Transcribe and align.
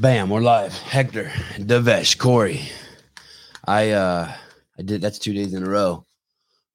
Bam, 0.00 0.30
we're 0.30 0.40
live. 0.40 0.76
Hector, 0.78 1.24
Devesh, 1.56 2.16
Corey. 2.18 2.68
I 3.66 3.90
uh 3.90 4.32
I 4.78 4.82
did 4.82 5.00
that's 5.00 5.18
two 5.18 5.32
days 5.32 5.54
in 5.54 5.64
a 5.64 5.68
row 5.68 6.04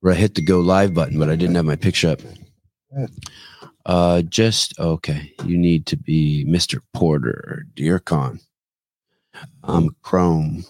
where 0.02 0.13
I 0.13 0.18
hit 0.18 0.36
the 0.36 0.42
go 0.42 0.60
live 0.60 0.94
button, 0.94 1.18
but 1.18 1.29
I 1.29 1.36
didn't 1.36 1.56
have 1.56 1.65
my 1.65 1.78
picture 1.78 2.10
up. 2.10 2.20
Uh 3.86 4.22
just 4.24 4.78
okay. 4.79 5.33
You 5.46 5.58
need 5.58 5.86
to 5.88 5.96
be 5.96 6.46
Mr. 6.47 6.79
Porter, 6.94 7.65
Dear 7.76 7.99
Khan. 7.99 8.40
Um 9.63 9.96
Chrome. 10.01 10.65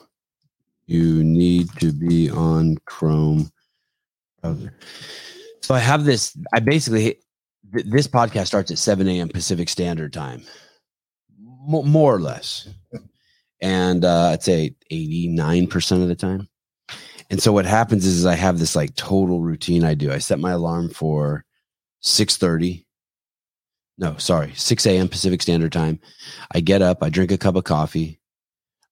You 0.85 1.23
need 1.23 1.70
to 1.79 1.91
be 1.91 2.29
on 2.29 2.77
Chrome. 2.85 3.49
So 4.43 5.73
I 5.73 5.79
have 5.79 6.05
this. 6.05 6.38
I 6.54 6.59
basically 6.59 7.17
th- 7.73 7.85
this 7.88 8.07
podcast 8.07 8.47
starts 8.47 8.70
at 8.70 8.77
7 8.77 9.07
a.m. 9.07 9.29
Pacific 9.29 9.70
Standard 9.70 10.11
Time, 10.11 10.43
more 11.65 12.15
or 12.15 12.19
less, 12.19 12.67
and 13.61 14.05
uh, 14.05 14.29
I'd 14.29 14.43
say 14.43 14.75
89 14.89 15.67
percent 15.67 16.01
of 16.01 16.07
the 16.07 16.15
time. 16.15 16.47
And 17.29 17.41
so 17.41 17.51
what 17.51 17.65
happens 17.65 18.05
is, 18.05 18.17
is 18.19 18.25
I 18.25 18.36
have 18.36 18.59
this 18.59 18.75
like 18.75 18.95
total 18.95 19.41
routine 19.41 19.83
I 19.83 19.95
do. 19.95 20.11
I 20.11 20.19
set 20.19 20.39
my 20.39 20.51
alarm 20.51 20.89
for 20.89 21.45
6:30. 22.03 22.86
No, 23.97 24.17
sorry, 24.17 24.53
6 24.55 24.86
a.m. 24.87 25.07
Pacific 25.07 25.41
Standard 25.41 25.71
Time. 25.71 25.99
I 26.51 26.59
get 26.61 26.81
up, 26.81 27.03
I 27.03 27.09
drink 27.09 27.31
a 27.31 27.37
cup 27.37 27.55
of 27.55 27.64
coffee, 27.64 28.19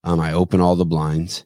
um, 0.03 0.19
I 0.19 0.33
open 0.33 0.61
all 0.61 0.75
the 0.75 0.85
blinds. 0.85 1.45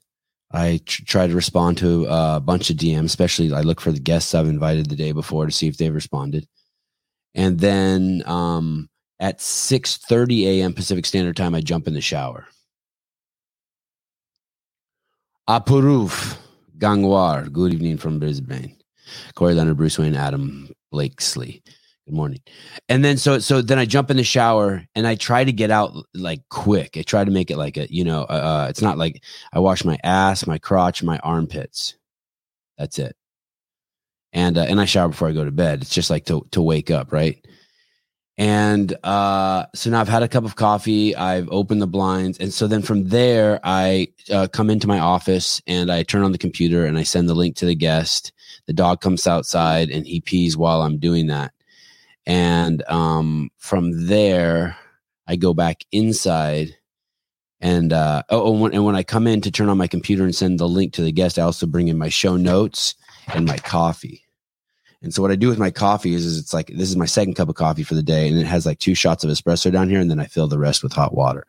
I 0.51 0.81
tr- 0.85 1.03
try 1.05 1.27
to 1.27 1.35
respond 1.35 1.77
to 1.79 2.05
a 2.05 2.39
bunch 2.39 2.69
of 2.69 2.77
DMs, 2.77 3.05
especially 3.05 3.53
I 3.53 3.61
look 3.61 3.81
for 3.81 3.91
the 3.91 3.99
guests 3.99 4.33
I've 4.33 4.47
invited 4.47 4.89
the 4.89 4.95
day 4.95 5.11
before 5.11 5.45
to 5.45 5.51
see 5.51 5.67
if 5.67 5.77
they've 5.77 5.93
responded. 5.93 6.47
And 7.33 7.59
then 7.59 8.23
um, 8.25 8.89
at 9.19 9.39
6:30 9.39 10.45
a.m. 10.45 10.73
Pacific 10.73 11.05
Standard 11.05 11.37
Time, 11.37 11.55
I 11.55 11.61
jump 11.61 11.87
in 11.87 11.93
the 11.93 12.01
shower. 12.01 12.47
Apuruf 15.49 16.37
Gangwar, 16.77 17.51
good 17.51 17.73
evening 17.73 17.97
from 17.97 18.19
Brisbane. 18.19 18.75
Corey 19.35 19.53
Leonard, 19.53 19.77
Bruce 19.77 19.99
Wayne, 19.99 20.15
Adam 20.15 20.69
Blakesley. 20.91 21.61
Good 22.05 22.15
morning. 22.15 22.41
And 22.89 23.03
then 23.03 23.17
so 23.17 23.39
so 23.39 23.61
then 23.61 23.79
I 23.79 23.85
jump 23.85 24.11
in 24.11 24.17
the 24.17 24.23
shower 24.23 24.83
and 24.93 25.07
I 25.07 25.15
try 25.15 25.43
to 25.43 25.51
get 25.51 25.71
out 25.71 25.93
like 26.13 26.41
quick. 26.49 26.97
I 26.97 27.01
try 27.01 27.23
to 27.23 27.31
make 27.31 27.49
it 27.49 27.57
like 27.57 27.77
a 27.77 27.91
you 27.91 28.03
know 28.03 28.23
uh, 28.23 28.67
it's 28.69 28.81
not 28.81 28.97
like 28.97 29.23
I 29.53 29.59
wash 29.59 29.83
my 29.83 29.97
ass, 30.03 30.45
my 30.45 30.59
crotch, 30.59 31.01
my 31.01 31.17
armpits. 31.19 31.95
That's 32.77 32.99
it. 32.99 33.15
And 34.33 34.57
uh, 34.57 34.61
and 34.61 34.79
I 34.79 34.85
shower 34.85 35.07
before 35.09 35.29
I 35.29 35.33
go 35.33 35.45
to 35.45 35.51
bed. 35.51 35.81
It's 35.81 35.93
just 35.93 36.11
like 36.11 36.25
to 36.25 36.45
to 36.51 36.61
wake 36.61 36.91
up, 36.91 37.11
right? 37.11 37.43
And 38.37 38.93
uh, 39.03 39.65
so 39.73 39.89
now 39.89 40.01
I've 40.01 40.09
had 40.09 40.23
a 40.23 40.27
cup 40.27 40.43
of 40.43 40.57
coffee. 40.57 41.15
I've 41.15 41.47
opened 41.49 41.81
the 41.81 41.87
blinds, 41.87 42.37
and 42.37 42.53
so 42.53 42.67
then 42.67 42.81
from 42.81 43.07
there 43.07 43.61
I 43.63 44.09
uh, 44.29 44.47
come 44.51 44.69
into 44.69 44.87
my 44.87 44.99
office 44.99 45.61
and 45.67 45.89
I 45.89 46.03
turn 46.03 46.23
on 46.23 46.33
the 46.33 46.37
computer 46.37 46.85
and 46.85 46.97
I 46.97 47.03
send 47.03 47.29
the 47.29 47.33
link 47.33 47.55
to 47.57 47.65
the 47.65 47.75
guest. 47.75 48.33
The 48.65 48.73
dog 48.73 48.99
comes 48.99 49.25
outside 49.25 49.89
and 49.89 50.05
he 50.05 50.19
pees 50.19 50.57
while 50.57 50.81
I'm 50.81 50.97
doing 50.97 51.27
that 51.27 51.53
and 52.25 52.83
um, 52.89 53.49
from 53.57 54.07
there 54.07 54.77
I 55.27 55.35
go 55.35 55.53
back 55.53 55.83
inside. 55.91 56.75
And 57.61 57.93
uh, 57.93 58.23
oh, 58.29 58.51
and 58.51 58.61
when, 58.61 58.73
and 58.73 58.85
when 58.85 58.95
I 58.95 59.03
come 59.03 59.27
in 59.27 59.41
to 59.41 59.51
turn 59.51 59.69
on 59.69 59.77
my 59.77 59.87
computer 59.87 60.23
and 60.23 60.35
send 60.35 60.59
the 60.59 60.67
link 60.67 60.93
to 60.93 61.01
the 61.01 61.11
guest, 61.11 61.39
I 61.39 61.43
also 61.43 61.65
bring 61.65 61.87
in 61.87 61.97
my 61.97 62.09
show 62.09 62.37
notes 62.37 62.95
and 63.33 63.45
my 63.45 63.57
coffee. 63.57 64.24
And 65.05 65.13
so 65.13 65.21
what 65.21 65.29
I 65.29 65.35
do 65.35 65.49
with 65.49 65.59
my 65.59 65.69
coffee 65.69 66.15
is, 66.15 66.25
is 66.25 66.39
it's 66.39 66.51
like 66.51 66.65
this 66.65 66.89
is 66.89 66.95
my 66.95 67.05
second 67.05 67.35
cup 67.35 67.47
of 67.47 67.53
coffee 67.53 67.83
for 67.83 67.93
the 67.93 68.01
day, 68.01 68.27
and 68.27 68.39
it 68.39 68.47
has 68.47 68.65
like 68.65 68.79
two 68.79 68.95
shots 68.95 69.23
of 69.23 69.29
espresso 69.29 69.71
down 69.71 69.87
here, 69.87 69.99
and 69.99 70.09
then 70.09 70.19
I 70.19 70.25
fill 70.25 70.47
the 70.47 70.57
rest 70.57 70.81
with 70.81 70.93
hot 70.93 71.13
water. 71.13 71.45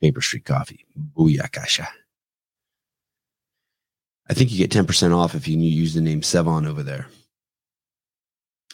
Paper 0.00 0.20
Street 0.20 0.44
Coffee, 0.44 0.86
booyakasha. 1.16 1.88
I 4.30 4.34
think 4.34 4.52
you 4.52 4.58
get 4.58 4.70
ten 4.70 4.86
percent 4.86 5.12
off 5.12 5.34
if 5.34 5.48
you 5.48 5.58
use 5.58 5.94
the 5.94 6.00
name 6.00 6.20
Sevan 6.20 6.64
over 6.64 6.84
there. 6.84 7.08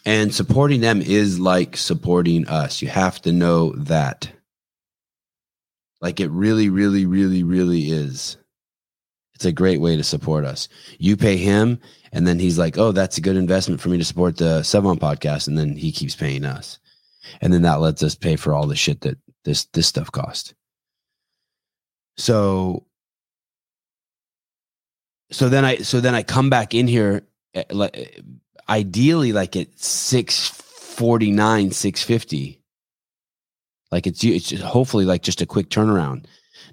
And 0.05 0.35
supporting 0.35 0.83
them 0.83 1.01
is 1.01 1.41
like 1.41 1.79
supporting 1.79 2.47
us. 2.49 2.83
You 2.83 2.89
have 2.89 3.23
to 3.23 3.33
know 3.33 3.73
that. 3.77 4.31
Like 6.03 6.21
it 6.21 6.29
really 6.29 6.69
really 6.69 7.07
really 7.07 7.43
really 7.43 7.91
is 7.91 8.37
it's 9.39 9.45
a 9.45 9.53
great 9.53 9.81
way 9.81 9.97
to 9.97 10.03
support 10.03 10.45
us. 10.45 10.69
You 10.99 11.17
pay 11.17 11.37
him 11.37 11.79
and 12.11 12.27
then 12.27 12.41
he's 12.41 12.59
like 12.59 12.77
oh 12.77 12.91
that's 12.91 13.19
a 13.19 13.21
good 13.21 13.37
investment 13.37 13.81
for 13.81 13.89
me 13.89 13.99
to 13.99 14.05
support 14.05 14.37
the 14.37 14.63
Sevan 14.63 14.99
podcast 14.99 15.47
and 15.47 15.57
then 15.57 15.77
he 15.77 15.93
keeps 15.93 16.17
paying 16.17 16.45
us. 16.45 16.81
And 17.41 17.53
then 17.53 17.63
that 17.63 17.81
lets 17.81 18.03
us 18.03 18.17
pay 18.17 18.35
for 18.35 18.53
all 18.53 18.67
the 18.67 18.75
shit 18.75 19.03
that 19.03 19.19
this 19.45 19.67
this 19.67 19.87
stuff 19.87 20.11
cost 20.11 20.55
so 22.19 22.85
so 25.31 25.49
then 25.49 25.65
i 25.65 25.77
so 25.77 26.01
then 26.01 26.15
i 26.15 26.23
come 26.23 26.51
back 26.51 26.75
in 26.75 26.87
here 26.89 27.23
eh, 27.55 27.65
like 27.71 28.21
ideally 28.69 29.33
like 29.33 29.57
at 29.57 29.79
649 29.79 31.71
650 31.71 32.61
like 33.91 34.07
it's 34.07 34.23
it's 34.25 34.61
hopefully 34.61 35.05
like 35.05 35.23
just 35.23 35.41
a 35.41 35.47
quick 35.47 35.71
turnaround 35.71 36.27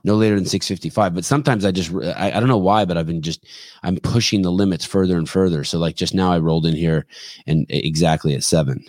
no 0.05 0.15
later 0.15 0.35
than 0.35 0.45
655 0.45 1.15
but 1.15 1.25
sometimes 1.25 1.65
i 1.65 1.71
just 1.71 1.91
I, 2.15 2.31
I 2.31 2.39
don't 2.39 2.47
know 2.47 2.57
why 2.57 2.85
but 2.85 2.97
i've 2.97 3.07
been 3.07 3.21
just 3.21 3.45
i'm 3.83 3.97
pushing 3.97 4.43
the 4.43 4.51
limits 4.51 4.85
further 4.85 5.17
and 5.17 5.27
further. 5.27 5.63
So 5.63 5.79
like 5.79 5.95
just 5.95 6.13
now 6.13 6.31
i 6.31 6.37
rolled 6.37 6.65
in 6.65 6.75
here 6.75 7.05
and 7.47 7.65
exactly 7.69 8.33
at 8.35 8.43
seven. 8.43 8.83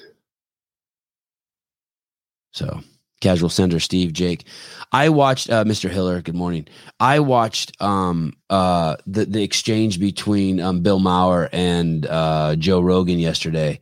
So 2.53 2.81
casual 3.21 3.49
sender 3.49 3.81
steve 3.81 4.12
jake. 4.12 4.44
I 4.93 5.09
watched 5.09 5.50
uh, 5.50 5.65
mr 5.65 5.88
hiller 5.88 6.21
good 6.21 6.34
morning. 6.34 6.69
I 7.00 7.21
watched 7.21 7.81
um 7.81 8.34
uh 8.50 8.97
the 9.06 9.25
the 9.25 9.43
exchange 9.43 9.99
between 9.99 10.60
um 10.60 10.82
bill 10.82 11.00
Maher 11.00 11.49
and 11.53 12.06
uh 12.06 12.56
joe 12.56 12.81
rogan 12.81 13.19
yesterday. 13.19 13.81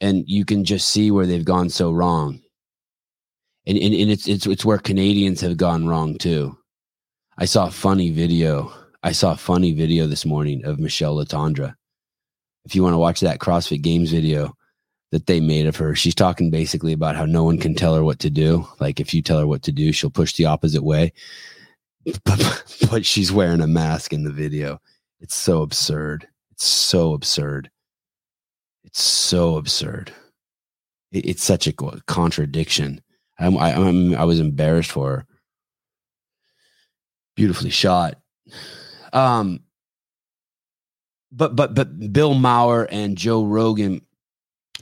And 0.00 0.24
you 0.26 0.44
can 0.44 0.64
just 0.64 0.88
see 0.88 1.10
where 1.12 1.26
they've 1.26 1.44
gone 1.44 1.68
so 1.70 1.92
wrong 1.92 2.41
and, 3.66 3.78
and, 3.78 3.94
and 3.94 4.10
it's 4.10 4.28
it's 4.28 4.46
it's 4.46 4.64
where 4.64 4.78
canadians 4.78 5.40
have 5.40 5.56
gone 5.56 5.86
wrong 5.86 6.16
too 6.18 6.56
i 7.38 7.44
saw 7.44 7.66
a 7.66 7.70
funny 7.70 8.10
video 8.10 8.72
i 9.02 9.12
saw 9.12 9.32
a 9.32 9.36
funny 9.36 9.72
video 9.72 10.06
this 10.06 10.24
morning 10.24 10.64
of 10.64 10.78
michelle 10.78 11.16
letendre 11.16 11.74
if 12.64 12.74
you 12.74 12.82
want 12.82 12.94
to 12.94 12.98
watch 12.98 13.20
that 13.20 13.38
crossfit 13.38 13.82
games 13.82 14.10
video 14.10 14.56
that 15.12 15.26
they 15.26 15.40
made 15.40 15.66
of 15.66 15.76
her. 15.76 15.94
She's 15.94 16.14
talking 16.14 16.50
basically 16.50 16.92
about 16.92 17.16
how 17.16 17.26
no 17.26 17.44
one 17.44 17.58
can 17.58 17.74
tell 17.74 17.94
her 17.94 18.02
what 18.02 18.18
to 18.20 18.30
do. 18.30 18.66
Like 18.80 18.98
if 18.98 19.14
you 19.14 19.22
tell 19.22 19.38
her 19.38 19.46
what 19.46 19.62
to 19.64 19.72
do, 19.72 19.92
she'll 19.92 20.10
push 20.10 20.34
the 20.34 20.46
opposite 20.46 20.82
way. 20.82 21.12
But, 22.24 22.64
but 22.90 23.06
she's 23.06 23.30
wearing 23.30 23.60
a 23.60 23.68
mask 23.68 24.12
in 24.12 24.24
the 24.24 24.32
video. 24.32 24.80
It's 25.20 25.36
so 25.36 25.62
absurd. 25.62 26.26
It's 26.50 26.64
so 26.66 27.12
absurd. 27.12 27.70
It's 28.82 29.00
so 29.00 29.56
absurd. 29.56 30.12
It, 31.12 31.26
it's 31.26 31.44
such 31.44 31.68
a 31.68 31.72
contradiction. 31.72 33.00
I'm, 33.42 33.56
I, 33.58 33.74
I'm, 33.74 34.14
I 34.14 34.24
was 34.24 34.40
embarrassed 34.40 34.92
for 34.92 35.10
her. 35.10 35.26
Beautifully 37.36 37.70
shot. 37.70 38.16
Um, 39.12 39.60
but 41.30 41.56
but 41.56 41.74
but 41.74 42.12
Bill 42.12 42.34
Maher 42.34 42.86
and 42.90 43.16
Joe 43.16 43.44
Rogan 43.44 44.02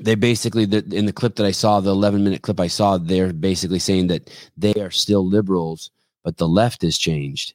they 0.00 0.14
basically 0.14 0.64
in 0.64 1.06
the 1.06 1.12
clip 1.12 1.36
that 1.36 1.46
I 1.46 1.50
saw, 1.50 1.80
the 1.80 1.90
11 1.90 2.24
minute 2.24 2.42
clip 2.42 2.58
I 2.58 2.68
saw, 2.68 2.96
they're 2.96 3.32
basically 3.32 3.78
saying 3.78 4.06
that 4.08 4.30
they 4.56 4.74
are 4.74 4.90
still 4.90 5.26
liberals, 5.26 5.90
but 6.24 6.38
the 6.38 6.48
left 6.48 6.82
has 6.82 6.96
changed, 6.96 7.54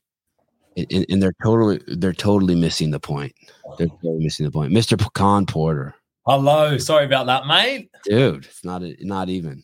and, 0.78 1.06
and 1.10 1.22
they're 1.22 1.36
totally 1.44 1.82
they're 1.88 2.14
totally 2.14 2.56
missing 2.56 2.92
the 2.92 3.00
point. 3.00 3.34
They're 3.78 3.88
totally 3.88 4.24
missing 4.24 4.46
the 4.46 4.52
point, 4.52 4.72
Mister 4.72 4.96
Pecan 4.96 5.46
Porter. 5.46 5.96
Hello, 6.26 6.78
sorry 6.78 7.06
about 7.06 7.26
that, 7.28 7.48
mate. 7.48 7.90
Dude, 8.04 8.46
it's 8.46 8.64
not 8.64 8.84
not 9.02 9.30
even. 9.30 9.64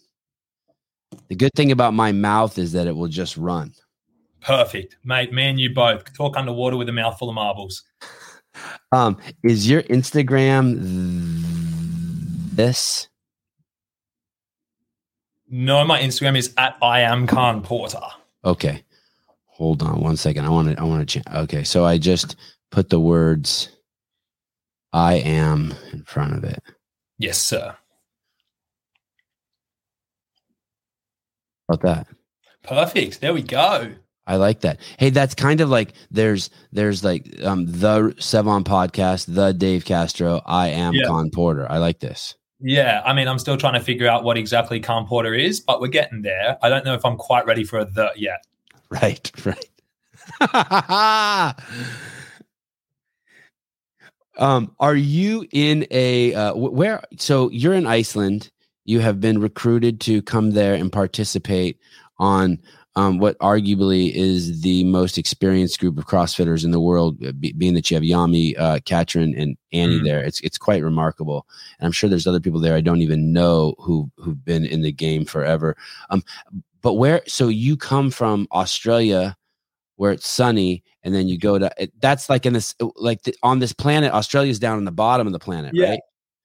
The 1.31 1.38
good 1.38 1.54
thing 1.56 1.72
about 1.72 1.94
my 1.94 2.12
mouth 2.12 2.57
is 2.57 2.74
that 2.74 2.88
it 2.88 2.92
will 2.94 3.07
just 3.07 3.38
run. 3.38 3.74
Perfect, 4.42 4.98
mate. 5.06 5.31
Me 5.31 5.48
and 5.48 5.57
you 5.57 5.74
both 5.74 6.13
talk 6.13 6.36
underwater 6.36 6.75
with 6.75 6.89
a 6.89 6.92
mouthful 6.92 7.30
of 7.30 7.36
marbles. 7.36 7.83
Um, 8.92 9.18
is 9.44 9.69
your 9.69 9.83
Instagram? 9.83 10.75
this? 12.54 13.07
No, 15.50 15.86
my 15.86 16.01
Instagram 16.01 16.38
is 16.38 16.54
at 16.57 16.75
I 16.81 17.00
am 17.00 17.28
Khan 17.28 17.62
Porter. 17.62 18.01
Okay. 18.44 18.84
Hold 19.45 19.84
on 19.84 20.01
one 20.01 20.18
second. 20.18 20.44
I 20.44 20.50
want 20.50 20.75
to 20.75 20.81
I 20.81 20.84
want 20.84 21.07
to 21.07 21.13
change. 21.13 21.34
Okay, 21.34 21.63
so 21.63 21.86
I 21.86 21.98
just 21.98 22.36
put 22.72 22.89
the 22.89 23.00
words 23.00 23.69
I 24.92 25.13
am 25.13 25.74
in 25.94 26.04
front 26.04 26.36
of 26.36 26.44
it. 26.44 26.62
Yes, 27.18 27.38
sir. 27.42 27.74
About 31.71 31.81
that. 31.83 32.07
Perfect. 32.63 33.21
There 33.21 33.33
we 33.33 33.41
go. 33.41 33.91
I 34.27 34.35
like 34.35 34.62
that. 34.62 34.79
Hey, 34.97 35.09
that's 35.09 35.33
kind 35.33 35.62
of 35.62 35.69
like 35.69 35.94
there's 36.12 36.50
there's 36.71 37.03
like 37.03 37.41
um 37.44 37.65
the 37.65 38.13
Sevan 38.18 38.63
podcast, 38.63 39.33
the 39.33 39.51
Dave 39.53 39.85
Castro, 39.85 40.41
I 40.45 40.69
am 40.69 40.94
yeah. 40.94 41.07
Khan 41.07 41.31
Porter. 41.31 41.69
I 41.69 41.77
like 41.79 42.00
this. 42.00 42.35
Yeah, 42.59 43.01
I 43.03 43.13
mean, 43.13 43.27
I'm 43.27 43.39
still 43.39 43.57
trying 43.57 43.73
to 43.73 43.79
figure 43.79 44.07
out 44.07 44.23
what 44.23 44.38
exactly 44.38 44.79
Khan 44.79 45.07
Porter 45.07 45.33
is, 45.33 45.59
but 45.59 45.81
we're 45.81 45.88
getting 45.88 46.21
there. 46.21 46.57
I 46.62 46.69
don't 46.69 46.85
know 46.85 46.94
if 46.94 47.03
I'm 47.03 47.18
quite 47.18 47.47
ready 47.47 47.63
for 47.63 47.79
a 47.79 47.85
the 47.85 48.12
yet. 48.15 48.45
right, 48.89 49.31
right. 49.45 49.69
um, 54.38 54.75
are 54.79 54.95
you 54.95 55.47
in 55.51 55.88
a 55.89 56.35
uh, 56.35 56.53
where? 56.53 57.03
So 57.17 57.50
you're 57.50 57.74
in 57.74 57.88
Iceland. 57.88 58.51
You 58.86 59.00
have 59.00 59.19
been 59.19 59.39
recruited 59.39 60.00
to 60.01 60.22
come 60.22 60.51
there 60.51 60.74
and 60.74 60.92
participate 60.92 61.78
on 62.18 62.60
um, 62.95 63.19
what 63.19 63.38
arguably 63.39 64.12
is 64.13 64.62
the 64.62 64.83
most 64.83 65.18
experienced 65.18 65.80
group 65.80 65.98
of 65.98 66.06
CrossFitters 66.07 66.66
in 66.66 66.72
the 66.72 66.80
world, 66.80 67.24
uh, 67.25 67.31
be, 67.31 67.54
being 67.54 67.74
that 67.75 67.89
you 67.89 67.95
have 67.95 68.04
Jami, 68.04 68.56
uh, 68.57 68.80
Katrin, 68.86 69.33
and 69.38 69.56
Annie 69.72 70.01
Mm. 70.01 70.04
there. 70.04 70.22
It's 70.22 70.42
it's 70.42 70.57
quite 70.57 70.83
remarkable, 70.83 71.48
and 71.80 71.86
I'm 71.86 71.94
sure 71.94 72.10
there's 72.10 72.28
other 72.28 72.42
people 72.42 72.60
there 72.60 72.75
I 72.75 72.81
don't 72.81 73.01
even 73.01 73.31
know 73.31 73.75
who 73.80 74.12
who've 74.18 74.44
been 74.44 74.66
in 74.66 74.81
the 74.81 74.92
game 74.92 75.24
forever. 75.24 75.77
Um, 76.10 76.22
but 76.81 76.95
where? 76.95 77.22
So 77.27 77.48
you 77.48 77.77
come 77.77 78.12
from 78.12 78.45
Australia, 78.51 79.38
where 79.95 80.12
it's 80.12 80.27
sunny, 80.27 80.84
and 81.04 81.16
then 81.16 81.30
you 81.30 81.38
go 81.38 81.57
to 81.57 81.72
it, 81.77 81.94
that's 82.01 82.30
like 82.30 82.45
in 82.45 82.51
this 82.51 82.75
like 82.98 83.24
the, 83.24 83.34
on 83.42 83.60
this 83.60 83.72
planet. 83.72 84.12
Australia's 84.12 84.60
down 84.60 84.77
in 84.77 84.84
the 84.84 84.92
bottom 84.92 85.27
of 85.27 85.34
the 85.34 85.39
planet, 85.39 85.72
Yeah. 85.74 85.92
right? 85.92 86.00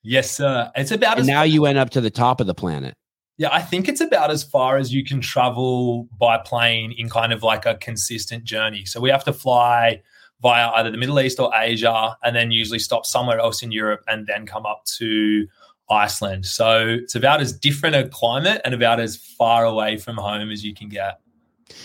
Yes, 0.06 0.30
sir. 0.30 0.70
It's 0.76 0.92
about 0.92 1.14
And 1.14 1.22
as 1.22 1.26
now 1.26 1.42
you 1.42 1.62
went 1.62 1.78
up 1.78 1.90
to 1.90 2.00
the 2.00 2.10
top 2.10 2.40
of 2.40 2.46
the 2.46 2.54
planet. 2.54 2.94
Yeah, 3.38 3.48
I 3.52 3.60
think 3.60 3.88
it's 3.88 4.00
about 4.00 4.30
as 4.30 4.44
far 4.44 4.76
as 4.76 4.94
you 4.94 5.04
can 5.04 5.20
travel 5.20 6.08
by 6.16 6.38
plane 6.38 6.92
in 6.96 7.10
kind 7.10 7.32
of 7.32 7.42
like 7.42 7.66
a 7.66 7.74
consistent 7.74 8.44
journey. 8.44 8.84
So 8.84 9.00
we 9.00 9.10
have 9.10 9.24
to 9.24 9.32
fly 9.32 10.00
via 10.40 10.68
either 10.68 10.92
the 10.92 10.96
Middle 10.96 11.18
East 11.18 11.40
or 11.40 11.50
Asia 11.54 12.16
and 12.22 12.36
then 12.36 12.52
usually 12.52 12.78
stop 12.78 13.04
somewhere 13.04 13.40
else 13.40 13.64
in 13.64 13.72
Europe 13.72 14.04
and 14.06 14.28
then 14.28 14.46
come 14.46 14.64
up 14.64 14.84
to 14.98 15.48
Iceland. 15.90 16.46
So 16.46 16.98
it's 17.02 17.16
about 17.16 17.40
as 17.40 17.52
different 17.52 17.96
a 17.96 18.08
climate 18.08 18.60
and 18.64 18.74
about 18.74 19.00
as 19.00 19.16
far 19.16 19.64
away 19.64 19.96
from 19.96 20.16
home 20.16 20.52
as 20.52 20.64
you 20.64 20.72
can 20.72 20.88
get. 20.88 21.18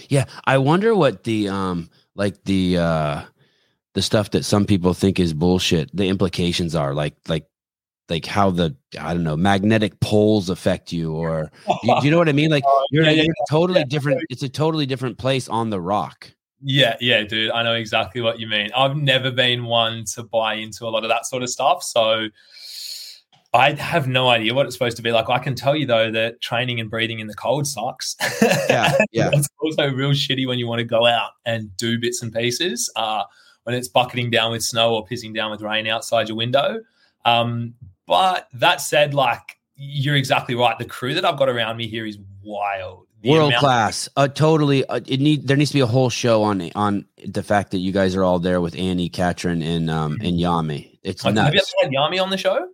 Yeah, 0.10 0.26
I 0.46 0.60
wonder 0.60 0.94
what 0.94 1.24
the 1.24 1.50
um 1.50 1.90
like 2.16 2.44
the 2.44 2.78
uh 2.78 3.22
the 3.94 4.02
stuff 4.04 4.30
that 4.32 4.46
some 4.46 4.66
people 4.66 4.94
think 4.94 5.20
is 5.20 5.34
bullshit, 5.34 5.90
the 5.96 6.08
implications 6.08 6.76
are 6.76 6.94
like 6.94 7.16
like 7.28 7.48
like 8.12 8.26
how 8.26 8.52
the 8.52 8.76
I 9.00 9.14
don't 9.14 9.24
know 9.24 9.38
magnetic 9.38 10.00
poles 10.02 10.50
affect 10.50 10.92
you, 10.92 11.14
or 11.14 11.52
you, 11.82 12.00
do 12.00 12.06
you 12.06 12.12
know 12.12 12.18
what 12.18 12.30
I 12.30 12.34
mean? 12.34 12.52
Like 12.52 12.64
you're, 12.92 13.06
Yeah, 13.06 13.12
yeah, 13.12 13.24
you're 13.24 13.36
totally 13.50 13.80
yeah. 13.80 13.86
different. 13.88 14.22
It's 14.30 14.44
a 14.44 14.50
totally 14.50 14.86
different 14.86 15.18
place 15.18 15.48
on 15.50 15.70
the 15.70 15.82
rock. 15.82 16.32
Yeah, 16.62 16.98
yeah, 17.00 17.24
dude. 17.24 17.52
I 17.52 17.64
know 17.64 17.74
exactly 17.74 18.22
what 18.22 18.40
you 18.40 18.48
mean. 18.48 18.70
I've 18.76 18.96
never 18.96 19.32
been 19.32 19.66
one 19.66 20.06
to 20.14 20.24
buy 20.24 20.56
into 20.56 20.86
a 20.86 20.90
lot 20.90 21.04
of 21.04 21.10
that 21.10 21.26
sort 21.26 21.42
of 21.42 21.50
stuff. 21.50 21.82
So 21.82 22.28
I 23.54 23.72
have 23.74 24.08
no 24.08 24.30
idea 24.30 24.54
what 24.54 24.68
it's 24.68 24.76
supposed 24.76 24.98
to 24.98 25.04
be 25.04 25.12
like. 25.12 25.30
I 25.30 25.40
can 25.40 25.56
tell 25.56 25.76
you 25.76 25.88
though 25.88 26.12
that 26.12 26.40
training 26.42 26.80
and 26.80 26.90
breathing 26.90 27.20
in 27.20 27.28
the 27.28 27.34
cold 27.34 27.66
sucks. 27.66 28.16
Yeah, 28.70 28.92
yeah. 29.12 29.30
it's 29.34 29.50
also 29.60 29.90
real 29.90 30.12
shitty 30.12 30.46
when 30.46 30.60
you 30.60 30.68
want 30.68 30.80
to 30.80 30.86
go 30.86 31.08
out 31.08 31.32
and 31.46 31.76
do 31.78 31.98
bits 31.98 32.22
and 32.22 32.32
pieces. 32.32 32.92
Uh, 32.96 33.24
when 33.64 33.76
it's 33.76 33.88
bucketing 33.88 34.30
down 34.30 34.52
with 34.52 34.64
snow 34.64 34.96
or 34.96 35.06
pissing 35.06 35.34
down 35.34 35.52
with 35.52 35.62
rain 35.62 35.88
outside 35.88 36.28
your 36.28 36.38
window. 36.38 36.82
Um, 37.26 37.76
but 38.12 38.50
that 38.56 38.82
said, 38.82 39.14
like 39.14 39.58
you're 39.78 40.18
exactly 40.18 40.54
right. 40.54 40.78
The 40.78 40.84
crew 40.84 41.14
that 41.14 41.24
I've 41.24 41.38
got 41.38 41.48
around 41.48 41.78
me 41.78 41.88
here 41.88 42.06
is 42.06 42.18
wild. 42.44 43.08
The 43.22 43.30
World 43.32 43.54
class, 43.54 44.10
uh, 44.18 44.28
totally. 44.28 44.84
Uh, 44.86 45.00
it 45.08 45.22
need 45.22 45.48
there 45.48 45.56
needs 45.56 45.70
to 45.70 45.76
be 45.76 45.80
a 45.80 45.86
whole 45.86 46.10
show 46.10 46.44
on 46.44 46.70
on 46.76 47.06
the 47.26 47.42
fact 47.42 47.72
that 47.72 47.78
you 47.78 47.94
guys 47.94 48.14
are 48.18 48.24
all 48.26 48.40
there 48.40 48.60
with 48.60 48.76
Annie, 48.76 49.08
Katrin, 49.08 49.62
and 49.62 49.90
um 49.90 50.18
and 50.22 50.38
Jami. 50.38 51.00
It's 51.04 51.24
Like, 51.24 51.38
have 51.38 51.54
you 51.54 51.62
ever 51.62 51.84
had 51.84 51.92
Jami 51.94 52.20
on 52.20 52.32
the 52.32 52.38
show? 52.38 52.68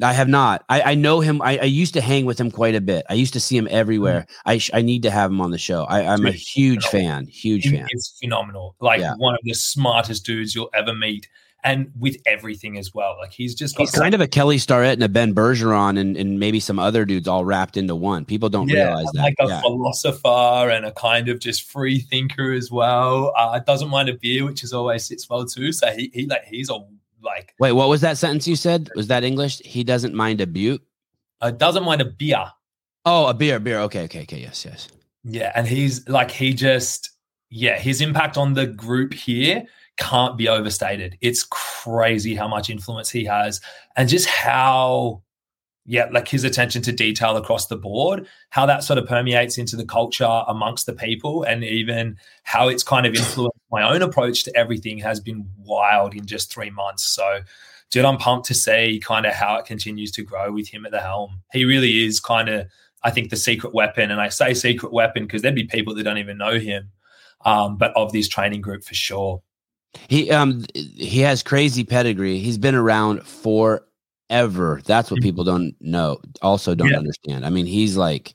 I 0.00 0.12
have 0.12 0.28
not. 0.28 0.64
I, 0.68 0.82
I 0.92 0.94
know 0.94 1.18
him. 1.18 1.42
I, 1.42 1.58
I 1.58 1.64
used 1.64 1.94
to 1.94 2.00
hang 2.00 2.26
with 2.26 2.38
him 2.38 2.52
quite 2.52 2.76
a 2.76 2.80
bit. 2.80 3.06
I 3.10 3.14
used 3.14 3.32
to 3.32 3.40
see 3.40 3.56
him 3.56 3.66
everywhere. 3.70 4.26
I 4.44 4.58
sh- 4.58 4.70
I 4.72 4.82
need 4.82 5.02
to 5.02 5.10
have 5.10 5.30
him 5.32 5.40
on 5.40 5.50
the 5.50 5.58
show. 5.58 5.82
I, 5.84 6.02
I'm 6.06 6.26
a 6.26 6.30
huge 6.30 6.84
no. 6.84 6.90
fan. 6.90 7.26
Huge 7.26 7.64
He 7.64 7.70
fan. 7.70 7.88
is 7.90 8.14
phenomenal. 8.22 8.76
Like 8.78 9.00
Yeah. 9.00 9.14
one 9.16 9.34
of 9.34 9.40
the 9.42 9.54
smartest 9.54 10.24
dudes 10.24 10.54
you'll 10.54 10.70
ever 10.74 10.94
meet, 10.94 11.26
and 11.64 11.90
with 11.98 12.16
everything 12.26 12.78
as 12.78 12.94
well. 12.94 13.16
Like 13.18 13.32
he's 13.32 13.54
just 13.54 13.76
got 13.76 13.84
He's 13.84 13.90
kind 13.90 14.14
of 14.14 14.20
a 14.20 14.28
Kelly 14.28 14.58
Starrett 14.58 14.92
and 14.92 15.02
a 15.02 15.08
Ben 15.08 15.34
Bergeron 15.34 15.98
and, 15.98 16.16
and 16.16 16.38
maybe 16.38 16.60
some 16.60 16.78
other 16.78 17.04
dudes 17.04 17.26
all 17.26 17.44
wrapped 17.44 17.76
into 17.76 17.96
one. 17.96 18.24
People 18.24 18.48
don't 18.48 18.68
yeah, 18.68 18.86
realize 18.86 19.06
that. 19.14 19.22
like 19.22 19.34
a 19.40 19.48
yeah. 19.48 19.60
philosopher 19.60 20.70
and 20.70 20.86
a 20.86 20.92
kind 20.92 21.28
of 21.28 21.40
just 21.40 21.70
free 21.70 21.98
thinker 21.98 22.52
as 22.52 22.70
well. 22.70 23.32
Uh, 23.36 23.58
doesn't 23.58 23.88
mind 23.88 24.08
a 24.08 24.14
beer, 24.14 24.44
which 24.44 24.62
is 24.62 24.72
always 24.72 25.04
sits 25.04 25.28
well 25.28 25.44
too. 25.44 25.72
So 25.72 25.88
he 25.92 26.10
he 26.14 26.26
like 26.26 26.44
he's 26.44 26.70
a 26.70 26.78
like 27.22 27.54
Wait, 27.58 27.72
what 27.72 27.88
was 27.88 28.00
that 28.02 28.16
sentence 28.16 28.46
you 28.46 28.56
said? 28.56 28.90
Was 28.94 29.08
that 29.08 29.24
English? 29.24 29.60
He 29.64 29.82
doesn't 29.82 30.14
mind 30.14 30.40
a 30.40 30.46
butte. 30.46 30.82
uh, 31.40 31.50
doesn't 31.50 31.84
mind 31.84 32.00
a 32.00 32.04
beer. 32.04 32.44
Oh, 33.04 33.26
a 33.26 33.34
beer, 33.34 33.58
beer. 33.58 33.80
Okay, 33.80 34.04
okay, 34.04 34.22
okay. 34.22 34.38
Yes, 34.38 34.64
yes. 34.64 34.88
Yeah, 35.24 35.50
and 35.54 35.66
he's 35.66 36.08
like 36.08 36.30
he 36.30 36.54
just 36.54 37.10
yeah, 37.50 37.78
his 37.78 38.00
impact 38.00 38.36
on 38.36 38.54
the 38.54 38.66
group 38.66 39.12
here 39.12 39.64
can't 39.96 40.36
be 40.36 40.48
overstated. 40.48 41.16
It's 41.20 41.44
crazy 41.44 42.34
how 42.34 42.48
much 42.48 42.70
influence 42.70 43.10
he 43.10 43.24
has 43.24 43.60
and 43.96 44.08
just 44.08 44.26
how 44.26 45.22
yeah, 45.88 46.08
like 46.10 46.26
his 46.26 46.42
attention 46.42 46.82
to 46.82 46.90
detail 46.92 47.36
across 47.36 47.68
the 47.68 47.76
board, 47.76 48.26
how 48.50 48.66
that 48.66 48.82
sort 48.82 48.98
of 48.98 49.06
permeates 49.06 49.56
into 49.56 49.76
the 49.76 49.84
culture 49.84 50.42
amongst 50.48 50.86
the 50.86 50.92
people 50.92 51.44
and 51.44 51.62
even 51.62 52.16
how 52.42 52.66
it's 52.66 52.82
kind 52.82 53.06
of 53.06 53.14
influenced 53.14 53.56
my 53.70 53.88
own 53.88 54.02
approach 54.02 54.42
to 54.44 54.56
everything 54.56 54.98
has 54.98 55.20
been 55.20 55.48
wild 55.58 56.14
in 56.14 56.26
just 56.26 56.52
3 56.52 56.70
months. 56.70 57.04
So 57.04 57.40
dude, 57.90 58.04
I'm 58.04 58.18
pumped 58.18 58.46
to 58.48 58.54
see 58.54 59.00
kind 59.02 59.26
of 59.26 59.32
how 59.32 59.56
it 59.56 59.64
continues 59.64 60.10
to 60.12 60.22
grow 60.22 60.52
with 60.52 60.68
him 60.68 60.84
at 60.86 60.92
the 60.92 61.00
helm. 61.00 61.40
He 61.52 61.64
really 61.64 62.04
is 62.04 62.20
kind 62.20 62.48
of 62.48 62.66
I 63.02 63.10
think 63.10 63.30
the 63.30 63.36
secret 63.36 63.72
weapon, 63.72 64.10
and 64.10 64.20
I 64.20 64.28
say 64.30 64.52
secret 64.52 64.92
weapon 64.92 65.24
because 65.24 65.42
there'd 65.42 65.54
be 65.54 65.64
people 65.64 65.94
that 65.94 66.02
don't 66.02 66.18
even 66.18 66.38
know 66.38 66.58
him, 66.58 66.90
um, 67.44 67.76
but 67.76 67.92
of 67.94 68.10
this 68.10 68.26
training 68.26 68.62
group 68.62 68.82
for 68.82 68.94
sure. 68.94 69.42
He 70.08 70.30
um 70.30 70.64
he 70.74 71.20
has 71.20 71.42
crazy 71.42 71.84
pedigree. 71.84 72.38
He's 72.38 72.58
been 72.58 72.74
around 72.74 73.22
forever. 73.26 74.80
That's 74.84 75.10
what 75.10 75.20
people 75.20 75.44
don't 75.44 75.74
know. 75.80 76.18
Also 76.42 76.74
don't 76.74 76.90
Yeah. 76.90 76.98
understand. 76.98 77.44
I 77.46 77.50
mean, 77.50 77.66
he's 77.66 77.96
like 77.96 78.34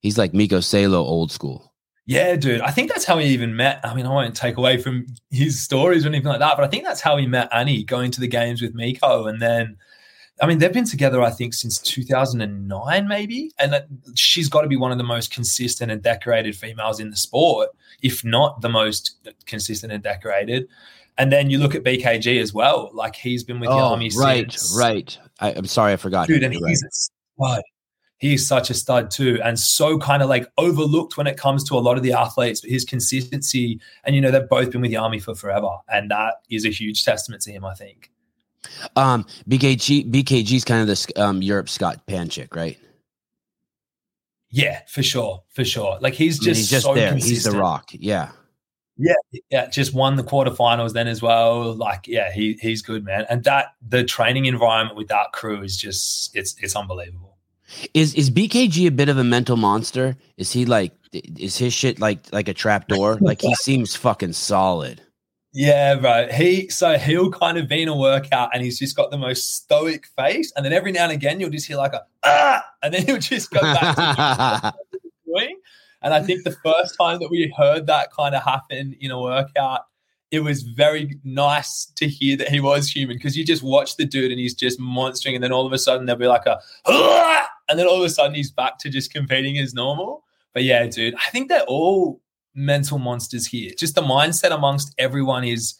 he's 0.00 0.18
like 0.18 0.34
Mikko 0.34 0.60
Salo 0.60 0.98
old 1.02 1.30
school. 1.32 1.72
Yeah, 2.06 2.36
dude. 2.36 2.60
I 2.60 2.70
think 2.70 2.90
that's 2.90 3.06
how 3.06 3.16
he 3.18 3.28
even 3.28 3.56
met. 3.56 3.80
I 3.82 3.94
mean, 3.94 4.04
I 4.04 4.10
won't 4.10 4.36
take 4.36 4.58
away 4.58 4.76
from 4.76 5.06
his 5.30 5.62
stories 5.62 6.04
or 6.04 6.08
anything 6.08 6.26
like 6.28 6.40
that, 6.40 6.54
but 6.56 6.64
I 6.64 6.68
think 6.68 6.84
that's 6.84 7.00
how 7.00 7.16
he 7.16 7.26
met 7.26 7.48
Annie 7.50 7.82
going 7.82 8.10
to 8.10 8.20
the 8.20 8.28
games 8.28 8.60
with 8.60 8.74
Mikko. 8.74 9.26
And 9.26 9.40
then, 9.40 9.78
I 10.40 10.46
mean, 10.46 10.58
they've 10.58 10.72
been 10.72 10.84
together, 10.84 11.22
I 11.22 11.30
think, 11.30 11.54
since 11.54 11.78
2009, 11.78 13.06
maybe. 13.08 13.52
And 13.58 13.82
she's 14.16 14.48
got 14.48 14.62
to 14.62 14.68
be 14.68 14.76
one 14.76 14.90
of 14.90 14.98
the 14.98 15.04
most 15.04 15.30
consistent 15.32 15.92
and 15.92 16.02
decorated 16.02 16.56
females 16.56 16.98
in 17.00 17.10
the 17.10 17.16
sport, 17.16 17.70
if 18.02 18.24
not 18.24 18.60
the 18.60 18.68
most 18.68 19.16
consistent 19.46 19.92
and 19.92 20.02
decorated. 20.02 20.66
And 21.18 21.30
then 21.32 21.50
you 21.50 21.58
look 21.58 21.76
at 21.76 21.84
BKG 21.84 22.40
as 22.40 22.52
well. 22.52 22.90
Like 22.92 23.14
he's 23.14 23.44
been 23.44 23.60
with 23.60 23.68
Oh, 23.70 23.96
right, 24.18 24.50
since. 24.50 24.76
right. 24.76 25.16
I, 25.38 25.52
I'm 25.52 25.66
sorry, 25.66 25.92
I 25.92 25.96
forgot. 25.96 26.26
dude, 26.26 26.38
him. 26.42 26.50
and 26.50 26.54
You're 26.60 26.68
he's 26.68 26.82
a 26.82 26.90
stud. 26.90 27.62
He's 28.18 28.46
such 28.46 28.70
a 28.70 28.74
stud 28.74 29.10
too, 29.10 29.38
and 29.44 29.58
so 29.58 29.98
kind 29.98 30.22
of 30.22 30.28
like 30.28 30.46
overlooked 30.56 31.16
when 31.16 31.26
it 31.26 31.36
comes 31.36 31.62
to 31.64 31.74
a 31.74 31.80
lot 31.80 31.96
of 31.96 32.02
the 32.02 32.12
athletes. 32.12 32.60
But 32.60 32.70
his 32.70 32.84
consistency, 32.84 33.80
and 34.04 34.14
you 34.14 34.20
know, 34.22 34.30
they've 34.30 34.48
both 34.48 34.70
been 34.70 34.80
with 34.80 34.90
the 34.90 34.96
army 34.96 35.18
for 35.18 35.34
forever, 35.34 35.68
and 35.88 36.10
that 36.10 36.34
is 36.48 36.64
a 36.64 36.70
huge 36.70 37.04
testament 37.04 37.42
to 37.42 37.52
him. 37.52 37.64
I 37.64 37.74
think. 37.74 38.10
Um, 38.96 39.26
BKG 39.48 40.10
BKG's 40.10 40.64
kind 40.64 40.80
of 40.80 40.86
this 40.86 41.06
um 41.16 41.42
Europe 41.42 41.68
Scott 41.68 42.06
Panchik, 42.06 42.54
right? 42.54 42.78
Yeah, 44.50 44.82
for 44.86 45.02
sure, 45.02 45.42
for 45.52 45.64
sure. 45.64 45.98
Like 46.00 46.14
he's 46.14 46.38
I 46.38 46.40
mean, 46.40 46.54
just, 46.54 46.60
he's 46.60 46.70
just 46.70 46.86
so 46.86 46.94
there. 46.94 47.10
consistent. 47.10 47.34
He's 47.34 47.44
the 47.44 47.58
rock. 47.58 47.90
Yeah. 47.92 48.30
Yeah. 48.96 49.14
Yeah, 49.50 49.66
just 49.66 49.94
won 49.94 50.14
the 50.14 50.22
quarterfinals 50.22 50.92
then 50.92 51.08
as 51.08 51.20
well. 51.20 51.74
Like, 51.74 52.06
yeah, 52.06 52.32
he 52.32 52.56
he's 52.60 52.80
good, 52.80 53.04
man. 53.04 53.26
And 53.28 53.42
that 53.44 53.74
the 53.86 54.04
training 54.04 54.46
environment 54.46 54.96
with 54.96 55.08
that 55.08 55.32
crew 55.32 55.62
is 55.62 55.76
just 55.76 56.36
it's 56.36 56.54
it's 56.62 56.76
unbelievable. 56.76 57.36
Is 57.94 58.14
is 58.14 58.30
BKG 58.30 58.86
a 58.86 58.90
bit 58.92 59.08
of 59.08 59.18
a 59.18 59.24
mental 59.24 59.56
monster? 59.56 60.16
Is 60.36 60.52
he 60.52 60.66
like 60.66 60.92
is 61.12 61.58
his 61.58 61.72
shit 61.72 61.98
like 61.98 62.20
like 62.32 62.48
a 62.48 62.54
trap 62.54 62.88
door? 62.88 63.18
Like 63.20 63.40
he 63.40 63.54
seems 63.56 63.96
fucking 63.96 64.34
solid. 64.34 65.00
Yeah, 65.56 65.94
bro. 65.94 66.26
He 66.32 66.68
so 66.68 66.98
he'll 66.98 67.30
kind 67.30 67.56
of 67.58 67.68
be 67.68 67.80
in 67.80 67.88
a 67.88 67.96
workout 67.96 68.50
and 68.52 68.62
he's 68.62 68.76
just 68.76 68.96
got 68.96 69.12
the 69.12 69.16
most 69.16 69.54
stoic 69.54 70.04
face, 70.16 70.52
and 70.56 70.66
then 70.66 70.72
every 70.72 70.90
now 70.90 71.04
and 71.04 71.12
again 71.12 71.38
you'll 71.38 71.50
just 71.50 71.68
hear 71.68 71.76
like 71.76 71.92
a 71.92 72.02
ah, 72.24 72.64
and 72.82 72.92
then 72.92 73.06
he'll 73.06 73.18
just 73.18 73.52
go 73.52 73.60
back 73.60 73.96
to 73.96 74.74
doing. 75.24 75.58
And 76.02 76.12
I 76.12 76.22
think 76.22 76.44
the 76.44 76.54
first 76.62 76.98
time 76.98 77.18
that 77.20 77.30
we 77.30 77.50
heard 77.56 77.86
that 77.86 78.12
kind 78.12 78.34
of 78.34 78.42
happen 78.42 78.94
in 79.00 79.10
a 79.10 79.18
workout, 79.18 79.86
it 80.30 80.40
was 80.40 80.60
very 80.60 81.18
nice 81.24 81.86
to 81.96 82.06
hear 82.06 82.36
that 82.36 82.50
he 82.50 82.60
was 82.60 82.90
human 82.90 83.16
because 83.16 83.38
you 83.38 83.42
just 83.42 83.62
watch 83.62 83.96
the 83.96 84.04
dude 84.04 84.30
and 84.30 84.38
he's 84.38 84.52
just 84.52 84.78
monstering, 84.78 85.34
and 85.34 85.42
then 85.42 85.52
all 85.52 85.64
of 85.64 85.72
a 85.72 85.78
sudden 85.78 86.04
there'll 86.04 86.18
be 86.18 86.26
like 86.26 86.44
a 86.46 86.58
ah, 86.86 87.48
and 87.68 87.78
then 87.78 87.86
all 87.86 87.96
of 87.96 88.04
a 88.04 88.10
sudden 88.10 88.34
he's 88.34 88.50
back 88.50 88.78
to 88.80 88.90
just 88.90 89.14
competing 89.14 89.56
as 89.58 89.72
normal. 89.72 90.24
But 90.52 90.64
yeah, 90.64 90.84
dude, 90.86 91.14
I 91.14 91.30
think 91.30 91.48
they're 91.48 91.62
all 91.62 92.20
mental 92.54 92.98
monsters 92.98 93.46
here. 93.46 93.72
Just 93.76 93.94
the 93.94 94.02
mindset 94.02 94.52
amongst 94.52 94.94
everyone 94.98 95.44
is 95.44 95.74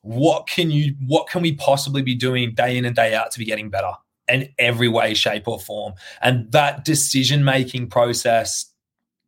what 0.00 0.46
can 0.46 0.70
you 0.70 0.94
what 1.06 1.28
can 1.28 1.42
we 1.42 1.54
possibly 1.54 2.02
be 2.02 2.14
doing 2.14 2.54
day 2.54 2.76
in 2.76 2.84
and 2.84 2.94
day 2.94 3.14
out 3.14 3.30
to 3.30 3.38
be 3.38 3.44
getting 3.44 3.70
better 3.70 3.92
in 4.28 4.48
every 4.58 4.88
way 4.88 5.14
shape 5.14 5.48
or 5.48 5.58
form 5.58 5.94
and 6.20 6.50
that 6.52 6.84
decision 6.84 7.42
making 7.42 7.88
process 7.88 8.66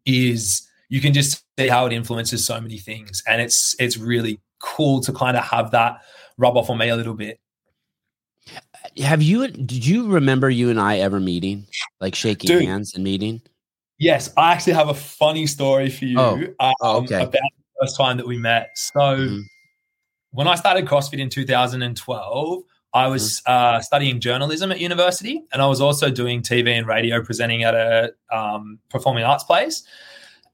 is 0.05 0.67
you 0.89 1.01
can 1.01 1.13
just 1.13 1.45
see 1.59 1.69
how 1.69 1.87
it 1.87 1.93
influences 1.93 2.47
so 2.47 2.61
many 2.61 2.79
things, 2.79 3.23
and 3.27 3.43
it's 3.43 3.75
it's 3.79 3.97
really 3.97 4.41
cool 4.61 5.01
to 5.01 5.13
kind 5.13 5.37
of 5.37 5.45
have 5.45 5.73
that 5.73 6.01
rub 6.39 6.57
off 6.57 6.71
on 6.71 6.79
me 6.79 6.89
a 6.89 6.97
little 6.97 7.15
bit. 7.15 7.41
Have 8.99 9.23
you? 9.23 9.49
Did 9.49 9.85
you 9.85 10.09
remember 10.09 10.49
you 10.49 10.71
and 10.71 10.81
I 10.81 10.99
ever 10.99 11.21
meeting, 11.21 11.67
like 12.01 12.15
shaking 12.15 12.49
Dude. 12.49 12.65
hands 12.65 12.95
and 12.95 13.03
meeting? 13.03 13.43
Yes, 13.99 14.31
I 14.37 14.53
actually 14.53 14.75
have 14.75 14.89
a 14.89 14.95
funny 14.95 15.47
story 15.47 15.89
for 15.91 16.05
you 16.05 16.19
Oh. 16.19 16.35
um, 16.61 16.75
Oh, 16.81 16.97
okay. 17.03 17.17
about 17.23 17.33
the 17.33 17.41
first 17.81 17.97
time 17.97 18.17
that 18.19 18.27
we 18.27 18.37
met. 18.37 18.71
So, 18.77 19.01
Mhm. 19.01 19.43
when 20.33 20.47
I 20.49 20.55
started 20.55 20.85
CrossFit 20.87 21.19
in 21.19 21.31
2012, 21.31 22.63
I 22.93 23.07
was 23.09 23.41
Mm-hmm. 23.47 23.77
uh, 23.77 23.81
studying 23.81 24.21
journalism 24.21 24.71
at 24.73 24.81
university, 24.81 25.43
and 25.53 25.63
I 25.63 25.67
was 25.67 25.81
also 25.81 26.11
doing 26.11 26.43
TV 26.43 26.73
and 26.77 26.87
radio 26.87 27.23
presenting 27.23 27.63
at 27.65 27.75
a 27.75 28.13
um, 28.31 28.79
performing 28.91 29.25
arts 29.25 29.45
place. 29.45 29.83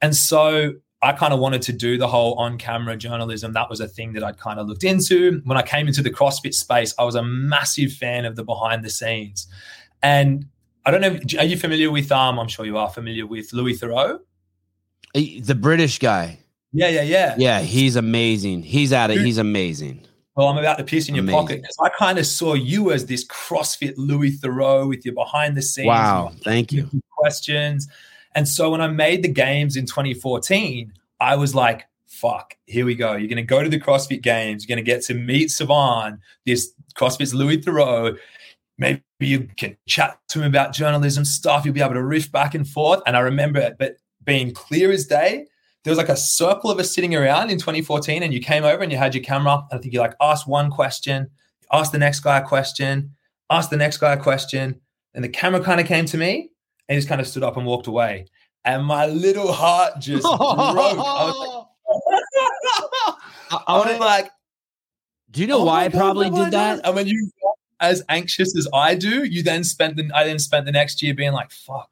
And 0.01 0.15
so, 0.15 0.75
I 1.05 1.11
kind 1.13 1.35
of 1.35 1.41
wanted 1.41 1.63
to 1.63 1.73
do 1.73 1.99
the 1.99 2.07
whole 2.07 2.35
on-camera 2.35 2.97
journalism. 2.97 3.53
That 3.55 3.69
was 3.69 3.81
a 3.81 3.89
thing 3.89 4.13
that 4.13 4.23
I'd 4.23 4.39
kind 4.39 4.61
of 4.61 4.69
looked 4.69 4.85
into. 4.85 5.41
When 5.45 5.59
I 5.59 5.63
came 5.63 5.89
into 5.89 6.01
the 6.01 6.11
CrossFit 6.13 6.55
space, 6.55 6.95
I 6.97 7.03
was 7.03 7.17
a 7.17 7.25
massive 7.25 7.93
fan 7.93 8.25
of 8.25 8.37
the 8.37 8.45
behind 8.45 8.85
the 8.85 8.91
scenes, 8.91 9.49
and 10.01 10.47
I 10.85 10.91
don't 10.91 11.01
know. 11.01 11.19
Are 11.39 11.45
you 11.45 11.57
familiar 11.57 11.91
with? 11.91 12.11
Um, 12.11 12.39
I'm 12.39 12.49
sure 12.49 12.65
you 12.65 12.77
are 12.77 12.91
familiar 12.91 13.27
with 13.27 13.53
Louis. 13.53 13.81
Eh, 15.15 15.41
The 15.43 15.55
British 15.55 15.99
guy. 15.99 16.39
Yeah, 16.73 16.89
yeah, 16.89 17.03
yeah. 17.03 17.35
Yeah, 17.39 17.61
he's 17.61 17.97
amazing. 17.97 18.63
He's 18.63 18.93
at 18.93 19.11
it. 19.11 19.21
He's 19.21 19.39
amazing. 19.39 20.03
Well, 20.35 20.49
I'm 20.49 20.57
about 20.57 20.79
to 20.79 20.85
piss 20.85 21.09
in 21.11 21.15
your 21.15 21.25
Amazing. 21.25 21.41
pocket 21.41 21.61
because 21.61 21.77
I 21.83 21.91
kind 21.91 22.19
of 22.19 22.27
saw 22.27 22.55
you 22.55 22.91
as 22.91 23.05
this 23.05 23.27
CrossFit 23.27 23.93
Louis 23.99 24.39
Theroux 24.39 24.89
with 24.89 25.05
your 25.05 25.15
behind 25.15 25.55
the 25.59 25.61
scenes 25.63 25.89
Wow. 25.89 26.33
Thank 26.43 26.73
you. 26.73 26.89
questions. 27.11 27.87
And 28.35 28.49
so 28.49 28.71
when 28.71 28.81
I 28.81 28.89
made 28.89 29.23
the 29.23 29.29
games 29.29 29.77
in 29.77 29.85
2014, 29.85 30.91
I 31.21 31.37
was 31.37 31.55
like, 31.55 31.87
fuck, 32.07 32.57
here 32.65 32.87
we 32.87 32.95
go. 32.95 33.13
You're 33.13 33.29
going 33.29 33.37
to 33.37 33.43
go 33.43 33.63
to 33.63 33.69
the 33.69 33.79
CrossFit 33.79 34.23
games. 34.23 34.65
You're 34.67 34.75
going 34.75 34.83
to 34.83 34.91
get 34.91 35.03
to 35.05 35.15
meet 35.15 35.51
Sevan, 35.51 36.19
this 36.47 36.73
CrossFit's 36.97 37.35
Louis 37.35 37.59
Theroux. 37.59 38.17
Maybe 38.79 39.03
you 39.27 39.49
can 39.57 39.77
chat 39.87 40.19
to 40.29 40.41
him 40.41 40.47
about 40.47 40.73
journalism 40.73 41.25
stuff. 41.25 41.65
You'll 41.65 41.75
be 41.75 41.81
able 41.81 41.95
to 41.95 42.03
riff 42.03 42.31
back 42.31 42.55
and 42.55 42.67
forth. 42.67 43.01
And 43.07 43.17
I 43.17 43.21
remember 43.21 43.61
it, 43.61 43.77
but 43.79 43.97
being 44.25 44.53
clear 44.53 44.91
as 44.91 45.07
day, 45.07 45.47
there 45.85 45.91
was 45.91 45.99
like 45.99 46.09
a 46.09 46.17
circle 46.17 46.71
of 46.71 46.79
us 46.79 46.95
sitting 46.95 47.15
around 47.15 47.51
in 47.51 47.59
2014, 47.59 48.23
and 48.23 48.33
you 48.33 48.41
came 48.41 48.65
over 48.65 48.83
and 48.83 48.93
you 48.93 48.99
had 48.99 49.15
your 49.15 49.25
camera. 49.25 49.65
And 49.71 49.79
I 49.79 49.83
think 49.83 49.93
you 49.93 50.01
like 50.01 50.15
asked 50.21 50.47
one 50.47 50.71
question, 50.71 51.29
asked 51.73 51.93
the 51.93 51.99
next 51.99 52.21
guy 52.21 52.39
a 52.39 52.45
question, 52.45 53.15
asked 53.51 53.71
the 53.71 53.77
next 53.77 53.99
guy 53.99 54.13
a 54.13 54.17
question, 54.17 54.81
and 55.15 55.25
the 55.25 55.29
camera 55.29 55.61
kind 55.61 55.81
of 55.81 55.87
came 55.87 56.05
to 56.07 56.17
me 56.17 56.51
and 56.89 56.97
just 56.97 57.09
kind 57.09 57.21
of 57.21 57.27
stood 57.27 57.43
up 57.43 57.57
and 57.57 57.67
walked 57.67 57.89
away. 57.89 58.27
And 58.65 58.85
my 58.85 59.07
little 59.07 59.53
heart 59.53 59.99
just 59.99 60.23
broke. 60.23 60.39
I 60.41 61.33
was 61.33 61.57
like, 63.51 63.53
I 63.67 63.79
was 63.79 63.99
like, 63.99 64.31
Do 65.33 65.41
you 65.41 65.49
know 65.49 65.61
"Oh 65.61 65.65
why 65.65 65.85
I 65.85 65.89
probably 65.89 66.31
did 66.31 66.53
that? 66.53 66.81
And 66.85 66.95
when 66.95 67.09
you 67.09 67.31
as 67.83 68.03
anxious 68.09 68.57
as 68.57 68.67
I 68.73 68.95
do, 68.95 69.25
you 69.25 69.43
then 69.43 69.65
spent 69.65 69.97
the 69.97 70.11
I 70.15 70.25
then 70.25 70.39
spent 70.39 70.65
the 70.65 70.73
next 70.73 71.03
year 71.03 71.13
being 71.15 71.33
like, 71.33 71.51
fuck, 71.51 71.91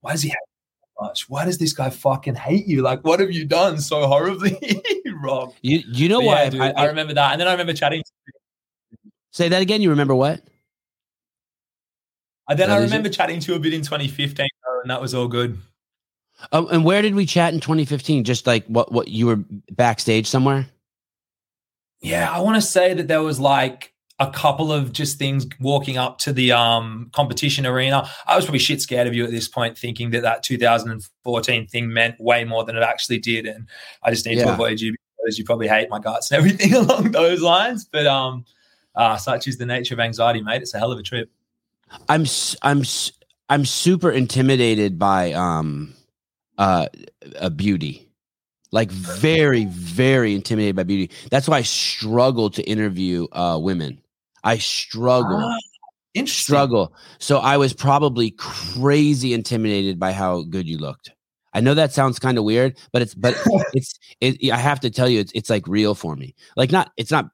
why 0.00 0.12
does 0.12 0.22
he 0.22 0.28
hate 0.30 0.36
you 0.36 0.86
so 0.98 1.04
much? 1.06 1.28
Why 1.28 1.44
does 1.44 1.58
this 1.58 1.72
guy 1.74 1.90
fucking 1.90 2.36
hate 2.36 2.66
you? 2.66 2.80
Like, 2.80 3.02
what 3.04 3.20
have 3.20 3.30
you 3.32 3.44
done 3.44 3.78
so 3.80 4.06
horribly 4.06 4.56
wrong? 5.22 5.52
You 5.60 5.82
you 5.86 6.08
know 6.08 6.20
But 6.20 6.26
why 6.26 6.34
yeah, 6.34 6.46
I- 6.46 6.48
dude, 6.50 6.60
I, 6.62 6.68
I, 6.68 6.72
I- 6.84 6.86
remember 6.86 7.14
that. 7.14 7.32
And 7.32 7.40
then 7.40 7.48
I 7.48 7.52
remember 7.52 7.74
chatting. 7.74 8.02
say 9.32 9.48
that 9.50 9.60
again? 9.60 9.82
You 9.82 9.90
remember 9.90 10.14
what? 10.14 10.40
And 12.48 12.58
then 12.58 12.68
That 12.68 12.74
I 12.74 12.78
is 12.78 12.84
it? 12.84 12.94
remember 12.94 13.08
chatting 13.08 13.40
to 13.40 13.52
you 13.52 13.56
a 13.56 13.60
bit 13.60 13.72
in 13.72 13.80
2015, 13.82 14.36
though, 14.66 14.80
and 14.82 14.90
that 14.90 15.00
was 15.00 15.14
all 15.14 15.28
good. 15.28 15.58
Oh, 16.52 16.66
and 16.66 16.84
where 16.84 17.00
did 17.00 17.14
we 17.14 17.24
chat 17.26 17.54
in 17.54 17.60
2015? 17.60 18.24
Just 18.24 18.46
like 18.46 18.66
what 18.66 18.92
what 18.92 19.08
you 19.08 19.26
were 19.26 19.40
backstage 19.70 20.26
somewhere? 20.26 20.66
Yeah, 22.02 22.30
I 22.30 22.40
want 22.40 22.56
to 22.56 22.60
say 22.60 22.92
that 22.92 23.08
there 23.08 23.22
was 23.22 23.40
like 23.40 23.93
a 24.20 24.30
couple 24.30 24.72
of 24.72 24.92
just 24.92 25.18
things 25.18 25.46
walking 25.60 25.98
up 25.98 26.18
to 26.18 26.32
the 26.32 26.52
um, 26.52 27.10
competition 27.12 27.66
arena. 27.66 28.08
I 28.26 28.36
was 28.36 28.44
probably 28.44 28.60
shit 28.60 28.80
scared 28.80 29.06
of 29.06 29.14
you 29.14 29.24
at 29.24 29.30
this 29.30 29.48
point, 29.48 29.76
thinking 29.76 30.10
that 30.10 30.22
that 30.22 30.42
2014 30.42 31.66
thing 31.66 31.92
meant 31.92 32.20
way 32.20 32.44
more 32.44 32.64
than 32.64 32.76
it 32.76 32.82
actually 32.82 33.18
did, 33.18 33.46
and 33.46 33.66
I 34.02 34.10
just 34.10 34.26
need 34.26 34.36
to 34.36 34.52
avoid 34.52 34.80
you 34.80 34.94
because 35.24 35.38
you 35.38 35.44
probably 35.44 35.68
hate 35.68 35.88
my 35.90 35.98
guts 35.98 36.30
and 36.30 36.38
everything 36.38 36.74
along 36.74 37.10
those 37.10 37.40
lines. 37.40 37.84
But 37.84 38.06
um, 38.06 38.44
uh, 38.94 39.16
such 39.16 39.48
is 39.48 39.58
the 39.58 39.66
nature 39.66 39.94
of 39.94 40.00
anxiety, 40.00 40.42
mate. 40.42 40.62
It's 40.62 40.74
a 40.74 40.78
hell 40.78 40.92
of 40.92 40.98
a 40.98 41.02
trip. 41.02 41.30
I'm 42.08 42.24
I'm 42.62 42.82
I'm 43.48 43.64
super 43.64 44.10
intimidated 44.10 44.98
by 44.98 45.32
um 45.32 45.94
uh 46.58 46.86
a 47.36 47.50
beauty. 47.50 48.08
Like 48.70 48.90
very 48.90 49.66
very 49.66 50.34
intimidated 50.34 50.76
by 50.76 50.84
beauty. 50.84 51.14
That's 51.30 51.48
why 51.48 51.58
I 51.58 51.62
struggle 51.62 52.50
to 52.50 52.62
interview 52.62 53.26
uh 53.32 53.58
women. 53.60 54.00
I 54.44 54.58
struggle. 54.58 55.38
Ah, 55.42 56.24
struggle. 56.26 56.94
So 57.18 57.38
I 57.38 57.56
was 57.56 57.72
probably 57.72 58.30
crazy 58.32 59.32
intimidated 59.32 59.98
by 59.98 60.12
how 60.12 60.42
good 60.42 60.68
you 60.68 60.78
looked. 60.78 61.10
I 61.52 61.60
know 61.60 61.74
that 61.74 61.92
sounds 61.92 62.18
kind 62.18 62.36
of 62.36 62.44
weird, 62.44 62.76
but 62.92 63.02
it's 63.02 63.14
but 63.14 63.34
it's 63.74 63.98
it, 64.20 64.50
I 64.52 64.58
have 64.58 64.80
to 64.80 64.90
tell 64.90 65.08
you 65.08 65.20
it's 65.20 65.32
it's 65.34 65.50
like 65.50 65.66
real 65.66 65.94
for 65.94 66.14
me. 66.14 66.34
Like 66.56 66.70
not 66.70 66.92
it's 66.96 67.10
not 67.10 67.30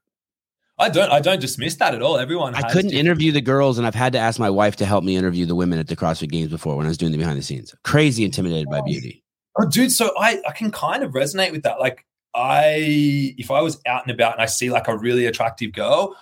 I 0.78 0.88
don't. 0.88 1.12
I 1.12 1.20
don't 1.20 1.42
dismiss 1.42 1.76
that 1.76 1.94
at 1.94 2.00
all. 2.00 2.18
Everyone. 2.18 2.54
I 2.54 2.62
couldn't 2.62 2.88
different- 2.88 2.94
interview 2.94 3.32
the 3.32 3.42
girls 3.42 3.76
and 3.76 3.86
I've 3.86 3.94
had 3.94 4.14
to 4.14 4.18
ask 4.18 4.40
my 4.40 4.48
wife 4.48 4.76
to 4.76 4.86
help 4.86 5.04
me 5.04 5.14
interview 5.14 5.44
the 5.44 5.54
women 5.54 5.78
at 5.78 5.88
the 5.88 5.96
CrossFit 5.96 6.30
Games 6.30 6.48
before 6.48 6.74
when 6.76 6.86
I 6.86 6.88
was 6.88 6.96
doing 6.96 7.12
the 7.12 7.18
behind 7.18 7.36
the 7.38 7.42
scenes. 7.42 7.74
Crazy 7.84 8.24
intimidated 8.24 8.68
by 8.70 8.80
beauty. 8.80 9.22
Oh, 9.58 9.68
dude, 9.68 9.92
so 9.92 10.12
I, 10.18 10.40
I 10.48 10.52
can 10.52 10.70
kind 10.70 11.02
of 11.02 11.12
resonate 11.12 11.52
with 11.52 11.64
that. 11.64 11.80
Like, 11.80 12.06
I 12.34 13.34
if 13.36 13.50
I 13.50 13.60
was 13.60 13.78
out 13.86 14.02
and 14.06 14.10
about 14.10 14.34
and 14.34 14.42
I 14.42 14.46
see 14.46 14.70
like 14.70 14.88
a 14.88 14.96
really 14.96 15.26
attractive 15.26 15.72
girl, 15.72 16.16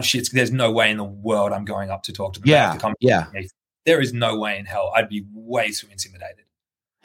shit. 0.00 0.28
There's 0.32 0.50
no 0.52 0.70
way 0.72 0.90
in 0.90 0.96
the 0.96 1.04
world 1.04 1.52
I'm 1.52 1.64
going 1.64 1.90
up 1.90 2.02
to 2.04 2.12
talk 2.12 2.32
to 2.34 2.40
them. 2.40 2.48
Yeah. 2.48 2.72
to 2.72 2.78
come- 2.78 2.94
Yeah. 3.00 3.26
There 3.84 4.00
is 4.00 4.12
no 4.12 4.38
way 4.38 4.58
in 4.58 4.64
hell. 4.64 4.92
I'd 4.96 5.08
be 5.08 5.24
way 5.34 5.70
too 5.72 5.88
intimidated. 5.90 6.44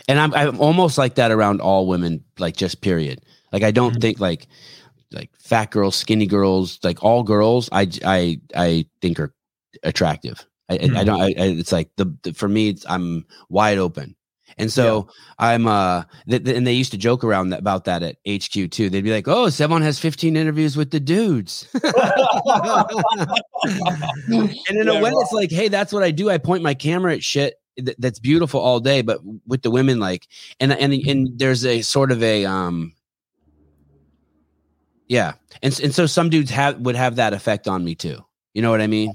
And 0.08 0.20
I'm 0.20 0.34
I'm 0.34 0.60
almost 0.60 0.98
like 0.98 1.15
that 1.15 1.32
around 1.32 1.60
all 1.60 1.88
women, 1.88 2.24
like 2.38 2.56
just 2.56 2.82
period. 2.82 3.22
Like 3.51 3.63
I 3.63 3.72
don't 3.72 3.96
Mhm. 3.96 4.01
think 4.01 4.20
like 4.20 4.48
like 5.12 5.32
fat 5.39 5.72
girls, 5.72 5.96
skinny 5.96 6.27
girls, 6.27 6.79
like 6.84 7.03
all 7.03 7.24
girls, 7.24 7.67
I 7.72 7.89
I 8.06 8.39
I 8.56 8.86
think 9.01 9.20
are 9.20 9.34
attractive. 9.84 10.46
I, 10.70 10.74
I- 10.75 11.00
I 11.00 11.03
don't. 11.03 11.22
I, 11.22 11.25
I, 11.27 11.34
it's 11.58 11.72
like 11.72 11.89
the, 11.96 12.15
the 12.24 12.34
for 12.34 12.48
me, 12.50 12.70
it's, 12.70 12.86
I'm 12.88 13.25
wide 13.50 13.77
open, 13.79 14.15
and 14.58 14.72
so 14.72 15.08
I'm. 15.39 15.68
Uh, 15.68 16.04
th- 16.30 16.44
th- 16.44 16.58
and 16.58 16.66
they 16.66 16.74
used 16.74 16.92
to 16.92 16.98
joke 16.98 17.24
around 17.24 17.50
that, 17.50 17.60
about 17.60 17.86
that 17.86 18.04
at 18.04 18.18
HQ 18.27 18.72
too. 18.72 18.89
They'd 18.89 19.04
be 19.04 19.12
like, 19.12 19.27
"Oh, 19.27 19.48
Sevan 19.48 19.82
has 19.82 20.00
15 20.00 20.36
interviews 20.36 20.77
with 20.77 20.92
the 20.92 21.00
dudes," 21.00 21.68
and 21.74 21.84
in 24.70 24.88
a 24.88 24.94
way, 24.96 25.01
right. 25.01 25.13
it's 25.13 25.32
like, 25.34 25.51
"Hey, 25.51 25.68
that's 25.68 25.94
what 25.94 26.04
I 26.04 26.12
do. 26.12 26.30
I 26.30 26.38
point 26.38 26.63
my 26.63 26.74
camera 26.74 27.13
at 27.13 27.24
shit." 27.24 27.56
th- 27.77 27.98
That's 28.00 28.20
beautiful 28.20 28.60
all 28.60 28.80
day, 28.80 29.01
but 29.01 29.20
with 29.46 29.62
the 29.62 29.72
women, 29.72 30.00
like, 30.00 30.27
and 30.60 30.72
and 30.74 30.94
and 30.94 31.38
there's 31.38 31.66
a 31.66 31.82
sort 31.82 32.12
of 32.12 32.24
a 32.24 32.46
um, 32.46 32.94
yeah, 35.08 35.34
and 35.62 35.80
and 35.80 35.94
so 35.94 36.06
some 36.06 36.30
dudes 36.30 36.50
have 36.51 36.80
would 36.80 36.96
have 36.96 37.16
that 37.18 37.34
effect 37.34 37.68
on 37.68 37.84
me 37.84 37.96
too. 37.96 38.24
You 38.54 38.62
know 38.62 38.72
what 38.72 38.82
I 38.82 38.88
mean? 38.88 39.13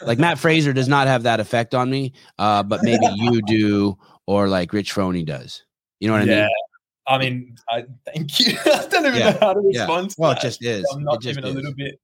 Like 0.00 0.18
Matt 0.18 0.38
Fraser 0.38 0.72
does 0.72 0.88
not 0.88 1.06
have 1.06 1.22
that 1.24 1.40
effect 1.40 1.74
on 1.74 1.88
me, 1.88 2.12
uh, 2.38 2.62
but 2.62 2.82
maybe 2.82 3.06
you 3.14 3.40
do, 3.42 3.96
or 4.26 4.48
like 4.48 4.72
Rich 4.72 4.94
Froning 4.94 5.26
does. 5.26 5.64
You 6.00 6.08
know 6.08 6.14
what 6.14 6.22
I 6.22 6.26
yeah. 6.26 6.40
mean? 6.42 6.48
I 7.06 7.18
mean, 7.18 7.56
I 7.68 7.84
thank 8.06 8.38
you. 8.40 8.56
I 8.64 8.86
don't 8.88 9.06
even 9.06 9.18
Yeah, 9.18 9.30
know 9.32 9.38
how 9.40 9.52
to 9.54 9.62
yeah. 9.70 9.80
respond 9.80 10.10
to 10.10 10.16
Well, 10.18 10.30
it 10.32 10.38
just 10.40 10.64
is. 10.64 10.84
I'm 10.92 11.00
It 11.00 11.04
not 11.04 11.20
just 11.20 11.38
even 11.38 11.50
a 11.50 11.52
little 11.52 11.74
bit. 11.74 12.00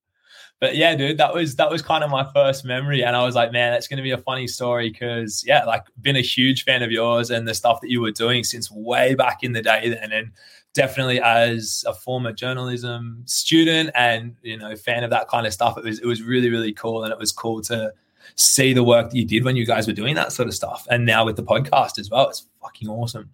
But 0.61 0.75
yeah, 0.77 0.97
dude, 0.97 1.19
that 1.19 1.33
was 1.33 1.55
that 1.55 1.71
was 1.71 1.83
kind 1.83 2.03
of 2.03 2.11
my 2.11 2.29
first 2.35 2.65
memory, 2.65 3.05
and 3.05 3.15
I 3.15 3.25
was 3.25 3.37
like, 3.37 3.53
man, 3.53 3.71
that's 3.73 3.87
going 3.87 3.99
to 3.99 4.03
be 4.03 4.11
a 4.11 4.19
funny 4.19 4.49
story 4.49 4.91
because 4.91 5.45
yeah, 5.47 5.65
like 5.65 5.85
been 6.03 6.17
a 6.17 6.21
huge 6.21 6.65
fan 6.65 6.83
of 6.83 6.91
yours 6.91 7.31
and 7.31 7.47
the 7.47 7.55
stuff 7.55 7.81
that 7.81 7.91
you 7.91 8.01
were 8.01 8.11
doing 8.11 8.43
since 8.43 8.69
way 8.69 9.15
back 9.15 9.45
in 9.45 9.53
the 9.53 9.63
day 9.63 9.89
then, 9.89 10.11
and 10.11 10.33
definitely 10.75 11.21
as 11.21 11.85
a 11.87 11.95
former 11.95 12.33
journalism 12.33 13.23
student 13.25 13.91
and 13.95 14.35
you 14.43 14.57
know 14.57 14.75
fan 14.75 15.05
of 15.05 15.11
that 15.11 15.29
kind 15.29 15.47
of 15.47 15.53
stuff, 15.53 15.79
it 15.79 15.85
was 15.85 16.01
it 16.01 16.07
was 16.07 16.23
really 16.23 16.51
really 16.51 16.73
cool, 16.73 17.05
and 17.05 17.13
it 17.13 17.19
was 17.21 17.31
cool 17.31 17.63
to 17.63 17.93
see 18.39 18.73
the 18.73 18.85
work 18.85 19.11
that 19.11 19.17
you 19.17 19.25
did 19.27 19.45
when 19.45 19.57
you 19.57 19.67
guys 19.67 19.87
were 19.87 19.93
doing 19.93 20.15
that 20.15 20.33
sort 20.33 20.49
of 20.49 20.55
stuff, 20.55 20.87
and 20.91 21.05
now 21.05 21.25
with 21.27 21.37
the 21.37 21.43
podcast 21.43 21.99
as 21.99 22.09
well, 22.11 22.29
it's 22.29 22.47
fucking 22.63 22.89
awesome. 22.89 23.31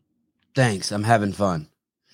Thanks. 0.54 0.90
I'm 0.92 1.04
having 1.04 1.32
fun. 1.32 1.68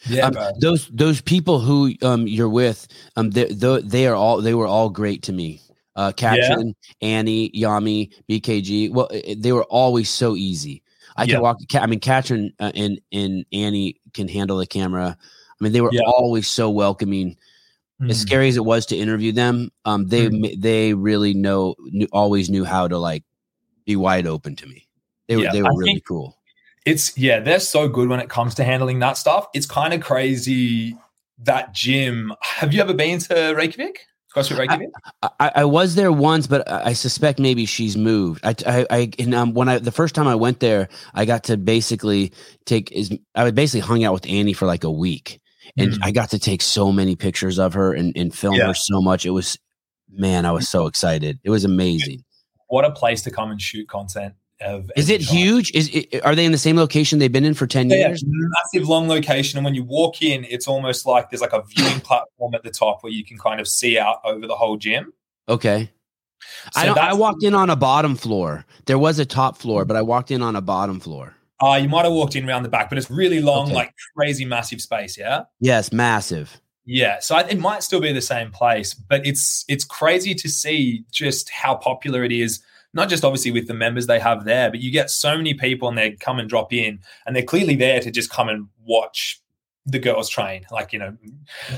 Yeah, 0.09 0.27
Um, 0.27 0.37
those 0.61 0.89
those 0.89 1.21
people 1.21 1.61
who 1.61 1.93
um 2.03 2.27
you're 2.27 2.49
with, 2.49 2.89
um 3.17 3.31
they 3.31 3.45
they 3.53 4.07
are 4.07 4.15
all 4.15 4.41
they 4.41 4.55
were 4.55 4.67
all 4.67 4.89
great 4.91 5.23
to 5.25 5.33
me. 5.33 5.61
Uh, 5.97 6.13
Katrin, 6.13 6.75
Annie, 7.03 7.51
Jami, 7.51 8.11
BKG. 8.29 8.91
Well, 8.91 9.11
they 9.37 9.53
were 9.53 9.65
always 9.65 10.09
so 10.09 10.37
easy. 10.37 10.83
I 11.17 11.25
Yeah. 11.25 11.35
can 11.35 11.43
walk. 11.43 11.59
I 11.75 11.87
mean, 11.87 12.01
Katrin 12.01 12.53
uh, 12.59 12.73
and 12.75 13.01
and 13.13 13.45
Annie 13.53 14.01
can 14.15 14.27
handle 14.29 14.57
the 14.57 14.67
camera. 14.67 15.19
I 15.19 15.65
mean, 15.65 15.73
they 15.73 15.83
were 15.83 15.91
Yeah. 15.93 16.01
always 16.07 16.49
so 16.49 16.71
welcoming. 16.71 17.37
As 18.09 18.19
Mm. 18.19 18.21
scary 18.21 18.49
as 18.49 18.57
it 18.57 18.65
was 18.65 18.87
to 18.87 18.97
interview 18.97 19.33
them, 19.33 19.71
um, 19.85 20.09
they 20.09 20.29
Mhm. 20.29 20.61
they 20.61 20.95
really 20.95 21.35
know 21.35 21.75
knew, 21.91 22.09
always 22.13 22.49
knew 22.49 22.65
how 22.65 22.89
to 22.89 22.99
like 22.99 23.25
be 23.85 23.97
wide 23.97 24.27
open 24.27 24.57
to 24.57 24.67
me. 24.67 24.89
They 25.29 25.37
were 25.37 25.45
Yeah, 25.45 25.53
they 25.53 25.63
were 25.63 25.69
I 25.69 25.77
really 25.77 26.03
cool. 26.07 26.37
It's 26.87 27.17
yeah, 27.19 27.41
they're 27.41 27.61
so 27.61 27.89
good 27.89 28.09
when 28.09 28.21
it 28.21 28.31
comes 28.31 28.55
to 28.55 28.65
handling 28.65 29.01
that 29.01 29.19
stuff. 29.19 29.47
It's 29.53 29.67
kind 29.67 29.93
of 29.93 30.01
crazy 30.01 30.97
that 31.43 31.75
gym. 31.75 32.33
Have 32.41 32.73
you 32.73 32.81
ever 32.81 32.95
been 32.95 33.19
to 33.21 33.55
Reykjavik? 33.55 34.07
CrossFit 34.35 34.59
Reykjavik? 34.59 34.89
I, 35.41 35.51
I, 35.57 35.65
was 35.65 35.97
there 35.97 36.13
once, 36.13 36.47
but 36.47 36.69
I 36.71 36.93
suspect 36.93 37.41
maybe 37.41 37.67
she's 37.67 37.97
moved. 37.97 38.45
I, 38.45 38.55
I, 38.65 38.87
I 38.91 39.11
and 39.19 39.35
um, 39.35 39.55
when 39.55 39.69
I 39.69 39.79
the 39.79 39.91
first 39.91 40.15
time 40.15 40.29
I 40.29 40.37
went 40.37 40.61
there, 40.61 40.89
I 41.15 41.25
got 41.25 41.45
to 41.45 41.57
basically 41.57 42.33
take 42.65 42.93
is 42.93 43.11
I 43.35 43.51
basically 43.51 43.81
hung 43.81 44.05
out 44.05 44.13
with 44.13 44.27
Annie 44.29 44.53
for 44.53 44.67
like 44.67 44.85
a 44.85 44.91
week, 44.91 45.40
and 45.77 45.93
mm. 45.93 45.99
I 46.03 46.11
got 46.11 46.31
to 46.31 46.39
take 46.39 46.63
so 46.63 46.93
many 46.93 47.17
pictures 47.17 47.59
of 47.59 47.75
her 47.75 47.93
and, 47.93 48.17
and 48.17 48.35
film 48.35 48.55
yeah. 48.55 48.69
her 48.69 48.75
so 48.75 49.01
much. 49.01 49.27
It 49.27 49.31
was 49.31 49.59
man, 50.11 50.47
I 50.47 50.53
was 50.53 50.69
so 50.69 50.87
excited. 50.87 51.39
It 51.45 51.51
was 51.51 51.65
amazing. 51.65 52.25
What 52.69 52.85
a 52.85 52.91
place 52.91 53.23
to 53.23 53.31
come 53.31 53.51
and 53.51 53.61
shoot 53.61 53.89
content. 53.89 54.35
Of 54.61 54.91
is 54.95 55.09
it 55.09 55.23
huge? 55.23 55.73
Is 55.75 55.89
it, 55.89 56.23
are 56.23 56.35
they 56.35 56.45
in 56.45 56.53
the 56.53 56.59
same 56.59 56.77
location 56.77 57.19
they've 57.19 57.33
been 57.33 57.47
in 57.47 57.55
for 57.55 57.67
ten 57.67 57.89
yeah, 57.89 58.09
years? 58.09 58.23
Massive 58.27 58.87
long 58.87 59.09
location, 59.09 59.57
and 59.57 59.65
when 59.65 59.75
you 59.75 59.85
walk 59.85 60.21
in, 60.21 60.45
it's 60.45 60.69
almost 60.69 61.07
like 61.07 61.31
there's 61.31 61.41
like 61.41 61.55
a 61.55 61.63
viewing 61.63 62.01
platform 62.05 62.55
at 62.55 62.63
the 62.63 62.71
top 62.71 63.03
where 63.03 63.13
you 63.13 63.25
can 63.25 63.39
kind 63.39 63.59
of 63.59 63.67
see 63.67 63.99
out 63.99 64.19
over 64.23 64.47
the 64.47 64.55
whole 64.55 64.77
gym. 64.77 65.15
Okay. 65.49 65.91
So 66.73 66.81
I, 66.81 67.11
I 67.11 67.15
walked 67.15 67.43
in 67.43 67.55
on 67.55 67.71
a 67.71 67.77
bottom 67.77 68.17
floor. 68.17 68.67
There 68.85 68.99
was 68.99 69.19
a 69.19 69.25
top 69.25 69.57
floor, 69.57 69.87
but 69.87 69.97
I 69.97 70.03
walked 70.03 70.31
in 70.31 70.43
on 70.43 70.57
a 70.57 70.61
bottom 70.61 71.01
floor. 71.01 71.35
Uh, 71.61 71.79
you 71.81 71.89
might 71.89 72.05
have 72.05 72.13
walked 72.13 72.37
in 72.37 72.49
around 72.49 72.63
the 72.63 72.69
back, 72.69 72.89
but 72.89 72.97
it's 72.97 73.11
really 73.11 73.41
long, 73.41 73.67
okay. 73.67 73.75
like 73.75 73.95
crazy 74.17 74.45
massive 74.45 74.81
space. 74.81 75.19
Yeah. 75.19 75.45
Yes, 75.61 75.93
massive. 75.93 76.61
Yeah, 76.87 77.21
so 77.21 77.37
it 77.39 77.59
might 77.59 77.83
still 77.83 78.01
be 78.01 78.13
the 78.13 78.21
same 78.21 78.51
place, 78.51 78.95
but 78.95 79.25
it's 79.27 79.65
it's 79.69 79.85
crazy 79.85 80.35
to 80.35 80.49
see 80.49 81.05
just 81.13 81.51
how 81.51 81.75
popular 81.77 82.25
it 82.25 82.33
is. 82.33 82.61
Not 82.93 83.09
just 83.09 83.25
obviously 83.25 83.53
with 83.53 83.69
the 83.69 83.75
members 83.75 84.07
they 84.07 84.19
have 84.19 84.45
there, 84.45 84.71
but 84.71 84.81
you 84.81 84.91
get 84.91 85.11
so 85.11 85.37
many 85.37 85.55
people 85.55 85.89
and 85.89 85.97
they 85.97 86.13
come 86.13 86.41
and 86.41 86.49
drop 86.49 86.73
in, 86.73 86.99
and 87.27 87.37
they're 87.37 87.43
clearly 87.43 87.77
there 87.77 88.01
to 88.01 88.11
just 88.11 88.31
come 88.31 88.49
and 88.49 88.67
watch 88.85 89.40
the 89.87 89.99
girls 89.99 90.29
train. 90.29 90.65
Like 90.71 90.93
you 90.93 90.99
know, 90.99 91.17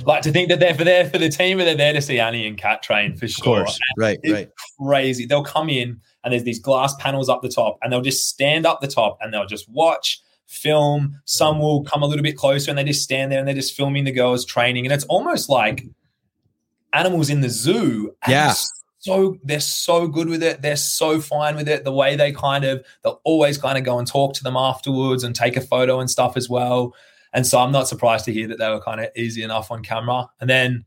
like 0.04 0.22
to 0.22 0.32
think 0.32 0.48
that 0.48 0.60
they're 0.60 0.74
for 0.74 0.84
there 0.84 1.08
for 1.08 1.18
the 1.18 1.28
team, 1.28 1.58
but 1.58 1.64
they're 1.64 1.76
there 1.76 1.92
to 1.92 2.02
see 2.02 2.18
Annie 2.18 2.46
and 2.46 2.58
Kat 2.58 2.82
train 2.82 3.16
for 3.16 3.28
sure. 3.28 3.66
Right, 3.96 4.18
right. 4.28 4.50
Crazy. 4.80 5.26
They'll 5.26 5.44
come 5.44 5.68
in 5.68 6.00
and 6.24 6.32
there's 6.32 6.44
these 6.44 6.60
glass 6.60 6.94
panels 6.96 7.28
up 7.28 7.42
the 7.42 7.48
top, 7.48 7.78
and 7.82 7.92
they'll 7.92 8.00
just 8.00 8.28
stand 8.28 8.66
up 8.66 8.80
the 8.80 8.88
top 8.88 9.18
and 9.20 9.32
they'll 9.32 9.46
just 9.46 9.68
watch 9.68 10.20
film. 10.46 11.18
Some 11.24 11.58
will 11.60 11.82
come 11.84 12.02
a 12.02 12.06
little 12.06 12.22
bit 12.22 12.36
closer 12.36 12.70
and 12.70 12.78
they 12.78 12.84
just 12.84 13.02
stand 13.02 13.32
there 13.32 13.38
and 13.38 13.48
they're 13.48 13.54
just 13.54 13.74
filming 13.74 14.04
the 14.04 14.12
girls 14.12 14.44
training. 14.44 14.84
And 14.84 14.92
it's 14.92 15.04
almost 15.04 15.48
like 15.48 15.84
animals 16.92 17.30
in 17.30 17.40
the 17.40 17.48
zoo. 17.48 18.14
Yeah. 18.28 18.52
So 18.98 19.38
they're 19.42 19.60
so 19.60 20.06
good 20.06 20.28
with 20.28 20.42
it. 20.42 20.60
They're 20.60 20.76
so 20.76 21.20
fine 21.20 21.56
with 21.56 21.68
it. 21.68 21.84
The 21.84 21.92
way 21.92 22.16
they 22.16 22.32
kind 22.32 22.64
of, 22.64 22.84
they'll 23.02 23.20
always 23.24 23.56
kind 23.56 23.78
of 23.78 23.84
go 23.84 23.98
and 23.98 24.06
talk 24.06 24.34
to 24.34 24.44
them 24.44 24.56
afterwards 24.56 25.24
and 25.24 25.34
take 25.34 25.56
a 25.56 25.60
photo 25.60 26.00
and 26.00 26.10
stuff 26.10 26.36
as 26.36 26.50
well. 26.50 26.94
And 27.32 27.46
so 27.46 27.58
I'm 27.58 27.72
not 27.72 27.88
surprised 27.88 28.24
to 28.26 28.32
hear 28.32 28.46
that 28.48 28.58
they 28.58 28.68
were 28.68 28.80
kind 28.80 29.00
of 29.00 29.08
easy 29.16 29.42
enough 29.42 29.70
on 29.70 29.82
camera. 29.82 30.28
And 30.40 30.50
then, 30.50 30.84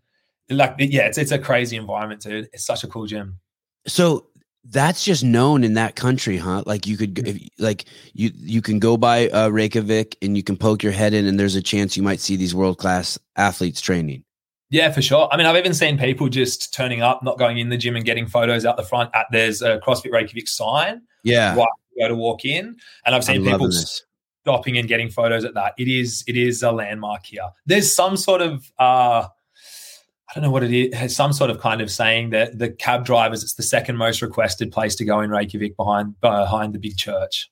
like, 0.50 0.76
yeah, 0.78 1.08
it's, 1.08 1.18
it's 1.18 1.32
a 1.32 1.40
crazy 1.40 1.76
environment, 1.76 2.22
dude. 2.22 2.50
It's 2.54 2.66
such 2.66 2.84
a 2.84 2.88
cool 2.88 3.08
gym. 3.08 3.40
So 3.88 4.28
that's 4.70 5.04
just 5.04 5.24
known 5.24 5.64
in 5.64 5.74
that 5.76 5.96
country, 5.96 6.38
huh? 6.38 6.64
Like 6.66 6.88
you 6.88 6.98
could, 6.98 7.28
if, 7.28 7.40
like 7.60 7.86
you 8.14 8.32
you 8.36 8.62
can 8.62 8.80
go 8.80 8.98
by 8.98 9.30
uh, 9.30 9.50
Reykjavik 9.50 10.18
and 10.22 10.36
you 10.36 10.44
can 10.44 10.58
poke 10.58 10.82
your 10.82 10.92
head 10.92 11.14
in, 11.14 11.26
and 11.26 11.40
there's 11.40 11.56
a 11.56 11.62
chance 11.62 11.96
you 11.96 12.04
might 12.04 12.20
see 12.20 12.36
these 12.36 12.56
world 12.56 12.78
class 12.78 13.20
athletes 13.36 13.82
training. 13.82 14.24
Yeah, 14.72 14.92
for 14.92 15.02
sure. 15.02 15.30
I 15.32 15.38
mean, 15.38 15.46
I've 15.46 15.56
even 15.56 15.76
seen 15.76 15.98
people 15.98 16.28
just 16.30 16.74
turning 16.74 17.02
up, 17.02 17.22
not 17.22 17.38
going 17.38 17.60
in 17.60 17.70
the 17.70 17.78
gym 17.78 17.96
and 17.96 18.04
getting 18.04 18.26
photos 18.28 18.66
out 18.66 18.78
the 18.78 18.84
front. 18.84 19.12
At 19.14 19.28
there's 19.32 19.62
a 19.62 19.80
CrossFit 19.80 20.12
Reykjavik 20.12 20.48
sign. 20.48 21.02
Yeah, 21.24 21.56
right. 21.56 21.68
Go 22.00 22.08
to 22.08 22.16
walk 22.16 22.44
in, 22.44 22.76
and 23.06 23.16
I've 23.16 23.24
seen 23.24 23.44
people 23.44 23.70
stopping 24.46 24.78
and 24.78 24.88
getting 24.88 25.10
photos 25.10 25.44
at 25.44 25.56
that. 25.56 25.74
It 25.78 25.88
is 25.88 26.24
it 26.28 26.38
is 26.38 26.62
a 26.62 26.72
landmark 26.72 27.26
here. 27.26 27.50
There's 27.66 27.92
some 27.92 28.16
sort 28.16 28.42
of 28.42 28.72
uh, 28.78 29.28
I 29.28 30.34
don't 30.36 30.44
know 30.44 30.52
what 30.52 30.64
it 30.64 30.72
is, 30.72 30.94
has 30.94 31.16
some 31.16 31.34
sort 31.34 31.50
of 31.50 31.60
kind 31.60 31.82
of 31.82 31.90
saying 31.90 32.30
that 32.30 32.60
the 32.60 32.70
cab 32.70 33.06
drivers, 33.06 33.44
it's 33.44 33.56
the 33.56 33.64
second 33.64 33.98
most 33.98 34.22
requested 34.22 34.72
place 34.72 34.94
to 34.96 35.06
go 35.06 35.22
in 35.22 35.32
Reykjavik 35.32 35.76
behind 35.76 36.20
behind 36.22 36.74
the 36.74 36.80
big 36.80 36.96
church. 36.96 37.50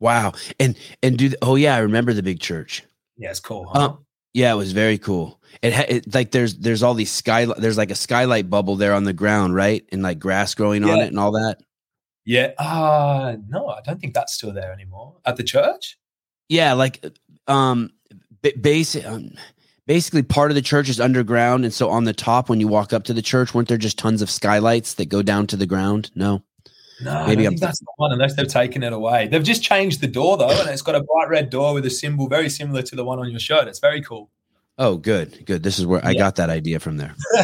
Wow. 0.00 0.32
And 0.58 0.76
and 1.02 1.18
do 1.18 1.32
oh 1.42 1.56
yeah, 1.56 1.76
I 1.76 1.80
remember 1.80 2.14
the 2.14 2.22
big 2.22 2.40
church. 2.40 2.82
Yeah, 3.18 3.30
it's 3.30 3.40
cool. 3.40 3.66
Huh? 3.66 3.80
Um, 3.80 4.06
yeah, 4.32 4.52
it 4.52 4.56
was 4.56 4.72
very 4.72 4.96
cool. 4.96 5.38
It, 5.60 5.74
it 5.90 6.14
like 6.14 6.30
there's 6.30 6.56
there's 6.56 6.82
all 6.82 6.94
these 6.94 7.12
skylight 7.12 7.58
there's 7.58 7.76
like 7.76 7.90
a 7.90 7.94
skylight 7.94 8.48
bubble 8.48 8.76
there 8.76 8.94
on 8.94 9.04
the 9.04 9.12
ground, 9.12 9.54
right? 9.54 9.84
And 9.92 10.02
like 10.02 10.18
grass 10.18 10.54
growing 10.54 10.84
yeah. 10.84 10.94
on 10.94 10.98
it 11.00 11.08
and 11.08 11.18
all 11.18 11.32
that. 11.32 11.58
Yeah. 12.24 12.52
Uh 12.58 13.36
no, 13.48 13.68
I 13.68 13.82
don't 13.82 14.00
think 14.00 14.14
that's 14.14 14.32
still 14.32 14.52
there 14.54 14.72
anymore. 14.72 15.16
At 15.26 15.36
the 15.36 15.44
church? 15.44 15.98
Yeah, 16.52 16.74
like 16.74 17.04
um 17.48 17.90
basic 18.60 19.06
um, 19.06 19.32
basically 19.86 20.22
part 20.22 20.50
of 20.50 20.54
the 20.54 20.62
church 20.62 20.88
is 20.88 21.00
underground 21.00 21.64
and 21.64 21.72
so 21.72 21.90
on 21.90 22.04
the 22.04 22.12
top 22.12 22.48
when 22.48 22.60
you 22.60 22.68
walk 22.68 22.92
up 22.92 23.04
to 23.04 23.12
the 23.12 23.22
church 23.22 23.54
weren't 23.54 23.68
there 23.68 23.78
just 23.78 23.98
tons 23.98 24.22
of 24.22 24.30
skylights 24.30 24.94
that 24.94 25.06
go 25.06 25.22
down 25.22 25.46
to 25.46 25.56
the 25.56 25.66
ground 25.66 26.10
no 26.14 26.42
no, 27.02 27.26
maybe 27.26 27.46
I'm 27.46 27.56
that's 27.56 27.80
the 27.80 27.86
one 27.96 28.12
unless 28.12 28.36
they've 28.36 28.46
taken 28.46 28.84
it 28.84 28.92
away. 28.92 29.26
They've 29.26 29.42
just 29.42 29.62
changed 29.62 30.00
the 30.00 30.06
door 30.06 30.36
though, 30.36 30.50
and 30.50 30.70
it's 30.70 30.82
got 30.82 30.94
a 30.94 31.02
bright 31.02 31.28
red 31.28 31.50
door 31.50 31.74
with 31.74 31.84
a 31.84 31.90
symbol 31.90 32.28
very 32.28 32.48
similar 32.48 32.82
to 32.82 32.94
the 32.94 33.04
one 33.04 33.18
on 33.18 33.28
your 33.30 33.40
shirt. 33.40 33.66
It's 33.66 33.80
very 33.80 34.02
cool. 34.02 34.30
Oh, 34.78 34.96
good, 34.96 35.44
good. 35.44 35.62
This 35.62 35.78
is 35.78 35.86
where 35.86 36.00
yeah. 36.00 36.08
I 36.08 36.14
got 36.14 36.36
that 36.36 36.50
idea 36.50 36.80
from 36.80 36.96
there. 36.96 37.14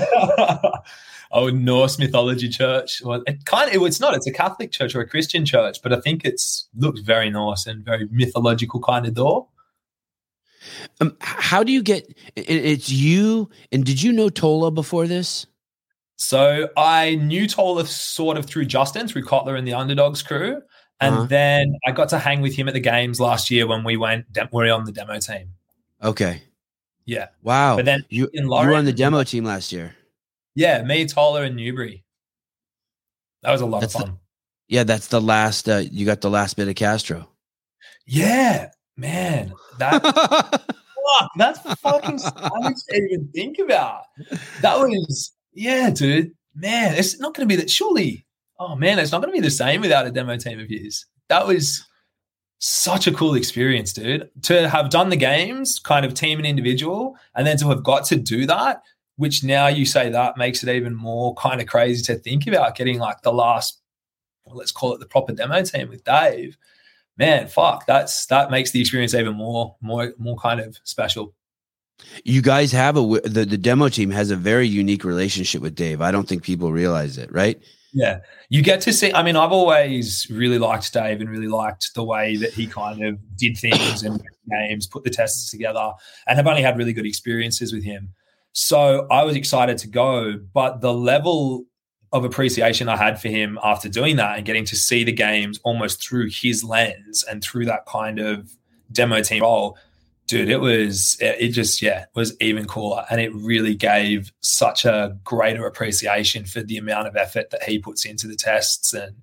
oh, 1.31 1.51
Norse 1.51 1.99
mythology 1.99 2.49
church. 2.49 3.03
Well, 3.05 3.23
it 3.27 3.45
kind 3.45 3.75
of 3.75 3.83
it's 3.83 4.01
not. 4.01 4.15
It's 4.15 4.27
a 4.27 4.33
Catholic 4.33 4.73
church 4.73 4.95
or 4.95 5.01
a 5.01 5.09
Christian 5.09 5.45
church, 5.45 5.79
but 5.83 5.93
I 5.93 6.01
think 6.01 6.25
it's 6.25 6.69
looks 6.77 7.01
very 7.01 7.31
Norse 7.31 7.67
and 7.67 7.85
very 7.85 8.09
mythological 8.11 8.81
kind 8.81 9.07
of 9.07 9.15
door. 9.15 9.47
Um, 11.01 11.17
how 11.21 11.63
do 11.63 11.73
you 11.73 11.83
get? 11.83 12.09
It, 12.35 12.49
it's 12.49 12.91
you, 12.91 13.51
and 13.73 13.85
did 13.85 14.03
you 14.03 14.13
know 14.13 14.31
Tola 14.31 14.71
before 14.71 15.07
this? 15.07 15.47
So 16.17 16.69
I 16.77 17.15
knew 17.15 17.47
Tola 17.47 17.87
sort 17.87 18.37
of 18.39 18.47
through 18.47 18.65
Justin, 18.65 19.07
through 19.07 19.25
Cotler 19.25 19.57
and 19.57 19.69
the 19.69 19.75
Underdogs 19.75 20.23
crew, 20.23 20.61
and 21.01 21.15
uh-huh. 21.15 21.27
then 21.27 21.75
I 21.87 21.93
got 21.93 22.09
to 22.09 22.19
hang 22.19 22.41
with 22.41 22.57
him 22.57 22.69
at 22.69 22.75
the 22.75 22.81
games 22.81 23.21
last 23.21 23.51
year 23.51 23.67
when 23.67 23.85
we 23.85 23.97
went. 23.97 24.27
we 24.35 24.43
we're 24.51 24.73
on 24.73 24.85
the 24.85 24.93
demo 24.93 25.19
team. 25.21 25.51
Okay. 26.03 26.43
Yeah. 27.09 27.29
Wow. 27.43 27.77
But 27.77 27.87
then 27.87 28.05
you, 28.11 28.29
Lauren, 28.35 28.67
you 28.67 28.71
were 28.71 28.77
on 28.77 28.85
the 28.85 28.93
demo 28.93 29.25
team 29.25 29.43
last 29.43 29.73
year. 29.73 29.95
Yeah, 30.55 30.83
me, 30.83 31.07
Tola, 31.07 31.41
and 31.41 31.57
Newbury. 31.57 32.05
That 33.43 33.51
was 33.51 33.63
a 33.63 33.67
lot 33.67 33.81
that's 33.81 33.95
of 33.95 34.03
fun. 34.03 34.11
The, 34.11 34.75
yeah, 34.75 34.85
that's 34.85 35.07
the 35.07 35.21
last. 35.21 35.71
Uh, 35.71 35.85
you 35.91 36.05
got 36.05 36.21
the 36.21 36.29
last 36.29 36.59
bit 36.59 36.69
of 36.69 36.75
Castro. 36.75 37.27
Yeah, 38.07 38.69
man, 38.99 39.55
that 39.79 40.03
fuck, 41.23 41.31
that's 41.37 41.61
fucking 41.81 42.19
savage 42.19 42.77
to 42.91 42.97
even 42.97 43.31
think 43.35 43.59
about. 43.59 44.03
That 44.61 44.79
was 44.79 45.33
yeah, 45.55 45.89
dude. 45.89 46.33
Man, 46.55 46.95
it's 46.95 47.19
not 47.19 47.35
going 47.35 47.49
to 47.49 47.57
be 47.57 47.59
that. 47.59 47.71
Surely, 47.71 48.27
oh 48.59 48.77
man, 48.77 48.99
it's 48.99 49.13
not 49.13 49.23
going 49.23 49.33
to 49.33 49.41
be 49.41 49.47
the 49.47 49.51
same 49.51 49.81
without 49.81 50.07
a 50.07 50.11
demo 50.11 50.37
team 50.37 50.61
of 50.61 50.71
yours. 50.71 51.07
That 51.31 51.47
was 51.47 51.83
such 52.59 53.07
a 53.07 53.13
cool 53.13 53.35
experience, 53.35 53.93
dude. 53.93 54.31
To 54.43 54.69
have 54.69 54.91
done 54.91 55.09
the 55.09 55.17
games, 55.17 55.79
kind 55.79 56.05
of 56.05 56.15
team 56.15 56.39
and 56.39 56.47
individual, 56.47 57.17
and 57.35 57.47
then 57.47 57.57
to 57.59 57.69
have 57.69 57.83
got 57.83 58.05
to 58.07 58.17
do 58.17 58.47
that, 58.47 58.83
which 59.17 59.45
now 59.45 59.69
you 59.69 59.87
say 59.87 60.11
that 60.11 60.37
makes 60.37 60.63
it 60.63 60.75
even 60.75 60.95
more 60.95 61.35
kind 61.35 61.61
of 61.61 61.67
crazy 61.67 62.03
to 62.05 62.19
think 62.19 62.47
about 62.47 62.77
getting 62.77 62.99
like 62.99 63.23
the 63.23 63.33
last, 63.33 63.81
well, 64.45 64.57
let's 64.57 64.73
call 64.73 64.95
it 64.95 65.01
the 65.01 65.07
proper 65.07 65.33
demo 65.33 65.63
team 65.63 65.89
with 65.89 66.05
Dave 66.05 66.57
man, 67.19 67.49
fuck, 67.49 67.85
that's 67.87 68.27
that 68.27 68.51
makes 68.51 68.71
the 68.71 68.81
experience 68.81 69.13
even 69.13 69.35
more 69.35 69.77
more 69.83 70.15
more 70.17 70.37
kind 70.37 70.61
of 70.61 70.79
special. 70.85 71.35
You 72.25 72.41
guys 72.41 72.73
have 72.73 72.97
a 72.97 73.21
the 73.25 73.45
the 73.45 73.59
demo 73.59 73.89
team 73.89 74.11
has 74.11 74.31
a 74.31 74.37
very 74.37 74.69
unique 74.69 75.05
relationship 75.05 75.61
with 75.61 75.75
Dave. 75.75 76.01
I 76.01 76.11
don't 76.11 76.29
think 76.29 76.45
people 76.45 76.73
realize 76.73 77.19
it, 77.19 77.31
right? 77.33 77.61
Yeah, 77.93 78.21
you 78.51 78.63
get 78.63 78.81
to 78.83 78.93
see. 78.93 79.13
I 79.13 79.23
mean, 79.23 79.37
I've 79.37 79.53
always 79.53 80.27
really 80.31 80.59
liked 80.59 80.93
Dave 80.93 81.21
and 81.21 81.31
really 81.31 81.49
liked 81.49 81.95
the 81.95 82.05
way 82.05 82.37
that 82.37 82.53
he 82.53 82.67
kind 82.67 83.03
of 83.03 83.19
did 83.37 83.57
things 83.57 84.03
and 84.03 84.23
games, 84.51 84.87
put 84.87 85.05
the 85.05 85.11
tests 85.11 85.51
together, 85.51 85.93
and 86.27 86.37
have 86.37 86.47
only 86.47 86.63
had 86.63 86.77
really 86.77 86.93
good 86.93 87.07
experiences 87.07 87.73
with 87.73 87.85
him. 87.85 88.13
So 88.53 89.07
I 89.11 89.25
was 89.25 89.37
excited 89.37 89.79
to 89.79 89.89
go, 89.89 90.39
but 90.53 90.81
the 90.81 90.93
level 90.93 91.65
of 92.13 92.25
appreciation 92.25 92.89
I 92.89 92.97
had 92.97 93.21
for 93.21 93.29
him 93.29 93.59
after 93.63 93.89
doing 93.89 94.17
that 94.17 94.37
and 94.37 94.47
getting 94.47 94.65
to 94.67 94.77
see 94.77 95.05
the 95.05 95.13
games 95.13 95.61
almost 95.63 96.03
through 96.03 96.29
his 96.31 96.65
lens 96.65 97.25
and 97.31 97.43
through 97.43 97.67
that 97.67 97.87
kind 97.87 98.19
of 98.19 98.51
demo 98.93 99.21
team 99.23 99.43
role, 99.43 99.79
dude, 100.29 100.49
it 100.49 100.59
was 100.59 101.17
it 101.21 101.49
just 101.49 101.83
yeah 101.83 102.05
was 102.15 102.37
even 102.41 102.67
cooler, 102.67 103.05
and 103.11 103.21
it 103.21 103.35
really 103.35 103.75
gave 103.75 104.33
such 104.41 104.85
a 104.85 105.17
greater 105.25 105.67
appreciation 105.67 106.45
for 106.45 106.63
the 106.63 106.77
amount 106.77 107.09
of 107.09 107.17
effort 107.17 107.51
that 107.51 107.65
he 107.65 107.79
puts 107.81 108.05
into 108.05 108.29
the 108.29 108.37
tests 108.37 108.93
and 108.93 109.17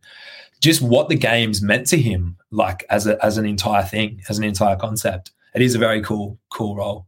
just 0.59 0.81
what 0.81 1.07
the 1.07 1.15
games 1.15 1.61
meant 1.61 1.87
to 1.87 1.97
him, 1.97 2.35
like 2.51 2.83
as 2.89 3.07
a 3.07 3.23
as 3.23 3.37
an 3.37 3.45
entire 3.45 3.83
thing, 3.83 4.21
as 4.27 4.37
an 4.37 4.43
entire 4.43 4.75
concept. 4.75 5.31
It 5.53 5.61
is 5.61 5.75
a 5.75 5.79
very 5.79 6.01
cool 6.01 6.37
cool 6.49 6.75
role. 6.75 7.07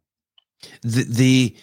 The, 0.83 1.03
the 1.03 1.55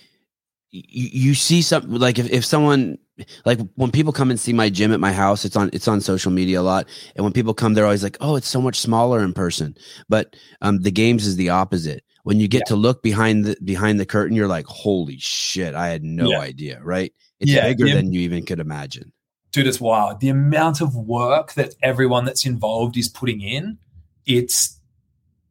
you, 0.71 1.35
see 1.35 1.63
something 1.63 1.93
like 1.93 2.19
if, 2.19 2.31
if 2.31 2.45
someone 2.45 2.99
like 3.45 3.61
when 3.77 3.93
people 3.93 4.13
come 4.13 4.31
and 4.31 4.41
see 4.41 4.53
my 4.53 4.69
gym 4.69 4.93
at 4.93 4.99
my 4.99 5.13
house 5.13 5.45
it's 5.45 5.55
on 5.55 5.71
it's 5.73 5.87
on 5.87 6.01
social 6.01 6.33
media 6.33 6.61
a 6.61 6.63
lot 6.63 6.89
and 7.15 7.23
when 7.23 7.33
people 7.33 7.55
come 7.55 7.75
they're 7.75 7.85
always 7.85 8.03
like 8.03 8.17
oh 8.21 8.35
it's 8.35 8.49
so 8.49 8.61
much 8.61 8.81
smaller 8.81 9.21
in 9.21 9.33
person 9.33 9.77
but 10.09 10.35
um 10.63 10.81
the 10.81 10.91
games 10.91 11.27
is 11.27 11.37
the 11.37 11.49
opposite 11.49 12.03
when 12.25 12.41
you 12.41 12.49
get 12.49 12.63
yeah. 12.67 12.71
to 12.71 12.77
look 12.77 13.03
behind 13.03 13.45
the 13.45 13.57
behind 13.65 14.01
the 14.01 14.07
curtain 14.07 14.37
you're 14.37 14.49
like 14.49 14.67
holy 14.67 15.19
shit 15.19 15.75
i 15.75 15.89
had 15.89 16.03
no 16.03 16.31
yeah. 16.31 16.41
idea 16.41 16.81
right 16.83 17.13
it's 17.41 17.51
yeah, 17.51 17.69
bigger 17.69 17.89
than 17.95 18.13
you 18.13 18.21
even 18.21 18.45
could 18.45 18.61
imagine 18.61 19.13
dude 19.53 19.67
it's 19.67 19.81
wild 19.81 20.21
the 20.21 20.29
amount 20.29 20.81
of 20.81 20.95
work 20.97 21.55
that 21.55 21.75
everyone 21.83 22.25
that's 22.25 22.45
involved 22.45 22.97
is 22.97 23.09
putting 23.09 23.41
in 23.41 23.79
it's 24.27 24.81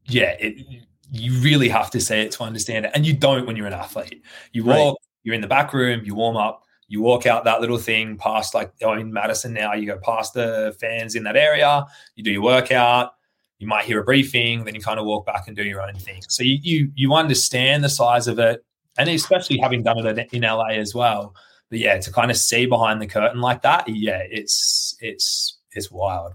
yeah 0.06 0.36
it, 0.40 0.66
you 1.12 1.40
really 1.42 1.70
have 1.70 1.90
to 1.90 2.02
say 2.02 2.22
it 2.22 2.32
to 2.32 2.44
understand 2.44 2.86
it 2.86 2.92
and 2.94 3.06
you 3.06 3.14
don't 3.14 3.46
when 3.48 3.56
you're 3.56 3.68
an 3.68 3.74
athlete 3.74 4.22
you 4.52 4.64
walk 4.64 4.76
right. 4.76 4.96
you're 5.24 5.36
in 5.36 5.42
the 5.42 5.48
back 5.48 5.74
room 5.74 6.02
you 6.04 6.16
warm 6.16 6.36
up 6.36 6.64
you 6.94 7.02
walk 7.02 7.26
out 7.26 7.46
that 7.46 7.60
little 7.60 7.80
thing 7.80 8.18
past 8.18 8.54
like 8.54 8.72
oh, 8.84 8.94
in 8.94 9.12
Madison 9.12 9.52
now, 9.52 9.74
you 9.74 9.88
go 9.88 9.98
past 9.98 10.36
the 10.36 10.76
fans 10.80 11.16
in 11.16 11.24
that 11.24 11.36
area, 11.36 11.88
you 12.16 12.24
do 12.24 12.32
your 12.32 12.44
workout, 12.44 13.14
you 13.64 13.70
might 13.70 13.86
hear 13.86 14.02
a 14.02 14.04
briefing, 14.04 14.66
then 14.66 14.76
you 14.76 14.82
kind 14.82 15.00
of 15.00 15.06
walk 15.06 15.26
back 15.26 15.48
and 15.48 15.56
do 15.56 15.64
your 15.64 15.82
own 15.82 15.96
thing. 15.96 16.22
So 16.28 16.44
you 16.44 16.60
you 16.62 16.92
you 16.96 17.14
understand 17.14 17.84
the 17.84 17.90
size 17.90 18.28
of 18.28 18.38
it, 18.40 18.64
and 18.98 19.10
especially 19.10 19.58
having 19.58 19.84
done 19.84 20.06
it 20.06 20.34
in 20.34 20.42
LA 20.42 20.72
as 20.72 20.94
well. 20.94 21.34
But 21.70 21.80
yeah, 21.80 21.98
to 21.98 22.12
kind 22.12 22.30
of 22.30 22.38
see 22.38 22.66
behind 22.66 23.02
the 23.02 23.08
curtain 23.08 23.40
like 23.40 23.62
that, 23.62 23.88
yeah, 23.88 24.22
it's 24.30 24.96
it's 25.00 25.58
it's 25.72 25.90
wild. 25.90 26.34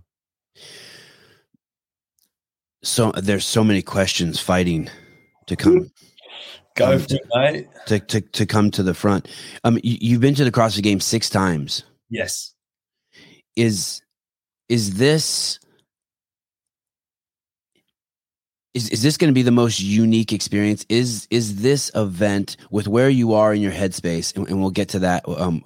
So 2.83 3.13
there's 3.13 3.45
so 3.45 3.63
many 3.63 3.83
questions 3.83 4.41
fighting 4.41 4.89
to 5.47 5.57
come 5.57 5.91
Go 6.77 6.93
um, 6.93 7.05
to, 7.07 7.21
mate. 7.35 7.67
To, 7.87 7.99
to, 7.99 8.21
to 8.21 8.47
come 8.47 8.71
to 8.71 8.85
the 8.85 8.95
front. 8.95 9.29
Um, 9.65 9.81
you, 9.83 10.13
have 10.13 10.21
been 10.21 10.37
to 10.37 10.45
the 10.45 10.53
CrossFit 10.53 10.83
Games 10.83 11.05
six 11.05 11.29
times. 11.29 11.83
Yes. 12.09 12.55
Is 13.57 14.01
is 14.69 14.95
this 14.95 15.59
is, 18.79 18.89
is 18.91 19.03
this 19.03 19.17
going 19.17 19.29
to 19.29 19.35
be 19.35 19.43
the 19.43 19.51
most 19.51 19.81
unique 19.81 20.33
experience 20.33 20.87
is 20.89 21.27
is 21.31 21.63
this 21.63 21.91
event 21.95 22.57
with 22.71 22.87
where 22.87 23.11
you 23.11 23.35
are 23.35 23.53
in 23.53 23.61
your 23.61 23.73
headspace 23.73 24.35
and, 24.37 24.49
and 24.49 24.61
we'll 24.61 24.71
get 24.71 24.89
to 24.89 25.01
that 25.01 25.29
um 25.29 25.63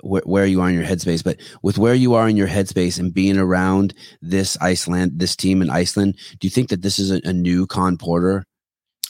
where, 0.00 0.22
where 0.24 0.46
you 0.46 0.60
are 0.60 0.68
in 0.68 0.74
your 0.74 0.84
headspace 0.84 1.22
but 1.22 1.38
with 1.62 1.78
where 1.78 1.94
you 1.94 2.14
are 2.14 2.28
in 2.28 2.36
your 2.36 2.48
headspace 2.48 2.98
and 2.98 3.12
being 3.12 3.36
around 3.36 3.94
this 4.22 4.56
iceland 4.60 5.12
this 5.16 5.36
team 5.36 5.60
in 5.60 5.70
iceland 5.70 6.16
do 6.38 6.46
you 6.46 6.50
think 6.50 6.70
that 6.70 6.82
this 6.82 6.98
is 6.98 7.10
a, 7.10 7.20
a 7.24 7.32
new 7.32 7.66
Khan 7.66 7.96
Porter 7.96 8.44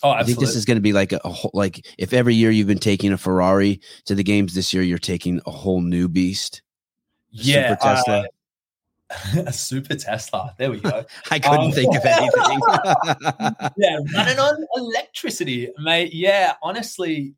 Oh, 0.02 0.10
absolutely. 0.10 0.20
I 0.20 0.26
think 0.26 0.46
this 0.46 0.56
is 0.56 0.64
going 0.66 0.76
to 0.76 0.82
be 0.82 0.92
like 0.92 1.12
a, 1.12 1.20
a, 1.24 1.30
whole, 1.30 1.50
like 1.54 1.86
if 1.96 2.12
every 2.12 2.34
year 2.34 2.50
you've 2.50 2.66
been 2.66 2.76
taking 2.76 3.10
a 3.14 3.16
Ferrari 3.16 3.80
to 4.04 4.14
the 4.14 4.22
games, 4.22 4.52
this 4.52 4.74
year 4.74 4.82
you're 4.82 4.98
taking 4.98 5.40
a 5.46 5.50
whole 5.50 5.80
new 5.80 6.10
beast. 6.10 6.60
Yeah. 7.30 7.76
Uh, 7.80 8.24
a 9.46 9.52
super 9.52 9.94
Tesla. 9.94 10.54
There 10.58 10.70
we 10.70 10.80
go. 10.80 11.04
I 11.30 11.38
couldn't 11.38 11.66
um, 11.66 11.72
think 11.72 11.94
of 11.94 12.04
anything. 12.04 12.60
yeah, 13.76 13.98
running 14.14 14.38
on 14.38 14.66
electricity, 14.76 15.70
mate. 15.78 16.14
Yeah, 16.14 16.54
honestly, 16.62 17.34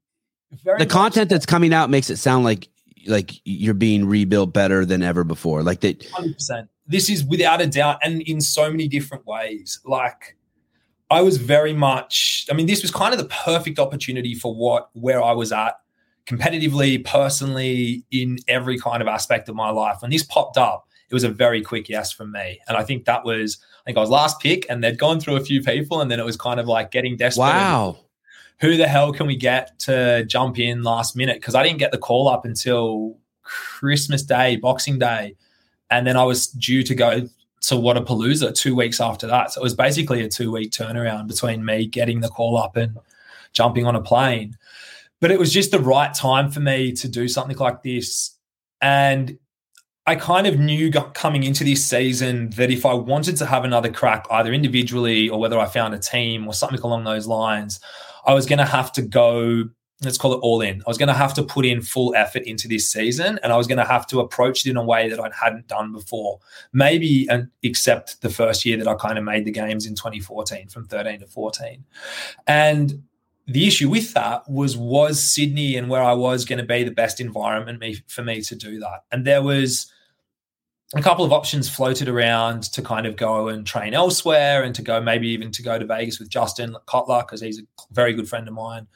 very. 0.64 0.78
The 0.78 0.86
content 0.86 1.30
that's 1.30 1.46
coming 1.46 1.72
out 1.72 1.90
makes 1.90 2.10
it 2.10 2.16
sound 2.16 2.44
like 2.44 2.68
like 3.06 3.32
you're 3.44 3.74
being 3.74 4.06
rebuilt 4.06 4.52
better 4.52 4.84
than 4.84 5.02
ever 5.02 5.24
before. 5.24 5.62
Like 5.62 5.80
that. 5.80 6.04
Hundred 6.06 6.34
percent. 6.34 6.68
This 6.86 7.10
is 7.10 7.24
without 7.24 7.60
a 7.60 7.66
doubt, 7.66 7.98
and 8.02 8.22
in 8.22 8.40
so 8.40 8.70
many 8.70 8.88
different 8.88 9.26
ways. 9.26 9.80
Like 9.84 10.36
I 11.10 11.20
was 11.22 11.36
very 11.36 11.72
much, 11.72 12.46
I 12.50 12.54
mean, 12.54 12.66
this 12.66 12.82
was 12.82 12.90
kind 12.90 13.12
of 13.12 13.18
the 13.18 13.26
perfect 13.26 13.78
opportunity 13.78 14.34
for 14.34 14.54
what, 14.54 14.90
where 14.92 15.22
I 15.22 15.32
was 15.32 15.52
at 15.52 15.74
competitively, 16.26 17.04
personally, 17.04 18.04
in 18.10 18.38
every 18.48 18.78
kind 18.78 19.00
of 19.00 19.06
aspect 19.06 19.48
of 19.48 19.54
my 19.54 19.70
life. 19.70 19.98
When 20.00 20.10
this 20.10 20.24
popped 20.24 20.56
up, 20.56 20.85
it 21.08 21.14
was 21.14 21.24
a 21.24 21.28
very 21.28 21.62
quick 21.62 21.88
yes 21.88 22.12
from 22.12 22.32
me. 22.32 22.60
And 22.68 22.76
I 22.76 22.82
think 22.82 23.04
that 23.04 23.24
was, 23.24 23.58
I 23.80 23.84
think 23.84 23.98
I 23.98 24.00
was 24.00 24.10
last 24.10 24.40
pick 24.40 24.66
and 24.68 24.82
they'd 24.82 24.98
gone 24.98 25.20
through 25.20 25.36
a 25.36 25.40
few 25.44 25.62
people 25.62 26.00
and 26.00 26.10
then 26.10 26.18
it 26.18 26.24
was 26.24 26.36
kind 26.36 26.58
of 26.58 26.66
like 26.66 26.90
getting 26.90 27.16
desperate. 27.16 27.44
Wow. 27.44 27.98
Who 28.60 28.76
the 28.76 28.88
hell 28.88 29.12
can 29.12 29.26
we 29.26 29.36
get 29.36 29.78
to 29.80 30.24
jump 30.24 30.58
in 30.58 30.82
last 30.82 31.14
minute? 31.14 31.36
Because 31.36 31.54
I 31.54 31.62
didn't 31.62 31.78
get 31.78 31.92
the 31.92 31.98
call 31.98 32.28
up 32.28 32.44
until 32.44 33.18
Christmas 33.42 34.22
Day, 34.22 34.56
Boxing 34.56 34.98
Day. 34.98 35.36
And 35.90 36.06
then 36.06 36.16
I 36.16 36.24
was 36.24 36.48
due 36.48 36.82
to 36.82 36.94
go 36.94 37.20
to 37.20 37.74
Wodapalooza 37.74 38.54
two 38.54 38.74
weeks 38.74 39.00
after 39.00 39.26
that. 39.26 39.52
So 39.52 39.60
it 39.60 39.64
was 39.64 39.74
basically 39.74 40.22
a 40.22 40.28
two 40.28 40.50
week 40.50 40.72
turnaround 40.72 41.28
between 41.28 41.64
me 41.64 41.86
getting 41.86 42.20
the 42.20 42.28
call 42.28 42.56
up 42.56 42.76
and 42.76 42.96
jumping 43.52 43.86
on 43.86 43.94
a 43.94 44.00
plane. 44.00 44.56
But 45.20 45.30
it 45.30 45.38
was 45.38 45.52
just 45.52 45.70
the 45.70 45.78
right 45.80 46.12
time 46.12 46.50
for 46.50 46.60
me 46.60 46.92
to 46.92 47.08
do 47.08 47.28
something 47.28 47.56
like 47.56 47.82
this. 47.82 48.36
And 48.80 49.38
I 50.06 50.14
kind 50.14 50.46
of 50.46 50.58
knew 50.58 50.90
coming 50.90 51.42
into 51.42 51.64
this 51.64 51.84
season 51.84 52.50
that 52.50 52.70
if 52.70 52.86
I 52.86 52.94
wanted 52.94 53.36
to 53.38 53.46
have 53.46 53.64
another 53.64 53.90
crack, 53.90 54.26
either 54.30 54.52
individually 54.52 55.28
or 55.28 55.40
whether 55.40 55.58
I 55.58 55.66
found 55.66 55.94
a 55.94 55.98
team 55.98 56.46
or 56.46 56.54
something 56.54 56.80
along 56.80 57.04
those 57.04 57.26
lines, 57.26 57.80
I 58.24 58.32
was 58.32 58.46
going 58.46 58.58
to 58.58 58.64
have 58.64 58.92
to 58.92 59.02
go 59.02 59.64
let's 60.02 60.18
call 60.18 60.34
it 60.34 60.40
all 60.42 60.60
in. 60.60 60.82
I 60.86 60.90
was 60.90 60.98
going 60.98 61.08
to 61.08 61.14
have 61.14 61.32
to 61.34 61.42
put 61.42 61.64
in 61.64 61.80
full 61.80 62.14
effort 62.14 62.42
into 62.42 62.68
this 62.68 62.90
season 62.90 63.40
and 63.42 63.50
I 63.50 63.56
was 63.56 63.66
going 63.66 63.78
to 63.78 63.84
have 63.84 64.06
to 64.08 64.20
approach 64.20 64.66
it 64.66 64.70
in 64.70 64.76
a 64.76 64.84
way 64.84 65.08
that 65.08 65.18
I 65.18 65.30
hadn't 65.34 65.68
done 65.68 65.90
before. 65.90 66.38
Maybe 66.72 67.26
except 67.62 68.20
the 68.20 68.28
first 68.28 68.66
year 68.66 68.76
that 68.76 68.86
I 68.86 68.94
kind 68.94 69.16
of 69.16 69.24
made 69.24 69.46
the 69.46 69.50
games 69.50 69.86
in 69.86 69.94
2014 69.94 70.68
from 70.68 70.86
13 70.86 71.20
to 71.20 71.26
14. 71.26 71.84
And 72.46 73.04
the 73.46 73.66
issue 73.66 73.88
with 73.88 74.12
that 74.12 74.48
was 74.50 74.76
was 74.76 75.22
Sydney 75.22 75.76
and 75.76 75.88
where 75.88 76.02
I 76.02 76.12
was 76.12 76.44
going 76.44 76.58
to 76.58 76.64
be 76.64 76.82
the 76.82 76.90
best 76.90 77.20
environment 77.20 77.80
me, 77.80 77.96
for 78.06 78.22
me 78.22 78.42
to 78.42 78.54
do 78.54 78.78
that. 78.80 79.04
And 79.12 79.24
there 79.24 79.42
was 79.42 79.90
a 80.94 81.02
couple 81.02 81.24
of 81.24 81.32
options 81.32 81.68
floated 81.68 82.08
around 82.08 82.62
to 82.62 82.80
kind 82.80 83.06
of 83.06 83.16
go 83.16 83.48
and 83.48 83.66
train 83.66 83.92
elsewhere 83.92 84.62
and 84.62 84.74
to 84.74 84.82
go 84.82 85.00
maybe 85.00 85.28
even 85.28 85.50
to 85.50 85.62
go 85.62 85.78
to 85.78 85.84
Vegas 85.84 86.18
with 86.18 86.28
Justin 86.28 86.76
Cotler 86.86 87.26
because 87.26 87.40
he's 87.40 87.58
a 87.58 87.62
very 87.90 88.12
good 88.12 88.28
friend 88.28 88.46
of 88.46 88.54
mine 88.54 88.86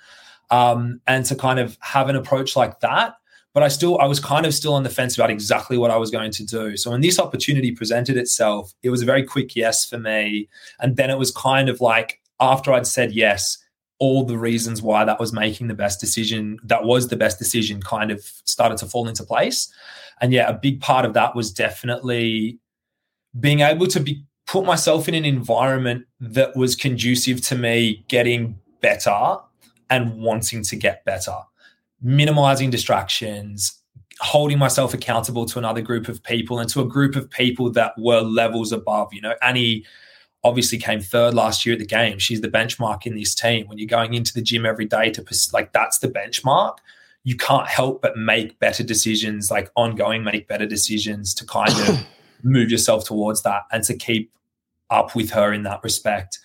um, 0.50 1.00
and 1.06 1.24
to 1.26 1.34
kind 1.34 1.58
of 1.58 1.76
have 1.80 2.08
an 2.08 2.16
approach 2.16 2.54
like 2.54 2.80
that. 2.80 3.14
But 3.52 3.64
I 3.64 3.68
still, 3.68 3.98
I 3.98 4.06
was 4.06 4.20
kind 4.20 4.46
of 4.46 4.54
still 4.54 4.74
on 4.74 4.84
the 4.84 4.88
fence 4.88 5.16
about 5.16 5.30
exactly 5.30 5.76
what 5.76 5.90
I 5.90 5.96
was 5.96 6.12
going 6.12 6.30
to 6.30 6.44
do. 6.44 6.76
So 6.76 6.92
when 6.92 7.00
this 7.00 7.18
opportunity 7.18 7.72
presented 7.72 8.16
itself, 8.16 8.72
it 8.84 8.90
was 8.90 9.02
a 9.02 9.06
very 9.06 9.24
quick 9.24 9.56
yes 9.56 9.84
for 9.84 9.98
me. 9.98 10.48
And 10.78 10.96
then 10.96 11.10
it 11.10 11.18
was 11.18 11.32
kind 11.32 11.68
of 11.68 11.80
like 11.80 12.20
after 12.38 12.72
I'd 12.72 12.86
said 12.86 13.12
yes, 13.12 13.58
all 14.00 14.24
the 14.24 14.38
reasons 14.38 14.82
why 14.82 15.04
that 15.04 15.20
was 15.20 15.32
making 15.32 15.68
the 15.68 15.74
best 15.74 16.00
decision, 16.00 16.58
that 16.64 16.84
was 16.84 17.08
the 17.08 17.16
best 17.16 17.38
decision, 17.38 17.80
kind 17.80 18.10
of 18.10 18.20
started 18.44 18.78
to 18.78 18.86
fall 18.86 19.06
into 19.06 19.22
place. 19.22 19.72
And 20.20 20.32
yeah, 20.32 20.48
a 20.48 20.54
big 20.54 20.80
part 20.80 21.04
of 21.04 21.14
that 21.14 21.36
was 21.36 21.52
definitely 21.52 22.58
being 23.38 23.60
able 23.60 23.86
to 23.86 24.00
be 24.00 24.24
put 24.46 24.64
myself 24.64 25.06
in 25.06 25.14
an 25.14 25.24
environment 25.24 26.06
that 26.18 26.56
was 26.56 26.74
conducive 26.74 27.40
to 27.42 27.54
me 27.54 28.04
getting 28.08 28.58
better 28.80 29.36
and 29.90 30.18
wanting 30.18 30.62
to 30.64 30.76
get 30.76 31.04
better, 31.04 31.36
minimizing 32.02 32.70
distractions, 32.70 33.80
holding 34.20 34.58
myself 34.58 34.94
accountable 34.94 35.44
to 35.44 35.58
another 35.58 35.82
group 35.82 36.08
of 36.08 36.22
people 36.22 36.58
and 36.58 36.70
to 36.70 36.80
a 36.80 36.84
group 36.86 37.16
of 37.16 37.30
people 37.30 37.70
that 37.70 37.92
were 37.98 38.20
levels 38.20 38.72
above. 38.72 39.12
You 39.12 39.20
know, 39.20 39.34
Annie 39.42 39.84
obviously 40.42 40.78
came 40.78 41.00
third 41.00 41.34
last 41.34 41.66
year 41.66 41.74
at 41.74 41.78
the 41.78 41.86
game. 41.86 42.18
She's 42.18 42.40
the 42.40 42.48
benchmark 42.48 43.06
in 43.06 43.14
this 43.14 43.34
team. 43.34 43.66
When 43.66 43.78
you're 43.78 43.86
going 43.86 44.14
into 44.14 44.32
the 44.32 44.42
gym 44.42 44.64
every 44.64 44.86
day 44.86 45.10
to 45.10 45.24
like 45.52 45.72
that's 45.72 45.98
the 45.98 46.08
benchmark. 46.08 46.78
You 47.22 47.36
can't 47.36 47.68
help 47.68 48.00
but 48.00 48.16
make 48.16 48.58
better 48.58 48.82
decisions, 48.82 49.50
like 49.50 49.70
ongoing, 49.76 50.24
make 50.24 50.48
better 50.48 50.66
decisions 50.66 51.34
to 51.34 51.46
kind 51.46 51.70
of 51.70 52.06
move 52.42 52.70
yourself 52.70 53.04
towards 53.04 53.42
that 53.42 53.64
and 53.70 53.84
to 53.84 53.94
keep 53.94 54.32
up 54.88 55.14
with 55.14 55.30
her 55.30 55.52
in 55.52 55.62
that 55.64 55.84
respect. 55.84 56.38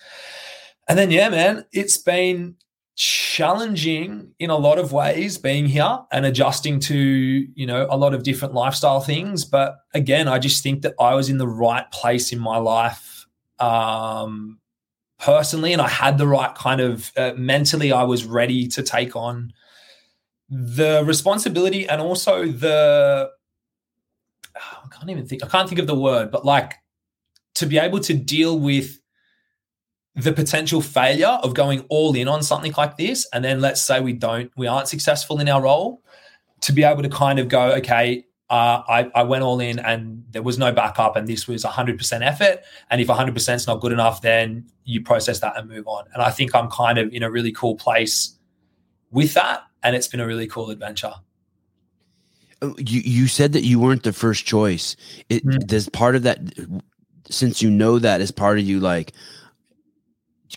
And 0.86 0.98
then, 0.98 1.10
yeah, 1.10 1.30
man, 1.30 1.64
it's 1.72 1.96
been 1.96 2.56
challenging 2.96 4.32
in 4.38 4.48
a 4.48 4.56
lot 4.56 4.78
of 4.78 4.92
ways 4.92 5.36
being 5.36 5.66
here 5.66 5.98
and 6.12 6.24
adjusting 6.24 6.80
to 6.80 6.96
you 6.96 7.66
know 7.66 7.86
a 7.90 7.96
lot 7.96 8.14
of 8.14 8.22
different 8.22 8.54
lifestyle 8.54 9.00
things 9.00 9.44
but 9.44 9.80
again 9.92 10.26
i 10.26 10.38
just 10.38 10.62
think 10.62 10.80
that 10.80 10.94
i 10.98 11.14
was 11.14 11.28
in 11.28 11.36
the 11.36 11.46
right 11.46 11.90
place 11.92 12.32
in 12.32 12.38
my 12.38 12.56
life 12.56 13.15
um 13.58 14.58
personally 15.18 15.72
and 15.72 15.80
i 15.80 15.88
had 15.88 16.18
the 16.18 16.26
right 16.26 16.54
kind 16.54 16.80
of 16.80 17.10
uh, 17.16 17.32
mentally 17.36 17.92
i 17.92 18.02
was 18.02 18.24
ready 18.24 18.66
to 18.66 18.82
take 18.82 19.16
on 19.16 19.52
the 20.48 21.02
responsibility 21.06 21.88
and 21.88 22.00
also 22.00 22.46
the 22.46 23.28
i 24.54 24.88
can't 24.90 25.10
even 25.10 25.26
think 25.26 25.42
i 25.42 25.48
can't 25.48 25.68
think 25.68 25.80
of 25.80 25.86
the 25.86 25.98
word 25.98 26.30
but 26.30 26.44
like 26.44 26.74
to 27.54 27.66
be 27.66 27.78
able 27.78 27.98
to 27.98 28.12
deal 28.12 28.58
with 28.58 29.00
the 30.14 30.32
potential 30.32 30.80
failure 30.80 31.38
of 31.42 31.54
going 31.54 31.80
all 31.88 32.14
in 32.14 32.28
on 32.28 32.42
something 32.42 32.72
like 32.76 32.96
this 32.96 33.26
and 33.32 33.44
then 33.44 33.60
let's 33.60 33.82
say 33.82 34.00
we 34.00 34.12
don't 34.12 34.50
we 34.56 34.66
aren't 34.66 34.88
successful 34.88 35.40
in 35.40 35.48
our 35.48 35.62
role 35.62 36.02
to 36.60 36.72
be 36.72 36.84
able 36.84 37.02
to 37.02 37.08
kind 37.08 37.38
of 37.38 37.48
go 37.48 37.72
okay 37.72 38.24
uh, 38.48 38.82
I, 38.88 39.10
I 39.14 39.22
went 39.24 39.42
all 39.42 39.58
in 39.60 39.78
and 39.80 40.24
there 40.30 40.42
was 40.42 40.56
no 40.58 40.70
backup 40.72 41.16
and 41.16 41.26
this 41.26 41.48
was 41.48 41.64
100% 41.64 42.22
effort 42.22 42.60
and 42.90 43.00
if 43.00 43.08
100% 43.08 43.54
is 43.54 43.66
not 43.66 43.80
good 43.80 43.92
enough 43.92 44.22
then 44.22 44.64
you 44.84 45.02
process 45.02 45.40
that 45.40 45.56
and 45.56 45.68
move 45.68 45.88
on 45.88 46.04
and 46.14 46.22
i 46.22 46.30
think 46.30 46.54
i'm 46.54 46.70
kind 46.70 46.96
of 46.98 47.12
in 47.12 47.24
a 47.24 47.30
really 47.30 47.50
cool 47.50 47.74
place 47.74 48.38
with 49.10 49.34
that 49.34 49.62
and 49.82 49.96
it's 49.96 50.08
been 50.08 50.20
a 50.20 50.26
really 50.26 50.46
cool 50.46 50.70
adventure. 50.70 51.12
Oh, 52.62 52.74
You 52.78 53.00
you 53.00 53.26
said 53.28 53.52
that 53.52 53.64
you 53.64 53.78
weren't 53.78 54.02
the 54.02 54.12
first 54.12 54.46
choice. 54.46 54.96
It 55.28 55.44
Mm. 55.44 55.66
does 55.66 55.88
part 55.88 56.16
of 56.16 56.22
that 56.22 56.38
since 57.30 57.60
you 57.60 57.70
know 57.70 57.98
that 57.98 58.20
as 58.20 58.30
part 58.30 58.58
of 58.58 58.64
you 58.64 58.80
like 58.80 59.12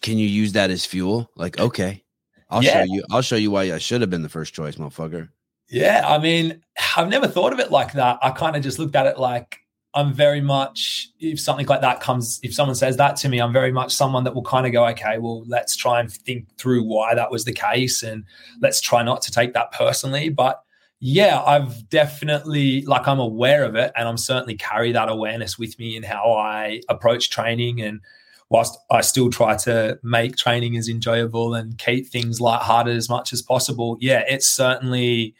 can 0.01 0.17
you 0.17 0.27
use 0.27 0.53
that 0.53 0.69
as 0.69 0.85
fuel? 0.85 1.29
Like, 1.35 1.59
okay, 1.59 2.03
I'll 2.49 2.63
Yeah. 2.63 2.73
show 2.73 2.83
you 2.83 3.03
I'll 3.11 3.21
show 3.21 3.35
you 3.35 3.51
why 3.51 3.63
I 3.73 3.79
should 3.79 4.01
have 4.01 4.09
been 4.09 4.21
the 4.21 4.29
first 4.29 4.53
choice, 4.53 4.75
motherfucker. 4.75 5.29
Yeah, 5.69 6.03
I 6.07 6.17
mean, 6.17 6.63
I've 6.97 7.09
never 7.09 7.27
thought 7.27 7.53
of 7.53 7.59
it 7.59 7.71
like 7.71 7.93
that. 7.93 8.17
I 8.21 8.31
kind 8.31 8.55
of 8.55 8.63
just 8.63 8.79
looked 8.79 8.95
at 8.95 9.05
it 9.05 9.19
like 9.19 9.59
I'm 9.93 10.13
very 10.13 10.41
much, 10.41 11.09
if 11.19 11.39
something 11.39 11.65
like 11.67 11.81
that 11.81 11.99
comes, 11.99 12.39
if 12.43 12.53
someone 12.53 12.75
says 12.75 12.97
that 12.97 13.15
to 13.17 13.29
me, 13.29 13.39
I'm 13.39 13.53
very 13.53 13.71
much 13.71 13.93
someone 13.93 14.23
that 14.23 14.35
will 14.35 14.43
kind 14.43 14.65
of 14.65 14.71
go, 14.71 14.85
okay, 14.87 15.17
well, 15.17 15.43
let's 15.47 15.75
try 15.75 15.99
and 15.99 16.11
think 16.11 16.47
through 16.57 16.83
why 16.83 17.15
that 17.15 17.31
was 17.31 17.45
the 17.45 17.53
case 17.53 18.03
and 18.03 18.23
let's 18.61 18.81
try 18.81 19.03
not 19.03 19.21
to 19.23 19.31
take 19.31 19.53
that 19.53 19.71
personally. 19.71 20.29
But 20.29 20.61
yeah, 20.99 21.41
I've 21.41 21.87
definitely, 21.89 22.81
like, 22.83 23.07
I'm 23.07 23.19
aware 23.19 23.63
of 23.63 23.75
it 23.75 23.91
and 23.95 24.07
I'm 24.07 24.17
certainly 24.17 24.55
carry 24.55 24.91
that 24.91 25.09
awareness 25.09 25.57
with 25.57 25.77
me 25.79 25.95
in 25.95 26.03
how 26.03 26.33
I 26.33 26.81
approach 26.89 27.29
training. 27.29 27.81
And 27.81 28.01
whilst 28.49 28.77
I 28.91 29.01
still 29.01 29.29
try 29.29 29.55
to 29.57 29.99
make 30.03 30.35
training 30.35 30.77
as 30.77 30.89
enjoyable 30.89 31.53
and 31.53 31.77
keep 31.77 32.07
things 32.07 32.41
lighthearted 32.41 32.95
as 32.95 33.09
much 33.09 33.33
as 33.33 33.41
possible, 33.41 33.97
yeah, 33.99 34.23
it's 34.27 34.49
certainly 34.49 35.35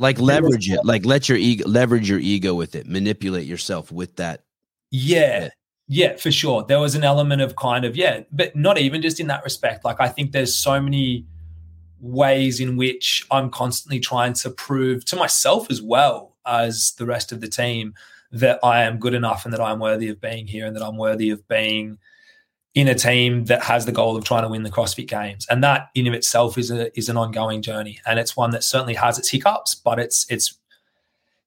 Like 0.00 0.18
leverage 0.18 0.70
it. 0.70 0.80
Like 0.82 1.04
let 1.04 1.28
your 1.28 1.36
ego 1.36 1.68
leverage 1.68 2.08
your 2.08 2.18
ego 2.18 2.54
with 2.54 2.74
it. 2.74 2.86
Manipulate 2.86 3.46
yourself 3.46 3.92
with 3.92 4.16
that. 4.16 4.44
Yeah. 4.90 5.50
Yeah, 5.88 6.16
for 6.16 6.30
sure. 6.30 6.64
There 6.64 6.80
was 6.80 6.94
an 6.94 7.04
element 7.04 7.42
of 7.42 7.56
kind 7.56 7.84
of, 7.84 7.96
yeah, 7.96 8.22
but 8.32 8.56
not 8.56 8.78
even 8.78 9.02
just 9.02 9.20
in 9.20 9.26
that 9.26 9.44
respect. 9.44 9.84
Like, 9.84 10.00
I 10.00 10.08
think 10.08 10.32
there's 10.32 10.54
so 10.54 10.80
many 10.80 11.26
ways 12.00 12.60
in 12.60 12.76
which 12.76 13.26
I'm 13.30 13.50
constantly 13.50 14.00
trying 14.00 14.32
to 14.34 14.50
prove 14.50 15.04
to 15.06 15.16
myself 15.16 15.70
as 15.70 15.82
well 15.82 16.36
as 16.46 16.92
the 16.92 17.04
rest 17.04 17.30
of 17.30 17.40
the 17.40 17.48
team 17.48 17.92
that 18.32 18.58
I 18.62 18.84
am 18.84 18.98
good 18.98 19.14
enough 19.14 19.44
and 19.44 19.52
that 19.52 19.60
I'm 19.60 19.80
worthy 19.80 20.08
of 20.08 20.20
being 20.20 20.46
here 20.46 20.64
and 20.64 20.74
that 20.76 20.82
I'm 20.82 20.96
worthy 20.96 21.28
of 21.28 21.46
being 21.46 21.98
in 22.74 22.86
a 22.86 22.94
team 22.94 23.46
that 23.46 23.62
has 23.62 23.84
the 23.84 23.92
goal 23.92 24.16
of 24.16 24.24
trying 24.24 24.42
to 24.42 24.48
win 24.48 24.62
the 24.62 24.70
CrossFit 24.70 25.08
Games. 25.08 25.46
And 25.50 25.62
that 25.64 25.88
in 25.94 26.06
of 26.06 26.14
itself 26.14 26.56
is 26.56 26.70
a 26.70 26.96
is 26.96 27.08
an 27.08 27.16
ongoing 27.16 27.62
journey. 27.62 27.98
And 28.06 28.18
it's 28.18 28.36
one 28.36 28.50
that 28.50 28.64
certainly 28.64 28.94
has 28.94 29.18
its 29.18 29.28
hiccups, 29.28 29.74
but 29.74 29.98
it's 29.98 30.26
it's 30.30 30.58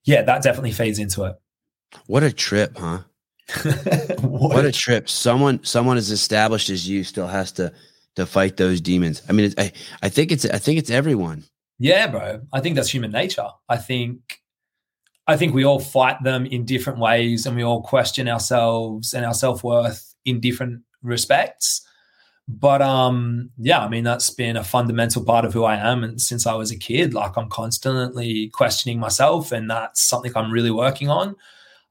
yeah, 0.03 0.21
that 0.23 0.43
definitely 0.43 0.73
feeds 0.73 0.99
into 0.99 1.23
it. 1.23 1.35
What 2.07 2.23
a 2.23 2.33
trip, 2.33 2.77
huh? 2.77 2.99
What 4.21 4.65
a 4.65 4.71
trip. 4.71 5.09
Someone 5.09 5.63
someone 5.63 5.97
as 5.97 6.11
established 6.11 6.69
as 6.69 6.87
you 6.87 7.03
still 7.03 7.27
has 7.27 7.51
to 7.53 7.71
to 8.15 8.25
fight 8.25 8.57
those 8.57 8.81
demons. 8.81 9.21
I 9.27 9.31
mean, 9.31 9.45
it's, 9.45 9.55
I 9.57 9.71
I 10.01 10.09
think 10.09 10.31
it's 10.31 10.45
I 10.45 10.57
think 10.57 10.79
it's 10.79 10.89
everyone. 10.89 11.43
Yeah, 11.79 12.07
bro. 12.07 12.41
I 12.51 12.59
think 12.59 12.75
that's 12.75 12.93
human 12.93 13.11
nature. 13.11 13.47
I 13.69 13.77
think 13.77 14.41
I 15.27 15.37
think 15.37 15.53
we 15.53 15.63
all 15.63 15.79
fight 15.79 16.21
them 16.23 16.45
in 16.45 16.65
different 16.65 16.99
ways 16.99 17.45
and 17.45 17.55
we 17.55 17.63
all 17.63 17.81
question 17.81 18.27
ourselves 18.27 19.13
and 19.13 19.25
our 19.25 19.33
self-worth 19.33 20.13
in 20.25 20.41
different 20.41 20.81
respects. 21.03 21.85
But 22.47 22.81
um 22.81 23.51
yeah, 23.57 23.79
I 23.79 23.89
mean 23.89 24.03
that's 24.03 24.29
been 24.29 24.57
a 24.57 24.63
fundamental 24.63 25.23
part 25.23 25.45
of 25.45 25.53
who 25.53 25.63
I 25.63 25.75
am 25.75 26.03
and 26.03 26.19
since 26.19 26.45
I 26.45 26.55
was 26.55 26.71
a 26.71 26.77
kid 26.77 27.13
like 27.13 27.37
I'm 27.37 27.49
constantly 27.49 28.49
questioning 28.49 28.99
myself 28.99 29.51
and 29.51 29.69
that's 29.69 30.01
something 30.01 30.31
I'm 30.35 30.51
really 30.51 30.71
working 30.71 31.09
on. 31.09 31.35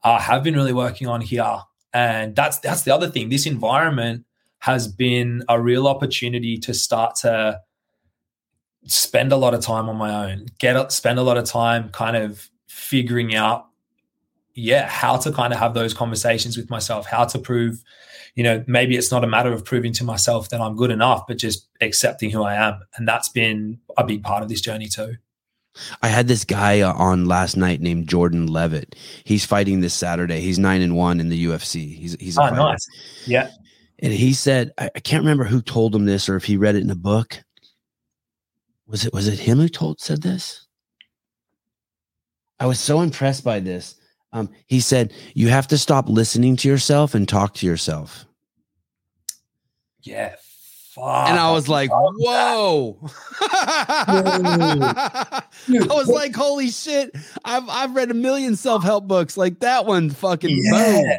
I 0.02 0.20
have 0.20 0.42
been 0.42 0.54
really 0.54 0.72
working 0.72 1.06
on 1.06 1.20
here 1.20 1.60
and 1.94 2.36
that's 2.36 2.58
that's 2.58 2.82
the 2.82 2.94
other 2.94 3.08
thing. 3.08 3.28
This 3.28 3.46
environment 3.46 4.26
has 4.58 4.88
been 4.88 5.42
a 5.48 5.60
real 5.60 5.88
opportunity 5.88 6.58
to 6.58 6.74
start 6.74 7.16
to 7.16 7.60
spend 8.84 9.32
a 9.32 9.36
lot 9.36 9.54
of 9.54 9.60
time 9.60 9.88
on 9.88 9.96
my 9.96 10.32
own 10.32 10.46
get 10.58 10.76
up 10.76 10.90
spend 10.90 11.18
a 11.18 11.22
lot 11.22 11.36
of 11.36 11.44
time 11.44 11.88
kind 11.90 12.16
of 12.16 12.50
figuring 12.66 13.34
out 13.34 13.68
yeah 14.54 14.86
how 14.86 15.16
to 15.16 15.32
kind 15.32 15.52
of 15.52 15.58
have 15.58 15.74
those 15.74 15.94
conversations 15.94 16.56
with 16.56 16.70
myself 16.70 17.06
how 17.06 17.24
to 17.24 17.38
prove 17.38 17.82
you 18.34 18.42
know 18.42 18.62
maybe 18.66 18.96
it's 18.96 19.10
not 19.10 19.24
a 19.24 19.26
matter 19.26 19.52
of 19.52 19.64
proving 19.64 19.92
to 19.92 20.04
myself 20.04 20.48
that 20.50 20.60
i'm 20.60 20.76
good 20.76 20.90
enough 20.90 21.26
but 21.26 21.38
just 21.38 21.68
accepting 21.80 22.30
who 22.30 22.42
i 22.42 22.54
am 22.54 22.80
and 22.96 23.06
that's 23.06 23.28
been 23.28 23.78
a 23.96 24.04
big 24.04 24.22
part 24.22 24.42
of 24.42 24.48
this 24.48 24.60
journey 24.60 24.86
too 24.86 25.16
I 26.02 26.08
had 26.08 26.28
this 26.28 26.44
guy 26.44 26.82
on 26.82 27.24
last 27.24 27.56
night 27.56 27.80
named 27.80 28.06
Jordan 28.06 28.46
Leavitt. 28.46 28.94
He's 29.24 29.46
fighting 29.46 29.80
this 29.80 29.94
Saturday. 29.94 30.40
He's 30.40 30.58
nine 30.58 30.82
and 30.82 30.96
one 30.96 31.18
in 31.18 31.30
the 31.30 31.46
UFC. 31.46 31.96
He's 31.96 32.14
he's 32.20 32.36
a 32.36 32.42
oh 32.42 32.50
nice 32.50 32.86
yeah 33.26 33.48
And 33.98 34.12
he 34.12 34.34
said, 34.34 34.72
I, 34.76 34.90
I 34.94 35.00
can't 35.00 35.22
remember 35.22 35.44
who 35.44 35.62
told 35.62 35.94
him 35.94 36.04
this 36.04 36.28
or 36.28 36.36
if 36.36 36.44
he 36.44 36.58
read 36.58 36.74
it 36.74 36.82
in 36.82 36.90
a 36.90 36.94
book. 36.94 37.42
Was 38.86 39.06
it 39.06 39.14
was 39.14 39.28
it 39.28 39.38
him 39.38 39.58
who 39.58 39.68
told 39.68 40.00
said 40.00 40.20
this? 40.20 40.66
I 42.60 42.66
was 42.66 42.78
so 42.78 43.00
impressed 43.00 43.42
by 43.42 43.60
this. 43.60 43.94
Um, 44.32 44.48
he 44.66 44.80
said, 44.80 45.12
You 45.34 45.48
have 45.48 45.66
to 45.68 45.78
stop 45.78 46.08
listening 46.08 46.56
to 46.56 46.68
yourself 46.68 47.14
and 47.14 47.28
talk 47.28 47.54
to 47.54 47.66
yourself. 47.66 48.26
yeah 50.02 50.34
Fuck. 50.94 51.28
And 51.30 51.38
I 51.38 51.50
was 51.52 51.70
like, 51.70 51.88
love 51.90 52.14
Whoa. 52.18 52.98
I 53.40 55.42
Dude, 55.66 55.88
was 55.88 56.08
like, 56.08 56.36
Holy 56.36 56.68
shit. 56.68 57.10
I've 57.46 57.66
I've 57.68 57.96
read 57.96 58.10
a 58.10 58.14
million 58.14 58.56
self-help 58.56 59.08
books. 59.08 59.38
Like 59.38 59.60
that 59.60 59.86
one 59.86 60.10
fucking 60.10 60.54
boom. 60.70 61.04
yeah. 61.06 61.18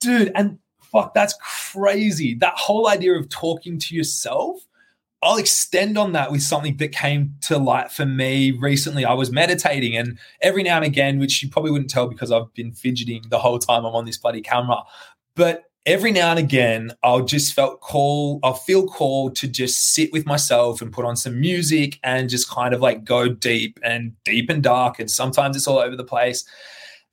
dude 0.00 0.32
and 0.34 0.58
fuck 0.80 1.14
that's 1.14 1.34
crazy 1.72 2.34
that 2.34 2.54
whole 2.56 2.88
idea 2.88 3.12
of 3.14 3.28
talking 3.28 3.78
to 3.78 3.94
yourself 3.94 4.66
i'll 5.24 5.38
extend 5.38 5.98
on 5.98 6.12
that 6.12 6.30
with 6.30 6.42
something 6.42 6.76
that 6.76 6.92
came 6.92 7.34
to 7.40 7.58
light 7.58 7.90
for 7.90 8.06
me 8.06 8.52
recently. 8.52 9.04
I 9.04 9.14
was 9.14 9.30
meditating 9.30 9.96
and 9.96 10.18
every 10.40 10.62
now 10.62 10.76
and 10.76 10.84
again 10.84 11.18
which 11.18 11.42
you 11.42 11.48
probably 11.48 11.70
wouldn't 11.70 11.90
tell 11.90 12.06
because 12.06 12.30
i've 12.30 12.52
been 12.54 12.72
fidgeting 12.72 13.24
the 13.28 13.38
whole 13.38 13.58
time 13.58 13.84
i'm 13.84 13.94
on 13.94 14.04
this 14.04 14.18
bloody 14.18 14.42
camera 14.42 14.82
but 15.34 15.64
every 15.86 16.12
now 16.12 16.30
and 16.30 16.38
again 16.38 16.92
i'll 17.02 17.24
just 17.24 17.54
felt 17.54 17.80
call 17.80 18.38
i'll 18.42 18.54
feel 18.54 18.86
called 18.86 19.34
to 19.36 19.48
just 19.48 19.92
sit 19.94 20.12
with 20.12 20.26
myself 20.26 20.80
and 20.80 20.92
put 20.92 21.04
on 21.04 21.16
some 21.16 21.40
music 21.40 21.98
and 22.04 22.30
just 22.30 22.48
kind 22.48 22.72
of 22.72 22.80
like 22.80 23.04
go 23.04 23.28
deep 23.28 23.78
and 23.82 24.12
deep 24.24 24.48
and 24.50 24.62
dark 24.62 24.98
and 24.98 25.10
sometimes 25.10 25.56
it's 25.56 25.66
all 25.66 25.78
over 25.78 25.96
the 25.96 26.04
place 26.04 26.44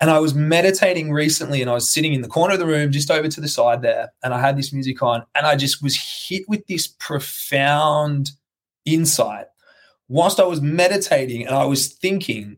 and 0.02 0.10
I 0.10 0.18
was 0.20 0.34
meditating 0.34 1.12
recently 1.12 1.62
and 1.62 1.70
I 1.70 1.76
was 1.76 1.88
sitting 1.88 2.14
in 2.14 2.22
the 2.22 2.28
corner 2.28 2.56
of 2.56 2.60
the 2.60 2.66
room, 2.66 2.92
just 2.92 3.12
over 3.12 3.28
to 3.28 3.40
the 3.40 3.48
side 3.48 3.84
there. 3.84 4.12
And 4.24 4.34
I 4.34 4.42
had 4.42 4.58
this 4.58 4.74
music 4.74 5.04
on 5.04 5.24
and 5.36 5.46
I 5.46 5.56
just 5.56 5.84
was 5.84 5.96
hit 5.96 6.44
with 6.50 6.66
this 6.66 6.88
profound 6.88 8.32
insight 8.84 9.46
whilst 10.10 10.40
I 10.40 10.46
was 10.46 10.60
meditating 10.60 11.46
and 11.46 11.56
I 11.56 11.66
was 11.66 11.88
thinking, 11.88 12.58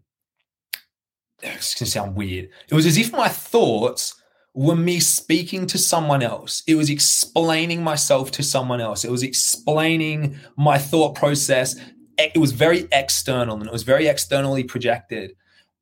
it's 1.42 1.76
going 1.76 1.86
to 1.86 1.92
sound 1.92 2.16
weird. 2.16 2.48
It 2.70 2.74
was 2.74 2.86
as 2.86 2.98
if 2.98 3.12
my 3.12 3.28
thoughts 3.28 4.16
were 4.54 4.78
me 4.78 5.02
speaking 5.02 5.68
to 5.68 5.78
someone 5.78 6.24
else. 6.24 6.64
It 6.66 6.76
was 6.76 6.90
explaining 6.90 7.84
myself 7.84 8.32
to 8.32 8.44
someone 8.44 8.80
else. 8.80 9.04
It 9.04 9.12
was 9.12 9.24
explaining 9.24 10.38
my 10.56 10.78
thought 10.78 11.16
process. 11.16 11.76
It 12.18 12.38
was 12.38 12.54
very 12.54 12.88
external 12.94 13.58
and 13.58 13.68
it 13.68 13.74
was 13.74 13.84
very 13.84 14.08
externally 14.08 14.64
projected. 14.64 15.36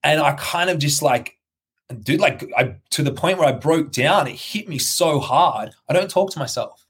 And 0.04 0.20
I 0.20 0.34
kind 0.34 0.72
of 0.72 0.80
just 0.80 1.04
like, 1.04 1.38
dude, 1.92 2.20
like 2.20 2.50
I 2.58 2.76
to 2.92 3.04
the 3.04 3.12
point 3.12 3.38
where 3.38 3.48
I 3.48 3.54
broke 3.54 3.92
down, 3.92 4.28
it 4.28 4.36
hit 4.36 4.68
me 4.68 4.78
so 4.78 5.20
hard. 5.20 5.72
I 5.90 5.94
don't 5.94 6.10
talk 6.10 6.32
to 6.32 6.40
myself. 6.40 6.86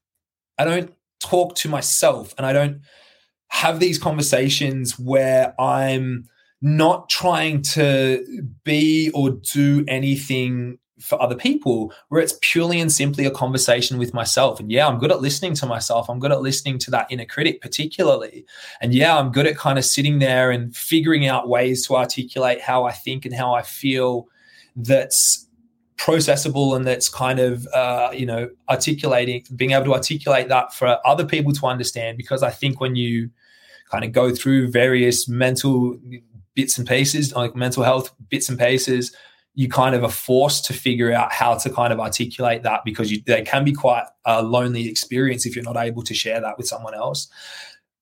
I 0.58 0.66
don't 0.66 0.94
talk 1.20 1.56
to 1.56 1.70
myself 1.70 2.34
and 2.38 2.46
I 2.46 2.54
don't 2.54 2.82
have 3.50 3.80
these 3.80 3.98
conversations 3.98 4.98
where 4.98 5.60
I'm 5.60 6.30
not 6.62 7.10
trying 7.10 7.62
to 7.62 8.44
be 8.64 9.12
or 9.14 9.32
do 9.32 9.84
anything 9.88 10.78
for 11.00 11.22
other 11.22 11.36
people, 11.36 11.92
where 12.10 12.22
it's 12.22 12.38
purely 12.42 12.80
and 12.80 12.92
simply 12.92 13.26
a 13.26 13.32
conversation 13.32 13.98
with 13.98 14.14
myself. 14.14 14.60
And 14.60 14.72
yeah, 14.72 14.88
I'm 14.88 15.00
good 15.00 15.12
at 15.12 15.22
listening 15.22 15.56
to 15.56 15.66
myself. 15.66 16.10
I'm 16.10 16.20
good 16.20 16.32
at 16.32 16.42
listening 16.42 16.78
to 16.80 16.92
that 16.92 17.08
inner 17.10 17.26
critic, 17.26 17.60
particularly. 17.60 18.46
And 18.82 18.94
yeah, 18.94 19.18
I'm 19.18 19.32
good 19.32 19.48
at 19.48 19.58
kind 19.58 19.80
of 19.80 19.86
sitting 19.86 20.20
there 20.20 20.52
and 20.52 20.76
figuring 20.76 21.28
out 21.28 21.50
ways 21.50 21.86
to 21.88 21.96
articulate 21.96 22.62
how 22.62 22.86
I 22.86 22.92
think 22.92 23.26
and 23.26 23.34
how 23.34 23.54
I 23.54 23.64
feel 23.64 24.28
that's 24.76 25.48
processable 25.98 26.76
and 26.76 26.86
that's 26.88 27.10
kind 27.10 27.40
of 27.40 27.68
uh, 27.74 28.10
you 28.14 28.26
know 28.26 28.50
articulating 28.70 29.44
being 29.56 29.72
able 29.72 29.86
to 29.86 29.94
articulate 29.94 30.48
that 30.48 30.74
for 30.74 30.98
other 31.06 31.26
people 31.26 31.54
to 31.54 31.66
understand. 31.66 32.18
Because 32.18 32.44
i 32.44 32.50
think 32.50 32.80
when 32.80 32.96
you 32.96 33.30
kind 33.92 34.04
of 34.04 34.12
go 34.12 34.34
through 34.34 34.72
various 34.72 35.28
mental 35.28 35.98
bits 36.56 36.78
and 36.78 36.88
pieces 36.88 37.34
like 37.36 37.56
mental 37.56 37.84
health 37.84 38.14
bits 38.30 38.50
and 38.50 38.58
pieces 38.58 39.16
you 39.54 39.68
kind 39.68 39.96
of 39.96 40.04
are 40.04 40.12
forced 40.12 40.64
to 40.66 40.74
figure 40.74 41.12
out 41.12 41.32
how 41.32 41.56
to 41.56 41.70
kind 41.70 41.92
of 41.92 42.00
articulate 42.00 42.64
that 42.64 42.82
because 42.86 43.12
you, 43.12 43.22
they 43.26 43.42
can 43.42 43.66
be 43.66 43.74
quite 43.74 44.06
a 44.26 44.42
lonely 44.42 44.88
experience 44.88 45.46
if 45.46 45.56
you're 45.56 45.66
not 45.66 45.76
able 45.76 46.02
to 46.02 46.14
share 46.14 46.40
that 46.40 46.58
with 46.58 46.66
someone 46.66 46.94
else. 46.94 47.28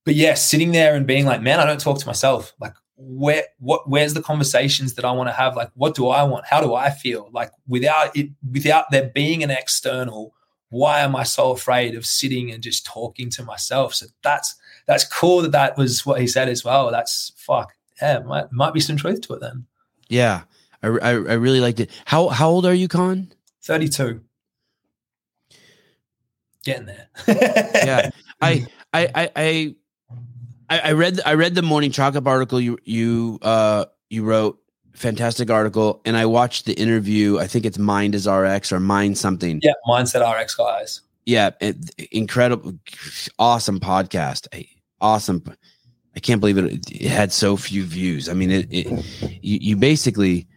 But 0.06 0.14
yeah 0.16 0.36
sitting 0.36 0.72
there 0.72 0.96
and 0.96 1.08
being 1.08 1.26
like 1.26 1.42
man 1.42 1.60
i 1.60 1.66
don't 1.66 1.82
talk 1.82 2.00
to 2.00 2.08
myself. 2.08 2.54
Like 2.60 2.74
where 3.02 3.46
what 3.60 3.90
where's 3.90 4.14
the 4.14 4.22
conversations 4.22 4.96
that 4.96 5.06
I 5.06 5.12
want 5.12 5.30
to 5.30 5.34
have? 5.34 5.56
Like, 5.56 5.72
what 5.76 5.96
do 5.96 6.10
I 6.10 6.24
want? 6.24 6.46
How 6.46 6.62
do 6.62 6.76
I 6.76 6.90
feel? 6.90 7.30
Like 7.32 7.52
without 7.68 8.16
it, 8.16 8.30
without 8.52 8.92
there 8.92 9.10
being 9.14 9.42
an 9.42 9.52
external, 9.52 10.34
why 10.70 11.00
am 11.00 11.16
I 11.16 11.24
so 11.24 11.52
afraid 11.52 11.96
of 11.96 12.06
sitting 12.06 12.52
and 12.52 12.62
just 12.62 12.86
talking 12.86 13.30
to 13.32 13.44
myself? 13.44 13.96
So 13.96 14.08
that's 14.22 14.56
that's 14.86 15.06
cool 15.06 15.42
that 15.44 15.54
that 15.54 15.78
was 15.78 16.06
what 16.06 16.20
he 16.20 16.28
said 16.28 16.50
as 16.50 16.66
well. 16.66 16.92
That's 16.92 17.32
fuck 17.38 17.74
yeah, 18.02 18.20
might 18.20 18.52
might 18.52 18.74
be 18.74 18.80
some 18.80 18.98
truth 18.98 19.22
to 19.22 19.34
it 19.34 19.42
then. 19.42 19.66
Yeah, 20.08 20.44
I, 20.82 20.88
I, 20.88 21.10
I 21.12 21.34
really 21.34 21.60
liked 21.60 21.80
it. 21.80 21.90
How 22.06 22.30
how 22.30 22.50
old 22.50 22.66
are 22.66 22.74
you, 22.74 22.88
Khan? 22.88 23.32
Thirty 23.62 23.90
two. 23.90 24.22
Getting 26.64 26.88
there. 26.88 27.08
yeah, 27.28 28.10
I 28.42 28.66
I 28.94 29.08
I 29.16 29.30
I 29.36 29.76
I 30.70 30.92
read 30.92 31.20
I 31.26 31.34
read 31.34 31.56
the 31.56 31.62
morning 31.62 31.92
chalk 31.92 32.16
up 32.16 32.28
article 32.28 32.60
you 32.62 32.78
you 32.84 33.40
uh 33.42 33.86
you 34.10 34.24
wrote 34.24 34.60
fantastic 34.94 35.50
article 35.50 36.02
and 36.06 36.18
I 36.18 36.26
watched 36.26 36.66
the 36.66 36.74
interview. 36.74 37.40
I 37.40 37.48
think 37.48 37.66
it's 37.66 37.78
Mind 37.78 38.14
is 38.16 38.28
RX 38.28 38.72
or 38.72 38.80
Mind 38.80 39.18
something. 39.18 39.60
Yeah, 39.64 39.74
Mindset 39.88 40.22
RX 40.22 40.56
guys. 40.56 41.02
Yeah, 41.26 41.52
it, 41.62 41.78
incredible, 42.12 42.74
awesome 43.38 43.80
podcast. 43.80 44.48
Awesome. 45.00 45.44
I 46.16 46.20
can't 46.20 46.42
believe 46.42 46.58
it. 46.58 46.92
It 46.92 47.10
had 47.10 47.32
so 47.32 47.56
few 47.56 47.84
views. 47.84 48.28
I 48.28 48.34
mean, 48.34 48.52
it, 48.52 48.68
it 48.72 48.88
you, 49.42 49.60
you 49.62 49.76
basically 49.76 50.48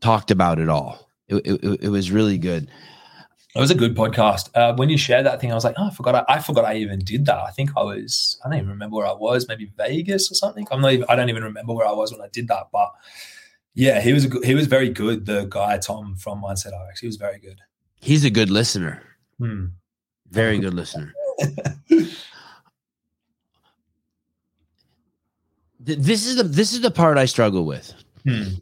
talked 0.00 0.30
about 0.30 0.58
it 0.58 0.68
all. 0.68 1.08
It, 1.28 1.80
it 1.82 1.88
was 1.88 2.10
really 2.10 2.38
good. 2.38 2.68
It 3.54 3.60
was 3.60 3.70
a 3.70 3.74
good 3.74 3.94
podcast. 3.94 4.48
Uh, 4.54 4.74
when 4.74 4.88
you 4.88 4.96
shared 4.96 5.26
that 5.26 5.38
thing, 5.38 5.52
I 5.52 5.54
was 5.54 5.64
like, 5.64 5.74
oh, 5.76 5.88
I 5.88 5.90
forgot. 5.90 6.14
I, 6.14 6.36
I, 6.36 6.38
forgot 6.38 6.64
I 6.64 6.76
even 6.76 7.00
did 7.00 7.26
that. 7.26 7.38
I 7.38 7.50
think 7.50 7.70
I 7.76 7.82
was. 7.82 8.40
I 8.42 8.48
don't 8.48 8.56
even 8.58 8.70
remember 8.70 8.96
where 8.96 9.06
I 9.06 9.12
was. 9.12 9.46
Maybe 9.46 9.70
Vegas 9.76 10.30
or 10.30 10.34
something. 10.34 10.66
I'm 10.70 10.80
not. 10.80 10.92
Even, 10.94 11.06
I 11.10 11.16
don't 11.16 11.28
even 11.28 11.44
remember 11.44 11.74
where 11.74 11.86
I 11.86 11.92
was 11.92 12.10
when 12.12 12.22
I 12.22 12.28
did 12.32 12.48
that. 12.48 12.68
But 12.72 12.90
yeah, 13.74 14.00
he 14.00 14.14
was. 14.14 14.24
A 14.24 14.28
good, 14.28 14.44
he 14.44 14.54
was 14.54 14.66
very 14.66 14.88
good. 14.88 15.26
The 15.26 15.44
guy 15.44 15.76
Tom 15.76 16.16
from 16.16 16.40
Mindset 16.42 16.72
RX. 16.88 17.00
He 17.00 17.06
was 17.06 17.16
very 17.16 17.38
good. 17.38 17.60
He's 18.00 18.24
a 18.24 18.30
good 18.30 18.48
listener. 18.48 19.02
Hmm. 19.38 19.66
Very 20.30 20.58
good 20.58 20.72
listener. 20.72 21.12
this 25.78 26.26
is 26.26 26.36
the 26.36 26.44
this 26.44 26.72
is 26.72 26.80
the 26.80 26.90
part 26.90 27.18
I 27.18 27.26
struggle 27.26 27.66
with. 27.66 27.92
Hmm 28.26 28.54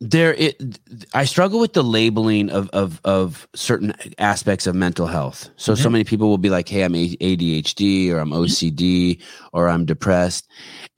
there 0.00 0.34
it 0.34 0.78
i 1.12 1.24
struggle 1.24 1.58
with 1.58 1.72
the 1.72 1.82
labeling 1.82 2.50
of 2.50 2.68
of 2.70 3.00
of 3.04 3.48
certain 3.54 3.92
aspects 4.18 4.66
of 4.66 4.74
mental 4.74 5.06
health. 5.06 5.50
So 5.56 5.72
mm-hmm. 5.72 5.82
so 5.82 5.90
many 5.90 6.04
people 6.04 6.28
will 6.28 6.38
be 6.38 6.50
like 6.50 6.68
hey 6.68 6.82
i'm 6.82 6.92
adhd 6.92 8.10
or 8.10 8.18
i'm 8.18 8.30
ocd 8.30 9.22
or 9.52 9.68
i'm 9.68 9.84
depressed. 9.84 10.48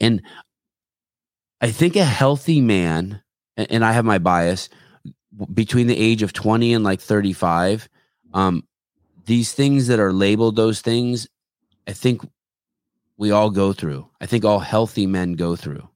And 0.01 0.23
i 1.61 1.71
think 1.71 1.97
a 1.97 2.05
healthy 2.05 2.61
man 2.61 3.23
and 3.57 3.85
i 3.85 3.93
have 3.93 4.05
my 4.05 4.19
bias 4.19 4.69
between 5.55 5.87
the 5.87 5.97
age 5.97 6.23
of 6.23 6.33
20 6.33 6.75
and 6.75 6.85
like 6.85 7.01
35 7.01 7.89
um 8.35 8.65
these 9.25 9.53
things 9.53 9.87
that 9.87 10.01
are 10.01 10.13
labeled 10.13 10.57
those 10.57 10.81
things 10.81 11.27
i 11.87 11.93
think 11.93 12.23
we 13.17 13.31
all 13.31 13.51
go 13.51 13.75
through. 13.75 14.09
I 14.23 14.25
think 14.25 14.47
all 14.47 14.61
healthy 14.61 15.07
men 15.07 15.35
go 15.35 15.55
through. 15.55 15.87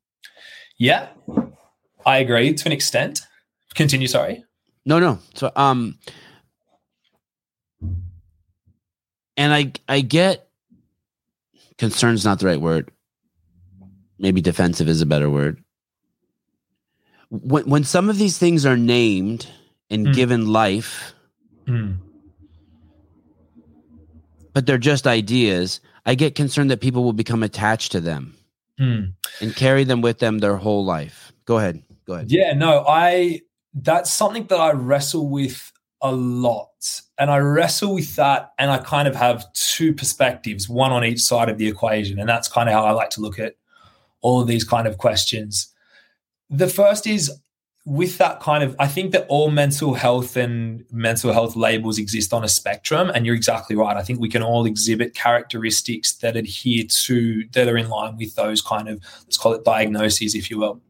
Yeah 0.76 1.08
I 2.06 2.18
agree 2.18 2.52
to 2.54 2.66
an 2.66 2.72
extent. 2.72 3.20
Continue, 3.74 4.06
sorry. 4.06 4.44
No, 4.84 4.98
no. 4.98 5.18
So 5.34 5.50
um 5.56 5.98
and 9.36 9.52
I 9.52 9.72
I 9.88 10.00
get 10.00 10.48
concern's 11.78 12.24
not 12.24 12.38
the 12.38 12.46
right 12.46 12.60
word. 12.60 12.90
Maybe 14.18 14.40
defensive 14.40 14.88
is 14.88 15.02
a 15.02 15.06
better 15.06 15.28
word. 15.28 15.62
When 17.30 17.68
when 17.68 17.84
some 17.84 18.08
of 18.08 18.18
these 18.18 18.38
things 18.38 18.64
are 18.64 18.76
named 18.76 19.48
and 19.90 20.06
mm. 20.08 20.14
given 20.14 20.46
life, 20.52 21.14
mm. 21.66 21.96
but 24.52 24.66
they're 24.66 24.78
just 24.78 25.06
ideas, 25.06 25.80
I 26.06 26.14
get 26.14 26.34
concerned 26.34 26.70
that 26.70 26.80
people 26.80 27.02
will 27.02 27.12
become 27.12 27.42
attached 27.42 27.92
to 27.92 28.00
them 28.00 28.36
mm. 28.78 29.12
and 29.40 29.56
carry 29.56 29.84
them 29.84 30.00
with 30.00 30.18
them 30.18 30.38
their 30.38 30.56
whole 30.56 30.84
life. 30.84 31.32
Go 31.44 31.58
ahead. 31.58 31.82
Go 32.06 32.14
ahead. 32.14 32.30
Yeah, 32.30 32.52
no, 32.52 32.84
I 32.86 33.40
that's 33.74 34.10
something 34.10 34.46
that 34.46 34.60
I 34.60 34.72
wrestle 34.72 35.28
with 35.28 35.72
a 36.00 36.12
lot. 36.12 36.68
And 37.18 37.30
I 37.30 37.38
wrestle 37.38 37.94
with 37.94 38.14
that 38.16 38.52
and 38.58 38.70
I 38.70 38.78
kind 38.78 39.08
of 39.08 39.16
have 39.16 39.50
two 39.54 39.94
perspectives, 39.94 40.68
one 40.68 40.92
on 40.92 41.04
each 41.04 41.20
side 41.20 41.48
of 41.48 41.58
the 41.58 41.66
equation. 41.66 42.18
And 42.18 42.28
that's 42.28 42.46
kind 42.46 42.68
of 42.68 42.74
how 42.74 42.84
I 42.84 42.90
like 42.90 43.10
to 43.10 43.20
look 43.20 43.38
at 43.38 43.56
all 44.20 44.40
of 44.40 44.46
these 44.46 44.64
kind 44.64 44.86
of 44.86 44.98
questions. 44.98 45.72
The 46.50 46.68
first 46.68 47.06
is 47.06 47.32
with 47.86 48.18
that 48.18 48.40
kind 48.40 48.62
of, 48.62 48.76
I 48.78 48.86
think 48.86 49.12
that 49.12 49.26
all 49.28 49.50
mental 49.50 49.94
health 49.94 50.36
and 50.36 50.84
mental 50.90 51.32
health 51.32 51.56
labels 51.56 51.98
exist 51.98 52.32
on 52.32 52.44
a 52.44 52.48
spectrum. 52.48 53.10
And 53.14 53.24
you're 53.24 53.34
exactly 53.34 53.74
right. 53.74 53.96
I 53.96 54.02
think 54.02 54.20
we 54.20 54.28
can 54.28 54.42
all 54.42 54.66
exhibit 54.66 55.14
characteristics 55.14 56.12
that 56.16 56.36
adhere 56.36 56.84
to, 57.04 57.44
that 57.52 57.68
are 57.68 57.78
in 57.78 57.88
line 57.88 58.16
with 58.18 58.34
those 58.34 58.60
kind 58.60 58.88
of, 58.88 59.02
let's 59.22 59.38
call 59.38 59.54
it 59.54 59.64
diagnoses, 59.64 60.34
if 60.34 60.50
you 60.50 60.58
will 60.58 60.82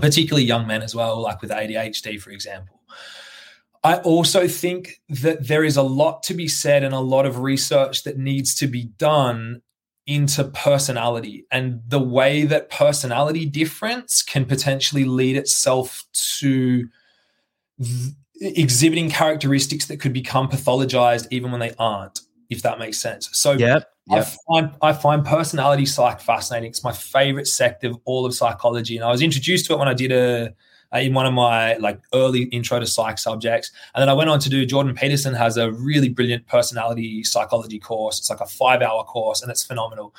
particularly 0.00 0.44
young 0.44 0.66
men 0.66 0.82
as 0.82 0.94
well, 0.94 1.20
like 1.20 1.40
with 1.40 1.50
ADHD, 1.50 2.20
for 2.20 2.30
example. 2.30 2.80
I 3.82 3.96
also 3.98 4.48
think 4.48 5.02
that 5.10 5.46
there 5.46 5.62
is 5.62 5.76
a 5.76 5.82
lot 5.82 6.22
to 6.24 6.34
be 6.34 6.48
said 6.48 6.82
and 6.82 6.94
a 6.94 7.00
lot 7.00 7.26
of 7.26 7.40
research 7.40 8.04
that 8.04 8.16
needs 8.16 8.54
to 8.56 8.66
be 8.66 8.84
done 8.84 9.60
into 10.06 10.44
personality 10.44 11.46
and 11.50 11.80
the 11.88 12.00
way 12.00 12.44
that 12.44 12.70
personality 12.70 13.46
difference 13.46 14.22
can 14.22 14.44
potentially 14.44 15.04
lead 15.04 15.36
itself 15.36 16.04
to 16.12 16.88
th- 17.80 18.12
exhibiting 18.40 19.08
characteristics 19.08 19.86
that 19.86 20.00
could 20.00 20.12
become 20.12 20.46
pathologized 20.48 21.26
even 21.30 21.50
when 21.50 21.60
they 21.60 21.72
aren't 21.78 22.20
if 22.50 22.60
that 22.60 22.78
makes 22.78 22.98
sense 22.98 23.30
so 23.32 23.52
yep. 23.52 23.93
Yep. 24.06 24.18
I 24.18 24.22
find 24.46 24.70
I 24.82 24.92
find 24.92 25.24
personality 25.24 25.86
psych 25.86 26.20
fascinating. 26.20 26.70
It's 26.70 26.84
my 26.84 26.92
favorite 26.92 27.46
sector 27.46 27.88
of 27.88 27.98
all 28.04 28.26
of 28.26 28.34
psychology, 28.34 28.96
and 28.96 29.04
I 29.04 29.10
was 29.10 29.22
introduced 29.22 29.66
to 29.66 29.72
it 29.72 29.78
when 29.78 29.88
I 29.88 29.94
did 29.94 30.12
a, 30.12 30.54
a 30.92 31.06
in 31.06 31.14
one 31.14 31.24
of 31.24 31.32
my 31.32 31.76
like 31.76 32.00
early 32.12 32.42
intro 32.44 32.78
to 32.78 32.86
psych 32.86 33.18
subjects, 33.18 33.70
and 33.94 34.02
then 34.02 34.10
I 34.10 34.12
went 34.12 34.28
on 34.28 34.40
to 34.40 34.50
do. 34.50 34.66
Jordan 34.66 34.94
Peterson 34.94 35.32
has 35.32 35.56
a 35.56 35.72
really 35.72 36.10
brilliant 36.10 36.46
personality 36.46 37.24
psychology 37.24 37.78
course. 37.78 38.18
It's 38.18 38.28
like 38.28 38.40
a 38.40 38.46
five 38.46 38.82
hour 38.82 39.04
course, 39.04 39.40
and 39.40 39.50
it's 39.50 39.64
phenomenal. 39.64 40.14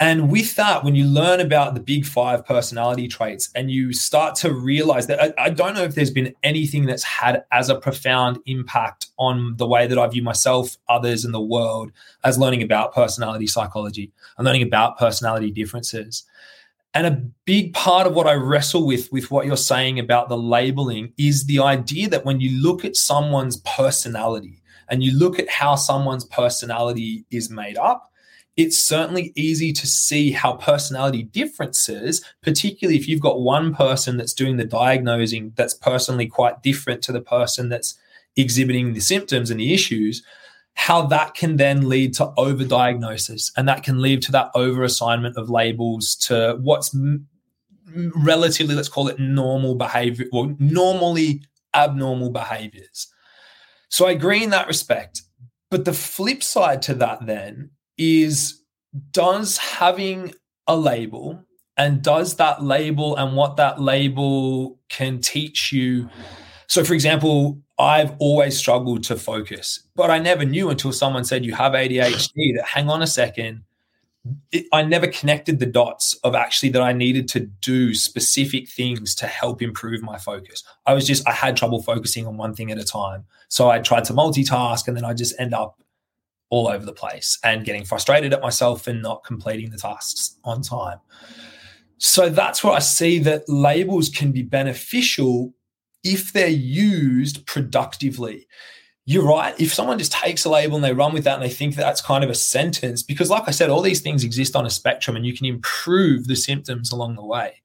And 0.00 0.30
with 0.30 0.56
that, 0.56 0.82
when 0.82 0.94
you 0.94 1.04
learn 1.04 1.40
about 1.40 1.74
the 1.74 1.80
big 1.80 2.06
five 2.06 2.46
personality 2.46 3.06
traits 3.06 3.50
and 3.54 3.70
you 3.70 3.92
start 3.92 4.34
to 4.36 4.50
realize 4.50 5.06
that 5.08 5.22
I, 5.22 5.34
I, 5.36 5.50
don't 5.50 5.74
know 5.74 5.82
if 5.82 5.94
there's 5.94 6.10
been 6.10 6.34
anything 6.42 6.86
that's 6.86 7.04
had 7.04 7.44
as 7.52 7.68
a 7.68 7.78
profound 7.78 8.38
impact 8.46 9.08
on 9.18 9.56
the 9.58 9.66
way 9.66 9.86
that 9.86 9.98
I 9.98 10.06
view 10.06 10.22
myself, 10.22 10.78
others, 10.88 11.26
and 11.26 11.34
the 11.34 11.40
world 11.40 11.92
as 12.24 12.38
learning 12.38 12.62
about 12.62 12.94
personality 12.94 13.46
psychology 13.46 14.10
and 14.38 14.46
learning 14.46 14.62
about 14.62 14.98
personality 14.98 15.50
differences. 15.50 16.24
And 16.94 17.06
a 17.06 17.22
big 17.44 17.74
part 17.74 18.06
of 18.06 18.14
what 18.14 18.26
I 18.26 18.32
wrestle 18.34 18.86
with, 18.86 19.12
with 19.12 19.30
what 19.30 19.44
you're 19.44 19.56
saying 19.58 19.98
about 19.98 20.30
the 20.30 20.38
labeling, 20.38 21.12
is 21.18 21.44
the 21.44 21.60
idea 21.60 22.08
that 22.08 22.24
when 22.24 22.40
you 22.40 22.58
look 22.62 22.86
at 22.86 22.96
someone's 22.96 23.58
personality 23.58 24.62
and 24.88 25.04
you 25.04 25.12
look 25.12 25.38
at 25.38 25.50
how 25.50 25.74
someone's 25.74 26.24
personality 26.24 27.26
is 27.30 27.50
made 27.50 27.76
up, 27.76 28.09
it's 28.60 28.78
certainly 28.78 29.32
easy 29.34 29.72
to 29.72 29.86
see 29.86 30.32
how 30.32 30.52
personality 30.52 31.22
differences, 31.22 32.22
particularly 32.42 32.98
if 32.98 33.08
you've 33.08 33.18
got 33.18 33.40
one 33.40 33.74
person 33.74 34.18
that's 34.18 34.34
doing 34.34 34.58
the 34.58 34.66
diagnosing 34.66 35.54
that's 35.56 35.72
personally 35.72 36.26
quite 36.26 36.62
different 36.62 37.02
to 37.02 37.12
the 37.12 37.22
person 37.22 37.70
that's 37.70 37.98
exhibiting 38.36 38.92
the 38.92 39.00
symptoms 39.00 39.50
and 39.50 39.58
the 39.58 39.72
issues, 39.72 40.22
how 40.74 41.00
that 41.06 41.32
can 41.32 41.56
then 41.56 41.88
lead 41.88 42.12
to 42.12 42.26
overdiagnosis 42.36 43.50
and 43.56 43.66
that 43.66 43.82
can 43.82 44.02
lead 44.02 44.20
to 44.20 44.32
that 44.32 44.52
overassignment 44.54 45.36
of 45.36 45.48
labels 45.48 46.14
to 46.14 46.58
what's 46.60 46.94
relatively, 48.14 48.74
let's 48.74 48.90
call 48.90 49.08
it 49.08 49.18
normal 49.18 49.74
behavior, 49.74 50.26
well, 50.32 50.54
normally 50.58 51.42
abnormal 51.72 52.28
behaviors. 52.28 53.06
So 53.88 54.06
I 54.06 54.10
agree 54.10 54.44
in 54.44 54.50
that 54.50 54.68
respect. 54.68 55.22
But 55.70 55.86
the 55.86 55.94
flip 55.94 56.42
side 56.42 56.82
to 56.82 56.94
that 56.96 57.24
then 57.24 57.70
is 58.00 58.62
does 59.12 59.58
having 59.58 60.34
a 60.66 60.76
label 60.76 61.44
and 61.76 62.02
does 62.02 62.36
that 62.36 62.62
label 62.62 63.14
and 63.16 63.36
what 63.36 63.56
that 63.56 63.80
label 63.80 64.78
can 64.88 65.20
teach 65.20 65.70
you 65.70 66.08
so 66.66 66.82
for 66.82 66.94
example 66.94 67.60
i've 67.78 68.14
always 68.18 68.56
struggled 68.56 69.04
to 69.04 69.16
focus 69.16 69.86
but 69.94 70.10
i 70.10 70.18
never 70.18 70.44
knew 70.44 70.70
until 70.70 70.92
someone 70.92 71.24
said 71.24 71.44
you 71.44 71.54
have 71.54 71.72
adhd 71.72 72.32
that 72.56 72.64
hang 72.64 72.88
on 72.88 73.02
a 73.02 73.06
second 73.06 73.62
it, 74.50 74.66
i 74.72 74.82
never 74.82 75.06
connected 75.06 75.58
the 75.58 75.66
dots 75.66 76.14
of 76.24 76.34
actually 76.34 76.70
that 76.70 76.82
i 76.82 76.92
needed 76.92 77.28
to 77.28 77.40
do 77.40 77.94
specific 77.94 78.68
things 78.68 79.14
to 79.14 79.26
help 79.26 79.62
improve 79.62 80.02
my 80.02 80.18
focus. 80.18 80.64
I 80.86 80.94
was 80.94 81.06
just 81.06 81.26
i 81.28 81.32
had 81.32 81.56
trouble 81.56 81.82
focusing 81.82 82.26
on 82.26 82.36
one 82.36 82.54
thing 82.54 82.70
at 82.70 82.78
a 82.78 82.84
time. 82.84 83.24
So 83.48 83.70
i 83.70 83.78
tried 83.78 84.04
to 84.04 84.12
multitask 84.12 84.88
and 84.88 84.96
then 84.96 85.04
i 85.04 85.14
just 85.14 85.34
end 85.38 85.54
up 85.54 85.80
all 86.50 86.68
over 86.68 86.84
the 86.84 86.92
place 86.92 87.38
and 87.42 87.64
getting 87.64 87.84
frustrated 87.84 88.32
at 88.32 88.42
myself 88.42 88.86
and 88.86 89.00
not 89.00 89.24
completing 89.24 89.70
the 89.70 89.78
tasks 89.78 90.36
on 90.44 90.60
time. 90.62 90.98
So 91.98 92.28
that's 92.28 92.62
where 92.62 92.72
I 92.72 92.78
see 92.80 93.18
that 93.20 93.48
labels 93.48 94.08
can 94.08 94.32
be 94.32 94.42
beneficial 94.42 95.54
if 96.02 96.32
they're 96.32 96.48
used 96.48 97.46
productively. 97.46 98.46
You're 99.04 99.26
right. 99.26 99.58
If 99.58 99.74
someone 99.74 99.98
just 99.98 100.12
takes 100.12 100.44
a 100.44 100.50
label 100.50 100.76
and 100.76 100.84
they 100.84 100.92
run 100.92 101.12
with 101.12 101.24
that 101.24 101.34
and 101.34 101.42
they 101.42 101.50
think 101.50 101.74
that 101.76 101.82
that's 101.82 102.00
kind 102.00 102.22
of 102.22 102.30
a 102.30 102.34
sentence, 102.34 103.02
because 103.02 103.28
like 103.28 103.48
I 103.48 103.50
said, 103.50 103.68
all 103.68 103.82
these 103.82 104.00
things 104.00 104.24
exist 104.24 104.54
on 104.54 104.66
a 104.66 104.70
spectrum 104.70 105.16
and 105.16 105.26
you 105.26 105.34
can 105.34 105.46
improve 105.46 106.26
the 106.26 106.36
symptoms 106.36 106.92
along 106.92 107.16
the 107.16 107.24
way. 107.24 107.60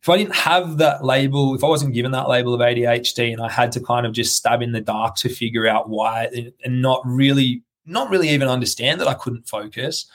If 0.00 0.08
I 0.08 0.18
didn't 0.18 0.36
have 0.36 0.78
that 0.78 1.04
label, 1.04 1.54
if 1.54 1.64
I 1.64 1.66
wasn't 1.66 1.94
given 1.94 2.12
that 2.12 2.28
label 2.28 2.54
of 2.54 2.60
ADHD 2.60 3.32
and 3.32 3.42
I 3.42 3.50
had 3.50 3.72
to 3.72 3.80
kind 3.80 4.06
of 4.06 4.12
just 4.12 4.36
stab 4.36 4.62
in 4.62 4.72
the 4.72 4.80
dark 4.80 5.16
to 5.16 5.28
figure 5.28 5.66
out 5.66 5.88
why 5.88 6.28
and 6.64 6.80
not 6.80 7.02
really, 7.04 7.63
not 7.86 8.10
really 8.10 8.28
even 8.30 8.48
understand 8.48 9.00
that 9.00 9.08
I 9.08 9.14
couldn't 9.14 9.48
focus, 9.48 10.06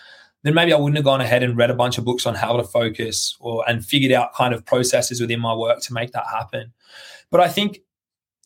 then 0.43 0.53
maybe 0.53 0.74
I 0.74 0.78
wouldn't 0.78 0.97
have 0.97 1.05
gone 1.05 1.22
ahead 1.22 1.43
and 1.43 1.57
read 1.57 1.70
a 1.70 1.76
bunch 1.76 1.97
of 1.97 2.05
books 2.05 2.26
on 2.26 2.36
how 2.36 2.55
to 2.57 2.63
focus 2.63 3.36
or 3.39 3.67
and 3.67 3.86
figured 3.86 4.11
out 4.11 4.34
kind 4.34 4.53
of 4.53 4.65
processes 4.65 5.20
within 5.20 5.39
my 5.39 5.53
work 5.53 5.82
to 5.82 5.93
make 5.93 6.11
that 6.11 6.28
happen. 6.28 6.72
But 7.30 7.41
I 7.41 7.49
think 7.49 7.80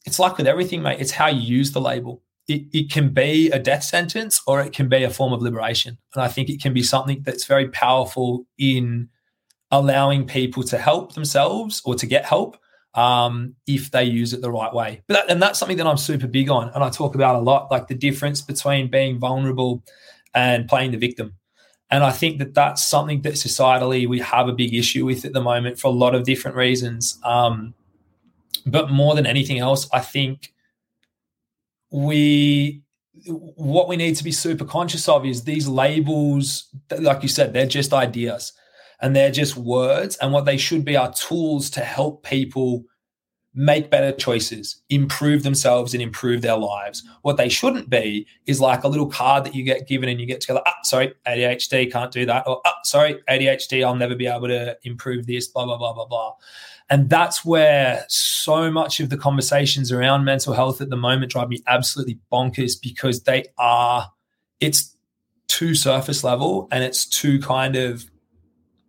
it's 0.05 0.19
like 0.19 0.37
with 0.37 0.47
everything, 0.47 0.81
mate. 0.81 0.99
It's 0.99 1.11
how 1.11 1.27
you 1.27 1.41
use 1.41 1.71
the 1.71 1.81
label. 1.81 2.21
It, 2.47 2.63
it 2.73 2.91
can 2.91 3.09
be 3.13 3.49
a 3.51 3.59
death 3.59 3.83
sentence 3.83 4.41
or 4.47 4.59
it 4.59 4.73
can 4.73 4.89
be 4.89 5.03
a 5.03 5.09
form 5.09 5.31
of 5.31 5.41
liberation. 5.41 5.97
And 6.13 6.23
I 6.23 6.27
think 6.27 6.49
it 6.49 6.61
can 6.61 6.73
be 6.73 6.83
something 6.83 7.21
that's 7.23 7.45
very 7.45 7.69
powerful 7.69 8.45
in 8.57 9.07
allowing 9.71 10.27
people 10.27 10.63
to 10.63 10.77
help 10.77 11.13
themselves 11.13 11.81
or 11.85 11.95
to 11.95 12.05
get 12.05 12.25
help 12.25 12.57
um, 12.95 13.55
if 13.67 13.91
they 13.91 14.03
use 14.03 14.33
it 14.33 14.41
the 14.41 14.51
right 14.51 14.73
way. 14.73 15.01
But 15.07 15.13
that, 15.13 15.31
and 15.31 15.41
that's 15.41 15.59
something 15.59 15.77
that 15.77 15.87
I'm 15.87 15.97
super 15.97 16.27
big 16.27 16.49
on, 16.49 16.69
and 16.69 16.83
I 16.83 16.89
talk 16.89 17.15
about 17.15 17.35
a 17.35 17.39
lot, 17.39 17.71
like 17.71 17.87
the 17.87 17.95
difference 17.95 18.41
between 18.41 18.89
being 18.89 19.19
vulnerable 19.19 19.83
and 20.33 20.67
playing 20.67 20.91
the 20.91 20.97
victim. 20.97 21.35
And 21.89 22.03
I 22.03 22.11
think 22.11 22.39
that 22.39 22.53
that's 22.53 22.83
something 22.83 23.21
that 23.21 23.33
societally 23.33 24.07
we 24.07 24.19
have 24.19 24.47
a 24.47 24.53
big 24.53 24.73
issue 24.73 25.05
with 25.05 25.25
at 25.25 25.33
the 25.33 25.41
moment 25.41 25.79
for 25.79 25.87
a 25.87 25.91
lot 25.91 26.15
of 26.15 26.23
different 26.23 26.57
reasons. 26.57 27.19
Um, 27.23 27.75
but 28.65 28.89
more 28.89 29.13
than 29.15 29.25
anything 29.25 29.59
else, 29.59 29.87
I 29.93 29.99
think 29.99 30.53
we 31.91 32.81
what 33.27 33.87
we 33.87 33.95
need 33.95 34.15
to 34.15 34.23
be 34.23 34.31
super 34.31 34.65
conscious 34.65 35.07
of 35.07 35.25
is 35.25 35.43
these 35.43 35.67
labels, 35.67 36.67
like 36.97 37.21
you 37.21 37.29
said, 37.29 37.53
they're 37.53 37.67
just 37.67 37.93
ideas 37.93 38.53
and 39.03 39.13
they're 39.13 39.29
just 39.29 39.57
words. 39.57 40.15
And 40.15 40.31
what 40.31 40.45
they 40.45 40.57
should 40.57 40.85
be 40.85 40.95
are 40.95 41.13
tools 41.13 41.69
to 41.71 41.81
help 41.81 42.23
people 42.23 42.85
make 43.53 43.91
better 43.91 44.13
choices, 44.13 44.81
improve 44.89 45.43
themselves, 45.43 45.93
and 45.93 46.01
improve 46.01 46.41
their 46.41 46.57
lives. 46.57 47.03
What 47.21 47.35
they 47.35 47.49
shouldn't 47.49 47.89
be 47.89 48.25
is 48.47 48.61
like 48.61 48.83
a 48.83 48.87
little 48.87 49.05
card 49.05 49.43
that 49.43 49.53
you 49.53 49.63
get 49.63 49.87
given 49.89 50.07
and 50.07 50.19
you 50.19 50.25
get 50.25 50.41
to 50.41 50.53
go, 50.53 50.61
ah, 50.65 50.75
sorry, 50.83 51.13
ADHD 51.27 51.91
can't 51.91 52.11
do 52.11 52.25
that. 52.25 52.47
Or, 52.47 52.61
ah, 52.65 52.75
sorry, 52.85 53.21
ADHD, 53.29 53.85
I'll 53.85 53.95
never 53.95 54.15
be 54.15 54.25
able 54.25 54.47
to 54.47 54.77
improve 54.83 55.27
this, 55.27 55.49
blah, 55.49 55.65
blah, 55.65 55.77
blah, 55.77 55.93
blah, 55.93 56.07
blah. 56.07 56.33
And 56.89 57.09
that's 57.09 57.43
where 57.43 58.05
so 58.07 58.71
much 58.71 59.01
of 59.01 59.09
the 59.09 59.17
conversations 59.17 59.91
around 59.91 60.23
mental 60.23 60.53
health 60.53 60.79
at 60.79 60.89
the 60.89 60.97
moment 60.97 61.31
drive 61.31 61.49
me 61.49 61.61
absolutely 61.67 62.19
bonkers 62.31 62.73
because 62.81 63.23
they 63.23 63.45
are, 63.57 64.09
it's 64.61 64.95
too 65.47 65.75
surface 65.75 66.23
level 66.23 66.69
and 66.71 66.85
it's 66.85 67.05
too 67.05 67.39
kind 67.39 67.75
of, 67.75 68.09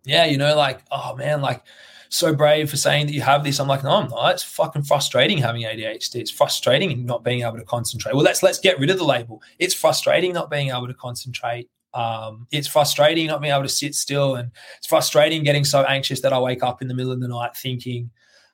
yeah, 0.05 0.25
you 0.25 0.37
know, 0.37 0.55
like, 0.55 0.81
oh 0.91 1.15
man, 1.15 1.41
like, 1.41 1.63
so 2.09 2.33
brave 2.33 2.69
for 2.69 2.77
saying 2.77 3.07
that 3.07 3.13
you 3.13 3.21
have 3.21 3.43
this. 3.43 3.59
I'm 3.59 3.67
like, 3.67 3.83
no, 3.83 3.91
I'm 3.91 4.09
not. 4.09 4.33
It's 4.33 4.43
fucking 4.43 4.83
frustrating 4.83 5.37
having 5.37 5.63
ADHD. 5.63 6.15
It's 6.15 6.31
frustrating 6.31 7.05
not 7.05 7.23
being 7.23 7.41
able 7.41 7.57
to 7.57 7.65
concentrate. 7.65 8.15
Well, 8.15 8.23
let's 8.23 8.43
let's 8.43 8.59
get 8.59 8.79
rid 8.79 8.89
of 8.89 8.97
the 8.97 9.03
label. 9.03 9.41
It's 9.59 9.73
frustrating 9.73 10.33
not 10.33 10.49
being 10.49 10.69
able 10.69 10.87
to 10.87 10.93
concentrate. 10.93 11.69
Um, 11.93 12.47
it's 12.51 12.67
frustrating 12.67 13.27
not 13.27 13.41
being 13.41 13.53
able 13.53 13.63
to 13.63 13.69
sit 13.69 13.95
still, 13.95 14.35
and 14.35 14.51
it's 14.77 14.87
frustrating 14.87 15.43
getting 15.43 15.63
so 15.65 15.83
anxious 15.83 16.21
that 16.21 16.33
I 16.33 16.39
wake 16.39 16.63
up 16.63 16.81
in 16.81 16.87
the 16.87 16.93
middle 16.93 17.11
of 17.11 17.21
the 17.21 17.27
night 17.27 17.55
thinking, 17.55 18.11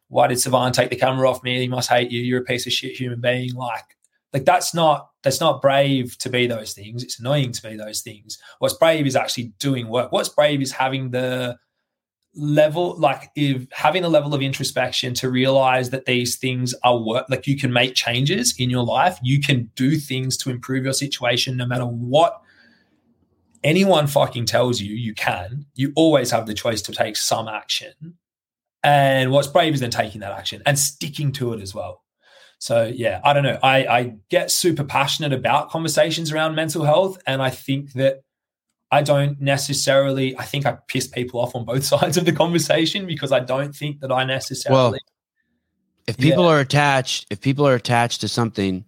"Why 0.07 0.27
did 0.27 0.37
Sevan 0.37 0.73
take 0.73 0.89
the 0.89 0.95
camera 0.95 1.29
off 1.29 1.43
me? 1.43 1.59
He 1.59 1.67
must 1.67 1.89
hate 1.89 2.11
you. 2.11 2.21
You're 2.21 2.41
a 2.41 2.45
piece 2.45 2.65
of 2.65 2.73
shit 2.73 2.95
human 2.95 3.19
being." 3.19 3.53
Like, 3.53 3.97
like 4.33 4.45
that's 4.45 4.73
not 4.73 5.09
that's 5.23 5.39
not 5.39 5.61
brave 5.61 6.17
to 6.19 6.29
be 6.29 6.47
those 6.47 6.73
things. 6.73 7.03
It's 7.03 7.19
annoying 7.19 7.51
to 7.51 7.61
be 7.61 7.75
those 7.75 8.01
things. 8.01 8.37
What's 8.59 8.73
brave 8.73 9.05
is 9.05 9.15
actually 9.15 9.53
doing 9.59 9.87
work. 9.87 10.11
What's 10.11 10.29
brave 10.29 10.61
is 10.61 10.71
having 10.71 11.11
the 11.11 11.57
level 12.33 12.95
like 12.97 13.29
if 13.35 13.67
having 13.73 14.05
a 14.05 14.09
level 14.09 14.33
of 14.33 14.41
introspection 14.41 15.13
to 15.13 15.29
realize 15.29 15.89
that 15.89 16.05
these 16.05 16.37
things 16.37 16.73
are 16.83 16.97
work 16.97 17.25
like 17.29 17.45
you 17.45 17.57
can 17.57 17.73
make 17.73 17.93
changes 17.93 18.55
in 18.57 18.69
your 18.69 18.85
life 18.85 19.19
you 19.21 19.41
can 19.41 19.69
do 19.75 19.97
things 19.97 20.37
to 20.37 20.49
improve 20.49 20.85
your 20.85 20.93
situation 20.93 21.57
no 21.57 21.65
matter 21.65 21.85
what 21.85 22.41
anyone 23.65 24.07
fucking 24.07 24.45
tells 24.45 24.79
you 24.79 24.95
you 24.95 25.13
can 25.13 25.65
you 25.75 25.91
always 25.97 26.31
have 26.31 26.45
the 26.45 26.53
choice 26.53 26.81
to 26.81 26.93
take 26.93 27.17
some 27.17 27.49
action 27.49 28.15
and 28.81 29.29
what's 29.29 29.49
brave 29.49 29.73
is 29.73 29.81
then 29.81 29.91
taking 29.91 30.21
that 30.21 30.31
action 30.31 30.63
and 30.65 30.79
sticking 30.79 31.33
to 31.33 31.51
it 31.51 31.59
as 31.59 31.75
well 31.75 32.00
so 32.61 32.85
yeah 32.85 33.19
i 33.23 33.33
don't 33.33 33.43
know 33.43 33.57
i 33.63 33.85
i 33.85 34.13
get 34.29 34.51
super 34.51 34.83
passionate 34.83 35.33
about 35.33 35.69
conversations 35.69 36.31
around 36.31 36.53
mental 36.55 36.85
health 36.85 37.21
and 37.25 37.41
i 37.41 37.49
think 37.49 37.91
that 37.93 38.21
I 38.91 39.01
don't 39.01 39.39
necessarily. 39.39 40.37
I 40.37 40.43
think 40.43 40.65
I 40.65 40.77
piss 40.87 41.07
people 41.07 41.39
off 41.39 41.55
on 41.55 41.63
both 41.63 41.83
sides 41.93 42.17
of 42.17 42.25
the 42.25 42.33
conversation 42.33 43.07
because 43.07 43.31
I 43.31 43.39
don't 43.39 43.73
think 43.73 44.01
that 44.01 44.11
I 44.11 44.25
necessarily. 44.25 44.77
Well, 44.77 44.95
if 46.07 46.17
people 46.17 46.43
yeah. 46.43 46.51
are 46.51 46.59
attached, 46.59 47.27
if 47.29 47.39
people 47.39 47.65
are 47.65 47.75
attached 47.75 48.21
to 48.21 48.27
something, 48.27 48.83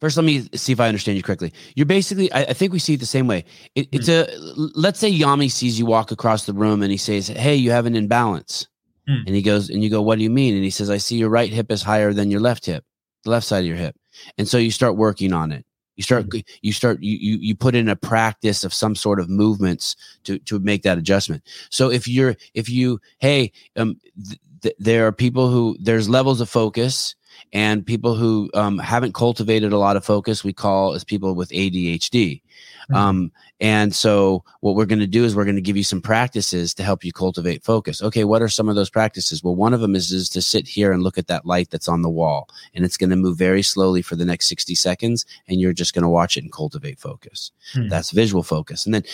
first 0.00 0.16
let 0.16 0.24
me 0.24 0.48
see 0.54 0.72
if 0.72 0.78
I 0.78 0.86
understand 0.86 1.16
you 1.16 1.22
correctly. 1.22 1.52
You're 1.74 1.86
basically, 1.86 2.30
I, 2.32 2.42
I 2.42 2.52
think 2.52 2.72
we 2.72 2.78
see 2.78 2.94
it 2.94 3.00
the 3.00 3.06
same 3.06 3.26
way. 3.26 3.44
It, 3.74 3.88
it's 3.90 4.08
mm. 4.08 4.28
a 4.28 4.78
let's 4.78 5.00
say 5.00 5.16
Jami 5.16 5.48
sees 5.48 5.78
you 5.78 5.86
walk 5.86 6.12
across 6.12 6.46
the 6.46 6.52
room 6.52 6.82
and 6.82 6.92
he 6.92 6.98
says, 6.98 7.26
"Hey, 7.26 7.56
you 7.56 7.72
have 7.72 7.86
an 7.86 7.96
imbalance," 7.96 8.68
mm. 9.08 9.26
and 9.26 9.34
he 9.34 9.42
goes, 9.42 9.70
and 9.70 9.82
you 9.82 9.90
go, 9.90 10.02
"What 10.02 10.18
do 10.18 10.24
you 10.24 10.30
mean?" 10.30 10.54
And 10.54 10.64
he 10.64 10.70
says, 10.70 10.90
"I 10.90 10.98
see 10.98 11.16
your 11.16 11.30
right 11.30 11.52
hip 11.52 11.70
is 11.70 11.82
higher 11.82 12.12
than 12.12 12.30
your 12.30 12.40
left 12.40 12.66
hip, 12.66 12.84
the 13.24 13.30
left 13.30 13.46
side 13.46 13.60
of 13.60 13.66
your 13.66 13.76
hip," 13.76 13.96
and 14.38 14.48
so 14.48 14.58
you 14.58 14.70
start 14.70 14.96
working 14.96 15.32
on 15.32 15.52
it 15.52 15.64
you 15.96 16.02
start 16.02 16.28
mm-hmm. 16.28 16.40
you 16.62 16.72
start 16.72 17.02
you, 17.02 17.16
you 17.16 17.38
you 17.38 17.54
put 17.54 17.74
in 17.74 17.88
a 17.88 17.96
practice 17.96 18.64
of 18.64 18.74
some 18.74 18.94
sort 18.94 19.20
of 19.20 19.28
movements 19.28 19.96
to 20.24 20.38
to 20.40 20.58
make 20.58 20.82
that 20.82 20.98
adjustment 20.98 21.42
so 21.70 21.90
if 21.90 22.08
you're 22.08 22.36
if 22.54 22.68
you 22.68 23.00
hey 23.18 23.52
um 23.76 23.98
th- 24.26 24.40
th- 24.62 24.74
there 24.78 25.06
are 25.06 25.12
people 25.12 25.48
who 25.48 25.76
there's 25.80 26.08
levels 26.08 26.40
of 26.40 26.48
focus 26.48 27.14
and 27.52 27.84
people 27.84 28.14
who 28.14 28.48
um, 28.54 28.78
haven't 28.78 29.12
cultivated 29.12 29.72
a 29.72 29.78
lot 29.78 29.96
of 29.96 30.04
focus 30.04 30.44
we 30.44 30.52
call 30.52 30.94
as 30.94 31.04
people 31.04 31.34
with 31.34 31.50
adhd 31.50 32.10
mm-hmm. 32.12 32.94
um, 32.94 33.32
and 33.64 33.94
so 33.94 34.44
what 34.60 34.76
we're 34.76 34.84
going 34.84 34.98
to 34.98 35.06
do 35.06 35.24
is 35.24 35.34
we're 35.34 35.46
going 35.46 35.56
to 35.56 35.62
give 35.62 35.78
you 35.78 35.84
some 35.84 36.02
practices 36.02 36.74
to 36.74 36.82
help 36.82 37.02
you 37.02 37.14
cultivate 37.14 37.64
focus. 37.64 38.02
Okay, 38.02 38.24
what 38.24 38.42
are 38.42 38.48
some 38.48 38.68
of 38.68 38.74
those 38.74 38.90
practices? 38.90 39.42
Well, 39.42 39.54
one 39.54 39.72
of 39.72 39.80
them 39.80 39.96
is, 39.96 40.12
is 40.12 40.28
to 40.30 40.42
sit 40.42 40.68
here 40.68 40.92
and 40.92 41.02
look 41.02 41.16
at 41.16 41.28
that 41.28 41.46
light 41.46 41.70
that's 41.70 41.88
on 41.88 42.02
the 42.02 42.10
wall 42.10 42.50
and 42.74 42.84
it's 42.84 42.98
going 42.98 43.08
to 43.08 43.16
move 43.16 43.38
very 43.38 43.62
slowly 43.62 44.02
for 44.02 44.16
the 44.16 44.24
next 44.26 44.48
60 44.48 44.74
seconds 44.74 45.24
and 45.48 45.62
you're 45.62 45.72
just 45.72 45.94
going 45.94 46.02
to 46.02 46.10
watch 46.10 46.36
it 46.36 46.44
and 46.44 46.52
cultivate 46.52 46.98
focus. 46.98 47.52
Hmm. 47.72 47.88
That's 47.88 48.10
visual 48.10 48.42
focus. 48.42 48.84
And 48.84 48.96
then 48.96 49.04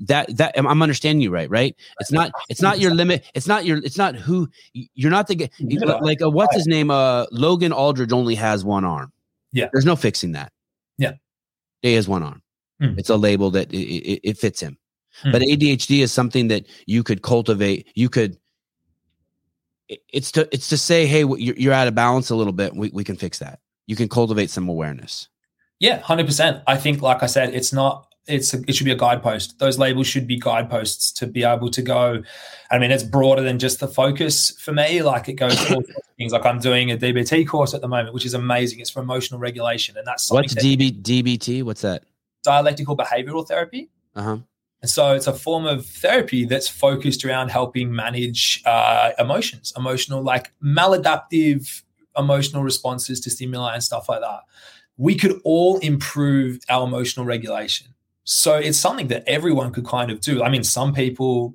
that 0.00 0.36
that 0.36 0.54
I'm 0.56 0.82
understanding 0.82 1.22
you 1.22 1.30
right, 1.30 1.48
right? 1.48 1.76
It's 2.00 2.10
not 2.10 2.32
it's 2.48 2.60
not 2.60 2.80
your 2.80 2.92
limit. 2.92 3.24
It's 3.34 3.46
not 3.46 3.64
your 3.64 3.78
it's 3.78 3.96
not 3.96 4.16
who 4.16 4.48
you're 4.72 5.12
not 5.12 5.28
the 5.28 5.48
like 6.02 6.20
uh, 6.20 6.30
what's 6.30 6.56
his 6.56 6.66
name 6.66 6.90
uh 6.90 7.26
Logan 7.30 7.72
Aldridge 7.72 8.12
only 8.12 8.34
has 8.34 8.64
one 8.64 8.84
arm. 8.84 9.12
Yeah. 9.52 9.68
There's 9.72 9.86
no 9.86 9.94
fixing 9.94 10.32
that. 10.32 10.50
Yeah. 10.98 11.12
He 11.82 11.94
has 11.94 12.08
one 12.08 12.24
arm. 12.24 12.42
Mm. 12.80 12.98
It's 12.98 13.10
a 13.10 13.16
label 13.16 13.50
that 13.50 13.72
it, 13.72 13.78
it, 13.78 14.20
it 14.30 14.38
fits 14.38 14.60
him. 14.60 14.78
Mm. 15.24 15.32
But 15.32 15.42
ADHD 15.42 16.00
is 16.00 16.12
something 16.12 16.48
that 16.48 16.66
you 16.86 17.02
could 17.02 17.22
cultivate. 17.22 17.88
You 17.94 18.08
could. 18.08 18.38
It's 19.88 20.30
to 20.32 20.48
it's 20.54 20.68
to 20.68 20.78
say, 20.78 21.06
hey, 21.06 21.20
you're, 21.20 21.56
you're 21.56 21.72
out 21.72 21.88
of 21.88 21.94
balance 21.94 22.30
a 22.30 22.36
little 22.36 22.52
bit. 22.52 22.74
We 22.74 22.90
we 22.90 23.04
can 23.04 23.16
fix 23.16 23.38
that. 23.40 23.60
You 23.86 23.96
can 23.96 24.08
cultivate 24.08 24.50
some 24.50 24.68
awareness. 24.68 25.28
Yeah, 25.80 25.98
hundred 25.98 26.26
percent. 26.26 26.62
I 26.66 26.76
think, 26.76 27.02
like 27.02 27.22
I 27.22 27.26
said, 27.26 27.54
it's 27.54 27.72
not. 27.72 28.06
It's 28.26 28.54
a, 28.54 28.62
it 28.68 28.76
should 28.76 28.84
be 28.84 28.92
a 28.92 28.96
guidepost. 28.96 29.58
Those 29.58 29.78
labels 29.78 30.06
should 30.06 30.26
be 30.26 30.38
guideposts 30.38 31.10
to 31.12 31.26
be 31.26 31.42
able 31.42 31.70
to 31.70 31.82
go. 31.82 32.22
I 32.70 32.78
mean, 32.78 32.92
it's 32.92 33.02
broader 33.02 33.42
than 33.42 33.58
just 33.58 33.80
the 33.80 33.88
focus 33.88 34.50
for 34.60 34.72
me. 34.72 35.02
Like 35.02 35.28
it 35.28 35.32
goes 35.32 35.58
things. 36.18 36.32
Like 36.32 36.46
I'm 36.46 36.60
doing 36.60 36.92
a 36.92 36.96
DBT 36.96 37.48
course 37.48 37.74
at 37.74 37.80
the 37.80 37.88
moment, 37.88 38.14
which 38.14 38.26
is 38.26 38.34
amazing. 38.34 38.78
It's 38.78 38.90
for 38.90 39.00
emotional 39.00 39.40
regulation, 39.40 39.96
and 39.96 40.06
that's 40.06 40.30
what's 40.30 40.54
DB, 40.54 41.02
DBT. 41.02 41.64
What's 41.64 41.80
that? 41.80 42.04
Dialectical 42.42 42.96
behavioral 42.96 43.46
therapy. 43.46 43.90
Uh-huh. 44.14 44.38
And 44.82 44.90
so 44.90 45.14
it's 45.14 45.26
a 45.26 45.34
form 45.34 45.66
of 45.66 45.84
therapy 45.86 46.46
that's 46.46 46.68
focused 46.68 47.24
around 47.24 47.50
helping 47.50 47.94
manage 47.94 48.62
uh, 48.64 49.10
emotions, 49.18 49.72
emotional, 49.76 50.22
like 50.22 50.52
maladaptive 50.64 51.82
emotional 52.16 52.62
responses 52.62 53.20
to 53.20 53.30
stimuli 53.30 53.74
and 53.74 53.84
stuff 53.84 54.08
like 54.08 54.20
that. 54.20 54.40
We 54.96 55.14
could 55.14 55.40
all 55.44 55.78
improve 55.78 56.60
our 56.68 56.86
emotional 56.86 57.26
regulation. 57.26 57.88
So 58.24 58.56
it's 58.56 58.78
something 58.78 59.08
that 59.08 59.24
everyone 59.26 59.72
could 59.72 59.86
kind 59.86 60.10
of 60.10 60.20
do. 60.20 60.42
I 60.42 60.50
mean, 60.50 60.64
some 60.64 60.94
people, 60.94 61.54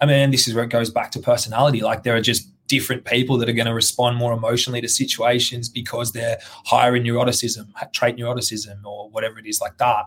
I 0.00 0.06
mean, 0.06 0.30
this 0.30 0.48
is 0.48 0.54
where 0.54 0.64
it 0.64 0.70
goes 0.70 0.90
back 0.90 1.10
to 1.12 1.20
personality. 1.20 1.80
Like 1.80 2.02
there 2.02 2.16
are 2.16 2.20
just 2.20 2.48
different 2.74 3.04
people 3.04 3.38
that 3.38 3.48
are 3.48 3.52
going 3.52 3.68
to 3.68 3.74
respond 3.74 4.16
more 4.16 4.32
emotionally 4.32 4.80
to 4.80 4.88
situations 4.88 5.68
because 5.68 6.10
they're 6.10 6.38
higher 6.64 6.96
in 6.96 7.04
neuroticism, 7.04 7.66
trait 7.92 8.16
neuroticism, 8.16 8.84
or 8.84 9.08
whatever 9.10 9.38
it 9.38 9.46
is 9.46 9.60
like 9.60 9.78
that. 9.78 10.04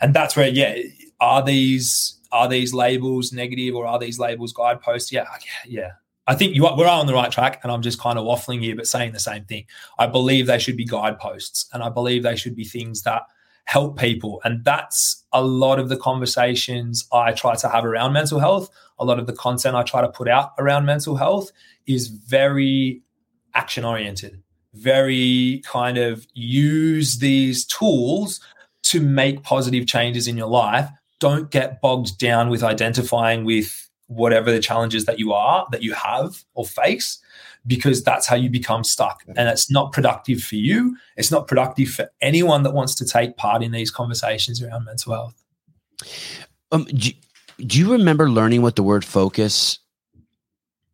And 0.00 0.12
that's 0.12 0.34
where, 0.36 0.48
yeah, 0.48 0.74
are 1.20 1.44
these 1.44 2.18
are 2.32 2.48
these 2.48 2.74
labels 2.74 3.32
negative 3.32 3.74
or 3.74 3.86
are 3.86 4.00
these 4.00 4.18
labels 4.18 4.52
guideposts? 4.52 5.12
Yeah, 5.12 5.26
yeah. 5.64 5.92
I 6.26 6.34
think 6.34 6.54
you 6.56 6.66
are, 6.66 6.76
we're 6.76 6.88
on 6.88 7.06
the 7.06 7.14
right 7.14 7.30
track, 7.30 7.60
and 7.62 7.72
I'm 7.72 7.82
just 7.82 8.00
kind 8.00 8.18
of 8.18 8.24
waffling 8.24 8.60
here, 8.60 8.76
but 8.76 8.86
saying 8.86 9.12
the 9.12 9.20
same 9.20 9.44
thing. 9.44 9.64
I 9.98 10.06
believe 10.08 10.46
they 10.46 10.58
should 10.58 10.76
be 10.76 10.84
guideposts, 10.84 11.68
and 11.72 11.82
I 11.82 11.88
believe 11.88 12.22
they 12.22 12.36
should 12.36 12.56
be 12.56 12.64
things 12.64 13.02
that 13.02 13.22
help 13.64 13.98
people. 13.98 14.40
And 14.44 14.64
that's 14.64 15.24
a 15.32 15.42
lot 15.42 15.78
of 15.78 15.88
the 15.88 15.96
conversations 15.96 17.06
I 17.12 17.32
try 17.32 17.54
to 17.54 17.68
have 17.68 17.84
around 17.84 18.12
mental 18.12 18.40
health. 18.40 18.68
A 18.98 19.04
lot 19.04 19.18
of 19.18 19.26
the 19.26 19.32
content 19.32 19.76
I 19.76 19.82
try 19.82 20.00
to 20.00 20.08
put 20.08 20.28
out 20.28 20.52
around 20.58 20.86
mental 20.86 21.16
health 21.16 21.50
is 21.86 22.08
very 22.08 23.02
action 23.54 23.84
oriented, 23.84 24.42
very 24.74 25.62
kind 25.64 25.98
of 25.98 26.26
use 26.34 27.18
these 27.18 27.64
tools 27.64 28.40
to 28.84 29.00
make 29.00 29.42
positive 29.42 29.86
changes 29.86 30.26
in 30.26 30.36
your 30.36 30.48
life. 30.48 30.88
Don't 31.20 31.50
get 31.50 31.80
bogged 31.80 32.18
down 32.18 32.48
with 32.48 32.62
identifying 32.62 33.44
with 33.44 33.88
whatever 34.06 34.50
the 34.50 34.60
challenges 34.60 35.04
that 35.04 35.18
you 35.18 35.32
are, 35.32 35.66
that 35.70 35.82
you 35.82 35.92
have 35.92 36.44
or 36.54 36.64
face 36.64 37.18
because 37.66 38.02
that's 38.02 38.26
how 38.26 38.34
you 38.34 38.48
become 38.48 38.82
stuck. 38.82 39.22
And 39.36 39.48
it's 39.48 39.70
not 39.70 39.92
productive 39.92 40.40
for 40.40 40.56
you. 40.56 40.96
It's 41.16 41.30
not 41.30 41.46
productive 41.46 41.88
for 41.90 42.10
anyone 42.20 42.62
that 42.62 42.72
wants 42.72 42.94
to 42.96 43.04
take 43.04 43.36
part 43.36 43.62
in 43.62 43.72
these 43.72 43.90
conversations 43.90 44.62
around 44.62 44.86
mental 44.86 45.12
health. 45.12 45.44
Um, 46.72 46.84
do, 46.84 47.10
do 47.58 47.78
you 47.78 47.92
remember 47.92 48.30
learning 48.30 48.62
what 48.62 48.76
the 48.76 48.82
word 48.82 49.04
focus 49.04 49.78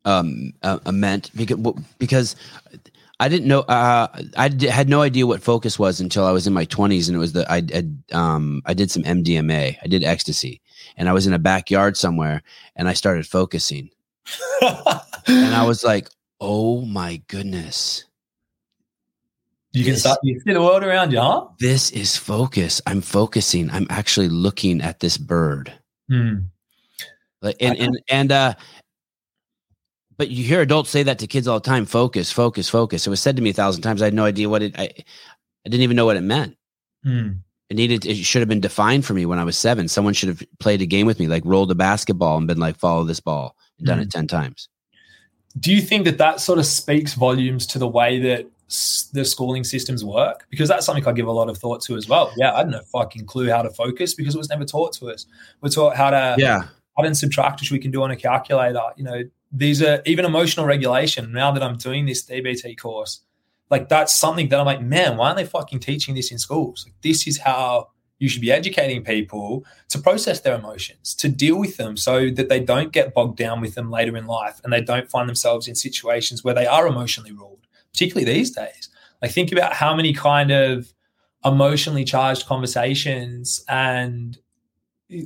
um, 0.05 0.53
uh, 0.63 0.79
uh 0.85 0.93
meant? 0.93 1.31
Because, 1.35 1.59
because 1.99 2.37
I 3.21 3.29
didn't 3.29 3.47
know. 3.47 3.61
Uh, 3.61 4.09
I 4.37 4.49
d- 4.49 4.67
had 4.67 4.89
no 4.89 5.01
idea 5.01 5.27
what 5.27 5.43
focus 5.43 5.79
was 5.79 6.01
until 6.01 6.25
I 6.25 6.33
was 6.33 6.47
in 6.47 6.53
my 6.53 6.65
twenties, 6.65 7.09
and 7.09 7.17
it 7.17 7.21
was 7.21 7.33
the 7.33 7.51
I, 7.51 7.63
I 7.73 7.85
um 8.13 8.61
I 8.67 8.75
did 8.75 8.91
some 8.91 9.03
MDMA. 9.05 9.77
I 9.83 9.87
did 9.87 10.03
ecstasy, 10.03 10.61
and 10.97 11.09
I 11.09 11.13
was 11.13 11.27
in 11.27 11.33
a 11.33 11.39
backyard 11.39 11.97
somewhere, 11.97 12.43
and 12.75 12.89
I 12.89 12.93
started 12.93 13.27
focusing, 13.27 13.91
and 14.61 15.55
I 15.55 15.65
was 15.65 15.85
like, 15.85 16.11
oh 16.41 16.85
my 16.85 17.23
goodness. 17.29 18.05
You 19.73 19.85
can 19.85 19.97
start 19.97 20.19
you 20.23 20.39
see 20.41 20.53
the 20.53 20.61
world 20.61 20.85
around 20.85 21.11
you, 21.11 21.21
huh? 21.21 21.47
This 21.59 21.91
is 21.91 22.17
focus. 22.17 22.81
I'm 22.87 23.01
focusing. 23.01 23.71
I'm 23.71 23.89
actually 23.91 24.29
looking 24.29 24.81
at 24.81 25.01
this 25.01 25.17
bird. 25.17 25.73
Hmm. 26.09 26.35
Like 27.45 27.57
and 27.61 27.77
and 27.79 28.01
and 28.09 28.33
uh 28.33 28.55
but 30.17 30.31
you 30.31 30.45
hear 30.45 30.63
adults 30.63 30.89
say 30.89 31.03
that 31.03 31.19
to 31.19 31.27
kids 31.27 31.47
all 31.47 31.61
the 31.61 31.69
time 31.69 31.85
focus 31.85 32.33
focus 32.33 32.71
focus 32.71 33.07
it 33.07 33.11
was 33.11 33.21
said 33.21 33.37
to 33.37 33.43
me 33.43 33.51
a 33.51 33.53
thousand 33.53 33.83
times 33.83 34.01
i 34.01 34.07
had 34.07 34.15
no 34.15 34.25
idea 34.25 34.49
what 34.49 34.63
it 34.63 34.75
i, 34.79 34.85
I 34.85 35.69
didn't 35.69 35.83
even 35.83 35.97
know 35.97 36.07
what 36.07 36.17
it 36.17 36.23
meant 36.23 36.57
hmm. 37.03 37.33
it 37.69 37.75
needed 37.75 38.07
it 38.07 38.17
should 38.17 38.41
have 38.41 38.49
been 38.49 38.61
defined 38.61 39.05
for 39.05 39.13
me 39.13 39.27
when 39.27 39.39
i 39.39 39.45
was 39.45 39.59
seven 39.59 39.87
someone 39.89 40.15
should 40.15 40.31
have 40.31 40.43
played 40.59 40.81
a 40.81 40.87
game 40.87 41.07
with 41.07 41.19
me 41.19 41.27
like 41.27 41.43
rolled 41.45 41.71
a 41.71 41.75
basketball 41.75 42.39
and 42.39 42.47
been 42.47 42.59
like 42.59 42.79
follow 42.79 43.05
this 43.05 43.21
ball 43.21 43.55
and 43.79 43.87
done 43.87 43.99
Hmm. 43.99 44.05
it 44.05 44.11
10 44.11 44.27
times 44.27 44.69
Do 45.59 45.71
you 45.71 45.83
think 45.83 46.07
that 46.07 46.17
that 46.17 46.41
sort 46.41 46.59
of 46.59 46.65
speaks 46.65 47.13
volumes 47.13 47.67
to 47.69 47.79
the 47.79 47.89
way 47.89 48.19
that 48.21 48.47
the 49.13 49.25
schooling 49.25 49.63
systems 49.63 50.05
work? 50.05 50.47
Because 50.51 50.69
that's 50.69 50.87
something 50.87 51.07
I 51.07 51.13
give 51.13 51.27
a 51.27 51.33
lot 51.33 51.49
of 51.49 51.59
thought 51.59 51.83
to 51.83 51.97
as 51.97 52.09
well. 52.09 52.33
Yeah, 52.37 52.53
I 52.55 52.59
had 52.59 52.71
no 52.71 52.81
fucking 52.81 53.27
clue 53.27 53.51
how 53.51 53.63
to 53.63 53.71
focus 53.71 54.15
because 54.15 54.35
it 54.35 54.39
was 54.39 54.49
never 54.49 54.65
taught 54.65 54.95
to 54.95 55.11
us. 55.11 55.27
We're 55.61 55.69
taught 55.69 55.97
how 55.97 56.11
to 56.11 56.35
yeah 56.39 56.65
add 56.99 57.07
and 57.07 57.17
subtract, 57.17 57.61
which 57.61 57.71
we 57.71 57.79
can 57.79 57.91
do 57.91 58.03
on 58.03 58.11
a 58.11 58.17
calculator. 58.17 58.83
You 58.97 59.05
know, 59.05 59.23
these 59.53 59.83
are 59.83 60.03
even 60.05 60.25
emotional 60.25 60.67
regulation. 60.67 61.33
Now 61.33 61.53
that 61.53 61.63
I'm 61.63 61.77
doing 61.77 62.07
this 62.07 62.25
DBT 62.25 62.79
course, 62.79 63.21
like 63.71 63.89
that's 63.89 64.15
something 64.15 64.49
that 64.49 64.61
I'm 64.61 64.67
like, 64.67 64.83
man, 64.83 65.17
why 65.17 65.27
aren't 65.27 65.39
they 65.39 65.47
fucking 65.47 65.81
teaching 65.81 66.15
this 66.15 66.31
in 66.31 66.39
schools? 66.39 66.85
Like, 66.87 66.95
this 67.03 67.27
is 67.27 67.39
how 67.39 67.89
you 68.19 68.29
should 68.29 68.41
be 68.41 68.53
educating 68.53 69.03
people 69.03 69.65
to 69.89 69.99
process 69.99 70.41
their 70.41 70.57
emotions, 70.57 71.15
to 71.17 71.29
deal 71.29 71.59
with 71.59 71.77
them 71.77 71.97
so 71.97 72.31
that 72.31 72.49
they 72.49 72.61
don't 72.61 72.93
get 72.93 73.13
bogged 73.13 73.37
down 73.37 73.61
with 73.61 73.75
them 73.75 73.91
later 73.91 74.17
in 74.17 74.27
life 74.27 74.61
and 74.63 74.73
they 74.73 74.81
don't 74.81 75.11
find 75.11 75.29
themselves 75.29 75.67
in 75.67 75.75
situations 75.75 76.45
where 76.45 76.55
they 76.55 76.67
are 76.67 76.87
emotionally 76.87 77.33
ruled, 77.33 77.67
particularly 77.93 78.25
these 78.25 78.51
days. 78.51 78.89
Like, 79.21 79.33
think 79.33 79.51
about 79.53 79.73
how 79.73 79.95
many 79.97 80.13
kind 80.13 80.51
of 80.51 80.93
emotionally 81.45 82.05
charged 82.05 82.47
conversations 82.47 83.65
and 83.69 84.39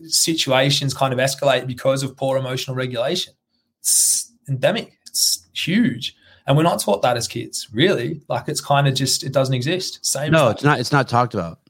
situations 0.06 0.94
kind 0.94 1.12
of 1.12 1.18
escalate 1.18 1.66
because 1.66 2.02
of 2.02 2.16
poor 2.16 2.36
emotional 2.38 2.76
regulation. 2.76 3.34
It's 3.80 4.32
endemic. 4.48 4.92
It's 5.06 5.46
huge. 5.54 6.14
And 6.46 6.56
we're 6.56 6.62
not 6.62 6.80
taught 6.80 7.02
that 7.02 7.16
as 7.16 7.28
kids, 7.28 7.68
really. 7.72 8.22
Like 8.28 8.48
it's 8.48 8.60
kind 8.60 8.88
of 8.88 8.94
just 8.94 9.22
it 9.24 9.32
doesn't 9.32 9.54
exist. 9.54 10.04
Same. 10.04 10.32
no 10.32 10.48
it's 10.48 10.62
not 10.64 10.80
it's 10.80 10.92
not 10.92 11.08
talked 11.08 11.34
about 11.34 11.60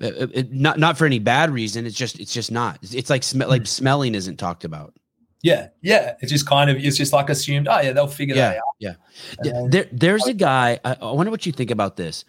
It- 0.00 0.16
it- 0.16 0.30
it- 0.34 0.52
not 0.52 0.78
not 0.78 0.96
for 0.96 1.04
any 1.06 1.18
bad 1.18 1.50
reason 1.50 1.84
it's 1.86 1.96
just 1.96 2.18
it's 2.20 2.32
just 2.32 2.50
not 2.50 2.78
it's, 2.82 2.94
it's 2.94 3.10
like 3.10 3.22
sm- 3.22 3.42
Hmm. 3.42 3.48
like 3.50 3.66
smelling 3.66 4.14
isn't 4.14 4.36
talked 4.38 4.64
about 4.64 4.94
yeah, 5.42 5.68
yeah. 5.82 6.14
It's 6.22 6.32
just 6.32 6.46
kind 6.46 6.70
of 6.70 6.78
it's 6.78 6.96
just 6.96 7.12
like 7.12 7.28
assumed. 7.28 7.68
Oh 7.68 7.78
yeah, 7.78 7.92
they'll 7.92 8.06
figure 8.06 8.34
that 8.34 8.56
out. 8.56 8.62
yeah 8.80 8.94
And- 9.40 9.70
there 9.70 9.86
there's 9.92 10.26
a 10.26 10.32
guy 10.32 10.80
I, 10.84 10.96
I 11.02 11.10
wonder 11.12 11.30
what 11.30 11.44
you 11.44 11.52
think 11.52 11.70
about 11.70 11.96
this 11.96 12.24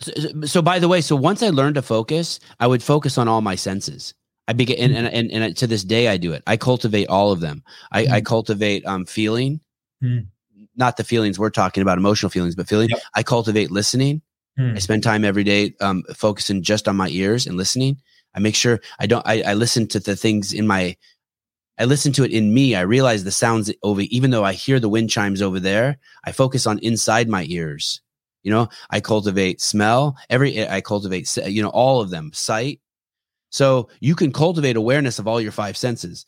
so, 0.00 0.12
so 0.44 0.60
by 0.62 0.78
the 0.80 0.88
way 0.88 1.00
so 1.00 1.14
once 1.16 1.40
i 1.42 1.50
learned 1.50 1.74
to 1.76 1.82
focus 1.82 2.40
i 2.60 2.66
would 2.66 2.82
focus 2.82 3.16
on 3.18 3.26
all 3.28 3.40
my 3.42 3.54
senses 3.56 4.12
i 4.48 4.52
begin 4.52 4.76
and, 4.94 5.06
and, 5.06 5.30
and, 5.30 5.44
and 5.44 5.56
to 5.56 5.66
this 5.66 5.84
day 5.84 6.08
i 6.08 6.16
do 6.16 6.32
it 6.32 6.42
i 6.46 6.56
cultivate 6.56 7.06
all 7.08 7.30
of 7.30 7.40
them 7.40 7.62
i, 7.92 8.00
I 8.06 8.20
Mm. 8.20 8.24
cultivate 8.26 8.84
um 8.86 9.06
feeling 9.06 9.60
Mm. 10.02 10.26
not 10.76 10.96
the 10.96 11.04
feelings 11.04 11.38
we're 11.38 11.50
talking 11.50 11.82
about 11.82 11.98
emotional 11.98 12.30
feelings 12.30 12.54
but 12.56 12.68
feeling 12.68 12.88
Yep. 12.90 13.00
i 13.14 13.22
cultivate 13.22 13.70
listening 13.70 14.22
Hmm. 14.58 14.74
I 14.74 14.80
spend 14.80 15.04
time 15.04 15.24
every 15.24 15.44
day 15.44 15.72
um, 15.80 16.02
focusing 16.16 16.64
just 16.64 16.88
on 16.88 16.96
my 16.96 17.08
ears 17.10 17.46
and 17.46 17.56
listening. 17.56 17.96
I 18.34 18.40
make 18.40 18.56
sure 18.56 18.80
I 18.98 19.06
don't. 19.06 19.24
I, 19.24 19.42
I 19.42 19.54
listen 19.54 19.86
to 19.88 20.00
the 20.00 20.16
things 20.16 20.52
in 20.52 20.66
my. 20.66 20.96
I 21.78 21.84
listen 21.84 22.12
to 22.14 22.24
it 22.24 22.32
in 22.32 22.52
me. 22.52 22.74
I 22.74 22.80
realize 22.80 23.22
the 23.22 23.30
sounds 23.30 23.72
over. 23.84 24.00
Even 24.00 24.32
though 24.32 24.42
I 24.42 24.54
hear 24.54 24.80
the 24.80 24.88
wind 24.88 25.10
chimes 25.10 25.40
over 25.40 25.60
there, 25.60 25.96
I 26.24 26.32
focus 26.32 26.66
on 26.66 26.80
inside 26.80 27.28
my 27.28 27.44
ears. 27.48 28.00
You 28.42 28.50
know, 28.50 28.68
I 28.90 28.98
cultivate 28.98 29.60
smell. 29.60 30.16
Every 30.28 30.68
I 30.68 30.80
cultivate. 30.80 31.28
You 31.46 31.62
know, 31.62 31.68
all 31.70 32.00
of 32.00 32.10
them. 32.10 32.32
Sight. 32.34 32.80
So 33.50 33.88
you 34.00 34.14
can 34.14 34.32
cultivate 34.32 34.76
awareness 34.76 35.18
of 35.18 35.26
all 35.26 35.40
your 35.40 35.52
five 35.52 35.76
senses. 35.76 36.26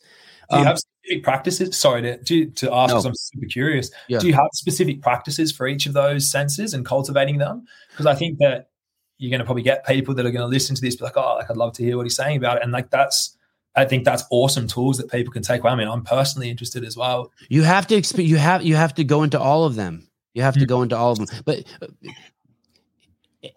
Do 0.49 0.57
you 0.57 0.61
Um, 0.61 0.67
have 0.67 0.79
specific 0.79 1.23
practices? 1.23 1.77
Sorry 1.77 2.01
to, 2.01 2.17
to, 2.23 2.45
to 2.47 2.73
ask 2.73 2.91
because 2.91 3.03
No. 3.05 3.09
I'm 3.09 3.15
super 3.15 3.45
curious. 3.47 3.89
Yeah. 4.07 4.19
Do 4.19 4.27
you 4.27 4.33
have 4.33 4.47
specific 4.53 5.01
practices 5.01 5.51
for 5.51 5.67
each 5.67 5.85
of 5.85 5.93
those 5.93 6.29
senses 6.29 6.73
and 6.73 6.85
cultivating 6.85 7.37
them? 7.37 7.65
Because 7.91 8.05
I 8.05 8.15
think 8.15 8.39
that 8.39 8.69
you're 9.17 9.29
going 9.29 9.39
to 9.39 9.45
probably 9.45 9.61
get 9.63 9.85
people 9.85 10.15
that 10.15 10.25
are 10.25 10.31
going 10.31 10.41
to 10.41 10.47
listen 10.47 10.75
to 10.75 10.81
this, 10.81 10.95
be 10.95 11.03
like, 11.05 11.15
oh, 11.15 11.35
like 11.35 11.49
I'd 11.49 11.57
love 11.57 11.73
to 11.73 11.83
hear 11.83 11.95
what 11.95 12.03
he's 12.07 12.15
saying 12.15 12.37
about 12.37 12.57
it. 12.57 12.63
And 12.63 12.71
like 12.71 12.89
that's, 12.89 13.37
I 13.75 13.85
think 13.85 14.03
that's 14.03 14.23
awesome 14.31 14.67
tools 14.67 14.97
that 14.97 15.09
people 15.11 15.31
can 15.31 15.43
take 15.43 15.61
away. 15.61 15.71
I 15.71 15.75
mean, 15.75 15.87
I'm 15.87 16.03
personally 16.03 16.49
interested 16.49 16.83
as 16.83 16.97
well. 16.97 17.31
You 17.47 17.61
have 17.61 17.85
to 17.87 17.95
exp- 17.95 18.25
you 18.25 18.35
have 18.37 18.63
you 18.65 18.75
have 18.75 18.93
to 18.95 19.03
go 19.05 19.23
into 19.23 19.39
all 19.39 19.63
of 19.63 19.75
them. 19.75 20.09
You 20.33 20.41
have 20.41 20.55
to 20.55 20.61
Mm. 20.61 20.67
go 20.67 20.81
into 20.81 20.97
all 20.97 21.11
of 21.13 21.19
them. 21.19 21.27
But 21.45 21.63
uh, 21.81 21.87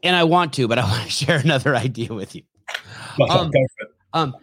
and 0.02 0.14
I 0.14 0.24
want 0.24 0.52
to, 0.54 0.68
but 0.68 0.78
I 0.78 0.84
want 0.88 1.02
to 1.04 1.10
share 1.24 1.38
another 1.38 1.74
idea 1.74 2.12
with 2.14 2.34
you. 2.36 2.42
Go, 3.18 3.24
Um, 3.26 3.50
for. 3.52 3.86
Um 4.12 4.34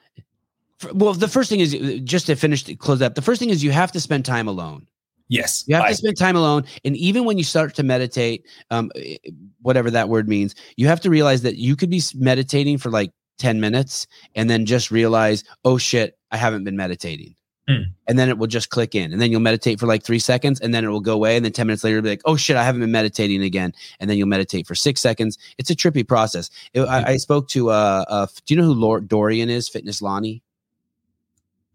well, 0.93 1.13
the 1.13 1.27
first 1.27 1.49
thing 1.49 1.59
is 1.59 1.75
just 2.03 2.25
to 2.25 2.35
finish 2.35 2.63
to 2.63 2.75
close 2.75 3.01
up. 3.01 3.13
The 3.15 3.21
first 3.21 3.39
thing 3.39 3.51
is 3.51 3.63
you 3.63 3.71
have 3.71 3.91
to 3.91 3.99
spend 3.99 4.25
time 4.25 4.47
alone. 4.47 4.87
Yes. 5.29 5.63
You 5.67 5.75
have 5.75 5.85
I- 5.85 5.89
to 5.89 5.95
spend 5.95 6.17
time 6.17 6.35
alone, 6.35 6.65
and 6.83 6.97
even 6.97 7.23
when 7.23 7.37
you 7.37 7.43
start 7.43 7.75
to 7.75 7.83
meditate, 7.83 8.45
um, 8.71 8.91
eh, 8.95 9.17
whatever 9.61 9.91
that 9.91 10.09
word 10.09 10.27
means, 10.27 10.55
you 10.77 10.87
have 10.87 10.99
to 11.01 11.09
realize 11.09 11.41
that 11.43 11.57
you 11.57 11.75
could 11.75 11.89
be 11.89 12.01
meditating 12.15 12.79
for 12.79 12.89
like 12.89 13.11
ten 13.37 13.59
minutes, 13.59 14.07
and 14.35 14.49
then 14.49 14.65
just 14.65 14.91
realize, 14.91 15.43
oh 15.63 15.77
shit, 15.77 16.17
I 16.31 16.37
haven't 16.37 16.63
been 16.63 16.75
meditating, 16.75 17.35
Hmm. 17.71 17.83
and 18.07 18.19
then 18.19 18.27
it 18.29 18.37
will 18.37 18.47
just 18.47 18.69
click 18.69 18.95
in, 18.95 19.11
and 19.13 19.21
then 19.21 19.31
you'll 19.31 19.39
meditate 19.39 19.79
for 19.79 19.87
like 19.87 20.03
three 20.03 20.19
seconds, 20.19 20.59
and 20.59 20.73
then 20.73 20.83
it 20.83 20.87
will 20.89 20.99
go 20.99 21.13
away, 21.13 21.35
and 21.35 21.45
then 21.45 21.51
ten 21.51 21.67
minutes 21.67 21.83
later, 21.83 21.95
you'll 21.95 22.03
be 22.03 22.09
like, 22.09 22.21
oh 22.25 22.35
shit, 22.35 22.57
I 22.57 22.63
haven't 22.63 22.81
been 22.81 22.91
meditating 22.91 23.41
again, 23.43 23.73
and 23.99 24.09
then 24.09 24.17
you'll 24.17 24.27
meditate 24.27 24.67
for 24.67 24.75
six 24.75 24.99
seconds. 25.01 25.37
It's 25.57 25.69
a 25.69 25.75
trippy 25.75 26.07
process. 26.07 26.49
It- 26.73 26.81
I, 26.81 27.13
I 27.13 27.17
spoke 27.17 27.47
to, 27.49 27.69
uh, 27.69 28.05
uh, 28.07 28.27
do 28.45 28.53
you 28.53 28.59
know 28.59 28.67
who 28.67 28.73
Lord 28.73 29.07
Dorian 29.07 29.49
is? 29.49 29.69
Fitness 29.69 30.01
Lonnie. 30.01 30.41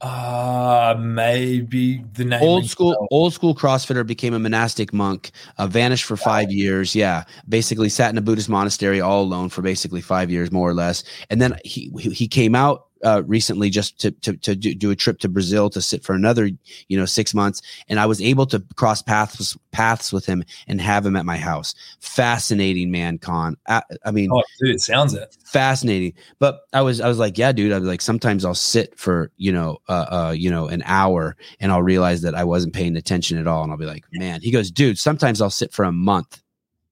uh, 0.03 0.95
maybe 0.99 2.05
the 2.13 2.25
name. 2.25 2.43
old 2.43 2.67
school 2.67 2.93
bell. 2.93 3.09
old 3.11 3.33
school 3.33 3.55
crossfitter 3.55 4.07
became 4.07 4.35
a 4.35 4.39
monastic 4.39 4.93
monk 4.93 5.31
uh, 5.57 5.67
vanished 5.67 6.05
for 6.05 6.19
five 6.19 6.53
years 6.53 6.95
yeah 6.95 7.25
basically 7.49 7.89
sat 7.89 8.11
in 8.11 8.19
a 8.19 8.21
buddhist 8.21 8.51
monastery 8.51 9.01
all 9.01 9.23
alone 9.23 9.49
for 9.49 9.63
basically 9.63 10.03
five 10.03 10.31
years 10.31 10.53
more 10.53 10.69
or 10.69 10.75
less 10.75 11.03
and 11.31 11.41
then 11.41 11.57
he 11.65 11.91
he 11.99 12.11
he 12.11 12.29
came 12.29 12.55
out 12.55 12.86
uh, 13.05 13.23
recently 13.27 13.71
just 13.71 13.99
to 14.01 14.11
to, 14.11 14.37
to 14.39 14.57
do, 14.57 14.75
do 14.75 14.91
a 14.91 14.97
trip 14.97 15.19
to 15.19 15.29
brazil 15.29 15.69
to 15.71 15.83
sit 15.83 16.03
for 16.03 16.15
another 16.15 16.51
you 16.89 16.99
know 16.99 17.05
six 17.05 17.35
months 17.35 17.61
and 17.89 18.01
i 18.01 18.07
was 18.07 18.21
able 18.21 18.47
to 18.47 18.63
cross 18.77 19.03
paths 19.03 19.57
paths 19.73 20.13
with 20.13 20.25
him 20.27 20.43
and 20.67 20.81
have 20.81 21.05
him 21.05 21.17
at 21.17 21.27
my 21.27 21.37
house 21.37 21.75
fascinating 22.01 22.91
man 22.91 23.19
Khan 23.19 23.57
i, 23.69 23.83
I 24.05 24.11
mean 24.11 24.31
Oh, 24.33 24.43
dude, 24.61 24.81
sounds 24.81 25.15
it. 25.15 25.37
fascinating 25.45 26.15
but 26.39 26.63
i 26.73 26.81
was 26.81 27.01
i 27.01 27.09
was 27.09 27.19
like 27.19 27.37
yeah 27.39 27.53
dude 27.53 27.73
i 27.73 27.79
was 27.79 27.89
like 27.89 28.01
sometimes 28.01 28.45
i'll 28.45 28.55
sit 28.55 28.99
for 28.99 29.31
you 29.37 29.53
know 29.53 29.79
uh, 29.89 30.07
uh 30.29 30.35
you 30.37 30.51
know 30.51 30.69
an 30.69 30.83
hour 30.87 31.37
and 31.61 31.73
i'll 31.73 31.83
realize 31.83 32.23
that 32.23 32.35
i 32.35 32.45
wasn't 32.45 32.75
paying 32.75 32.97
attention 32.97 33.39
at 33.39 33.47
all 33.47 33.63
and 33.63 33.73
i'll 33.73 33.79
be 33.79 33.87
like 33.87 34.05
man 34.13 34.41
he 34.41 34.51
goes 34.51 34.71
dude 34.71 34.99
sometimes 34.99 35.43
i'll 35.43 35.51
sit 35.51 35.73
for 35.73 35.85
a 35.85 35.93
month 35.93 36.41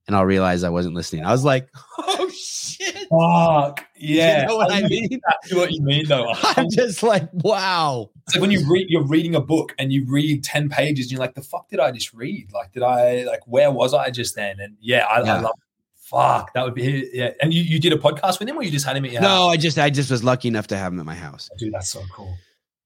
and 0.07 0.15
I'll 0.15 0.25
realize 0.25 0.63
I 0.63 0.69
wasn't 0.69 0.95
listening. 0.95 1.25
I 1.25 1.31
was 1.31 1.43
like, 1.43 1.67
oh 1.97 2.29
shit. 2.29 2.64
Fuck. 3.09 3.85
Yeah. 3.97 4.41
You 4.41 4.47
know 4.47 4.57
what 4.57 4.71
I 4.71 4.81
know 4.81 4.87
mean? 4.89 5.05
exactly 5.05 5.57
what 5.57 5.71
you 5.71 5.81
mean 5.81 6.05
though. 6.07 6.31
I'm 6.43 6.69
just 6.69 7.01
like, 7.01 7.29
wow. 7.31 8.09
It's 8.27 8.35
like 8.35 8.41
when 8.41 8.51
you 8.51 8.69
read, 8.69 8.87
you're 8.89 9.05
reading 9.07 9.35
a 9.35 9.39
book 9.41 9.73
and 9.79 9.91
you 9.91 10.05
read 10.05 10.43
10 10.43 10.67
pages 10.69 11.05
and 11.05 11.13
you're 11.13 11.19
like, 11.21 11.33
the 11.33 11.41
fuck 11.41 11.69
did 11.69 11.79
I 11.79 11.91
just 11.91 12.13
read? 12.13 12.51
Like, 12.53 12.73
did 12.73 12.83
I, 12.83 13.23
like, 13.23 13.39
where 13.47 13.71
was 13.71 13.93
I 13.93 14.09
just 14.11 14.35
then? 14.35 14.59
And 14.59 14.75
yeah, 14.81 15.05
I, 15.05 15.21
Yeah. 15.23 15.35
I 15.37 15.39
love, 15.41 15.53
fuck, 15.95 16.53
that 16.53 16.65
would 16.65 16.73
be, 16.75 17.09
yeah. 17.13 17.31
And 17.41 17.53
you, 17.53 17.61
you 17.63 17.79
did 17.79 17.93
a 17.93 17.97
podcast 17.97 18.37
with 18.39 18.49
him 18.49 18.57
or 18.57 18.63
you 18.63 18.69
just 18.71 18.85
had 18.85 18.97
him 18.97 19.05
at 19.05 19.11
your 19.11 19.21
No, 19.21 19.27
house? 19.29 19.53
I 19.53 19.57
just 19.57 19.79
I 19.79 19.89
just 19.89 20.11
was 20.11 20.23
lucky 20.23 20.49
enough 20.49 20.67
to 20.67 20.77
have 20.77 20.91
him 20.91 20.99
at 20.99 21.05
my 21.05 21.15
house. 21.15 21.49
Dude, 21.57 21.73
that's 21.73 21.89
so 21.89 22.01
cool. 22.13 22.35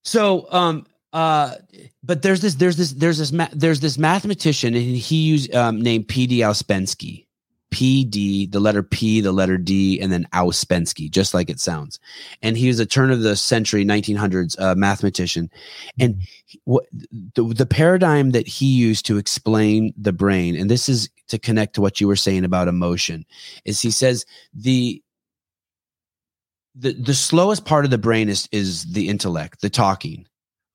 So, 0.03 0.47
um, 0.51 0.85
uh, 1.11 1.55
but 2.03 2.21
there's 2.21 2.39
this, 2.41 2.53
there's 2.55 2.77
this, 2.77 2.91
there's 2.91 3.17
this, 3.17 3.31
ma- 3.31 3.49
there's 3.51 3.79
this 3.79 3.97
mathematician, 3.97 4.75
and 4.75 4.83
he 4.95 5.15
used 5.23 5.53
um, 5.55 5.81
named 5.81 6.07
P. 6.07 6.27
D. 6.27 6.39
Ouspensky. 6.41 7.25
P. 7.71 8.03
D. 8.03 8.47
The 8.47 8.59
letter 8.59 8.83
P, 8.83 9.21
the 9.21 9.31
letter 9.31 9.57
D, 9.57 9.99
and 9.99 10.11
then 10.11 10.27
Ouspensky, 10.33 11.09
just 11.09 11.33
like 11.33 11.49
it 11.49 11.59
sounds. 11.59 11.99
And 12.41 12.57
he 12.57 12.67
was 12.67 12.79
a 12.79 12.85
turn 12.85 13.11
of 13.11 13.21
the 13.21 13.35
century, 13.35 13.85
1900s 13.85 14.59
uh, 14.59 14.75
mathematician. 14.75 15.49
And 15.99 16.21
what 16.63 16.85
the, 17.35 17.43
the 17.43 17.65
paradigm 17.65 18.31
that 18.31 18.47
he 18.47 18.65
used 18.65 19.05
to 19.07 19.17
explain 19.17 19.93
the 19.97 20.13
brain, 20.13 20.55
and 20.55 20.69
this 20.69 20.89
is 20.89 21.09
to 21.27 21.37
connect 21.37 21.75
to 21.75 21.81
what 21.81 22.01
you 22.01 22.07
were 22.07 22.15
saying 22.15 22.43
about 22.43 22.67
emotion, 22.67 23.25
is 23.65 23.81
he 23.81 23.91
says 23.91 24.25
the 24.53 25.01
the 26.75 26.93
the 26.93 27.13
slowest 27.13 27.65
part 27.65 27.85
of 27.85 27.91
the 27.91 27.97
brain 27.97 28.29
is 28.29 28.47
is 28.51 28.91
the 28.93 29.09
intellect, 29.09 29.61
the 29.61 29.69
talking. 29.69 30.25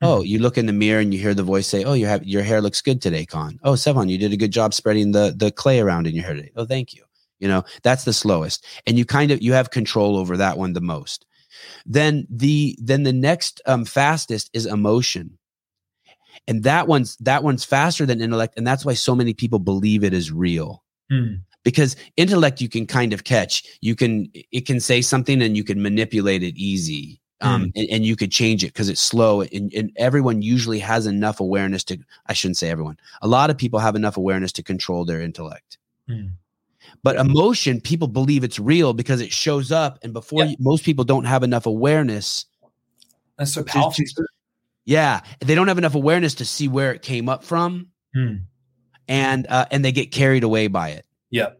Oh, 0.04 0.22
you 0.22 0.38
look 0.38 0.58
in 0.58 0.66
the 0.66 0.72
mirror 0.72 1.00
and 1.00 1.12
you 1.12 1.20
hear 1.20 1.34
the 1.34 1.42
voice 1.42 1.66
say, 1.66 1.84
"Oh, 1.84 1.94
you 1.94 2.06
have 2.06 2.24
your 2.24 2.42
hair 2.42 2.60
looks 2.60 2.80
good 2.82 3.00
today, 3.02 3.24
Khan." 3.26 3.58
Oh, 3.64 3.72
Sevan, 3.72 4.10
you 4.10 4.18
did 4.18 4.32
a 4.32 4.36
good 4.36 4.52
job 4.52 4.74
spreading 4.74 5.12
the 5.12 5.34
the 5.36 5.50
clay 5.50 5.80
around 5.80 6.06
in 6.06 6.14
your 6.14 6.24
hair 6.24 6.34
today. 6.34 6.52
Oh, 6.56 6.64
thank 6.66 6.94
you. 6.94 7.02
You 7.40 7.48
know 7.48 7.64
that's 7.82 8.04
the 8.04 8.12
slowest, 8.12 8.64
and 8.86 8.96
you 8.98 9.04
kind 9.04 9.30
of 9.30 9.42
you 9.42 9.52
have 9.52 9.70
control 9.70 10.16
over 10.16 10.36
that 10.36 10.56
one 10.58 10.72
the 10.72 10.80
most. 10.80 11.26
Then 11.86 12.26
the 12.30 12.76
then 12.80 13.02
the 13.02 13.12
next 13.12 13.60
um, 13.66 13.84
fastest 13.84 14.50
is 14.52 14.66
emotion, 14.66 15.38
and 16.46 16.62
that 16.64 16.86
one's 16.88 17.16
that 17.18 17.42
one's 17.42 17.64
faster 17.64 18.06
than 18.06 18.20
intellect, 18.20 18.54
and 18.56 18.66
that's 18.66 18.84
why 18.84 18.94
so 18.94 19.14
many 19.14 19.34
people 19.34 19.58
believe 19.58 20.04
it 20.04 20.14
is 20.14 20.30
real 20.32 20.82
Hmm. 21.10 21.34
because 21.64 21.96
intellect 22.16 22.62
you 22.62 22.68
can 22.70 22.86
kind 22.86 23.12
of 23.12 23.24
catch 23.24 23.62
you 23.82 23.94
can 23.94 24.30
it 24.52 24.64
can 24.64 24.80
say 24.80 25.02
something 25.02 25.42
and 25.42 25.54
you 25.54 25.62
can 25.62 25.82
manipulate 25.82 26.42
it 26.42 26.56
easy 26.56 27.20
um, 27.44 27.72
and, 27.76 27.88
and 27.90 28.06
you 28.06 28.16
could 28.16 28.32
change 28.32 28.64
it 28.64 28.68
because 28.72 28.88
it's 28.88 29.00
slow 29.00 29.42
and, 29.42 29.72
and 29.74 29.92
everyone 29.96 30.42
usually 30.42 30.78
has 30.80 31.06
enough 31.06 31.38
awareness 31.40 31.84
to 31.84 31.98
i 32.26 32.32
shouldn't 32.32 32.56
say 32.56 32.70
everyone 32.70 32.96
a 33.22 33.28
lot 33.28 33.50
of 33.50 33.56
people 33.58 33.78
have 33.78 33.94
enough 33.96 34.16
awareness 34.16 34.50
to 34.52 34.62
control 34.62 35.04
their 35.04 35.20
intellect 35.20 35.78
Hmm. 36.08 36.26
but 37.02 37.16
emotion 37.16 37.80
people 37.80 38.08
believe 38.08 38.44
it's 38.44 38.58
real 38.58 38.92
because 38.92 39.20
it 39.20 39.32
shows 39.32 39.72
up 39.72 39.98
and 40.02 40.12
before 40.12 40.42
Yeah. 40.44 40.50
you, 40.50 40.56
most 40.58 40.84
people 40.84 41.04
don't 41.04 41.24
have 41.24 41.42
enough 41.42 41.66
awareness 41.66 42.46
That's 43.38 43.52
so 43.54 43.62
powerful. 43.64 44.04
to- 44.04 44.26
yeah 44.84 45.20
they 45.40 45.54
don't 45.54 45.68
have 45.68 45.78
enough 45.78 45.94
awareness 45.94 46.34
to 46.36 46.44
see 46.44 46.68
where 46.68 46.92
it 46.92 47.02
came 47.02 47.28
up 47.28 47.42
from 47.44 47.88
Hmm. 48.14 48.34
and 49.08 49.46
uh, 49.48 49.66
and 49.70 49.84
they 49.84 49.92
get 49.92 50.12
carried 50.12 50.44
away 50.44 50.66
by 50.68 50.90
it 50.90 51.04
Yeah. 51.30 51.50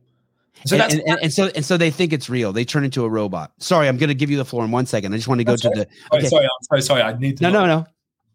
So 0.67 0.77
and, 0.77 0.81
that's 0.81 0.95
and, 0.95 1.03
and, 1.07 1.19
and 1.25 1.33
so 1.33 1.51
and 1.55 1.65
so 1.65 1.77
they 1.77 1.91
think 1.91 2.13
it's 2.13 2.31
real. 2.31 2.53
They 2.53 2.65
turn 2.65 2.85
into 2.85 3.05
a 3.05 3.09
robot. 3.09 3.53
Sorry, 3.59 3.89
I'm 3.89 3.97
going 3.97 4.09
to 4.09 4.15
give 4.15 4.31
you 4.31 4.37
the 4.37 4.45
floor 4.45 4.65
in 4.65 4.71
one 4.71 4.87
second. 4.87 5.13
I 5.13 5.17
just 5.17 5.29
want 5.29 5.41
to 5.41 5.45
go 5.45 5.53
That's 5.53 5.63
to 5.63 5.69
the. 5.71 5.87
sorry, 6.11 6.21
okay. 6.21 6.29
sorry, 6.29 6.45
I'm 6.45 6.81
so 6.81 6.87
sorry. 6.87 7.03
I 7.03 7.17
need 7.19 7.37
to 7.39 7.43
No, 7.43 7.51
know. 7.51 7.67
no, 7.67 7.87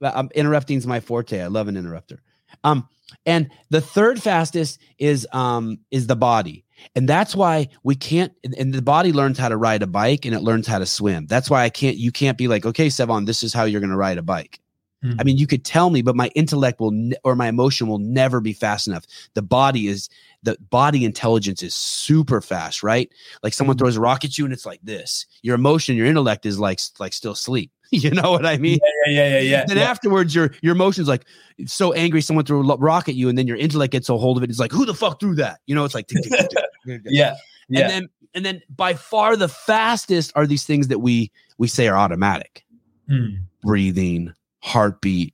no. 0.02 0.12
Um, 0.14 0.30
interrupting's 0.36 0.86
my 0.86 1.00
forte. 1.00 1.42
I 1.42 1.48
love 1.48 1.68
an 1.68 1.76
interrupter. 1.76 2.22
Um, 2.64 2.88
and 3.26 3.50
the 3.70 3.82
third 3.82 4.22
fastest 4.22 4.80
is 4.98 5.28
um 5.32 5.80
is 5.92 6.08
the 6.08 6.16
body, 6.16 6.66
and 6.96 7.10
that's 7.10 7.36
why 7.36 7.68
we 7.84 7.96
can't. 7.96 8.32
And 8.44 8.54
and 8.56 8.74
the 8.74 8.82
body 8.82 9.12
learns 9.12 9.38
how 9.38 9.50
to 9.50 9.58
ride 9.58 9.82
a 9.82 9.88
bike, 9.88 10.26
and 10.26 10.36
it 10.36 10.42
learns 10.42 10.68
how 10.68 10.80
to 10.80 10.86
swim. 10.86 11.26
That's 11.28 11.50
why 11.50 11.64
I 11.64 11.70
can't. 11.70 11.98
You 11.98 12.12
can't 12.12 12.38
be 12.38 12.48
like, 12.48 12.66
okay, 12.66 12.88
Sevan, 12.88 13.26
this 13.26 13.44
is 13.44 13.54
how 13.54 13.64
you're 13.64 13.82
going 13.82 13.90
to 13.92 13.98
ride 13.98 14.18
a 14.18 14.24
bike. 14.24 14.60
Hmm. 15.02 15.14
I 15.20 15.24
mean, 15.24 15.38
you 15.38 15.48
could 15.48 15.64
tell 15.64 15.90
me, 15.90 16.02
but 16.02 16.16
my 16.16 16.28
intellect 16.36 16.80
will 16.80 16.92
ne- 16.92 17.16
or 17.24 17.36
my 17.36 17.48
emotion 17.48 17.88
will 17.88 18.00
never 18.00 18.42
be 18.42 18.54
fast 18.54 18.88
enough. 18.88 19.06
The 19.34 19.42
body 19.42 19.88
is 19.88 20.10
the 20.44 20.58
body 20.70 21.04
intelligence 21.04 21.62
is 21.62 21.76
super 21.76 22.40
fast, 22.42 22.82
right? 22.82 23.12
Like 23.44 23.54
someone 23.54 23.76
Mhm. 23.76 23.80
throws 23.80 23.98
a 23.98 24.02
rock 24.02 24.24
at 24.24 24.38
you 24.38 24.46
and 24.46 24.54
it's 24.54 24.66
like 24.66 24.80
this. 24.84 25.26
Your 25.42 25.56
emotion, 25.56 25.96
your 25.98 26.06
intellect 26.06 26.46
is 26.46 26.60
like 26.60 26.80
like 27.00 27.14
still 27.14 27.34
asleep. 27.34 27.72
you 27.92 28.12
know 28.12 28.32
what 28.32 28.46
I 28.46 28.58
mean? 28.58 28.80
Yeah, 29.08 29.12
yeah, 29.12 29.28
yeah, 29.30 29.40
yeah. 29.40 29.66
then 29.66 29.78
yeah. 29.78 29.84
afterwards, 29.84 30.34
your 30.36 30.52
your 30.62 30.74
emotions 30.76 31.08
like 31.08 31.26
so 31.66 31.92
angry. 31.94 32.22
Someone 32.22 32.46
threw 32.46 32.62
a 32.70 32.78
rock 32.78 33.10
at 33.10 33.16
you, 33.16 33.28
and 33.30 33.38
then 33.38 33.48
your 33.48 33.58
intellect 33.58 33.92
gets 33.92 34.08
a 34.10 34.18
hold 34.18 34.38
of 34.38 34.44
it. 34.44 34.50
It's 34.50 34.60
like, 34.60 34.72
who 34.72 34.86
the 34.86 34.94
fuck 34.94 35.20
threw 35.20 35.36
that? 35.36 35.60
You 35.66 35.76
know, 35.76 35.84
it's 35.86 35.96
like, 35.96 36.08
tick, 36.08 36.24
tick, 36.24 36.50
tick. 36.86 37.02
yeah. 37.06 37.36
Yeah. 37.68 37.82
And 37.82 37.90
then 37.90 38.10
and 38.36 38.46
then 38.46 38.62
by 38.76 38.94
far 38.94 39.36
the 39.36 39.48
fastest 39.50 40.32
are 40.36 40.46
these 40.48 40.64
things 40.66 40.88
that 40.90 41.00
we 41.00 41.32
we 41.58 41.68
say 41.68 41.88
are 41.88 41.98
automatic 41.98 42.64
Hmm. 43.08 43.26
breathing, 43.64 44.34
heartbeat. 44.60 45.34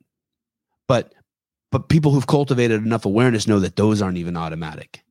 But 0.87 1.13
but 1.71 1.89
people 1.89 2.11
who've 2.11 2.27
cultivated 2.27 2.83
enough 2.83 3.05
awareness 3.05 3.47
know 3.47 3.59
that 3.59 3.75
those 3.75 4.01
aren't 4.01 4.17
even 4.17 4.37
automatic. 4.37 5.03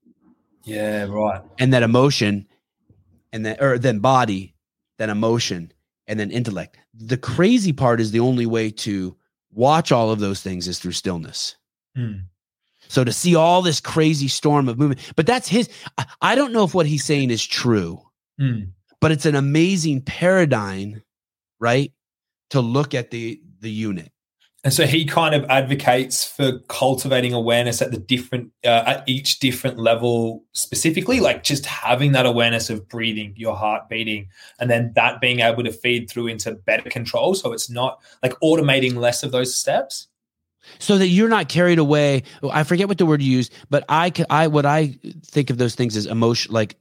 Yeah, 0.65 1.05
right. 1.05 1.43
And 1.59 1.73
that 1.75 1.83
emotion 1.83 2.47
and 3.33 3.45
then 3.45 3.57
or 3.61 3.79
then 3.79 3.99
body, 3.99 4.55
then 4.99 5.11
emotion, 5.11 5.73
and 6.07 6.19
then 6.19 6.31
intellect. 6.31 6.79
The 6.95 7.17
crazy 7.17 7.73
part 7.73 8.01
is 8.01 8.13
the 8.13 8.21
only 8.21 8.47
way 8.47 8.71
to 8.71 9.17
watch 9.53 9.93
all 9.93 10.11
of 10.11 10.21
those 10.21 10.41
things 10.41 10.69
is 10.69 10.79
through 10.79 10.93
stillness. 10.93 11.57
Hmm. 11.97 12.13
So 12.89 13.03
to 13.03 13.13
see 13.13 13.35
all 13.35 13.63
this 13.63 13.81
crazy 13.81 14.29
storm 14.29 14.69
of 14.69 14.79
movement, 14.79 15.01
but 15.17 15.27
that's 15.27 15.49
his. 15.49 15.69
I, 16.21 16.35
don't 16.35 16.53
know 16.53 16.65
if 16.65 16.75
what 16.75 16.87
he's 16.87 17.05
saying 17.05 17.31
is 17.31 17.45
true, 17.45 18.01
Hmm. 18.39 18.65
but 19.01 19.11
it's 19.11 19.27
an 19.27 19.35
amazing 19.35 20.03
paradigm, 20.03 21.03
right? 21.59 21.93
To 22.51 22.61
look 22.61 22.95
at 22.95 23.11
the 23.11 23.41
the 23.61 23.71
unit. 23.71 24.13
And 24.65 24.73
so 24.73 24.87
he 24.87 25.05
kind 25.05 25.35
of 25.35 25.45
advocates 25.51 26.25
for 26.25 26.59
cultivating 26.69 27.35
awareness 27.35 27.83
at 27.83 27.91
the 27.91 27.99
different, 27.99 28.51
uh, 28.65 28.83
at 28.87 29.05
each 29.07 29.39
different 29.39 29.79
level 29.79 30.43
specifically, 30.53 31.21
like 31.21 31.45
just 31.45 31.67
having 31.67 32.12
that 32.12 32.25
awareness 32.25 32.71
of 32.71 32.89
breathing, 32.89 33.35
your 33.37 33.55
heart 33.55 33.91
beating, 33.91 34.29
and 34.59 34.71
then 34.71 34.91
that 34.95 35.21
being 35.21 35.41
able 35.41 35.62
to 35.65 35.71
feed 35.71 36.09
through 36.09 36.29
into 36.29 36.53
better 36.53 36.89
control. 36.89 37.35
So 37.35 37.53
it's 37.53 37.69
not 37.69 38.01
like 38.23 38.33
automating 38.41 38.97
less 38.97 39.23
of 39.23 39.33
those 39.33 39.55
steps. 39.55 40.09
so 40.79 40.97
that 40.97 41.09
you're 41.09 41.29
not 41.29 41.51
carried 41.51 41.79
away 41.79 42.23
i 42.51 42.62
forget 42.62 42.89
what 42.89 42.97
the 42.97 43.05
word 43.05 43.21
you 43.21 43.31
use 43.31 43.51
but 43.69 43.85
i 43.91 44.11
i 44.31 44.47
what 44.47 44.65
i 44.65 44.99
think 45.23 45.51
of 45.51 45.59
those 45.59 45.75
things 45.75 45.95
as 45.95 46.07
emotion 46.07 46.55
like 46.55 46.75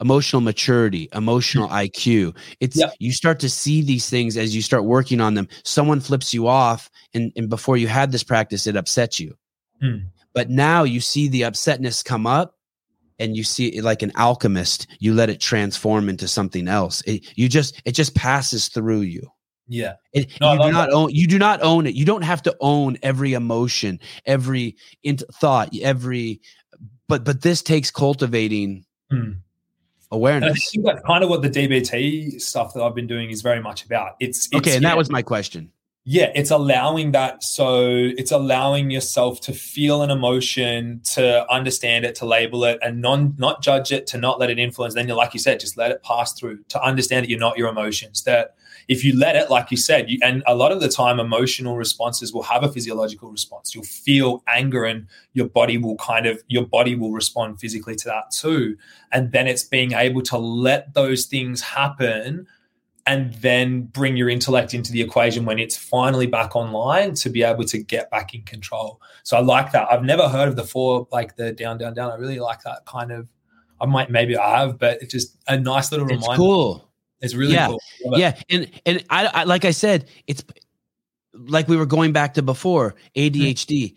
emotional 0.00 0.42
maturity 0.42 1.08
emotional 1.14 1.68
iq 1.68 2.34
it's 2.60 2.76
Yeah. 2.76 2.90
you 2.98 3.12
start 3.12 3.40
to 3.40 3.48
see 3.48 3.82
these 3.82 4.08
things 4.10 4.36
as 4.36 4.54
you 4.54 4.62
start 4.62 4.84
working 4.84 5.20
on 5.20 5.34
them 5.34 5.48
someone 5.64 6.00
flips 6.00 6.34
you 6.34 6.46
off 6.48 6.90
and, 7.14 7.32
and 7.36 7.48
before 7.48 7.76
you 7.76 7.88
had 7.88 8.12
this 8.12 8.22
practice 8.24 8.66
it 8.66 8.76
upsets 8.76 9.18
you 9.20 9.34
Hmm. 9.80 9.96
but 10.34 10.48
now 10.50 10.84
you 10.84 11.00
see 11.00 11.28
the 11.28 11.42
upsetness 11.42 12.04
come 12.04 12.26
up 12.26 12.54
and 13.18 13.36
you 13.36 13.44
see 13.44 13.68
it 13.68 13.84
like 13.84 14.02
an 14.02 14.12
alchemist 14.16 14.86
you 15.00 15.14
let 15.14 15.30
it 15.30 15.40
transform 15.40 16.08
into 16.08 16.28
something 16.28 16.68
else 16.68 17.02
it, 17.06 17.26
you 17.36 17.48
just 17.48 17.80
it 17.84 17.92
just 17.92 18.14
passes 18.14 18.68
through 18.68 19.00
you 19.02 19.22
Yeah. 19.68 19.94
it, 20.12 20.30
No, 20.40 20.52
you 20.54 20.62
do 20.62 20.72
not 20.72 20.92
own. 20.92 21.10
You 21.14 21.26
do 21.26 21.38
not 21.38 21.60
own 21.62 21.86
it. 21.86 21.94
You 21.94 22.04
don't 22.04 22.22
have 22.22 22.40
to 22.42 22.54
own 22.60 22.96
every 23.02 23.32
emotion, 23.32 23.98
every 24.24 24.76
int- 25.02 25.24
thought, 25.40 25.70
every. 25.82 26.40
But 27.08 27.24
but 27.24 27.42
this 27.42 27.62
takes 27.62 27.90
cultivating 27.90 28.84
Hmm. 30.10 30.14
And 30.14 30.44
I 30.44 30.48
awareness. 30.48 30.70
think 30.70 30.84
that's 30.84 31.02
kind 31.06 31.24
of 31.24 31.30
what 31.30 31.42
the 31.42 31.50
DBT 31.50 32.40
stuff 32.40 32.74
that 32.74 32.82
I've 32.82 32.94
been 32.94 33.06
doing 33.06 33.30
is 33.30 33.42
very 33.42 33.60
much 33.60 33.84
about. 33.84 34.12
It's, 34.20 34.46
it's 34.46 34.54
Okay, 34.56 34.74
and 34.74 34.82
yeah, 34.82 34.90
that 34.90 34.96
was 34.96 35.10
my 35.10 35.22
question. 35.22 35.72
yeah 36.04 36.30
it's 36.36 36.52
allowing 36.52 37.10
that 37.10 37.42
so 37.42 37.84
it's 38.16 38.30
allowing 38.30 38.90
yourself 38.92 39.40
to 39.40 39.52
feel 39.52 40.02
an 40.02 40.10
emotion 40.10 41.00
to 41.14 41.44
understand 41.52 42.04
it 42.04 42.14
to 42.14 42.24
label 42.24 42.62
it 42.64 42.78
and 42.80 43.02
non 43.02 43.34
not 43.38 43.60
judge 43.60 43.90
it 43.90 44.06
to 44.06 44.16
not 44.16 44.38
let 44.38 44.48
it 44.48 44.56
influence 44.60 44.94
then 44.94 45.08
you're 45.08 45.16
like 45.16 45.34
you 45.34 45.40
said 45.40 45.58
just 45.58 45.76
let 45.76 45.90
it 45.90 46.00
pass 46.04 46.32
through 46.34 46.62
to 46.68 46.80
understand 46.80 47.24
that 47.24 47.28
you're 47.30 47.40
not 47.40 47.58
your 47.58 47.68
emotions 47.68 48.22
that 48.22 48.54
if 48.88 49.04
you 49.04 49.18
let 49.18 49.36
it 49.36 49.50
like 49.50 49.70
you 49.70 49.76
said 49.76 50.08
you, 50.08 50.18
and 50.22 50.42
a 50.46 50.54
lot 50.54 50.72
of 50.72 50.80
the 50.80 50.88
time 50.88 51.18
emotional 51.18 51.76
responses 51.76 52.32
will 52.32 52.42
have 52.42 52.62
a 52.62 52.72
physiological 52.72 53.30
response 53.30 53.74
you'll 53.74 53.84
feel 53.84 54.42
anger 54.48 54.84
and 54.84 55.06
your 55.32 55.48
body 55.48 55.78
will 55.78 55.96
kind 55.96 56.26
of 56.26 56.42
your 56.48 56.66
body 56.66 56.94
will 56.94 57.12
respond 57.12 57.58
physically 57.58 57.94
to 57.94 58.04
that 58.06 58.30
too 58.30 58.76
and 59.12 59.32
then 59.32 59.46
it's 59.46 59.64
being 59.64 59.92
able 59.92 60.22
to 60.22 60.38
let 60.38 60.94
those 60.94 61.26
things 61.26 61.60
happen 61.60 62.46
and 63.06 63.32
then 63.34 63.82
bring 63.82 64.16
your 64.16 64.28
intellect 64.28 64.74
into 64.74 64.90
the 64.90 65.00
equation 65.00 65.44
when 65.44 65.58
it's 65.58 65.76
finally 65.76 66.26
back 66.26 66.56
online 66.56 67.14
to 67.14 67.30
be 67.30 67.42
able 67.42 67.64
to 67.64 67.78
get 67.78 68.10
back 68.10 68.34
in 68.34 68.42
control. 68.42 69.00
So 69.22 69.36
I 69.36 69.40
like 69.40 69.70
that. 69.72 69.86
I've 69.90 70.02
never 70.02 70.28
heard 70.28 70.48
of 70.48 70.56
the 70.56 70.64
four, 70.64 71.06
like 71.12 71.36
the 71.36 71.52
down, 71.52 71.78
down, 71.78 71.94
down. 71.94 72.10
I 72.10 72.16
really 72.16 72.40
like 72.40 72.62
that 72.62 72.84
kind 72.84 73.12
of. 73.12 73.28
I 73.80 73.86
might, 73.86 74.10
maybe 74.10 74.36
I 74.36 74.58
have, 74.58 74.78
but 74.78 75.00
it's 75.02 75.12
just 75.12 75.36
a 75.46 75.56
nice 75.56 75.92
little 75.92 76.06
It's 76.06 76.20
reminder. 76.20 76.36
cool. 76.36 76.85
It's 77.20 77.34
really 77.34 77.54
Yeah. 77.54 77.68
cool. 77.68 77.80
Yeah, 78.18 78.38
and 78.50 78.70
and 78.84 79.04
I, 79.10 79.26
I 79.26 79.44
like 79.44 79.64
I 79.64 79.70
said, 79.70 80.08
it's 80.26 80.44
like 81.34 81.68
we 81.68 81.76
were 81.76 81.86
going 81.86 82.12
back 82.12 82.34
to 82.34 82.42
before 82.42 82.94
ADHD. 83.16 83.94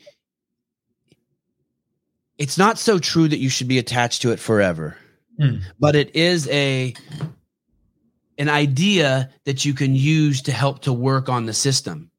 it's 2.38 2.58
not 2.58 2.78
so 2.80 3.00
true 3.00 3.28
that 3.28 3.38
you 3.40 3.50
should 3.50 3.68
be 3.68 3.78
attached 3.80 4.22
to 4.22 4.32
it 4.32 4.40
forever, 4.40 4.98
Mm. 5.40 5.62
but 5.80 5.96
it 5.96 6.16
is 6.16 6.48
a 6.50 6.94
an 8.38 8.48
idea 8.50 9.30
that 9.44 9.66
you 9.66 9.74
can 9.74 9.94
use 9.96 10.42
to 10.44 10.52
help 10.54 10.80
to 10.84 10.94
work 10.94 11.28
on 11.28 11.46
the 11.46 11.54
system, 11.54 12.10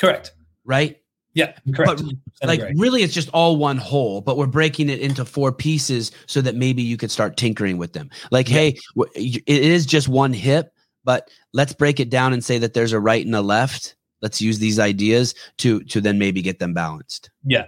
Correct. 0.00 0.32
right? 0.64 0.97
Yeah, 1.38 1.52
correct. 1.72 2.02
But 2.40 2.48
like 2.48 2.60
really 2.74 3.02
it's 3.04 3.14
just 3.14 3.28
all 3.32 3.56
one 3.56 3.76
whole, 3.76 4.20
but 4.20 4.36
we're 4.36 4.46
breaking 4.48 4.88
it 4.90 4.98
into 4.98 5.24
four 5.24 5.52
pieces 5.52 6.10
so 6.26 6.40
that 6.40 6.56
maybe 6.56 6.82
you 6.82 6.96
could 6.96 7.12
start 7.12 7.36
tinkering 7.36 7.78
with 7.78 7.92
them. 7.92 8.10
Like, 8.32 8.48
Yeah. 8.48 8.54
hey, 8.56 8.78
it 9.14 9.48
is 9.48 9.86
just 9.86 10.08
one 10.08 10.32
hip, 10.32 10.72
but 11.04 11.30
let's 11.52 11.72
break 11.72 12.00
it 12.00 12.10
down 12.10 12.32
and 12.32 12.42
say 12.44 12.58
that 12.58 12.74
there's 12.74 12.92
a 12.92 12.98
right 12.98 13.24
and 13.24 13.36
a 13.36 13.40
left. 13.40 13.94
Let's 14.20 14.42
use 14.42 14.58
these 14.58 14.80
ideas 14.80 15.36
to 15.58 15.80
to 15.84 16.00
then 16.00 16.18
maybe 16.18 16.42
get 16.42 16.58
them 16.58 16.74
balanced. 16.74 17.30
Yeah. 17.44 17.66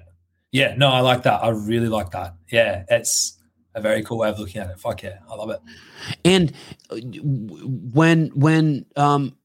Yeah. 0.50 0.74
No, 0.76 0.88
I 0.88 1.00
like 1.00 1.22
that. 1.22 1.44
I 1.44 1.50
really 1.50 1.88
like 1.88 2.10
that. 2.10 2.34
Yeah. 2.50 2.82
It's 2.88 3.38
a 3.76 3.80
very 3.80 4.02
cool 4.02 4.18
way 4.18 4.30
of 4.30 4.40
looking 4.40 4.60
at 4.60 4.68
it. 4.68 4.80
Fuck 4.80 5.04
yeah. 5.04 5.18
I 5.30 5.34
love 5.36 5.50
it. 5.50 5.60
And 6.24 6.52
uh, 6.90 6.96
when 7.94 8.32
when 8.34 8.84
um 8.96 9.36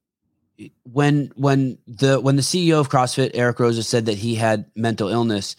when 0.83 1.31
when 1.35 1.77
the 1.87 2.19
when 2.19 2.35
the 2.35 2.41
CEO 2.41 2.79
of 2.79 2.89
CrossFit 2.89 3.31
Eric 3.33 3.57
Roza 3.57 3.83
said 3.83 4.05
that 4.05 4.17
he 4.17 4.35
had 4.35 4.65
mental 4.75 5.09
illness, 5.09 5.55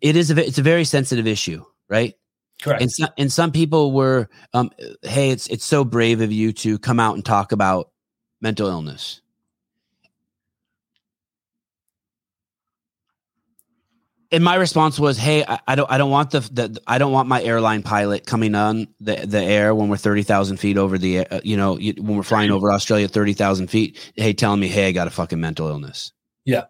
it 0.00 0.16
is 0.16 0.30
a 0.30 0.46
it's 0.46 0.58
a 0.58 0.62
very 0.62 0.84
sensitive 0.84 1.26
issue, 1.26 1.64
right? 1.88 2.14
Correct. 2.62 2.82
And 2.82 2.90
some, 2.90 3.08
and 3.18 3.32
some 3.32 3.52
people 3.52 3.92
were, 3.92 4.28
um, 4.54 4.70
hey, 5.02 5.30
it's 5.30 5.46
it's 5.48 5.64
so 5.64 5.84
brave 5.84 6.20
of 6.20 6.32
you 6.32 6.52
to 6.54 6.78
come 6.78 6.98
out 6.98 7.14
and 7.14 7.24
talk 7.24 7.52
about 7.52 7.90
mental 8.40 8.68
illness. 8.68 9.20
And 14.32 14.42
my 14.42 14.56
response 14.56 14.98
was, 14.98 15.16
"Hey, 15.18 15.44
I, 15.46 15.60
I 15.68 15.74
don't, 15.76 15.90
I 15.90 15.98
don't 15.98 16.10
want 16.10 16.30
the, 16.32 16.40
the, 16.40 16.80
I 16.86 16.98
don't 16.98 17.12
want 17.12 17.28
my 17.28 17.42
airline 17.42 17.82
pilot 17.82 18.26
coming 18.26 18.54
on 18.54 18.88
the, 19.00 19.14
the 19.26 19.40
air 19.42 19.74
when 19.74 19.88
we're 19.88 19.96
thirty 19.96 20.22
thousand 20.24 20.56
feet 20.56 20.76
over 20.76 20.98
the, 20.98 21.18
air, 21.18 21.26
uh, 21.30 21.40
you 21.44 21.56
know, 21.56 21.78
you- 21.78 21.94
when 21.98 22.16
we're 22.16 22.22
flying 22.24 22.50
over 22.50 22.72
Australia 22.72 23.06
thirty 23.08 23.34
thousand 23.34 23.68
feet. 23.68 23.98
Hey, 24.16 24.32
telling 24.32 24.58
me, 24.60 24.68
hey, 24.68 24.88
I 24.88 24.92
got 24.92 25.06
a 25.06 25.10
fucking 25.10 25.40
mental 25.40 25.68
illness. 25.68 26.12
Yeah, 26.44 26.64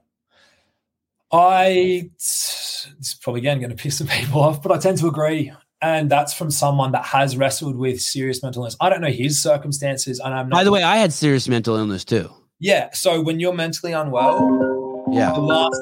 I, 1.32 2.10
it's 2.16 3.14
probably 3.22 3.40
again 3.40 3.58
going 3.60 3.70
to 3.70 3.76
piss 3.76 3.98
some 3.98 4.06
people 4.06 4.40
off, 4.42 4.62
but 4.62 4.72
I 4.72 4.78
tend 4.78 4.98
to 4.98 5.08
agree. 5.08 5.52
And 5.82 6.10
that's 6.10 6.32
from 6.32 6.50
someone 6.50 6.92
that 6.92 7.04
has 7.04 7.36
wrestled 7.36 7.76
with 7.76 8.00
serious 8.00 8.42
mental 8.42 8.62
illness. 8.62 8.76
I 8.80 8.88
don't 8.88 9.02
know 9.02 9.10
his 9.10 9.40
circumstances, 9.42 10.20
and 10.20 10.32
I'm 10.32 10.48
not. 10.48 10.56
By 10.56 10.64
the 10.64 10.72
way, 10.72 10.82
I 10.82 10.96
had 10.96 11.12
serious 11.12 11.48
mental 11.48 11.76
illness 11.76 12.04
too. 12.04 12.30
yeah. 12.58 12.90
So 12.92 13.20
when 13.20 13.40
you're 13.40 13.52
mentally 13.52 13.92
unwell, 13.92 15.04
Yeah, 15.12 15.32
the 15.32 15.40
last 15.40 15.80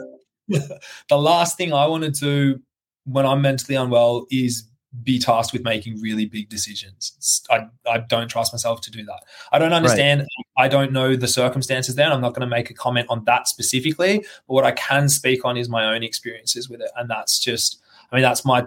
the 1.09 1.19
last 1.19 1.57
thing 1.57 1.73
I 1.73 1.87
want 1.87 2.05
to 2.05 2.11
do 2.11 2.61
when 3.05 3.27
I'm 3.27 3.43
mentally 3.43 3.77
unwell 3.77 4.27
is 4.31 4.65
be 5.03 5.19
tasked 5.19 5.53
with 5.53 5.65
making 5.65 6.01
really 6.01 6.27
big 6.27 6.49
decisions. 6.49 7.43
I, 7.51 7.67
I 7.89 7.99
don't 7.99 8.29
trust 8.29 8.53
myself 8.53 8.81
to 8.83 8.91
do 8.91 9.05
that. 9.05 9.25
I 9.51 9.59
don't 9.59 9.73
understand. 9.73 10.27
I 10.57 10.69
don't 10.69 10.93
know 10.93 11.17
the 11.17 11.27
circumstances 11.27 11.97
there. 11.97 12.05
and 12.05 12.15
I'm 12.15 12.21
not 12.21 12.31
going 12.31 12.43
to 12.43 12.47
make 12.47 12.71
a 12.71 12.75
comment 12.75 13.09
on 13.11 13.25
that 13.25 13.49
specifically. 13.49 14.19
But 14.47 14.55
what 14.55 14.65
I 14.65 14.73
can 14.73 15.09
speak 15.09 15.45
on 15.45 15.57
is 15.57 15.69
my 15.69 15.95
own 15.95 16.05
experiences 16.05 16.69
with 16.69 16.81
it. 16.81 16.91
And 16.97 17.11
that's 17.11 17.41
just, 17.41 17.81
I 18.13 18.17
mean, 18.17 18.23
that's 18.23 18.45
my 18.45 18.67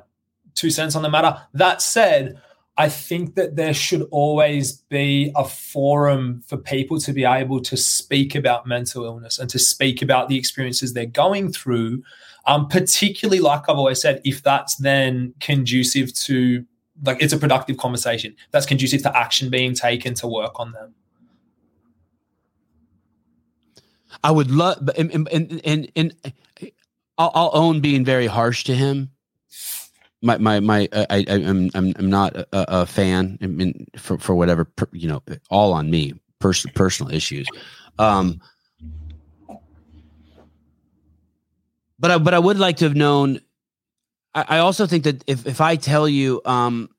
two 0.54 0.70
cents 0.70 0.96
on 0.96 1.02
the 1.02 1.10
matter. 1.10 1.42
That 1.54 1.82
said, 1.82 2.42
I 2.80 2.90
think 2.90 3.34
that 3.36 3.56
there 3.56 3.74
should 3.74 4.08
always 4.12 4.74
be 4.74 5.32
a 5.36 5.44
forum 5.44 6.44
for 6.46 6.58
people 6.58 7.00
to 7.00 7.12
be 7.12 7.26
able 7.26 7.60
to 7.62 7.76
speak 7.76 8.36
about 8.36 8.68
mental 8.68 9.04
illness 9.04 9.40
and 9.40 9.50
to 9.50 9.58
speak 9.58 10.04
about 10.04 10.30
the 10.30 10.38
experiences 10.38 10.94
they're 10.94 11.08
going 11.08 11.52
through. 11.52 12.04
Um, 12.46 12.68
particularly, 12.68 13.40
like 13.40 13.68
I've 13.68 13.78
always 13.78 14.00
said, 14.00 14.22
if 14.24 14.44
that's 14.44 14.76
then 14.76 15.34
conducive 15.40 16.14
to, 16.14 16.66
like, 17.04 17.22
it's 17.22 17.34
a 17.34 17.38
productive 17.38 17.78
conversation, 17.78 18.36
that's 18.52 18.66
conducive 18.66 19.02
to 19.04 19.18
action 19.18 19.50
being 19.50 19.74
taken 19.74 20.14
to 20.14 20.28
work 20.28 20.60
on 20.60 20.72
them. 20.72 20.94
I 24.24 24.32
would 24.32 24.50
love, 24.50 24.90
and 24.98 25.12
and, 25.12 25.62
and, 25.66 25.92
and 25.96 26.16
I'll, 27.18 27.32
I'll 27.34 27.52
own 27.54 27.82
being 27.82 28.06
very 28.06 28.28
harsh 28.28 28.64
to 28.66 28.76
him. 28.76 29.12
My 30.22 30.38
my 30.38 30.60
my, 30.60 30.90
I, 30.94 31.06
I 31.10 31.26
I'm 31.30 31.70
I'm 31.76 31.94
I'm 31.96 32.10
not 32.10 32.36
a, 32.36 32.48
a 32.52 32.86
fan. 32.86 33.38
I 33.42 33.48
mean, 33.48 33.86
for 33.98 34.18
for 34.18 34.36
whatever 34.36 34.66
per- 34.66 34.90
you 34.92 35.08
know, 35.08 35.22
all 35.50 35.74
on 35.74 35.92
me. 35.92 36.14
Personal 36.40 36.74
personal 36.74 37.14
issues. 37.14 37.48
Um, 37.98 38.40
but 42.00 42.12
I 42.12 42.18
but 42.18 42.34
I 42.34 42.40
would 42.40 42.60
like 42.60 42.78
to 42.78 42.86
have 42.86 42.96
known. 42.96 43.42
I, 44.36 44.46
I 44.50 44.58
also 44.60 44.86
think 44.86 45.04
that 45.04 45.24
if 45.28 45.46
if 45.48 45.62
I 45.62 45.76
tell 45.76 46.08
you, 46.08 46.42
um, 46.46 46.90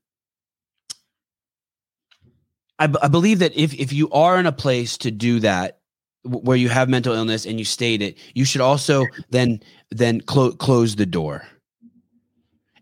I, 2.78 2.86
b- 2.86 2.98
I 3.02 3.08
believe 3.08 3.40
that 3.40 3.56
if 3.56 3.74
if 3.74 3.92
you 3.92 4.10
are 4.10 4.38
in 4.38 4.46
a 4.46 4.52
place 4.52 4.96
to 4.98 5.10
do 5.10 5.40
that 5.40 5.78
where 6.24 6.56
you 6.56 6.68
have 6.68 6.88
mental 6.88 7.14
illness 7.14 7.46
and 7.46 7.58
you 7.58 7.64
state 7.64 8.02
it, 8.02 8.18
you 8.34 8.44
should 8.44 8.60
also 8.60 9.06
then 9.30 9.60
then 9.90 10.20
clo- 10.20 10.52
close 10.52 10.96
the 10.96 11.06
door. 11.06 11.46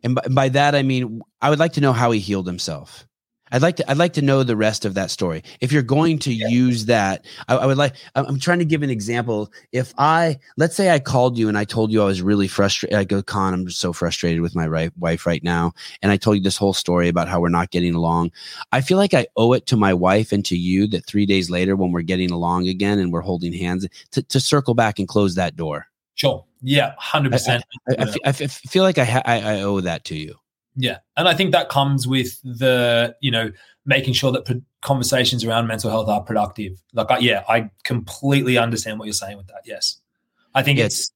And 0.02 0.14
by, 0.14 0.22
by 0.30 0.48
that 0.50 0.74
I 0.74 0.82
mean 0.82 1.22
I 1.40 1.50
would 1.50 1.58
like 1.58 1.74
to 1.74 1.80
know 1.80 1.92
how 1.92 2.10
he 2.10 2.20
healed 2.20 2.46
himself. 2.46 3.06
I'd 3.52 3.62
like 3.62 3.76
to 3.76 3.88
I'd 3.88 3.96
like 3.96 4.14
to 4.14 4.22
know 4.22 4.42
the 4.42 4.56
rest 4.56 4.84
of 4.84 4.94
that 4.94 5.10
story. 5.10 5.42
If 5.60 5.70
you're 5.70 5.82
going 5.82 6.18
to 6.20 6.32
use 6.32 6.86
that, 6.86 7.24
I, 7.48 7.56
I 7.56 7.66
would 7.66 7.76
like. 7.76 7.94
I'm 8.16 8.26
I'm 8.26 8.40
trying 8.40 8.58
to 8.58 8.64
give 8.64 8.82
an 8.82 8.90
example. 8.90 9.52
If 9.70 9.94
I 9.98 10.38
let's 10.56 10.74
say 10.74 10.90
I 10.90 10.98
called 10.98 11.38
you 11.38 11.48
and 11.48 11.56
I 11.56 11.64
told 11.64 11.92
you 11.92 12.02
I 12.02 12.06
was 12.06 12.22
really 12.22 12.48
frustrated. 12.48 12.98
I 12.98 13.02
oh, 13.02 13.04
go, 13.04 13.22
Khan, 13.22 13.54
I'm 13.54 13.66
just 13.66 13.78
so 13.78 13.92
frustrated 13.92 14.40
with 14.40 14.56
my 14.56 14.66
right, 14.66 14.90
wife 14.98 15.26
right 15.26 15.44
now, 15.44 15.72
and 16.02 16.10
I 16.10 16.16
told 16.16 16.36
you 16.36 16.42
this 16.42 16.56
whole 16.56 16.72
story 16.72 17.08
about 17.08 17.28
how 17.28 17.40
we're 17.40 17.48
not 17.48 17.70
getting 17.70 17.94
along. 17.94 18.32
I 18.72 18.80
feel 18.80 18.98
like 18.98 19.14
I 19.14 19.28
owe 19.36 19.52
it 19.52 19.66
to 19.66 19.76
my 19.76 19.94
wife 19.94 20.32
and 20.32 20.44
to 20.46 20.56
you 20.56 20.88
that 20.88 21.06
three 21.06 21.26
days 21.26 21.48
later, 21.48 21.76
when 21.76 21.92
we're 21.92 22.02
getting 22.02 22.32
along 22.32 22.66
again 22.66 22.98
and 22.98 23.12
we're 23.12 23.20
holding 23.20 23.52
hands, 23.52 23.86
to, 24.10 24.22
to 24.22 24.40
circle 24.40 24.74
back 24.74 24.98
and 24.98 25.06
close 25.06 25.36
that 25.36 25.56
door. 25.56 25.86
Sure. 26.16 26.44
Yeah, 26.62 26.94
100%. 27.00 27.60
I, 27.88 27.94
I, 28.24 28.32
fe- 28.32 28.44
I 28.44 28.48
feel 28.48 28.82
like 28.82 28.98
I, 28.98 29.04
ha- 29.04 29.22
I 29.24 29.60
owe 29.62 29.80
that 29.80 30.04
to 30.06 30.16
you. 30.16 30.34
Yeah, 30.76 30.98
and 31.16 31.26
I 31.26 31.34
think 31.34 31.52
that 31.52 31.70
comes 31.70 32.06
with 32.06 32.38
the 32.42 33.16
you 33.20 33.30
know 33.30 33.50
making 33.86 34.12
sure 34.12 34.30
that 34.32 34.44
pro- 34.44 34.60
conversations 34.82 35.42
around 35.42 35.66
mental 35.66 35.90
health 35.90 36.08
are 36.08 36.20
productive. 36.20 36.72
Like, 36.92 37.10
I, 37.10 37.18
yeah, 37.18 37.44
I 37.48 37.70
completely 37.84 38.58
understand 38.58 38.98
what 38.98 39.06
you're 39.06 39.14
saying 39.14 39.38
with 39.38 39.46
that. 39.46 39.62
Yes, 39.64 40.00
I 40.54 40.62
think 40.62 40.78
Yeah, 40.78 40.86
it's. 40.86 41.12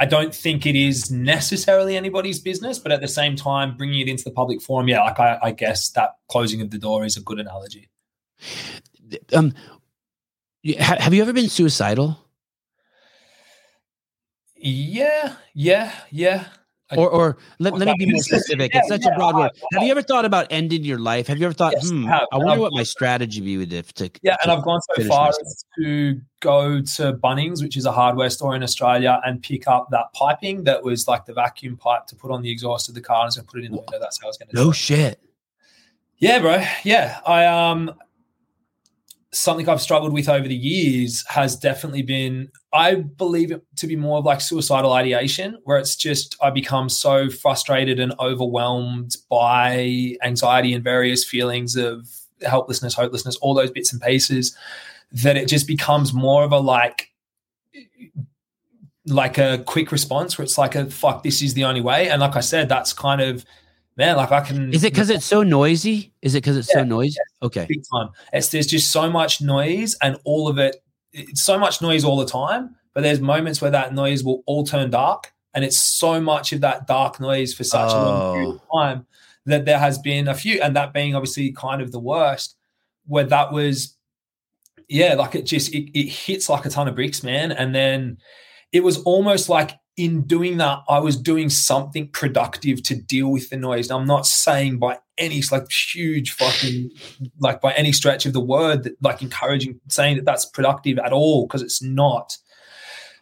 I 0.00 0.06
don't 0.06 0.34
think 0.34 0.64
it 0.66 0.76
is 0.76 1.10
necessarily 1.10 1.96
anybody's 1.96 2.38
business, 2.40 2.78
but 2.78 2.92
at 2.92 3.00
the 3.00 3.08
same 3.08 3.34
time, 3.34 3.76
bringing 3.76 4.00
it 4.00 4.08
into 4.08 4.24
the 4.24 4.30
public 4.30 4.62
forum, 4.62 4.88
yeah, 4.88 5.02
like 5.02 5.18
I, 5.18 5.38
I 5.42 5.50
guess 5.52 5.90
that 5.90 6.16
closing 6.28 6.60
of 6.60 6.70
the 6.70 6.78
door 6.78 7.04
is 7.04 7.16
a 7.16 7.20
good 7.20 7.40
analogy. 7.40 7.88
Um, 9.32 9.54
have 10.78 11.14
you 11.14 11.22
ever 11.22 11.32
been 11.32 11.48
suicidal? 11.48 12.18
Yeah, 14.60 15.36
yeah, 15.54 15.92
yeah. 16.10 16.46
I- 16.90 16.96
Or, 16.96 17.10
or 17.10 17.38
let, 17.58 17.74
let 17.76 17.86
me 17.86 17.94
be 17.98 18.06
more 18.06 18.14
Yeah, 18.30 18.38
specific. 18.38 18.74
It's 18.74 18.88
such 18.88 19.02
a 19.04 19.08
yeah, 19.08 19.14
broad 19.16 19.36
word. 19.36 19.50
Have 19.72 19.82
you 19.82 19.90
ever 19.90 20.00
thought 20.00 20.24
about 20.24 20.46
ending 20.50 20.84
your 20.84 20.98
life? 20.98 21.26
Have 21.26 21.38
you 21.38 21.44
ever 21.44 21.52
thought, 21.52 21.74
Yes, 21.74 21.90
I 21.90 21.94
hmm, 21.94 22.04
have. 22.06 22.26
I 22.32 22.36
wonder 22.38 22.52
I've- 22.52 22.60
what 22.62 22.72
my 22.72 22.82
strategy 22.82 23.40
would 23.40 23.44
be 23.44 23.56
with 23.58 23.72
it 23.74 23.86
to 23.96 24.10
Yeah, 24.22 24.36
and 24.42 24.50
I've 24.50 24.64
gone 24.64 24.80
so 24.96 25.04
far 25.04 25.26
myself. 25.26 25.42
as 25.42 25.64
to 25.78 26.20
go 26.40 26.80
to 26.80 27.12
Bunnings, 27.12 27.62
which 27.62 27.76
is 27.76 27.84
a 27.84 27.92
hardware 27.92 28.30
store 28.30 28.56
in 28.56 28.62
Australia, 28.62 29.20
and 29.26 29.42
pick 29.42 29.68
up 29.68 29.88
that 29.90 30.06
piping 30.14 30.64
that 30.64 30.82
was 30.82 31.06
like 31.06 31.26
the 31.26 31.34
vacuum 31.34 31.76
pipe 31.76 32.06
to 32.06 32.16
put 32.16 32.30
on 32.30 32.40
the 32.40 32.50
exhaust 32.50 32.88
of 32.88 32.94
the 32.94 33.02
car 33.02 33.28
and 33.36 33.46
put 33.46 33.60
it 33.60 33.66
in 33.66 33.72
the 33.72 33.78
window. 33.78 33.98
That's 34.00 34.18
how 34.20 34.26
I 34.26 34.30
was 34.30 34.38
going 34.38 34.48
to 34.48 34.56
do 34.56 34.62
No 34.64 34.70
it. 34.70 34.76
shit. 34.76 35.20
Yeah, 36.16 36.38
bro. 36.40 36.64
Yeah, 36.84 37.20
I 37.26 37.44
um 37.44 37.92
something 39.32 39.68
I've 39.68 39.80
struggled 39.82 40.12
with 40.12 40.28
over 40.28 40.48
the 40.48 40.56
years 40.56 41.24
has 41.28 41.54
definitely 41.54 42.02
been 42.02 42.50
I 42.72 42.96
believe 42.96 43.50
it 43.50 43.62
to 43.76 43.86
be 43.86 43.96
more 43.96 44.18
of 44.18 44.24
like 44.24 44.40
suicidal 44.40 44.92
ideation 44.92 45.58
where 45.64 45.78
it's 45.78 45.96
just 45.96 46.36
I 46.42 46.50
become 46.50 46.88
so 46.88 47.28
frustrated 47.28 48.00
and 48.00 48.14
overwhelmed 48.20 49.16
by 49.30 50.16
anxiety 50.22 50.72
and 50.72 50.82
various 50.82 51.24
feelings 51.24 51.76
of 51.76 52.08
helplessness, 52.42 52.94
hopelessness, 52.94 53.36
all 53.36 53.54
those 53.54 53.70
bits 53.70 53.92
and 53.92 54.00
pieces 54.00 54.56
that 55.12 55.36
it 55.36 55.48
just 55.48 55.66
becomes 55.66 56.12
more 56.12 56.44
of 56.44 56.52
a 56.52 56.58
like 56.58 57.10
like 59.06 59.38
a 59.38 59.62
quick 59.66 59.90
response 59.90 60.36
where 60.36 60.44
it's 60.44 60.58
like 60.58 60.74
a 60.74 60.86
fuck 60.86 61.22
this 61.22 61.42
is 61.42 61.54
the 61.54 61.64
only 61.64 61.80
way. 61.80 62.08
And 62.08 62.20
like 62.20 62.36
I 62.36 62.40
said 62.40 62.68
that's 62.68 62.92
kind 62.94 63.20
of 63.20 63.44
man 63.98 64.16
like 64.16 64.32
I 64.32 64.40
can 64.40 64.72
Is 64.72 64.84
it 64.84 64.92
because 64.92 65.10
it's 65.10 65.26
so 65.26 65.42
noisy? 65.42 66.12
Is 66.22 66.34
it 66.34 66.38
because 66.38 66.56
it's 66.56 66.72
so 66.72 66.78
Yeah, 66.78 66.84
noisy? 66.84 67.18
Okay. 67.42 67.66
big 67.68 67.82
time. 67.92 68.10
It's 68.32 68.48
there's 68.48 68.66
just 68.66 68.90
so 68.90 69.10
much 69.10 69.42
noise 69.42 69.96
and 70.00 70.16
all 70.24 70.48
of 70.48 70.58
it. 70.58 70.82
It's 71.12 71.42
so 71.42 71.58
much 71.58 71.82
noise 71.82 72.04
all 72.04 72.16
the 72.16 72.26
time, 72.26 72.76
but 72.94 73.02
there's 73.02 73.20
moments 73.20 73.60
where 73.60 73.72
that 73.72 73.92
noise 73.94 74.24
will 74.24 74.42
all 74.46 74.64
turn 74.64 74.88
dark, 74.90 75.32
and 75.52 75.64
it's 75.64 75.98
so 75.98 76.20
much 76.20 76.52
of 76.52 76.60
that 76.60 76.86
dark 76.86 77.20
noise 77.20 77.52
for 77.52 77.64
such 77.64 77.92
a 77.92 77.96
long 77.96 78.34
period 78.34 78.50
of 78.50 78.60
oh. 78.70 78.80
time 78.80 79.06
that 79.46 79.64
there 79.64 79.78
has 79.78 79.98
been 79.98 80.28
a 80.28 80.34
few, 80.34 80.62
and 80.62 80.76
that 80.76 80.92
being 80.92 81.14
obviously 81.14 81.52
kind 81.52 81.82
of 81.82 81.90
the 81.90 81.98
worst, 81.98 82.56
where 83.06 83.24
that 83.24 83.52
was, 83.52 83.96
yeah, 84.88 85.14
like 85.14 85.34
it 85.34 85.42
just 85.42 85.74
it, 85.74 85.90
it 85.98 86.08
hits 86.08 86.48
like 86.48 86.64
a 86.66 86.70
ton 86.70 86.86
of 86.86 86.94
bricks, 86.94 87.24
man, 87.24 87.50
and 87.50 87.74
then 87.74 88.18
it 88.70 88.84
was 88.84 89.02
almost 89.02 89.48
like 89.48 89.72
in 89.98 90.22
doing 90.22 90.58
that, 90.58 90.84
I 90.88 91.00
was 91.00 91.16
doing 91.16 91.50
something 91.50 92.08
productive 92.08 92.82
to 92.84 92.94
deal 92.94 93.28
with 93.28 93.50
the 93.50 93.56
noise. 93.56 93.90
And 93.90 94.00
I'm 94.00 94.06
not 94.06 94.26
saying 94.26 94.78
by 94.78 94.98
any 95.18 95.42
like 95.50 95.70
huge 95.70 96.30
fucking 96.32 96.90
like 97.40 97.60
by 97.60 97.72
any 97.72 97.90
stretch 97.90 98.24
of 98.24 98.32
the 98.32 98.40
word 98.40 98.84
that 98.84 99.02
like 99.02 99.22
encouraging 99.22 99.80
saying 99.88 100.16
that 100.16 100.24
that's 100.24 100.44
productive 100.44 100.98
at 100.98 101.12
all 101.12 101.46
because 101.46 101.62
it's 101.62 101.82
not. 101.82 102.38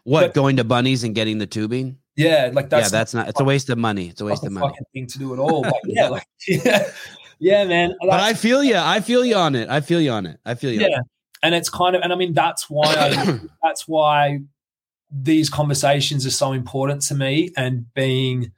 What 0.04 0.20
but, 0.20 0.34
going 0.34 0.56
to 0.58 0.64
bunnies 0.64 1.02
and 1.02 1.14
getting 1.14 1.38
the 1.38 1.46
tubing? 1.46 1.96
Yeah, 2.14 2.50
like 2.52 2.68
that's 2.68 2.92
yeah, 2.92 2.98
that's 2.98 3.14
not. 3.14 3.28
It's 3.28 3.40
a 3.40 3.44
waste 3.44 3.70
of 3.70 3.78
money. 3.78 4.10
It's 4.10 4.20
a 4.20 4.26
waste 4.26 4.44
of 4.44 4.52
money. 4.52 4.74
Thing 4.92 5.06
to 5.06 5.18
do 5.18 5.32
at 5.32 5.38
all. 5.38 5.62
But 5.62 5.74
yeah, 5.84 6.08
like 6.08 6.26
yeah, 6.46 6.90
yeah, 7.38 7.64
man. 7.64 7.94
But 8.02 8.20
I 8.20 8.34
feel 8.34 8.62
you. 8.62 8.76
I 8.76 9.00
feel 9.00 9.24
you 9.24 9.34
on 9.34 9.54
it. 9.54 9.70
I 9.70 9.80
feel 9.80 10.00
you 10.00 10.10
on 10.10 10.26
it. 10.26 10.38
I 10.44 10.54
feel 10.54 10.70
you. 10.70 10.80
Yeah, 10.80 11.00
and 11.42 11.54
it's 11.54 11.70
kind 11.70 11.96
of, 11.96 12.02
and 12.02 12.12
I 12.12 12.16
mean 12.16 12.34
that's 12.34 12.68
why 12.68 12.86
I, 12.86 13.40
that's 13.62 13.88
why 13.88 14.40
these 15.10 15.48
conversations 15.48 16.26
are 16.26 16.30
so 16.30 16.52
important 16.52 17.02
to 17.02 17.14
me 17.14 17.50
and 17.56 17.92
being 17.94 18.52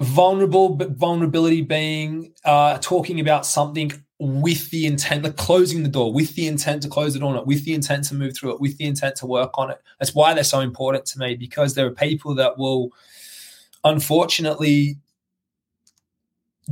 vulnerable 0.00 0.70
but 0.70 0.92
vulnerability 0.92 1.60
being 1.60 2.32
uh, 2.44 2.78
talking 2.78 3.20
about 3.20 3.44
something 3.44 3.92
with 4.18 4.70
the 4.70 4.86
intent 4.86 5.24
like 5.24 5.36
closing 5.36 5.82
the 5.82 5.88
door 5.88 6.12
with 6.12 6.34
the 6.34 6.46
intent 6.46 6.82
to 6.82 6.88
close 6.88 7.14
door 7.14 7.28
on 7.28 7.36
it 7.36 7.46
with 7.46 7.64
the 7.64 7.74
intent 7.74 8.04
to 8.04 8.14
move 8.14 8.36
through 8.36 8.52
it 8.52 8.60
with 8.60 8.76
the 8.78 8.84
intent 8.84 9.16
to 9.16 9.26
work 9.26 9.50
on 9.54 9.70
it. 9.70 9.78
That's 9.98 10.14
why 10.14 10.34
they're 10.34 10.44
so 10.44 10.60
important 10.60 11.06
to 11.06 11.18
me 11.18 11.36
because 11.36 11.74
there 11.74 11.86
are 11.86 11.90
people 11.90 12.34
that 12.34 12.58
will 12.58 12.90
unfortunately 13.84 14.98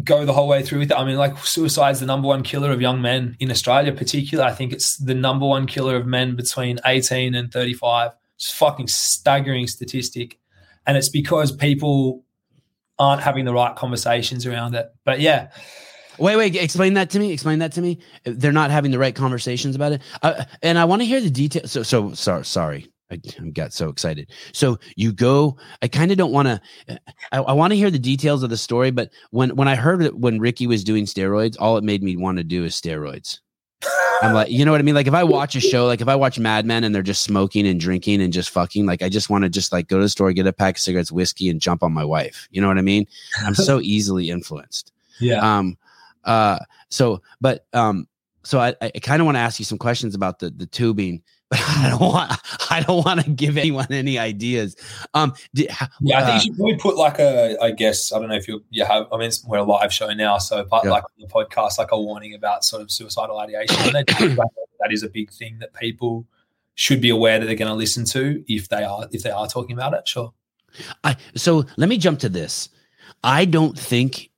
go 0.05 0.25
the 0.25 0.33
whole 0.33 0.49
way 0.49 0.63
through 0.63 0.81
with 0.81 0.91
it. 0.91 0.99
I 0.99 1.05
mean, 1.05 1.17
like 1.17 1.39
suicide 1.39 1.93
is 1.93 2.01
the 2.01 2.07
number 2.07 2.29
one 2.29 2.43
killer 2.43 2.71
of 2.71 2.81
young 2.81 3.01
men 3.01 3.37
in 3.41 3.51
Australia, 3.51 3.93
particularly. 3.93 4.51
I 4.51 4.55
think 4.55 4.73
it's 4.73 4.97
the 4.97 5.15
number 5.15 5.47
one 5.47 5.67
killer 5.67 5.97
of 5.97 6.07
men 6.07 6.37
between 6.37 6.79
18 6.85 7.35
and 7.35 7.53
35. 7.53 8.13
It's 8.37 8.53
fucking 8.53 8.89
staggering 8.89 9.67
statistic. 9.67 10.39
And 10.87 10.97
it's 10.97 11.09
because 11.09 11.53
people 11.53 12.25
aren't 12.99 13.23
having 13.23 13.45
the 13.45 13.53
right 13.53 13.77
conversations 13.77 14.47
around 14.47 14.75
it. 14.75 14.89
But 15.05 15.21
yeah. 15.21 15.51
Wait, 16.19 16.37
wait, 16.37 16.57
explain 16.57 16.95
that 16.95 17.11
to 17.11 17.19
me. 17.19 17.33
Explain 17.33 17.61
that 17.61 17.73
to 17.73 17.81
me. 17.81 17.99
They're 18.25 18.53
not 18.53 18.71
having 18.71 18.91
the 18.91 18.99
right 18.99 19.15
conversations 19.15 19.77
about 19.77 19.93
it. 19.93 20.03
Uh, 20.23 20.45
and 20.63 20.79
I 20.79 20.85
want 20.85 21.03
to 21.03 21.07
hear 21.07 21.21
the 21.21 21.31
details. 21.31 21.71
So, 21.71 21.83
so 21.83 22.13
sorry, 22.15 22.45
sorry. 22.45 22.91
I 23.11 23.17
got 23.53 23.73
so 23.73 23.89
excited. 23.89 24.31
So 24.53 24.79
you 24.97 25.13
go. 25.13 25.57
I 25.83 25.89
kind 25.89 26.11
of 26.11 26.19
don't 26.19 26.33
want 26.33 26.49
to. 26.49 27.01
I, 27.33 27.39
I 27.39 27.53
want 27.53 27.73
to 27.73 27.77
hear 27.77 27.91
the 27.91 27.99
details 27.99 28.43
of 28.43 28.51
the 28.51 28.57
story, 28.57 28.91
but 28.91 29.11
when 29.31 29.57
when 29.57 29.69
I 29.69 29.77
heard 29.77 30.03
it 30.03 30.19
when 30.19 30.39
Ricky 30.39 30.67
was 30.67 30.85
doing 30.85 31.07
steroids, 31.07 31.57
all 31.59 31.77
it 31.77 31.85
made 31.85 32.03
me 32.03 32.17
want 32.17 32.39
to 32.39 32.45
do 32.45 32.65
is 32.65 32.75
steroids. 32.75 33.41
I'm 34.21 34.35
like, 34.35 34.51
you 34.51 34.65
know 34.65 34.73
what 34.73 34.81
I 34.81 34.83
mean? 34.83 34.95
Like 34.95 35.07
if 35.07 35.15
I 35.15 35.23
watch 35.25 35.55
a 35.55 35.61
show, 35.61 35.87
like 35.87 36.01
if 36.01 36.09
I 36.09 36.17
watch 36.17 36.39
Mad 36.39 36.67
Men 36.67 36.85
and 36.85 36.95
they're 36.95 37.03
just 37.03 37.23
smoking 37.23 37.67
and 37.67 37.79
drinking 37.79 38.21
and 38.21 38.33
just 38.33 38.51
fucking, 38.51 38.87
like 38.87 39.03
I 39.03 39.09
just 39.09 39.31
want 39.31 39.45
to 39.45 39.49
just 39.49 39.73
like 39.73 39.89
go 39.89 39.99
to 39.99 40.03
the 40.03 40.09
store, 40.09 40.33
get 40.33 40.47
a 40.47 40.53
pack 40.53 40.77
of 40.77 40.81
cigarettes, 40.81 41.13
whiskey, 41.13 41.49
and 41.49 41.61
jump 41.61 41.83
on 41.83 41.93
my 41.93 42.05
wife. 42.05 42.49
You 42.51 42.61
know 42.61 42.69
what 42.69 42.79
I 42.79 42.83
mean? 42.83 43.07
I'm 43.45 43.55
so 43.55 43.81
easily 43.83 44.31
influenced. 44.31 44.93
Yeah. 45.21 45.59
Um. 45.59 45.79
Uh. 46.25 46.59
So, 46.91 47.23
but 47.41 47.67
um. 47.73 48.09
So 48.45 48.61
I, 48.61 48.75
I 48.81 48.91
kind 48.91 49.21
of 49.21 49.27
want 49.27 49.37
to 49.37 49.41
ask 49.41 49.59
you 49.59 49.65
some 49.65 49.79
questions 49.79 50.15
about 50.15 50.39
the 50.39 50.51
the 50.51 50.67
tubing 50.67 51.23
but 51.51 51.61
I 51.61 51.89
don't 51.91 52.01
want 52.01 52.33
I 52.71 52.81
don't 52.81 53.05
want 53.05 53.25
to 53.25 53.31
give 53.31 53.57
anyone 53.57 53.87
any 53.91 54.19
ideas. 54.19 54.77
Um, 55.15 55.35
did, 55.55 55.71
yeah, 56.01 56.19
I 56.19 56.25
think 56.25 56.29
uh, 56.29 56.35
you 56.35 56.41
should 56.41 56.57
probably 56.57 56.77
put 56.77 56.97
like 56.97 57.19
a 57.19 57.57
I 57.63 57.71
guess 57.71 58.13
I 58.13 58.19
don't 58.19 58.29
know 58.29 58.35
if 58.35 58.47
you 58.47 58.63
you 58.71 58.85
have 58.85 59.07
I 59.13 59.17
mean 59.17 59.31
we're 59.47 59.59
a 59.59 59.63
live 59.63 59.93
show 59.93 60.13
now, 60.13 60.39
so 60.39 60.65
but 60.65 60.85
yeah. 60.85 60.91
like 60.91 61.05
the 61.19 61.27
podcast 61.27 61.79
like 61.79 61.93
a 61.93 62.01
warning 62.01 62.35
about 62.35 62.65
sort 62.65 62.83
of 62.83 62.91
suicidal 62.91 63.39
ideation. 63.39 63.93
that 63.93 64.89
is 64.91 65.03
a 65.03 65.09
big 65.09 65.31
thing 65.31 65.59
that 65.59 65.73
people 65.75 66.27
should 66.75 67.01
be 67.01 67.11
aware 67.11 67.39
that 67.39 67.47
they're 67.47 67.57
going 67.57 67.71
to 67.71 67.75
listen 67.75 68.05
to 68.05 68.45
if 68.47 68.69
they 68.69 68.85
are 68.85 69.09
if 69.11 69.23
they 69.23 69.31
are 69.31 69.49
talking 69.49 69.73
about 69.73 69.95
it. 69.95 70.07
Sure. 70.07 70.33
I 71.03 71.17
so 71.35 71.65
let 71.77 71.89
me 71.89 71.97
jump 71.97 72.21
to 72.21 72.29
this. 72.29 72.69
I 73.25 73.47
don't 73.47 73.77
think 73.77 74.31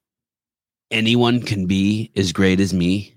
anyone 0.91 1.43
can 1.43 1.67
be 1.67 2.11
as 2.17 2.33
great 2.33 2.61
as 2.61 2.73
me 2.73 3.17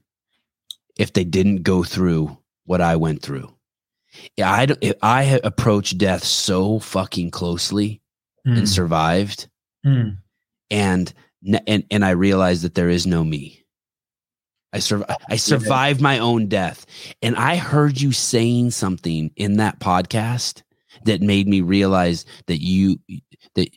if 0.97 1.13
they 1.13 1.23
didn't 1.23 1.63
go 1.63 1.83
through 1.83 2.37
what 2.65 2.81
I 2.81 2.95
went 2.95 3.21
through. 3.21 3.53
I 4.39 4.67
I 5.01 5.39
approached 5.43 5.97
death 5.97 6.23
so 6.23 6.79
fucking 6.79 7.31
closely 7.31 8.01
mm. 8.45 8.51
and 8.51 8.59
hmm. 8.59 8.65
survived, 8.65 9.47
mm. 9.85 10.17
and 10.69 11.13
and 11.67 11.85
and 11.89 12.05
I 12.05 12.11
realized 12.11 12.63
that 12.63 12.75
there 12.75 12.89
is 12.89 13.05
no 13.05 13.23
me. 13.23 13.63
I 14.71 14.79
sur- 14.79 15.05
I 15.29 15.35
survived 15.35 16.01
my 16.01 16.19
own 16.19 16.47
death, 16.47 16.85
and 17.21 17.35
I 17.35 17.57
heard 17.57 18.01
you 18.01 18.11
saying 18.11 18.71
something 18.71 19.31
in 19.35 19.57
that 19.57 19.79
podcast 19.79 20.63
that 21.05 21.21
made 21.21 21.47
me 21.47 21.61
realize 21.61 22.25
that 22.47 22.61
you 22.61 22.99
that 23.55 23.69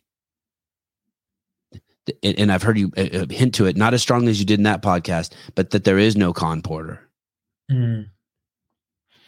and 2.22 2.52
I've 2.52 2.62
heard 2.62 2.78
you 2.78 2.92
uh, 2.96 3.00
uh, 3.00 3.26
hint 3.28 3.54
to 3.56 3.66
it, 3.66 3.76
not 3.76 3.94
as 3.94 4.02
strongly 4.02 4.30
as 4.30 4.38
you 4.38 4.46
did 4.46 4.60
in 4.60 4.64
that 4.64 4.82
podcast, 4.82 5.32
but 5.54 5.70
that 5.70 5.84
there 5.84 5.98
is 5.98 6.16
no 6.16 6.32
Khan 6.32 6.62
Porter. 6.62 7.00
Mm. 7.70 8.10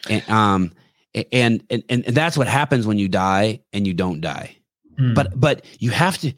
And, 0.09 0.31
um, 0.31 0.73
and 1.33 1.65
and 1.71 1.83
and 1.89 2.05
that's 2.05 2.37
what 2.37 2.47
happens 2.47 2.87
when 2.87 2.99
you 2.99 3.09
die 3.09 3.61
and 3.73 3.87
you 3.87 3.95
don't 3.95 4.21
die 4.21 4.57
mm. 4.99 5.15
but 5.15 5.39
but 5.39 5.65
you 5.79 5.91
have 5.91 6.19
to 6.19 6.33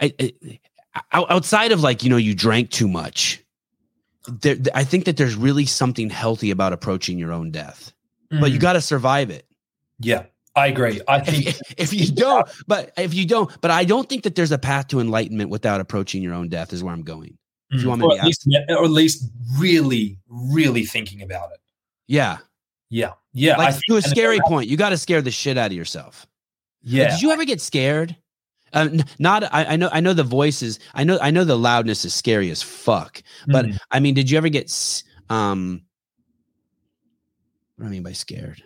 I, 0.00 0.12
I, 0.20 0.32
outside 1.12 1.72
of 1.72 1.82
like 1.82 2.02
you 2.02 2.10
know 2.10 2.16
you 2.16 2.34
drank 2.34 2.70
too 2.70 2.88
much 2.88 3.42
there 4.28 4.56
i 4.74 4.84
think 4.84 5.04
that 5.04 5.16
there's 5.16 5.36
really 5.36 5.66
something 5.66 6.10
healthy 6.10 6.50
about 6.50 6.72
approaching 6.72 7.18
your 7.18 7.32
own 7.32 7.50
death 7.50 7.92
mm. 8.32 8.40
but 8.40 8.50
you 8.50 8.56
hmm. 8.56 8.62
got 8.62 8.72
to 8.74 8.80
survive 8.80 9.30
it 9.30 9.46
yeah 10.00 10.24
I 10.56 10.68
agree. 10.68 11.02
I 11.06 11.20
think 11.20 11.46
if, 11.46 11.60
if, 11.76 11.92
you 11.92 12.10
don't, 12.10 12.48
but 12.66 12.90
if 12.96 13.12
you 13.12 13.26
don't, 13.26 13.50
but 13.60 13.70
I 13.70 13.84
don't 13.84 14.08
think 14.08 14.22
that 14.22 14.36
there's 14.36 14.52
a 14.52 14.58
path 14.58 14.88
to 14.88 15.00
enlightenment 15.00 15.50
without 15.50 15.82
approaching 15.82 16.22
your 16.22 16.32
own 16.32 16.48
death. 16.48 16.72
Is 16.72 16.82
where 16.82 16.94
I'm 16.94 17.02
going. 17.02 17.36
If 17.70 17.82
you 17.82 17.82
hmm. 17.82 17.88
want 17.88 18.00
me 18.00 18.06
or, 18.06 18.18
at 18.18 18.24
least, 18.24 18.48
or 18.70 18.84
at 18.84 18.90
least 18.90 19.30
really, 19.58 20.18
really 20.28 20.84
thinking 20.84 21.20
about 21.20 21.50
it. 21.52 21.60
Yeah. 22.06 22.38
Yeah. 22.90 23.12
Yeah. 23.32 23.56
Like 23.56 23.76
to 23.88 23.96
a 23.96 24.02
scary 24.02 24.38
point, 24.46 24.68
you 24.68 24.76
got 24.76 24.90
to 24.90 24.96
scare 24.96 25.22
the 25.22 25.30
shit 25.30 25.58
out 25.58 25.66
of 25.66 25.76
yourself. 25.76 26.26
Yeah. 26.82 27.04
Like, 27.04 27.12
did 27.12 27.22
you 27.22 27.30
ever 27.30 27.44
get 27.44 27.60
scared? 27.60 28.16
Um, 28.72 29.00
not 29.18 29.44
I, 29.54 29.64
I, 29.64 29.76
know 29.76 29.88
I 29.92 30.00
know 30.00 30.12
the 30.12 30.24
voices 30.24 30.80
I 30.92 31.04
know 31.04 31.18
I 31.22 31.30
know 31.30 31.44
the 31.44 31.56
loudness 31.56 32.04
is 32.04 32.12
scary 32.12 32.50
as 32.50 32.62
fuck 32.62 33.22
but 33.46 33.64
mm. 33.64 33.78
I 33.92 34.00
mean 34.00 34.14
did 34.14 34.28
you 34.28 34.36
ever 34.36 34.48
get 34.48 34.72
um 35.30 35.82
what 37.76 37.84
do 37.84 37.88
I 37.88 37.90
mean 37.92 38.02
by 38.02 38.12
scared 38.12 38.62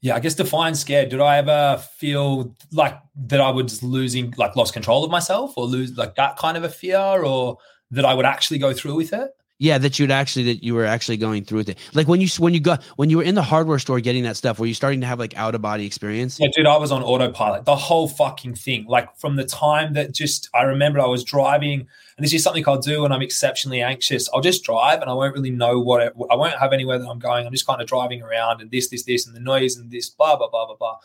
yeah 0.00 0.16
I 0.16 0.20
guess 0.20 0.34
define 0.34 0.74
scared 0.74 1.10
did 1.10 1.20
I 1.20 1.38
ever 1.38 1.82
feel 1.96 2.56
like 2.72 2.98
that 3.28 3.40
I 3.40 3.50
was 3.50 3.84
losing 3.84 4.34
like 4.36 4.56
lost 4.56 4.72
control 4.72 5.04
of 5.04 5.12
myself 5.12 5.56
or 5.56 5.64
lose 5.64 5.96
like 5.96 6.16
that 6.16 6.36
kind 6.36 6.56
of 6.56 6.64
a 6.64 6.68
fear 6.68 6.98
or 6.98 7.56
that 7.92 8.04
I 8.04 8.14
would 8.14 8.26
actually 8.26 8.58
go 8.58 8.74
through 8.74 8.96
with 8.96 9.12
it 9.12 9.30
yeah, 9.60 9.76
that 9.78 9.98
you'd 9.98 10.12
actually 10.12 10.44
that 10.44 10.62
you 10.62 10.74
were 10.74 10.84
actually 10.84 11.16
going 11.16 11.44
through 11.44 11.58
with 11.58 11.68
it. 11.68 11.78
Like 11.92 12.06
when 12.06 12.20
you 12.20 12.28
when 12.38 12.54
you 12.54 12.60
got 12.60 12.82
when 12.94 13.10
you 13.10 13.16
were 13.16 13.24
in 13.24 13.34
the 13.34 13.42
hardware 13.42 13.80
store 13.80 13.98
getting 13.98 14.22
that 14.22 14.36
stuff, 14.36 14.60
were 14.60 14.66
you 14.66 14.74
starting 14.74 15.00
to 15.00 15.06
have 15.06 15.18
like 15.18 15.36
out 15.36 15.56
of 15.56 15.62
body 15.62 15.84
experience? 15.84 16.38
Yeah, 16.38 16.46
dude, 16.54 16.66
I 16.66 16.76
was 16.76 16.92
on 16.92 17.02
autopilot. 17.02 17.64
The 17.64 17.74
whole 17.74 18.06
fucking 18.06 18.54
thing. 18.54 18.86
Like 18.86 19.16
from 19.16 19.34
the 19.34 19.44
time 19.44 19.94
that 19.94 20.12
just 20.12 20.48
I 20.54 20.62
remember 20.62 21.00
I 21.00 21.06
was 21.06 21.24
driving, 21.24 21.80
and 21.80 22.24
this 22.24 22.32
is 22.32 22.44
something 22.44 22.62
I'll 22.68 22.78
do 22.78 23.02
when 23.02 23.10
I'm 23.10 23.20
exceptionally 23.20 23.82
anxious. 23.82 24.28
I'll 24.32 24.40
just 24.40 24.62
drive 24.62 25.00
and 25.00 25.10
I 25.10 25.14
won't 25.14 25.34
really 25.34 25.50
know 25.50 25.80
what 25.80 26.02
it, 26.02 26.12
I 26.30 26.36
won't 26.36 26.56
have 26.56 26.72
anywhere 26.72 26.98
that 27.00 27.08
I'm 27.08 27.18
going. 27.18 27.44
I'm 27.44 27.52
just 27.52 27.66
kind 27.66 27.82
of 27.82 27.88
driving 27.88 28.22
around 28.22 28.60
and 28.60 28.70
this, 28.70 28.90
this, 28.90 29.02
this, 29.02 29.26
and 29.26 29.34
the 29.34 29.40
noise 29.40 29.76
and 29.76 29.90
this, 29.90 30.08
blah, 30.08 30.36
blah, 30.36 30.48
blah, 30.48 30.66
blah, 30.66 30.76
blah. 30.76 30.98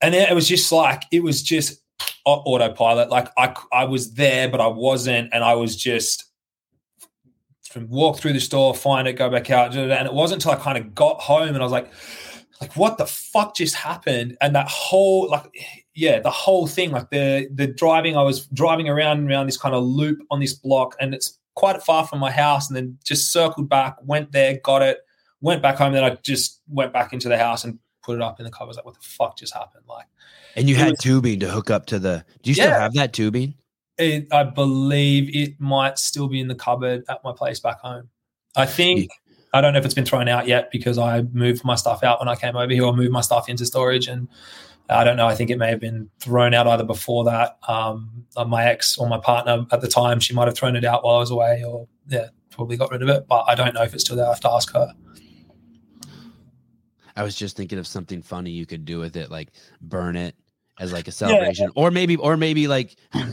And 0.00 0.14
it 0.14 0.32
was 0.32 0.46
just 0.46 0.70
like 0.70 1.04
it 1.10 1.24
was 1.24 1.42
just 1.42 1.80
uh, 2.24 2.30
autopilot. 2.30 3.10
Like 3.10 3.30
I 3.36 3.52
I 3.72 3.84
was 3.84 4.14
there, 4.14 4.48
but 4.48 4.60
I 4.60 4.68
wasn't, 4.68 5.30
and 5.32 5.42
I 5.42 5.54
was 5.54 5.74
just 5.74 6.24
from 7.74 7.88
walk 7.88 8.18
through 8.18 8.32
the 8.32 8.40
store, 8.40 8.72
find 8.74 9.06
it, 9.08 9.14
go 9.14 9.28
back 9.28 9.50
out. 9.50 9.74
And 9.74 10.06
it 10.06 10.14
wasn't 10.14 10.42
until 10.42 10.58
I 10.58 10.62
kind 10.62 10.78
of 10.78 10.94
got 10.94 11.20
home 11.20 11.48
and 11.48 11.58
I 11.58 11.62
was 11.62 11.72
like, 11.72 11.92
like 12.60 12.76
what 12.76 12.98
the 12.98 13.06
fuck 13.06 13.56
just 13.56 13.74
happened? 13.74 14.38
And 14.40 14.54
that 14.54 14.68
whole 14.68 15.28
like 15.28 15.52
yeah, 15.94 16.20
the 16.20 16.30
whole 16.30 16.66
thing, 16.66 16.92
like 16.92 17.10
the 17.10 17.48
the 17.52 17.66
driving, 17.66 18.16
I 18.16 18.22
was 18.22 18.46
driving 18.46 18.88
around 18.88 19.18
and 19.18 19.30
around 19.30 19.46
this 19.46 19.56
kind 19.56 19.74
of 19.74 19.84
loop 19.84 20.18
on 20.30 20.40
this 20.40 20.54
block, 20.54 20.96
and 21.00 21.14
it's 21.14 21.38
quite 21.54 21.82
far 21.82 22.06
from 22.06 22.20
my 22.20 22.30
house, 22.30 22.68
and 22.68 22.76
then 22.76 22.98
just 23.04 23.32
circled 23.32 23.68
back, 23.68 23.96
went 24.02 24.32
there, 24.32 24.58
got 24.62 24.82
it, 24.82 24.98
went 25.40 25.62
back 25.62 25.76
home, 25.76 25.92
then 25.92 26.04
I 26.04 26.16
just 26.22 26.60
went 26.68 26.92
back 26.92 27.12
into 27.12 27.28
the 27.28 27.38
house 27.38 27.64
and 27.64 27.78
put 28.02 28.16
it 28.16 28.22
up 28.22 28.40
in 28.40 28.44
the 28.44 28.50
car. 28.50 28.66
Was 28.66 28.76
Like, 28.76 28.86
what 28.86 28.94
the 28.94 29.06
fuck 29.06 29.36
just 29.36 29.54
happened? 29.54 29.84
Like, 29.88 30.06
and 30.56 30.68
you 30.68 30.74
had 30.74 30.92
was, 30.92 31.00
tubing 31.00 31.40
to 31.40 31.48
hook 31.48 31.70
up 31.70 31.86
to 31.86 31.98
the. 31.98 32.24
Do 32.42 32.50
you 32.50 32.56
yeah. 32.56 32.64
still 32.64 32.80
have 32.80 32.94
that 32.94 33.12
tubing? 33.12 33.54
It, 33.96 34.32
I 34.32 34.42
believe 34.44 35.34
it 35.34 35.60
might 35.60 35.98
still 35.98 36.28
be 36.28 36.40
in 36.40 36.48
the 36.48 36.54
cupboard 36.54 37.04
at 37.08 37.22
my 37.22 37.32
place 37.32 37.60
back 37.60 37.78
home. 37.80 38.08
I 38.56 38.66
think 38.66 39.10
I 39.52 39.60
don't 39.60 39.72
know 39.72 39.78
if 39.78 39.84
it's 39.84 39.94
been 39.94 40.04
thrown 40.04 40.28
out 40.28 40.48
yet 40.48 40.70
because 40.72 40.98
I 40.98 41.22
moved 41.32 41.64
my 41.64 41.76
stuff 41.76 42.02
out 42.02 42.18
when 42.18 42.28
I 42.28 42.34
came 42.34 42.56
over 42.56 42.72
here, 42.72 42.84
or 42.84 42.92
moved 42.92 43.12
my 43.12 43.20
stuff 43.20 43.48
into 43.48 43.64
storage, 43.64 44.08
and 44.08 44.28
I 44.90 45.04
don't 45.04 45.16
know. 45.16 45.26
I 45.26 45.36
think 45.36 45.50
it 45.50 45.58
may 45.58 45.70
have 45.70 45.80
been 45.80 46.10
thrown 46.18 46.54
out 46.54 46.66
either 46.66 46.84
before 46.84 47.24
that. 47.24 47.58
Um, 47.68 48.26
uh, 48.36 48.44
my 48.44 48.64
ex 48.64 48.98
or 48.98 49.08
my 49.08 49.18
partner 49.18 49.64
at 49.70 49.80
the 49.80 49.88
time, 49.88 50.18
she 50.18 50.34
might 50.34 50.46
have 50.46 50.56
thrown 50.56 50.74
it 50.74 50.84
out 50.84 51.04
while 51.04 51.16
I 51.16 51.18
was 51.20 51.30
away, 51.30 51.62
or 51.64 51.86
yeah, 52.08 52.28
probably 52.50 52.76
got 52.76 52.90
rid 52.90 53.02
of 53.02 53.08
it. 53.08 53.26
But 53.28 53.44
I 53.46 53.54
don't 53.54 53.74
know 53.74 53.82
if 53.82 53.94
it's 53.94 54.02
still 54.02 54.16
there. 54.16 54.26
I 54.26 54.30
have 54.30 54.40
to 54.40 54.50
ask 54.50 54.72
her. 54.72 54.92
I 57.16 57.22
was 57.22 57.36
just 57.36 57.56
thinking 57.56 57.78
of 57.78 57.86
something 57.86 58.22
funny 58.22 58.50
you 58.50 58.66
could 58.66 58.84
do 58.84 58.98
with 58.98 59.16
it, 59.16 59.30
like 59.30 59.50
burn 59.80 60.16
it 60.16 60.34
as 60.78 60.92
like 60.92 61.06
a 61.08 61.12
celebration, 61.12 61.70
or 61.74 61.90
maybe, 61.90 62.16
or 62.16 62.36
maybe 62.36 62.66
like 62.66 62.96
I 63.14 63.32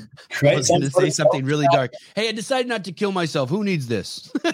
was 0.56 0.68
going 0.68 0.82
to 0.82 0.92
say 0.92 1.10
something 1.10 1.44
really 1.46 1.68
dark. 1.72 1.92
Hey, 2.16 2.30
I 2.30 2.32
decided 2.34 2.68
not 2.68 2.84
to 2.86 2.92
kill 2.92 3.12
myself. 3.12 3.50
Who 3.50 3.64
needs 3.64 3.88
this? 3.88 4.32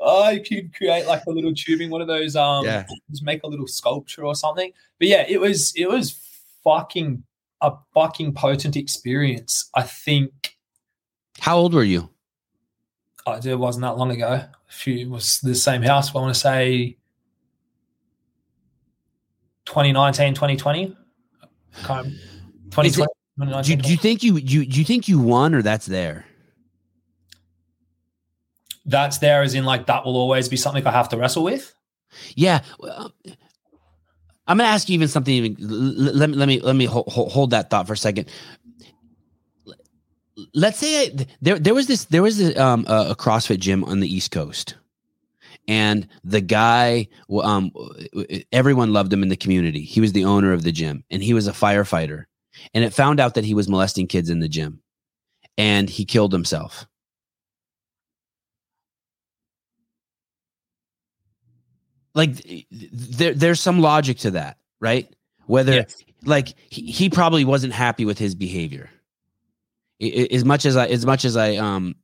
oh, 0.00 0.30
you 0.30 0.42
could 0.42 0.74
create 0.74 1.06
like 1.06 1.22
a 1.26 1.30
little 1.30 1.54
tubing, 1.54 1.90
one 1.90 2.00
of 2.00 2.08
those. 2.08 2.36
Um, 2.36 2.64
Yeah. 2.64 2.84
just 3.10 3.22
make 3.24 3.42
a 3.42 3.46
little 3.46 3.66
sculpture 3.66 4.24
or 4.24 4.34
something. 4.34 4.72
But 4.98 5.08
yeah, 5.08 5.24
it 5.28 5.40
was 5.40 5.72
it 5.76 5.88
was 5.88 6.18
fucking 6.64 7.24
a 7.60 7.72
fucking 7.94 8.34
potent 8.34 8.76
experience. 8.76 9.70
I 9.74 9.82
think 9.82 10.56
How 11.40 11.56
old 11.58 11.74
were 11.74 11.84
you? 11.84 12.10
oh, 13.26 13.38
it 13.42 13.58
wasn't 13.58 13.82
that 13.82 13.96
long 13.96 14.10
ago. 14.10 14.44
It 14.86 15.08
was 15.08 15.38
the 15.40 15.54
same 15.54 15.82
house. 15.82 16.14
I 16.14 16.18
want 16.18 16.34
to 16.34 16.40
say 16.40 16.96
2019, 19.66 20.34
2020. 20.34 20.96
Can't- 21.84 22.06
2020, 22.70 23.62
Do 23.62 23.70
you, 23.70 23.76
do 23.76 23.90
you 23.90 23.96
think 23.96 24.22
you 24.22 24.36
you 24.36 24.66
do 24.66 24.78
you 24.78 24.84
think 24.84 25.08
you 25.08 25.18
won 25.18 25.54
or 25.54 25.62
that's 25.62 25.86
there? 25.86 26.26
that's 28.84 29.18
there 29.18 29.42
as 29.42 29.54
in 29.54 29.64
like 29.64 29.86
that 29.86 30.04
will 30.04 30.16
always 30.16 30.48
be 30.48 30.56
something 30.56 30.84
I 30.86 30.90
have 30.90 31.08
to 31.10 31.16
wrestle 31.16 31.44
with. 31.44 31.74
Yeah. 32.34 32.60
I'm 32.82 34.58
going 34.58 34.66
to 34.68 34.72
ask 34.72 34.88
you 34.88 34.94
even 34.94 35.08
something. 35.08 35.32
Even 35.32 35.56
let 35.58 36.28
me 36.30 36.36
let 36.36 36.48
me 36.48 36.60
let 36.60 36.76
me 36.76 36.84
hold, 36.84 37.06
hold 37.08 37.50
that 37.50 37.70
thought 37.70 37.86
for 37.86 37.92
a 37.92 37.96
second. 37.96 38.28
Let's 40.52 40.78
say 40.78 41.06
I, 41.06 41.26
there 41.40 41.58
there 41.58 41.74
was 41.74 41.86
this 41.86 42.06
there 42.06 42.22
was 42.22 42.56
um, 42.58 42.84
a 42.88 43.14
CrossFit 43.14 43.60
gym 43.60 43.84
on 43.84 44.00
the 44.00 44.12
East 44.12 44.30
Coast, 44.32 44.74
and 45.68 46.08
the 46.24 46.40
guy 46.40 47.08
um 47.42 47.70
everyone 48.52 48.92
loved 48.92 49.12
him 49.12 49.22
in 49.22 49.28
the 49.28 49.36
community. 49.36 49.82
He 49.82 50.00
was 50.00 50.12
the 50.12 50.24
owner 50.24 50.52
of 50.52 50.62
the 50.62 50.72
gym, 50.72 51.04
and 51.10 51.22
he 51.22 51.34
was 51.34 51.46
a 51.46 51.52
firefighter, 51.52 52.24
and 52.74 52.84
it 52.84 52.92
found 52.92 53.20
out 53.20 53.34
that 53.34 53.44
he 53.44 53.54
was 53.54 53.68
molesting 53.68 54.06
kids 54.06 54.30
in 54.30 54.40
the 54.40 54.48
gym, 54.48 54.82
and 55.56 55.88
he 55.88 56.04
killed 56.04 56.32
himself. 56.32 56.86
like 62.14 62.66
there 62.70 63.34
there's 63.34 63.60
some 63.60 63.80
logic 63.80 64.18
to 64.18 64.32
that 64.32 64.58
right 64.80 65.08
whether 65.46 65.72
Yes. 65.72 66.02
like 66.24 66.54
he, 66.68 66.90
he 66.90 67.10
probably 67.10 67.44
wasn't 67.44 67.72
happy 67.72 68.04
with 68.04 68.18
his 68.18 68.34
behavior 68.34 68.90
as 70.00 70.44
much 70.44 70.66
as 70.66 70.76
i 70.76 70.86
as 70.86 71.06
much 71.06 71.24
as 71.24 71.36
i 71.36 71.56
um 71.56 71.94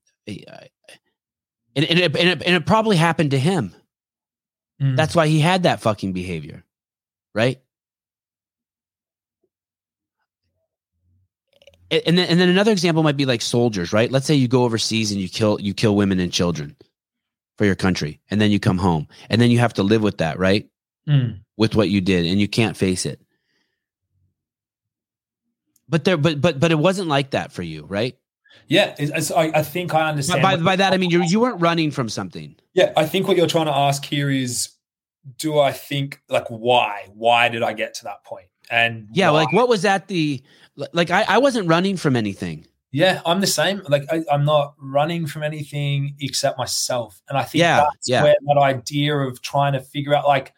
and, 1.79 1.87
and, 1.87 1.99
it, 1.99 2.17
and, 2.17 2.29
it, 2.29 2.43
and 2.43 2.57
it 2.57 2.67
probably 2.67 2.97
happened 2.97 3.31
to 3.31 3.39
him. 3.39 3.75
Mm. 4.81 4.97
that's 4.97 5.15
why 5.17 5.27
he 5.27 5.41
had 5.41 5.65
that 5.65 5.81
fucking 5.81 6.13
behavior 6.13 6.65
right? 7.35 7.61
And 11.91 12.19
then, 12.19 12.29
and 12.29 12.39
then 12.39 12.49
another 12.49 12.73
example 12.73 13.03
might 13.03 13.17
be 13.17 13.27
like 13.27 13.43
soldiers 13.43 13.93
right? 13.93 14.11
Let's 14.11 14.27
say 14.27 14.35
you 14.35 14.49
go 14.49 14.65
overseas 14.65 15.11
and 15.11 15.21
you 15.21 15.29
kill 15.29 15.61
you 15.61 15.75
kill 15.75 15.97
women 15.97 16.21
and 16.21 16.33
children 16.33 16.77
for 17.57 17.65
your 17.65 17.75
country 17.75 18.21
and 18.31 18.41
then 18.41 18.51
you 18.51 18.61
come 18.61 18.79
home 18.79 19.09
and 19.31 19.41
then 19.41 19.51
you 19.51 19.59
have 19.59 19.75
to 19.75 19.83
live 19.83 20.03
with 20.03 20.19
that 20.19 20.39
right? 20.39 20.69
Mm. 21.09 21.41
with 21.57 21.75
what 21.75 21.89
you 21.89 22.01
did 22.01 22.27
and 22.27 22.39
you 22.41 22.47
can't 22.47 22.77
face 22.77 23.07
it. 23.07 23.21
But 25.89 26.05
there 26.05 26.17
but 26.17 26.41
but 26.41 26.61
but 26.61 26.71
it 26.71 26.79
wasn't 26.79 27.09
like 27.09 27.31
that 27.31 27.51
for 27.53 27.63
you 27.63 27.85
right 27.85 28.17
Yeah, 28.67 28.95
it's, 28.99 29.31
I, 29.31 29.51
I 29.55 29.63
think 29.63 29.95
I 29.95 30.09
understand. 30.09 30.43
by, 30.43 30.57
by 30.57 30.77
that 30.77 30.93
i 30.93 30.97
mean 30.97 31.11
you 31.11 31.23
you 31.25 31.41
weren't 31.41 31.61
running 31.61 31.91
from 31.91 32.09
something 32.09 32.55
Yeah, 32.75 32.93
I 32.97 33.07
think 33.07 33.27
what 33.27 33.37
you're 33.37 33.47
trying 33.47 33.67
to 33.67 33.77
ask 33.77 34.05
here 34.05 34.31
is 34.31 34.71
do 35.37 35.59
I 35.59 35.73
think 35.73 36.23
like 36.29 36.47
why? 36.49 37.09
Why 37.13 37.49
did 37.49 37.63
I 37.63 37.75
get 37.75 37.95
to 37.95 38.05
that 38.05 38.25
point? 38.25 38.47
And 38.71 39.09
yeah 39.13 39.31
why? 39.31 39.45
like 39.45 39.53
what 39.53 39.69
was 39.69 39.83
that 39.83 40.09
the 40.09 40.43
like 40.93 41.11
i 41.11 41.25
i 41.29 41.39
wasn't 41.39 41.69
running 41.69 41.97
from 41.97 42.17
anything 42.17 42.67
yeah, 42.91 43.21
I'm 43.27 43.41
the 43.41 43.47
same. 43.47 43.83
Like 43.87 44.05
I, 44.11 44.25
I'm 44.33 44.45
not 44.45 44.75
running 44.81 45.27
from 45.27 45.43
anything 45.43 46.17
except 46.21 46.57
myself. 46.57 47.21
And 47.29 47.37
I 47.37 47.43
think 47.43 47.61
Yeah, 47.61 47.81
that's 47.81 48.09
yeah. 48.09 48.23
where 48.23 48.35
that 48.47 48.59
idea 48.59 49.15
of 49.15 49.43
trying 49.43 49.75
to 49.75 49.81
figure 49.81 50.15
out 50.15 50.27
like 50.27 50.55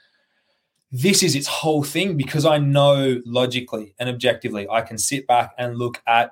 this 0.92 1.22
is 1.22 1.34
its 1.34 1.46
whole 1.46 1.82
thing 1.82 2.16
because 2.16 2.44
I 2.44 2.58
know 2.58 3.20
logically 3.24 3.94
and 3.98 4.08
objectively 4.08 4.68
I 4.68 4.82
can 4.82 4.98
sit 4.98 5.26
back 5.26 5.54
and 5.58 5.76
look 5.76 6.00
at 6.06 6.30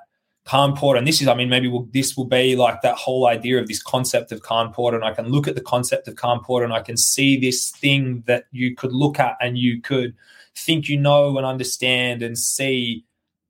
Khan 0.48 0.74
Porter. 0.74 0.96
And 0.96 1.06
this 1.06 1.20
is, 1.20 1.28
I 1.28 1.34
mean, 1.34 1.50
maybe 1.50 1.68
we'll, 1.68 1.86
this 1.92 2.16
will 2.16 2.24
be 2.24 2.56
like 2.56 2.80
that 2.80 2.96
whole 2.96 3.26
idea 3.26 3.60
of 3.60 3.68
this 3.68 3.82
concept 3.82 4.32
of 4.32 4.40
Khan 4.40 4.72
Porter. 4.72 4.96
And 4.96 5.04
I 5.04 5.12
can 5.12 5.28
look 5.28 5.46
at 5.46 5.54
the 5.54 5.60
concept 5.60 6.08
of 6.08 6.16
Khan 6.16 6.42
Porter 6.42 6.64
and 6.64 6.72
I 6.72 6.80
can 6.80 6.96
see 6.96 7.38
this 7.38 7.70
thing 7.70 8.24
that 8.26 8.46
you 8.50 8.74
could 8.74 8.94
look 8.94 9.20
at 9.20 9.36
and 9.42 9.58
you 9.58 9.82
could 9.82 10.14
think 10.56 10.88
you 10.88 10.98
know 10.98 11.36
and 11.36 11.44
understand 11.46 12.22
and 12.22 12.38
see. 12.38 13.04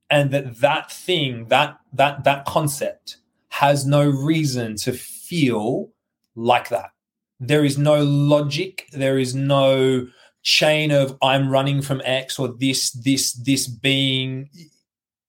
And 0.09 0.31
that 0.31 0.57
that 0.57 0.91
thing, 0.91 1.45
that 1.47 1.77
that 1.93 2.25
that 2.25 2.43
concept 2.43 3.17
has 3.47 3.85
no 3.85 4.09
reason 4.09 4.75
to 4.77 4.91
feel 4.91 5.91
like 6.35 6.67
that. 6.67 6.91
There 7.39 7.63
is 7.63 7.77
no 7.77 8.03
logic. 8.03 8.89
There 8.91 9.17
is 9.17 9.33
no 9.33 10.07
chain 10.43 10.91
of 10.91 11.17
I'm 11.21 11.49
running 11.49 11.81
from 11.81 12.01
X 12.03 12.37
or 12.39 12.49
this, 12.49 12.91
this, 12.91 13.31
this 13.33 13.67
being 13.67 14.49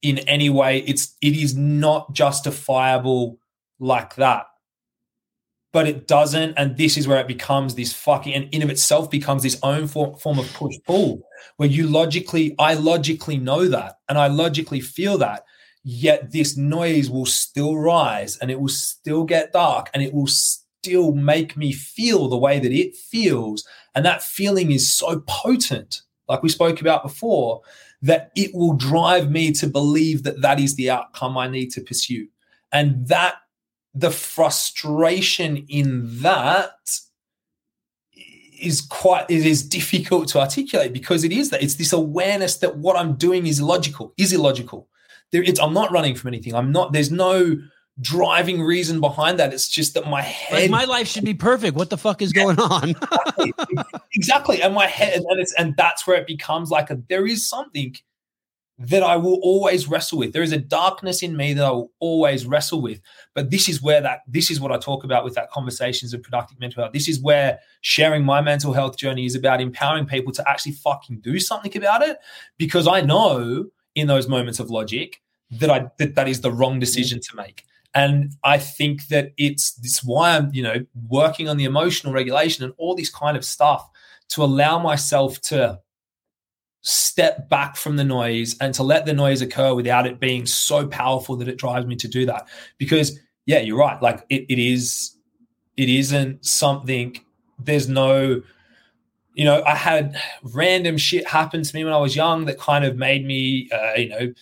in 0.03 0.19
any 0.21 0.51
way. 0.51 0.79
It's 0.79 1.17
it 1.21 1.35
is 1.35 1.57
not 1.57 2.13
justifiable 2.15 3.39
like 3.79 4.15
that. 4.17 4.47
But 5.73 5.87
it 5.87 6.09
doesn't, 6.09 6.55
and 6.57 6.77
this 6.77 6.97
is 6.97 7.07
where 7.07 7.21
it 7.21 7.29
becomes 7.29 7.77
this 7.77 7.93
fucking 7.93 8.35
and 8.35 8.53
in 8.53 8.63
of 8.63 8.71
itself 8.71 9.09
becomes 9.09 9.45
this 9.45 9.59
own 9.63 9.87
form, 9.87 10.17
form 10.17 10.41
of 10.41 10.53
push 10.53 10.75
pull, 10.85 11.23
where 11.59 11.69
you 11.69 11.87
logically, 11.87 12.57
I 12.59 12.75
logically 12.75 13.37
know 13.37 13.69
that, 13.69 13.99
and 14.09 14.19
I 14.19 14.27
logically 14.27 14.81
feel 14.81 15.17
that, 15.19 15.45
yet 15.85 16.33
this 16.33 16.57
noise 16.57 17.09
will 17.09 17.25
still 17.25 17.77
rise, 17.77 18.37
and 18.39 18.51
it 18.51 18.61
will 18.61 18.69
still 18.69 19.23
get 19.23 19.53
dark, 19.53 19.91
and 19.95 20.03
it 20.03 20.13
will 20.13 20.27
still 20.27 21.13
make 21.13 21.57
me 21.57 21.73
feel 21.73 22.29
the 22.29 22.37
way 22.37 22.59
that 22.59 22.73
it 22.73 22.97
feels, 22.97 23.65
and 23.95 24.05
that 24.05 24.25
feeling 24.25 24.73
is 24.73 24.93
so 24.93 25.23
potent, 25.29 26.03
like 26.31 26.43
we 26.43 26.49
spoke 26.49 26.81
about 26.81 27.03
before, 27.03 27.61
that 28.03 28.31
it 28.37 28.55
will 28.55 28.73
drive 28.73 29.31
me 29.31 29.53
to 29.53 29.67
believe 29.67 30.23
that 30.23 30.41
that 30.41 30.59
is 30.59 30.77
the 30.77 30.89
outcome 30.89 31.37
I 31.37 31.49
need 31.49 31.71
to 31.73 31.81
pursue. 31.81 32.29
And 32.73 33.07
that 33.09 33.35
the 33.95 34.11
frustration 34.11 35.67
in 35.69 36.23
that 36.23 36.71
is 38.61 38.81
quite 38.81 39.27
it 39.29 39.45
is 39.45 39.67
difficult 39.67 40.29
to 40.29 40.39
articulate 40.39 40.93
because 40.93 41.25
it 41.25 41.33
is 41.33 41.51
that 41.51 41.63
it's 41.63 41.75
this 41.75 41.93
awareness 41.93 42.59
that 42.59 42.77
what 42.77 42.97
I'm 42.97 43.15
doing 43.15 43.47
is 43.47 43.59
illogical, 43.59 44.15
is 44.17 44.33
illogical. 44.33 44.89
There, 45.33 45.43
it's, 45.43 45.61
I'm 45.61 45.75
not 45.75 45.91
running 45.91 46.15
from 46.15 46.29
anything. 46.29 46.55
I'm 46.55 46.71
not. 46.73 46.93
There's 46.93 47.11
no 47.11 47.57
driving 48.01 48.63
reason 48.63 49.01
behind 49.01 49.39
that. 49.39 49.53
It's 49.53 49.69
just 49.69 49.95
that 49.95 50.09
my 50.09 50.23
head 50.23 50.63
like 50.63 50.71
my 50.71 50.85
life 50.85 51.09
should 51.09 51.25
be 51.25 51.35
perfect. 51.35 51.77
What 51.77 51.91
the 51.91 51.99
fuck 51.99 52.23
is 52.23 52.33
going 52.33 52.59
on? 52.59 52.95
exactly. 54.15 54.63
And 54.63 54.75
my 54.75 54.87
head 54.87 55.23
and 55.29 55.41
it's 55.41 55.53
and 55.55 55.77
that's 55.77 56.07
where 56.07 56.17
it 56.17 56.27
becomes 56.27 56.71
like 56.71 56.91
a 56.91 57.01
there 57.09 57.27
is 57.27 57.47
something 57.47 57.97
that 58.83 59.03
i 59.03 59.15
will 59.15 59.39
always 59.43 59.89
wrestle 59.89 60.19
with. 60.19 60.33
There 60.33 60.43
is 60.43 60.53
a 60.53 60.59
darkness 60.59 61.23
in 61.23 61.37
me 61.37 61.53
that 61.53 61.65
i 61.65 61.71
will 61.71 61.93
always 62.01 62.47
wrestle 62.47 62.81
with. 62.81 63.01
But 63.35 63.51
this 63.51 63.69
is 63.69 63.83
where 63.83 64.01
that 64.01 64.21
this 64.27 64.51
is 64.51 64.61
what 64.61 64.73
i 64.73 64.79
talk 64.79 65.05
about 65.05 65.25
with 65.25 65.35
that 65.35 65.51
conversations 65.51 66.15
of 66.15 66.23
productive 66.23 66.59
mental 66.59 66.83
health. 66.83 66.93
This 66.93 67.09
is 67.09 67.21
where 67.21 67.59
sharing 67.83 68.25
my 68.25 68.41
mental 68.41 68.73
health 68.73 68.97
journey 68.97 69.27
is 69.27 69.35
about 69.35 69.61
empowering 69.61 70.07
people 70.07 70.33
to 70.33 70.49
actually 70.49 70.73
fucking 70.73 71.21
do 71.21 71.39
something 71.39 71.77
about 71.77 72.03
it. 72.03 72.19
Because 72.57 72.87
i 72.87 73.01
know 73.01 73.67
in 73.95 74.07
those 74.07 74.29
moments 74.29 74.61
of 74.61 74.71
logic 74.71 75.21
that 75.51 75.69
i 75.69 75.91
that 75.99 76.15
that 76.15 76.29
is 76.29 76.41
the 76.41 76.53
wrong 76.53 76.75
mm-hmm. 76.75 76.81
decision 76.81 77.21
to 77.21 77.37
make 77.37 77.65
and 77.95 78.33
I 78.45 78.59
think 78.59 79.09
that 79.09 79.33
it's 79.37 79.73
this 79.73 80.05
why 80.05 80.37
I'm, 80.37 80.51
you 80.55 80.63
know, 80.63 80.87
working 81.09 81.49
on 81.49 81.57
the 81.57 81.65
emotional 81.65 82.13
regulation 82.13 82.65
and 82.65 82.73
all 82.79 82.95
this 82.95 83.11
kind 83.11 83.37
of 83.37 83.45
stuff 83.45 83.89
to 84.31 84.45
allow 84.45 84.79
myself 84.79 85.41
to 85.43 85.81
step 86.83 87.49
back 87.49 87.77
from 87.77 87.97
the 87.97 88.05
noise 88.05 88.57
and 88.61 88.73
to 88.75 88.83
let 88.83 89.07
the 89.07 89.13
noise 89.13 89.43
occur 89.43 89.75
without 89.75 90.07
it 90.07 90.21
being 90.21 90.47
so 90.47 90.87
powerful 90.87 91.37
that 91.37 91.49
it 91.49 91.59
drives 91.59 91.87
me 91.87 91.97
to 91.97 92.09
do 92.09 92.25
that. 92.27 92.49
Because 92.79 93.19
yeah, 93.47 93.59
you're 93.59 93.79
right. 93.79 94.01
Like 94.01 94.25
it, 94.29 94.47
it 94.49 94.59
is, 94.59 95.17
it 95.77 95.89
isn't 95.89 96.45
something. 96.45 97.19
There's 97.59 97.89
no, 97.89 98.41
you 99.35 99.45
know, 99.45 99.63
I 99.65 99.75
had 99.75 100.17
random 100.43 100.97
shit 100.97 101.27
happen 101.27 101.63
to 101.63 101.77
me 101.77 101.85
when 101.85 101.93
I 101.93 101.99
was 101.99 102.15
young 102.15 102.45
that 102.45 102.59
kind 102.59 102.85
of 102.85 102.97
made 102.97 103.27
me, 103.27 103.69
uh, 103.73 103.95
you 103.97 104.09
know, 104.09 104.35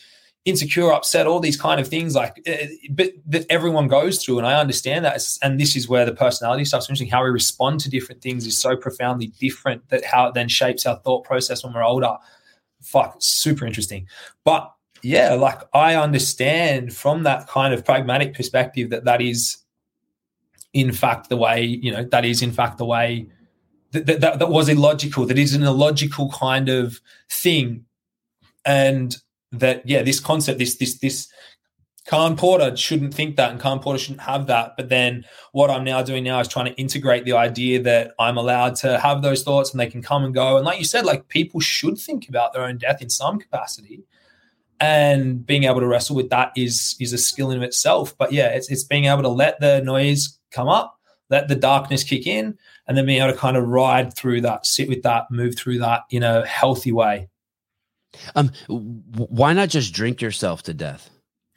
insecure, 0.49 0.93
upset, 0.93 1.27
all 1.27 1.41
these 1.41 1.61
kind 1.61 1.81
of 1.81 1.89
things 1.89 2.15
like 2.15 2.41
uh, 2.49 2.67
but 2.91 3.13
that 3.27 3.47
everyone 3.51 3.89
goes 3.89 4.23
through. 4.23 4.39
And 4.39 4.47
I 4.47 4.59
understand 4.59 5.05
that. 5.05 5.21
And 5.43 5.61
this 5.61 5.77
is 5.77 5.89
where 5.89 6.05
the 6.05 6.15
personality 6.15 6.65
stuff's 6.65 6.87
interesting. 6.87 7.09
How 7.09 7.23
we 7.23 7.31
respond 7.31 7.81
to 7.81 7.91
different 7.91 8.23
things 8.23 8.47
is 8.47 8.59
so 8.59 8.77
profoundly 8.77 9.29
different 9.39 9.89
that 9.91 10.05
how 10.05 10.29
it 10.29 10.35
then 10.35 10.49
shapes 10.49 10.87
our 10.87 10.97
thought 10.97 11.25
process 11.25 11.63
when 11.63 11.73
we're 11.75 11.85
older. 11.85 12.17
Fuck, 12.83 13.17
super 13.19 13.67
interesting. 13.67 14.07
But 14.45 14.73
yeah, 15.03 15.35
like 15.35 15.61
I 15.75 15.95
understand 15.95 16.95
from 16.95 17.23
that 17.25 17.47
kind 17.47 17.75
of 17.75 17.85
pragmatic 17.85 18.35
perspective 18.35 18.91
that 18.91 19.05
that 19.05 19.21
is 19.21 19.59
in 20.73 20.93
fact 20.93 21.29
the 21.29 21.37
way, 21.37 21.63
you 21.63 21.93
know, 21.93 22.05
that 22.05 22.25
is 22.25 22.43
in 22.43 22.53
fact 22.53 22.79
the 22.79 22.85
way 22.85 23.27
that, 23.93 24.07
that, 24.07 24.39
that 24.39 24.51
was 24.51 24.69
illogical, 24.69 25.27
that 25.27 25.39
is 25.39 25.55
an 25.55 25.63
illogical 25.63 26.31
kind 26.31 26.69
of 26.69 27.01
thing. 27.31 27.85
And 28.65 29.17
that, 29.53 29.89
yeah, 29.89 30.03
this 30.03 30.21
concept, 30.21 30.59
this, 30.59 30.77
this, 30.77 30.99
this, 30.99 31.29
Khan 32.09 32.37
Porter 32.37 32.75
shouldn't 32.75 33.13
think 33.13 33.37
that 33.37 33.51
and 33.51 33.61
Khan 33.61 33.81
Porter 33.81 33.99
shouldn't 33.99 34.23
have 34.23 34.47
that. 34.47 34.79
But 34.79 34.89
then 34.89 35.27
what 35.53 35.69
I'm 35.71 35.85
now 35.85 36.03
doing 36.03 36.25
now 36.25 36.41
is 36.41 36.49
trying 36.49 36.65
to 36.65 36.81
integrate 36.81 37.27
the 37.27 37.35
idea 37.35 37.83
that 37.83 38.15
I'm 38.19 38.39
allowed 38.39 38.77
to 38.77 38.99
have 38.99 39.21
those 39.21 39.43
thoughts 39.43 39.73
and 39.73 39.79
they 39.79 39.91
can 39.91 40.01
come 40.01 40.25
and 40.25 40.33
go. 40.33 40.57
And 40.57 40.65
like 40.65 40.79
you 40.79 40.87
said, 40.87 41.05
like 41.05 41.29
people 41.29 41.61
should 41.61 41.99
think 41.99 42.27
about 42.31 42.55
their 42.55 42.63
own 42.63 42.79
death 42.79 43.03
in 43.03 43.11
some 43.11 43.39
capacity. 43.39 44.05
And 44.81 45.45
being 45.45 45.65
able 45.65 45.81
to 45.81 45.87
wrestle 45.87 46.17
with 46.17 46.31
that 46.31 46.53
is 46.57 46.97
is 46.99 47.13
a 47.13 47.19
skill 47.19 47.51
in 47.51 47.63
itself. 47.63 48.17
But 48.17 48.33
yeah, 48.33 48.49
it's 48.49 48.71
it's 48.71 48.85
being 48.85 49.05
able 49.05 49.23
to 49.23 49.29
let 49.29 49.61
the 49.61 49.83
noise 49.83 50.39
come 50.51 50.69
up, 50.69 50.99
let 51.29 51.49
the 51.49 51.57
darkness 51.57 52.05
kick 52.05 52.27
in, 52.27 52.57
and 52.87 52.97
then 52.97 53.05
being 53.05 53.21
able 53.21 53.33
to 53.33 53.39
kind 53.39 53.57
of 53.57 53.67
ride 53.67 54.15
through 54.15 54.41
that, 54.43 54.65
sit 54.65 54.89
with 54.89 55.03
that, 55.03 55.31
move 55.31 55.57
through 55.57 55.81
that 55.81 56.05
in 56.09 56.23
a 56.23 56.47
healthy 56.47 56.93
way. 56.93 57.29
Um, 58.35 58.53
why 58.69 59.53
not 59.53 59.69
just 59.69 59.93
drink 59.93 60.21
yourself 60.21 60.63
to 60.65 60.75
death? 60.75 61.11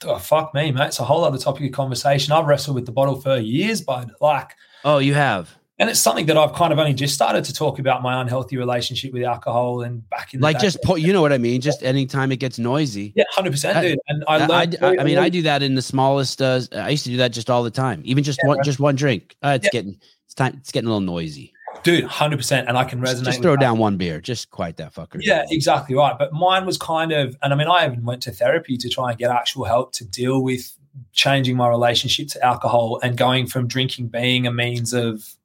oh, 0.05 0.17
fuck 0.17 0.53
me, 0.53 0.71
mate. 0.71 0.87
It's 0.87 0.99
a 0.99 1.03
whole 1.03 1.23
other 1.23 1.37
topic 1.37 1.65
of 1.65 1.71
conversation. 1.71 2.33
I've 2.33 2.45
wrestled 2.45 2.75
with 2.75 2.85
the 2.85 2.91
bottle 2.91 3.19
for 3.19 3.37
years, 3.37 3.81
bud. 3.81 4.11
Like, 4.19 4.55
oh, 4.83 4.99
you 4.99 5.13
have. 5.13 5.55
And 5.79 5.89
it's 5.89 5.99
something 5.99 6.27
that 6.27 6.37
I've 6.37 6.53
kind 6.53 6.71
of 6.71 6.77
only 6.77 6.93
just 6.93 7.15
started 7.15 7.43
to 7.45 7.53
talk 7.53 7.79
about 7.79 8.03
my 8.03 8.21
unhealthy 8.21 8.55
relationship 8.55 9.13
with 9.13 9.23
alcohol 9.23 9.81
and 9.81 10.07
back 10.11 10.31
in 10.31 10.39
like 10.39 10.59
just 10.59 10.79
po- 10.83 10.95
you 10.95 11.11
know 11.11 11.23
what 11.23 11.33
I 11.33 11.39
mean. 11.39 11.59
Just 11.59 11.81
anytime 11.81 12.31
it 12.31 12.37
gets 12.37 12.59
noisy. 12.59 13.13
Yeah, 13.15 13.23
hundred 13.31 13.51
percent, 13.51 13.81
dude. 13.81 13.97
And 14.07 14.23
I, 14.27 14.45
I, 14.45 14.67
I, 14.79 14.97
I, 14.99 15.03
mean, 15.03 15.17
I 15.17 15.27
do 15.27 15.41
that 15.41 15.63
in 15.63 15.73
the 15.73 15.81
smallest. 15.81 16.39
Uh, 16.39 16.61
I 16.73 16.89
used 16.89 17.05
to 17.05 17.09
do 17.09 17.17
that 17.17 17.29
just 17.29 17.49
all 17.49 17.63
the 17.63 17.71
time. 17.71 18.03
Even 18.05 18.23
just 18.23 18.39
yeah, 18.43 18.49
one, 18.49 18.57
right. 18.57 18.65
just 18.65 18.79
one 18.79 18.95
drink. 18.95 19.35
Uh, 19.41 19.53
it's 19.55 19.65
yeah. 19.65 19.79
getting 19.79 19.97
it's 20.25 20.35
time. 20.35 20.55
It's 20.59 20.71
getting 20.71 20.87
a 20.87 20.91
little 20.91 21.01
noisy 21.01 21.51
dude 21.84 22.05
100% 22.05 22.65
and 22.67 22.78
i 22.78 22.84
can 22.84 23.01
resonate 23.01 23.24
just 23.24 23.41
throw 23.41 23.55
down 23.55 23.78
one 23.78 23.97
beer 23.97 24.22
just 24.22 24.49
quiet 24.51 24.78
that 24.78 24.93
fucker. 24.93 25.19
Yeah 25.22 25.45
exactly 25.49 25.95
right 25.95 26.17
but 26.17 26.32
mine 26.34 26.65
was 26.65 26.78
kind 26.78 27.11
of 27.11 27.36
and 27.41 27.53
i 27.53 27.55
mean 27.55 27.67
i 27.67 27.86
even 27.86 28.03
went 28.03 28.22
to 28.24 28.32
therapy 28.32 28.78
to 28.78 28.89
try 28.89 29.09
and 29.09 29.17
get 29.17 29.32
actual 29.32 29.65
help 29.65 29.91
to 29.93 30.05
deal 30.05 30.43
with 30.43 30.78
changing 31.13 31.55
my 31.55 31.67
relationship 31.67 32.28
to 32.30 32.45
alcohol 32.45 32.99
and 33.01 33.17
going 33.17 33.47
from 33.47 33.67
drinking 33.67 34.07
being 34.07 34.45
a 34.45 34.51
means 34.51 34.93
of 34.93 35.36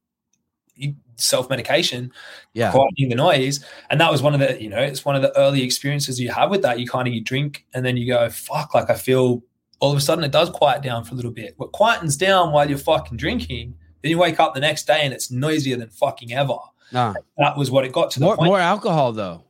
self-medication 1.18 2.12
yeah. 2.52 2.70
quieting 2.70 3.08
the 3.08 3.14
noise 3.14 3.64
and 3.88 4.00
that 4.00 4.10
was 4.10 4.20
one 4.20 4.34
of 4.34 4.40
the 4.40 4.62
you 4.62 4.68
know 4.68 4.78
it's 4.78 5.04
one 5.04 5.16
of 5.16 5.22
the 5.22 5.34
early 5.38 5.62
experiences 5.62 6.20
you 6.20 6.30
have 6.30 6.50
with 6.50 6.60
that. 6.60 6.78
You 6.78 6.86
kind 6.86 7.08
of 7.08 7.14
you 7.14 7.22
drink 7.22 7.64
and 7.72 7.86
then 7.86 7.96
you 7.96 8.06
go 8.06 8.28
fuck 8.28 8.74
like 8.74 8.90
i 8.90 8.94
feel 8.94 9.42
all 9.80 9.92
of 9.92 9.98
a 9.98 10.00
sudden 10.00 10.24
it 10.24 10.32
does 10.32 10.50
quiet 10.50 10.82
down 10.82 11.04
for 11.04 11.12
a 11.12 11.16
little 11.16 11.30
bit. 11.30 11.54
What 11.56 11.72
quietens 11.72 12.18
down 12.18 12.52
while 12.52 12.68
you're 12.68 12.78
fucking 12.78 13.16
drinking 13.16 13.74
then 14.02 14.10
you 14.10 14.18
wake 14.18 14.40
up 14.40 14.54
the 14.54 14.60
next 14.60 14.86
day 14.86 15.00
and 15.02 15.12
it's 15.12 15.30
noisier 15.30 15.76
than 15.76 15.88
fucking 15.88 16.32
ever. 16.32 16.56
Nah. 16.92 17.14
That 17.38 17.56
was 17.56 17.70
what 17.70 17.84
it 17.84 17.92
got 17.92 18.10
to 18.12 18.20
the 18.20 18.26
more, 18.26 18.36
point. 18.36 18.46
More 18.46 18.60
alcohol 18.60 19.12
though. 19.12 19.44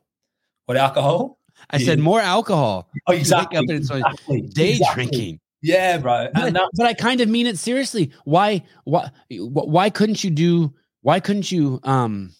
What 0.66 0.76
alcohol? 0.76 1.38
I 1.70 1.78
yeah. 1.78 1.86
said 1.86 1.99
more 1.99 2.20
alcohol. 2.20 2.88
Oh, 3.09 3.12
exactly. 3.12 3.59
exactly. 3.68 4.40
Day 4.42 4.72
exactly. 4.72 4.94
drinking. 4.94 5.40
Yeah, 5.62 5.99
bro. 5.99 6.28
But, 6.34 6.55
but, 6.74 6.86
I 6.86 6.94
kind 6.94 7.20
of 7.20 7.28
mean 7.28 7.47
it 7.47 7.59
seriously. 7.59 8.11
Why? 8.24 8.62
Why? 8.84 9.11
Why 9.30 9.90
couldn't 9.90 10.22
you 10.22 10.30
do? 10.30 10.74
Why 11.03 11.20
couldn't 11.20 11.51
you? 11.51 11.80
Um. 11.82 12.32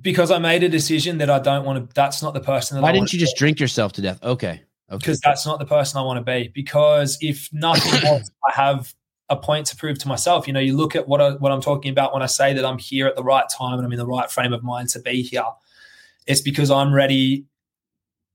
Because 0.00 0.30
I 0.30 0.38
made 0.38 0.62
a 0.62 0.68
decision 0.68 1.18
that 1.18 1.28
I 1.28 1.38
don't 1.38 1.64
want 1.64 1.88
to. 1.88 1.94
That's 1.94 2.22
not 2.22 2.34
the 2.34 2.40
person. 2.40 2.76
That 2.76 2.82
why 2.82 2.90
I 2.90 2.92
didn't 2.92 3.12
you 3.12 3.18
just 3.18 3.34
be. 3.34 3.40
drink 3.40 3.60
yourself 3.60 3.92
to 3.94 4.02
death? 4.02 4.22
Okay. 4.22 4.62
Okay. 4.90 4.98
Because 4.98 5.20
that's 5.20 5.44
not 5.44 5.58
the 5.58 5.66
person 5.66 5.98
I 5.98 6.02
want 6.02 6.24
to 6.24 6.24
be. 6.24 6.50
Because 6.54 7.18
if 7.20 7.48
nothing 7.52 8.04
else, 8.06 8.30
I 8.48 8.52
have 8.52 8.94
a 9.30 9.36
point 9.36 9.66
to 9.66 9.76
prove 9.76 9.98
to 9.98 10.08
myself. 10.08 10.46
You 10.46 10.52
know, 10.52 10.60
you 10.60 10.76
look 10.76 10.96
at 10.96 11.06
what 11.06 11.20
I, 11.20 11.32
what 11.32 11.52
I'm 11.52 11.60
talking 11.60 11.90
about 11.90 12.12
when 12.12 12.22
I 12.22 12.26
say 12.26 12.54
that 12.54 12.64
I'm 12.64 12.78
here 12.78 13.06
at 13.06 13.16
the 13.16 13.22
right 13.22 13.44
time 13.48 13.78
and 13.78 13.84
I'm 13.84 13.92
in 13.92 13.98
the 13.98 14.06
right 14.06 14.30
frame 14.30 14.52
of 14.52 14.62
mind 14.62 14.88
to 14.90 15.00
be 15.00 15.22
here. 15.22 15.44
It's 16.26 16.40
because 16.40 16.70
I'm 16.70 16.92
ready 16.92 17.46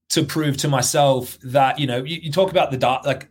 to 0.10 0.24
prove 0.24 0.58
to 0.58 0.68
myself 0.68 1.40
that 1.42 1.80
you 1.80 1.88
know 1.88 2.04
you, 2.04 2.20
you 2.22 2.32
talk 2.32 2.52
about 2.52 2.70
the 2.70 2.78
dark 2.78 3.06
like 3.06 3.30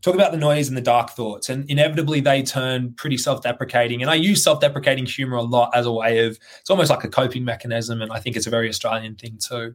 talk 0.00 0.14
about 0.14 0.30
the 0.30 0.38
noise 0.38 0.68
and 0.68 0.76
the 0.76 0.82
dark 0.82 1.10
thoughts 1.10 1.48
and 1.48 1.68
inevitably 1.68 2.20
they 2.20 2.42
turn 2.42 2.92
pretty 2.94 3.16
self-deprecating 3.16 4.00
and 4.00 4.10
i 4.10 4.14
use 4.14 4.42
self-deprecating 4.42 5.04
humor 5.04 5.36
a 5.36 5.42
lot 5.42 5.70
as 5.74 5.86
a 5.86 5.92
way 5.92 6.24
of 6.24 6.38
it's 6.60 6.70
almost 6.70 6.88
like 6.88 7.02
a 7.02 7.08
coping 7.08 7.44
mechanism 7.44 8.00
and 8.00 8.12
i 8.12 8.20
think 8.20 8.36
it's 8.36 8.46
a 8.46 8.50
very 8.50 8.68
australian 8.68 9.16
thing 9.16 9.36
too 9.38 9.74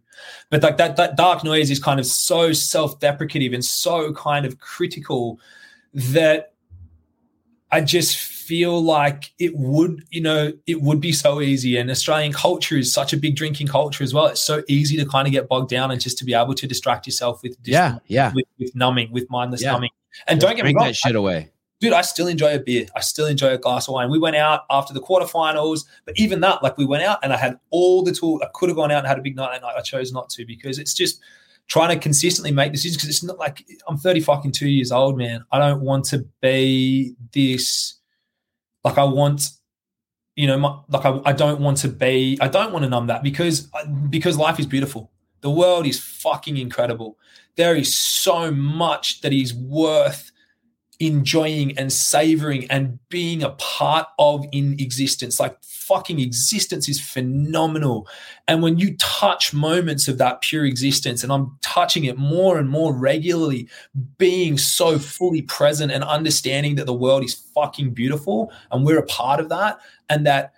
but 0.50 0.64
like 0.64 0.78
that 0.78 0.96
that 0.96 1.18
dark 1.18 1.44
noise 1.44 1.70
is 1.70 1.80
kind 1.80 2.00
of 2.00 2.06
so 2.06 2.54
self-deprecative 2.54 3.52
and 3.52 3.66
so 3.66 4.14
kind 4.14 4.46
of 4.46 4.58
critical 4.60 5.40
that 5.94 6.55
I 7.72 7.82
just 7.82 8.18
feel 8.18 8.82
like 8.82 9.34
it 9.40 9.56
would, 9.56 10.06
you 10.12 10.22
know, 10.22 10.54
it 10.68 10.82
would 10.82 11.02
be 11.02 11.12
so 11.12 11.42
easy. 11.42 11.78
And 11.78 11.90
Australian 11.90 12.32
culture 12.32 12.78
is 12.78 12.94
such 12.94 13.12
a 13.12 13.18
big 13.18 13.36
drinking 13.36 13.68
culture 13.68 14.04
as 14.04 14.14
well. 14.14 14.28
It's 14.28 14.44
so 14.44 14.64
easy 14.68 14.98
to 14.98 15.06
kind 15.06 15.28
of 15.28 15.32
get 15.32 15.48
bogged 15.48 15.70
down 15.70 15.92
and 15.92 16.00
just 16.00 16.18
to 16.20 16.26
be 16.26 16.34
able 16.34 16.54
to 16.54 16.68
distract 16.68 17.08
yourself 17.08 17.42
with 17.42 17.58
yeah, 17.64 17.98
yeah, 18.08 18.32
with, 18.36 18.46
with 18.60 18.76
numbing, 18.76 19.12
with 19.12 19.30
mindless 19.30 19.64
yeah. 19.64 19.72
numbing. 19.72 19.90
And 20.28 20.40
don't 20.40 20.56
get 20.56 20.64
me 20.64 20.74
wrong, 20.74 20.86
that 20.86 20.96
shit 20.96 21.16
away. 21.16 21.52
Dude, 21.82 21.92
I 21.92 22.02
still 22.04 22.28
enjoy 22.28 22.56
a 22.56 22.60
beer. 22.60 22.86
I 22.96 23.02
still 23.02 23.26
enjoy 23.26 23.50
a 23.50 23.58
glass 23.58 23.88
of 23.88 23.96
wine. 23.96 24.10
We 24.10 24.20
went 24.20 24.38
out 24.38 24.62
after 24.70 24.94
the 24.94 25.02
quarterfinals, 25.02 25.86
but 26.06 26.18
even 26.18 26.40
that, 26.42 26.64
like 26.64 26.78
we 26.78 26.86
went 26.86 27.04
out 27.04 27.20
and 27.22 27.34
I 27.34 27.38
had 27.38 27.60
all 27.70 28.04
the 28.04 28.14
tools. 28.14 28.42
I 28.44 28.48
could 28.54 28.70
have 28.70 28.78
gone 28.78 28.92
out 28.92 29.00
and 29.00 29.08
had 29.08 29.20
a 29.20 29.22
big 29.22 29.36
night 29.36 29.52
that 29.52 29.62
night. 29.62 29.76
I 29.78 29.82
chose 29.82 30.14
not 30.14 30.30
to 30.30 30.46
because 30.46 30.80
it's 30.80 30.94
just 30.94 31.20
trying 31.68 31.96
to 31.96 32.02
consistently 32.02 32.52
make 32.52 32.72
decisions 32.72 32.98
because 32.98 33.10
it's 33.10 33.24
not 33.24 33.38
like 33.38 33.66
I'm 33.88 33.98
30 33.98 34.22
fucking 34.22 34.52
two 34.52 34.70
years 34.70 34.92
old, 34.92 35.18
man. 35.18 35.44
I 35.52 35.60
don't 35.60 35.82
want 35.82 36.06
to 36.06 36.26
be 36.42 37.16
this. 37.34 38.00
Like 38.84 38.98
I 38.98 39.04
want, 39.04 39.50
you 40.36 40.48
know, 40.48 40.58
my, 40.58 40.80
like 40.90 41.06
I, 41.06 41.20
I 41.26 41.34
don't 41.34 41.60
want 41.60 41.78
to 41.78 41.88
be. 41.88 42.38
I 42.40 42.48
don't 42.48 42.72
want 42.72 42.84
to 42.84 42.90
numb 42.90 43.08
that 43.08 43.24
because 43.24 43.70
uh, 43.74 43.86
because 44.10 44.38
life 44.38 44.60
is 44.60 44.66
beautiful. 44.66 45.12
The 45.42 45.50
world 45.50 45.86
is 45.86 46.00
fucking 46.00 46.58
incredible. 46.58 47.18
There 47.56 47.76
is 47.76 47.98
so 47.98 48.52
much 48.52 49.22
that 49.22 49.34
is 49.34 49.54
worth 49.54 50.32
enjoying 51.00 51.78
and 51.78 51.92
savoring 51.92 52.70
and 52.72 52.98
being 53.10 53.44
a 53.44 53.52
part 53.52 54.08
of 54.18 54.46
in 54.52 54.74
existence. 54.80 55.40
Like 55.40 55.56
fucking 55.64 56.20
existence 56.20 56.90
is 56.90 57.00
phenomenal. 57.00 58.08
And 58.48 58.64
when 58.64 58.80
you 58.80 58.96
touch 58.98 59.54
moments 59.54 60.08
of 60.08 60.18
that 60.18 60.42
pure 60.42 60.66
existence, 60.66 61.24
and 61.24 61.32
I'm 61.32 61.58
touching 61.62 62.06
it 62.06 62.18
more 62.18 62.58
and 62.58 62.70
more 62.70 62.94
regularly, 62.94 63.68
being 64.18 64.58
so 64.58 64.98
fully 64.98 65.44
present 65.44 65.92
and 65.92 66.04
understanding 66.04 66.76
that 66.76 66.86
the 66.86 66.94
world 66.94 67.24
is 67.24 67.36
fucking 67.36 67.94
beautiful 67.94 68.52
and 68.72 68.86
we're 68.86 68.98
a 68.98 69.06
part 69.06 69.40
of 69.40 69.50
that, 69.50 69.80
and 70.10 70.26
that 70.26 70.54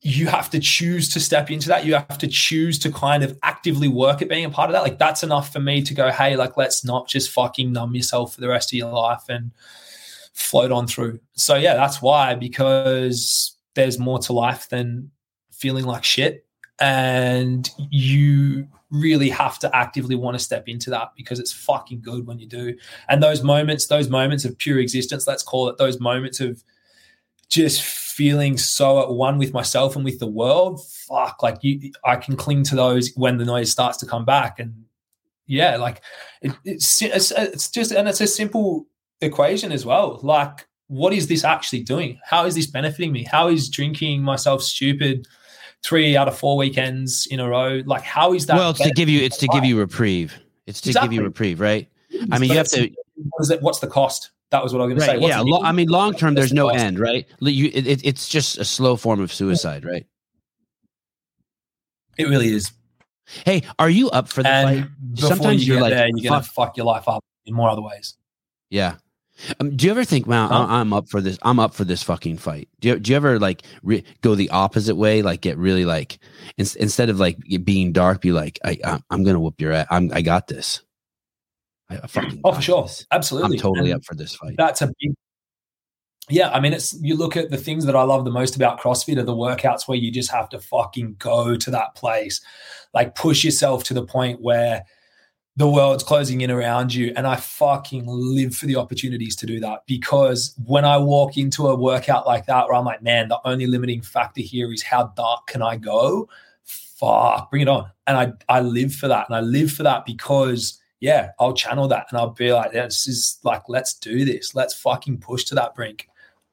you 0.00 0.28
have 0.28 0.48
to 0.50 0.60
choose 0.60 1.08
to 1.10 1.20
step 1.20 1.50
into 1.50 1.68
that. 1.68 1.84
You 1.84 1.94
have 1.94 2.18
to 2.18 2.28
choose 2.28 2.78
to 2.80 2.92
kind 2.92 3.24
of 3.24 3.36
actively 3.42 3.88
work 3.88 4.22
at 4.22 4.28
being 4.28 4.44
a 4.44 4.50
part 4.50 4.70
of 4.70 4.74
that. 4.74 4.82
Like 4.82 4.98
that's 4.98 5.22
enough 5.22 5.52
for 5.52 5.60
me 5.60 5.82
to 5.82 5.94
go, 5.94 6.10
hey, 6.10 6.36
like 6.36 6.56
let's 6.56 6.84
not 6.84 7.08
just 7.08 7.30
fucking 7.30 7.72
numb 7.72 7.94
yourself 7.94 8.34
for 8.34 8.40
the 8.40 8.48
rest 8.48 8.72
of 8.72 8.78
your 8.78 8.92
life 8.92 9.24
and 9.28 9.50
float 10.34 10.70
on 10.70 10.86
through. 10.86 11.18
So 11.34 11.56
yeah, 11.56 11.74
that's 11.74 12.00
why 12.00 12.34
because 12.36 13.56
there's 13.74 13.98
more 13.98 14.20
to 14.20 14.32
life 14.32 14.68
than 14.68 15.10
feeling 15.50 15.84
like 15.84 16.04
shit, 16.04 16.46
and 16.80 17.68
you 17.90 18.68
really 18.90 19.28
have 19.28 19.58
to 19.58 19.76
actively 19.76 20.14
want 20.14 20.38
to 20.38 20.42
step 20.42 20.68
into 20.68 20.90
that 20.90 21.10
because 21.16 21.40
it's 21.40 21.52
fucking 21.52 22.00
good 22.00 22.26
when 22.26 22.38
you 22.38 22.46
do. 22.46 22.74
And 23.08 23.22
those 23.22 23.42
moments, 23.42 23.88
those 23.88 24.08
moments 24.08 24.44
of 24.44 24.56
pure 24.56 24.78
existence, 24.78 25.26
let's 25.26 25.42
call 25.42 25.68
it, 25.68 25.76
those 25.76 26.00
moments 26.00 26.40
of 26.40 26.62
just 27.48 27.82
feeling 28.18 28.58
so 28.58 29.00
at 29.00 29.10
one 29.10 29.38
with 29.38 29.52
myself 29.52 29.94
and 29.94 30.04
with 30.04 30.18
the 30.18 30.26
world, 30.26 30.84
fuck, 31.06 31.40
like 31.40 31.56
you, 31.62 31.92
I 32.04 32.16
can 32.16 32.34
cling 32.34 32.64
to 32.64 32.74
those 32.74 33.12
when 33.14 33.38
the 33.38 33.44
noise 33.44 33.70
starts 33.70 33.96
to 33.98 34.06
come 34.06 34.24
back. 34.24 34.58
And 34.58 34.74
yeah, 35.46 35.76
like 35.76 36.02
it, 36.42 36.50
it's, 36.64 37.00
it's, 37.00 37.30
it's 37.30 37.70
just, 37.70 37.92
and 37.92 38.08
it's 38.08 38.20
a 38.20 38.26
simple 38.26 38.88
equation 39.20 39.70
as 39.70 39.86
well. 39.86 40.18
Like, 40.24 40.66
what 40.88 41.12
is 41.12 41.28
this 41.28 41.44
actually 41.44 41.84
doing? 41.84 42.18
How 42.24 42.44
is 42.44 42.56
this 42.56 42.66
benefiting 42.66 43.12
me? 43.12 43.22
How 43.22 43.46
is 43.46 43.68
drinking 43.68 44.22
myself 44.22 44.64
stupid 44.64 45.28
three 45.84 46.16
out 46.16 46.26
of 46.26 46.36
four 46.36 46.56
weekends 46.56 47.28
in 47.30 47.38
a 47.38 47.48
row? 47.48 47.82
Like, 47.86 48.02
how 48.02 48.34
is 48.34 48.46
that? 48.46 48.56
Well, 48.56 48.70
it's 48.70 48.82
to 48.82 48.90
give 48.90 49.08
you, 49.08 49.20
it's 49.20 49.36
to 49.36 49.46
give 49.46 49.64
you 49.64 49.78
reprieve. 49.78 50.36
It's 50.66 50.80
to 50.80 50.88
exactly. 50.88 51.08
give 51.08 51.20
you 51.20 51.24
reprieve, 51.24 51.60
right? 51.60 51.88
I 52.32 52.40
mean, 52.40 52.48
but 52.48 52.48
you 52.48 52.56
have 52.56 52.68
to. 52.70 52.90
What 53.14 53.42
is 53.42 53.50
it, 53.50 53.62
what's 53.62 53.78
the 53.78 53.86
cost? 53.86 54.32
That 54.50 54.62
was 54.62 54.72
what 54.72 54.80
I 54.80 54.86
was 54.86 54.94
going 54.94 55.00
right, 55.00 55.06
to 55.06 55.12
say. 55.12 55.18
What's 55.18 55.34
yeah, 55.34 55.42
lo- 55.42 55.62
I 55.62 55.72
mean, 55.72 55.88
long 55.88 56.14
term, 56.14 56.34
there's 56.34 56.54
no 56.54 56.70
end, 56.70 56.98
right? 56.98 57.26
You, 57.40 57.70
it, 57.72 58.04
it's 58.04 58.28
just 58.28 58.56
a 58.56 58.64
slow 58.64 58.96
form 58.96 59.20
of 59.20 59.32
suicide, 59.32 59.84
right? 59.84 60.06
It 62.16 62.28
really 62.28 62.48
is. 62.48 62.72
Hey, 63.44 63.62
are 63.78 63.90
you 63.90 64.08
up 64.10 64.28
for 64.28 64.42
fight? 64.42 64.86
Sometimes 65.16 65.68
you 65.68 65.76
are 65.76 65.82
like, 65.82 65.92
there, 65.92 66.08
you're 66.08 66.30
gonna 66.30 66.42
fuck 66.42 66.76
your 66.78 66.86
life 66.86 67.06
up 67.06 67.22
in 67.44 67.52
more 67.54 67.68
other 67.68 67.82
ways. 67.82 68.16
Yeah. 68.70 68.96
Um, 69.60 69.76
do 69.76 69.86
you 69.86 69.92
ever 69.92 70.04
think, 70.04 70.26
wow, 70.26 70.48
huh? 70.48 70.66
I'm 70.68 70.92
up 70.92 71.08
for 71.08 71.20
this? 71.20 71.38
I'm 71.42 71.60
up 71.60 71.74
for 71.74 71.84
this 71.84 72.02
fucking 72.02 72.38
fight. 72.38 72.68
Do 72.80 72.88
you, 72.88 72.98
do 72.98 73.10
you 73.10 73.16
ever 73.16 73.38
like 73.38 73.62
re- 73.82 74.02
go 74.22 74.34
the 74.34 74.50
opposite 74.50 74.96
way? 74.96 75.22
Like 75.22 75.42
get 75.42 75.58
really 75.58 75.84
like 75.84 76.18
in, 76.56 76.66
instead 76.80 77.08
of 77.08 77.20
like 77.20 77.36
being 77.64 77.92
dark, 77.92 78.20
be 78.22 78.32
like, 78.32 78.58
I, 78.64 79.00
I'm 79.10 79.22
gonna 79.24 79.40
whoop 79.40 79.60
your 79.60 79.72
ass. 79.72 79.86
I'm, 79.90 80.10
I 80.12 80.22
got 80.22 80.48
this. 80.48 80.82
I 81.90 82.06
fucking 82.06 82.40
oh 82.44 82.52
for 82.52 82.62
sure, 82.62 82.82
this. 82.82 83.06
absolutely. 83.10 83.56
I'm 83.56 83.62
totally 83.62 83.90
and 83.90 84.00
up 84.00 84.04
for 84.04 84.14
this 84.14 84.34
fight. 84.34 84.54
That's 84.58 84.82
a 84.82 84.86
big. 85.00 85.14
yeah, 86.28 86.50
I 86.50 86.60
mean, 86.60 86.72
it's 86.72 86.94
you 87.00 87.16
look 87.16 87.36
at 87.36 87.50
the 87.50 87.56
things 87.56 87.86
that 87.86 87.96
I 87.96 88.02
love 88.02 88.24
the 88.24 88.30
most 88.30 88.56
about 88.56 88.80
CrossFit 88.80 89.18
are 89.18 89.22
the 89.22 89.34
workouts 89.34 89.88
where 89.88 89.98
you 89.98 90.10
just 90.10 90.30
have 90.30 90.48
to 90.50 90.60
fucking 90.60 91.16
go 91.18 91.56
to 91.56 91.70
that 91.70 91.94
place, 91.94 92.40
like 92.92 93.14
push 93.14 93.44
yourself 93.44 93.84
to 93.84 93.94
the 93.94 94.04
point 94.04 94.40
where 94.42 94.84
the 95.56 95.68
world's 95.68 96.04
closing 96.04 96.42
in 96.42 96.52
around 96.52 96.94
you. 96.94 97.12
And 97.16 97.26
I 97.26 97.34
fucking 97.34 98.04
live 98.06 98.54
for 98.54 98.66
the 98.66 98.76
opportunities 98.76 99.34
to 99.36 99.46
do 99.46 99.58
that 99.60 99.80
because 99.86 100.54
when 100.64 100.84
I 100.84 100.98
walk 100.98 101.36
into 101.36 101.66
a 101.66 101.74
workout 101.74 102.26
like 102.26 102.46
that, 102.46 102.66
where 102.66 102.74
I'm 102.74 102.84
like, 102.84 103.02
man, 103.02 103.28
the 103.28 103.40
only 103.44 103.66
limiting 103.66 104.00
factor 104.00 104.40
here 104.40 104.72
is 104.72 104.84
how 104.84 105.12
dark 105.16 105.48
can 105.48 105.62
I 105.62 105.76
go? 105.76 106.28
Fuck, 106.62 107.50
bring 107.50 107.62
it 107.62 107.68
on. 107.68 107.90
And 108.06 108.16
I 108.16 108.32
I 108.58 108.60
live 108.60 108.94
for 108.94 109.08
that, 109.08 109.26
and 109.28 109.36
I 109.36 109.40
live 109.40 109.72
for 109.72 109.84
that 109.84 110.04
because 110.04 110.78
yeah, 111.00 111.30
I'll 111.38 111.54
channel 111.54 111.88
that 111.88 112.06
and 112.10 112.18
I'll 112.18 112.30
be 112.30 112.52
like, 112.52 112.72
yeah, 112.72 112.84
this 112.84 113.06
is 113.06 113.38
like, 113.44 113.62
let's 113.68 113.94
do 113.94 114.24
this. 114.24 114.54
Let's 114.54 114.74
fucking 114.74 115.18
push 115.18 115.44
to 115.44 115.54
that 115.54 115.74
brink 115.74 116.08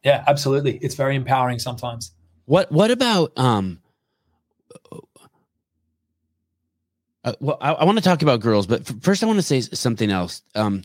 yeah, 0.06 0.24
absolutely. 0.28 0.78
It's 0.78 0.96
very 0.96 1.16
empowering 1.16 1.60
sometimes. 1.60 2.12
What 2.46 2.72
What 2.72 2.92
about 2.92 3.38
um? 3.38 3.82
Uh, 7.24 7.34
well, 7.40 7.58
I, 7.60 7.74
I 7.74 7.86
want 7.86 7.98
to 7.98 8.04
talk 8.04 8.22
about 8.22 8.40
girls, 8.40 8.68
but 8.68 8.86
first 9.02 9.24
I 9.24 9.26
want 9.26 9.40
to 9.40 9.44
say 9.44 9.60
something 9.62 10.12
else. 10.12 10.44
Um, 10.54 10.84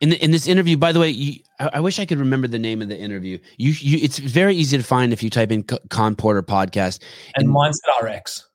in 0.00 0.08
the, 0.08 0.24
in 0.24 0.30
this 0.30 0.48
interview, 0.48 0.78
by 0.78 0.92
the 0.92 1.00
way, 1.00 1.10
you, 1.10 1.40
I, 1.58 1.70
I, 1.74 1.80
wish 1.80 1.98
I 1.98 2.06
could 2.06 2.18
remember 2.18 2.48
the 2.48 2.58
name 2.58 2.80
of 2.80 2.88
the 2.88 2.98
interview. 2.98 3.38
You, 3.58 3.72
you, 3.72 3.98
it's 4.00 4.18
very 4.18 4.56
easy 4.56 4.78
to 4.78 4.82
find 4.82 5.12
if 5.12 5.22
you 5.22 5.28
type 5.28 5.52
in 5.52 5.64
Khan 5.64 6.16
Porter 6.16 6.42
podcast 6.42 7.02
and, 7.34 7.44
and 7.44 7.54
Mindset 7.54 8.00
RX. 8.00 8.48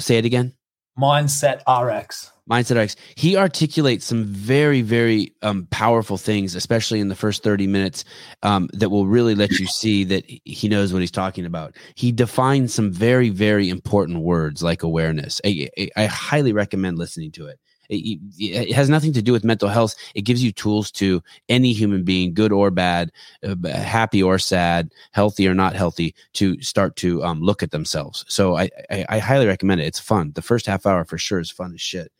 Say 0.00 0.18
it 0.18 0.26
again. 0.26 0.52
Mindset 0.98 1.62
RX. 1.66 2.31
Mindset 2.52 2.76
X, 2.76 2.96
He 3.14 3.34
articulates 3.34 4.04
some 4.04 4.24
very, 4.24 4.82
very 4.82 5.32
um, 5.40 5.66
powerful 5.70 6.18
things, 6.18 6.54
especially 6.54 7.00
in 7.00 7.08
the 7.08 7.14
first 7.14 7.42
30 7.42 7.66
minutes, 7.66 8.04
um, 8.42 8.68
that 8.74 8.90
will 8.90 9.06
really 9.06 9.34
let 9.34 9.52
you 9.52 9.66
see 9.66 10.04
that 10.04 10.24
he 10.44 10.68
knows 10.68 10.92
what 10.92 11.00
he's 11.00 11.10
talking 11.10 11.46
about. 11.46 11.74
He 11.94 12.12
defines 12.12 12.74
some 12.74 12.92
very, 12.92 13.30
very 13.30 13.70
important 13.70 14.18
words 14.18 14.62
like 14.62 14.82
awareness. 14.82 15.40
I, 15.46 15.70
I, 15.78 15.88
I 15.96 16.04
highly 16.04 16.52
recommend 16.52 16.98
listening 16.98 17.30
to 17.32 17.46
it. 17.46 17.58
It, 17.88 18.20
it, 18.38 18.72
has 18.72 18.88
nothing 18.88 19.12
to 19.14 19.22
do 19.22 19.32
with 19.32 19.44
mental 19.44 19.68
health. 19.68 19.94
It 20.14 20.22
gives 20.22 20.42
you 20.42 20.52
tools 20.52 20.90
to 20.92 21.22
any 21.48 21.72
human 21.72 22.04
being, 22.04 22.34
good 22.34 22.52
or 22.52 22.70
bad, 22.70 23.12
uh, 23.42 23.56
happy 23.68 24.22
or 24.22 24.38
sad, 24.38 24.92
healthy 25.12 25.48
or 25.48 25.54
not 25.54 25.74
healthy, 25.74 26.14
to 26.34 26.60
start 26.62 26.96
to 26.96 27.22
um, 27.24 27.40
look 27.40 27.62
at 27.62 27.70
themselves. 27.70 28.24
So 28.28 28.56
I, 28.56 28.70
I, 28.90 29.06
I 29.08 29.18
highly 29.18 29.46
recommend 29.46 29.80
it. 29.80 29.86
It's 29.86 30.00
fun. 30.00 30.32
The 30.34 30.42
first 30.42 30.66
half 30.66 30.86
hour 30.86 31.04
for 31.04 31.18
sure 31.18 31.40
is 31.40 31.50
fun 31.50 31.74
as 31.74 31.80
shit. 31.80 32.12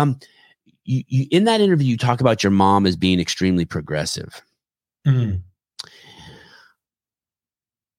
Um, 0.00 0.18
you, 0.84 1.04
you, 1.06 1.26
in 1.30 1.44
that 1.44 1.60
interview, 1.60 1.88
you 1.88 1.96
talk 1.96 2.20
about 2.20 2.42
your 2.42 2.50
mom 2.50 2.86
as 2.86 2.96
being 2.96 3.20
extremely 3.20 3.64
progressive. 3.64 4.42
Mm. 5.06 5.42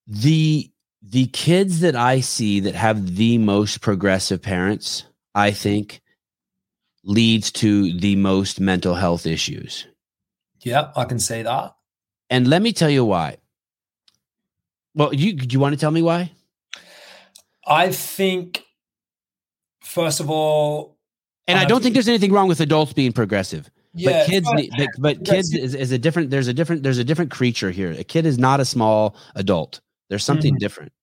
The 0.08 0.72
the 1.02 1.28
kids 1.28 1.80
that 1.80 1.96
I 1.96 2.20
see 2.20 2.60
that 2.62 2.76
have 2.76 3.16
the 3.16 3.38
most 3.38 3.82
progressive 3.82 4.42
parents, 4.42 5.06
I 5.34 5.52
think, 5.52 6.02
leads 7.04 7.52
to 7.54 7.98
the 7.98 8.16
most 8.16 8.60
mental 8.60 8.94
health 8.94 9.26
issues. 9.26 9.88
Yeah, 10.62 10.92
I 10.96 11.06
can 11.06 11.20
say 11.20 11.44
that. 11.44 11.76
And 12.30 12.48
let 12.48 12.62
me 12.62 12.72
tell 12.72 12.90
you 12.90 13.04
why. 13.04 13.38
Well, 14.94 15.14
you 15.14 15.34
do 15.34 15.54
you 15.54 15.60
want 15.60 15.74
to 15.74 15.80
tell 15.80 15.92
me 15.92 16.02
why? 16.02 16.32
I 17.66 17.92
think 17.92 18.66
first 19.82 20.20
of 20.20 20.30
all, 20.30 20.98
and 21.52 21.60
I 21.60 21.66
don't 21.66 21.82
think 21.82 21.94
there's 21.94 22.08
anything 22.08 22.32
wrong 22.32 22.48
with 22.48 22.60
adults 22.60 22.94
being 22.94 23.14
progressive. 23.14 23.70
Yeah, 23.94 24.12
but 24.12 24.28
kids, 24.28 24.50
but, 24.78 24.90
but 25.00 25.26
kids 25.26 25.54
is, 25.54 25.76
is, 25.76 25.92
a 25.92 25.98
different. 25.98 26.30
There's 26.30 26.48
a 26.48 26.54
different. 26.54 26.84
There's 26.84 26.98
a 26.98 27.04
different 27.04 27.32
creature 27.32 27.72
here. 27.72 27.92
A 27.92 28.04
kid 28.04 28.26
is 28.26 28.38
not 28.38 28.60
a 28.60 28.66
small 28.66 29.16
adult. 29.36 29.82
There's 30.10 30.24
something 30.24 30.54
mm-hmm. 30.54 30.60
different. 30.60 30.94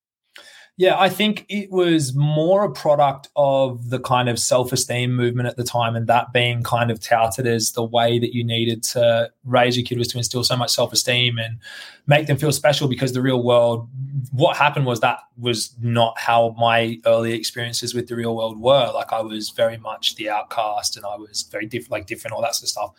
Yeah, 0.79 0.97
I 0.97 1.09
think 1.09 1.45
it 1.49 1.73
was 1.73 2.15
more 2.15 2.63
a 2.63 2.71
product 2.71 3.29
of 3.35 3.91
the 3.91 3.99
kind 3.99 4.29
of 4.29 4.39
self 4.39 4.73
esteem 4.73 5.15
movement 5.15 5.49
at 5.49 5.57
the 5.57 5.65
time, 5.65 5.97
and 5.97 6.07
that 6.07 6.33
being 6.33 6.63
kind 6.63 6.93
of 6.93 7.01
touted 7.01 7.49
as 7.49 7.73
the 7.73 7.83
way 7.83 8.21
that 8.21 8.33
you 8.33 8.45
needed 8.45 8.85
to 8.85 9.29
raise 9.45 9.77
your 9.77 9.85
kid 9.85 9.99
was 9.99 10.07
to 10.09 10.19
instill 10.19 10.45
so 10.45 10.57
much 10.57 10.71
self 10.71 10.93
esteem 10.93 11.37
and 11.37 11.59
make 12.07 12.29
them 12.29 12.37
feel 12.37 12.53
special 12.53 12.87
because 12.87 13.13
the 13.13 13.21
real 13.21 13.43
world, 13.43 13.89
what 14.31 14.57
happened 14.57 14.87
was 14.87 15.01
that 15.01 15.19
was 15.37 15.75
not 15.81 16.17
how 16.17 16.55
my 16.57 17.01
early 17.07 17.33
experiences 17.33 17.93
with 17.93 18.07
the 18.07 18.15
real 18.15 18.37
world 18.37 18.61
were. 18.61 18.91
Like 18.95 19.13
I 19.13 19.21
was 19.21 19.51
very 19.51 19.79
much 19.79 20.15
the 20.15 20.31
outcast 20.31 20.97
and 20.97 21.05
I 21.05 21.17
was 21.17 21.43
very 21.51 21.67
different, 21.67 21.91
like 21.91 22.07
different, 22.07 22.35
all 22.35 22.43
that 22.43 22.55
sort 22.55 22.65
of 22.65 22.69
stuff. 22.69 22.91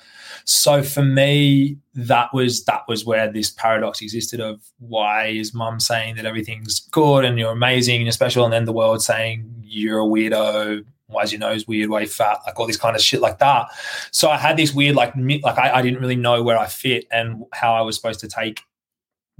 So 0.43 0.83
for 0.83 1.01
me, 1.01 1.77
that 2.07 2.33
was 2.33 2.63
that 2.65 2.83
was 2.87 3.05
where 3.05 3.31
this 3.31 3.49
paradox 3.49 4.01
existed 4.01 4.39
of 4.39 4.61
why 4.79 5.27
is 5.27 5.53
mum 5.53 5.79
saying 5.79 6.15
that 6.15 6.25
everything's 6.25 6.81
good 6.91 7.25
and 7.25 7.37
you're 7.37 7.51
amazing 7.51 7.97
and 7.97 8.05
you're 8.05 8.11
special 8.11 8.43
and 8.43 8.53
then 8.53 8.65
the 8.65 8.73
world 8.73 9.01
saying 9.01 9.53
you're 9.63 9.99
a 9.99 10.03
weirdo 10.03 10.83
why 11.07 11.23
is 11.23 11.31
your 11.31 11.39
nose 11.39 11.67
weird 11.67 11.89
why 11.89 12.01
you 12.01 12.07
fat 12.07 12.37
like 12.45 12.59
all 12.59 12.67
this 12.67 12.77
kind 12.77 12.95
of 12.95 13.01
shit 13.01 13.21
like 13.21 13.39
that. 13.39 13.67
So 14.11 14.29
i 14.29 14.37
had 14.37 14.57
this 14.57 14.73
weird 14.73 14.95
like 14.95 15.13
like 15.15 15.57
I, 15.57 15.75
I 15.75 15.81
didn't 15.81 15.99
really 15.99 16.15
know 16.15 16.43
where 16.43 16.57
i 16.57 16.67
fit 16.67 17.05
and 17.11 17.43
how 17.53 17.73
i 17.73 17.81
was 17.81 17.95
supposed 17.95 18.19
to 18.21 18.27
take 18.27 18.61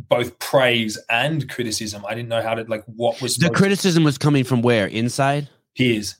both 0.07 0.39
praise 0.39 0.97
and 1.09 1.49
criticism. 1.49 2.05
I 2.07 2.15
didn't 2.15 2.29
know 2.29 2.41
how 2.41 2.55
to 2.55 2.63
like 2.63 2.83
what 2.85 3.21
was 3.21 3.35
the 3.35 3.49
criticism 3.49 4.03
was 4.03 4.17
coming 4.17 4.43
from 4.43 4.61
where? 4.61 4.87
Inside? 4.87 5.49
Peers 5.75 6.15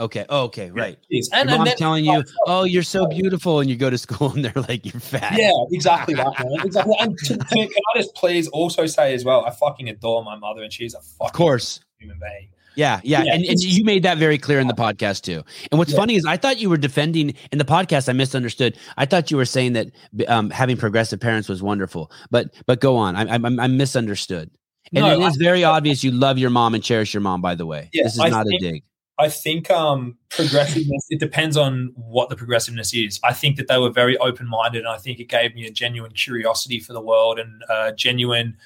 Okay. 0.00 0.26
Oh, 0.28 0.44
okay. 0.44 0.70
Right. 0.70 0.98
And, 1.32 1.48
Your 1.48 1.58
mom's 1.58 1.70
then, 1.70 1.76
telling 1.76 2.04
you, 2.04 2.24
"Oh, 2.46 2.64
you're 2.64 2.82
so 2.82 3.06
beautiful," 3.06 3.60
and 3.60 3.70
you 3.70 3.76
go 3.76 3.90
to 3.90 3.98
school 3.98 4.30
and 4.34 4.44
they're 4.44 4.62
like, 4.68 4.84
"You're 4.84 5.00
fat." 5.00 5.38
Yeah, 5.38 5.52
exactly 5.70 6.14
that. 6.14 6.38
Man. 6.38 6.52
Exactly. 6.64 6.94
And 6.98 7.16
to, 7.18 7.36
to, 7.36 7.44
can 7.44 7.68
I 7.68 7.98
just 7.98 8.14
please 8.14 8.48
also 8.48 8.86
say 8.86 9.14
as 9.14 9.24
well, 9.24 9.44
I 9.44 9.50
fucking 9.50 9.88
adore 9.88 10.24
my 10.24 10.36
mother, 10.36 10.62
and 10.62 10.72
she's 10.72 10.94
a 10.94 11.00
fucking 11.00 11.26
of 11.26 11.32
course 11.32 11.80
human 11.98 12.18
being. 12.18 12.48
Yeah, 12.76 13.00
yeah, 13.04 13.22
yeah 13.22 13.34
and, 13.34 13.44
and 13.44 13.60
you 13.60 13.84
made 13.84 14.02
that 14.02 14.18
very 14.18 14.36
clear 14.36 14.58
in 14.58 14.66
the 14.66 14.74
podcast 14.74 15.22
too. 15.22 15.44
And 15.70 15.78
what's 15.78 15.92
yeah. 15.92 15.98
funny 15.98 16.16
is 16.16 16.24
I 16.26 16.36
thought 16.36 16.58
you 16.58 16.68
were 16.68 16.76
defending 16.76 17.34
in 17.52 17.58
the 17.58 17.64
podcast. 17.64 18.08
I 18.08 18.12
misunderstood. 18.12 18.76
I 18.96 19.06
thought 19.06 19.30
you 19.30 19.36
were 19.36 19.44
saying 19.44 19.74
that 19.74 19.88
um, 20.26 20.50
having 20.50 20.76
progressive 20.76 21.20
parents 21.20 21.48
was 21.48 21.62
wonderful, 21.62 22.10
but 22.30 22.52
but 22.66 22.80
go 22.80 22.96
on. 22.96 23.14
I, 23.14 23.36
I, 23.36 23.64
I 23.64 23.66
misunderstood. 23.68 24.50
And 24.92 25.04
no, 25.04 25.20
it 25.20 25.26
is 25.26 25.36
very 25.36 25.64
I, 25.64 25.76
obvious 25.76 26.04
you 26.04 26.10
love 26.10 26.36
your 26.38 26.50
mom 26.50 26.74
and 26.74 26.82
cherish 26.82 27.14
your 27.14 27.20
mom. 27.20 27.40
By 27.40 27.54
the 27.54 27.66
way, 27.66 27.90
yeah, 27.92 28.04
this 28.04 28.14
is 28.14 28.20
I 28.20 28.28
not 28.28 28.46
think, 28.46 28.60
a 28.60 28.64
dig. 28.72 28.84
I 29.18 29.28
think 29.28 29.70
um, 29.70 30.18
progressiveness, 30.30 31.06
it 31.08 31.20
depends 31.20 31.56
on 31.56 31.92
what 31.94 32.30
the 32.30 32.36
progressiveness 32.36 32.92
is. 32.92 33.20
I 33.22 33.32
think 33.32 33.56
that 33.56 33.68
they 33.68 33.78
were 33.78 33.90
very 33.90 34.18
open 34.18 34.48
minded, 34.48 34.80
and 34.80 34.88
I 34.88 34.98
think 34.98 35.20
it 35.20 35.28
gave 35.28 35.54
me 35.54 35.66
a 35.66 35.70
genuine 35.70 36.12
curiosity 36.12 36.80
for 36.80 36.92
the 36.92 37.00
world 37.00 37.38
and 37.38 37.62
a 37.68 37.92
genuine 37.92 38.56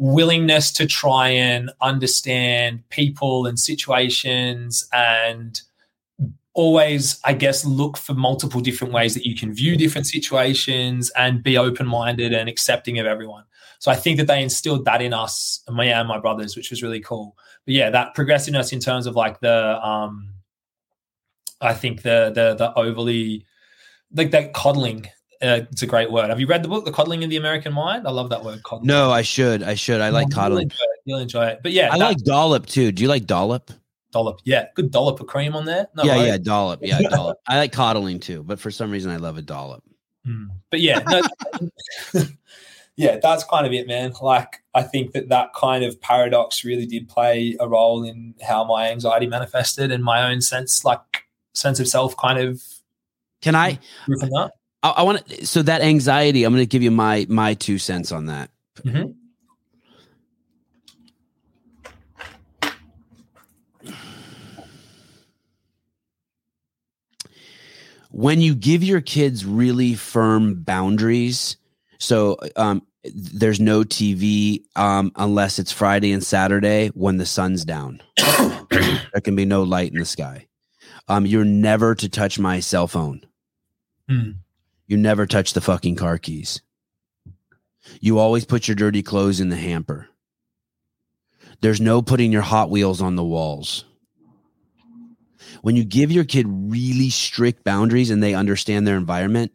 willingness 0.00 0.72
to 0.72 0.86
try 0.86 1.28
and 1.28 1.70
understand 1.82 2.88
people 2.88 3.46
and 3.46 3.60
situations 3.60 4.88
and 4.94 5.60
always 6.54 7.20
i 7.24 7.34
guess 7.34 7.66
look 7.66 7.98
for 7.98 8.14
multiple 8.14 8.62
different 8.62 8.94
ways 8.94 9.12
that 9.12 9.26
you 9.26 9.36
can 9.36 9.52
view 9.52 9.76
different 9.76 10.06
situations 10.06 11.10
and 11.16 11.42
be 11.42 11.58
open-minded 11.58 12.32
and 12.32 12.48
accepting 12.48 12.98
of 12.98 13.04
everyone 13.04 13.44
so 13.78 13.90
i 13.90 13.94
think 13.94 14.16
that 14.16 14.26
they 14.26 14.42
instilled 14.42 14.86
that 14.86 15.02
in 15.02 15.12
us 15.12 15.62
me 15.70 15.90
and 15.90 16.08
my 16.08 16.18
brothers 16.18 16.56
which 16.56 16.70
was 16.70 16.82
really 16.82 17.00
cool 17.00 17.36
but 17.66 17.74
yeah, 17.74 17.90
that 17.90 18.14
progressiveness 18.14 18.72
in 18.72 18.80
terms 18.80 19.06
of 19.06 19.16
like 19.16 19.40
the 19.40 19.84
um 19.84 20.34
I 21.60 21.74
think 21.74 22.02
the 22.02 22.32
the 22.34 22.54
the 22.54 22.78
overly 22.78 23.46
like 24.12 24.30
that 24.32 24.52
coddling. 24.52 25.06
Uh, 25.42 25.60
it's 25.72 25.82
a 25.82 25.86
great 25.86 26.12
word. 26.12 26.28
Have 26.28 26.38
you 26.38 26.46
read 26.46 26.62
the 26.62 26.68
book, 26.68 26.84
The 26.84 26.92
Coddling 26.92 27.24
of 27.24 27.30
the 27.30 27.38
American 27.38 27.72
Mind? 27.72 28.06
I 28.06 28.10
love 28.10 28.28
that 28.28 28.44
word. 28.44 28.62
Coddling. 28.62 28.86
No, 28.88 29.10
I 29.10 29.22
should. 29.22 29.62
I 29.62 29.72
should. 29.72 30.02
I 30.02 30.10
like 30.10 30.30
coddling. 30.30 30.70
You'll 30.70 30.70
enjoy, 30.70 30.84
you'll 31.06 31.18
enjoy 31.20 31.46
it. 31.46 31.60
But 31.62 31.72
yeah, 31.72 31.88
I 31.90 31.96
like 31.96 32.18
dollop 32.18 32.66
too. 32.66 32.92
Do 32.92 33.02
you 33.02 33.08
like 33.08 33.24
dollop? 33.24 33.70
Dollop, 34.12 34.40
yeah, 34.44 34.66
good 34.74 34.90
dollop 34.90 35.20
of 35.20 35.28
cream 35.28 35.54
on 35.54 35.64
there. 35.64 35.86
No, 35.94 36.02
yeah, 36.02 36.16
right? 36.16 36.26
yeah, 36.26 36.36
dollop, 36.36 36.80
yeah, 36.82 37.00
dollop. 37.00 37.38
I 37.46 37.58
like 37.58 37.72
coddling 37.72 38.18
too, 38.18 38.42
but 38.42 38.58
for 38.58 38.70
some 38.70 38.90
reason 38.90 39.12
I 39.12 39.16
love 39.16 39.38
a 39.38 39.42
dollop. 39.42 39.82
Mm. 40.26 40.48
But 40.68 40.80
yeah, 40.80 40.98
no, 40.98 41.22
yeah, 43.00 43.16
that's 43.16 43.44
kind 43.44 43.66
of 43.66 43.72
it, 43.72 43.86
man. 43.86 44.12
Like, 44.20 44.62
I 44.74 44.82
think 44.82 45.12
that 45.12 45.30
that 45.30 45.54
kind 45.54 45.84
of 45.84 45.98
paradox 46.02 46.66
really 46.66 46.84
did 46.84 47.08
play 47.08 47.56
a 47.58 47.66
role 47.66 48.04
in 48.04 48.34
how 48.46 48.62
my 48.62 48.90
anxiety 48.90 49.26
manifested 49.26 49.90
and 49.90 50.04
my 50.04 50.30
own 50.30 50.42
sense, 50.42 50.84
like 50.84 51.00
sense 51.54 51.80
of 51.80 51.88
self, 51.88 52.14
kind 52.18 52.38
of. 52.38 52.62
Can 53.40 53.54
I? 53.54 53.78
I, 54.82 54.90
I 54.90 55.02
want 55.02 55.26
to. 55.26 55.46
So 55.46 55.62
that 55.62 55.80
anxiety, 55.80 56.44
I'm 56.44 56.52
going 56.52 56.62
to 56.62 56.66
give 56.66 56.82
you 56.82 56.90
my 56.90 57.24
my 57.30 57.54
two 57.54 57.78
cents 57.78 58.12
on 58.12 58.26
that. 58.26 58.50
Mm-hmm. 58.82 59.12
When 68.10 68.42
you 68.42 68.54
give 68.54 68.84
your 68.84 69.00
kids 69.00 69.46
really 69.46 69.94
firm 69.94 70.62
boundaries, 70.64 71.56
so 71.96 72.36
um, 72.56 72.82
there's 73.04 73.60
no 73.60 73.82
TV 73.82 74.62
um, 74.76 75.12
unless 75.16 75.58
it's 75.58 75.72
Friday 75.72 76.12
and 76.12 76.24
Saturday 76.24 76.88
when 76.88 77.16
the 77.16 77.26
sun's 77.26 77.64
down. 77.64 78.02
there 78.70 79.20
can 79.22 79.36
be 79.36 79.44
no 79.44 79.62
light 79.62 79.92
in 79.92 79.98
the 79.98 80.04
sky. 80.04 80.46
Um, 81.08 81.26
you're 81.26 81.44
never 81.44 81.94
to 81.94 82.08
touch 82.08 82.38
my 82.38 82.60
cell 82.60 82.86
phone. 82.86 83.22
Mm. 84.08 84.36
You 84.86 84.96
never 84.96 85.26
touch 85.26 85.52
the 85.54 85.60
fucking 85.60 85.96
car 85.96 86.18
keys. 86.18 86.62
You 88.00 88.18
always 88.18 88.44
put 88.44 88.68
your 88.68 88.74
dirty 88.74 89.02
clothes 89.02 89.40
in 89.40 89.48
the 89.48 89.56
hamper. 89.56 90.08
There's 91.60 91.80
no 91.80 92.02
putting 92.02 92.32
your 92.32 92.42
Hot 92.42 92.70
Wheels 92.70 93.00
on 93.02 93.16
the 93.16 93.24
walls. 93.24 93.84
When 95.62 95.76
you 95.76 95.84
give 95.84 96.10
your 96.12 96.24
kid 96.24 96.46
really 96.48 97.10
strict 97.10 97.64
boundaries 97.64 98.10
and 98.10 98.22
they 98.22 98.34
understand 98.34 98.86
their 98.86 98.96
environment, 98.96 99.52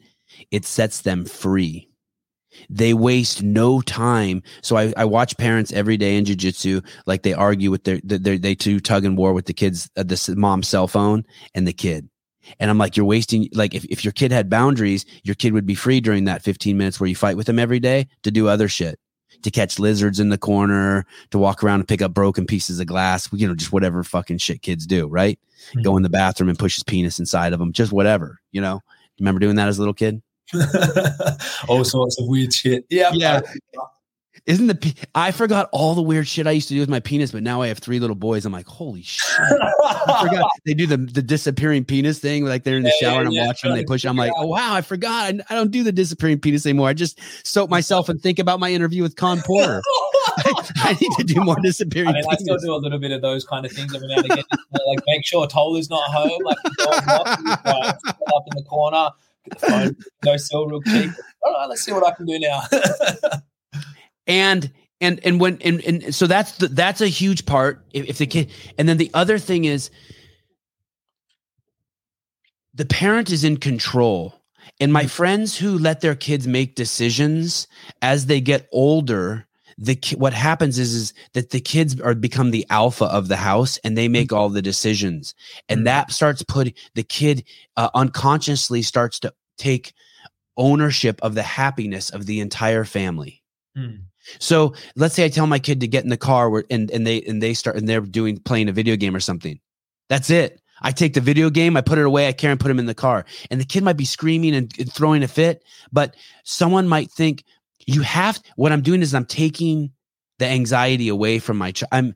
it 0.51 0.65
sets 0.65 1.01
them 1.01 1.25
free. 1.25 1.89
They 2.69 2.93
waste 2.93 3.43
no 3.43 3.81
time. 3.81 4.43
So 4.61 4.77
I, 4.77 4.93
I 4.97 5.05
watch 5.05 5.37
parents 5.37 5.71
every 5.71 5.97
day 5.97 6.17
in 6.17 6.25
jujitsu, 6.25 6.85
like 7.05 7.23
they 7.23 7.33
argue 7.33 7.71
with 7.71 7.83
their, 7.83 7.99
their, 8.03 8.37
they 8.37 8.55
two 8.55 8.79
tug 8.79 9.05
and 9.05 9.17
war 9.17 9.33
with 9.33 9.45
the 9.45 9.53
kids, 9.53 9.89
uh, 9.97 10.03
the 10.03 10.35
mom's 10.37 10.67
cell 10.67 10.87
phone 10.87 11.25
and 11.53 11.67
the 11.67 11.73
kid. 11.73 12.09
And 12.59 12.69
I'm 12.69 12.77
like, 12.77 12.95
you're 12.95 13.07
wasting, 13.07 13.49
like, 13.53 13.73
if, 13.73 13.85
if 13.85 14.05
your 14.05 14.11
kid 14.11 14.31
had 14.31 14.51
boundaries, 14.51 15.03
your 15.23 15.33
kid 15.33 15.53
would 15.53 15.65
be 15.65 15.73
free 15.73 15.99
during 15.99 16.25
that 16.25 16.43
15 16.43 16.77
minutes 16.77 16.99
where 16.99 17.09
you 17.09 17.15
fight 17.15 17.37
with 17.37 17.47
them 17.47 17.57
every 17.57 17.79
day 17.79 18.07
to 18.21 18.29
do 18.29 18.47
other 18.47 18.67
shit 18.67 18.99
to 19.41 19.51
catch 19.51 19.79
lizards 19.79 20.19
in 20.19 20.29
the 20.29 20.37
corner, 20.37 21.05
to 21.31 21.37
walk 21.37 21.63
around 21.63 21.79
and 21.79 21.87
pick 21.87 22.01
up 22.01 22.13
broken 22.13 22.45
pieces 22.45 22.79
of 22.79 22.87
glass, 22.87 23.29
you 23.31 23.47
know, 23.47 23.55
just 23.55 23.71
whatever 23.71 24.03
fucking 24.03 24.37
shit 24.37 24.61
kids 24.61 24.85
do, 24.85 25.07
right? 25.07 25.39
Mm-hmm. 25.69 25.81
Go 25.81 25.97
in 25.97 26.03
the 26.03 26.09
bathroom 26.09 26.49
and 26.49 26.57
push 26.57 26.75
his 26.75 26.83
penis 26.83 27.19
inside 27.19 27.53
of 27.53 27.59
them, 27.59 27.71
just 27.71 27.91
whatever, 27.91 28.39
you 28.51 28.61
know. 28.61 28.81
Remember 29.19 29.39
doing 29.39 29.55
that 29.55 29.67
as 29.67 29.77
a 29.77 29.81
little 29.81 29.93
kid? 29.93 30.21
All 31.67 31.83
sorts 31.83 32.19
of 32.19 32.27
weird 32.27 32.53
shit. 32.53 32.85
Yeah. 32.89 33.11
Yeah. 33.13 33.41
Isn't 34.45 34.67
the 34.67 34.93
I 35.15 35.31
forgot 35.31 35.69
all 35.71 35.95
the 35.95 36.03
weird 36.03 36.27
shit 36.27 36.45
I 36.45 36.51
used 36.51 36.67
to 36.67 36.75
do 36.75 36.79
with 36.79 36.89
my 36.89 36.99
penis, 36.99 37.31
but 37.31 37.41
now 37.41 37.63
I 37.63 37.67
have 37.67 37.79
three 37.79 37.99
little 37.99 38.15
boys. 38.15 38.45
I'm 38.45 38.53
like, 38.53 38.67
holy 38.67 39.01
shit! 39.01 39.39
I 39.39 40.21
forgot 40.29 40.51
they 40.67 40.75
do 40.75 40.85
the 40.85 40.97
the 40.97 41.23
disappearing 41.23 41.83
penis 41.83 42.19
thing. 42.19 42.45
Like 42.45 42.63
they're 42.63 42.77
in 42.77 42.83
the 42.83 42.93
shower 43.01 43.13
yeah, 43.13 43.19
and 43.19 43.27
I'm 43.29 43.33
yeah, 43.33 43.47
watching 43.47 43.69
them. 43.71 43.79
They 43.79 43.85
push. 43.85 44.05
I'm 44.05 44.17
like, 44.17 44.31
oh 44.35 44.45
wow, 44.45 44.75
I 44.75 44.81
forgot. 44.81 45.33
I, 45.33 45.39
I, 45.49 45.55
don't 45.55 45.71
do 45.71 45.83
the 45.83 45.91
disappearing 45.91 46.39
penis 46.39 46.63
anymore. 46.67 46.87
I 46.87 46.93
just 46.93 47.19
soak 47.43 47.71
myself 47.71 48.07
and 48.07 48.21
think 48.21 48.37
about 48.37 48.59
my 48.59 48.69
interview 48.71 49.01
with 49.01 49.15
Khan 49.15 49.41
Porter. 49.41 49.81
I, 50.37 50.53
I, 50.75 50.93
need 50.93 51.11
to 51.17 51.23
do 51.23 51.41
more 51.41 51.57
disappearing. 51.63 52.09
I, 52.09 52.13
mean, 52.13 52.23
I 52.29 52.35
still 52.35 52.57
do 52.59 52.71
a 52.71 52.77
little 52.77 52.99
bit 52.99 53.11
of 53.11 53.23
those 53.23 53.45
kind 53.45 53.65
of 53.65 53.71
things 53.71 53.95
every 53.95 54.07
now 54.09 54.17
and 54.17 54.25
again. 54.25 54.43
like 54.85 54.99
make 55.07 55.25
sure 55.25 55.47
Tolu's 55.47 55.89
not 55.89 56.07
home. 56.11 56.43
Like 56.43 56.57
up, 56.81 57.39
uh, 57.65 57.93
up 58.35 58.43
in 58.51 58.57
the 58.57 58.63
corner. 58.69 59.09
Phone, 59.59 59.95
go 60.23 60.37
sell 60.37 60.67
real 60.67 60.81
cheap. 60.81 61.11
All 61.43 61.53
right, 61.53 61.69
let's 61.69 61.83
see 61.83 61.91
what 61.91 62.05
I 62.05 62.11
can 62.11 62.25
do 62.25 62.39
now. 62.39 62.61
And 64.27 64.71
and 65.01 65.19
and 65.23 65.39
when 65.39 65.61
and, 65.61 65.81
and 65.81 66.15
so 66.15 66.27
that's 66.27 66.57
the, 66.57 66.67
that's 66.67 67.01
a 67.01 67.07
huge 67.07 67.45
part. 67.45 67.85
If, 67.93 68.05
if 68.05 68.17
the 68.17 68.25
kid 68.25 68.51
and 68.77 68.89
then 68.89 68.97
the 68.97 69.11
other 69.13 69.37
thing 69.37 69.65
is 69.65 69.91
the 72.73 72.85
parent 72.85 73.31
is 73.31 73.43
in 73.43 73.57
control. 73.57 74.33
And 74.79 74.91
my 74.91 75.01
mm-hmm. 75.01 75.09
friends 75.09 75.57
who 75.57 75.77
let 75.77 76.01
their 76.01 76.15
kids 76.15 76.47
make 76.47 76.75
decisions 76.75 77.67
as 78.01 78.25
they 78.25 78.41
get 78.41 78.67
older 78.71 79.47
the 79.77 79.97
what 80.17 80.33
happens 80.33 80.79
is 80.79 80.93
is 80.93 81.13
that 81.33 81.49
the 81.49 81.59
kids 81.59 81.99
are 81.99 82.15
become 82.15 82.51
the 82.51 82.65
alpha 82.69 83.05
of 83.05 83.27
the 83.27 83.35
house 83.35 83.77
and 83.83 83.97
they 83.97 84.07
make 84.07 84.31
all 84.31 84.49
the 84.49 84.61
decisions 84.61 85.35
and 85.67 85.79
mm-hmm. 85.79 85.85
that 85.85 86.11
starts 86.11 86.41
put 86.43 86.73
the 86.93 87.03
kid 87.03 87.43
uh, 87.75 87.89
unconsciously 87.93 88.81
starts 88.81 89.19
to 89.19 89.33
take 89.57 89.93
ownership 90.55 91.19
of 91.21 91.35
the 91.35 91.43
happiness 91.43 92.09
of 92.09 92.25
the 92.25 92.39
entire 92.39 92.85
family 92.85 93.43
mm. 93.77 93.99
So 94.39 94.73
let's 94.95 95.15
say 95.15 95.25
I 95.25 95.29
tell 95.29 95.47
my 95.47 95.59
kid 95.59 95.79
to 95.81 95.87
get 95.87 96.03
in 96.03 96.09
the 96.09 96.17
car 96.17 96.49
where, 96.49 96.63
and, 96.69 96.89
and 96.91 97.05
they 97.05 97.21
and 97.21 97.41
they 97.41 97.53
start 97.53 97.75
and 97.75 97.87
they're 97.87 98.01
doing 98.01 98.37
playing 98.37 98.69
a 98.69 98.73
video 98.73 98.95
game 98.95 99.15
or 99.15 99.19
something. 99.19 99.59
That's 100.09 100.29
it. 100.29 100.61
I 100.81 100.91
take 100.91 101.13
the 101.13 101.21
video 101.21 101.49
game, 101.49 101.77
I 101.77 101.81
put 101.81 101.97
it 101.97 102.05
away, 102.05 102.27
I 102.27 102.33
care 102.33 102.51
and 102.51 102.59
put 102.59 102.69
him 102.69 102.79
in 102.79 102.85
the 102.85 102.93
car. 102.93 103.25
And 103.49 103.61
the 103.61 103.65
kid 103.65 103.83
might 103.83 103.97
be 103.97 104.05
screaming 104.05 104.53
and, 104.53 104.71
and 104.77 104.91
throwing 104.91 105.23
a 105.23 105.27
fit, 105.27 105.63
but 105.91 106.15
someone 106.43 106.87
might 106.87 107.09
think 107.11 107.43
you 107.85 108.01
have 108.01 108.41
what 108.55 108.71
I'm 108.71 108.81
doing 108.81 109.01
is 109.01 109.13
I'm 109.13 109.25
taking 109.25 109.91
the 110.39 110.47
anxiety 110.47 111.07
away 111.07 111.39
from 111.39 111.57
my 111.57 111.71
child. 111.71 111.89
I'm 111.91 112.15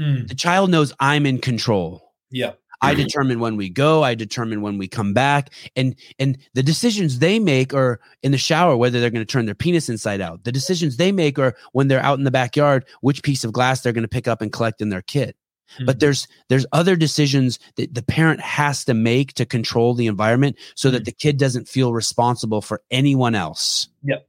mm. 0.00 0.28
the 0.28 0.34
child 0.34 0.70
knows 0.70 0.92
I'm 1.00 1.26
in 1.26 1.38
control. 1.38 2.12
Yeah. 2.30 2.52
I 2.82 2.94
determine 2.94 3.40
when 3.40 3.56
we 3.56 3.68
go. 3.68 4.02
I 4.02 4.14
determine 4.14 4.62
when 4.62 4.78
we 4.78 4.88
come 4.88 5.12
back, 5.12 5.50
and 5.76 5.94
and 6.18 6.38
the 6.54 6.62
decisions 6.62 7.18
they 7.18 7.38
make 7.38 7.74
are 7.74 8.00
in 8.22 8.32
the 8.32 8.38
shower 8.38 8.76
whether 8.76 9.00
they're 9.00 9.10
going 9.10 9.24
to 9.24 9.30
turn 9.30 9.44
their 9.44 9.54
penis 9.54 9.88
inside 9.88 10.20
out. 10.20 10.44
The 10.44 10.52
decisions 10.52 10.96
they 10.96 11.12
make 11.12 11.38
are 11.38 11.54
when 11.72 11.88
they're 11.88 12.02
out 12.02 12.18
in 12.18 12.24
the 12.24 12.30
backyard 12.30 12.86
which 13.02 13.22
piece 13.22 13.44
of 13.44 13.52
glass 13.52 13.82
they're 13.82 13.92
going 13.92 14.02
to 14.02 14.08
pick 14.08 14.26
up 14.26 14.40
and 14.40 14.52
collect 14.52 14.80
in 14.80 14.88
their 14.88 15.02
kit. 15.02 15.36
Mm-hmm. 15.74 15.84
But 15.84 16.00
there's 16.00 16.26
there's 16.48 16.66
other 16.72 16.96
decisions 16.96 17.58
that 17.76 17.94
the 17.94 18.02
parent 18.02 18.40
has 18.40 18.84
to 18.86 18.94
make 18.94 19.34
to 19.34 19.44
control 19.44 19.94
the 19.94 20.06
environment 20.06 20.56
so 20.74 20.88
mm-hmm. 20.88 20.94
that 20.94 21.04
the 21.04 21.12
kid 21.12 21.36
doesn't 21.36 21.68
feel 21.68 21.92
responsible 21.92 22.62
for 22.62 22.82
anyone 22.90 23.34
else. 23.34 23.88
Yep. 24.04 24.26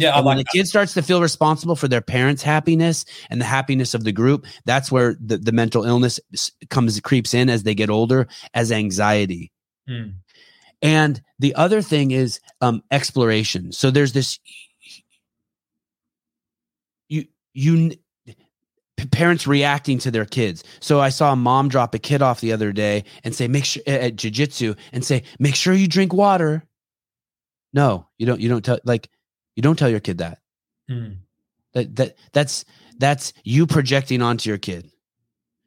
Yeah, 0.00 0.16
like 0.16 0.24
when 0.24 0.36
the 0.38 0.44
that. 0.44 0.52
kid 0.52 0.68
starts 0.68 0.94
to 0.94 1.02
feel 1.02 1.20
responsible 1.20 1.76
for 1.76 1.88
their 1.88 2.00
parents' 2.00 2.42
happiness 2.42 3.04
and 3.28 3.40
the 3.40 3.44
happiness 3.44 3.94
of 3.94 4.04
the 4.04 4.12
group, 4.12 4.46
that's 4.64 4.90
where 4.90 5.16
the, 5.20 5.38
the 5.38 5.52
mental 5.52 5.84
illness 5.84 6.20
comes 6.68 6.98
creeps 7.00 7.34
in 7.34 7.48
as 7.50 7.62
they 7.62 7.74
get 7.74 7.90
older 7.90 8.28
as 8.54 8.72
anxiety. 8.72 9.52
Hmm. 9.86 10.10
And 10.82 11.20
the 11.38 11.54
other 11.54 11.82
thing 11.82 12.10
is 12.10 12.40
um, 12.60 12.82
exploration. 12.90 13.72
So 13.72 13.90
there's 13.90 14.12
this 14.12 14.38
you 17.08 17.26
you 17.52 17.92
parents 19.10 19.46
reacting 19.46 19.98
to 19.98 20.10
their 20.10 20.24
kids. 20.24 20.64
So 20.80 21.00
I 21.00 21.08
saw 21.10 21.32
a 21.32 21.36
mom 21.36 21.68
drop 21.68 21.94
a 21.94 21.98
kid 21.98 22.22
off 22.22 22.40
the 22.40 22.52
other 22.52 22.72
day 22.72 23.04
and 23.24 23.34
say, 23.34 23.48
make 23.48 23.64
sure 23.64 23.82
at 23.86 24.16
jujitsu 24.16 24.76
and 24.92 25.04
say, 25.04 25.22
make 25.38 25.54
sure 25.54 25.74
you 25.74 25.88
drink 25.88 26.12
water. 26.12 26.64
No, 27.72 28.08
you 28.18 28.26
don't. 28.26 28.40
You 28.40 28.48
don't 28.48 28.64
tell 28.64 28.80
like 28.84 29.08
you 29.60 29.62
don't 29.62 29.78
tell 29.78 29.90
your 29.90 30.00
kid 30.00 30.16
that. 30.18 30.38
Mm. 30.90 31.18
That 31.74 31.94
that 31.96 32.16
that's 32.32 32.64
that's 32.96 33.34
you 33.44 33.66
projecting 33.66 34.22
onto 34.22 34.48
your 34.48 34.56
kid. 34.56 34.90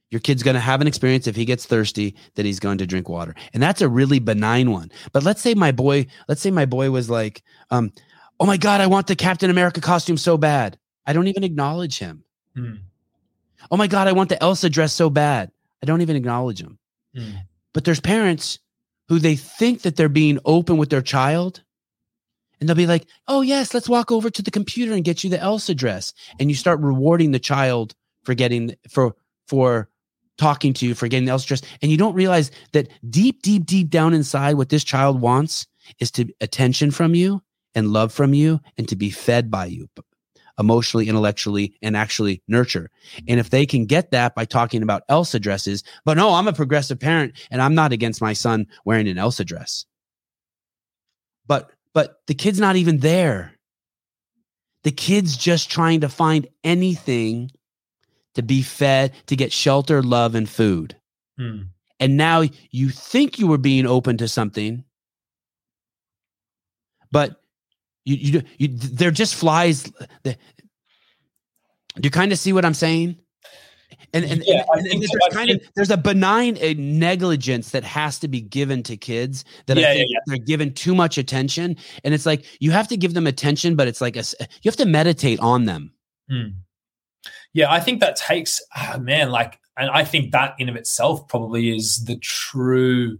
Your 0.10 0.20
kid's 0.20 0.41
going 0.41 0.56
to 0.56 0.60
have 0.60 0.82
an 0.82 0.88
experience 0.88 1.28
if 1.28 1.36
he 1.36 1.45
gets 1.45 1.68
thirsty 1.68 2.15
that 2.34 2.44
he's 2.44 2.60
going 2.60 2.80
to 2.80 2.88
drink 2.88 3.07
water. 3.07 3.36
And 3.53 3.61
that's 3.61 3.82
a 3.82 3.88
really 3.88 4.18
benign 4.18 4.72
one. 4.72 4.91
But 5.11 5.22
let's 5.22 5.41
say 5.41 5.53
my 5.53 5.72
boy, 5.72 6.07
let's 6.28 6.41
say 6.41 6.49
my 6.49 6.65
boy 6.65 6.90
was 6.90 7.07
like, 7.07 7.44
um, 7.70 7.91
"Oh 8.40 8.48
my 8.48 8.57
god, 8.57 8.82
I 8.82 8.88
want 8.88 9.06
the 9.06 9.15
Captain 9.15 9.52
America 9.52 9.80
costume 9.80 10.18
so 10.18 10.40
bad." 10.40 10.80
I 11.06 11.14
don't 11.14 11.28
even 11.28 11.44
acknowledge 11.44 11.99
him. 11.99 12.24
Mm. 12.57 12.80
Oh 13.70 13.78
my 13.78 13.86
god, 13.86 14.07
I 14.07 14.14
want 14.14 14.30
the 14.30 14.41
Elsa 14.41 14.72
dress 14.72 14.91
so 14.91 15.11
bad. 15.11 15.52
I 15.84 15.86
don't 15.86 16.02
even 16.02 16.15
acknowledge 16.15 16.64
him. 16.64 16.80
Mm. 17.15 17.44
But 17.74 17.84
there's 17.84 17.99
parents 17.99 18.57
who 19.07 19.20
they 19.20 19.36
think 19.36 19.84
that 19.84 19.98
they're 19.98 20.10
being 20.10 20.40
open 20.45 20.78
with 20.78 20.90
their 20.90 21.03
child 21.03 21.61
and 22.64 22.69
they'll 22.69 22.77
be 22.77 22.88
like, 22.88 23.07
"Oh 23.27 23.41
yes, 23.41 23.73
let's 23.73 23.90
walk 23.90 24.10
over 24.10 24.30
to 24.30 24.41
the 24.41 24.49
computer 24.49 24.94
and 24.94 25.03
get 25.03 25.22
you 25.22 25.30
the 25.30 25.38
Elsa 25.38 25.76
dress." 25.76 26.14
And 26.40 26.49
you 26.49 26.56
start 26.56 26.80
rewarding 26.80 27.31
the 27.31 27.40
child 27.40 27.94
for 28.23 28.34
getting 28.34 28.73
for 28.90 29.18
for 29.48 29.90
talking 30.38 30.72
to 30.76 30.85
you 30.85 30.95
for 30.95 31.10
getting 31.10 31.26
the 31.26 31.31
Elsa 31.31 31.48
dress, 31.48 31.61
and 31.81 31.91
you 31.91 31.98
don't 31.98 32.15
realize 32.15 32.52
that 32.72 32.88
deep, 33.10 33.41
deep, 33.41 33.65
deep 33.65 33.90
down 33.90 34.14
inside, 34.14 34.53
what 34.53 34.69
this 34.69 34.85
child 34.85 35.19
wants 35.19 35.68
is 35.99 36.10
to 36.11 36.26
attention 36.40 36.90
from 36.90 37.15
you 37.15 37.41
and 37.76 37.91
love 37.91 38.14
from 38.14 38.34
you, 38.34 38.61
and 38.77 38.88
to 38.88 38.95
be 38.95 39.10
fed 39.10 39.52
by 39.52 39.65
you 39.65 39.90
emotionally, 40.57 41.10
intellectually, 41.10 41.76
and 41.81 41.98
actually 41.98 42.41
nurture. 42.48 42.90
And 43.27 43.41
if 43.41 43.49
they 43.49 43.65
can 43.65 43.88
get 43.88 44.11
that 44.11 44.35
by 44.35 44.45
talking 44.45 44.84
about 44.84 45.03
Elsa 45.10 45.38
dresses, 45.38 45.84
but 46.06 46.15
no, 46.15 46.34
I'm 46.34 46.48
a 46.48 46.53
progressive 46.53 46.99
parent 46.99 47.34
and 47.52 47.61
I'm 47.61 47.76
not 47.76 47.91
against 47.91 48.22
my 48.22 48.31
son 48.31 48.68
wearing 48.85 49.10
an 49.10 49.18
Elsa 49.18 49.44
dress. 49.44 49.85
But 51.45 51.73
but 51.94 52.22
the 52.28 52.34
kid's 52.34 52.60
not 52.60 52.76
even 52.76 52.99
there. 52.99 53.53
The 54.84 54.91
kid's 54.91 55.38
just 55.38 55.70
trying 55.70 56.02
to 56.02 56.10
find 56.10 56.48
anything 56.64 57.52
to 58.36 58.41
be 58.44 58.61
fed, 58.61 59.14
to 59.28 59.36
get 59.36 59.53
shelter, 59.53 60.02
love, 60.02 60.36
and 60.36 60.49
food. 60.49 60.95
Hmm. 61.38 61.61
And 61.99 62.18
now 62.18 62.44
you 62.72 62.90
think 62.90 63.40
you 63.40 63.48
were 63.48 63.57
being 63.57 63.86
open 63.86 64.18
to 64.18 64.28
something, 64.28 64.84
but 67.11 67.41
you, 68.03 68.15
you, 68.15 68.41
you 68.57 68.68
they're 68.70 69.11
just 69.11 69.36
flies. 69.36 69.84
Do 70.24 70.36
you 72.02 72.10
kind 72.10 72.32
of 72.32 72.40
see 72.40 72.52
what 72.52 72.65
I'm 72.65 72.74
saying? 72.74 73.18
And 74.14 74.26
and, 74.26 74.44
yeah, 74.45 74.64
and, 74.69 74.85
and, 74.85 74.94
and 74.94 75.02
there's 75.02 75.34
kind 75.34 75.49
of 75.49 75.61
there's 75.76 75.90
a 75.90 75.98
benign 75.98 76.57
a 76.61 76.76
negligence 76.76 77.72
that 77.72 77.84
has 77.84 78.19
to 78.19 78.27
be 78.27 78.41
given 78.41 78.84
to 78.84 78.95
kids 78.95 79.44
that 79.65 79.77
yeah, 79.77 79.90
I 79.90 79.94
think 79.95 80.10
yeah, 80.10 80.19
they're 80.27 80.38
given 80.38 80.73
too 80.73 80.94
much 80.94 81.18
attention, 81.18 81.77
and 82.03 82.14
it's 82.14 82.26
like 82.26 82.45
you 82.60 82.72
have 82.72 82.88
to 82.90 82.98
give 82.98 83.14
them 83.14 83.27
attention, 83.27 83.76
but 83.76 83.88
it's 83.88 84.02
like 84.02 84.15
a, 84.15 84.19
uh, 84.19 84.45
you 84.61 84.69
have 84.69 84.76
to 84.77 84.85
meditate 84.85 85.40
on 85.40 85.65
them. 85.65 85.94
Hmm. 86.30 86.49
Yeah, 87.53 87.72
I 87.72 87.80
think 87.80 87.99
that 88.02 88.15
takes 88.15 88.61
oh 88.77 88.99
man, 88.99 89.31
like, 89.31 89.60
and 89.77 89.90
I 89.90 90.03
think 90.03 90.31
that 90.31 90.56
in 90.60 90.69
of 90.69 90.76
itself 90.76 91.27
probably 91.27 91.76
is 91.76 92.03
the 92.06 92.18
true 92.18 93.18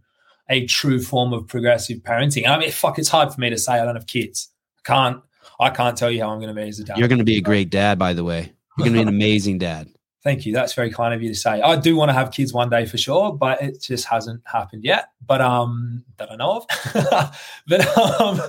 a 0.50 0.66
true 0.66 1.02
form 1.02 1.34
of 1.34 1.48
progressive 1.48 2.00
parenting. 2.00 2.48
I 2.48 2.60
mean, 2.60 2.72
fuck, 2.72 3.00
it's 3.00 3.10
hard 3.10 3.34
for 3.34 3.40
me 3.40 3.50
to 3.50 3.58
say. 3.58 3.74
I 3.74 3.86
don't 3.86 3.96
have 3.96 4.08
kids. 4.08 4.50
I 4.80 4.82
can't. 4.88 5.22
I 5.60 5.70
can't 5.70 5.98
tell 5.98 6.12
you 6.12 6.22
how 6.22 6.30
I'm 6.30 6.40
going 6.40 6.54
to 6.54 6.62
be 6.62 6.68
as 6.68 6.80
a 6.80 6.84
dad. 6.84 6.98
You're 6.98 7.08
going 7.08 7.20
to 7.20 7.26
be 7.26 7.38
a 7.38 7.42
great 7.42 7.70
dad, 7.70 7.98
by 8.00 8.14
the 8.14 8.24
way. 8.24 8.54
You're 8.78 8.86
going 8.88 8.94
to 8.94 8.98
be 8.98 9.02
an 9.02 9.08
amazing 9.22 9.60
dad. 9.60 9.93
Thank 10.24 10.46
you. 10.46 10.54
That's 10.54 10.74
very 10.74 10.90
kind 10.90 11.14
of 11.14 11.22
you 11.22 11.28
to 11.28 11.36
say. 11.36 11.62
I 11.62 11.76
do 11.76 11.98
want 11.98 12.08
to 12.08 12.14
have 12.14 12.32
kids 12.32 12.54
one 12.54 12.70
day 12.70 12.86
for 12.86 12.98
sure, 12.98 13.34
but 13.34 13.62
it 13.62 13.82
just 13.82 14.06
hasn't 14.06 14.42
happened 14.46 14.86
yet. 14.86 15.10
But 15.26 15.42
um, 15.42 16.06
that 16.18 16.32
I 16.32 16.38
know 16.38 16.64
of. 16.64 17.36
but 17.68 17.98
um, 17.98 18.42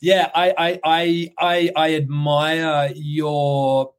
yeah, 0.00 0.30
I 0.34 0.54
I 0.58 0.80
I 0.84 1.32
I, 1.38 1.70
I 1.76 1.94
admire 1.94 2.90
your 2.96 3.92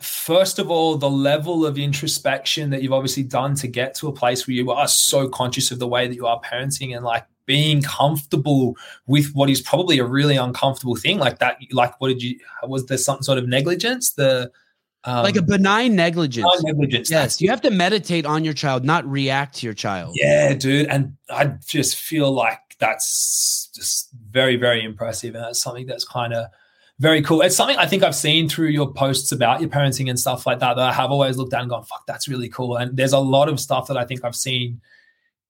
first 0.00 0.58
of 0.58 0.70
all, 0.70 0.96
the 0.96 1.10
level 1.10 1.64
of 1.64 1.78
introspection 1.78 2.70
that 2.70 2.82
you've 2.82 2.92
obviously 2.92 3.22
done 3.22 3.54
to 3.56 3.68
get 3.68 3.94
to 3.96 4.08
a 4.08 4.12
place 4.12 4.46
where 4.46 4.54
you 4.54 4.70
are 4.70 4.88
so 4.88 5.28
conscious 5.28 5.70
of 5.70 5.78
the 5.78 5.88
way 5.88 6.08
that 6.08 6.14
you 6.14 6.26
are 6.26 6.40
parenting 6.40 6.96
and 6.96 7.04
like 7.04 7.24
being 7.46 7.80
comfortable 7.82 8.76
with 9.06 9.32
what 9.34 9.48
is 9.48 9.60
probably 9.60 9.98
a 9.98 10.04
really 10.04 10.36
uncomfortable 10.36 10.96
thing 10.96 11.18
like 11.18 11.38
that. 11.38 11.58
Like, 11.72 12.00
what 12.00 12.08
did 12.08 12.22
you, 12.22 12.38
was 12.64 12.86
there 12.86 12.98
some 12.98 13.22
sort 13.22 13.38
of 13.38 13.48
negligence? 13.48 14.12
The, 14.12 14.50
um, 15.08 15.22
like 15.22 15.36
a 15.36 15.42
benign 15.42 15.96
negligence. 15.96 16.46
Benign 16.58 16.76
negligence. 16.76 17.10
Yes, 17.10 17.40
you 17.40 17.48
have 17.48 17.62
to 17.62 17.70
meditate 17.70 18.26
on 18.26 18.44
your 18.44 18.52
child, 18.52 18.84
not 18.84 19.06
react 19.06 19.56
to 19.56 19.66
your 19.66 19.74
child. 19.74 20.14
Yeah, 20.14 20.52
dude. 20.52 20.86
And 20.86 21.16
I 21.30 21.46
just 21.66 21.96
feel 21.96 22.30
like 22.30 22.60
that's 22.78 23.70
just 23.74 24.10
very, 24.30 24.56
very 24.56 24.84
impressive. 24.84 25.34
And 25.34 25.44
that's 25.44 25.62
something 25.62 25.86
that's 25.86 26.04
kind 26.04 26.34
of 26.34 26.50
very 26.98 27.22
cool. 27.22 27.40
It's 27.40 27.56
something 27.56 27.78
I 27.78 27.86
think 27.86 28.02
I've 28.02 28.14
seen 28.14 28.50
through 28.50 28.68
your 28.68 28.92
posts 28.92 29.32
about 29.32 29.60
your 29.60 29.70
parenting 29.70 30.10
and 30.10 30.18
stuff 30.18 30.46
like 30.46 30.58
that 30.58 30.74
that 30.74 30.88
I 30.90 30.92
have 30.92 31.10
always 31.10 31.38
looked 31.38 31.54
at 31.54 31.62
and 31.62 31.70
gone, 31.70 31.84
fuck, 31.84 32.04
that's 32.06 32.28
really 32.28 32.50
cool. 32.50 32.76
And 32.76 32.94
there's 32.94 33.14
a 33.14 33.18
lot 33.18 33.48
of 33.48 33.58
stuff 33.60 33.88
that 33.88 33.96
I 33.96 34.04
think 34.04 34.24
I've 34.24 34.36
seen 34.36 34.80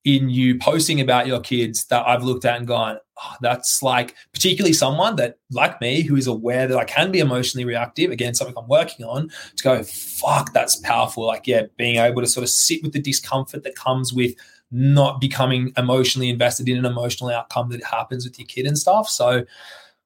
in 0.04 0.30
you 0.30 0.58
posting 0.58 1.00
about 1.00 1.26
your 1.26 1.40
kids 1.40 1.84
that 1.86 2.06
I've 2.06 2.22
looked 2.22 2.44
at 2.44 2.56
and 2.56 2.66
gone, 2.66 2.98
oh, 3.22 3.34
that's 3.40 3.82
like 3.82 4.14
particularly 4.32 4.72
someone 4.72 5.16
that 5.16 5.38
like 5.50 5.80
me 5.80 6.02
who 6.02 6.16
is 6.16 6.26
aware 6.26 6.66
that 6.66 6.78
I 6.78 6.84
can 6.84 7.10
be 7.10 7.18
emotionally 7.18 7.64
reactive. 7.64 8.10
Again, 8.10 8.34
something 8.34 8.56
I'm 8.56 8.68
working 8.68 9.04
on 9.04 9.28
to 9.56 9.62
go, 9.62 9.82
fuck, 9.82 10.52
that's 10.52 10.76
powerful. 10.76 11.26
Like, 11.26 11.46
yeah, 11.46 11.62
being 11.76 11.96
able 11.96 12.22
to 12.22 12.28
sort 12.28 12.44
of 12.44 12.50
sit 12.50 12.82
with 12.82 12.92
the 12.92 13.00
discomfort 13.00 13.64
that 13.64 13.74
comes 13.74 14.12
with 14.12 14.34
not 14.70 15.20
becoming 15.20 15.72
emotionally 15.76 16.28
invested 16.28 16.68
in 16.68 16.76
an 16.76 16.84
emotional 16.84 17.30
outcome 17.30 17.70
that 17.70 17.82
happens 17.82 18.24
with 18.24 18.38
your 18.38 18.46
kid 18.46 18.66
and 18.66 18.78
stuff. 18.78 19.08
So 19.08 19.44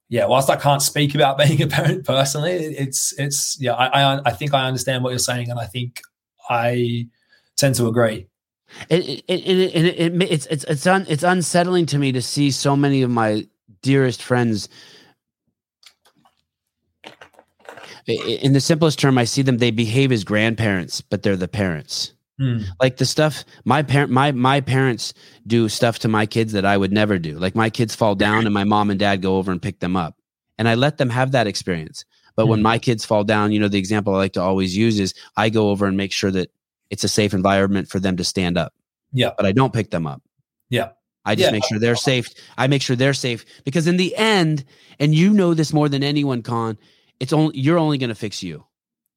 yeah, 0.09 0.27
whilst 0.27 0.51
I 0.51 0.57
can't 0.57 0.83
speak 0.83 1.15
about 1.15 1.39
being 1.47 1.63
a 1.63 1.67
parent 1.67 2.05
personally, 2.05 2.53
it's 2.53 3.19
it's 3.19 3.57
yeah, 3.61 3.73
I, 3.73 4.17
I, 4.17 4.21
I 4.27 4.31
think 4.33 4.55
I 4.55 4.67
understand 4.67 5.03
what 5.03 5.11
you're 5.11 5.19
saying, 5.19 5.51
and 5.51 5.59
I 5.59 5.67
think 5.67 6.03
I 6.49 7.09
tend 7.57 7.75
to 7.77 7.89
agree. 7.89 8.27
It 8.89 9.25
it 9.29 9.41
it, 9.47 9.75
it, 9.75 10.15
it 10.15 10.23
it's 10.31 10.47
it's 10.47 10.65
it's 10.65 10.87
un, 10.87 11.07
it's 11.09 11.23
unsettling 11.23 11.87
to 11.87 11.99
me 11.99 12.13
to 12.13 12.23
see 12.23 12.51
so 12.51 12.77
many 12.77 13.03
of 13.03 13.11
my 13.11 13.47
dearest 13.83 14.23
friends. 14.23 14.69
In 18.07 18.53
the 18.53 18.61
simplest 18.61 18.99
term, 18.99 19.17
I 19.17 19.25
see 19.25 19.43
them. 19.43 19.59
They 19.59 19.71
behave 19.71 20.11
as 20.11 20.25
grandparents, 20.25 21.01
but 21.01 21.23
they're 21.23 21.37
the 21.37 21.49
parents. 21.49 22.13
Mm. 22.41 22.65
Like 22.81 22.97
the 22.97 23.05
stuff 23.05 23.45
my 23.65 23.83
parent 23.83 24.11
my 24.11 24.33
my 24.33 24.61
parents 24.61 25.15
do 25.47 25.69
stuff 25.69 25.99
to 26.01 26.09
my 26.09 26.27
kids 26.27 26.53
that 26.53 26.65
I 26.65 26.77
would 26.77 26.93
never 26.93 27.19
do. 27.19 27.39
Like 27.39 27.55
my 27.55 27.71
kids 27.71 27.95
fall 27.95 28.15
down 28.15 28.47
and 28.47 28.55
my 28.55 28.65
mom 28.65 28.91
and 28.91 28.99
dad 28.99 29.23
go 29.23 29.37
over 29.37 29.53
and 29.53 29.63
pick 29.63 29.81
them 29.81 29.97
up. 29.97 30.17
And 30.59 30.69
I 30.69 30.75
let 30.75 30.99
them 30.99 31.11
have 31.11 31.33
that 31.33 31.47
experience. 31.47 32.05
But 32.35 32.47
mm. 32.47 32.51
when 32.51 32.63
my 32.63 32.79
kids 32.79 33.05
fall 33.05 33.25
down, 33.25 33.53
you 33.53 33.61
know, 33.61 33.69
the 33.69 33.79
example 33.79 34.15
I 34.15 34.19
like 34.19 34.33
to 34.33 34.43
always 34.43 34.77
use 34.77 34.99
is 34.99 35.15
I 35.37 35.51
go 35.51 35.71
over 35.71 35.87
and 35.87 35.97
make 35.97 36.13
sure 36.13 36.31
that 36.31 36.51
it's 36.93 37.03
a 37.03 37.09
safe 37.09 37.35
environment 37.35 37.89
for 37.89 37.99
them 37.99 38.17
to 38.19 38.23
stand 38.23 38.57
up. 38.57 38.73
Yeah. 39.13 39.31
But 39.37 39.47
I 39.47 39.53
don't 39.53 39.73
pick 39.73 39.91
them 39.91 40.07
up. 40.07 40.23
Yeah. 40.69 40.91
I 41.25 41.35
just 41.35 41.47
yeah. 41.47 41.53
make 41.53 41.65
sure 41.65 41.79
they're 41.79 41.97
safe. 41.97 42.29
I 42.59 42.67
make 42.67 42.83
sure 42.83 42.97
they're 42.97 43.15
safe 43.15 43.45
because 43.65 43.87
in 43.87 43.97
the 43.97 44.15
end, 44.17 44.65
and 45.01 45.15
you 45.15 45.33
know 45.33 45.55
this 45.55 45.73
more 45.73 45.89
than 45.89 46.03
anyone, 46.03 46.43
Khan, 46.43 46.77
it's 47.19 47.33
only 47.33 47.59
you're 47.59 47.79
only 47.79 47.97
going 47.97 48.09
to 48.09 48.15
fix 48.15 48.43
you. 48.43 48.65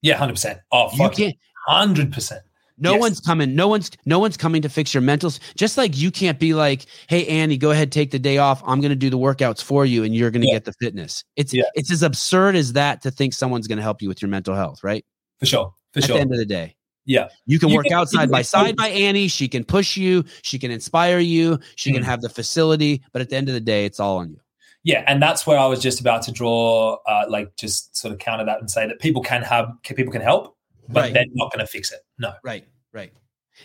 Yeah, 0.02 0.16
hundred 0.16 0.34
percent. 0.34 0.60
Oh, 0.72 0.90
fuck 0.90 1.18
you 1.18 1.26
can't. 1.26 1.38
Hundred 1.68 2.14
percent. 2.14 2.44
No 2.78 2.94
yes. 2.94 3.02
one's 3.02 3.20
coming. 3.20 3.56
No 3.56 3.68
one's 3.68 3.90
no 4.06 4.20
one's 4.20 4.38
coming 4.38 4.62
to 4.62 4.70
fix 4.70 4.94
your 4.94 5.02
mentals. 5.02 5.40
Just 5.56 5.78
like 5.78 5.98
you 5.98 6.12
can't 6.12 6.40
be 6.40 6.54
like, 6.54 6.86
"Hey 7.08 7.26
Annie, 7.26 7.58
go 7.58 7.72
ahead, 7.72 7.92
take 7.92 8.12
the 8.12 8.20
day 8.20 8.38
off. 8.38 8.62
I'm 8.66 8.82
going 8.82 8.92
to 8.92 8.96
do 8.96 9.10
the 9.10 9.18
workouts 9.18 9.64
for 9.64 9.86
you, 9.86 10.04
and 10.04 10.14
you're 10.14 10.30
going 10.30 10.44
to 10.44 10.48
yeah. 10.48 10.56
get 10.56 10.66
the 10.66 10.74
fitness." 10.74 11.24
It's 11.36 11.54
yeah. 11.54 11.64
it's 11.74 11.92
as 11.92 12.04
absurd 12.04 12.56
as 12.56 12.74
that 12.74 13.02
to 13.02 13.12
think 13.12 13.34
someone's 13.34 13.68
going 13.68 13.78
to 13.78 13.84
help 13.84 14.02
you 14.02 14.10
with 14.10 14.22
your 14.22 14.30
mental 14.30 14.54
health, 14.54 14.84
right? 14.84 15.04
For 15.40 15.48
sure. 15.48 15.74
For 15.94 16.00
At 16.00 16.06
sure. 16.06 16.16
At 16.16 16.18
the 16.18 16.22
end 16.22 16.32
of 16.34 16.38
the 16.38 16.46
day, 16.46 16.75
yeah, 17.06 17.30
you 17.46 17.60
can 17.60 17.70
you 17.70 17.76
work 17.76 17.86
can, 17.86 17.94
out 17.94 18.10
side 18.10 18.32
by 18.32 18.42
side 18.44 18.76
by 18.76 18.88
Annie. 18.90 19.28
She 19.28 19.48
can 19.48 19.64
push 19.64 19.96
you. 19.96 20.24
She 20.42 20.60
can 20.60 20.72
inspire 20.72 21.20
you. 21.20 21.60
She 21.76 21.90
mm-hmm. 21.90 21.98
can 21.98 22.04
have 22.04 22.22
the 22.22 22.30
facility. 22.30 23.04
But 23.14 23.22
at 23.22 23.30
the 23.30 23.36
end 23.36 23.48
of 23.48 23.54
the 23.54 23.62
day, 23.62 23.86
it's 23.86 24.00
all 24.00 24.18
on 24.18 24.32
you. 24.32 24.40
Yeah, 24.84 25.04
and 25.08 25.22
that's 25.22 25.48
where 25.48 25.58
I 25.58 25.66
was 25.66 25.82
just 25.82 26.00
about 26.00 26.22
to 26.24 26.32
draw, 26.32 26.98
uh, 27.08 27.26
like, 27.28 27.56
just 27.56 27.98
sort 27.98 28.14
of 28.14 28.20
counter 28.20 28.46
that 28.46 28.60
and 28.60 28.70
say 28.70 28.88
that 28.88 29.00
people 29.00 29.24
can 29.24 29.42
have 29.42 29.72
people 29.84 30.12
can 30.12 30.22
help, 30.22 30.56
but 30.88 31.02
right. 31.02 31.14
they're 31.14 31.26
not 31.34 31.52
going 31.52 31.66
to 31.66 31.68
fix 31.68 31.92
it. 31.92 32.02
No. 32.20 32.34
Right. 32.44 32.66
Right. 32.94 33.12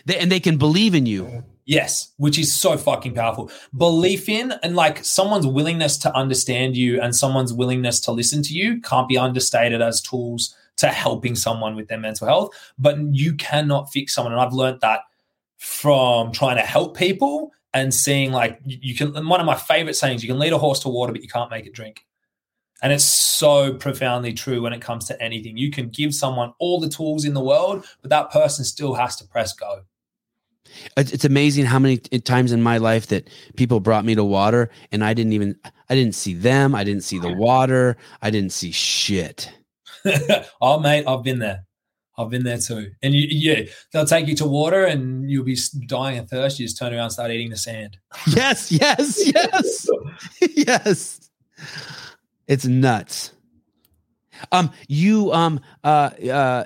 They, 0.05 0.17
and 0.17 0.31
they 0.31 0.39
can 0.39 0.57
believe 0.57 0.95
in 0.95 1.05
you. 1.05 1.43
Yes, 1.65 2.11
which 2.17 2.39
is 2.39 2.53
so 2.53 2.75
fucking 2.75 3.13
powerful. 3.13 3.51
Belief 3.77 4.27
in 4.29 4.51
and 4.63 4.75
like 4.75 5.05
someone's 5.05 5.45
willingness 5.45 5.97
to 5.99 6.15
understand 6.15 6.75
you 6.75 6.99
and 6.99 7.15
someone's 7.15 7.53
willingness 7.53 7.99
to 8.01 8.11
listen 8.11 8.41
to 8.43 8.53
you 8.53 8.81
can't 8.81 9.07
be 9.07 9.17
understated 9.17 9.81
as 9.81 10.01
tools 10.01 10.55
to 10.81 10.87
helping 10.89 11.35
someone 11.35 11.75
with 11.75 11.87
their 11.87 11.99
mental 11.99 12.27
health. 12.27 12.49
But 12.77 12.99
you 12.99 13.33
cannot 13.35 13.91
fix 13.91 14.13
someone. 14.13 14.33
And 14.33 14.41
I've 14.41 14.53
learned 14.53 14.81
that 14.81 15.01
from 15.57 16.31
trying 16.31 16.57
to 16.57 16.63
help 16.63 16.97
people 16.97 17.51
and 17.73 17.93
seeing 17.93 18.31
like 18.31 18.59
you 18.65 18.95
can 18.95 19.13
one 19.27 19.39
of 19.39 19.45
my 19.45 19.55
favorite 19.55 19.95
sayings, 19.95 20.23
you 20.23 20.27
can 20.27 20.39
lead 20.39 20.53
a 20.53 20.57
horse 20.57 20.79
to 20.79 20.89
water, 20.89 21.13
but 21.13 21.21
you 21.21 21.27
can't 21.27 21.49
make 21.49 21.65
it 21.65 21.73
drink. 21.73 22.05
And 22.81 22.91
it's 22.91 23.05
so 23.05 23.75
profoundly 23.75 24.33
true 24.33 24.61
when 24.63 24.73
it 24.73 24.81
comes 24.81 25.05
to 25.05 25.21
anything. 25.21 25.55
You 25.55 25.69
can 25.69 25.89
give 25.89 26.15
someone 26.15 26.53
all 26.57 26.79
the 26.79 26.89
tools 26.89 27.25
in 27.25 27.35
the 27.35 27.43
world, 27.43 27.85
but 28.01 28.09
that 28.09 28.31
person 28.31 28.65
still 28.65 28.95
has 28.95 29.15
to 29.17 29.27
press 29.27 29.53
go. 29.53 29.83
It's 30.97 31.25
amazing 31.25 31.65
how 31.65 31.79
many 31.79 31.97
times 31.97 32.51
in 32.51 32.61
my 32.61 32.77
life 32.77 33.07
that 33.07 33.29
people 33.55 33.79
brought 33.79 34.05
me 34.05 34.15
to 34.15 34.23
water 34.23 34.69
and 34.91 35.03
I 35.03 35.13
didn't 35.13 35.33
even 35.33 35.57
I 35.89 35.95
didn't 35.95 36.15
see 36.15 36.33
them, 36.33 36.73
I 36.73 36.83
didn't 36.83 37.03
see 37.03 37.19
the 37.19 37.33
water, 37.33 37.97
I 38.21 38.29
didn't 38.29 38.53
see 38.53 38.71
shit. 38.71 39.51
oh 40.61 40.79
mate, 40.79 41.05
I've 41.07 41.23
been 41.23 41.39
there. 41.39 41.65
I've 42.17 42.29
been 42.29 42.43
there 42.43 42.57
too. 42.57 42.91
And 43.01 43.13
you, 43.13 43.27
yeah, 43.29 43.63
they'll 43.91 44.05
take 44.05 44.27
you 44.27 44.35
to 44.35 44.45
water 44.45 44.85
and 44.85 45.29
you'll 45.29 45.45
be 45.45 45.57
dying 45.87 46.19
of 46.19 46.29
thirst. 46.29 46.59
You 46.59 46.65
just 46.65 46.77
turn 46.77 46.93
around 46.93 47.05
and 47.05 47.11
start 47.11 47.31
eating 47.31 47.49
the 47.49 47.57
sand. 47.57 47.97
Yes, 48.27 48.71
yes, 48.71 49.21
yes, 49.25 49.89
yes. 50.55 51.29
It's 52.47 52.65
nuts. 52.65 53.33
Um, 54.51 54.71
you 54.87 55.31
um 55.31 55.59
uh 55.83 56.09
uh, 56.31 56.65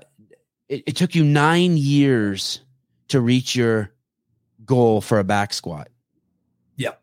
it, 0.70 0.84
it 0.88 0.96
took 0.96 1.14
you 1.14 1.24
nine 1.24 1.78
years 1.78 2.62
to 3.10 3.22
reach 3.22 3.56
your 3.56 3.92
goal 4.66 5.02
for 5.02 5.20
a 5.20 5.24
back 5.24 5.54
squat. 5.54 5.90
Yep. 6.78 7.02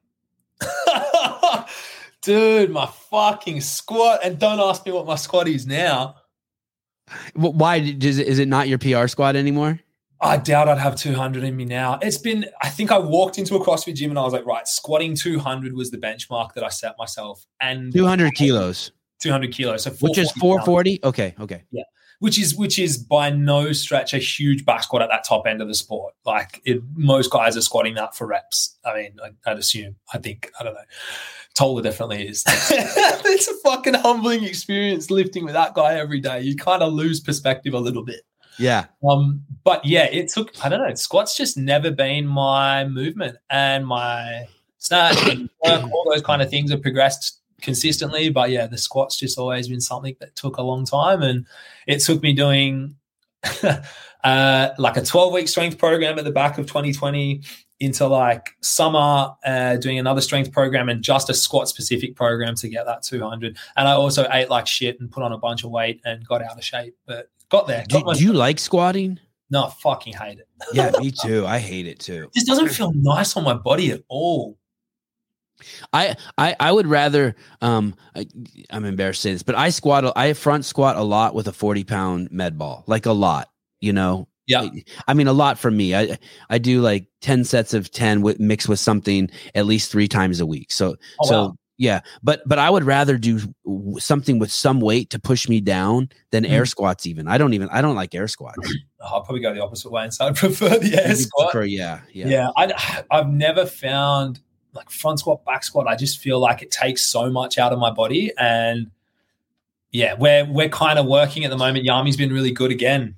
Dude, 2.22 2.70
my 2.70 2.86
fucking 2.86 3.60
squat, 3.60 4.20
and 4.22 4.38
don't 4.38 4.60
ask 4.60 4.86
me 4.86 4.92
what 4.92 5.06
my 5.06 5.16
squat 5.16 5.48
is 5.48 5.66
now. 5.66 6.16
Why 7.34 7.76
is 7.76 8.18
it, 8.18 8.26
is 8.26 8.38
it 8.38 8.48
not 8.48 8.68
your 8.68 8.78
PR 8.78 9.06
squat 9.06 9.36
anymore? 9.36 9.80
I 10.22 10.36
doubt 10.36 10.68
I'd 10.68 10.78
have 10.78 10.94
200 10.94 11.42
in 11.42 11.56
me 11.56 11.64
now. 11.64 11.98
It's 12.00 12.16
been, 12.16 12.46
I 12.62 12.68
think 12.68 12.92
I 12.92 12.98
walked 12.98 13.38
into 13.38 13.56
a 13.56 13.64
CrossFit 13.64 13.96
gym 13.96 14.10
and 14.10 14.18
I 14.18 14.22
was 14.22 14.32
like, 14.32 14.46
right, 14.46 14.66
squatting 14.68 15.16
200 15.16 15.74
was 15.74 15.90
the 15.90 15.98
benchmark 15.98 16.54
that 16.54 16.62
I 16.62 16.68
set 16.68 16.94
myself. 16.96 17.44
And 17.60 17.92
200 17.92 18.34
kilos. 18.34 18.92
200 19.20 19.52
kilos. 19.52 19.82
So 19.82 19.90
which 19.90 20.18
is 20.18 20.30
440. 20.32 21.00
Okay. 21.02 21.34
Okay. 21.40 21.64
Yeah. 21.72 21.82
Which 22.20 22.38
is 22.38 22.54
which 22.54 22.78
is 22.78 22.98
by 22.98 23.30
no 23.30 23.72
stretch 23.72 24.14
a 24.14 24.18
huge 24.18 24.64
back 24.64 24.84
squat 24.84 25.02
at 25.02 25.08
that 25.08 25.24
top 25.24 25.44
end 25.44 25.60
of 25.60 25.66
the 25.66 25.74
sport. 25.74 26.14
Like 26.24 26.60
it, 26.64 26.80
most 26.94 27.32
guys 27.32 27.56
are 27.56 27.60
squatting 27.62 27.94
that 27.94 28.14
for 28.14 28.28
reps. 28.28 28.78
I 28.84 28.94
mean, 28.94 29.16
I, 29.44 29.50
would 29.50 29.58
assume. 29.58 29.96
I 30.14 30.18
think 30.18 30.48
I 30.60 30.62
don't 30.62 30.74
know. 30.74 30.80
Tola 31.54 31.82
definitely 31.82 32.28
is. 32.28 32.44
it's 32.48 33.48
a 33.48 33.54
fucking 33.62 33.94
humbling 33.94 34.44
experience 34.44 35.10
lifting 35.10 35.44
with 35.44 35.54
that 35.54 35.74
guy 35.74 35.94
every 35.94 36.20
day. 36.20 36.40
You 36.40 36.56
kind 36.56 36.82
of 36.82 36.92
lose 36.92 37.20
perspective 37.20 37.74
a 37.74 37.80
little 37.80 38.04
bit. 38.04 38.22
Yeah. 38.58 38.86
Um, 39.08 39.42
but 39.64 39.84
yeah, 39.84 40.04
it 40.04 40.28
took, 40.28 40.52
I 40.64 40.68
don't 40.68 40.86
know, 40.86 40.94
squats 40.94 41.36
just 41.36 41.56
never 41.56 41.90
been 41.90 42.26
my 42.26 42.84
movement 42.84 43.36
and 43.50 43.86
my 43.86 44.46
snatch 44.78 45.16
and 45.28 45.48
work, 45.64 45.84
all 45.84 46.10
those 46.10 46.22
kind 46.22 46.42
of 46.42 46.50
things 46.50 46.70
have 46.70 46.82
progressed 46.82 47.40
consistently. 47.60 48.28
But 48.30 48.50
yeah, 48.50 48.66
the 48.66 48.78
squats 48.78 49.16
just 49.16 49.38
always 49.38 49.68
been 49.68 49.80
something 49.80 50.16
that 50.20 50.34
took 50.36 50.58
a 50.58 50.62
long 50.62 50.84
time. 50.84 51.22
And 51.22 51.46
it 51.86 52.00
took 52.00 52.22
me 52.22 52.32
doing 52.32 52.96
uh, 54.24 54.68
like 54.78 54.96
a 54.96 55.02
12 55.02 55.32
week 55.32 55.48
strength 55.48 55.78
program 55.78 56.18
at 56.18 56.24
the 56.24 56.30
back 56.30 56.58
of 56.58 56.66
2020 56.66 57.42
into 57.82 58.06
like 58.06 58.56
summer 58.60 59.34
uh, 59.44 59.76
doing 59.76 59.98
another 59.98 60.20
strength 60.20 60.52
program 60.52 60.88
and 60.88 61.02
just 61.02 61.28
a 61.28 61.34
squat 61.34 61.68
specific 61.68 62.16
program 62.16 62.54
to 62.54 62.68
get 62.68 62.86
that 62.86 63.02
200 63.02 63.56
and 63.76 63.88
i 63.88 63.92
also 63.92 64.26
ate 64.32 64.48
like 64.48 64.66
shit 64.66 65.00
and 65.00 65.10
put 65.10 65.22
on 65.22 65.32
a 65.32 65.38
bunch 65.38 65.64
of 65.64 65.70
weight 65.70 66.00
and 66.04 66.26
got 66.26 66.42
out 66.42 66.56
of 66.56 66.64
shape 66.64 66.96
but 67.06 67.28
got 67.52 67.68
there. 67.68 67.84
Got 67.88 68.06
do, 68.06 68.14
do 68.14 68.24
you 68.24 68.32
like 68.32 68.58
squatting? 68.58 69.20
No, 69.50 69.66
I 69.66 69.70
fucking 69.70 70.14
hate 70.14 70.38
it. 70.38 70.48
yeah, 70.72 70.90
me 70.98 71.12
too. 71.12 71.46
I 71.46 71.58
hate 71.58 71.86
it 71.86 72.00
too. 72.00 72.30
this 72.34 72.44
doesn't 72.44 72.70
feel 72.70 72.92
nice 72.94 73.36
on 73.36 73.44
my 73.44 73.54
body 73.54 73.92
at 73.92 74.02
all. 74.08 74.58
I, 75.92 76.16
I 76.36 76.56
I 76.58 76.72
would 76.72 76.88
rather 76.88 77.36
um 77.60 77.94
I, 78.16 78.26
am 78.70 78.84
embarrassed 78.84 79.22
to 79.22 79.28
say 79.28 79.32
this, 79.32 79.44
but 79.44 79.54
I 79.54 79.68
squat 79.68 80.10
I 80.16 80.32
front 80.32 80.64
squat 80.64 80.96
a 80.96 81.02
lot 81.02 81.36
with 81.36 81.46
a 81.46 81.52
40 81.52 81.84
pound 81.84 82.32
med 82.32 82.58
ball, 82.58 82.82
like 82.88 83.06
a 83.06 83.12
lot. 83.12 83.48
you 83.80 83.92
know. 83.92 84.26
Yeah. 84.46 84.68
I 85.06 85.14
mean, 85.14 85.28
a 85.28 85.32
lot 85.32 85.58
for 85.58 85.70
me. 85.70 85.94
I 85.94 86.18
I 86.50 86.58
do 86.58 86.80
like 86.80 87.06
ten 87.20 87.44
sets 87.44 87.74
of 87.74 87.90
ten 87.90 88.22
with 88.22 88.40
mixed 88.40 88.68
with 88.68 88.80
something 88.80 89.30
at 89.54 89.66
least 89.66 89.90
three 89.92 90.08
times 90.08 90.40
a 90.40 90.46
week. 90.46 90.72
So 90.72 90.96
Oh, 91.20 91.28
so 91.28 91.42
wow. 91.42 91.56
yeah, 91.78 92.00
but 92.22 92.42
but 92.46 92.58
I 92.58 92.68
would 92.68 92.82
rather 92.84 93.16
do 93.18 93.40
something 93.98 94.38
with 94.40 94.50
some 94.50 94.80
weight 94.80 95.10
to 95.10 95.20
push 95.20 95.48
me 95.48 95.60
down 95.60 96.08
than 96.32 96.44
air 96.44 96.64
Mm. 96.64 96.68
squats. 96.68 97.06
Even 97.06 97.28
I 97.28 97.38
don't 97.38 97.54
even 97.54 97.68
I 97.70 97.80
don't 97.82 97.94
like 97.94 98.14
air 98.14 98.26
squats. 98.26 98.58
I'll 99.00 99.22
probably 99.22 99.40
go 99.42 99.54
the 99.54 99.62
opposite 99.62 99.90
way 99.92 100.02
and 100.04 100.12
so 100.14 100.26
I 100.26 100.32
prefer 100.32 100.70
the 100.78 101.00
air 101.00 101.14
squat. 101.14 101.50
prefer- 101.52 101.64
yeah, 101.66 102.00
yeah, 102.12 102.26
Yeah, 102.28 102.48
I, 102.56 103.04
I've 103.10 103.28
never 103.28 103.64
found 103.66 104.40
like 104.74 104.90
front 104.90 105.18
squat, 105.20 105.44
back 105.44 105.62
squat. 105.64 105.86
I 105.86 105.96
just 105.96 106.18
feel 106.18 106.38
like 106.40 106.62
it 106.62 106.70
takes 106.70 107.02
so 107.04 107.30
much 107.30 107.58
out 107.58 107.72
of 107.72 107.78
my 107.78 107.90
body, 107.90 108.32
and 108.38 108.90
yeah, 109.92 110.14
we're 110.18 110.44
we're 110.46 110.68
kind 110.68 110.98
of 110.98 111.06
working 111.06 111.44
at 111.44 111.50
the 111.50 111.58
moment. 111.58 111.86
Jami's 111.86 112.16
been 112.16 112.32
really 112.32 112.52
good 112.52 112.70
again 112.72 113.16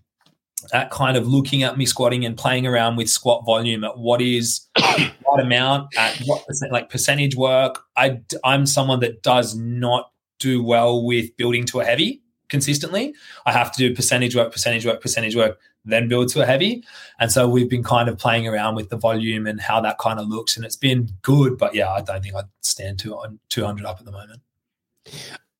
at 0.72 0.90
kind 0.90 1.16
of 1.16 1.26
looking 1.26 1.62
at 1.62 1.76
me 1.76 1.86
squatting 1.86 2.24
and 2.24 2.36
playing 2.36 2.66
around 2.66 2.96
with 2.96 3.08
squat 3.08 3.44
volume 3.44 3.84
at 3.84 3.98
what 3.98 4.20
is 4.22 4.66
the 4.76 5.12
right 5.28 5.40
amount 5.40 5.94
at 5.96 6.16
what 6.24 6.46
percent, 6.46 6.72
like 6.72 6.90
percentage 6.90 7.36
work. 7.36 7.82
I 7.96 8.20
I'm 8.44 8.66
someone 8.66 9.00
that 9.00 9.22
does 9.22 9.54
not 9.54 10.10
do 10.38 10.62
well 10.62 11.04
with 11.04 11.36
building 11.36 11.64
to 11.66 11.80
a 11.80 11.84
heavy 11.84 12.22
consistently. 12.48 13.14
I 13.46 13.52
have 13.52 13.72
to 13.72 13.78
do 13.78 13.94
percentage 13.94 14.36
work, 14.36 14.52
percentage 14.52 14.86
work, 14.86 15.00
percentage 15.00 15.34
work, 15.34 15.58
then 15.84 16.08
build 16.08 16.28
to 16.30 16.42
a 16.42 16.46
heavy. 16.46 16.84
And 17.18 17.30
so 17.30 17.48
we've 17.48 17.68
been 17.68 17.82
kind 17.82 18.08
of 18.08 18.18
playing 18.18 18.46
around 18.46 18.74
with 18.74 18.90
the 18.90 18.96
volume 18.96 19.46
and 19.46 19.60
how 19.60 19.80
that 19.80 19.98
kind 19.98 20.18
of 20.18 20.28
looks, 20.28 20.56
and 20.56 20.64
it's 20.64 20.76
been 20.76 21.10
good. 21.22 21.58
But 21.58 21.74
yeah, 21.74 21.90
I 21.90 22.00
don't 22.00 22.22
think 22.22 22.34
I'd 22.34 22.44
stand 22.60 22.98
to 23.00 23.16
on 23.16 23.38
200 23.50 23.84
up 23.84 23.98
at 23.98 24.04
the 24.04 24.12
moment. 24.12 24.40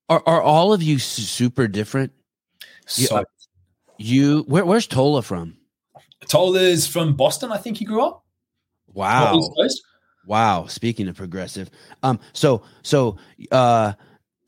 Are 0.09 0.23
are 0.27 0.43
all 0.43 0.73
of 0.73 0.83
you 0.83 0.99
super 0.99 1.69
different? 1.69 2.13
Yeah, 2.97 3.09
So 3.09 3.25
You 3.99 4.45
where, 4.49 4.65
where's 4.65 4.87
Tola 4.87 5.23
from? 5.23 5.57
Tola's 6.29 6.87
from 6.87 7.15
Boston, 7.17 7.53
I 7.53 7.59
think 7.59 7.77
he 7.79 7.85
grew 7.85 8.03
up. 8.03 8.25
Wow. 8.89 9.41
Wow. 10.27 10.67
Speaking 10.67 11.09
of 11.09 11.17
progressive, 11.17 11.71
um, 12.03 12.19
so 12.33 12.63
so 12.83 13.19
uh, 13.53 13.93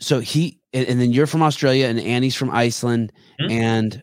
so 0.01 0.21
he 0.21 0.61
and, 0.73 0.87
and 0.89 1.01
then 1.01 1.13
you're 1.13 1.27
from 1.27 1.43
Australia 1.43 1.87
and 1.87 2.01
Annie's 2.01 2.35
from 2.35 2.51
Iceland 2.51 3.13
Mhm. 3.41 3.51
and 3.51 4.03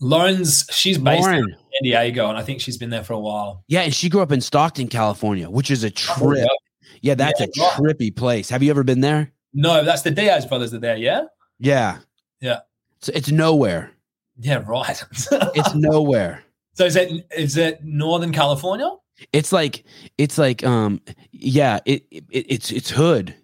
Lauren's 0.00 0.66
she's 0.70 0.98
based 0.98 1.22
Lauren. 1.22 1.38
in 1.38 1.50
San 1.50 1.82
Diego, 1.82 2.28
and 2.28 2.36
I 2.38 2.42
think 2.42 2.60
she's 2.60 2.76
been 2.76 2.90
there 2.90 3.02
for 3.04 3.14
a 3.14 3.18
while. 3.18 3.64
Yeah, 3.68 3.80
and 3.82 3.94
she 3.94 4.08
grew 4.08 4.20
up 4.20 4.30
in 4.32 4.40
Stockton, 4.40 4.88
California, 4.88 5.48
which 5.48 5.70
is 5.70 5.84
a 5.84 5.90
trip. 5.90 6.46
Yeah, 7.00 7.14
that's 7.14 7.40
Yeah, 7.40 7.46
a 7.46 7.60
right. 7.80 7.96
trippy 7.96 8.14
place. 8.14 8.48
Have 8.50 8.62
you 8.62 8.70
ever 8.70 8.84
been 8.84 9.00
there? 9.00 9.32
No, 9.54 9.82
that's 9.84 10.02
the 10.02 10.10
Diaz 10.10 10.44
brothers 10.46 10.74
are 10.74 10.78
there. 10.78 10.96
Yeah, 10.96 11.22
Yeah. 11.58 11.98
Yeah. 12.40 12.60
So 13.00 13.12
it's 13.14 13.30
nowhere. 13.30 13.92
Yeah, 14.38 14.62
right. 14.66 15.02
It's 15.54 15.74
nowhere. 15.74 16.42
so 16.74 16.84
is 16.84 16.96
it 16.96 17.26
is 17.36 17.56
it 17.56 17.82
Northern 17.82 18.32
California? 18.32 18.90
It's 19.32 19.52
like 19.52 19.84
it's 20.18 20.36
like 20.38 20.64
um 20.64 21.00
yeah, 21.32 21.80
it, 21.86 22.04
it 22.10 22.24
it's 22.30 22.70
it's 22.70 22.90
hood. 22.90 23.34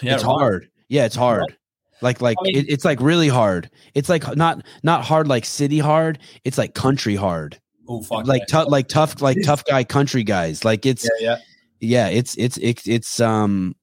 Yeah, 0.00 0.14
it's 0.14 0.24
right. 0.24 0.30
hard. 0.38 0.68
Yeah, 0.88 1.04
it's 1.04 1.14
hard. 1.16 1.56
Like 2.00 2.20
like 2.20 2.36
I 2.40 2.42
mean- 2.44 2.56
it, 2.56 2.66
it's 2.68 2.84
like 2.84 3.00
really 3.00 3.28
hard. 3.28 3.70
It's 3.94 4.08
like 4.08 4.36
not 4.36 4.64
not 4.82 5.04
hard 5.04 5.28
like 5.28 5.44
city 5.44 5.78
hard. 5.78 6.18
It's 6.44 6.58
like 6.58 6.74
country 6.74 7.14
hard. 7.14 7.60
Oh 7.88 8.02
fuck, 8.02 8.26
like 8.26 8.46
tough 8.48 8.68
like 8.68 8.88
tough 8.88 9.20
like 9.22 9.36
tough 9.44 9.64
guy 9.64 9.84
country 9.84 10.22
guys. 10.24 10.64
Like 10.64 10.86
it's 10.86 11.08
yeah, 11.20 11.36
yeah. 11.80 12.06
yeah, 12.06 12.08
it's 12.08 12.36
it's 12.36 12.56
it's 12.58 12.88
it's 12.88 13.20
um 13.20 13.76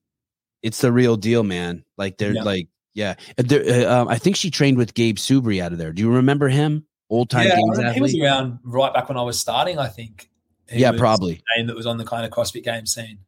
it's 0.64 0.81
the 0.81 0.91
real 0.91 1.15
deal, 1.15 1.44
man. 1.44 1.84
Like 1.98 2.18
they're 2.18 2.34
Yeah. 2.34 2.44
like 2.44 2.68
yeah. 2.99 3.15
There- 3.38 3.88
uh, 3.89 4.01
um, 4.01 4.07
I 4.09 4.17
think 4.17 4.35
she 4.35 4.51
trained 4.51 4.77
with 4.77 4.93
Gabe 4.93 5.15
Subry 5.17 5.61
out 5.61 5.71
of 5.71 5.77
there. 5.77 5.93
Do 5.93 6.01
you 6.01 6.11
remember 6.11 6.49
him? 6.49 6.85
Old 7.09 7.30
time 7.30 7.47
Yeah, 7.47 7.55
games 7.55 7.77
remember 7.77 7.93
he 7.93 8.01
was 8.01 8.15
around 8.19 8.59
right 8.63 8.93
back 8.93 9.07
when 9.09 9.17
I 9.17 9.23
was 9.23 9.39
starting. 9.39 9.80
I 9.80 9.88
think. 9.88 10.30
He 10.69 10.81
Yeah, 10.81 10.91
probably. 10.91 11.41
Name 11.57 11.67
that 11.67 11.76
was 11.76 11.85
on 11.88 11.97
the 11.97 12.05
kind 12.05 12.26
of 12.26 12.31
CrossFit 12.31 12.63
game 12.63 12.85
scene. 12.85 13.19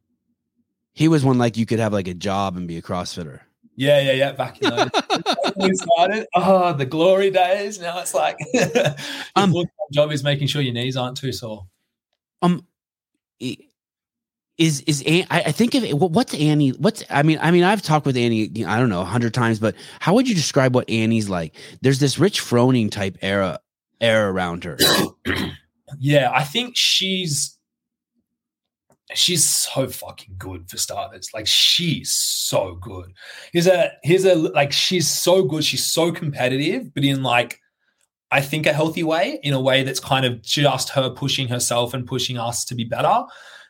He 0.92 1.08
was 1.08 1.24
one 1.24 1.38
like 1.38 1.56
you 1.56 1.66
could 1.66 1.80
have 1.80 1.92
like 1.92 2.06
a 2.06 2.14
job 2.14 2.56
and 2.56 2.68
be 2.68 2.76
a 2.76 2.82
CrossFitter. 2.82 3.40
Yeah, 3.74 4.00
yeah, 4.00 4.12
yeah. 4.12 4.32
Back 4.32 4.60
in 4.60 4.70
those 4.70 4.90
when 5.56 5.70
we 5.70 5.74
started. 5.74 6.26
Oh, 6.34 6.74
the 6.74 6.84
glory 6.86 7.30
days. 7.30 7.80
Now 7.80 7.98
it's 8.00 8.14
like 8.14 8.36
your 8.52 8.66
Um, 9.36 9.54
job 9.90 10.12
is 10.12 10.22
making 10.22 10.48
sure 10.48 10.60
your 10.60 10.74
knees 10.74 10.96
aren't 10.96 11.16
too 11.16 11.32
sore. 11.32 11.66
Um, 12.42 12.66
is 14.62 14.80
is 14.82 15.02
An- 15.06 15.26
I, 15.30 15.52
think 15.52 15.74
what- 15.74 16.12
what's 16.12 16.34
Annie? 16.34 16.70
What's 16.70 17.02
I 17.10 17.22
mean? 17.22 17.38
I 17.42 17.50
mean, 17.50 17.64
I've 17.64 17.82
talked 17.82 18.06
with 18.06 18.16
Annie. 18.16 18.50
I 18.64 18.78
don't 18.78 18.88
know 18.88 19.00
a 19.02 19.04
hundred 19.04 19.34
times, 19.34 19.58
but 19.58 19.74
how 20.00 20.14
would 20.14 20.28
you 20.28 20.34
describe 20.34 20.74
what 20.74 20.88
Annie's 20.88 21.28
like? 21.28 21.54
There's 21.80 21.98
this 21.98 22.18
Rich 22.18 22.40
Froning 22.40 22.90
type 22.90 23.16
era 23.22 23.60
air 24.00 24.30
around 24.30 24.64
her. 24.64 24.78
Yeah, 25.98 26.32
I 26.34 26.42
think 26.44 26.74
she's 26.74 27.58
she's 29.14 29.48
so 29.48 29.88
fucking 29.88 30.36
good 30.38 30.70
for 30.70 30.78
starters. 30.78 31.28
Like 31.34 31.46
she's 31.46 32.10
so 32.12 32.76
good. 32.76 33.12
Here's 33.52 33.66
a 33.66 33.92
here's 34.02 34.24
a 34.24 34.34
like 34.34 34.72
she's 34.72 35.06
so 35.08 35.42
good. 35.42 35.64
She's 35.64 35.84
so 35.84 36.12
competitive, 36.12 36.94
but 36.94 37.04
in 37.04 37.22
like 37.22 37.60
I 38.30 38.40
think 38.40 38.64
a 38.64 38.72
healthy 38.72 39.02
way, 39.02 39.38
in 39.42 39.52
a 39.52 39.60
way 39.60 39.82
that's 39.82 40.00
kind 40.00 40.24
of 40.24 40.40
just 40.40 40.88
her 40.90 41.10
pushing 41.10 41.48
herself 41.48 41.92
and 41.92 42.06
pushing 42.06 42.38
us 42.38 42.64
to 42.64 42.74
be 42.74 42.84
better. 42.84 43.24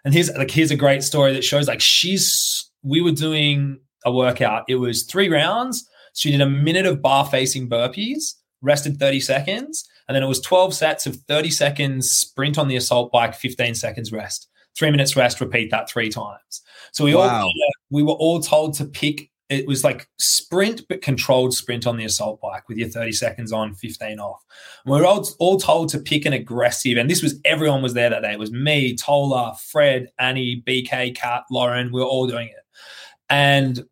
And 0.04 0.12
here's 0.14 0.30
like 0.30 0.50
here's 0.50 0.70
a 0.70 0.76
great 0.76 1.02
story 1.02 1.32
that 1.34 1.44
shows 1.44 1.68
like 1.68 1.80
she's 1.80 2.70
we 2.82 3.00
were 3.00 3.12
doing 3.12 3.78
a 4.04 4.12
workout. 4.12 4.64
It 4.68 4.76
was 4.76 5.04
three 5.04 5.28
rounds. 5.28 5.86
She 6.14 6.30
did 6.30 6.40
a 6.40 6.48
minute 6.48 6.86
of 6.86 7.00
bar 7.00 7.24
facing 7.24 7.68
burpees, 7.68 8.34
rested 8.60 8.98
30 8.98 9.20
seconds, 9.20 9.88
and 10.08 10.14
then 10.14 10.22
it 10.22 10.26
was 10.26 10.40
12 10.40 10.74
sets 10.74 11.06
of 11.06 11.16
30 11.28 11.50
seconds 11.50 12.10
sprint 12.10 12.58
on 12.58 12.68
the 12.68 12.76
assault 12.76 13.12
bike, 13.12 13.34
15 13.34 13.74
seconds 13.74 14.12
rest. 14.12 14.48
Three 14.76 14.90
minutes 14.90 15.16
rest, 15.16 15.40
repeat 15.40 15.70
that 15.70 15.88
three 15.88 16.08
times. 16.10 16.62
So 16.92 17.04
we 17.04 17.14
all 17.14 17.26
Wow. 17.26 17.42
kinda- 17.42 17.72
we 17.90 18.02
were 18.02 18.14
all 18.14 18.40
told 18.40 18.74
to 18.74 18.84
pick 18.86 19.30
it 19.52 19.66
was 19.66 19.84
like 19.84 20.08
sprint, 20.18 20.82
but 20.88 21.02
controlled 21.02 21.54
sprint 21.54 21.86
on 21.86 21.96
the 21.96 22.04
assault 22.04 22.40
bike 22.40 22.68
with 22.68 22.78
your 22.78 22.88
30 22.88 23.12
seconds 23.12 23.52
on, 23.52 23.74
15 23.74 24.18
off. 24.18 24.42
And 24.84 24.92
we 24.92 25.00
were 25.00 25.06
all, 25.06 25.28
all 25.38 25.58
told 25.58 25.88
to 25.90 25.98
pick 25.98 26.24
an 26.24 26.32
aggressive, 26.32 26.96
and 26.96 27.10
this 27.10 27.22
was 27.22 27.40
everyone 27.44 27.82
was 27.82 27.94
there 27.94 28.10
that 28.10 28.22
day. 28.22 28.32
It 28.32 28.38
was 28.38 28.52
me, 28.52 28.96
Tola, 28.96 29.56
Fred, 29.70 30.08
Annie, 30.18 30.62
BK, 30.66 31.14
Kat, 31.14 31.44
Lauren. 31.50 31.92
We 31.92 32.00
were 32.00 32.06
all 32.06 32.26
doing 32.26 32.48
it. 32.48 32.64
And 33.28 33.84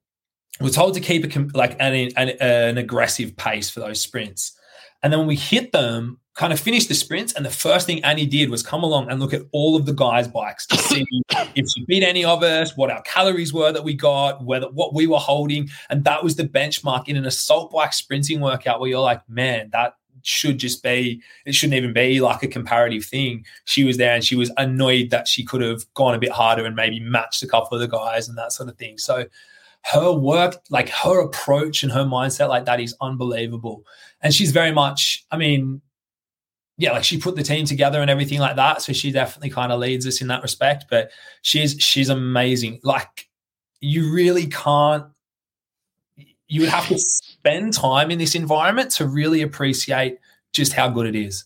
we're 0.61 0.70
told 0.70 0.95
to 0.95 1.01
keep 1.01 1.24
a 1.24 1.57
like 1.57 1.77
an, 1.81 2.11
an, 2.16 2.31
an 2.41 2.78
aggressive 2.78 3.37
pace 3.37 3.70
for 3.70 3.81
those 3.81 4.01
sprints. 4.01 4.59
And 5.03 5.12
then 5.12 5.20
when 5.20 5.28
we 5.28 5.37
hit 5.37 5.73
them, 5.73 6.20
kind 6.41 6.55
of 6.55 6.59
finished 6.59 6.89
the 6.89 6.95
sprints, 6.95 7.35
and 7.35 7.45
the 7.45 7.51
first 7.51 7.87
thing 7.87 8.03
Annie 8.03 8.25
did 8.25 8.49
was 8.49 8.62
come 8.62 8.83
along 8.83 9.11
and 9.11 9.21
look 9.21 9.35
at 9.35 9.43
all 9.53 9.77
of 9.77 9.85
the 9.85 9.93
guys' 9.93 10.27
bikes 10.27 10.67
to 10.69 10.79
see 10.79 11.05
if 11.55 11.69
she 11.69 11.85
beat 11.85 12.03
any 12.03 12.25
of 12.25 12.43
us, 12.43 12.75
what 12.79 12.91
our 12.91 13.03
calories 13.03 13.53
were 13.53 13.71
that 13.73 13.85
we 13.85 13.93
got, 13.93 14.43
whether 14.43 14.67
what 14.71 14.95
we 14.95 15.07
were 15.07 15.19
holding, 15.19 15.69
and 15.91 16.03
that 16.05 16.25
was 16.25 16.37
the 16.37 16.45
benchmark 16.45 17.09
in 17.09 17.17
an 17.19 17.27
assault 17.27 17.71
bike 17.71 17.93
sprinting 17.93 18.41
workout 18.41 18.81
where 18.81 18.89
you're 18.89 19.01
like, 19.01 19.21
man, 19.29 19.69
that 19.73 19.97
should 20.23 20.57
just 20.57 20.83
be 20.83 21.21
it 21.45 21.55
shouldn't 21.55 21.77
even 21.77 21.93
be 21.93 22.23
like 22.23 22.43
a 22.43 22.49
comparative 22.49 23.05
thing. 23.05 23.45
She 23.67 23.85
was 23.85 23.99
there 23.99 24.15
and 24.15 24.25
she 24.25 24.35
was 24.35 24.51
annoyed 24.57 25.11
that 25.11 25.29
she 25.29 25.45
could 25.45 25.61
have 25.61 25.83
gone 25.93 26.15
a 26.15 26.19
bit 26.19 26.33
harder 26.33 26.65
and 26.65 26.75
maybe 26.75 27.01
matched 27.01 27.43
a 27.43 27.49
couple 27.49 27.75
of 27.75 27.83
the 27.83 27.95
guys 27.95 28.31
and 28.31 28.39
that 28.39 28.53
sort 28.53 28.71
of 28.71 28.79
thing. 28.79 28.97
So 28.97 29.27
her 29.83 30.11
work, 30.11 30.57
like 30.71 30.89
her 30.89 31.21
approach 31.21 31.83
and 31.83 31.93
her 31.93 32.05
mindset 32.05 32.49
like 32.49 32.65
that 32.65 32.81
is 32.81 32.97
unbelievable. 33.03 33.85
And 34.23 34.33
she's 34.33 34.53
very 34.53 34.73
much, 34.73 35.27
I 35.31 35.37
mean, 35.37 35.83
yeah, 36.81 36.93
like 36.93 37.05
she 37.05 37.19
put 37.19 37.36
the 37.36 37.43
team 37.43 37.66
together 37.66 38.01
and 38.01 38.11
everything 38.11 38.40
like 38.40 38.57
that. 38.57 38.81
So 38.81 38.94
she 38.94 39.12
definitely 39.12 39.51
kind 39.51 39.70
of 39.70 39.81
leads 39.81 40.07
us 40.07 40.23
in 40.23 40.28
that 40.28 40.43
respect. 40.43 40.86
But 40.89 41.11
she's 41.43 41.77
she's 41.78 42.09
amazing. 42.09 42.81
Like 42.82 43.28
you 43.81 44.12
really 44.12 44.47
can't 44.47 45.05
you 46.48 46.62
would 46.62 46.70
have 46.70 46.89
to 46.89 46.98
spend 46.98 47.74
time 47.74 48.11
in 48.11 48.19
this 48.19 48.35
environment 48.35 48.93
to 48.93 49.07
really 49.07 49.43
appreciate 49.43 50.19
just 50.52 50.73
how 50.73 50.89
good 50.89 51.07
it 51.07 51.15
is. 51.15 51.44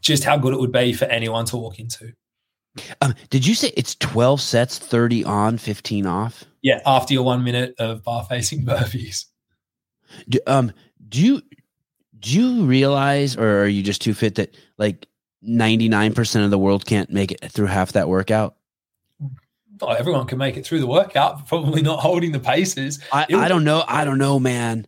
Just 0.00 0.24
how 0.24 0.36
good 0.36 0.52
it 0.52 0.58
would 0.58 0.72
be 0.72 0.92
for 0.92 1.04
anyone 1.04 1.44
to 1.46 1.56
walk 1.56 1.78
into. 1.78 2.12
Um, 3.00 3.14
did 3.30 3.46
you 3.46 3.54
say 3.54 3.72
it's 3.76 3.94
12 3.94 4.40
sets, 4.40 4.78
30 4.78 5.24
on, 5.24 5.56
15 5.56 6.04
off? 6.04 6.44
Yeah, 6.62 6.80
after 6.84 7.14
your 7.14 7.22
one 7.22 7.44
minute 7.44 7.76
of 7.78 8.02
bar 8.02 8.24
facing 8.24 8.66
burpees. 8.66 9.26
Do, 10.28 10.40
um, 10.48 10.72
do 11.08 11.24
you 11.24 11.42
do 12.24 12.40
you 12.40 12.64
realize, 12.64 13.36
or 13.36 13.62
are 13.62 13.68
you 13.68 13.82
just 13.82 14.00
too 14.00 14.14
fit 14.14 14.36
that 14.36 14.56
like 14.78 15.06
99% 15.46 16.44
of 16.44 16.50
the 16.50 16.58
world 16.58 16.86
can't 16.86 17.10
make 17.10 17.32
it 17.32 17.50
through 17.50 17.66
half 17.66 17.92
that 17.92 18.08
workout? 18.08 18.56
Not 19.80 19.98
everyone 19.98 20.26
can 20.26 20.38
make 20.38 20.56
it 20.56 20.64
through 20.64 20.80
the 20.80 20.86
workout, 20.86 21.46
probably 21.48 21.82
not 21.82 21.98
holding 22.00 22.32
the 22.32 22.38
paces. 22.40 23.00
I, 23.12 23.26
was- 23.28 23.40
I 23.40 23.48
don't 23.48 23.64
know. 23.64 23.84
I 23.88 24.04
don't 24.04 24.18
know, 24.18 24.38
man. 24.38 24.86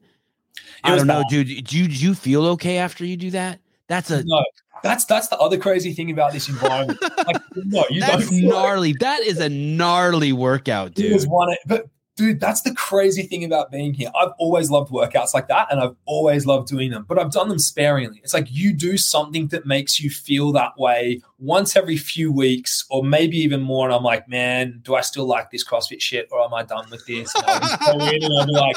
I 0.84 0.94
don't 0.94 1.06
know, 1.08 1.22
bad. 1.22 1.28
dude. 1.30 1.46
Do 1.66 1.78
you, 1.78 1.88
do 1.88 1.94
you 1.94 2.14
feel 2.14 2.46
okay 2.48 2.78
after 2.78 3.04
you 3.04 3.16
do 3.16 3.30
that? 3.32 3.58
That's 3.88 4.10
a 4.10 4.22
No, 4.24 4.44
that's 4.84 5.04
that's 5.04 5.26
the 5.28 5.36
other 5.38 5.58
crazy 5.58 5.92
thing 5.92 6.10
about 6.12 6.32
this 6.32 6.48
environment. 6.48 6.98
Like, 7.26 7.42
no, 7.56 7.84
you 7.90 7.98
that's 8.00 8.12
don't. 8.28 8.28
feel 8.28 8.50
it. 8.50 8.54
gnarly. 8.54 8.94
That 9.00 9.20
is 9.22 9.40
a 9.40 9.48
gnarly 9.48 10.32
workout, 10.32 10.96
It 10.98 11.12
was 11.12 11.24
dude. 11.24 11.32
one, 11.32 11.56
but 11.66 11.88
dude, 12.16 12.40
that's 12.40 12.62
the 12.62 12.74
crazy 12.74 13.22
thing 13.22 13.44
about 13.44 13.70
being 13.70 13.92
here. 13.92 14.10
I've 14.18 14.32
always 14.38 14.70
loved 14.70 14.90
workouts 14.90 15.34
like 15.34 15.48
that 15.48 15.68
and 15.70 15.78
I've 15.80 15.94
always 16.06 16.46
loved 16.46 16.68
doing 16.68 16.90
them, 16.90 17.04
but 17.06 17.18
I've 17.18 17.30
done 17.30 17.48
them 17.48 17.58
sparingly. 17.58 18.20
It's 18.24 18.32
like 18.32 18.46
you 18.50 18.72
do 18.72 18.96
something 18.96 19.48
that 19.48 19.66
makes 19.66 20.00
you 20.00 20.08
feel 20.08 20.50
that 20.52 20.78
way 20.78 21.20
once 21.38 21.76
every 21.76 21.96
few 21.96 22.32
weeks 22.32 22.84
or 22.88 23.04
maybe 23.04 23.36
even 23.38 23.60
more. 23.60 23.86
And 23.86 23.94
I'm 23.94 24.02
like, 24.02 24.28
man, 24.28 24.80
do 24.82 24.94
I 24.94 25.02
still 25.02 25.26
like 25.26 25.50
this 25.50 25.62
CrossFit 25.62 26.00
shit 26.00 26.28
or 26.32 26.42
am 26.42 26.54
I 26.54 26.62
done 26.62 26.88
with 26.90 27.04
this? 27.06 27.34
And 27.34 27.44
I'll, 27.46 28.00
and 28.00 28.24
I'll 28.40 28.46
be 28.46 28.52
like, 28.52 28.76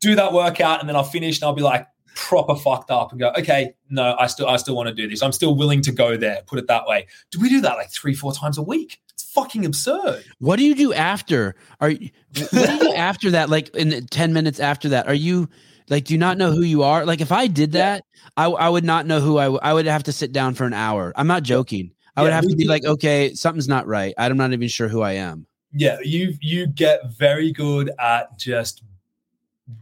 do 0.00 0.14
that 0.14 0.32
workout 0.32 0.80
and 0.80 0.88
then 0.88 0.96
I'll 0.96 1.02
finish 1.04 1.40
and 1.40 1.44
I'll 1.46 1.54
be 1.54 1.62
like, 1.62 1.86
proper 2.14 2.56
fucked 2.56 2.90
up 2.90 3.12
and 3.12 3.20
go, 3.20 3.30
okay, 3.38 3.74
no, 3.90 4.16
I 4.18 4.26
still 4.26 4.48
I 4.48 4.56
still 4.56 4.74
want 4.74 4.88
to 4.88 4.94
do 4.94 5.06
this. 5.08 5.22
I'm 5.22 5.32
still 5.32 5.54
willing 5.54 5.82
to 5.82 5.92
go 5.92 6.16
there. 6.16 6.40
Put 6.46 6.58
it 6.58 6.66
that 6.66 6.86
way. 6.86 7.06
Do 7.30 7.38
we 7.38 7.48
do 7.48 7.60
that 7.60 7.76
like 7.76 7.90
three, 7.90 8.14
four 8.14 8.32
times 8.32 8.58
a 8.58 8.62
week? 8.62 9.00
Fucking 9.36 9.64
absurd. 9.66 10.24
What 10.40 10.56
do 10.56 10.64
you 10.64 10.74
do 10.74 10.92
after? 10.92 11.54
Are 11.80 11.90
you 11.90 12.10
what 12.52 12.66
do 12.66 12.72
you 12.72 12.80
do 12.80 12.92
after 12.96 13.30
that? 13.32 13.50
Like 13.50 13.68
in 13.76 14.06
ten 14.06 14.32
minutes 14.32 14.58
after 14.60 14.88
that, 14.90 15.06
are 15.06 15.14
you 15.14 15.48
like 15.88 16.04
do 16.06 16.14
you 16.14 16.18
not 16.18 16.38
know 16.38 16.50
who 16.52 16.62
you 16.62 16.82
are? 16.82 17.04
Like 17.04 17.20
if 17.20 17.30
I 17.32 17.46
did 17.46 17.72
that, 17.72 18.02
I 18.36 18.46
I 18.46 18.68
would 18.68 18.84
not 18.84 19.06
know 19.06 19.20
who 19.20 19.38
I 19.38 19.44
w- 19.44 19.60
I 19.62 19.72
would 19.72 19.86
have 19.86 20.02
to 20.04 20.12
sit 20.12 20.32
down 20.32 20.54
for 20.54 20.64
an 20.64 20.72
hour. 20.74 21.12
I'm 21.16 21.28
not 21.28 21.44
joking. 21.44 21.92
I 22.16 22.22
would 22.22 22.30
Yeah, 22.30 22.36
have 22.36 22.48
to 22.48 22.56
be 22.56 22.64
too. 22.64 22.70
like, 22.70 22.84
okay, 22.84 23.34
something's 23.34 23.68
not 23.68 23.86
right. 23.86 24.14
I'm 24.18 24.36
not 24.38 24.52
even 24.52 24.68
sure 24.68 24.88
who 24.88 25.02
I 25.02 25.12
am. 25.12 25.46
Yeah, 25.72 25.98
you 26.02 26.34
you 26.40 26.66
get 26.66 27.00
very 27.18 27.52
good 27.52 27.90
at 28.00 28.38
just 28.38 28.82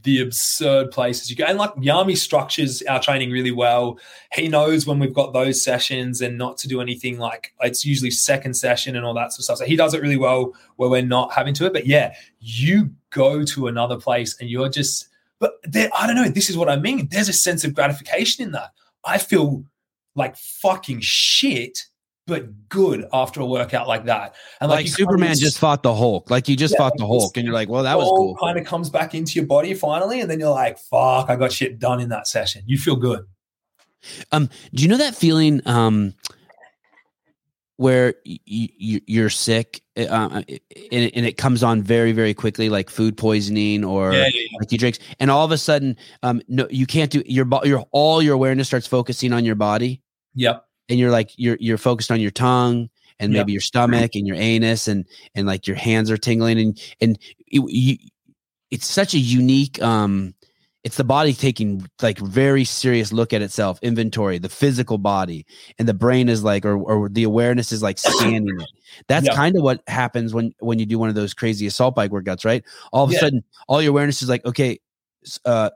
the 0.03 0.21
absurd 0.21 0.91
places 0.91 1.29
you 1.29 1.37
go. 1.37 1.45
And 1.45 1.59
like 1.59 1.79
Jami 1.79 2.15
structures 2.15 2.83
our 2.83 3.01
training 3.01 3.31
really 3.31 3.51
well. 3.51 3.99
He 4.33 4.49
knows 4.49 4.87
when 4.87 4.99
we've 4.99 5.13
got 5.13 5.35
those 5.35 5.63
sessions 5.63 6.23
and 6.23 6.39
not 6.39 6.57
to 6.59 6.69
do 6.69 6.81
anything 6.81 7.19
like 7.19 7.53
it's 7.61 7.85
usually 7.85 8.11
second 8.11 8.55
session 8.55 8.97
and 8.97 9.05
all 9.05 9.15
that 9.15 9.33
sort 9.33 9.41
of 9.41 9.45
stuff. 9.45 9.59
So 9.59 9.67
he 9.67 9.77
does 9.77 9.93
it 9.93 10.01
really 10.01 10.17
well 10.17 10.55
where 10.77 10.89
we're 10.89 11.03
not 11.03 11.35
having 11.35 11.53
to 11.55 11.67
it. 11.67 11.75
But 11.75 11.87
yeah, 11.87 12.15
you 12.41 12.91
go 13.11 13.45
to 13.45 13.67
another 13.67 13.99
place 13.99 14.41
and 14.41 14.49
you're 14.49 14.71
just 14.71 15.09
but 15.39 15.57
there, 15.65 15.91
I 15.95 16.07
don't 16.07 16.17
know, 16.17 16.29
this 16.29 16.49
is 16.49 16.57
what 16.57 16.71
I 16.71 16.77
mean. 16.77 17.09
There's 17.11 17.29
a 17.29 17.35
sense 17.35 17.65
of 17.65 17.75
gratification 17.75 18.45
in 18.45 18.53
that. 18.53 18.71
I 19.05 19.19
feel 19.19 19.65
like 20.15 20.37
fucking 20.37 21.01
shit, 21.01 21.85
but 22.27 22.69
good 22.69 23.07
after 23.13 23.41
a 23.41 23.47
workout 23.47 23.87
like 23.87 24.07
that. 24.07 24.35
And 24.61 24.71
Like, 24.71 24.87
you 24.87 24.91
kind 24.93 24.97
Superman 24.97 25.31
of- 25.33 25.39
just 25.39 25.59
fought 25.59 25.83
the 25.83 25.95
Hulk. 25.95 26.31
Like 26.31 26.49
you 26.49 26.57
just 26.57 26.73
Yeah, 26.73 26.79
fought 26.79 26.97
the 26.97 27.07
Hulk, 27.07 27.37
and 27.37 27.45
you're 27.45 27.55
like, 27.55 27.69
well, 27.69 27.83
that 27.83 27.99
was 27.99 28.09
cool. 28.09 28.37
kind 28.37 28.59
of 28.59 28.65
comes 28.67 28.89
back 28.91 29.15
into 29.15 29.35
your 29.35 29.47
body 29.47 29.75
finally, 29.75 30.21
and 30.21 30.31
then 30.31 30.41
you're 30.41 30.51
like, 30.51 30.79
"Fuck, 30.79 31.29
I 31.29 31.37
got 31.37 31.53
shit 31.53 31.79
done 31.79 32.01
in 32.01 32.09
that 32.11 32.27
session." 32.27 32.63
You 32.67 32.79
feel 32.79 32.97
good. 32.97 33.27
Do 34.33 34.49
you 34.73 34.89
know 34.89 34.97
that 34.99 35.15
feeling 35.15 35.61
um 35.67 36.15
where 37.77 38.15
y- 38.25 38.39
y- 38.49 39.01
you're 39.07 39.31
sick 39.31 39.83
uh, 39.97 40.43
and, 40.93 41.11
and 41.15 41.27
it 41.27 41.37
comes 41.37 41.63
on 41.65 41.83
very 41.83 42.13
very 42.13 42.33
quickly 42.35 42.69
like 42.69 42.89
food 42.89 43.17
poisoning 43.17 43.83
or 43.85 44.13
yeah, 44.13 44.27
yeah, 44.27 44.41
yeah. 44.51 44.59
like 44.61 44.71
you 44.71 44.79
drinks 44.79 44.99
and 45.19 45.29
all 45.31 45.45
of 45.45 45.51
a 45.51 45.59
sudden 45.59 45.97
um 46.23 46.41
no 46.47 46.69
you 46.71 46.87
can't 46.87 47.11
do 47.11 47.21
your 47.27 47.47
your 47.65 47.81
all 47.91 48.23
your 48.23 48.35
awareness 48.35 48.69
starts 48.69 48.87
focusing 48.87 49.33
on 49.33 49.45
your 49.45 49.57
body 49.57 50.01
Yep. 50.37 50.65
And 50.89 50.99
you're 50.99 51.11
like 51.11 51.31
you're 51.37 51.57
you're 51.61 51.79
focused 51.79 52.11
on 52.11 52.21
your 52.21 52.31
tongue 52.31 52.89
and 53.21 53.33
Yeah. 53.33 53.41
maybe 53.41 53.53
your 53.53 53.61
stomach 53.61 54.15
and 54.15 54.27
your 54.27 54.37
anus 54.37 54.89
and 54.89 55.07
and 55.35 55.47
like 55.47 55.67
your 55.67 55.77
hands 55.77 56.11
are 56.11 56.17
tingling 56.17 56.59
and 56.59 56.81
and 57.01 57.19
it, 57.47 57.63
you, 57.69 57.97
it's 58.71 58.87
such 58.87 59.15
a 59.15 59.19
unique 59.19 59.81
um 59.83 60.35
it's 60.83 60.97
the 60.99 61.05
body 61.05 61.33
taking 61.33 61.89
like 62.03 62.19
very 62.19 62.65
serious 62.65 63.13
look 63.13 63.33
at 63.33 63.41
itself 63.41 63.79
inventory 63.83 64.39
the 64.39 64.49
physical 64.49 64.99
body 64.99 65.47
and 65.79 65.89
the 65.89 65.95
brain 65.95 66.29
is 66.29 66.45
like 66.45 66.65
or, 66.67 66.77
or 66.77 67.09
the 67.09 67.23
awareness 67.23 67.73
is 67.73 67.83
like 67.83 67.99
scanning 67.99 68.61
it 68.61 68.69
that's 69.09 69.27
Yeah. 69.27 69.35
kind 69.35 69.57
of 69.57 69.63
what 69.63 69.83
happens 69.87 70.35
when 70.35 70.53
when 70.59 70.79
you 70.79 70.87
do 70.87 70.99
one 70.99 71.09
of 71.09 71.15
those 71.15 71.33
crazy 71.35 71.67
assault 71.67 71.95
bike 71.95 72.11
workouts 72.11 72.45
right 72.45 72.65
all 72.93 73.05
of 73.05 73.11
a 73.11 73.15
sudden 73.21 73.43
all 73.69 73.81
your 73.81 73.91
awareness 73.91 74.21
is 74.23 74.29
like 74.29 74.45
okay 74.45 74.79
uh 75.47 75.71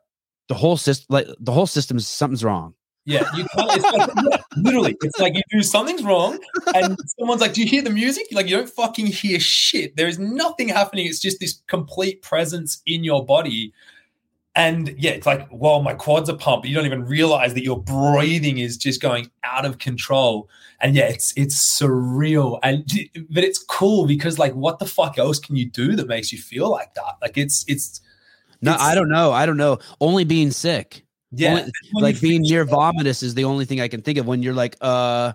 the 0.49 0.55
whole 0.55 0.77
system 0.77 1.07
like 1.09 1.27
the 1.41 1.53
whole 1.53 1.67
system 1.67 1.97
is 1.97 2.07
something's 2.09 2.45
wrong 2.45 2.75
Yeah, 3.09 3.25
you 3.35 3.47
can't, 3.57 3.71
it's 3.73 3.93
like, 4.27 4.43
literally, 4.59 4.97
it's 5.03 5.19
like 5.19 5.35
you 5.35 5.41
do 5.51 5.63
something's 5.63 6.03
wrong, 6.05 6.39
and 6.75 6.95
someone's 7.19 7.41
like, 7.41 7.55
"Do 7.55 7.63
you 7.63 7.67
hear 7.67 7.81
the 7.81 7.89
music?" 7.91 8.27
You're 8.31 8.39
like, 8.39 8.51
"You 8.51 8.57
don't 8.57 8.69
fucking 8.69 9.07
hear 9.07 9.41
shit. 9.41 9.97
There 9.97 10.09
is 10.09 10.19
nothing 10.19 10.69
happening. 10.69 11.07
It's 11.07 11.19
just 11.19 11.41
this 11.41 11.63
complete 11.69 12.21
presence 12.21 12.83
in 12.85 13.05
your 13.05 13.25
body." 13.25 13.73
And 14.55 14.95
yeah, 14.99 15.13
it's 15.13 15.25
like, 15.27 15.49
"Whoa, 15.49 15.81
my 15.81 15.95
quads 15.95 16.29
are 16.29 16.37
pumped." 16.37 16.67
You 16.67 16.75
don't 16.75 16.85
even 16.85 17.05
realize 17.07 17.55
that 17.55 17.65
your 17.65 17.83
breathing 17.83 18.59
is 18.59 18.77
just 18.77 19.01
going 19.01 19.31
out 19.43 19.65
of 19.65 19.79
control. 19.79 20.49
And 20.81 20.95
yeah, 20.95 21.09
it's 21.09 21.33
it's 21.35 21.81
surreal, 21.81 22.59
and 22.63 22.85
but 23.31 23.43
it's 23.43 23.59
cool 23.59 24.07
because 24.07 24.39
like, 24.39 24.53
what 24.53 24.81
the 24.81 24.87
fuck 24.87 25.17
else 25.17 25.39
can 25.39 25.57
you 25.57 25.65
do 25.71 25.97
that 25.97 26.09
makes 26.09 26.31
you 26.31 26.39
feel 26.39 26.71
like 26.71 26.93
that? 26.95 27.15
Like, 27.23 27.39
it's 27.39 27.65
it's 27.69 28.03
no 28.61 28.73
It's- 28.73 28.87
i 28.87 28.95
don't 28.95 29.09
know 29.09 29.31
i 29.31 29.47
don't 29.47 29.57
know 29.57 29.79
only 30.01 30.25
being 30.25 30.51
sick 30.51 31.05
yeah, 31.33 31.51
Only- 31.61 31.73
like 31.95 32.21
being 32.21 32.43
near 32.43 32.63
it. 32.63 32.69
vomitus 32.69 33.23
is 33.23 33.35
the 33.35 33.45
only 33.45 33.65
thing 33.65 33.81
I 33.81 33.89
can 33.89 34.03
think 34.03 34.19
of 34.19 34.27
when 34.27 34.43
you're 34.43 34.55
like, 34.55 34.77
uh, 34.81 35.33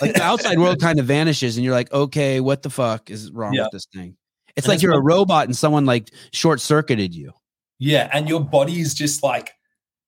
like 0.00 0.14
the 0.14 0.22
outside 0.22 0.58
world 0.58 0.80
kind 0.80 0.98
of 1.00 1.06
vanishes 1.06 1.56
and 1.56 1.64
you're 1.64 1.74
like, 1.74 1.92
okay, 1.92 2.40
what 2.40 2.62
the 2.62 2.70
fuck 2.70 3.10
is 3.10 3.30
wrong 3.32 3.54
Yeah. 3.54 3.62
with 3.64 3.72
this 3.72 3.86
thing? 3.92 4.16
It's 4.56 4.66
And 4.66 4.72
like 4.74 4.82
you're 4.82 4.92
a 4.92 5.00
robot 5.02 5.46
and 5.46 5.56
someone 5.56 5.84
like 5.84 6.10
short 6.32 6.60
circuited 6.60 7.14
you. 7.14 7.32
Yeah, 7.80 8.08
and 8.12 8.28
your 8.28 8.40
body 8.40 8.80
is 8.80 8.94
just 8.94 9.22
like 9.24 9.50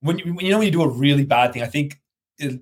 when 0.01 0.19
you, 0.21 0.35
when 0.35 0.45
you 0.47 0.53
know 0.53 0.59
when 0.59 0.67
you 0.67 0.73
do 0.73 0.83
a 0.83 0.89
really 0.89 1.25
bad 1.25 1.53
thing. 1.53 1.63
I 1.63 1.67
think 1.67 2.01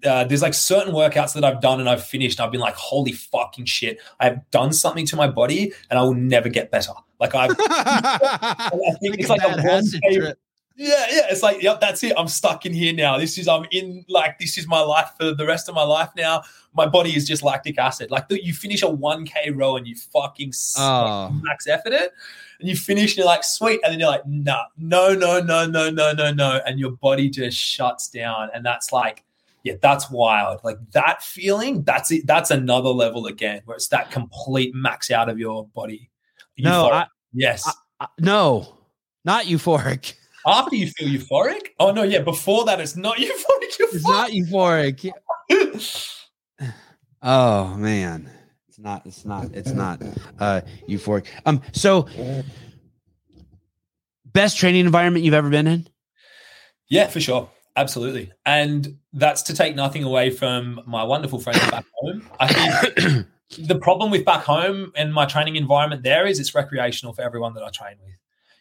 uh, 0.04 0.24
there's 0.24 0.40
like 0.40 0.54
certain 0.54 0.94
workouts 0.94 1.34
that 1.34 1.44
I've 1.44 1.60
done 1.60 1.78
and 1.80 1.88
I've 1.90 2.02
finished. 2.02 2.38
And 2.38 2.46
I've 2.46 2.52
been 2.52 2.60
like, 2.62 2.74
holy 2.76 3.12
fucking 3.12 3.66
shit! 3.66 4.00
I've 4.18 4.48
done 4.50 4.72
something 4.72 5.04
to 5.06 5.16
my 5.16 5.28
body 5.28 5.72
and 5.90 5.98
I 5.98 6.02
will 6.02 6.14
never 6.14 6.48
get 6.48 6.70
better. 6.70 6.92
Like 7.20 7.34
I've, 7.34 7.50
I 7.58 8.70
think 9.02 9.18
it's 9.18 9.28
like 9.28 9.42
a 9.42 9.60
one 9.62 9.84
day- 9.84 10.16
trip. 10.16 10.38
Yeah, 10.76 11.06
yeah. 11.10 11.20
It's 11.30 11.42
like, 11.42 11.62
yep, 11.62 11.80
that's 11.80 12.02
it. 12.02 12.12
I'm 12.18 12.28
stuck 12.28 12.66
in 12.66 12.72
here 12.72 12.92
now. 12.92 13.18
This 13.18 13.38
is 13.38 13.48
I'm 13.48 13.64
in 13.70 14.04
like 14.08 14.38
this 14.38 14.58
is 14.58 14.66
my 14.66 14.80
life 14.80 15.10
for 15.18 15.32
the 15.34 15.46
rest 15.46 15.68
of 15.68 15.74
my 15.74 15.82
life 15.84 16.10
now. 16.16 16.42
My 16.74 16.86
body 16.86 17.14
is 17.16 17.26
just 17.26 17.42
lactic 17.42 17.78
acid. 17.78 18.10
Like 18.10 18.28
the, 18.28 18.44
you 18.44 18.52
finish 18.52 18.82
a 18.82 18.86
1k 18.86 19.54
row 19.54 19.76
and 19.76 19.86
you 19.86 19.94
fucking 19.96 20.52
Oh. 20.78 21.30
max 21.42 21.66
effort 21.68 21.92
it, 21.92 22.12
and 22.60 22.68
you 22.68 22.76
finish 22.76 23.12
and 23.12 23.18
you're 23.18 23.26
like 23.26 23.44
sweet, 23.44 23.80
and 23.84 23.92
then 23.92 24.00
you're 24.00 24.08
like 24.08 24.26
nah, 24.26 24.64
no, 24.76 25.14
no, 25.14 25.40
no, 25.40 25.66
no, 25.66 25.90
no, 25.90 26.12
no, 26.12 26.32
no, 26.32 26.60
and 26.66 26.80
your 26.80 26.90
body 26.92 27.28
just 27.30 27.56
shuts 27.58 28.08
down, 28.08 28.50
and 28.54 28.64
that's 28.64 28.92
like. 28.92 29.24
Yeah, 29.66 29.76
that's 29.80 30.10
wild. 30.10 30.60
Like 30.62 30.76
that 30.92 31.22
feeling, 31.22 31.84
that's 31.84 32.10
it. 32.12 32.26
That's 32.26 32.50
another 32.50 32.90
level 32.90 33.24
again, 33.24 33.62
where 33.64 33.76
it's 33.76 33.88
that 33.88 34.10
complete 34.10 34.74
max 34.74 35.10
out 35.10 35.30
of 35.30 35.38
your 35.38 35.66
body. 35.68 36.10
No, 36.58 36.90
I, 36.90 37.06
yes. 37.32 37.66
I- 37.98 38.06
no, 38.18 38.76
not 39.24 39.46
euphoric. 39.46 40.12
After 40.46 40.76
you 40.76 40.90
feel 40.90 41.08
euphoric? 41.08 41.68
Oh 41.78 41.92
no, 41.92 42.02
yeah. 42.02 42.20
Before 42.20 42.64
that, 42.66 42.80
it's 42.80 42.96
not 42.96 43.16
euphoric. 43.18 43.78
You're 43.78 43.88
It's 43.94 44.06
not 44.06 44.30
euphoric. 44.30 45.10
Oh 47.26 47.74
man, 47.78 48.30
it's 48.68 48.78
not. 48.78 49.06
It's 49.06 49.24
not. 49.24 49.46
It's 49.54 49.70
not 49.70 50.02
uh, 50.40 50.60
euphoric. 50.86 51.24
Um. 51.46 51.62
So, 51.72 52.06
best 54.26 54.58
training 54.58 54.84
environment 54.84 55.24
you've 55.24 55.32
ever 55.32 55.48
been 55.48 55.66
in? 55.66 55.88
yeah, 56.88 57.06
for 57.06 57.20
sure, 57.20 57.50
absolutely. 57.76 58.30
And 58.44 58.98
that's 59.14 59.40
to 59.44 59.54
take 59.54 59.74
nothing 59.74 60.04
away 60.04 60.28
from 60.28 60.82
my 60.86 61.02
wonderful 61.02 61.40
friends 61.40 61.60
back 61.70 61.86
home. 61.94 62.28
I 62.38 62.46
think 62.46 63.26
the 63.68 63.76
problem 63.76 64.10
with 64.10 64.26
back 64.26 64.44
home 64.44 64.92
and 64.94 65.14
my 65.14 65.24
training 65.24 65.56
environment 65.56 66.02
there 66.02 66.26
is 66.26 66.38
it's 66.38 66.54
recreational 66.54 67.14
for 67.14 67.22
everyone 67.22 67.54
that 67.54 67.62
I 67.62 67.70
train 67.70 67.96
with. 68.04 68.14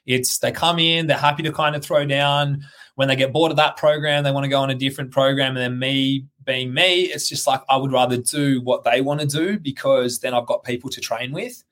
It's 0.05 0.37
they 0.39 0.51
come 0.51 0.79
in, 0.79 1.07
they're 1.07 1.17
happy 1.17 1.43
to 1.43 1.51
kind 1.51 1.75
of 1.75 1.83
throw 1.83 2.05
down. 2.05 2.63
When 2.95 3.07
they 3.07 3.15
get 3.15 3.33
bored 3.33 3.51
of 3.51 3.57
that 3.57 3.77
program, 3.77 4.23
they 4.23 4.31
want 4.31 4.43
to 4.43 4.49
go 4.49 4.61
on 4.61 4.69
a 4.69 4.75
different 4.75 5.11
program. 5.11 5.57
And 5.57 5.57
then 5.57 5.79
me 5.79 6.25
being 6.45 6.73
me, 6.73 7.03
it's 7.03 7.27
just 7.27 7.47
like 7.47 7.61
I 7.69 7.77
would 7.77 7.91
rather 7.91 8.17
do 8.17 8.61
what 8.61 8.83
they 8.83 9.01
want 9.01 9.21
to 9.21 9.25
do 9.25 9.59
because 9.59 10.19
then 10.19 10.33
I've 10.33 10.45
got 10.45 10.63
people 10.63 10.89
to 10.91 11.01
train 11.01 11.31
with. 11.31 11.63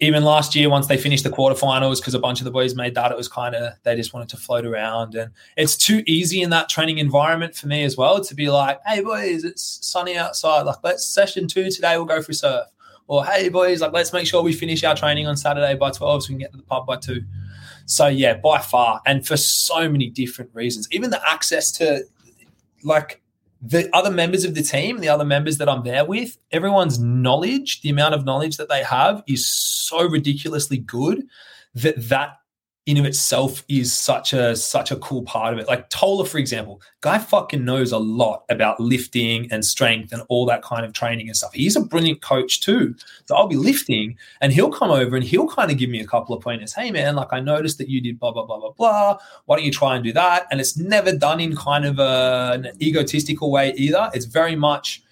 Even 0.00 0.24
last 0.24 0.56
year, 0.56 0.68
once 0.68 0.88
they 0.88 0.96
finished 0.96 1.22
the 1.22 1.30
quarterfinals, 1.30 2.00
because 2.00 2.14
a 2.14 2.18
bunch 2.18 2.40
of 2.40 2.44
the 2.44 2.50
boys 2.50 2.74
made 2.74 2.96
that, 2.96 3.12
it 3.12 3.16
was 3.16 3.28
kind 3.28 3.54
of 3.54 3.74
they 3.84 3.94
just 3.94 4.12
wanted 4.12 4.28
to 4.30 4.36
float 4.36 4.66
around. 4.66 5.14
And 5.14 5.30
it's 5.56 5.76
too 5.76 6.02
easy 6.08 6.42
in 6.42 6.50
that 6.50 6.68
training 6.68 6.98
environment 6.98 7.54
for 7.54 7.68
me 7.68 7.84
as 7.84 7.96
well 7.96 8.22
to 8.24 8.34
be 8.34 8.50
like, 8.50 8.80
hey 8.84 9.00
boys, 9.00 9.44
it's 9.44 9.78
sunny 9.86 10.16
outside. 10.16 10.62
Like, 10.62 10.78
let's 10.82 11.06
session 11.06 11.46
two 11.46 11.70
today, 11.70 11.96
we'll 11.96 12.06
go 12.06 12.20
for 12.20 12.32
surf. 12.32 12.66
Or 13.06 13.24
hey 13.24 13.48
boys, 13.48 13.80
like 13.80 13.92
let's 13.92 14.12
make 14.12 14.26
sure 14.26 14.42
we 14.42 14.52
finish 14.52 14.82
our 14.82 14.96
training 14.96 15.28
on 15.28 15.36
Saturday 15.36 15.76
by 15.76 15.90
12 15.92 16.24
so 16.24 16.28
we 16.28 16.34
can 16.34 16.38
get 16.40 16.50
to 16.50 16.56
the 16.56 16.64
pub 16.64 16.84
by 16.86 16.96
two. 16.96 17.22
So 17.86 18.06
yeah, 18.06 18.34
by 18.34 18.58
far, 18.58 19.00
and 19.06 19.26
for 19.26 19.36
so 19.36 19.88
many 19.88 20.08
different 20.08 20.50
reasons, 20.54 20.88
even 20.90 21.10
the 21.10 21.20
access 21.28 21.70
to 21.72 22.04
like 22.84 23.22
the 23.60 23.88
other 23.94 24.10
members 24.10 24.44
of 24.44 24.54
the 24.54 24.62
team, 24.62 24.98
the 24.98 25.08
other 25.08 25.24
members 25.24 25.58
that 25.58 25.68
I'm 25.68 25.84
there 25.84 26.04
with, 26.04 26.36
everyone's 26.50 26.98
knowledge, 26.98 27.80
the 27.82 27.90
amount 27.90 28.14
of 28.14 28.24
knowledge 28.24 28.56
that 28.56 28.68
they 28.68 28.82
have 28.82 29.22
is 29.28 29.48
so 29.48 30.04
ridiculously 30.04 30.78
good 30.78 31.26
that 31.74 31.94
that 32.08 32.38
in 32.84 32.96
of 32.96 33.04
itself 33.04 33.64
is 33.68 33.92
such 33.92 34.32
a 34.32 34.56
such 34.56 34.90
a 34.90 34.96
cool 34.96 35.22
part 35.22 35.54
of 35.54 35.60
it. 35.60 35.68
Like 35.68 35.88
Tola, 35.88 36.26
for 36.26 36.38
example, 36.38 36.82
guy 37.00 37.18
fucking 37.18 37.64
knows 37.64 37.92
a 37.92 37.98
lot 37.98 38.44
about 38.50 38.80
lifting 38.80 39.50
and 39.52 39.64
strength 39.64 40.12
and 40.12 40.22
all 40.28 40.46
that 40.46 40.62
kind 40.62 40.84
of 40.84 40.92
training 40.92 41.28
and 41.28 41.36
stuff. 41.36 41.52
He's 41.52 41.76
a 41.76 41.80
brilliant 41.80 42.22
coach 42.22 42.60
too. 42.60 42.96
So 43.26 43.36
I'll 43.36 43.46
be 43.46 43.56
lifting 43.56 44.16
and 44.40 44.52
he'll 44.52 44.72
come 44.72 44.90
over 44.90 45.14
and 45.14 45.24
he'll 45.24 45.48
kind 45.48 45.70
of 45.70 45.78
give 45.78 45.90
me 45.90 46.00
a 46.00 46.06
couple 46.06 46.34
of 46.34 46.42
pointers. 46.42 46.72
Hey 46.72 46.90
man, 46.90 47.14
like 47.14 47.32
I 47.32 47.38
noticed 47.38 47.78
that 47.78 47.88
you 47.88 48.00
did 48.00 48.18
blah 48.18 48.32
blah 48.32 48.44
blah 48.44 48.58
blah 48.58 48.72
blah. 48.72 49.18
Why 49.44 49.56
don't 49.56 49.64
you 49.64 49.70
try 49.70 49.94
and 49.94 50.02
do 50.02 50.12
that? 50.14 50.48
And 50.50 50.60
it's 50.60 50.76
never 50.76 51.16
done 51.16 51.38
in 51.38 51.54
kind 51.54 51.84
of 51.84 52.00
a, 52.00 52.52
an 52.54 52.82
egotistical 52.82 53.52
way 53.52 53.74
either. 53.76 54.10
It's 54.12 54.26
very 54.26 54.56
much 54.56 55.04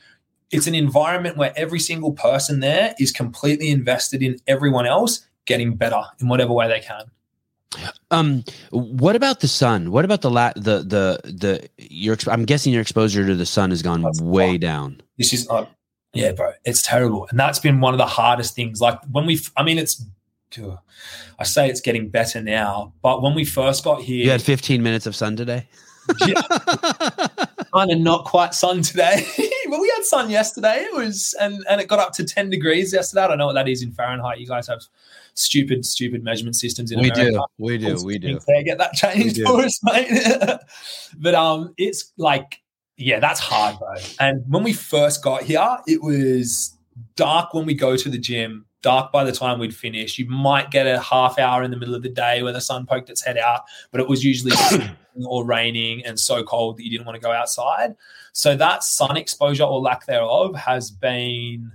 it's 0.50 0.66
an 0.66 0.74
environment 0.74 1.36
where 1.36 1.52
every 1.54 1.78
single 1.78 2.12
person 2.12 2.58
there 2.58 2.96
is 2.98 3.12
completely 3.12 3.70
invested 3.70 4.24
in 4.24 4.40
everyone 4.48 4.86
else 4.86 5.24
getting 5.46 5.76
better 5.76 6.02
in 6.20 6.28
whatever 6.28 6.52
way 6.52 6.66
they 6.66 6.80
can. 6.80 7.04
Um, 8.10 8.44
what 8.70 9.14
about 9.14 9.40
the 9.40 9.48
sun? 9.48 9.92
What 9.92 10.04
about 10.04 10.22
the 10.22 10.30
la- 10.30 10.52
the 10.56 10.78
the 10.78 11.20
the 11.24 11.68
your? 11.78 12.16
I'm 12.26 12.44
guessing 12.44 12.72
your 12.72 12.82
exposure 12.82 13.24
to 13.26 13.34
the 13.34 13.46
sun 13.46 13.70
has 13.70 13.82
gone 13.82 14.02
that's 14.02 14.20
way 14.20 14.58
down. 14.58 15.00
This 15.18 15.32
is, 15.32 15.48
uh, 15.48 15.66
yeah, 16.12 16.32
bro, 16.32 16.52
it's 16.64 16.82
terrible, 16.82 17.28
and 17.30 17.38
that's 17.38 17.60
been 17.60 17.80
one 17.80 17.94
of 17.94 17.98
the 17.98 18.06
hardest 18.06 18.56
things. 18.56 18.80
Like 18.80 18.98
when 19.10 19.26
we, 19.26 19.40
I 19.56 19.62
mean, 19.62 19.78
it's. 19.78 20.04
I 21.38 21.44
say 21.44 21.68
it's 21.68 21.80
getting 21.80 22.08
better 22.08 22.42
now, 22.42 22.92
but 23.02 23.22
when 23.22 23.36
we 23.36 23.44
first 23.44 23.84
got 23.84 24.02
here, 24.02 24.24
you 24.24 24.30
had 24.32 24.42
15 24.42 24.82
minutes 24.82 25.06
of 25.06 25.14
sun 25.14 25.36
today. 25.36 25.68
Yeah, 26.26 26.42
kind 27.72 27.92
of 27.92 28.00
not 28.00 28.24
quite 28.24 28.52
sun 28.52 28.82
today. 28.82 29.24
well, 29.68 29.80
we 29.80 29.88
had 29.94 30.04
sun 30.04 30.28
yesterday. 30.28 30.78
It 30.80 30.92
was, 30.92 31.36
and 31.40 31.64
and 31.70 31.80
it 31.80 31.86
got 31.86 32.00
up 32.00 32.12
to 32.14 32.24
10 32.24 32.50
degrees 32.50 32.92
yesterday. 32.92 33.22
I 33.22 33.28
don't 33.28 33.38
know 33.38 33.46
what 33.46 33.52
that 33.52 33.68
is 33.68 33.84
in 33.84 33.92
Fahrenheit. 33.92 34.40
You 34.40 34.48
guys 34.48 34.66
have 34.66 34.82
stupid, 35.34 35.84
stupid 35.84 36.22
measurement 36.22 36.56
systems 36.56 36.92
in 36.92 37.00
we 37.00 37.10
America. 37.10 37.32
Do. 37.32 37.44
We 37.58 37.78
do. 37.78 37.96
We 38.04 38.18
do. 38.18 38.38
They 38.46 38.64
get 38.64 38.78
that 38.78 38.92
changed 38.94 39.40
for 39.42 39.60
us, 39.60 39.80
mate. 39.82 40.58
but 41.18 41.34
um, 41.34 41.74
it's 41.76 42.12
like, 42.16 42.60
yeah, 42.96 43.18
that's 43.20 43.40
hard, 43.40 43.78
bro. 43.78 43.94
And 44.18 44.42
when 44.48 44.62
we 44.62 44.72
first 44.72 45.22
got 45.22 45.42
here, 45.42 45.78
it 45.86 46.02
was 46.02 46.76
dark 47.16 47.54
when 47.54 47.66
we 47.66 47.74
go 47.74 47.96
to 47.96 48.08
the 48.08 48.18
gym. 48.18 48.66
Dark 48.82 49.12
by 49.12 49.24
the 49.24 49.32
time 49.32 49.58
we'd 49.58 49.74
finish. 49.74 50.18
You 50.18 50.26
might 50.26 50.70
get 50.70 50.86
a 50.86 50.98
half 50.98 51.38
hour 51.38 51.62
in 51.62 51.70
the 51.70 51.76
middle 51.76 51.94
of 51.94 52.02
the 52.02 52.08
day 52.08 52.42
where 52.42 52.52
the 52.52 52.62
sun 52.62 52.86
poked 52.86 53.10
its 53.10 53.22
head 53.22 53.36
out, 53.36 53.64
but 53.90 54.00
it 54.00 54.08
was 54.08 54.24
usually 54.24 54.52
or 55.26 55.44
raining 55.44 56.02
and 56.06 56.18
so 56.18 56.42
cold 56.42 56.78
that 56.78 56.84
you 56.84 56.90
didn't 56.90 57.04
want 57.04 57.16
to 57.16 57.20
go 57.20 57.30
outside. 57.30 57.94
So 58.32 58.56
that 58.56 58.82
sun 58.82 59.18
exposure 59.18 59.64
or 59.64 59.80
lack 59.80 60.06
thereof 60.06 60.56
has 60.56 60.90
been 60.90 61.72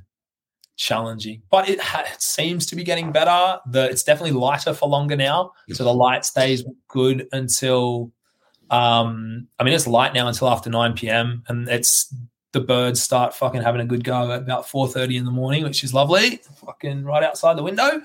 challenging, 0.75 1.41
but 1.49 1.69
it, 1.69 1.79
ha- 1.79 2.05
it, 2.05 2.21
seems 2.21 2.65
to 2.67 2.75
be 2.75 2.83
getting 2.83 3.11
better. 3.11 3.59
The 3.67 3.89
it's 3.89 4.03
definitely 4.03 4.39
lighter 4.39 4.73
for 4.73 4.89
longer 4.89 5.15
now, 5.15 5.53
so 5.71 5.83
the 5.83 5.93
light 5.93 6.25
stays 6.25 6.63
good 6.87 7.27
until. 7.31 8.11
Um, 8.71 9.47
I 9.59 9.63
mean, 9.63 9.75
it's 9.75 9.85
light 9.85 10.15
now 10.15 10.27
until 10.27 10.49
after 10.49 10.71
nine 10.71 10.93
p.m. 10.93 11.43
and 11.47 11.67
it's 11.69 12.11
the 12.51 12.61
birds 12.61 13.01
start 13.01 13.35
fucking 13.35 13.61
having 13.61 13.81
a 13.81 13.85
good 13.85 14.03
go 14.03 14.31
at 14.31 14.41
about 14.41 14.67
four 14.67 14.87
thirty 14.87 15.17
in 15.17 15.25
the 15.25 15.31
morning, 15.31 15.63
which 15.63 15.83
is 15.83 15.93
lovely. 15.93 16.37
Fucking 16.65 17.03
right 17.03 17.23
outside 17.23 17.57
the 17.57 17.63
window. 17.63 18.01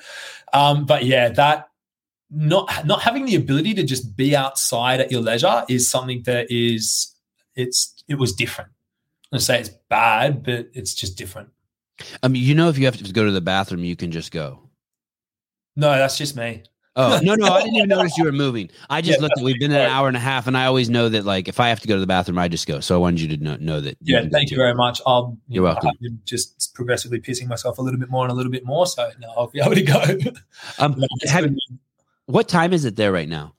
Um, 0.52 0.84
but 0.84 1.04
yeah, 1.04 1.30
that 1.30 1.70
not 2.30 2.86
not 2.86 3.00
having 3.00 3.26
the 3.26 3.36
ability 3.36 3.74
to 3.74 3.84
just 3.84 4.16
be 4.16 4.36
outside 4.36 5.00
at 5.00 5.10
your 5.10 5.22
leisure 5.22 5.64
is 5.68 5.90
something 5.90 6.22
that 6.24 6.50
is 6.50 7.14
it's 7.54 7.94
it 8.08 8.16
was 8.16 8.32
different. 8.32 8.70
I'm 9.32 9.36
gonna 9.36 9.40
say 9.42 9.60
it's 9.60 9.70
bad, 9.88 10.42
but 10.42 10.68
it's 10.74 10.94
just 10.94 11.16
different. 11.16 11.50
I 12.22 12.28
mean, 12.28 12.42
you 12.42 12.54
know, 12.54 12.68
if 12.68 12.78
you 12.78 12.84
have 12.86 12.96
to 12.96 13.12
go 13.12 13.24
to 13.24 13.30
the 13.30 13.40
bathroom, 13.40 13.84
you 13.84 13.96
can 13.96 14.10
just 14.10 14.32
go. 14.32 14.60
No, 15.76 15.90
that's 15.90 16.18
just 16.18 16.36
me. 16.36 16.64
Oh 16.96 17.20
no, 17.22 17.34
no, 17.36 17.46
I 17.46 17.62
didn't 17.62 17.76
even 17.76 17.88
notice 17.96 18.18
you 18.18 18.24
were 18.24 18.32
moving. 18.32 18.68
I 18.88 19.00
just 19.00 19.18
yeah, 19.18 19.22
looked. 19.22 19.38
At, 19.38 19.44
we've 19.44 19.58
been 19.58 19.70
an 19.70 19.80
hour 19.80 20.08
and 20.08 20.16
a 20.16 20.20
half, 20.20 20.46
and 20.46 20.56
I 20.56 20.66
always 20.66 20.90
know 20.90 21.08
that 21.08 21.24
like 21.24 21.46
if 21.46 21.60
I 21.60 21.68
have 21.68 21.80
to 21.80 21.88
go 21.88 21.94
to 21.94 22.00
the 22.00 22.06
bathroom, 22.06 22.38
I 22.38 22.48
just 22.48 22.66
go. 22.66 22.80
So 22.80 22.96
I 22.96 22.98
wanted 22.98 23.20
you 23.20 23.36
to 23.36 23.42
know, 23.42 23.56
know 23.56 23.80
that. 23.80 23.96
Yeah, 24.02 24.22
you 24.22 24.30
thank 24.30 24.50
you 24.50 24.56
very 24.56 24.74
much. 24.74 25.00
I'll. 25.06 25.38
You 25.48 25.62
are 25.62 25.72
welcome. 25.72 25.92
I'm 26.04 26.20
just 26.24 26.74
progressively 26.74 27.20
pissing 27.20 27.46
myself 27.46 27.78
a 27.78 27.82
little 27.82 28.00
bit 28.00 28.10
more 28.10 28.24
and 28.24 28.32
a 28.32 28.34
little 28.34 28.50
bit 28.50 28.64
more, 28.64 28.86
so 28.86 29.08
now 29.20 29.32
I'll 29.36 29.46
be 29.46 29.60
able 29.60 29.74
to 29.74 29.82
go. 29.82 30.04
Um, 30.78 31.02
have, 31.26 31.50
what 32.26 32.48
time 32.48 32.72
is 32.72 32.84
it 32.84 32.96
there 32.96 33.12
right 33.12 33.28
now? 33.28 33.54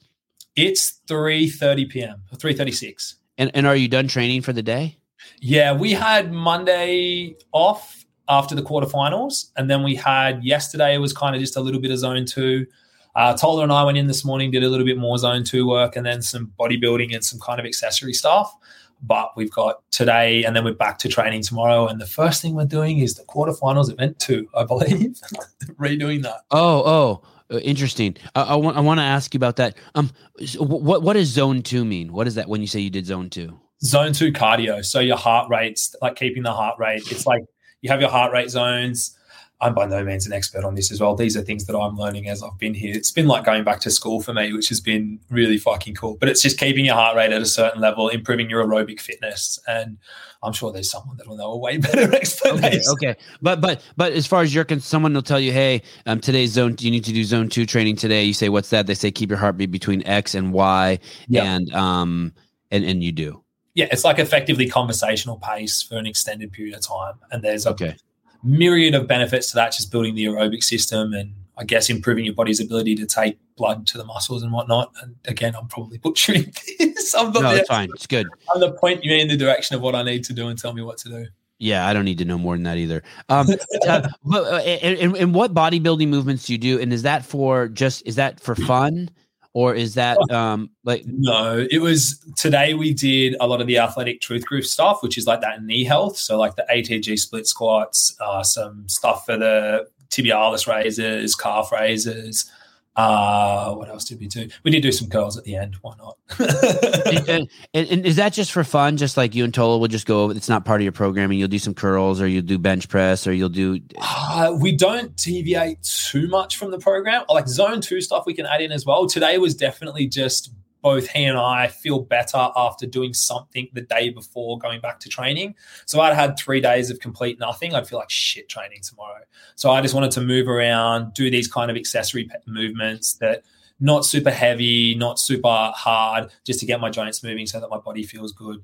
It's 0.55 1.01
three 1.07 1.49
thirty 1.49 1.85
p.m. 1.85 2.23
Three 2.37 2.53
thirty 2.53 2.71
six. 2.71 3.15
And 3.37 3.49
and 3.53 3.65
are 3.65 3.75
you 3.75 3.87
done 3.87 4.07
training 4.07 4.41
for 4.41 4.53
the 4.53 4.61
day? 4.61 4.97
Yeah, 5.39 5.73
we 5.73 5.93
had 5.93 6.31
Monday 6.31 7.37
off 7.51 8.00
after 8.31 8.55
the 8.55 8.63
quarterfinals. 8.63 9.51
And 9.57 9.69
then 9.69 9.83
we 9.83 9.93
had 9.93 10.43
yesterday, 10.43 10.95
it 10.95 10.99
was 10.99 11.11
kind 11.11 11.35
of 11.35 11.41
just 11.41 11.57
a 11.57 11.59
little 11.59 11.81
bit 11.81 11.91
of 11.91 11.99
zone 11.99 12.25
two. 12.25 12.65
Uh, 13.13 13.35
Tola 13.35 13.63
and 13.63 13.73
I 13.73 13.83
went 13.83 13.97
in 13.97 14.07
this 14.07 14.23
morning, 14.23 14.51
did 14.51 14.63
a 14.63 14.69
little 14.69 14.85
bit 14.85 14.97
more 14.97 15.17
zone 15.17 15.43
two 15.43 15.67
work, 15.67 15.97
and 15.97 16.05
then 16.05 16.21
some 16.21 16.53
bodybuilding 16.57 17.13
and 17.13 17.23
some 17.23 17.41
kind 17.41 17.59
of 17.59 17.65
accessory 17.65 18.13
stuff. 18.13 18.55
But 19.03 19.31
we've 19.35 19.51
got 19.51 19.81
today, 19.91 20.45
and 20.45 20.55
then 20.55 20.63
we're 20.63 20.75
back 20.75 20.97
to 20.99 21.09
training 21.09 21.41
tomorrow. 21.41 21.87
And 21.87 21.99
the 21.99 22.05
first 22.05 22.41
thing 22.41 22.55
we're 22.55 22.65
doing 22.65 22.99
is 22.99 23.15
the 23.15 23.23
quarterfinals 23.23 23.91
event 23.91 24.17
two, 24.19 24.47
I 24.55 24.63
believe, 24.63 25.19
redoing 25.77 26.21
that. 26.21 26.41
Oh, 26.51 26.83
oh, 26.85 27.23
uh, 27.53 27.59
interesting. 27.59 28.15
I, 28.33 28.43
I 28.43 28.55
want 28.55 28.77
I 28.77 28.79
want 28.79 28.99
to 28.99 29.03
ask 29.03 29.33
you 29.33 29.39
about 29.39 29.57
that. 29.57 29.75
Um, 29.95 30.11
what 30.57 31.03
what 31.03 31.13
does 31.13 31.27
zone 31.27 31.63
two 31.63 31.83
mean? 31.83 32.13
What 32.13 32.27
is 32.27 32.35
that 32.35 32.47
when 32.47 32.61
you 32.61 32.67
say 32.67 32.79
you 32.79 32.91
did 32.91 33.07
zone 33.07 33.29
two? 33.29 33.59
Zone 33.83 34.13
two 34.13 34.31
cardio. 34.31 34.85
So 34.85 35.01
your 35.01 35.17
heart 35.17 35.49
rates, 35.49 35.95
like 36.01 36.15
keeping 36.15 36.43
the 36.43 36.53
heart 36.53 36.79
rate. 36.79 37.01
It's 37.11 37.25
like 37.25 37.43
you 37.81 37.89
have 37.89 38.01
your 38.01 38.09
heart 38.09 38.31
rate 38.31 38.49
zones. 38.49 39.17
I'm 39.61 39.75
by 39.75 39.85
no 39.85 40.03
means 40.03 40.25
an 40.25 40.33
expert 40.33 40.63
on 40.63 40.73
this 40.73 40.91
as 40.91 40.99
well. 40.99 41.15
These 41.15 41.37
are 41.37 41.41
things 41.41 41.65
that 41.67 41.77
I'm 41.77 41.95
learning 41.95 42.27
as 42.27 42.41
I've 42.41 42.57
been 42.57 42.73
here. 42.73 42.95
It's 42.95 43.11
been 43.11 43.27
like 43.27 43.45
going 43.45 43.63
back 43.63 43.79
to 43.81 43.91
school 43.91 44.19
for 44.19 44.33
me, 44.33 44.51
which 44.53 44.69
has 44.69 44.79
been 44.81 45.19
really 45.29 45.59
fucking 45.59 45.93
cool. 45.93 46.17
But 46.19 46.29
it's 46.29 46.41
just 46.41 46.57
keeping 46.57 46.83
your 46.83 46.95
heart 46.95 47.15
rate 47.15 47.31
at 47.31 47.43
a 47.43 47.45
certain 47.45 47.79
level, 47.79 48.09
improving 48.09 48.49
your 48.49 48.65
aerobic 48.65 48.99
fitness, 48.99 49.59
and 49.67 49.99
I'm 50.41 50.53
sure 50.53 50.71
there's 50.71 50.89
someone 50.89 51.17
that 51.17 51.27
will 51.27 51.37
know 51.37 51.51
a 51.51 51.57
way 51.57 51.77
better 51.91 52.13
explanation. 52.15 52.81
Okay, 52.93 53.09
okay, 53.11 53.19
but 53.43 53.61
but 53.61 53.83
but 53.97 54.13
as 54.13 54.25
far 54.25 54.41
as 54.41 54.53
you're 54.53 54.63
concerned, 54.63 54.83
someone 54.83 55.13
will 55.13 55.21
tell 55.21 55.39
you, 55.39 55.51
hey, 55.51 55.83
um, 56.07 56.19
today's 56.19 56.51
zone, 56.51 56.75
you 56.79 56.89
need 56.89 57.05
to 57.05 57.13
do 57.13 57.23
zone 57.23 57.47
two 57.47 57.67
training 57.67 57.97
today. 57.97 58.23
You 58.23 58.33
say, 58.33 58.49
what's 58.49 58.71
that? 58.71 58.87
They 58.87 58.95
say 58.95 59.11
keep 59.11 59.29
your 59.29 59.37
heartbeat 59.37 59.69
between 59.69 60.05
X 60.07 60.33
and 60.33 60.51
Y, 60.51 60.97
and 61.43 61.71
um, 61.75 62.33
and 62.71 62.83
and 62.83 63.03
you 63.03 63.11
do. 63.11 63.40
Yeah, 63.73 63.87
it's 63.91 64.03
like 64.03 64.19
effectively 64.19 64.67
conversational 64.67 65.37
pace 65.37 65.81
for 65.81 65.97
an 65.97 66.05
extended 66.05 66.51
period 66.51 66.75
of 66.75 66.81
time, 66.81 67.15
and 67.31 67.43
there's 67.43 67.65
a 67.65 67.71
okay 67.71 67.95
myriad 68.43 68.95
of 68.95 69.07
benefits 69.07 69.49
to 69.51 69.55
that, 69.55 69.71
just 69.71 69.91
building 69.91 70.15
the 70.15 70.25
aerobic 70.25 70.63
system 70.63 71.13
and 71.13 71.33
I 71.57 71.63
guess 71.63 71.89
improving 71.89 72.25
your 72.25 72.33
body's 72.33 72.59
ability 72.59 72.95
to 72.95 73.05
take 73.05 73.37
blood 73.55 73.85
to 73.87 73.97
the 73.97 74.03
muscles 74.03 74.41
and 74.41 74.51
whatnot. 74.51 74.91
And 75.01 75.15
again, 75.25 75.53
I'm 75.55 75.67
probably 75.67 75.97
butchering 75.97 76.51
this. 76.79 77.13
I'm 77.13 77.31
no, 77.31 77.51
it's 77.51 77.67
fine. 77.67 77.89
It's 77.93 78.07
good. 78.07 78.27
I'm 78.53 78.59
the 78.59 78.71
point 78.71 79.03
you 79.03 79.13
in 79.15 79.27
the 79.27 79.37
direction 79.37 79.75
of 79.75 79.81
what 79.81 79.93
I 79.93 80.03
need 80.03 80.23
to 80.25 80.33
do 80.33 80.47
and 80.47 80.57
tell 80.57 80.73
me 80.73 80.81
what 80.81 80.97
to 80.99 81.09
do. 81.09 81.27
Yeah, 81.59 81.87
I 81.87 81.93
don't 81.93 82.05
need 82.05 82.17
to 82.17 82.25
know 82.25 82.39
more 82.39 82.55
than 82.55 82.63
that 82.63 82.77
either. 82.77 83.03
Um, 83.29 83.47
uh, 83.87 84.07
but, 84.23 84.43
uh, 84.45 84.57
and, 84.57 85.15
and, 85.15 85.35
what 85.35 85.53
bodybuilding 85.53 86.07
movements 86.07 86.47
do 86.47 86.53
you 86.53 86.57
do? 86.57 86.79
And 86.79 86.91
is 86.91 87.03
that 87.03 87.23
for 87.23 87.67
just 87.67 88.01
is 88.07 88.15
that 88.15 88.39
for 88.39 88.55
fun? 88.55 89.11
Or 89.53 89.75
is 89.75 89.93
that 89.95 90.17
um 90.31 90.69
like 90.83 91.03
no 91.05 91.65
it 91.69 91.79
was 91.79 92.23
today 92.37 92.73
we 92.73 92.93
did 92.93 93.35
a 93.39 93.47
lot 93.47 93.59
of 93.59 93.67
the 93.67 93.77
athletic 93.77 94.21
truth 94.21 94.45
group 94.45 94.63
stuff 94.63 95.03
which 95.03 95.17
is 95.17 95.27
like 95.27 95.41
that 95.41 95.63
knee 95.63 95.83
health. 95.83 96.17
So 96.17 96.37
like 96.37 96.55
the 96.55 96.65
atg 96.73 97.19
split 97.19 97.47
squats 97.47 98.15
uh, 98.19 98.43
some 98.43 98.87
stuff 98.87 99.25
for 99.25 99.37
the 99.37 99.87
tibialis 100.09 100.67
raises 100.67 101.35
calf 101.35 101.71
raises 101.71 102.49
uh, 102.95 103.73
what 103.73 103.87
else 103.87 104.03
did 104.03 104.19
we 104.19 104.27
do? 104.27 104.49
We 104.63 104.71
did 104.71 104.81
do 104.81 104.91
some 104.91 105.09
curls 105.09 105.37
at 105.37 105.45
the 105.45 105.55
end. 105.55 105.77
Why 105.81 105.93
not? 105.97 106.17
and, 107.29 107.47
and, 107.73 108.05
is 108.05 108.17
that 108.17 108.33
just 108.33 108.51
for 108.51 108.65
fun? 108.65 108.97
Just 108.97 109.15
like 109.15 109.33
you 109.33 109.45
and 109.45 109.53
Tola 109.53 109.77
will 109.77 109.87
just 109.87 110.05
go. 110.05 110.29
It's 110.29 110.49
not 110.49 110.65
part 110.65 110.81
of 110.81 110.83
your 110.83 110.91
programming. 110.91 111.39
You'll 111.39 111.47
do 111.47 111.59
some 111.59 111.73
curls, 111.73 112.19
or 112.19 112.27
you'll 112.27 112.43
do 112.43 112.57
bench 112.57 112.89
press, 112.89 113.25
or 113.25 113.33
you'll 113.33 113.49
do. 113.49 113.79
Uh, 113.97 114.57
we 114.59 114.75
don't 114.75 115.15
deviate 115.15 115.81
too 115.83 116.27
much 116.27 116.57
from 116.57 116.71
the 116.71 116.79
program. 116.79 117.23
Like 117.29 117.47
zone 117.47 117.79
two 117.79 118.01
stuff, 118.01 118.25
we 118.25 118.33
can 118.33 118.45
add 118.45 118.61
in 118.61 118.73
as 118.73 118.85
well. 118.85 119.07
Today 119.07 119.37
was 119.37 119.55
definitely 119.55 120.07
just 120.07 120.51
both 120.81 121.07
he 121.07 121.25
and 121.25 121.37
I 121.37 121.67
feel 121.67 121.99
better 121.99 122.49
after 122.55 122.85
doing 122.85 123.13
something 123.13 123.69
the 123.73 123.81
day 123.81 124.09
before 124.09 124.57
going 124.57 124.81
back 124.81 124.99
to 125.01 125.09
training. 125.09 125.55
So 125.85 125.99
I'd 126.01 126.15
had 126.15 126.37
three 126.37 126.61
days 126.61 126.89
of 126.89 126.99
complete 126.99 127.39
nothing. 127.39 127.75
I'd 127.75 127.87
feel 127.87 127.99
like 127.99 128.09
shit 128.09 128.49
training 128.49 128.79
tomorrow. 128.81 129.21
So 129.55 129.71
I 129.71 129.81
just 129.81 129.93
wanted 129.93 130.11
to 130.11 130.21
move 130.21 130.47
around, 130.47 131.13
do 131.13 131.29
these 131.29 131.47
kind 131.47 131.69
of 131.69 131.77
accessory 131.77 132.29
movements 132.47 133.13
that 133.15 133.43
not 133.79 134.05
super 134.05 134.31
heavy, 134.31 134.95
not 134.95 135.19
super 135.19 135.71
hard, 135.75 136.31
just 136.45 136.59
to 136.59 136.65
get 136.65 136.79
my 136.79 136.89
joints 136.89 137.23
moving 137.23 137.47
so 137.47 137.59
that 137.59 137.69
my 137.69 137.79
body 137.79 138.03
feels 138.03 138.31
good. 138.31 138.63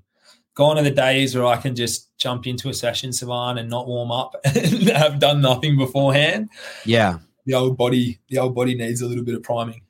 Gone 0.53 0.77
are 0.77 0.83
the 0.83 0.91
days 0.91 1.35
where 1.35 1.45
I 1.45 1.57
can 1.57 1.75
just 1.75 2.15
jump 2.17 2.47
into 2.47 2.69
a 2.69 2.73
session, 2.73 3.11
Sevan, 3.11 3.59
and 3.59 3.69
not 3.69 3.87
warm 3.87 4.11
up 4.11 4.35
and 4.45 4.89
have 4.89 5.19
done 5.19 5.41
nothing 5.41 5.77
beforehand. 5.77 6.49
Yeah. 6.85 7.19
The 7.45 7.53
old 7.53 7.77
body, 7.77 8.19
the 8.29 8.39
old 8.39 8.55
body 8.55 8.75
needs 8.75 9.01
a 9.01 9.07
little 9.07 9.23
bit 9.23 9.35
of 9.35 9.43
priming. 9.43 9.81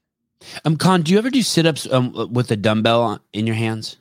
Um, 0.66 0.78
Khan, 0.78 1.02
do 1.02 1.12
you 1.12 1.18
ever 1.18 1.30
do 1.30 1.42
sit 1.42 1.66
ups 1.66 1.92
um, 1.92 2.14
with 2.32 2.52
a 2.52 2.56
dumbbell 2.56 3.20
in 3.34 3.48
your 3.48 3.56
hands? 3.56 3.98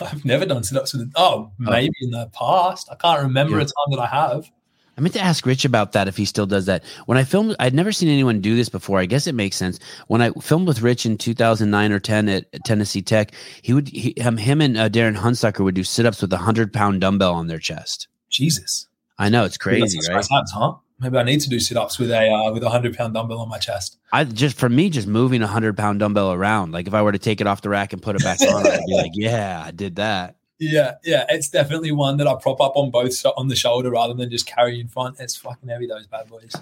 I've 0.00 0.24
never 0.24 0.46
done 0.46 0.62
sit 0.62 0.78
ups 0.78 0.94
with. 0.94 1.12
Oh, 1.16 1.50
maybe 1.58 1.94
oh. 2.02 2.04
in 2.04 2.10
the 2.10 2.30
past. 2.32 2.88
I 2.90 2.94
can't 2.96 3.22
remember 3.22 3.56
yeah. 3.56 3.64
a 3.64 3.66
time 3.66 3.90
that 3.90 4.00
I 4.00 4.06
have. 4.06 4.50
I 4.96 5.00
meant 5.00 5.14
to 5.14 5.20
ask 5.20 5.46
Rich 5.46 5.64
about 5.64 5.92
that 5.92 6.06
if 6.06 6.18
he 6.18 6.26
still 6.26 6.46
does 6.46 6.66
that. 6.66 6.84
When 7.06 7.16
I 7.16 7.24
filmed, 7.24 7.56
I'd 7.58 7.74
never 7.74 7.92
seen 7.92 8.10
anyone 8.10 8.40
do 8.40 8.56
this 8.56 8.68
before. 8.68 8.98
I 8.98 9.06
guess 9.06 9.26
it 9.26 9.34
makes 9.34 9.56
sense. 9.56 9.78
When 10.08 10.20
I 10.20 10.30
filmed 10.32 10.68
with 10.68 10.82
Rich 10.82 11.06
in 11.06 11.16
2009 11.16 11.92
or 11.92 11.98
10 11.98 12.28
at 12.28 12.64
Tennessee 12.64 13.00
Tech, 13.00 13.32
he 13.62 13.72
would 13.72 13.88
he, 13.88 14.14
um, 14.20 14.36
him 14.36 14.60
and 14.60 14.76
uh, 14.76 14.90
Darren 14.90 15.16
Hunsucker 15.16 15.64
would 15.64 15.74
do 15.74 15.82
sit 15.82 16.04
ups 16.04 16.20
with 16.20 16.32
a 16.32 16.36
hundred 16.36 16.72
pound 16.74 17.00
dumbbell 17.00 17.34
on 17.34 17.46
their 17.46 17.58
chest. 17.58 18.08
Jesus, 18.28 18.86
I 19.18 19.30
know 19.30 19.44
it's 19.44 19.56
crazy, 19.56 19.98
right? 20.08 20.24
Times, 20.24 20.52
huh? 20.54 20.74
Maybe 21.02 21.18
I 21.18 21.22
need 21.24 21.40
to 21.40 21.50
do 21.50 21.58
sit 21.58 21.76
ups 21.76 21.98
with 21.98 22.10
a 22.10 22.30
uh, 22.30 22.52
with 22.52 22.62
a 22.62 22.70
hundred 22.70 22.96
pound 22.96 23.14
dumbbell 23.14 23.40
on 23.40 23.48
my 23.48 23.58
chest. 23.58 23.98
I 24.12 24.24
just 24.24 24.56
for 24.56 24.68
me, 24.68 24.88
just 24.88 25.08
moving 25.08 25.42
a 25.42 25.46
hundred 25.46 25.76
pound 25.76 25.98
dumbbell 25.98 26.32
around. 26.32 26.72
Like 26.72 26.86
if 26.86 26.94
I 26.94 27.02
were 27.02 27.12
to 27.12 27.18
take 27.18 27.40
it 27.40 27.46
off 27.46 27.60
the 27.60 27.68
rack 27.68 27.92
and 27.92 28.00
put 28.00 28.16
it 28.16 28.22
back 28.22 28.40
on, 28.42 28.66
I'd 28.66 28.80
be 28.86 28.94
like, 28.94 29.10
yeah, 29.14 29.62
I 29.64 29.72
did 29.72 29.96
that. 29.96 30.36
Yeah, 30.58 30.94
yeah, 31.02 31.24
it's 31.28 31.50
definitely 31.50 31.90
one 31.90 32.18
that 32.18 32.28
I 32.28 32.36
prop 32.36 32.60
up 32.60 32.76
on 32.76 32.92
both 32.92 33.20
on 33.36 33.48
the 33.48 33.56
shoulder 33.56 33.90
rather 33.90 34.14
than 34.14 34.30
just 34.30 34.46
carry 34.46 34.78
in 34.78 34.86
front. 34.86 35.18
It's 35.18 35.34
fucking 35.34 35.68
heavy, 35.68 35.88
those 35.88 36.06
bad 36.06 36.28
boys. 36.28 36.54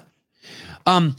Um, 0.87 1.17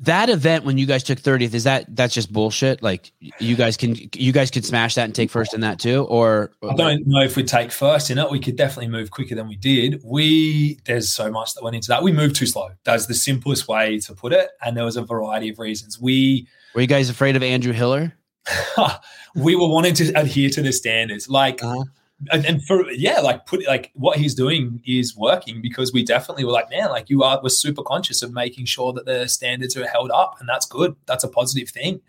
that 0.00 0.28
event 0.28 0.64
when 0.64 0.76
you 0.76 0.86
guys 0.86 1.02
took 1.02 1.18
30th 1.18 1.54
is 1.54 1.64
that 1.64 1.84
that's 1.94 2.14
just 2.14 2.32
bullshit? 2.32 2.82
Like 2.82 3.12
you 3.38 3.56
guys 3.56 3.76
can 3.76 3.96
you 4.14 4.32
guys 4.32 4.50
could 4.50 4.64
smash 4.64 4.94
that 4.94 5.04
and 5.04 5.14
take 5.14 5.30
first 5.30 5.54
in 5.54 5.60
that 5.60 5.78
too 5.78 6.04
or 6.04 6.52
i 6.68 6.74
don't 6.74 7.06
know 7.06 7.22
if 7.22 7.36
we 7.36 7.42
take 7.42 7.72
first 7.72 8.10
in 8.10 8.18
it. 8.18 8.30
We 8.30 8.40
could 8.40 8.56
definitely 8.56 8.88
move 8.88 9.10
quicker 9.10 9.34
than 9.34 9.48
we 9.48 9.56
did. 9.56 10.00
We 10.04 10.78
there's 10.84 11.08
so 11.08 11.30
much 11.30 11.54
that 11.54 11.62
went 11.62 11.76
into 11.76 11.88
that. 11.88 12.02
We 12.02 12.12
moved 12.12 12.36
too 12.36 12.46
slow. 12.46 12.70
That's 12.84 13.06
the 13.06 13.14
simplest 13.14 13.68
way 13.68 13.98
to 14.00 14.14
put 14.14 14.32
it. 14.32 14.50
And 14.62 14.76
there 14.76 14.84
was 14.84 14.96
a 14.96 15.02
variety 15.02 15.48
of 15.48 15.58
reasons. 15.58 16.00
We 16.00 16.46
were 16.74 16.82
you 16.82 16.86
guys 16.86 17.08
afraid 17.08 17.36
of 17.36 17.42
andrew 17.42 17.72
hiller? 17.72 18.12
We 19.36 19.54
were 19.54 19.68
wanting 19.68 19.92
to 19.94 20.12
adhere 20.18 20.48
to 20.50 20.62
the 20.62 20.72
standards. 20.72 21.28
Like, 21.28 21.62
uh-huh. 21.62 21.84
And, 22.32 22.46
and, 22.46 22.64
for 22.64 22.90
yeah, 22.92 23.20
like 23.20 23.44
put 23.44 23.66
like 23.66 23.90
what 23.94 24.16
he's 24.16 24.34
doing 24.34 24.80
is 24.86 25.16
working 25.16 25.60
because 25.60 25.92
we 25.92 26.02
definitely 26.02 26.44
were 26.44 26.52
like, 26.52 26.70
man, 26.70 26.88
like 26.88 27.10
you 27.10 27.22
are 27.22 27.38
we're 27.42 27.50
super 27.50 27.82
conscious 27.82 28.22
of 28.22 28.32
making 28.32 28.64
sure 28.64 28.92
that 28.94 29.04
the 29.04 29.28
standards 29.28 29.76
are 29.76 29.86
held 29.86 30.10
up, 30.10 30.36
and 30.40 30.48
that's 30.48 30.64
good. 30.64 30.96
That's 31.06 31.24
a 31.24 31.28
positive 31.28 31.68
thing. 31.68 32.00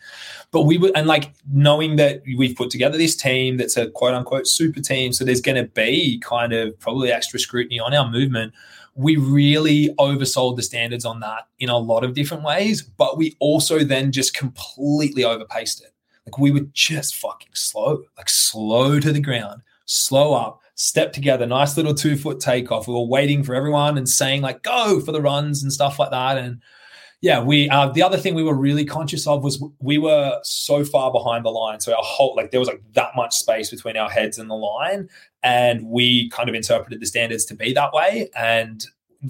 But 0.51 0.61
we 0.61 0.77
were 0.77 0.91
and 0.95 1.07
like 1.07 1.33
knowing 1.51 1.97
that 1.97 2.23
we've 2.37 2.55
put 2.55 2.69
together 2.69 2.97
this 2.97 3.15
team 3.15 3.57
that's 3.57 3.75
a 3.75 3.89
quote 3.89 4.13
unquote 4.13 4.47
super 4.47 4.79
team, 4.79 5.11
so 5.11 5.25
there's 5.25 5.41
going 5.41 5.61
to 5.61 5.69
be 5.69 6.19
kind 6.19 6.53
of 6.53 6.79
probably 6.79 7.11
extra 7.11 7.39
scrutiny 7.39 7.79
on 7.79 7.93
our 7.93 8.09
movement 8.09 8.53
we 8.97 9.15
really 9.15 9.93
oversold 9.99 10.55
the 10.55 10.63
standards 10.63 11.05
on 11.05 11.19
that 11.19 11.47
in 11.59 11.69
a 11.69 11.77
lot 11.77 12.03
of 12.03 12.15
different 12.15 12.43
ways, 12.43 12.81
but 12.81 13.15
we 13.15 13.35
also 13.39 13.83
then 13.83 14.11
just 14.11 14.33
completely 14.33 15.21
overpaced 15.21 15.83
it. 15.83 15.93
Like 16.25 16.39
we 16.39 16.51
were 16.51 16.65
just 16.73 17.15
fucking 17.15 17.51
slow, 17.53 18.03
like 18.17 18.27
slow 18.27 18.99
to 18.99 19.13
the 19.13 19.21
ground, 19.21 19.61
slow 19.87 20.33
up, 20.33 20.61
step 20.75 21.11
together, 21.11 21.47
nice 21.47 21.75
little 21.75 21.95
two 21.95 22.15
foot 22.15 22.39
takeoff. 22.39 22.87
We 22.87 22.93
were 22.93 23.07
waiting 23.07 23.43
for 23.43 23.55
everyone 23.55 23.97
and 23.97 24.07
saying 24.07 24.43
like 24.43 24.61
go 24.61 25.01
for 25.01 25.11
the 25.11 25.21
runs 25.21 25.63
and 25.63 25.73
stuff 25.73 25.97
like 25.97 26.11
that. 26.11 26.37
And 26.37 26.61
yeah, 27.21 27.41
we 27.41 27.67
uh, 27.69 27.89
the 27.89 28.03
other 28.03 28.17
thing 28.17 28.35
we 28.35 28.43
were 28.43 28.53
really 28.53 28.85
conscious 28.85 29.25
of 29.25 29.43
was 29.43 29.63
we 29.79 29.97
were 29.97 30.39
so 30.43 30.85
far 30.85 31.11
behind 31.11 31.45
the 31.45 31.49
line, 31.49 31.79
so 31.79 31.93
our 31.93 32.03
whole 32.03 32.35
like 32.35 32.51
there 32.51 32.59
was 32.59 32.69
like 32.69 32.83
that 32.93 33.15
much 33.15 33.33
space 33.33 33.71
between 33.71 33.97
our 33.97 34.09
heads 34.09 34.37
and 34.37 34.49
the 34.49 34.55
line, 34.55 35.09
and 35.41 35.87
we 35.87 36.29
kind 36.29 36.47
of 36.47 36.53
interpreted 36.53 37.01
the 37.01 37.07
standards 37.07 37.45
to 37.45 37.55
be 37.55 37.73
that 37.73 37.91
way. 37.91 38.29
And 38.35 38.85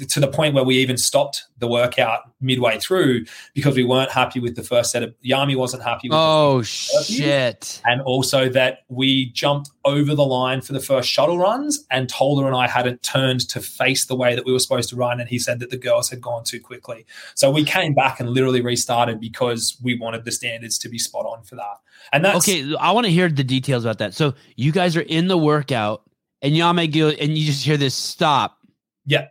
to 0.09 0.19
the 0.19 0.27
point 0.27 0.53
where 0.53 0.63
we 0.63 0.77
even 0.77 0.97
stopped 0.97 1.43
the 1.59 1.67
workout 1.67 2.21
midway 2.41 2.77
through 2.77 3.25
because 3.53 3.75
we 3.75 3.83
weren't 3.83 4.11
happy 4.11 4.39
with 4.39 4.55
the 4.55 4.63
first 4.63 4.91
set 4.91 5.01
of 5.01 5.13
Jami 5.23 5.55
wasn't 5.55 5.81
happy 5.81 6.09
with 6.09 6.17
Oh 6.17 6.61
shit. 6.61 7.81
And 7.85 8.01
also 8.01 8.49
that 8.49 8.79
we 8.89 9.31
jumped 9.31 9.71
over 9.85 10.13
the 10.13 10.25
line 10.25 10.61
for 10.61 10.73
the 10.73 10.79
first 10.79 11.09
shuttle 11.09 11.39
runs 11.39 11.85
and 11.89 12.09
Tola 12.09 12.45
and 12.45 12.55
I 12.55 12.67
hadn't 12.67 13.01
turned 13.01 13.47
to 13.49 13.61
face 13.61 14.05
the 14.05 14.15
way 14.15 14.35
that 14.35 14.45
we 14.45 14.51
were 14.51 14.59
supposed 14.59 14.89
to 14.89 14.95
run 14.95 15.19
and 15.19 15.29
he 15.29 15.39
said 15.39 15.59
that 15.59 15.69
the 15.69 15.77
girls 15.77 16.09
had 16.09 16.21
gone 16.21 16.43
too 16.43 16.59
quickly. 16.59 17.05
So 17.35 17.49
we 17.49 17.63
came 17.63 17.93
back 17.93 18.19
and 18.19 18.29
literally 18.29 18.61
restarted 18.61 19.19
because 19.19 19.77
we 19.81 19.97
wanted 19.97 20.25
the 20.25 20.31
standards 20.31 20.77
to 20.79 20.89
be 20.89 20.99
spot 20.99 21.25
on 21.25 21.43
for 21.43 21.55
that. 21.55 21.77
And 22.11 22.25
that's 22.25 22.47
Okay, 22.47 22.75
I 22.79 22.91
want 22.91 23.05
to 23.05 23.11
hear 23.11 23.29
the 23.29 23.43
details 23.43 23.85
about 23.85 23.99
that. 23.99 24.13
So 24.13 24.35
you 24.55 24.71
guys 24.71 24.97
are 24.97 25.01
in 25.01 25.27
the 25.27 25.37
workout 25.37 26.03
and 26.41 26.55
Jami 26.55 26.85
and 26.85 27.37
you 27.37 27.45
just 27.45 27.63
hear 27.63 27.77
this 27.77 27.95
stop. 27.95 28.57
Yeah 29.05 29.27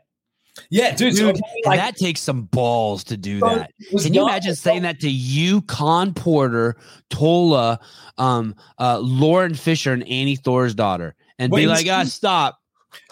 yeah, 0.70 0.94
dude. 0.94 1.14
dude 1.14 1.36
so 1.36 1.42
like, 1.64 1.78
that 1.78 1.96
takes 1.96 2.20
some 2.20 2.42
balls 2.44 3.04
to 3.04 3.16
do 3.16 3.40
so 3.40 3.46
that. 3.48 3.72
Can 4.02 4.14
you 4.14 4.22
imagine 4.22 4.54
saying 4.54 4.82
that 4.82 5.00
to 5.00 5.10
you, 5.10 5.62
Khan 5.62 6.14
Porter, 6.14 6.76
Tola, 7.10 7.80
um, 8.18 8.54
uh, 8.78 8.98
Lauren 8.98 9.54
Fisher, 9.54 9.92
and 9.92 10.02
Annie 10.04 10.36
Thorisdottir, 10.36 11.12
and 11.38 11.52
Wait, 11.52 11.62
be 11.62 11.66
like, 11.66 11.86
ah, 11.88 12.04
stop. 12.04 12.58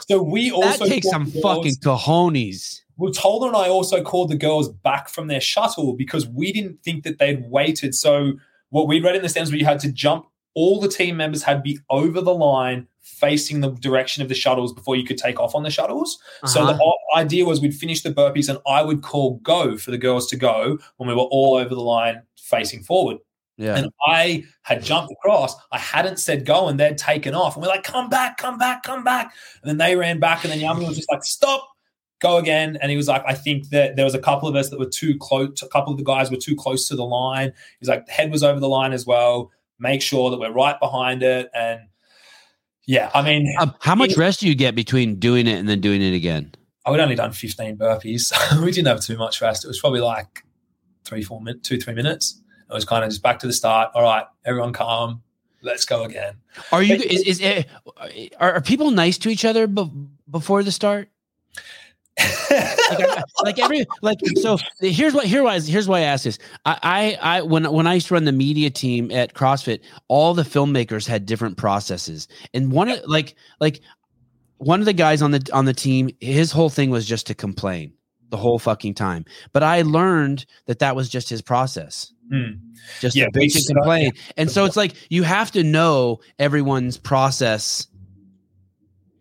So 0.08 0.22
we 0.22 0.50
also 0.50 0.84
that 0.84 0.90
takes 0.90 1.08
some 1.08 1.24
girls, 1.24 1.42
fucking 1.42 1.74
cojones. 1.76 2.80
Well, 2.96 3.12
Tola 3.12 3.48
and 3.48 3.56
I 3.56 3.68
also 3.68 4.02
called 4.02 4.30
the 4.30 4.36
girls 4.36 4.68
back 4.68 5.08
from 5.08 5.26
their 5.26 5.40
shuttle 5.40 5.94
because 5.94 6.26
we 6.26 6.52
didn't 6.52 6.82
think 6.82 7.04
that 7.04 7.18
they'd 7.18 7.44
waited. 7.50 7.94
So 7.94 8.34
what 8.70 8.86
we 8.86 9.00
read 9.00 9.16
in 9.16 9.22
the 9.22 9.28
stands 9.28 9.50
where 9.50 9.58
you 9.58 9.64
had 9.64 9.80
to 9.80 9.92
jump, 9.92 10.26
all 10.54 10.80
the 10.80 10.88
team 10.88 11.16
members 11.16 11.42
had 11.42 11.54
to 11.54 11.60
be 11.60 11.78
over 11.90 12.20
the 12.20 12.34
line 12.34 12.86
facing 13.24 13.60
the 13.60 13.70
direction 13.70 14.22
of 14.22 14.28
the 14.28 14.34
shuttles 14.34 14.72
before 14.72 14.96
you 14.96 15.04
could 15.04 15.18
take 15.18 15.40
off 15.40 15.54
on 15.54 15.62
the 15.62 15.70
shuttles. 15.70 16.18
Uh-huh. 16.42 16.52
So 16.52 16.66
the 16.66 16.98
idea 17.16 17.44
was 17.44 17.60
we'd 17.60 17.74
finish 17.74 18.02
the 18.02 18.10
burpees 18.10 18.48
and 18.48 18.58
I 18.66 18.82
would 18.82 19.02
call 19.02 19.36
go 19.42 19.76
for 19.76 19.90
the 19.90 19.98
girls 19.98 20.28
to 20.28 20.36
go 20.36 20.78
when 20.98 21.08
we 21.08 21.14
were 21.14 21.22
all 21.22 21.56
over 21.56 21.74
the 21.74 21.80
line 21.80 22.22
facing 22.36 22.82
forward. 22.82 23.18
Yeah. 23.56 23.76
And 23.76 23.90
I 24.06 24.44
had 24.62 24.82
jumped 24.82 25.12
across. 25.12 25.54
I 25.70 25.78
hadn't 25.78 26.18
said 26.18 26.44
go, 26.44 26.68
and 26.68 26.78
they'd 26.78 26.98
taken 26.98 27.34
off. 27.34 27.54
And 27.54 27.62
we're 27.62 27.68
like, 27.68 27.84
come 27.84 28.08
back, 28.08 28.36
come 28.36 28.58
back, 28.58 28.82
come 28.82 29.04
back. 29.04 29.32
And 29.62 29.70
then 29.70 29.78
they 29.78 29.96
ran 29.96 30.18
back, 30.18 30.42
and 30.42 30.52
then 30.52 30.60
Jami 30.60 30.86
was 30.86 30.96
just 30.96 31.10
like, 31.10 31.22
stop, 31.22 31.68
go 32.20 32.38
again. 32.38 32.76
And 32.82 32.90
he 32.90 32.96
was 32.96 33.06
like, 33.06 33.22
I 33.26 33.34
think 33.34 33.68
that 33.68 33.94
there 33.94 34.04
was 34.04 34.14
a 34.14 34.18
couple 34.18 34.48
of 34.48 34.56
us 34.56 34.70
that 34.70 34.78
were 34.80 34.88
too 34.88 35.16
close. 35.18 35.62
A 35.62 35.68
couple 35.68 35.92
of 35.92 35.98
the 35.98 36.04
guys 36.04 36.32
were 36.32 36.36
too 36.36 36.56
close 36.56 36.88
to 36.88 36.96
the 36.96 37.04
line. 37.04 37.52
He's 37.78 37.88
like, 37.88 38.06
the 38.06 38.12
head 38.12 38.32
was 38.32 38.42
over 38.42 38.58
the 38.58 38.68
line 38.68 38.92
as 38.92 39.06
well. 39.06 39.52
Make 39.78 40.02
sure 40.02 40.30
that 40.30 40.40
we're 40.40 40.50
right 40.50 40.78
behind 40.80 41.22
it. 41.22 41.48
And 41.54 41.80
yeah, 42.86 43.10
I 43.14 43.22
mean, 43.22 43.54
um, 43.58 43.74
how 43.80 43.94
much 43.94 44.16
rest 44.16 44.40
do 44.40 44.48
you 44.48 44.54
get 44.54 44.74
between 44.74 45.18
doing 45.18 45.46
it 45.46 45.58
and 45.58 45.68
then 45.68 45.80
doing 45.80 46.02
it 46.02 46.14
again? 46.14 46.52
I 46.86 46.90
would 46.90 47.00
only 47.00 47.14
done 47.14 47.32
15 47.32 47.78
burpees. 47.78 48.32
we 48.64 48.70
didn't 48.70 48.88
have 48.88 49.00
too 49.00 49.16
much 49.16 49.40
rest. 49.40 49.64
It 49.64 49.68
was 49.68 49.80
probably 49.80 50.00
like 50.00 50.44
three, 51.04 51.22
four 51.22 51.40
minutes, 51.40 51.68
two, 51.68 51.80
three 51.80 51.94
minutes. 51.94 52.40
It 52.68 52.72
was 52.72 52.84
kind 52.84 53.04
of 53.04 53.10
just 53.10 53.22
back 53.22 53.38
to 53.40 53.46
the 53.46 53.52
start. 53.52 53.90
All 53.94 54.02
right, 54.02 54.24
everyone 54.44 54.72
calm. 54.72 55.22
Let's 55.62 55.86
go 55.86 56.04
again. 56.04 56.34
Are 56.72 56.82
you, 56.82 56.96
is, 56.96 57.22
is 57.22 57.40
it, 57.40 57.66
are, 58.38 58.54
are 58.54 58.60
people 58.60 58.90
nice 58.90 59.16
to 59.18 59.30
each 59.30 59.46
other 59.46 59.66
before 59.66 60.62
the 60.62 60.72
start? 60.72 61.08
Like, 62.20 63.24
like, 63.42 63.58
every 63.58 63.84
like 64.02 64.18
so 64.36 64.56
here's 64.80 65.14
what 65.14 65.26
here 65.26 65.42
why 65.42 65.58
here's 65.58 65.88
why 65.88 65.98
I 65.98 66.02
ask 66.02 66.24
this. 66.24 66.38
I, 66.64 66.78
I 66.82 67.38
I 67.38 67.42
when 67.42 67.70
when 67.72 67.86
I 67.86 67.94
used 67.94 68.08
to 68.08 68.14
run 68.14 68.24
the 68.24 68.32
media 68.32 68.70
team 68.70 69.10
at 69.10 69.34
CrossFit, 69.34 69.80
all 70.08 70.32
the 70.32 70.42
filmmakers 70.42 71.06
had 71.06 71.26
different 71.26 71.56
processes. 71.56 72.28
And 72.52 72.70
one 72.70 72.88
of 72.88 73.00
like 73.06 73.34
like 73.60 73.80
one 74.58 74.80
of 74.80 74.86
the 74.86 74.92
guys 74.92 75.22
on 75.22 75.32
the 75.32 75.48
on 75.52 75.64
the 75.64 75.74
team, 75.74 76.10
his 76.20 76.52
whole 76.52 76.70
thing 76.70 76.90
was 76.90 77.04
just 77.06 77.26
to 77.26 77.34
complain 77.34 77.92
the 78.30 78.36
whole 78.36 78.58
fucking 78.58 78.94
time. 78.94 79.24
But 79.52 79.62
I 79.62 79.82
learned 79.82 80.46
that 80.66 80.78
that 80.78 80.94
was 80.94 81.08
just 81.08 81.28
his 81.28 81.42
process. 81.42 82.12
Mm. 82.32 82.60
Just 83.00 83.16
yeah, 83.16 83.26
to 83.26 83.30
bitch 83.30 83.56
and 83.56 83.76
complain. 83.76 84.12
And 84.36 84.50
so 84.50 84.64
it's 84.64 84.76
like 84.76 84.94
you 85.10 85.22
have 85.24 85.50
to 85.52 85.62
know 85.62 86.20
everyone's 86.38 86.96
process 86.96 87.86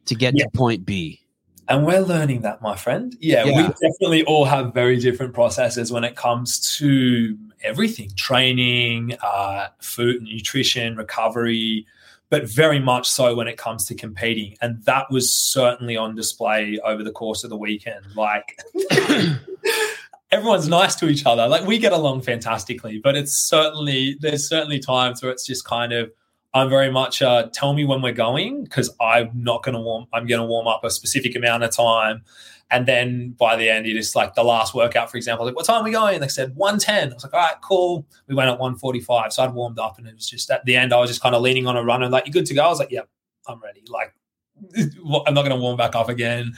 to 0.06 0.16
get 0.16 0.34
yeah. 0.36 0.46
to 0.46 0.50
point 0.52 0.86
B. 0.86 1.23
And 1.70 1.86
we're 1.86 2.02
learning 2.02 2.42
that, 2.42 2.62
my 2.62 2.76
friend. 2.76 3.16
Yeah, 3.20 3.46
yeah, 3.46 3.56
we 3.56 3.64
definitely 3.64 4.24
all 4.26 4.46
have 4.46 4.74
very 4.74 5.00
different 5.00 5.34
processes 5.34 5.92
when 5.92 6.04
it 6.04 6.16
comes 6.16 6.78
to 6.78 7.38
everything 7.64 8.10
training, 8.16 9.16
uh, 9.24 9.68
food, 9.80 10.18
and 10.18 10.26
nutrition, 10.26 10.96
recovery, 10.98 11.86
but 12.30 12.50
very 12.50 12.80
much 12.80 13.10
so 13.10 13.36
when 13.36 13.48
it 13.48 13.58
comes 13.58 13.86
to 13.86 13.96
competing. 13.96 14.58
And 14.62 14.84
that 14.84 15.10
was 15.10 15.32
certainly 15.32 15.96
on 15.96 16.16
display 16.16 16.80
over 16.84 17.04
the 17.04 17.12
course 17.12 17.44
of 17.44 17.50
the 17.50 17.58
weekend. 17.58 18.06
Like, 18.16 18.60
everyone's 20.32 20.68
nice 20.68 20.96
to 20.96 21.08
each 21.08 21.26
other. 21.26 21.48
Like, 21.48 21.66
we 21.66 21.78
get 21.78 21.94
along 21.94 22.24
fantastically, 22.24 23.00
but 23.00 23.16
it's 23.16 23.38
certainly, 23.38 24.18
there's 24.20 24.50
certainly 24.50 24.80
times 24.80 25.24
where 25.24 25.32
it's 25.32 25.46
just 25.46 25.64
kind 25.64 25.94
of, 25.94 26.12
I'm 26.54 26.70
very 26.70 26.92
much 26.92 27.22
uh, 27.22 27.48
tell 27.52 27.74
me 27.74 27.84
when 27.84 28.02
we're 28.02 28.14
going 28.14 28.64
because 28.64 28.96
I'm 29.02 29.32
not 29.34 29.64
going 29.64 29.74
to 29.74 29.82
warm. 29.82 30.06
I'm 30.14 30.28
going 30.28 30.42
to 30.42 30.46
warm 30.46 30.68
up 30.68 30.84
a 30.84 30.90
specific 30.92 31.36
amount 31.36 31.64
of 31.64 31.72
time, 31.72 32.24
and 32.70 32.86
then 32.86 33.32
by 33.32 33.56
the 33.56 33.70
end, 33.70 33.88
it 33.88 33.98
is 33.98 34.16
like 34.16 34.36
the 34.36 34.44
last 34.44 34.74
workout, 34.76 35.10
for 35.10 35.18
example. 35.18 35.46
Like, 35.46 35.56
what 35.56 35.66
time 35.66 35.82
are 35.82 35.84
we 35.84 35.92
going? 35.92 36.20
They 36.22 36.28
said 36.28 36.56
110. 36.56 37.12
I 37.12 37.14
was 37.14 37.24
like, 37.24 37.34
all 37.34 37.40
right, 37.40 37.56
cool. 37.62 38.06
We 38.28 38.36
went 38.36 38.50
at 38.50 38.60
145, 38.60 39.34
so 39.34 39.44
I'd 39.44 39.54
warmed 39.54 39.80
up, 39.80 39.98
and 39.98 40.08
it 40.08 40.16
was 40.16 40.30
just 40.30 40.50
at 40.52 40.64
the 40.66 40.76
end. 40.76 40.94
I 40.94 41.00
was 41.00 41.10
just 41.10 41.22
kind 41.22 41.36
of 41.36 41.42
leaning 41.42 41.66
on 41.66 41.76
a 41.76 41.84
runner, 41.84 42.10
like, 42.10 42.26
you're 42.26 42.34
good 42.34 42.46
to 42.48 42.54
go? 42.54 42.64
I 42.64 42.70
was 42.70 42.80
like, 42.80 42.92
yep, 42.92 43.10
I'm 43.48 43.60
ready. 43.62 43.84
Like, 43.88 44.14
I'm 44.78 45.34
not 45.34 45.42
going 45.42 45.50
to 45.50 45.56
warm 45.56 45.78
back 45.78 45.96
up 45.96 46.10
again. 46.10 46.54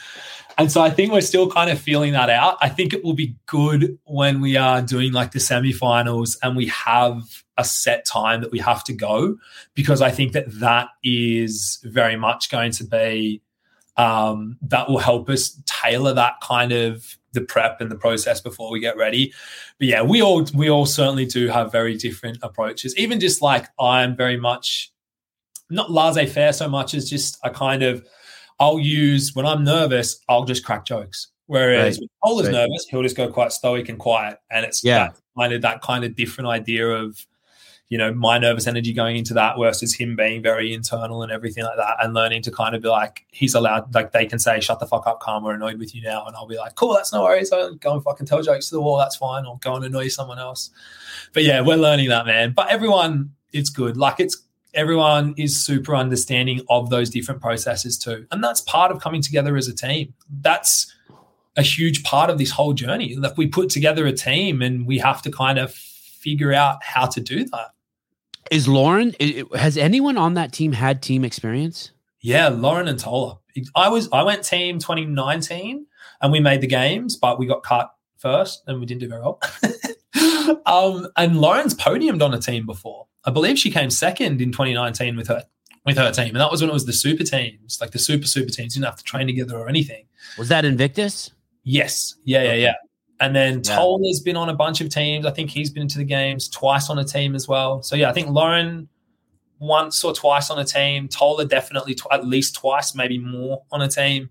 And 0.58 0.72
so 0.72 0.82
I 0.82 0.90
think 0.90 1.12
we're 1.12 1.22
still 1.22 1.50
kind 1.50 1.70
of 1.70 1.80
feeling 1.80 2.14
that 2.14 2.30
out. 2.30 2.58
I 2.62 2.70
think 2.70 2.94
it 2.94 3.04
will 3.04 3.14
be 3.14 3.36
good 3.46 3.98
when 4.06 4.40
we 4.40 4.56
are 4.56 4.82
doing 4.82 5.12
like 5.12 5.32
the 5.32 5.40
semifinals 5.40 6.38
and 6.42 6.56
we 6.56 6.68
have 6.68 7.44
a 7.58 7.64
set 7.64 8.06
time 8.06 8.42
that 8.42 8.52
we 8.52 8.60
have 8.60 8.84
to 8.86 8.94
go 8.94 9.38
because 9.74 10.02
I 10.02 10.12
think 10.12 10.34
that 10.34 10.46
that 10.60 10.90
is 11.04 11.80
very 11.84 12.16
much 12.16 12.50
going 12.50 12.72
to 12.74 12.84
be 12.84 13.42
um, 13.98 14.58
that 14.62 14.90
will 14.90 15.00
help 15.00 15.30
us 15.30 15.62
tailor 15.66 16.14
that 16.14 16.42
kind 16.42 16.72
of 16.72 17.18
the 17.32 17.42
prep 17.42 17.80
and 17.80 17.90
the 17.90 17.96
process 17.96 18.42
before 18.42 18.72
we 18.72 18.80
get 18.80 18.98
ready. 18.98 19.34
But 19.80 19.88
yeah, 19.88 20.02
we 20.02 20.22
all 20.22 20.46
we 20.54 20.70
all 20.70 20.86
certainly 20.86 21.26
do 21.26 21.48
have 21.48 21.72
very 21.72 21.96
different 21.96 22.40
approaches. 22.42 22.98
Even 22.98 23.20
just 23.20 23.42
like 23.42 23.68
I'm 23.80 24.16
very 24.16 24.38
much 24.38 24.92
not 25.70 25.92
laissez 25.92 26.28
faire 26.28 26.54
so 26.54 26.68
much 26.68 26.94
as 26.94 27.10
just 27.10 27.38
a 27.44 27.50
kind 27.50 27.84
of 27.84 28.06
I'll 28.60 28.80
use 28.80 29.36
when 29.36 29.46
I'm 29.46 29.64
nervous, 29.64 30.20
I'll 30.30 30.46
just 30.46 30.66
crack 30.66 30.86
jokes. 30.86 31.30
Whereas 31.48 31.96
right. 31.96 32.02
when 32.02 32.10
Paul 32.24 32.40
is 32.40 32.48
right. 32.48 32.54
nervous, 32.54 32.88
he'll 32.90 33.04
just 33.04 33.16
go 33.16 33.32
quite 33.32 33.52
stoic 33.52 33.90
and 33.90 34.00
quiet. 34.00 34.40
And 34.50 34.66
it's 34.66 34.84
yeah. 34.84 35.10
kind 35.38 35.54
of 35.54 35.62
that 35.62 35.82
kind 35.82 36.04
of 36.04 36.16
different 36.16 36.50
idea 36.50 36.88
of 36.88 37.26
you 37.90 38.00
know, 38.00 38.12
my 38.14 38.40
nervous 38.40 38.66
energy 38.66 38.94
going 38.94 39.16
into 39.16 39.34
that 39.36 39.58
versus 39.60 39.94
him 39.94 40.16
being 40.16 40.42
very 40.42 40.74
internal 40.74 41.22
and 41.22 41.32
everything 41.32 41.64
like 41.64 41.78
that, 41.78 41.98
and 42.02 42.14
learning 42.14 42.42
to 42.42 42.52
kind 42.52 42.76
of 42.76 42.82
be 42.82 42.88
like, 42.88 43.26
he's 43.32 43.54
allowed, 43.54 43.94
like 43.94 44.12
they 44.12 44.26
can 44.26 44.40
say, 44.40 44.60
shut 44.60 44.80
the 44.80 44.88
fuck 44.88 45.06
up, 45.06 45.20
calm, 45.20 45.44
we're 45.44 45.54
annoyed 45.54 45.78
with 45.78 45.94
you 45.94 46.02
now. 46.02 46.26
And 46.26 46.36
I'll 46.36 46.48
be 46.48 46.58
like, 46.58 46.76
cool, 46.76 46.94
that's 46.94 47.14
no 47.14 47.24
worries. 47.24 47.52
I'll 47.52 47.76
go 47.76 47.94
and 47.94 48.04
fucking 48.04 48.26
tell 48.26 48.42
jokes 48.42 48.70
to 48.70 48.76
the 48.76 48.82
wall, 48.82 48.98
that's 48.98 49.16
fine. 49.16 49.46
Or 49.46 49.60
go 49.60 49.76
and 49.76 49.86
annoy 49.86 50.08
someone 50.08 50.40
else. 50.40 50.72
But 51.32 51.44
yeah, 51.44 51.62
we're 51.62 51.78
learning 51.78 52.10
that, 52.10 52.26
man. 52.26 52.54
But 52.54 52.70
everyone, 52.70 53.32
it's 53.54 53.70
good. 53.70 53.98
Like 53.98 54.20
it's, 54.20 54.45
everyone 54.76 55.34
is 55.38 55.58
super 55.58 55.96
understanding 55.96 56.62
of 56.70 56.90
those 56.90 57.10
different 57.10 57.42
processes 57.42 57.98
too. 57.98 58.28
And 58.32 58.44
that's 58.44 58.62
part 58.62 58.92
of 58.92 59.00
coming 59.00 59.22
together 59.22 59.56
as 59.56 59.68
a 59.68 59.74
team. 59.74 60.14
That's 60.42 60.94
a 61.58 61.62
huge 61.62 62.04
part 62.04 62.30
of 62.30 62.38
this 62.38 62.52
whole 62.52 62.74
journey. 62.74 63.16
Like 63.16 63.38
we 63.38 63.48
put 63.48 63.70
together 63.70 64.06
a 64.06 64.12
team 64.12 64.62
and 64.62 64.86
we 64.86 64.98
have 65.00 65.22
to 65.24 65.32
kind 65.32 65.58
of 65.58 65.74
figure 65.74 66.54
out 66.54 66.84
how 66.84 67.06
to 67.08 67.22
do 67.22 67.46
that. 67.46 67.72
Is 68.52 68.68
Lauren? 68.68 69.16
Has 69.56 69.78
anyone 69.78 70.18
on 70.18 70.36
that 70.36 70.52
team 70.52 70.74
had 70.74 71.02
team 71.02 71.24
experience? 71.24 71.92
Yeah, 72.22 72.50
Lauren 72.50 72.88
and 72.88 73.00
Tola. 73.00 73.40
I 73.76 73.90
was 73.90 74.10
I 74.12 74.24
went 74.24 74.44
team 74.44 74.80
2019 74.80 75.86
and 76.22 76.32
we 76.32 76.40
made 76.40 76.62
the 76.62 76.68
games, 76.68 77.16
but 77.16 77.40
we 77.40 77.48
got 77.48 77.64
cut 77.64 77.92
first 78.18 78.64
and 78.68 78.80
we 78.80 78.86
didn't 78.86 79.02
do 79.02 79.08
very 79.08 79.22
well. 79.22 79.40
um, 80.66 81.08
and 81.18 81.40
Lauren's 81.40 81.74
podiumed 81.74 82.22
on 82.22 82.34
a 82.34 82.40
team 82.40 82.66
before. 82.66 83.08
I 83.26 83.32
believe 83.32 83.58
she 83.58 83.72
came 83.72 83.90
second 83.90 84.42
in 84.42 84.52
2019 84.52 85.16
with 85.16 85.28
her 85.28 85.44
with 85.86 85.98
her 85.98 86.12
team, 86.12 86.30
and 86.30 86.38
that 86.38 86.52
was 86.52 86.62
when 86.62 86.70
it 86.70 86.74
was 86.74 86.86
the 86.86 86.94
super 86.94 87.24
teams, 87.24 87.80
like 87.80 87.92
the 87.92 88.00
super 88.00 88.28
super 88.28 88.50
teams. 88.50 88.76
You 88.76 88.82
didn't 88.82 88.92
have 88.92 88.98
to 88.98 89.04
train 89.04 89.28
together 89.28 89.58
or 89.58 89.68
anything. 89.68 90.06
Was 90.38 90.50
that 90.50 90.66
Invictus? 90.66 91.32
Yes. 91.64 92.16
Yeah, 92.24 92.44
yeah, 92.44 92.54
yeah. 92.54 92.74
And 93.20 93.36
then 93.36 93.62
yeah. 93.64 93.98
has 94.08 94.20
been 94.20 94.36
on 94.36 94.50
a 94.50 94.54
bunch 94.54 94.82
of 94.82 94.90
teams. 94.90 95.26
I 95.26 95.32
think 95.32 95.50
he's 95.50 95.70
been 95.70 95.84
into 95.84 95.98
the 95.98 96.04
games 96.04 96.50
twice 96.50 96.90
on 96.90 97.00
a 97.00 97.04
team 97.06 97.34
as 97.34 97.48
well. 97.48 97.82
So 97.82 97.96
yeah, 97.96 98.10
I 98.10 98.14
think 98.14 98.30
Lauren 98.30 98.90
once 99.60 100.04
or 100.04 100.14
twice 100.14 100.50
on 100.50 100.60
a 100.60 100.66
team. 100.66 101.08
Tola 101.08 101.46
definitely 101.46 101.96
tw- 101.96 102.08
at 102.12 102.26
least 102.26 102.56
twice, 102.56 102.94
maybe 102.94 103.18
more 103.18 103.64
on 103.72 103.82
a 103.82 103.88
team. 103.88 104.30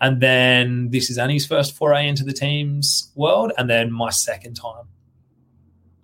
And 0.00 0.20
then 0.20 0.90
this 0.90 1.10
is 1.10 1.18
Annie's 1.18 1.46
first 1.46 1.76
foray 1.76 2.08
into 2.08 2.24
the 2.24 2.32
teams 2.32 3.12
world, 3.14 3.52
and 3.58 3.68
then 3.68 3.92
my 3.92 4.10
second 4.10 4.54
time. 4.54 4.84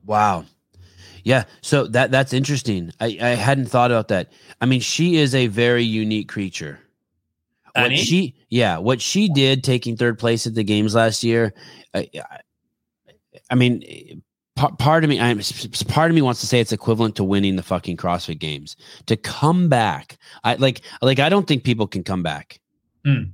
Wow. 0.05 0.45
Yeah, 1.27 1.43
so 1.61 1.89
that 1.89 2.12
that's 2.12 2.32
interesting. 2.32 2.93
I, 3.01 3.19
I 3.20 3.28
hadn't 3.31 3.66
thought 3.66 3.90
about 3.90 4.07
that. 4.09 4.31
I 4.61 4.66
mean, 4.66 4.78
she 4.78 5.16
is 5.16 5.35
a 5.35 5.48
very 5.48 5.82
unique 5.82 6.28
creature. 6.28 6.78
What 7.74 7.86
Annie? 7.86 7.97
she, 7.97 8.36
yeah, 8.48 8.78
what 8.78 9.01
she 9.03 9.28
did 9.28 9.65
taking 9.65 9.97
third 9.97 10.20
place 10.20 10.47
at 10.47 10.55
the 10.55 10.62
games 10.62 10.94
last 10.94 11.24
year. 11.24 11.53
I, 11.93 12.09
I 13.51 13.57
mean, 13.57 14.23
part, 14.55 14.78
part 14.78 15.03
of 15.03 15.11
me, 15.11 15.19
I'm 15.19 15.40
part 15.89 16.12
of 16.12 16.15
me 16.15 16.23
wants 16.23 16.43
to 16.43 16.47
say 16.47 16.61
it's 16.61 16.70
equivalent 16.70 17.16
to 17.16 17.24
winning 17.24 17.57
the 17.57 17.62
fucking 17.65 17.97
CrossFit 17.97 18.39
Games. 18.39 18.77
To 19.07 19.16
come 19.16 19.69
back, 19.69 20.19
I 20.44 20.55
like, 20.55 20.82
like 21.03 21.19
I 21.19 21.28
don't 21.28 21.48
think 21.48 21.65
people 21.65 21.89
can 21.89 22.05
come 22.05 22.23
back. 22.23 22.61
Mm. 23.05 23.32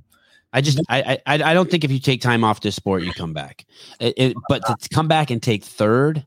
I 0.51 0.61
just, 0.61 0.81
I, 0.89 1.19
I, 1.27 1.35
I 1.35 1.53
don't 1.53 1.69
think 1.69 1.83
if 1.83 1.91
you 1.91 1.99
take 1.99 2.21
time 2.21 2.43
off 2.43 2.61
this 2.61 2.75
sport, 2.75 3.03
you 3.03 3.13
come 3.13 3.33
back. 3.33 3.67
It, 3.99 4.13
it, 4.17 4.37
but 4.49 4.63
to 4.65 4.89
come 4.89 5.07
back 5.07 5.29
and 5.29 5.43
take 5.43 5.63
third, 5.63 6.25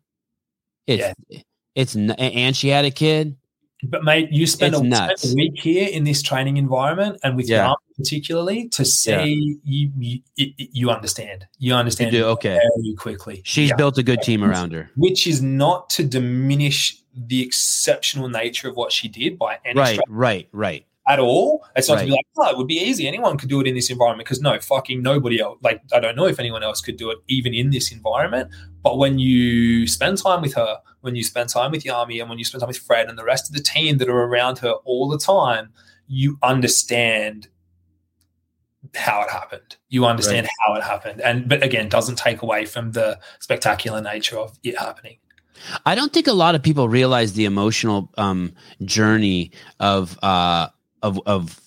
it's, 0.86 1.12
yeah. 1.28 1.40
It's, 1.76 1.94
and 1.94 2.56
she 2.56 2.68
had 2.68 2.84
a 2.84 2.90
kid. 2.90 3.36
But 3.84 4.02
mate, 4.02 4.32
you 4.32 4.46
spend 4.46 4.74
a, 4.74 4.78
spent 4.78 5.24
a, 5.24 5.34
week 5.36 5.60
here 5.60 5.86
in 5.86 6.04
this 6.04 6.22
training 6.22 6.56
environment 6.56 7.20
and 7.22 7.36
with 7.36 7.48
yeah. 7.48 7.68
your 7.68 7.76
particularly 7.96 8.68
to 8.70 8.84
see 8.84 9.10
yeah. 9.10 9.24
you, 9.64 9.92
you, 10.34 10.52
you 10.56 10.90
understand. 10.90 11.46
You 11.58 11.74
understand. 11.74 12.12
You 12.12 12.20
do, 12.20 12.26
okay. 12.26 12.58
Very 12.76 12.94
quickly. 12.94 13.42
She's 13.44 13.70
yeah. 13.70 13.76
built 13.76 13.98
a 13.98 14.02
good 14.02 14.22
team 14.22 14.42
around 14.42 14.72
her. 14.72 14.90
Which 14.96 15.26
is 15.26 15.42
not 15.42 15.90
to 15.90 16.04
diminish 16.04 16.98
the 17.14 17.42
exceptional 17.42 18.28
nature 18.28 18.68
of 18.68 18.76
what 18.76 18.92
she 18.92 19.08
did 19.08 19.38
by 19.38 19.58
any 19.64 19.78
right, 19.78 20.00
right, 20.08 20.48
right 20.52 20.86
at 21.08 21.18
all. 21.18 21.64
It's 21.76 21.88
not 21.88 21.96
right. 21.96 22.00
to 22.00 22.06
be 22.06 22.12
like, 22.12 22.26
oh, 22.36 22.50
it 22.50 22.56
would 22.56 22.66
be 22.66 22.78
easy. 22.78 23.06
Anyone 23.06 23.38
could 23.38 23.48
do 23.48 23.60
it 23.60 23.66
in 23.66 23.74
this 23.74 23.90
environment 23.90 24.26
because 24.26 24.40
no, 24.40 24.58
fucking 24.60 25.02
nobody 25.02 25.40
else. 25.40 25.58
Like, 25.62 25.80
I 25.92 26.00
don't 26.00 26.16
know 26.16 26.26
if 26.26 26.38
anyone 26.38 26.62
else 26.62 26.80
could 26.80 26.96
do 26.96 27.10
it 27.10 27.18
even 27.28 27.54
in 27.54 27.70
this 27.70 27.92
environment. 27.92 28.50
But 28.82 28.98
when 28.98 29.18
you 29.18 29.86
spend 29.86 30.18
time 30.18 30.42
with 30.42 30.54
her, 30.54 30.78
when 31.02 31.14
you 31.14 31.22
spend 31.22 31.48
time 31.48 31.70
with 31.70 31.84
Jami, 31.84 32.18
and 32.20 32.28
when 32.28 32.38
you 32.38 32.44
spend 32.44 32.60
time 32.60 32.68
with 32.68 32.78
Fred 32.78 33.08
and 33.08 33.18
the 33.18 33.24
rest 33.24 33.48
of 33.48 33.54
the 33.54 33.62
team 33.62 33.98
that 33.98 34.08
are 34.08 34.24
around 34.24 34.58
her 34.58 34.72
all 34.84 35.08
the 35.08 35.18
time, 35.18 35.72
you 36.08 36.38
understand 36.42 37.48
how 38.94 39.22
it 39.22 39.30
happened. 39.30 39.76
You 39.88 40.06
understand 40.06 40.46
right. 40.46 40.52
how 40.66 40.74
it 40.74 40.82
happened. 40.82 41.20
And 41.20 41.48
but 41.48 41.62
again, 41.62 41.88
doesn't 41.88 42.18
take 42.18 42.42
away 42.42 42.64
from 42.64 42.92
the 42.92 43.18
spectacular 43.40 44.00
nature 44.00 44.38
of 44.38 44.58
it 44.62 44.78
happening. 44.78 45.18
I 45.84 45.94
don't 45.94 46.12
think 46.12 46.26
a 46.26 46.32
lot 46.32 46.54
of 46.54 46.62
people 46.62 46.88
realize 46.88 47.32
the 47.32 47.44
emotional 47.44 48.12
um, 48.18 48.52
journey 48.84 49.52
of 49.80 50.18
uh, 50.22 50.68
of 51.06 51.20
of 51.26 51.60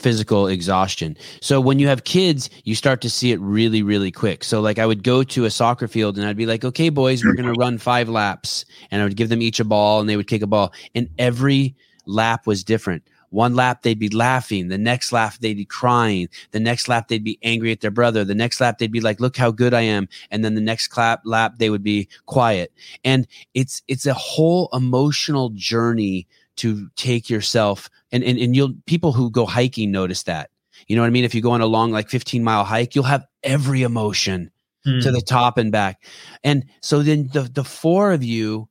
physical 0.00 0.46
exhaustion. 0.46 1.16
So 1.42 1.60
when 1.60 1.78
you 1.78 1.86
have 1.88 2.04
kids, 2.04 2.48
you 2.64 2.74
start 2.74 3.02
to 3.02 3.10
see 3.10 3.32
it 3.32 3.40
really, 3.40 3.82
really 3.82 4.10
quick. 4.10 4.42
So 4.44 4.60
like 4.60 4.78
I 4.78 4.86
would 4.86 5.02
go 5.04 5.22
to 5.22 5.44
a 5.44 5.50
soccer 5.50 5.88
field 5.88 6.16
and 6.16 6.26
I'd 6.26 6.38
be 6.38 6.46
like, 6.46 6.64
okay, 6.64 6.88
boys, 6.88 7.22
we're 7.22 7.34
going 7.34 7.52
to 7.52 7.60
run 7.60 7.76
five 7.76 8.08
laps. 8.08 8.64
And 8.90 9.02
I 9.02 9.04
would 9.04 9.16
give 9.16 9.28
them 9.28 9.42
each 9.42 9.60
a 9.60 9.64
ball 9.64 10.00
and 10.00 10.08
they 10.08 10.16
would 10.16 10.26
kick 10.26 10.40
a 10.40 10.46
ball. 10.46 10.72
And 10.94 11.10
every 11.18 11.76
lap 12.06 12.46
was 12.46 12.64
different. 12.64 13.02
One 13.28 13.54
lap 13.54 13.82
they'd 13.82 13.98
be 13.98 14.08
laughing. 14.08 14.68
The 14.68 14.78
next 14.78 15.12
lap 15.12 15.34
they'd 15.40 15.54
be 15.54 15.64
crying. 15.64 16.28
The 16.50 16.60
next 16.60 16.88
lap 16.88 17.08
they'd 17.08 17.22
be 17.22 17.38
angry 17.42 17.70
at 17.70 17.80
their 17.80 17.92
brother. 17.92 18.24
The 18.24 18.34
next 18.34 18.60
lap 18.60 18.78
they'd 18.78 18.90
be 18.90 19.00
like, 19.00 19.20
"Look 19.20 19.36
how 19.36 19.52
good 19.52 19.72
I 19.72 19.82
am." 19.82 20.08
And 20.32 20.44
then 20.44 20.56
the 20.56 20.60
next 20.60 20.88
clap 20.88 21.20
lap 21.24 21.58
they 21.58 21.70
would 21.70 21.84
be 21.84 22.08
quiet. 22.26 22.72
And 23.04 23.28
it's 23.54 23.82
it's 23.86 24.06
a 24.06 24.14
whole 24.14 24.68
emotional 24.72 25.50
journey 25.50 26.26
to 26.56 26.88
take 26.96 27.30
yourself 27.30 27.88
and 28.12 28.22
and, 28.24 28.38
and 28.38 28.54
you'll 28.54 28.74
people 28.86 29.12
who 29.12 29.30
go 29.30 29.46
hiking 29.46 29.90
notice 29.90 30.24
that. 30.24 30.50
You 30.86 30.96
know 30.96 31.02
what 31.02 31.08
I 31.08 31.10
mean? 31.10 31.24
If 31.24 31.34
you 31.34 31.42
go 31.42 31.50
on 31.50 31.60
a 31.60 31.66
long 31.66 31.92
like 31.92 32.08
15 32.08 32.42
mile 32.42 32.64
hike, 32.64 32.94
you'll 32.94 33.04
have 33.04 33.26
every 33.42 33.82
emotion 33.82 34.50
to 34.84 34.90
hmm. 34.90 35.12
the 35.12 35.20
top 35.20 35.58
and 35.58 35.70
back. 35.70 36.02
And 36.42 36.64
so 36.80 37.02
then 37.02 37.28
the 37.32 37.42
the 37.42 37.64
four 37.64 38.12
of 38.12 38.24
you 38.24 38.68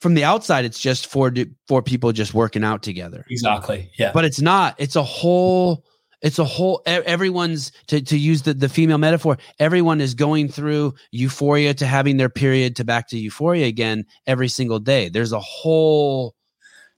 from 0.00 0.14
the 0.14 0.24
outside 0.24 0.64
it's 0.64 0.78
just 0.78 1.06
four 1.06 1.32
four 1.66 1.82
people 1.82 2.12
just 2.12 2.34
working 2.34 2.64
out 2.64 2.82
together 2.82 3.24
exactly 3.30 3.90
yeah 3.98 4.12
but 4.12 4.24
it's 4.24 4.40
not 4.40 4.74
it's 4.78 4.96
a 4.96 5.02
whole 5.02 5.84
it's 6.20 6.38
a 6.38 6.44
whole 6.44 6.82
everyone's 6.86 7.70
to, 7.86 8.00
to 8.00 8.18
use 8.18 8.42
the, 8.42 8.54
the 8.54 8.68
female 8.68 8.98
metaphor 8.98 9.38
everyone 9.58 10.00
is 10.00 10.14
going 10.14 10.48
through 10.48 10.94
euphoria 11.10 11.74
to 11.74 11.86
having 11.86 12.16
their 12.16 12.28
period 12.28 12.76
to 12.76 12.84
back 12.84 13.08
to 13.08 13.18
euphoria 13.18 13.66
again 13.66 14.04
every 14.26 14.48
single 14.48 14.78
day 14.78 15.08
there's 15.08 15.32
a 15.32 15.40
whole 15.40 16.34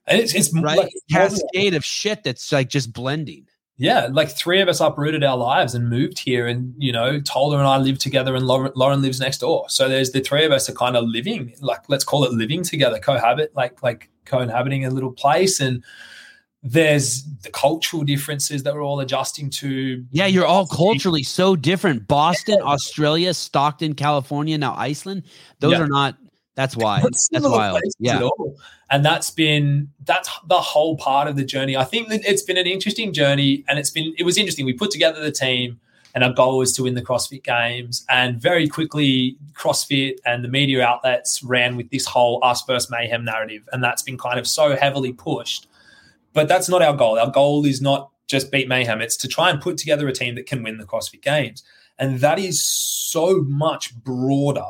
it's, 0.06 0.34
it's 0.34 0.52
right? 0.54 0.78
like 0.78 0.92
cascade 1.10 1.74
of 1.74 1.84
shit 1.84 2.22
that's 2.24 2.50
like 2.52 2.68
just 2.68 2.92
blending 2.92 3.46
yeah, 3.80 4.08
like 4.12 4.28
three 4.28 4.60
of 4.60 4.68
us 4.68 4.80
uprooted 4.80 5.24
our 5.24 5.38
lives 5.38 5.74
and 5.74 5.88
moved 5.88 6.18
here, 6.18 6.46
and 6.46 6.74
you 6.76 6.92
know, 6.92 7.18
Tola 7.18 7.56
and 7.56 7.66
I 7.66 7.78
live 7.78 7.96
together, 7.96 8.34
and 8.34 8.46
Lauren, 8.46 8.70
Lauren 8.76 9.00
lives 9.00 9.20
next 9.20 9.38
door. 9.38 9.64
So 9.70 9.88
there's 9.88 10.10
the 10.10 10.20
three 10.20 10.44
of 10.44 10.52
us 10.52 10.68
are 10.68 10.74
kind 10.74 10.98
of 10.98 11.04
living, 11.04 11.54
like 11.62 11.88
let's 11.88 12.04
call 12.04 12.24
it 12.24 12.32
living 12.32 12.62
together, 12.62 12.98
cohabit, 12.98 13.56
like 13.56 13.82
like 13.82 14.10
co-inhabiting 14.26 14.84
a 14.84 14.90
little 14.90 15.10
place, 15.10 15.60
and 15.60 15.82
there's 16.62 17.24
the 17.42 17.48
cultural 17.52 18.02
differences 18.02 18.64
that 18.64 18.74
we're 18.74 18.84
all 18.84 19.00
adjusting 19.00 19.48
to. 19.48 20.04
Yeah, 20.10 20.26
you're 20.26 20.44
all 20.44 20.66
culturally 20.66 21.22
so 21.22 21.56
different. 21.56 22.06
Boston. 22.06 22.60
Australia, 22.60 23.32
Stockton, 23.32 23.94
California, 23.94 24.58
now 24.58 24.74
Iceland. 24.76 25.22
Those 25.60 25.72
yeah. 25.72 25.80
are 25.80 25.88
not. 25.88 26.18
That's 26.56 26.76
why. 26.76 27.00
That's, 27.00 27.28
that's 27.28 27.48
wild. 27.48 27.80
Yeah. 27.98 28.28
and 28.90 29.04
that's 29.04 29.30
been 29.30 29.88
that's 30.04 30.28
the 30.48 30.60
whole 30.60 30.96
part 30.96 31.28
of 31.28 31.36
the 31.36 31.44
journey. 31.44 31.76
I 31.76 31.84
think 31.84 32.08
that 32.08 32.24
it's 32.24 32.42
been 32.42 32.56
an 32.56 32.66
interesting 32.66 33.12
journey 33.12 33.64
and 33.68 33.78
it's 33.78 33.90
been 33.90 34.14
it 34.18 34.24
was 34.24 34.36
interesting. 34.36 34.66
We 34.66 34.72
put 34.72 34.90
together 34.90 35.22
the 35.22 35.30
team 35.30 35.80
and 36.14 36.24
our 36.24 36.32
goal 36.32 36.58
was 36.58 36.72
to 36.74 36.82
win 36.82 36.94
the 36.94 37.02
crossfit 37.02 37.44
games 37.44 38.04
and 38.08 38.40
very 38.40 38.66
quickly 38.66 39.36
crossfit 39.52 40.18
and 40.26 40.44
the 40.44 40.48
media 40.48 40.82
outlets 40.82 41.42
ran 41.42 41.76
with 41.76 41.88
this 41.90 42.04
whole 42.04 42.40
us 42.42 42.64
versus 42.66 42.90
mayhem 42.90 43.24
narrative 43.24 43.68
and 43.72 43.82
that's 43.82 44.02
been 44.02 44.18
kind 44.18 44.38
of 44.38 44.46
so 44.46 44.76
heavily 44.76 45.12
pushed. 45.12 45.68
But 46.32 46.48
that's 46.48 46.68
not 46.68 46.82
our 46.82 46.94
goal. 46.94 47.18
Our 47.18 47.30
goal 47.30 47.64
is 47.64 47.80
not 47.80 48.10
just 48.26 48.50
beat 48.50 48.68
mayhem. 48.68 49.00
It's 49.00 49.16
to 49.18 49.28
try 49.28 49.50
and 49.50 49.60
put 49.60 49.76
together 49.76 50.08
a 50.08 50.12
team 50.12 50.34
that 50.34 50.46
can 50.46 50.62
win 50.62 50.78
the 50.78 50.84
crossfit 50.84 51.22
games. 51.22 51.62
And 51.98 52.20
that 52.20 52.38
is 52.38 52.62
so 52.62 53.42
much 53.42 53.94
broader 53.94 54.66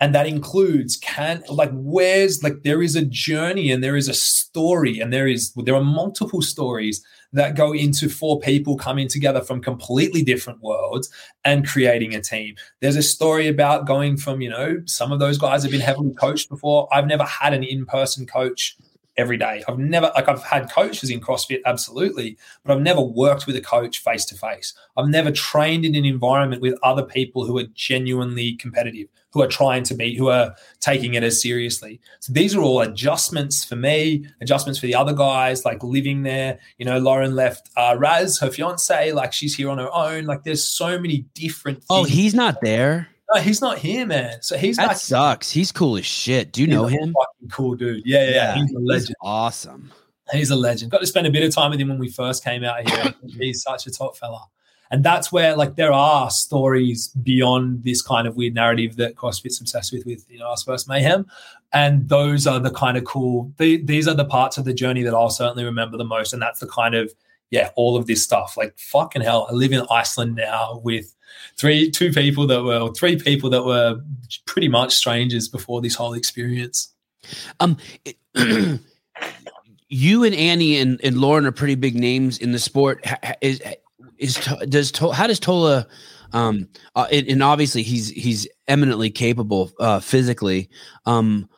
and 0.00 0.14
that 0.14 0.26
includes 0.26 0.96
can 0.96 1.42
like 1.48 1.70
where's 1.72 2.42
like 2.42 2.62
there 2.62 2.82
is 2.82 2.96
a 2.96 3.04
journey 3.04 3.70
and 3.70 3.84
there 3.84 3.96
is 3.96 4.08
a 4.08 4.14
story 4.14 4.98
and 4.98 5.12
there 5.12 5.28
is 5.28 5.52
there 5.54 5.74
are 5.74 5.84
multiple 5.84 6.42
stories 6.42 7.04
that 7.32 7.54
go 7.54 7.72
into 7.72 8.08
four 8.08 8.40
people 8.40 8.76
coming 8.76 9.06
together 9.06 9.40
from 9.40 9.60
completely 9.60 10.22
different 10.22 10.60
worlds 10.62 11.08
and 11.44 11.66
creating 11.66 12.14
a 12.14 12.20
team. 12.20 12.56
There's 12.80 12.96
a 12.96 13.02
story 13.02 13.46
about 13.46 13.86
going 13.86 14.16
from, 14.16 14.40
you 14.40 14.50
know, 14.50 14.82
some 14.86 15.12
of 15.12 15.20
those 15.20 15.38
guys 15.38 15.62
have 15.62 15.70
been 15.70 15.80
heavily 15.80 16.12
coached 16.14 16.48
before. 16.48 16.88
I've 16.92 17.06
never 17.06 17.24
had 17.24 17.52
an 17.52 17.62
in 17.62 17.86
person 17.86 18.26
coach 18.26 18.76
every 19.16 19.36
day. 19.36 19.62
I've 19.68 19.78
never 19.78 20.10
like 20.14 20.28
I've 20.28 20.42
had 20.42 20.70
coaches 20.70 21.10
in 21.10 21.20
CrossFit, 21.20 21.60
absolutely, 21.66 22.38
but 22.64 22.74
I've 22.74 22.82
never 22.82 23.00
worked 23.00 23.46
with 23.46 23.56
a 23.56 23.60
coach 23.60 23.98
face 23.98 24.24
to 24.26 24.34
face. 24.34 24.74
I've 24.96 25.08
never 25.08 25.30
trained 25.30 25.84
in 25.84 25.94
an 25.94 26.04
environment 26.04 26.62
with 26.62 26.78
other 26.82 27.02
people 27.02 27.44
who 27.44 27.58
are 27.58 27.66
genuinely 27.74 28.54
competitive, 28.54 29.08
who 29.32 29.42
are 29.42 29.48
trying 29.48 29.82
to 29.84 29.94
be, 29.94 30.16
who 30.16 30.28
are 30.28 30.54
taking 30.80 31.14
it 31.14 31.22
as 31.22 31.40
seriously. 31.40 32.00
So 32.20 32.32
these 32.32 32.54
are 32.54 32.62
all 32.62 32.80
adjustments 32.80 33.64
for 33.64 33.76
me, 33.76 34.26
adjustments 34.40 34.80
for 34.80 34.86
the 34.86 34.94
other 34.94 35.12
guys, 35.12 35.64
like 35.64 35.82
living 35.82 36.22
there. 36.22 36.58
You 36.78 36.86
know, 36.86 36.98
Lauren 36.98 37.34
left 37.34 37.70
uh, 37.76 37.96
Raz, 37.98 38.38
her 38.38 38.50
fiance, 38.50 39.12
like 39.12 39.32
she's 39.32 39.54
here 39.54 39.70
on 39.70 39.78
her 39.78 39.92
own. 39.92 40.24
Like 40.24 40.44
there's 40.44 40.64
so 40.64 40.98
many 40.98 41.26
different. 41.34 41.84
Oh, 41.90 42.04
he's 42.04 42.34
not 42.34 42.60
there. 42.60 43.08
No, 43.32 43.40
he's 43.40 43.60
not 43.60 43.78
here, 43.78 44.06
man. 44.06 44.42
So 44.42 44.56
he's 44.56 44.76
that 44.76 44.88
back- 44.88 44.96
sucks. 44.96 45.50
He's 45.50 45.70
cool 45.72 45.96
as 45.96 46.06
shit. 46.06 46.52
Do 46.52 46.60
you 46.62 46.66
he's 46.66 46.74
know 46.76 46.86
a 46.86 46.90
him? 46.90 47.14
Fucking 47.14 47.48
cool 47.50 47.74
dude. 47.74 48.02
Yeah, 48.04 48.24
yeah, 48.24 48.30
yeah. 48.30 48.54
He's 48.56 48.72
a 48.72 48.78
legend. 48.78 49.14
awesome. 49.22 49.92
He's 50.32 50.50
a 50.50 50.56
legend. 50.56 50.90
Got 50.90 50.98
to 51.00 51.06
spend 51.06 51.26
a 51.26 51.30
bit 51.30 51.42
of 51.42 51.54
time 51.54 51.70
with 51.70 51.80
him 51.80 51.88
when 51.88 51.98
we 51.98 52.08
first 52.08 52.44
came 52.44 52.64
out 52.64 52.88
here. 52.88 53.14
He's 53.38 53.62
such 53.62 53.86
a 53.86 53.90
top 53.90 54.16
fella. 54.16 54.46
And 54.92 55.04
that's 55.04 55.30
where 55.30 55.56
like 55.56 55.76
there 55.76 55.92
are 55.92 56.30
stories 56.30 57.08
beyond 57.08 57.84
this 57.84 58.02
kind 58.02 58.26
of 58.26 58.36
weird 58.36 58.54
narrative 58.54 58.96
that 58.96 59.14
CrossFit's 59.14 59.60
obsessed 59.60 59.92
with, 59.92 60.04
with 60.04 60.24
you 60.28 60.38
know, 60.38 60.50
us 60.50 60.64
first 60.64 60.88
mayhem. 60.88 61.26
And 61.72 62.08
those 62.08 62.46
are 62.48 62.58
the 62.58 62.70
kind 62.72 62.96
of 62.96 63.04
cool. 63.04 63.52
The, 63.58 63.76
these 63.84 64.08
are 64.08 64.14
the 64.14 64.24
parts 64.24 64.58
of 64.58 64.64
the 64.64 64.74
journey 64.74 65.02
that 65.04 65.14
I'll 65.14 65.30
certainly 65.30 65.64
remember 65.64 65.96
the 65.96 66.04
most. 66.04 66.32
And 66.32 66.42
that's 66.42 66.58
the 66.58 66.66
kind 66.66 66.96
of 66.96 67.12
yeah, 67.50 67.70
all 67.76 67.96
of 67.96 68.06
this 68.06 68.22
stuff. 68.22 68.56
Like 68.56 68.76
fucking 68.78 69.22
hell, 69.22 69.46
I 69.50 69.54
live 69.54 69.72
in 69.72 69.86
Iceland 69.90 70.36
now 70.36 70.80
with 70.84 71.14
three, 71.56 71.90
two 71.90 72.12
people 72.12 72.46
that 72.46 72.62
were, 72.62 72.78
or 72.78 72.94
three 72.94 73.16
people 73.16 73.50
that 73.50 73.64
were 73.64 74.00
pretty 74.46 74.68
much 74.68 74.94
strangers 74.94 75.48
before 75.48 75.80
this 75.80 75.94
whole 75.94 76.14
experience. 76.14 76.92
Um, 77.60 77.76
it, 78.04 78.16
you 79.88 80.24
and 80.24 80.34
Annie 80.34 80.78
and, 80.78 81.00
and 81.02 81.18
Lauren 81.18 81.46
are 81.46 81.52
pretty 81.52 81.74
big 81.74 81.94
names 81.94 82.38
in 82.38 82.52
the 82.52 82.58
sport. 82.58 83.04
Is 83.40 83.60
is 84.18 84.36
does 84.68 84.96
how 84.96 85.26
does 85.26 85.40
Tola? 85.40 85.86
Um, 86.32 86.68
uh, 86.94 87.08
and, 87.10 87.26
and 87.26 87.42
obviously 87.42 87.82
he's 87.82 88.08
he's 88.08 88.46
eminently 88.68 89.10
capable 89.10 89.72
uh, 89.80 89.98
physically. 89.98 90.70
Um, 91.04 91.48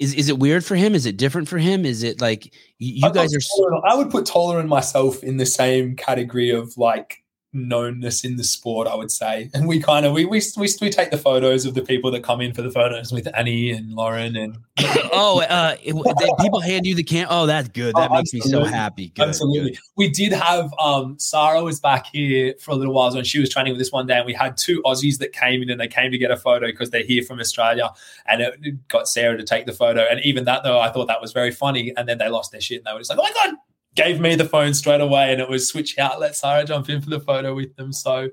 is 0.00 0.14
is 0.14 0.28
it 0.28 0.38
weird 0.38 0.64
for 0.64 0.74
him? 0.74 0.94
Is 0.94 1.06
it 1.06 1.16
different 1.16 1.48
for 1.48 1.58
him? 1.58 1.84
Is 1.84 2.02
it 2.02 2.20
like 2.20 2.52
you 2.78 3.06
I 3.06 3.12
guys 3.12 3.34
are? 3.34 3.40
Tola, 3.56 3.80
I 3.86 3.94
would 3.94 4.10
put 4.10 4.26
Tola 4.26 4.58
and 4.58 4.68
myself 4.68 5.22
in 5.22 5.36
the 5.36 5.46
same 5.46 5.94
category 5.94 6.50
of 6.50 6.76
like 6.76 7.19
knownness 7.54 8.24
in 8.24 8.36
the 8.36 8.44
sport, 8.44 8.86
I 8.86 8.94
would 8.94 9.10
say. 9.10 9.50
And 9.54 9.66
we 9.66 9.80
kind 9.80 10.06
of 10.06 10.12
we, 10.12 10.24
we 10.24 10.40
we 10.56 10.68
we 10.80 10.90
take 10.90 11.10
the 11.10 11.18
photos 11.18 11.66
of 11.66 11.74
the 11.74 11.82
people 11.82 12.10
that 12.12 12.22
come 12.22 12.40
in 12.40 12.52
for 12.54 12.62
the 12.62 12.70
photos 12.70 13.12
with 13.12 13.28
Annie 13.34 13.70
and 13.72 13.92
Lauren 13.92 14.36
and 14.36 14.56
oh, 15.12 15.40
uh, 15.48 15.74
it, 15.82 15.94
people 16.40 16.60
hand 16.60 16.86
you 16.86 16.94
the 16.94 17.02
can. 17.02 17.26
Oh, 17.28 17.46
that's 17.46 17.68
good. 17.68 17.94
That 17.96 18.10
Oh, 18.10 18.14
makes 18.14 18.32
me 18.32 18.40
so 18.40 18.64
happy. 18.64 19.08
Good, 19.08 19.28
Absolutely. 19.28 19.70
good. 19.72 19.78
We 19.96 20.08
did 20.10 20.32
have 20.32 20.72
um 20.78 21.18
Sara 21.18 21.62
was 21.62 21.80
back 21.80 22.06
here 22.12 22.54
for 22.60 22.70
a 22.70 22.74
little 22.74 22.94
while 22.94 23.12
when 23.12 23.24
she 23.24 23.38
was 23.40 23.50
training 23.50 23.72
with 23.72 23.82
us 23.82 23.90
one 23.92 24.06
day, 24.06 24.16
and 24.16 24.26
we 24.26 24.32
had 24.32 24.56
two 24.56 24.80
Aussies 24.84 25.18
that 25.18 25.32
came 25.32 25.62
in 25.62 25.70
and 25.70 25.80
they 25.80 25.88
came 25.88 26.12
to 26.12 26.18
get 26.18 26.30
a 26.30 26.36
photo 26.36 26.66
because 26.66 26.90
they're 26.90 27.02
here 27.02 27.22
from 27.22 27.40
Australia, 27.40 27.90
and 28.26 28.40
it 28.42 28.88
got 28.88 29.08
Sara 29.08 29.36
to 29.36 29.44
take 29.44 29.66
the 29.66 29.72
photo. 29.72 30.02
And 30.10 30.20
even 30.24 30.44
that 30.44 30.62
though, 30.62 30.78
I 30.78 30.90
thought 30.90 31.08
that 31.08 31.20
was 31.20 31.32
very 31.32 31.50
funny. 31.50 31.92
And 31.96 32.08
then 32.08 32.18
they 32.18 32.28
lost 32.28 32.52
their 32.52 32.60
shit 32.60 32.78
and 32.78 32.86
they 32.86 32.92
were 32.92 33.00
just 33.00 33.10
like, 33.10 33.18
"Oh 33.18 33.22
my 33.22 33.32
god!" 33.32 33.54
Gave 33.94 34.20
me 34.20 34.36
the 34.36 34.44
phone 34.44 34.74
straight 34.74 35.00
away, 35.00 35.32
and 35.32 35.40
it 35.40 35.48
was 35.48 35.68
switch 35.68 35.98
out, 35.98 36.20
let 36.20 36.36
Sara 36.36 36.64
jump 36.64 36.88
in 36.88 37.00
for 37.00 37.10
the 37.10 37.20
photo 37.20 37.54
with 37.54 37.74
them. 37.76 37.92
So, 37.92 38.30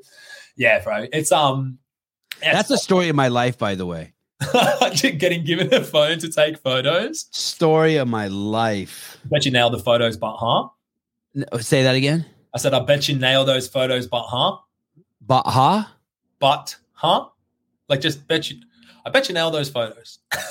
yeah, 0.56 0.84
bro, 0.84 1.08
it's 1.12 1.32
um, 1.32 1.80
That's 2.42 2.70
a 2.70 2.78
story 2.78 3.10
of 3.10 3.16
my 3.16 3.28
life, 3.28 3.58
by 3.58 3.76
the 3.76 3.86
way. 3.86 4.14
getting 5.02 5.44
given 5.44 5.74
a 5.74 5.84
phone 5.84 6.20
to 6.20 6.30
take 6.30 6.60
photos. 6.60 7.28
Story 7.32 7.96
of 7.96 8.08
my 8.08 8.28
life. 8.28 9.18
Bet 9.26 9.46
you 9.46 9.52
nailed 9.52 9.74
the 9.74 9.80
photos, 9.80 10.16
but 10.16 10.36
huh? 10.38 10.68
N- 11.36 11.46
Say 11.60 11.82
that 11.84 11.96
again. 11.96 12.26
I 12.54 12.60
said, 12.60 12.74
I 12.74 12.80
bet 12.82 13.10
you 13.10 13.16
nail 13.18 13.46
those 13.46 13.68
photos, 13.68 14.06
but 14.06 14.24
huh? 14.24 14.58
But 15.22 15.44
huh? 15.48 15.86
but 16.40 16.76
huh? 16.94 17.26
Like 17.90 18.02
just 18.02 18.28
bet 18.28 18.50
you 18.50 18.58
I 19.06 19.10
bet 19.10 19.30
you 19.30 19.34
nail 19.34 19.52
those 19.52 19.70
photos. 19.70 20.20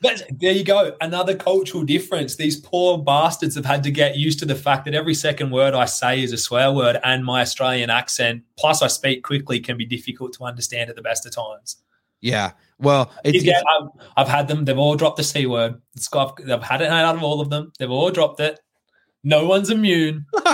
But 0.00 0.22
there 0.30 0.52
you 0.52 0.64
go. 0.64 0.96
Another 1.00 1.34
cultural 1.34 1.82
difference. 1.82 2.36
These 2.36 2.60
poor 2.60 2.98
bastards 2.98 3.56
have 3.56 3.64
had 3.64 3.82
to 3.84 3.90
get 3.90 4.16
used 4.16 4.38
to 4.40 4.44
the 4.44 4.54
fact 4.54 4.84
that 4.84 4.94
every 4.94 5.14
second 5.14 5.50
word 5.50 5.74
I 5.74 5.86
say 5.86 6.22
is 6.22 6.32
a 6.32 6.38
swear 6.38 6.72
word, 6.72 6.98
and 7.04 7.24
my 7.24 7.40
Australian 7.40 7.90
accent, 7.90 8.42
plus 8.56 8.80
I 8.82 8.86
speak 8.86 9.24
quickly, 9.24 9.58
can 9.60 9.76
be 9.76 9.86
difficult 9.86 10.32
to 10.34 10.44
understand 10.44 10.88
at 10.90 10.96
the 10.96 11.02
best 11.02 11.26
of 11.26 11.32
times. 11.32 11.78
Yeah. 12.20 12.52
Well, 12.78 13.10
it's, 13.24 13.44
Yeah, 13.44 13.60
I've, 13.80 13.88
I've 14.16 14.28
had 14.28 14.48
them. 14.48 14.64
They've 14.64 14.78
all 14.78 14.96
dropped 14.96 15.16
the 15.16 15.24
c 15.24 15.46
word. 15.46 15.80
It's 15.96 16.08
got, 16.08 16.40
I've 16.48 16.62
had 16.62 16.80
it 16.80 16.88
out 16.88 17.16
of 17.16 17.22
all 17.22 17.40
of 17.40 17.50
them. 17.50 17.72
They've 17.78 17.90
all 17.90 18.10
dropped 18.10 18.40
it. 18.40 18.60
No 19.24 19.46
one's 19.46 19.70
immune. 19.70 20.26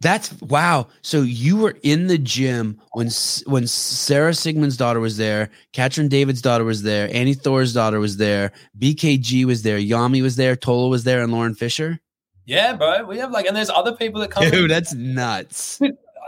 That's 0.00 0.32
wow. 0.42 0.88
So 1.02 1.20
you 1.22 1.56
were 1.56 1.76
in 1.82 2.06
the 2.06 2.16
gym 2.18 2.80
when 2.92 3.10
when 3.46 3.66
Sara 3.66 4.30
Sigmundsdottir 4.32 5.00
was 5.00 5.16
there, 5.18 5.50
Katrin 5.72 6.08
Davidsdottir 6.08 6.64
was 6.64 6.82
there, 6.82 7.14
Annie 7.14 7.34
Thorisdottir 7.34 8.00
was 8.00 8.16
there, 8.16 8.52
BKG 8.78 9.44
was 9.44 9.62
there, 9.62 9.78
Jami 9.80 10.22
was 10.22 10.36
there, 10.36 10.56
Tola 10.56 10.88
was 10.88 11.04
there, 11.04 11.22
and 11.22 11.32
Lauren 11.32 11.54
Fisher. 11.54 12.00
Yeah, 12.46 12.76
bro. 12.76 13.04
We 13.04 13.18
have 13.18 13.30
like, 13.30 13.44
and 13.44 13.54
there's 13.54 13.68
other 13.68 13.94
people 13.94 14.22
that 14.22 14.30
come. 14.30 14.44
in. 14.44 14.50
Dude, 14.50 14.70
that's 14.70 14.94
nuts. 14.94 15.80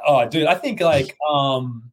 Oh, 0.06 0.28
dude, 0.28 0.46
I 0.46 0.54
think 0.54 0.80
like 0.80 1.16
um, 1.28 1.90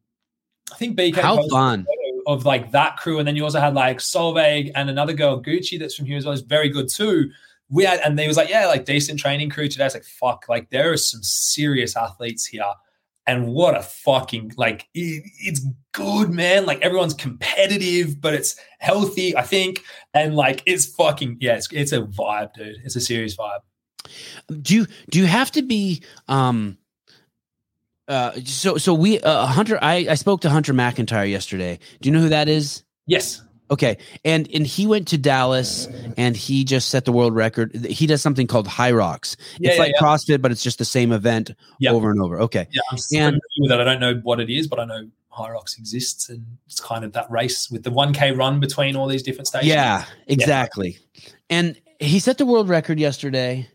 I 0.72 0.76
think 0.76 0.98
BK 0.98 1.16
How 1.16 1.46
fun. 1.48 1.86
of 2.26 2.44
like 2.44 2.72
that 2.72 2.98
crew, 2.98 3.18
and 3.18 3.26
then 3.26 3.36
you 3.36 3.44
also 3.44 3.60
had 3.60 3.74
like 3.74 3.98
Solveig 3.98 4.70
and 4.74 4.90
another 4.90 5.14
girl 5.14 5.42
Gucci 5.42 5.78
that's 5.78 5.94
from 5.94 6.04
here 6.04 6.18
as 6.18 6.24
well. 6.26 6.34
Is 6.34 6.42
very 6.42 6.68
good 6.68 6.88
too. 6.90 7.30
We 7.70 7.84
had, 7.84 8.00
and 8.00 8.18
they 8.18 8.26
was 8.26 8.36
like, 8.36 8.48
yeah, 8.48 8.66
like 8.66 8.84
decent 8.84 9.20
training 9.20 9.50
crew 9.50 9.68
today. 9.68 9.86
It's 9.86 9.94
like 9.94 10.04
fuck, 10.04 10.46
like 10.48 10.70
there 10.70 10.92
are 10.92 10.96
some 10.96 11.22
serious 11.22 11.96
athletes 11.96 12.46
here, 12.46 12.64
and 13.26 13.46
what 13.48 13.76
a 13.76 13.82
fucking 13.82 14.52
like 14.56 14.88
it, 14.94 15.22
it's 15.38 15.64
good, 15.92 16.30
man. 16.30 16.64
Like 16.64 16.80
everyone's 16.80 17.14
competitive, 17.14 18.20
but 18.20 18.32
it's 18.34 18.58
healthy, 18.78 19.36
I 19.36 19.42
think, 19.42 19.84
and 20.14 20.34
like 20.34 20.62
it's 20.64 20.86
fucking 20.86 21.36
yeah, 21.40 21.56
it's 21.56 21.68
it's 21.70 21.92
a 21.92 22.00
vibe, 22.00 22.54
dude. 22.54 22.76
It's 22.84 22.96
a 22.96 23.00
serious 23.00 23.36
vibe. 23.36 23.60
Do 24.62 24.74
you 24.74 24.86
do 25.10 25.18
you 25.18 25.26
have 25.26 25.50
to 25.52 25.62
be 25.62 26.02
um 26.26 26.78
uh 28.08 28.32
so 28.44 28.78
so 28.78 28.94
we 28.94 29.20
uh 29.20 29.44
Hunter 29.44 29.78
I 29.82 30.06
I 30.08 30.14
spoke 30.14 30.40
to 30.42 30.50
Hunter 30.50 30.72
McIntyre 30.72 31.30
yesterday. 31.30 31.78
Do 32.00 32.08
you 32.08 32.14
know 32.14 32.22
who 32.22 32.30
that 32.30 32.48
is? 32.48 32.82
Yes, 33.06 33.42
Okay, 33.70 33.98
and 34.24 34.48
and 34.54 34.66
he 34.66 34.86
went 34.86 35.08
to 35.08 35.18
Dallas 35.18 35.86
and 36.16 36.36
he 36.36 36.64
just 36.64 36.88
set 36.88 37.04
the 37.04 37.12
world 37.12 37.34
record. 37.34 37.74
He 37.86 38.06
does 38.06 38.22
something 38.22 38.46
called 38.46 38.66
Hyrox. 38.66 39.36
Yeah, 39.58 39.68
it's 39.70 39.76
yeah, 39.76 39.82
like 39.82 39.92
yeah. 39.94 40.00
CrossFit, 40.06 40.40
but 40.40 40.50
it's 40.50 40.62
just 40.62 40.78
the 40.78 40.84
same 40.84 41.12
event 41.12 41.50
over 41.88 42.10
and 42.10 42.20
over. 42.22 42.40
Okay, 42.40 42.66
Yeah, 42.70 42.80
I'm 42.90 42.98
And- 43.34 43.40
with 43.58 43.68
that. 43.70 43.80
I 43.80 43.84
don't 43.84 44.00
know 44.00 44.20
what 44.22 44.40
it 44.40 44.48
is, 44.50 44.66
but 44.66 44.80
I 44.80 44.84
know 44.86 45.08
Hyrox 45.32 45.78
exists, 45.78 46.28
and 46.30 46.44
it's 46.66 46.80
kind 46.80 47.04
of 47.04 47.12
that 47.12 47.30
race 47.30 47.70
with 47.70 47.82
the 47.84 47.90
1K 47.90 48.36
run 48.36 48.58
between 48.58 48.96
all 48.96 49.06
these 49.06 49.22
different 49.22 49.46
stations. 49.46 49.68
yeah, 49.68 50.04
exactly. 50.26 50.98
And 51.50 51.78
he 52.00 52.18
set 52.20 52.38
the 52.38 52.46
world 52.46 52.68
record 52.68 52.98
yesterday. 52.98 53.68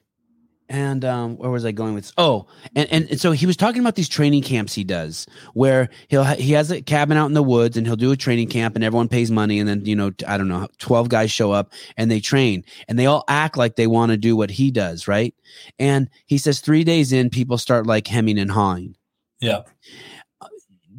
And 0.73 1.05
um, 1.05 1.37
where 1.37 1.51
was 1.51 1.65
I 1.65 1.71
going 1.71 1.93
with? 1.93 2.11
Oh, 2.17 2.47
and, 2.75 2.91
and 2.91 3.07
and 3.11 3.21
so 3.21 3.31
he 3.31 3.45
was 3.45 3.55
talking 3.55 3.79
about 3.79 3.93
these 3.93 4.09
training 4.09 4.41
camps 4.41 4.73
he 4.73 4.83
does, 4.83 5.27
where 5.53 5.87
he'll 6.07 6.23
ha- 6.23 6.33
he 6.33 6.53
has 6.53 6.71
a 6.71 6.81
cabin 6.81 7.15
out 7.15 7.27
in 7.27 7.33
the 7.33 7.43
woods, 7.43 7.77
and 7.77 7.85
he'll 7.85 7.95
do 7.95 8.11
a 8.11 8.17
training 8.17 8.47
camp, 8.47 8.73
and 8.73 8.83
everyone 8.83 9.07
pays 9.07 9.29
money, 9.29 9.59
and 9.59 9.69
then 9.69 9.85
you 9.85 9.95
know 9.95 10.11
I 10.27 10.35
don't 10.35 10.47
know, 10.47 10.67
twelve 10.79 11.09
guys 11.09 11.29
show 11.29 11.51
up 11.51 11.71
and 11.95 12.09
they 12.09 12.19
train, 12.19 12.65
and 12.87 12.97
they 12.97 13.05
all 13.05 13.23
act 13.27 13.55
like 13.55 13.75
they 13.75 13.85
want 13.85 14.13
to 14.13 14.17
do 14.17 14.35
what 14.35 14.49
he 14.49 14.71
does, 14.71 15.07
right? 15.07 15.35
And 15.77 16.09
he 16.25 16.39
says 16.39 16.59
three 16.59 16.83
days 16.83 17.13
in, 17.13 17.29
people 17.29 17.59
start 17.59 17.85
like 17.85 18.07
hemming 18.07 18.39
and 18.39 18.49
hawing. 18.49 18.95
Yeah. 19.39 19.61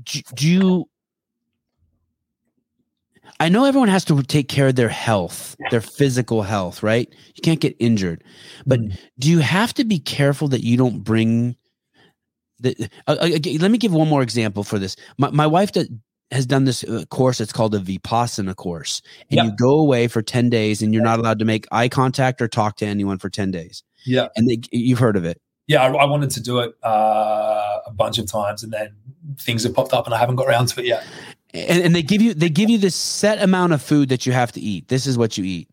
do, 0.05 0.21
do 0.37 0.49
you 0.49 0.89
I 3.41 3.49
know 3.49 3.65
everyone 3.65 3.89
has 3.89 4.05
to 4.07 4.23
take 4.23 4.49
care 4.49 4.69
of 4.69 4.77
their 4.77 4.89
health, 4.89 5.57
their 5.71 5.81
physical 5.81 6.43
health, 6.43 6.83
right? 6.83 7.13
You 7.35 7.43
can't 7.43 7.61
get 7.61 7.77
injured. 7.79 8.23
But 8.67 8.81
Mm. 8.81 8.99
do 9.19 9.31
you 9.31 9.41
have 9.41 9.75
to 9.75 9.85
be 9.85 9.99
careful 9.99 10.49
that 10.49 10.63
you 10.65 10.77
don't 10.77 11.01
bring 11.01 11.57
the 12.61 12.89
uh, 13.09 13.17
uh, 13.21 13.29
let 13.61 13.71
me 13.71 13.79
give 13.79 13.93
one 13.93 14.09
more 14.09 14.23
example 14.23 14.63
for 14.63 14.79
this. 14.79 14.95
My 15.19 15.31
my 15.31 15.47
wife 15.47 15.73
that 15.73 15.89
has 16.31 16.47
done 16.47 16.65
this 16.65 16.85
uh, 16.85 17.05
course 17.11 17.41
it's 17.41 17.53
called 17.53 17.75
a 17.75 17.81
Vipassana 17.81 18.55
course. 18.57 19.03
And 19.31 19.37
Yep. 19.39 19.45
you 19.45 19.53
go 19.59 19.79
away 19.81 20.07
for 20.09 20.23
10 20.23 20.49
days 20.51 20.81
and 20.81 20.95
you're 20.95 21.03
not 21.03 21.19
allowed 21.19 21.39
to 21.41 21.45
make 21.45 21.67
eye 21.73 21.89
contact 21.89 22.41
or 22.41 22.49
talk 22.49 22.77
to 22.77 22.87
anyone 22.87 23.19
for 23.19 23.29
10 23.29 23.51
days. 23.51 23.83
Yeah. 24.07 24.29
And 24.37 24.49
they, 24.49 24.59
you've 24.73 24.99
heard 25.01 25.17
of 25.17 25.25
it. 25.25 25.41
yeah, 25.67 25.83
I, 25.83 25.89
I 25.93 26.05
wanted 26.05 26.31
to 26.31 26.41
do 26.43 26.61
it 26.61 26.75
uh, 26.85 27.79
a 27.87 27.93
bunch 27.93 28.19
of 28.19 28.27
times, 28.27 28.63
and 28.63 28.73
then 28.73 28.95
things 29.39 29.65
have 29.65 29.75
popped 29.75 29.93
up, 29.93 30.05
and 30.07 30.15
I 30.15 30.19
haven't 30.19 30.37
got 30.37 30.47
around 30.47 30.67
to 30.69 30.81
it 30.81 30.87
yet. 30.87 31.05
And, 31.55 31.85
and 31.85 31.95
they 31.95 32.03
give 32.03 32.21
you 32.21 32.35
they 32.35 32.49
give 32.51 32.69
you 32.69 32.79
this 32.79 32.97
set 32.97 33.41
amount 33.41 33.73
of 33.73 33.81
food 33.81 34.09
that 34.09 34.27
you 34.27 34.33
have 34.33 34.51
to 34.53 34.61
eat. 34.61 34.89
This 34.89 35.07
is 35.07 35.17
what 35.17 35.39
you 35.39 35.45
eat. 35.45 35.71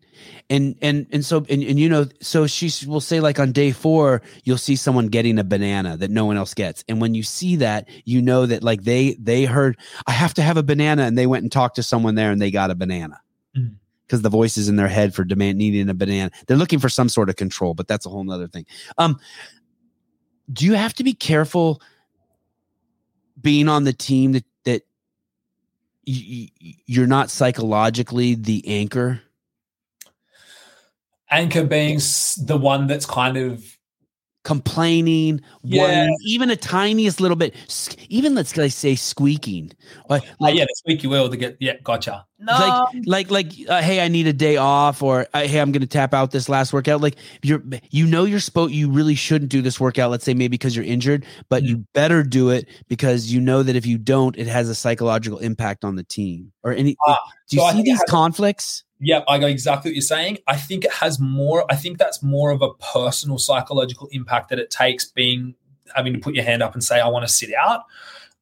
And 0.48 0.76
and 0.80 1.06
and 1.10 1.24
so 1.24 1.38
and, 1.50 1.62
and 1.62 1.78
you 1.80 1.88
know 1.88 2.06
so 2.20 2.46
she 2.46 2.70
will 2.86 3.00
say 3.00 3.18
like 3.18 3.40
on 3.40 3.50
day 3.50 3.72
four 3.72 4.22
you'll 4.44 4.58
see 4.58 4.76
someone 4.76 5.08
getting 5.08 5.38
a 5.40 5.44
banana 5.44 5.96
that 5.96 6.10
no 6.10 6.24
one 6.24 6.36
else 6.36 6.54
gets 6.54 6.84
and 6.88 7.00
when 7.00 7.14
you 7.14 7.24
see 7.24 7.56
that 7.56 7.88
you 8.04 8.22
know 8.22 8.46
that 8.46 8.62
like 8.62 8.82
they 8.84 9.14
they 9.14 9.44
heard 9.44 9.76
I 10.06 10.12
have 10.12 10.34
to 10.34 10.42
have 10.42 10.56
a 10.56 10.62
banana 10.62 11.02
and 11.02 11.18
they 11.18 11.26
went 11.26 11.42
and 11.42 11.50
talked 11.50 11.76
to 11.76 11.82
someone 11.82 12.14
there 12.14 12.30
and 12.30 12.40
they 12.40 12.50
got 12.52 12.70
a 12.70 12.74
banana 12.76 13.20
Mm. 13.56 13.74
because 14.06 14.22
the 14.22 14.30
voice 14.30 14.56
is 14.56 14.68
in 14.68 14.76
their 14.76 14.88
head 14.88 15.14
for 15.14 15.24
demand 15.24 15.58
needing 15.58 15.88
a 15.90 15.94
banana. 15.94 16.30
They're 16.46 16.56
looking 16.56 16.78
for 16.78 16.88
some 16.88 17.08
sort 17.08 17.28
of 17.28 17.36
control, 17.36 17.74
but 17.74 17.86
that's 17.88 18.06
a 18.06 18.08
whole 18.08 18.24
nother 18.24 18.46
thing. 18.48 18.64
Um, 18.98 19.18
do 20.52 20.64
you 20.64 20.74
have 20.74 20.94
to 20.94 21.04
be 21.04 21.12
careful 21.12 21.82
being 23.40 23.68
on 23.68 23.84
the 23.84 23.92
team 23.92 24.32
that 24.32 24.44
that 24.44 24.44
y- 24.44 24.44
y- 24.44 24.51
you're 26.04 27.06
not 27.06 27.30
psychologically 27.30 28.34
the 28.34 28.66
anchor? 28.66 29.22
Anchor 31.30 31.64
being 31.64 31.98
the 32.44 32.58
one 32.60 32.86
that's 32.86 33.06
kind 33.06 33.36
of 33.36 33.71
complaining, 34.44 35.40
Yeah. 35.62 35.82
whining, 35.82 36.16
even 36.24 36.50
a 36.50 36.56
tiniest 36.56 37.20
little 37.20 37.36
bit, 37.36 37.54
even 38.08 38.34
let's 38.34 38.52
say 38.74 38.94
squeaking, 38.94 39.72
like 40.08 40.22
like, 40.22 40.30
like 40.40 40.54
yeah, 40.56 40.64
the 40.64 40.74
squeaky 40.76 41.06
wheel 41.06 41.28
to 41.28 41.36
get 41.36 41.56
yeah, 41.60 41.74
gotcha. 41.84 42.24
No, 42.44 42.88
like 43.06 43.30
like 43.30 43.30
like 43.30 43.70
uh, 43.70 43.80
hey 43.82 44.00
i 44.04 44.08
need 44.08 44.26
a 44.26 44.32
day 44.32 44.56
off 44.56 45.00
or 45.00 45.28
uh, 45.32 45.42
hey 45.46 45.58
i'm 45.60 45.70
gonna 45.70 45.86
tap 45.86 46.12
out 46.12 46.32
this 46.32 46.48
last 46.48 46.72
workout 46.72 47.00
like 47.00 47.14
you're 47.44 47.62
you 47.92 48.04
know 48.04 48.24
you're 48.24 48.40
supposed 48.40 48.74
you 48.74 48.90
really 48.90 49.14
shouldn't 49.14 49.48
do 49.48 49.62
this 49.62 49.78
workout 49.78 50.10
let's 50.10 50.24
say 50.24 50.34
maybe 50.34 50.48
because 50.48 50.74
you're 50.74 50.84
injured 50.84 51.24
but 51.48 51.62
you 51.62 51.76
better 51.94 52.24
do 52.24 52.50
it 52.50 52.66
because 52.88 53.32
you 53.32 53.40
know 53.40 53.62
that 53.62 53.76
if 53.76 53.86
you 53.86 53.96
don't 53.96 54.36
it 54.36 54.48
has 54.48 54.68
a 54.68 54.74
psychological 54.74 55.38
impact 55.38 55.84
on 55.84 55.94
the 55.94 56.02
team 56.02 56.50
or 56.64 56.72
any 56.72 56.96
Ah, 57.06 57.16
do 57.48 57.58
you 57.58 57.62
so 57.62 57.76
see 57.76 57.82
these 57.84 58.00
has- 58.00 58.10
conflicts 58.10 58.82
Yeah, 59.04 59.22
I 59.26 59.38
go 59.38 59.48
exactly 59.48 59.90
what 59.90 59.96
you're 59.96 60.02
saying. 60.02 60.38
I 60.46 60.56
think 60.56 60.84
it 60.84 60.92
has 60.92 61.18
more. 61.18 61.66
I 61.68 61.74
think 61.74 61.98
that's 61.98 62.22
more 62.22 62.52
of 62.52 62.62
a 62.62 62.72
personal 62.74 63.36
psychological 63.36 64.08
impact 64.12 64.48
that 64.50 64.60
it 64.60 64.70
takes 64.70 65.04
being 65.04 65.56
having 65.92 66.12
to 66.12 66.20
put 66.20 66.36
your 66.36 66.44
hand 66.44 66.62
up 66.62 66.74
and 66.74 66.84
say, 66.84 67.00
"I 67.00 67.08
want 67.08 67.26
to 67.26 67.32
sit 67.32 67.52
out," 67.52 67.82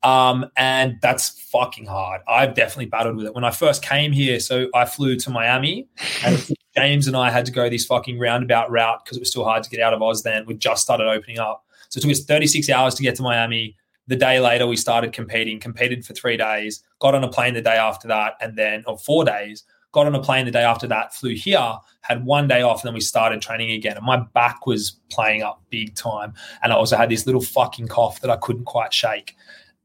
um, 0.03 0.51
and 0.59 0.99
that's 1.01 1.31
fucking 1.51 1.87
hard. 1.87 2.21
I've 2.29 2.53
definitely 2.53 2.87
battled 2.87 3.17
with 3.17 3.25
it 3.25 3.35
when 3.35 3.43
I 3.43 3.53
first 3.53 3.83
came 3.83 4.13
here. 4.13 4.39
So 4.39 4.69
I 4.75 4.85
flew 4.85 5.17
to 5.17 5.31
Miami, 5.31 5.89
and 6.27 6.47
James 6.77 7.07
and 7.07 7.17
I 7.17 7.31
had 7.31 7.47
to 7.47 7.53
go 7.53 7.71
this 7.71 7.87
fucking 7.87 8.19
roundabout 8.19 8.71
route 8.71 9.03
because 9.03 9.17
it 9.17 9.21
was 9.21 9.31
still 9.31 9.45
hard 9.45 9.63
to 9.63 9.71
get 9.71 9.81
out 9.81 9.95
of 9.95 10.03
Oz. 10.03 10.23
Then 10.25 10.45
we 10.45 10.57
just 10.57 10.83
started 10.83 11.09
opening 11.09 11.39
up, 11.39 11.65
so 11.89 11.97
it 11.97 12.03
took 12.03 12.11
us 12.11 12.23
36 12.25 12.69
hours 12.69 12.95
to 12.97 13.03
get 13.03 13.15
to 13.15 13.23
Miami. 13.23 13.79
The 14.09 14.17
day 14.17 14.41
later, 14.41 14.67
we 14.67 14.77
started 14.77 15.15
competing. 15.15 15.59
Competed 15.59 16.05
for 16.05 16.13
three 16.13 16.37
days. 16.37 16.85
Got 16.99 17.15
on 17.15 17.25
a 17.25 17.29
plane 17.29 17.55
the 17.55 17.63
day 17.63 17.77
after 17.77 18.09
that, 18.09 18.35
and 18.43 18.59
then 18.59 18.85
or 18.87 18.99
four 18.99 19.25
days 19.25 19.65
got 19.93 20.07
on 20.07 20.15
a 20.15 20.23
plane 20.23 20.45
the 20.45 20.53
day 20.53 20.63
after 20.63 20.87
that, 20.87 21.15
flew 21.15 21.35
here, 21.35 21.77
had 22.03 22.25
one 22.25 22.49
day 22.49 22.63
off, 22.63 22.83
and 22.83 22.89
then 22.89 22.95
we 22.95 23.01
started 23.01 23.43
training 23.43 23.73
again. 23.73 23.97
And 23.97 24.07
my 24.07 24.19
back 24.35 24.67
was 24.67 25.01
playing 25.11 25.43
up 25.43 25.63
big 25.71 25.95
time. 25.95 26.35
And 26.63 26.73
I 26.73 26.77
also 26.77 26.97
had 26.97 27.09
this 27.09 27.27
little 27.27 27.41
fucking 27.41 27.89
cough 27.89 28.21
that 28.21 28.31
I 28.31 28.37
couldn't 28.37 28.65
quite 28.65 28.93
shake. 28.93 29.35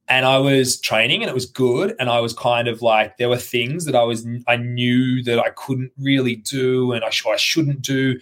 And 0.08 0.26
I 0.26 0.38
was 0.38 0.80
training 0.80 1.24
and 1.24 1.30
it 1.30 1.34
was 1.34 1.48
good. 1.48 1.96
And 2.00 2.10
I 2.10 2.20
was 2.20 2.34
kind 2.34 2.68
of 2.68 2.84
like, 2.84 3.18
there 3.18 3.30
were 3.30 3.38
things 3.38 3.86
that 3.86 3.96
I 3.96 4.04
was, 4.04 4.28
I 4.48 4.58
knew 4.58 5.24
that 5.24 5.40
I 5.40 5.50
couldn't 5.50 5.92
really 5.98 6.36
do 6.36 6.92
and 6.92 7.04
I, 7.04 7.10
sh- 7.10 7.26
I 7.26 7.38
shouldn't 7.38 7.82
do. 7.82 8.20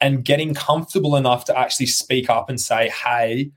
And 0.00 0.24
getting 0.24 0.54
comfortable 0.54 1.16
enough 1.16 1.44
to 1.46 1.58
actually 1.58 1.86
speak 1.86 2.30
up 2.30 2.48
and 2.48 2.60
say, 2.60 2.88
hey, 2.90 3.50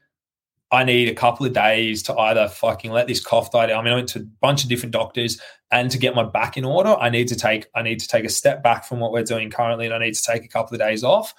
I 0.71 0.83
need 0.83 1.07
a 1.07 1.15
couple 1.15 1.45
of 1.45 1.53
days 1.53 2.03
to 2.03 2.15
either 2.17 2.49
fucking 2.49 2.91
let 2.91 3.07
this 3.07 3.23
cough 3.23 3.51
die 3.51 3.67
down. 3.67 3.79
I 3.79 3.83
mean, 3.83 3.93
I 3.93 3.95
went 3.95 4.09
to 4.09 4.19
a 4.19 4.23
bunch 4.41 4.63
of 4.63 4.69
different 4.69 4.91
doctors 4.91 5.39
and 5.71 5.91
to 5.91 5.97
get 5.97 6.15
my 6.15 6.23
back 6.23 6.57
in 6.57 6.65
order, 6.65 6.95
I 6.99 7.09
need 7.09 7.27
to 7.29 7.35
take 7.35 7.67
I 7.75 7.81
need 7.81 7.99
to 7.99 8.07
take 8.07 8.25
a 8.25 8.29
step 8.29 8.63
back 8.63 8.85
from 8.85 8.99
what 8.99 9.11
we're 9.11 9.23
doing 9.23 9.49
currently, 9.49 9.85
and 9.85 9.93
I 9.93 9.99
need 9.99 10.13
to 10.13 10.23
take 10.23 10.45
a 10.45 10.47
couple 10.47 10.75
of 10.75 10.79
days 10.79 11.03
off. 11.03 11.33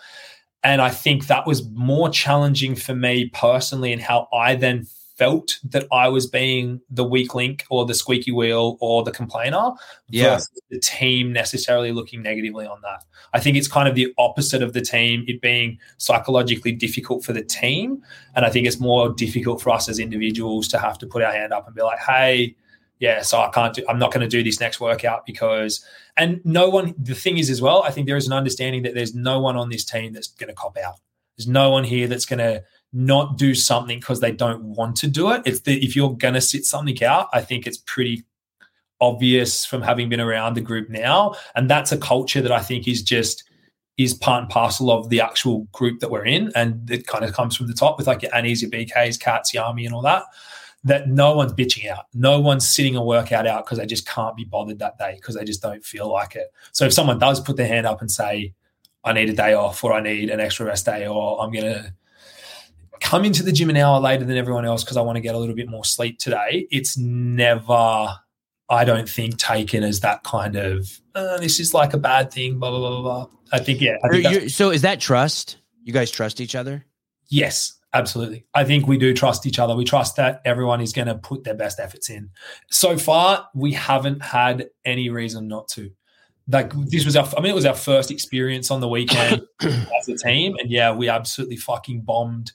And 0.63 0.83
I 0.83 0.91
think 0.91 1.29
that 1.29 1.47
was 1.47 1.69
more 1.71 2.11
challenging 2.11 2.75
for 2.75 2.95
me 2.95 3.31
personally, 3.33 3.93
and 3.93 4.03
how 4.03 4.29
I 4.33 4.55
then 4.55 4.87
felt 5.19 5.59
that 5.65 5.87
I 5.93 6.09
was 6.09 6.27
being 6.27 6.81
the 6.89 7.05
weak 7.05 7.35
link 7.35 7.65
or 7.71 7.85
the 7.85 7.95
squeaky 7.95 8.31
wheel 8.31 8.79
or 8.81 9.03
the 9.03 9.11
complainer 9.11 9.73
Yeah. 10.09 10.39
the 10.71 10.79
team 10.79 11.33
necessarily 11.33 11.91
looking 11.93 12.23
negatively 12.23 12.67
on 12.67 12.81
that. 12.83 13.05
I 13.35 13.41
think 13.41 13.57
it's 13.57 13.69
kind 13.69 13.89
of 13.89 13.97
the 13.97 14.15
opposite 14.17 14.63
of 14.63 14.73
the 14.73 14.81
team, 14.81 15.25
it 15.27 15.41
being 15.41 15.79
psychologically 15.99 16.73
difficult 16.73 17.25
for 17.25 17.33
the 17.33 17.43
team. 17.43 18.03
And 18.37 18.47
I 18.47 18.51
think 18.51 18.67
it's 18.67 18.79
more 18.79 19.09
difficult 19.13 19.61
for 19.61 19.71
us 19.71 19.89
as 19.89 19.99
individuals 19.99 20.69
to 20.69 20.79
have 20.79 20.99
to 20.99 21.07
put 21.07 21.23
our 21.23 21.33
hand 21.33 21.53
up 21.53 21.67
and 21.67 21.75
be 21.75 21.83
like, 21.83 21.99
hey, 21.99 22.55
yeah, 23.01 23.23
so 23.23 23.41
I 23.41 23.51
can't 23.51 23.75
do, 23.75 23.85
I'm 23.89 23.99
not 23.99 24.13
going 24.13 24.23
to 24.23 24.29
do 24.29 24.43
this 24.43 24.61
next 24.61 24.81
workout 24.81 25.27
because, 25.27 25.85
and 26.17 26.41
no 26.45 26.69
one, 26.69 26.95
the 26.99 27.15
thing 27.15 27.39
is 27.39 27.51
as 27.51 27.61
well, 27.61 27.83
I 27.83 27.91
think 27.91 28.07
there 28.07 28.17
is 28.17 28.27
an 28.27 28.33
understanding 28.33 28.83
that 28.83 28.95
there's 28.95 29.15
no 29.15 29.41
one 29.41 29.57
on 29.57 29.69
this 29.69 29.85
team 29.85 30.13
that's 30.13 30.29
going 30.29 30.49
to 30.49 30.55
cop 30.55 30.77
out. 30.77 30.95
There's 31.37 31.49
no 31.49 31.71
one 31.71 31.85
here 31.85 32.09
that's 32.09 32.25
going 32.25 32.41
to 32.41 32.65
not 32.93 33.37
do 33.37 33.55
something 33.55 34.01
because 34.01 34.21
they 34.21 34.33
don't 34.33 34.63
want 34.63 34.97
to 34.97 35.07
do 35.07 35.31
it. 35.31 35.43
It's 35.45 35.61
the, 35.61 35.83
if 35.85 35.95
you're 35.95 36.15
going 36.17 36.35
to 36.35 36.41
sit 36.41 36.65
something 36.65 37.03
out, 37.05 37.29
I 37.33 37.41
think 37.41 37.67
it's 37.67 37.79
pretty 37.79 38.25
obvious 39.01 39.65
from 39.65 39.83
having 39.83 40.09
been 40.09 40.21
around 40.21 40.55
the 40.55 40.61
group 40.61 40.89
now. 40.89 41.35
And 41.55 41.71
that's 41.71 41.93
a 41.93 41.99
culture 41.99 42.41
that 42.41 42.53
I 42.53 42.61
think 42.61 42.89
is 42.89 43.03
just, 43.03 43.45
is 43.97 44.15
part 44.15 44.43
and 44.43 44.51
parcel 44.51 44.91
of 44.91 45.11
the 45.11 45.21
actual 45.21 45.69
group 45.73 46.01
that 46.01 46.11
we're 46.11 46.25
in. 46.25 46.51
And 46.55 46.91
it 46.91 47.07
kind 47.07 47.25
of 47.25 47.33
comes 47.33 47.57
from 47.57 47.67
the 47.67 47.75
top 47.75 47.99
with 47.99 48.07
like 48.07 48.23
your 48.23 48.35
Annies, 48.35 48.63
your 48.63 48.71
BKs, 48.71 49.21
Cats, 49.21 49.53
Jami, 49.53 49.85
and 49.85 49.95
all 49.95 50.03
that 50.03 50.25
that 50.85 51.09
no 51.09 51.35
one's 51.35 51.53
bitching 51.53 51.91
out. 51.91 52.07
No 52.15 52.41
one's 52.41 52.69
sitting 52.69 52.97
a 52.97 53.05
workout 53.05 53.47
out 53.47 53.65
because 53.65 53.79
they 53.79 53.87
just 53.87 54.07
can't 54.07 54.37
be 54.37 54.45
bothered 54.45 54.79
that 54.79 54.99
day 54.99 55.15
because 55.17 55.35
they 55.35 55.45
just 55.45 55.61
don't 55.61 55.85
feel 55.85 56.11
like 56.11 56.37
it. 56.37 56.53
So 56.73 56.85
if 56.85 56.93
someone 56.93 57.19
does 57.19 57.41
put 57.41 57.57
their 57.57 57.67
hand 57.67 57.87
up 57.87 58.01
and 58.01 58.11
say, 58.11 58.55
I 59.05 59.13
need 59.13 59.29
a 59.29 59.33
day 59.33 59.55
off 59.55 59.83
or 59.83 59.93
I 59.93 60.01
need 60.01 60.31
an 60.31 60.41
extra 60.41 60.67
rest 60.67 60.87
day 60.87 61.07
or 61.07 61.43
I'm 61.43 61.53
going 61.53 61.65
to 61.65 61.93
come 63.01 63.25
into 63.25 63.43
the 63.43 63.53
gym 63.53 63.71
an 63.71 63.77
hour 63.77 64.01
later 64.01 64.25
than 64.25 64.37
everyone 64.37 64.65
else 64.65 64.85
because 64.85 64.97
I 64.97 65.01
want 65.03 65.17
to 65.17 65.21
get 65.21 65.35
a 65.35 65.39
little 65.39 65.55
bit 65.55 65.69
more 65.69 65.85
sleep 65.85 66.19
today, 66.19 66.67
it's 66.71 66.97
never, 66.97 68.15
I 68.69 68.85
don't 68.85 69.09
think, 69.09 69.39
taken 69.39 69.83
as 69.83 70.01
that 70.01 70.25
kind 70.25 70.57
of, 70.57 70.89
uh, 71.15 71.39
this 71.39 71.61
is 71.61 71.75
like 71.75 71.95
a 71.95 71.99
bad 71.99 72.33
thing, 72.33 72.59
blah, 72.59 72.71
blah, 72.71 72.79
blah, 72.79 73.03
blah. 73.03 73.27
I 73.53 73.59
think, 73.61 73.81
yeah. 73.81 73.97
I 74.05 74.09
think 74.09 74.25
you're- 74.25 74.49
so 74.49 74.71
is 74.71 74.83
that 74.83 75.01
trust 75.01 75.57
you 75.85 75.93
guys 75.93 76.11
trust 76.11 76.41
each 76.41 76.55
other 76.55 76.85
Yes, 77.31 77.79
absolutely. 77.93 78.47
I 78.55 78.65
think 78.65 78.87
we 78.87 78.97
do 78.97 79.13
trust 79.15 79.47
each 79.47 79.59
other. 79.59 79.77
We 79.77 79.85
trust 79.85 80.17
that 80.17 80.41
everyone 80.45 80.81
is 80.81 80.93
going 80.93 81.09
to 81.09 81.15
put 81.15 81.45
their 81.45 81.55
best 81.55 81.79
efforts 81.79 82.09
in. 82.09 82.31
So 82.71 82.97
far, 82.97 83.49
we 83.55 83.73
haven't 83.73 84.23
had 84.23 84.69
any 84.85 85.11
reason 85.11 85.47
not 85.49 85.69
to. 85.69 85.91
Like 86.51 86.73
this 86.87 87.05
was 87.05 87.17
our, 87.17 87.29
I 87.37 87.43
mean, 87.43 87.51
it 87.51 87.55
was 87.55 87.67
our 87.67 87.75
first 87.75 88.11
experience 88.11 88.71
on 88.71 88.81
the 88.81 88.89
weekend 88.89 89.43
as 89.61 90.09
a 90.09 90.17
team, 90.17 90.57
and 90.59 90.71
yeah, 90.71 90.91
we 90.95 91.11
absolutely 91.11 91.57
fucking 91.57 92.01
bombed 92.03 92.53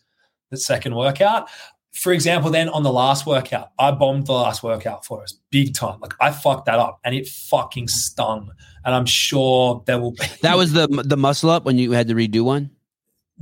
the 0.53 0.57
second 0.59 0.95
workout. 0.95 1.49
For 1.91 2.11
example, 2.11 2.49
then 2.49 2.69
on 2.69 2.81
the 2.81 2.91
last 2.91 3.25
workout, 3.27 3.69
I 3.77 3.91
bombed 3.91 4.25
the 4.25 4.31
last 4.33 4.63
workout 4.63 5.05
for 5.05 5.21
us 5.21 5.37
big 5.51 5.75
time. 5.75 5.99
Like 5.99 6.13
I 6.19 6.31
fucked 6.31 6.65
that 6.65 6.79
up, 6.79 6.99
and 7.03 7.13
it 7.13 7.27
fucking 7.27 7.87
stung. 7.87 8.51
And 8.85 8.95
I'm 8.95 9.05
sure 9.05 9.83
there 9.85 9.99
will 9.99 10.11
be 10.11 10.25
that 10.41 10.57
was 10.57 10.73
the 10.73 10.87
the 11.05 11.17
muscle 11.17 11.49
up 11.51 11.65
when 11.65 11.77
you 11.77 11.91
had 11.91 12.07
to 12.07 12.15
redo 12.15 12.41
one 12.43 12.71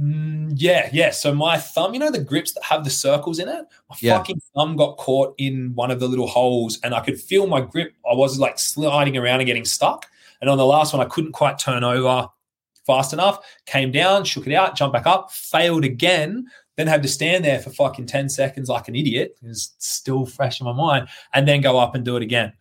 Mm, 0.01 0.53
yeah, 0.55 0.89
yeah. 0.93 1.11
So 1.11 1.33
my 1.35 1.57
thumb, 1.57 1.93
you 1.93 1.99
know, 1.99 2.09
the 2.09 2.23
grips 2.23 2.53
that 2.53 2.63
have 2.63 2.83
the 2.85 2.89
circles 2.89 3.39
in 3.39 3.49
it, 3.49 3.65
my 3.89 3.95
Yeah. 3.99 4.17
fucking 4.17 4.41
thumb 4.55 4.75
got 4.77 4.97
caught 4.97 5.35
in 5.37 5.73
one 5.75 5.91
of 5.91 5.99
the 5.99 6.07
little 6.07 6.27
holes, 6.27 6.79
and 6.83 6.93
I 6.95 7.01
could 7.01 7.19
feel 7.19 7.45
my 7.45 7.61
grip. 7.61 7.93
I 8.09 8.15
was 8.15 8.39
like 8.39 8.57
sliding 8.57 9.17
around 9.17 9.41
and 9.41 9.47
getting 9.47 9.65
stuck. 9.65 10.07
And 10.39 10.49
on 10.49 10.57
the 10.57 10.65
last 10.65 10.93
one, 10.93 11.05
I 11.05 11.09
couldn't 11.09 11.33
quite 11.33 11.59
turn 11.59 11.83
over 11.83 12.27
fast 12.87 13.13
enough. 13.13 13.45
Came 13.65 13.91
down, 13.91 14.23
shook 14.23 14.47
it 14.47 14.53
out, 14.53 14.75
jumped 14.75 14.93
back 14.93 15.05
up, 15.05 15.31
failed 15.31 15.83
again. 15.83 16.45
Then 16.81 16.87
had 16.87 17.03
to 17.03 17.09
stand 17.09 17.45
there 17.45 17.59
for 17.59 17.69
fucking 17.69 18.07
ten 18.07 18.29
seconds 18.29 18.69
like 18.69 18.87
an 18.87 18.95
idiot. 18.95 19.37
It 19.41 19.47
was 19.47 19.73
still 19.77 20.25
fresh 20.25 20.59
in 20.59 20.65
my 20.65 20.73
mind, 20.73 21.07
and 21.33 21.47
then 21.47 21.61
go 21.61 21.79
up 21.79 21.95
and 21.95 22.03
do 22.03 22.17
it 22.17 22.23
again. 22.23 22.53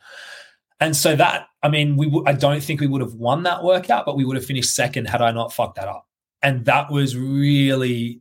And 0.78 0.96
so 0.96 1.16
that, 1.16 1.48
I 1.62 1.68
mean, 1.68 1.96
we 1.96 2.06
w- 2.06 2.24
I 2.26 2.32
don't 2.32 2.62
think 2.62 2.80
we 2.80 2.86
would 2.86 3.02
have 3.02 3.14
won 3.14 3.42
that 3.42 3.62
workout, 3.62 4.06
but 4.06 4.16
we 4.16 4.24
would 4.24 4.36
have 4.36 4.46
finished 4.46 4.74
second 4.74 5.06
had 5.06 5.20
I 5.20 5.30
not 5.30 5.52
fucked 5.52 5.76
that 5.76 5.88
up 5.88 6.06
and 6.42 6.64
that 6.64 6.90
was 6.90 7.16
really 7.16 8.20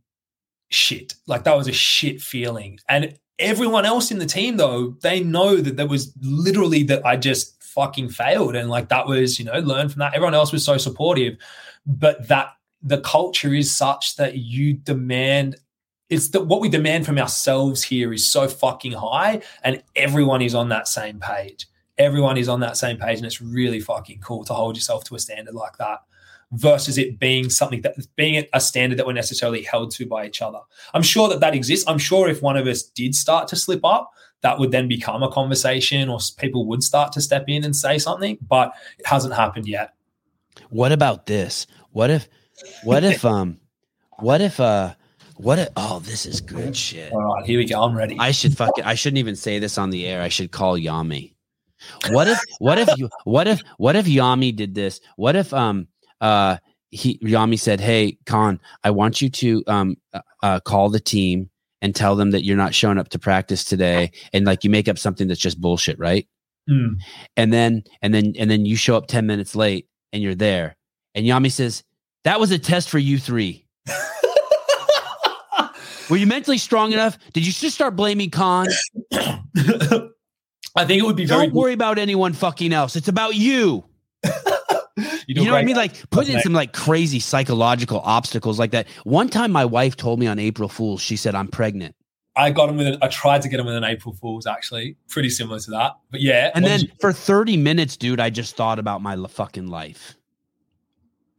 shit. 0.69 1.15
Like 1.27 1.43
that 1.43 1.57
was 1.57 1.67
a 1.67 1.73
shit 1.73 2.21
feeling. 2.21 2.79
And 2.87 3.17
everyone 3.37 3.85
else 3.85 4.11
in 4.11 4.19
the 4.19 4.25
team, 4.25 4.57
though, 4.57 4.95
they 5.01 5.21
know 5.21 5.57
that 5.57 5.77
there 5.77 5.87
was 5.87 6.13
literally 6.21 6.83
that 6.83 7.05
I 7.05 7.17
just 7.17 7.61
fucking 7.63 8.09
failed, 8.09 8.55
and 8.55 8.69
like 8.69 8.89
that 8.89 9.07
was, 9.07 9.39
you 9.39 9.45
know, 9.45 9.59
learn 9.59 9.89
from 9.89 9.99
that. 9.99 10.13
Everyone 10.13 10.35
else 10.35 10.51
was 10.51 10.65
so 10.65 10.77
supportive, 10.77 11.37
but 11.85 12.27
that 12.27 12.53
the 12.81 13.01
culture 13.01 13.53
is 13.53 13.75
such 13.75 14.15
that 14.17 14.37
you 14.37 14.73
demand. 14.73 15.55
It's 16.09 16.29
that 16.29 16.45
what 16.45 16.61
we 16.61 16.69
demand 16.69 17.05
from 17.05 17.17
ourselves 17.19 17.83
here 17.83 18.11
is 18.13 18.31
so 18.31 18.47
fucking 18.47 18.93
high, 18.93 19.41
and 19.63 19.83
everyone 19.95 20.41
is 20.41 20.55
on 20.55 20.69
that 20.69 20.87
same 20.87 21.19
page. 21.19 21.67
everyone 21.99 22.37
is 22.37 22.47
on 22.47 22.61
that 22.61 22.77
same 22.77 22.97
page 22.97 23.17
and 23.17 23.25
it's 23.25 23.41
really 23.41 23.79
fucking 23.79 24.19
cool 24.21 24.43
to 24.45 24.53
hold 24.53 24.75
yourself 24.75 25.03
to 25.03 25.15
a 25.15 25.19
standard 25.19 25.53
like 25.53 25.77
that 25.77 25.99
versus 26.53 26.97
it 26.97 27.19
being 27.19 27.49
something 27.49 27.81
that 27.81 27.95
being 28.15 28.43
a 28.53 28.59
standard 28.59 28.97
that 28.97 29.05
we're 29.05 29.13
necessarily 29.13 29.61
held 29.61 29.91
to 29.91 30.05
by 30.05 30.25
each 30.25 30.41
other. 30.41 30.59
I'm 30.95 31.03
sure 31.03 31.29
that 31.29 31.41
that 31.41 31.53
exists. 31.53 31.85
I'm 31.87 31.99
sure 31.99 32.27
if 32.27 32.41
one 32.41 32.57
of 32.57 32.65
us 32.65 32.81
did 32.81 33.13
start 33.13 33.47
to 33.49 33.55
slip 33.55 33.85
up, 33.85 34.11
that 34.41 34.57
would 34.57 34.71
then 34.71 34.87
become 34.87 35.21
a 35.21 35.29
conversation 35.29 36.09
or 36.09 36.17
people 36.37 36.65
would 36.67 36.81
start 36.81 37.11
to 37.11 37.21
step 37.21 37.45
in 37.47 37.63
and 37.63 37.75
say 37.75 37.99
something, 37.99 38.37
but 38.47 38.71
it 38.97 39.05
hasn't 39.05 39.35
happened 39.35 39.67
yet. 39.67 39.93
What 40.69 40.91
about 40.91 41.27
this? 41.27 41.67
What 41.91 42.09
if, 42.09 42.27
what 42.83 43.03
if, 43.03 43.23
um, 43.35 43.59
what 44.17 44.41
if, 44.41 44.59
uh, 44.59 44.95
what 45.39 45.59
if, 45.59 45.69
oh, 45.77 45.99
this 45.99 46.25
is 46.25 46.41
good 46.41 46.75
shit. 46.75 47.11
All 47.13 47.35
right, 47.35 47.45
here 47.45 47.57
we 47.57 47.65
go. 47.65 47.81
I'm 47.81 47.95
ready. 47.95 48.17
I 48.19 48.31
should 48.31 48.57
fucking, 48.57 48.83
I 48.83 48.95
shouldn't 48.95 49.19
even 49.19 49.35
say 49.35 49.59
this 49.59 49.77
on 49.77 49.89
the 49.89 50.05
air. 50.05 50.21
I 50.21 50.29
should 50.29 50.51
call 50.51 50.77
Jami. 50.77 51.33
What 52.09 52.27
if, 52.27 52.39
what 52.59 52.77
if 52.77 52.89
you, 52.97 53.09
what 53.23 53.47
if, 53.47 53.61
what 53.77 53.95
if 53.95 54.05
Jami 54.05 54.51
did 54.51 54.75
this? 54.75 54.99
What 55.15 55.37
if, 55.37 55.53
um, 55.53 55.87
uh, 56.19 56.57
he 56.91 57.19
Jami 57.23 57.57
said, 57.57 57.79
"Hey, 57.79 58.17
Khan, 58.25 58.59
I 58.83 58.91
want 58.91 59.21
you 59.21 59.29
to 59.29 59.63
um 59.67 59.95
uh, 60.13 60.21
uh, 60.41 60.59
call 60.59 60.89
the 60.89 60.99
team 60.99 61.49
and 61.81 61.95
tell 61.95 62.15
them 62.15 62.31
that 62.31 62.43
you're 62.43 62.57
not 62.57 62.73
showing 62.73 62.97
up 62.97 63.09
to 63.09 63.19
practice 63.19 63.63
today, 63.63 64.11
and 64.33 64.45
like 64.45 64.63
you 64.63 64.69
make 64.69 64.87
up 64.87 64.97
something 64.97 65.27
that's 65.27 65.39
just 65.39 65.61
bullshit, 65.61 65.99
right? 65.99 66.27
Mm. 66.69 66.95
And 67.37 67.53
then 67.53 67.83
and 68.01 68.13
then 68.13 68.33
and 68.37 68.49
then 68.49 68.65
you 68.65 68.75
show 68.75 68.97
up 68.97 69.07
ten 69.07 69.27
minutes 69.27 69.55
late 69.55 69.87
and 70.11 70.23
you're 70.23 70.35
there, 70.35 70.77
and 71.13 71.25
Jami 71.25 71.49
says 71.49 71.83
that 72.23 72.39
was 72.39 72.51
a 72.51 72.59
test 72.59 72.89
for 72.89 72.99
you 72.99 73.19
three. 73.19 73.65
Were 76.09 76.17
you 76.17 76.27
mentally 76.27 76.57
strong 76.57 76.91
enough? 76.93 77.17
Did 77.33 77.45
you 77.45 77.53
just 77.53 77.75
start 77.75 77.95
blaming 77.95 78.29
Khan? 78.31 78.67
I 79.13 80.85
think 80.85 81.01
it 81.01 81.05
would 81.05 81.15
be 81.15 81.25
very. 81.25 81.47
Don't 81.47 81.53
worry 81.53 81.73
about 81.73 81.97
anyone 81.97 82.33
fucking 82.33 82.73
else. 82.73 82.95
It's 82.95 83.07
about 83.07 83.35
you. 83.35 83.85
You, 85.27 85.43
You 85.43 85.45
know 85.45 85.51
what 85.53 85.59
I 85.59 85.63
mean? 85.63 85.75
Like 85.77 86.09
putting 86.09 86.35
in 86.35 86.41
some 86.41 86.53
like 86.53 86.73
crazy 86.73 87.19
psychological 87.19 88.01
obstacles 88.03 88.59
like 88.59 88.71
that. 88.71 88.87
One 89.03 89.29
time 89.29 89.51
my 89.51 89.63
wife 89.63 89.95
told 89.95 90.19
me 90.19 90.27
on 90.27 90.39
April 90.39 90.67
Fools, 90.67 91.01
she 91.01 91.15
said, 91.15 91.35
I'm 91.35 91.47
pregnant. 91.47 91.95
I 92.35 92.49
got 92.51 92.67
him 92.67 92.77
with. 92.77 92.87
An, 92.87 92.97
I 93.01 93.07
tried 93.07 93.43
to 93.43 93.47
get 93.49 93.59
him 93.59 93.67
with 93.67 93.75
an 93.75 93.83
April 93.83 94.13
Fool's 94.15 94.45
actually, 94.47 94.97
pretty 95.07 95.29
similar 95.29 95.59
to 95.59 95.71
that. 95.71 95.93
But 96.11 96.19
yeah, 96.21 96.51
And 96.55 96.65
then 96.65 96.81
you- 96.81 96.87
for 96.99 97.13
30 97.13 97.55
minutes, 97.57 97.95
dude, 97.95 98.19
I 98.19 98.29
just 98.29 98.57
thought 98.57 98.79
about 98.79 99.01
my 99.01 99.15
fucking 99.27 99.67
life. 99.67 100.15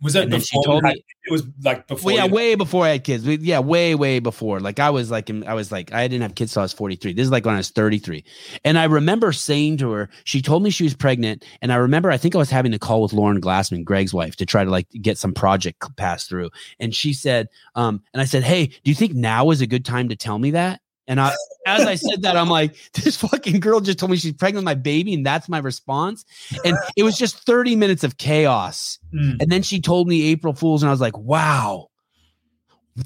Was 0.03 0.15
that 0.15 0.25
and 0.25 0.33
then 0.33 0.41
she 0.41 0.57
before? 0.57 0.65
told 0.65 0.85
had- 0.85 0.95
me- 0.95 1.05
it 1.25 1.31
was 1.33 1.43
like 1.63 1.87
before. 1.87 2.07
Well, 2.07 2.17
yeah, 2.17 2.25
you- 2.25 2.33
way 2.35 2.55
before 2.55 2.85
I 2.87 2.91
had 2.91 3.05
kids. 3.05 3.25
We- 3.27 3.37
Yeah, 3.39 3.59
way, 3.61 3.95
way 3.95 4.19
before. 4.19 4.59
Like 4.61 4.79
I 4.81 4.89
was 4.91 5.11
like, 5.11 5.31
I 5.47 5.55
was 5.55 5.71
like, 5.71 5.93
I 5.93 6.09
didn't 6.09 6.23
have 6.23 6.35
kids 6.35 6.53
till 6.53 6.61
I 6.61 6.65
was 6.65 6.73
43. 6.73 7.13
This 7.13 7.25
is 7.25 7.31
like 7.31 7.45
when 7.45 7.55
I 7.55 7.59
was 7.59 7.69
33. 7.71 8.25
And 8.65 8.79
I 8.79 8.85
remember 8.85 9.31
saying 9.33 9.77
to 9.79 9.91
her, 9.93 10.09
she 10.25 10.41
told 10.43 10.63
me 10.63 10.71
she 10.71 10.85
was 10.85 10.95
pregnant. 10.95 11.45
And 11.63 11.73
I 11.73 11.77
remember, 11.77 12.11
I 12.11 12.17
think 12.17 12.35
I 12.35 12.39
was 12.39 12.51
having 12.51 12.73
a 12.73 12.79
call 12.79 13.03
with 13.03 13.13
Lauren 13.13 13.41
Glassman, 13.41 13.85
Greg's 13.85 14.15
wife, 14.15 14.37
to 14.37 14.47
try 14.47 14.65
to 14.65 14.71
like 14.71 14.89
get 15.03 15.19
some 15.19 15.33
project 15.35 15.85
passed 15.97 16.29
through. 16.29 16.51
And 16.81 16.95
she 16.95 17.13
said, 17.13 17.49
um, 17.75 18.03
and 18.15 18.21
I 18.23 18.25
said, 18.25 18.43
Hey, 18.43 18.67
do 18.69 18.91
you 18.91 18.95
think 18.95 19.15
now 19.15 19.51
is 19.51 19.61
a 19.61 19.67
good 19.67 19.85
time 19.85 20.09
to 20.09 20.17
tell 20.17 20.39
me 20.39 20.53
that? 20.53 20.81
And 21.11 21.21
I, 21.21 21.35
as 21.67 21.87
I 21.87 21.97
said 21.97 22.23
that, 22.23 22.37
I'm 22.37 22.49
like, 22.49 22.77
this 22.95 23.17
fucking 23.17 23.59
girl 23.59 23.81
just 23.81 23.99
told 23.99 24.13
me 24.13 24.17
she's 24.17 24.33
pregnant 24.33 24.65
with 24.65 24.65
my 24.65 24.81
baby, 24.81 25.13
and 25.13 25.27
that's 25.27 25.49
my 25.49 25.59
response. 25.59 26.25
And 26.65 26.77
it 26.97 27.03
was 27.03 27.19
just 27.19 27.45
30 27.45 27.75
minutes 27.75 28.05
of 28.05 28.17
chaos. 28.17 29.01
Mm. 29.13 29.43
And 29.43 29.51
then 29.51 29.63
she 29.63 29.81
told 29.81 30.07
me 30.07 30.29
April 30.29 30.55
Fools, 30.55 30.85
and 30.85 30.89
I 30.89 30.93
was 30.93 31.01
like, 31.01 31.19
wow, 31.19 31.89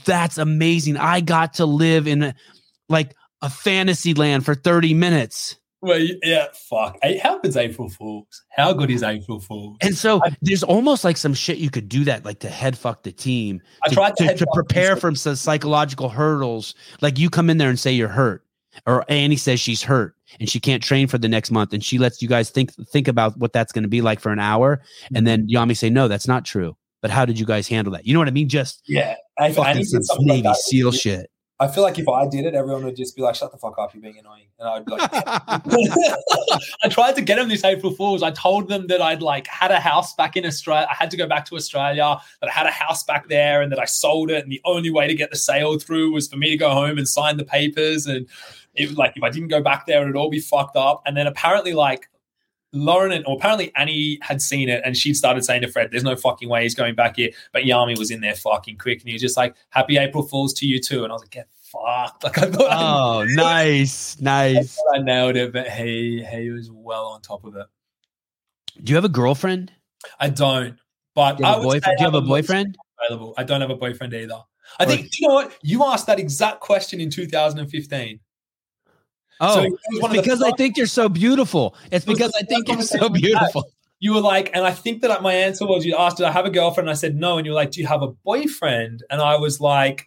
that's 0.05 0.37
amazing. 0.37 0.99
I 0.99 1.23
got 1.23 1.55
to 1.55 1.65
live 1.65 2.07
in 2.07 2.23
a, 2.25 2.35
like 2.91 3.17
a 3.41 3.49
fantasy 3.49 4.13
land 4.13 4.45
for 4.45 4.55
30 4.55 4.93
minutes. 4.93 5.57
Well, 5.85 6.01
yeah, 6.23 6.47
fuck. 6.55 6.99
How 7.23 7.39
good's 7.41 7.59
April 7.59 7.91
Fools? 7.91 8.43
How 8.57 8.73
good 8.73 8.91
is 8.91 9.03
April 9.03 9.39
Fools? 9.39 9.77
And 9.83 9.95
so 9.95 10.19
there's 10.41 10.63
almost 10.63 11.05
like 11.05 11.19
some 11.19 11.35
shit 11.35 11.59
you 11.59 11.69
could 11.69 11.91
do 11.91 12.05
that, 12.05 12.25
like 12.25 12.39
to 12.39 12.49
head 12.49 12.79
fuck 12.79 13.03
the 13.03 13.13
team, 13.13 13.61
I 13.85 13.91
to, 13.91 13.95
tried 13.95 14.17
to 14.17 14.29
to, 14.29 14.35
to 14.35 14.47
prepare 14.55 14.97
from 14.97 15.15
some 15.15 15.37
psychological 15.37 16.09
hurdles. 16.09 16.75
Like 17.03 17.19
you 17.19 17.29
come 17.29 17.51
in 17.51 17.59
there 17.59 17.69
and 17.69 17.79
say 17.79 17.93
you're 17.93 18.09
hurt, 18.09 18.47
or 18.87 19.05
Annie 19.11 19.37
says 19.37 19.61
she's 19.61 19.83
hurt 19.83 20.15
and 20.41 20.49
she 20.49 20.59
can't 20.59 20.83
train 20.83 21.07
for 21.07 21.19
the 21.19 21.29
next 21.29 21.51
month, 21.51 21.75
and 21.75 21.85
she 21.85 21.99
lets 21.99 22.23
you 22.23 22.29
guys 22.29 22.49
think 22.49 22.73
think 22.89 23.07
about 23.07 23.37
what 23.37 23.53
that's 23.53 23.71
going 23.71 23.83
to 23.85 23.89
be 23.89 24.01
like 24.01 24.21
for 24.21 24.33
an 24.33 24.39
hour, 24.39 24.81
and 25.15 25.27
then 25.27 25.41
mm-hmm. 25.41 25.53
Jami 25.53 25.75
say, 25.75 25.91
no, 25.91 26.09
that's 26.09 26.27
not 26.27 26.47
true. 26.47 26.79
But 27.03 27.11
how 27.11 27.27
did 27.27 27.39
you 27.39 27.45
guys 27.45 27.69
handle 27.69 27.93
that? 27.93 28.07
You 28.07 28.15
know 28.15 28.21
what 28.21 28.29
I 28.29 28.31
mean? 28.31 28.49
Just 28.49 28.81
yeah, 28.87 29.17
I, 29.39 29.49
I 29.49 29.53
fucking 29.53 29.77
need 29.77 29.85
some 29.85 30.03
something 30.03 30.29
like 30.29 30.45
Navy. 30.45 30.55
SEAL 30.55 30.93
shit. 30.93 31.31
I 31.65 31.73
feel 31.73 31.83
like 31.83 31.99
if 31.99 32.09
I 32.09 32.27
did 32.27 32.45
it, 32.45 32.55
everyone 32.55 32.85
would 32.85 32.97
just 32.97 33.17
be 33.17 33.23
like, 33.23 33.35
"Shut 33.35 33.53
the 33.53 33.59
fuck 33.59 33.79
up, 33.79 33.95
you're 33.95 34.03
being 34.03 34.19
annoying," 34.19 34.47
and 34.59 34.69
I'd 34.69 34.85
be 34.85 34.93
like. 34.93 35.11
I 36.83 36.89
tried 36.89 37.17
to 37.17 37.23
get 37.23 37.37
them 37.37 37.49
this 37.49 37.65
April 37.65 37.93
Fools. 37.93 38.23
I 38.23 38.31
told 38.31 38.69
them 38.69 38.87
that 38.89 39.01
I'd 39.01 39.23
like 39.23 39.47
had 39.47 39.71
a 39.71 39.81
house 39.81 40.15
back 40.15 40.37
in 40.37 40.47
Australia. 40.47 40.87
I 40.91 40.95
had 40.95 41.11
to 41.11 41.17
go 41.17 41.27
back 41.27 41.45
to 41.47 41.57
Australia, 41.57 42.19
that 42.41 42.51
I 42.51 42.53
had 42.53 42.67
a 42.67 42.71
house 42.71 43.03
back 43.05 43.29
there 43.29 43.63
and 43.63 43.73
that 43.73 43.79
I 43.79 43.85
sold 43.85 44.31
it. 44.31 44.43
And 44.43 44.53
the 44.53 44.61
only 44.65 44.91
way 44.91 45.07
to 45.07 45.15
get 45.15 45.31
the 45.31 45.37
sale 45.37 45.79
through 45.79 46.13
was 46.13 46.29
for 46.29 46.37
me 46.37 46.51
to 46.51 46.57
go 46.57 46.71
home 46.71 46.99
and 46.99 47.09
sign 47.09 47.37
the 47.37 47.45
papers. 47.45 48.07
And 48.07 48.27
it 48.75 48.89
was 48.89 48.99
like, 48.99 49.17
if 49.17 49.23
I 49.23 49.31
didn't 49.31 49.49
go 49.49 49.63
back 49.63 49.87
there, 49.87 50.03
it'd 50.03 50.17
all 50.17 50.31
be 50.31 50.41
fucked 50.41 50.77
up. 50.77 51.03
And 51.07 51.17
then 51.17 51.27
apparently, 51.27 51.73
like, 51.73 52.09
Lauren 52.73 53.13
and 53.13 53.25
or 53.27 53.37
apparently 53.37 53.71
Annie 53.77 54.19
had 54.21 54.43
seen 54.43 54.69
it 54.69 54.83
and 54.85 54.97
she 54.97 55.15
started 55.15 55.45
saying 55.45 55.63
to 55.63 55.69
Fred, 55.69 55.93
There's 55.93 56.03
no 56.03 56.17
fucking 56.17 56.49
way 56.49 56.65
he's 56.65 56.75
going 56.75 56.97
back 56.97 57.17
here. 57.17 57.31
But 57.53 57.65
Jami 57.65 57.95
was 57.97 58.11
in 58.11 58.21
there 58.21 58.35
fucking 58.35 58.79
quick 58.79 58.99
and 58.99 59.09
he 59.09 59.15
was 59.15 59.23
just 59.23 59.37
like, 59.37 59.55
Happy 59.71 59.97
April 59.97 60.25
Fools 60.25 60.53
to 60.55 60.67
you 60.67 60.81
too. 60.81 61.05
And 61.05 61.13
I 61.13 61.15
was 61.15 61.23
like, 61.23 61.31
Get 61.31 61.49
Like 62.23 62.39
I 62.39 62.51
thought 62.51 62.71
I 62.71 62.77
Oh, 63.21 63.25
nice, 63.29 64.21
nice. 64.21 64.79
I 64.95 64.99
nailed 64.99 65.37
it, 65.37 65.53
but 65.53 65.69
he 65.69 66.25
he 66.25 66.51
was 66.51 66.71
well 66.71 67.07
on 67.07 67.21
top 67.21 67.45
of 67.45 67.57
it. 67.57 67.67
Do 68.83 68.91
you 68.93 68.97
have 68.97 69.05
a 69.05 69.09
girlfriend? 69.09 69.73
I 70.21 70.29
don't, 70.31 70.77
but 71.15 71.35
Do 71.39 71.43
you 71.45 71.47
have 71.49 71.59
I 71.59 71.61
a 71.61 71.63
boyfriend? 71.65 71.99
Do 71.99 72.03
you 72.05 72.07
have 72.11 72.15
a 72.15 72.21
boyfriend? 72.21 72.79
Available. 73.07 73.35
I 73.37 73.43
don't 73.45 73.61
have 73.61 73.71
a 73.71 73.77
boyfriend 73.77 74.15
either. 74.15 74.41
I 74.79 74.85
Or- 74.85 74.87
think 74.87 75.11
you 75.19 75.29
know 75.29 75.35
what 75.35 75.53
you 75.63 75.85
asked 75.85 76.07
that 76.07 76.19
exact 76.19 76.61
question 76.61 77.01
in 77.01 77.11
2015. 77.11 78.21
Oh, 79.41 79.57
was 79.65 79.73
it's 79.89 80.01
one 80.03 80.11
of 80.13 80.17
the 80.17 80.23
because 80.23 80.43
I 80.43 80.53
think 80.53 80.77
you're 80.77 80.87
so 80.87 81.09
beautiful. 81.09 81.75
It's 81.91 82.05
because 82.05 82.33
I 82.37 82.43
think 82.45 82.69
you're 82.69 82.81
so 82.83 82.99
conversation 82.99 83.13
we 83.13 83.21
had. 83.33 83.39
beautiful. 83.41 83.65
You 84.01 84.15
were 84.15 84.21
like, 84.21 84.51
and 84.55 84.65
I 84.65 84.73
think 84.73 85.03
that 85.03 85.23
my 85.23 85.33
answer 85.35 85.67
was 85.67 85.85
you 85.85 85.97
asked, 85.97 86.19
"Did 86.19 86.27
I 86.27 86.31
have 86.33 86.47
a 86.47 86.51
girlfriend?" 86.51 86.89
And 86.89 86.97
I 86.97 86.99
said 86.99 87.17
no, 87.17 87.37
and 87.37 87.45
you're 87.47 87.55
like, 87.55 87.73
"Do 87.73 87.81
you 87.81 87.87
have 87.87 88.03
a 88.03 88.09
boyfriend?" 88.09 89.03
And 89.11 89.21
I 89.21 89.37
was 89.37 89.61
like. 89.61 90.07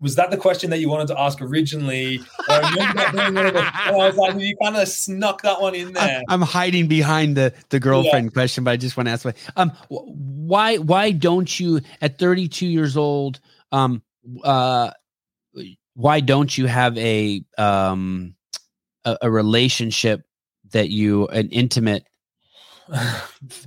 Was 0.00 0.14
that 0.14 0.30
the 0.30 0.36
question 0.36 0.70
that 0.70 0.78
you 0.78 0.88
wanted 0.88 1.08
to 1.08 1.20
ask 1.20 1.40
originally? 1.42 2.18
Or 2.48 2.54
I 2.54 2.94
that 2.94 3.12
being 3.12 3.34
one 3.34 3.46
of 3.46 3.54
the- 3.54 3.70
I 3.74 3.90
was 3.92 4.16
like, 4.16 4.38
you 4.40 4.56
kind 4.62 4.76
of 4.76 4.86
snuck 4.86 5.42
that 5.42 5.60
one 5.60 5.74
in 5.74 5.92
there. 5.92 6.22
I- 6.28 6.32
I'm 6.32 6.42
hiding 6.42 6.86
behind 6.86 7.36
the 7.36 7.52
the 7.70 7.80
girlfriend 7.80 8.32
question, 8.32 8.62
but 8.64 8.70
I 8.70 8.76
just 8.76 8.96
want 8.96 9.08
to 9.08 9.12
ask 9.12 9.24
why. 9.24 9.34
Um, 9.56 9.72
why 9.88 10.76
why 10.76 11.10
don't 11.10 11.58
you 11.58 11.80
at 12.00 12.18
32 12.18 12.66
years 12.66 12.96
old? 12.96 13.40
Um, 13.72 14.02
uh, 14.44 14.90
why 15.94 16.20
don't 16.20 16.56
you 16.56 16.66
have 16.66 16.96
a 16.96 17.42
um 17.58 18.34
a, 19.04 19.18
a 19.22 19.30
relationship 19.30 20.22
that 20.70 20.90
you 20.90 21.26
an 21.28 21.48
intimate 21.48 22.04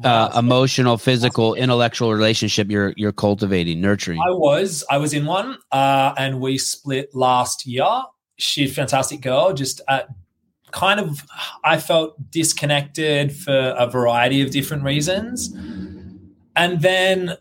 uh, 0.04 0.32
emotional, 0.38 0.98
physical, 0.98 1.54
intellectual 1.54 2.14
relationship 2.14 2.70
you're 2.70 2.94
you're 2.98 3.12
cultivating, 3.12 3.82
nurturing. 3.82 4.20
I 4.20 4.32
was. 4.32 4.84
I 4.90 4.98
was 4.98 5.14
in 5.14 5.26
one, 5.26 5.58
uh, 5.72 6.14
and 6.18 6.40
we 6.40 6.58
split 6.58 7.14
last 7.14 7.66
year. 7.66 7.88
She's 8.38 8.72
a 8.72 8.74
fantastic 8.74 9.22
girl. 9.22 9.54
Just 9.54 9.82
uh, 9.88 10.02
kind 10.72 11.00
of, 11.00 11.24
I 11.64 11.78
felt 11.78 12.32
disconnected 12.32 13.36
for 13.36 13.76
a 13.78 13.88
variety 13.88 14.42
of 14.42 14.52
different 14.52 14.84
reasons, 14.84 15.54
and 16.56 16.82
then 16.82 17.38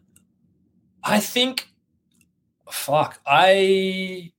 I 1.02 1.20
think, 1.20 1.68
fuck, 2.70 3.20
I 3.26 4.32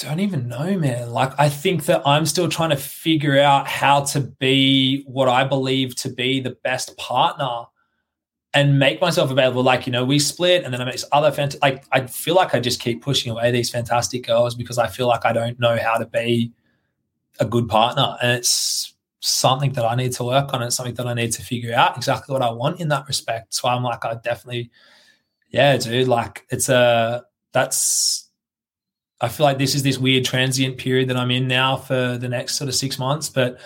don't 0.00 0.20
even 0.20 0.48
know, 0.48 0.78
man. 0.78 1.10
Like, 1.10 1.32
I 1.38 1.48
think 1.48 1.86
that 1.86 2.02
I'm 2.06 2.26
still 2.26 2.48
trying 2.48 2.70
to 2.70 2.76
figure 2.76 3.38
out 3.38 3.66
how 3.66 4.04
to 4.04 4.20
be 4.20 5.04
what 5.06 5.28
I 5.28 5.44
believe 5.44 5.94
to 5.96 6.10
be 6.10 6.40
the 6.40 6.56
best 6.62 6.96
partner 6.96 7.64
and 8.52 8.78
make 8.78 9.00
myself 9.00 9.30
available. 9.30 9.62
Like, 9.62 9.86
you 9.86 9.92
know, 9.92 10.04
we 10.04 10.18
split 10.18 10.64
and 10.64 10.72
then 10.72 10.80
I 10.80 10.84
met 10.84 10.92
this 10.92 11.04
other 11.12 11.30
fantastic, 11.30 11.62
like, 11.62 11.84
I 11.92 12.06
feel 12.06 12.34
like 12.34 12.54
I 12.54 12.60
just 12.60 12.80
keep 12.80 13.02
pushing 13.02 13.30
away 13.32 13.50
these 13.50 13.70
fantastic 13.70 14.26
girls 14.26 14.54
because 14.54 14.78
I 14.78 14.86
feel 14.86 15.06
like 15.06 15.24
I 15.24 15.32
don't 15.32 15.58
know 15.60 15.78
how 15.78 15.96
to 15.96 16.06
be 16.06 16.52
a 17.38 17.44
good 17.44 17.68
partner. 17.68 18.16
And 18.22 18.32
it's 18.32 18.94
something 19.20 19.72
that 19.72 19.84
I 19.84 19.94
need 19.94 20.12
to 20.12 20.24
work 20.24 20.54
on. 20.54 20.62
It's 20.62 20.76
something 20.76 20.94
that 20.94 21.06
I 21.06 21.14
need 21.14 21.32
to 21.32 21.42
figure 21.42 21.74
out 21.74 21.96
exactly 21.96 22.32
what 22.32 22.42
I 22.42 22.50
want 22.50 22.80
in 22.80 22.88
that 22.88 23.06
respect. 23.08 23.54
So 23.54 23.68
I'm 23.68 23.82
like, 23.82 24.04
I 24.04 24.14
definitely, 24.14 24.70
yeah, 25.48 25.76
dude, 25.76 26.08
like, 26.08 26.46
it's 26.50 26.68
a, 26.68 27.24
that's, 27.52 28.25
I 29.20 29.28
feel 29.28 29.44
like 29.44 29.58
this 29.58 29.74
is 29.74 29.82
this 29.82 29.98
weird 29.98 30.24
transient 30.24 30.76
period 30.78 31.08
that 31.08 31.16
I'm 31.16 31.30
in 31.30 31.48
now 31.48 31.76
for 31.76 32.18
the 32.18 32.28
next 32.28 32.56
sort 32.56 32.68
of 32.68 32.74
six 32.74 32.98
months. 32.98 33.28
But 33.28 33.58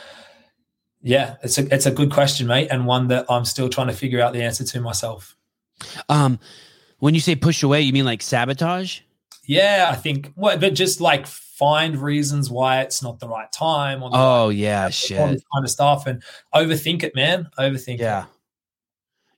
yeah, 1.03 1.37
it's 1.43 1.59
a 1.59 1.73
it's 1.75 1.87
a 1.87 1.91
good 1.91 2.13
question, 2.13 2.47
mate, 2.47 2.69
and 2.71 2.87
one 2.87 3.09
that 3.09 3.27
I'm 3.29 3.45
still 3.45 3.69
trying 3.69 3.89
to 3.89 3.93
figure 3.95 4.21
out 4.21 4.33
the 4.33 4.43
answer 4.43 4.65
to 4.65 4.81
myself. 4.81 5.37
Um, 6.09 6.39
when 6.99 7.15
you 7.15 7.21
say 7.21 7.35
push 7.35 7.63
away, 7.63 7.81
you 7.83 7.93
mean 7.93 8.05
like 8.05 8.23
sabotage? 8.23 9.01
Yeah, 9.47 9.89
I 9.91 9.97
think 9.97 10.33
well, 10.37 10.57
but 10.59 10.75
just 10.75 11.01
like 11.01 11.27
find 11.27 11.97
reasons 11.97 12.49
why 12.51 12.83
it's 12.83 13.03
not 13.03 13.19
the 13.19 13.29
right 13.29 13.51
time. 13.51 14.03
Or 14.03 14.11
Oh 14.13 14.49
yeah, 14.51 14.81
right- 14.83 14.85
all 14.87 14.91
shit. 14.91 15.31
this 15.33 15.43
kind 15.53 15.65
of 15.65 15.71
stuff, 15.71 16.07
and 16.07 16.23
overthink 16.55 17.03
it, 17.03 17.15
man. 17.15 17.49
Overthink. 17.59 17.95
it. 17.95 18.01
Yeah. 18.01 18.27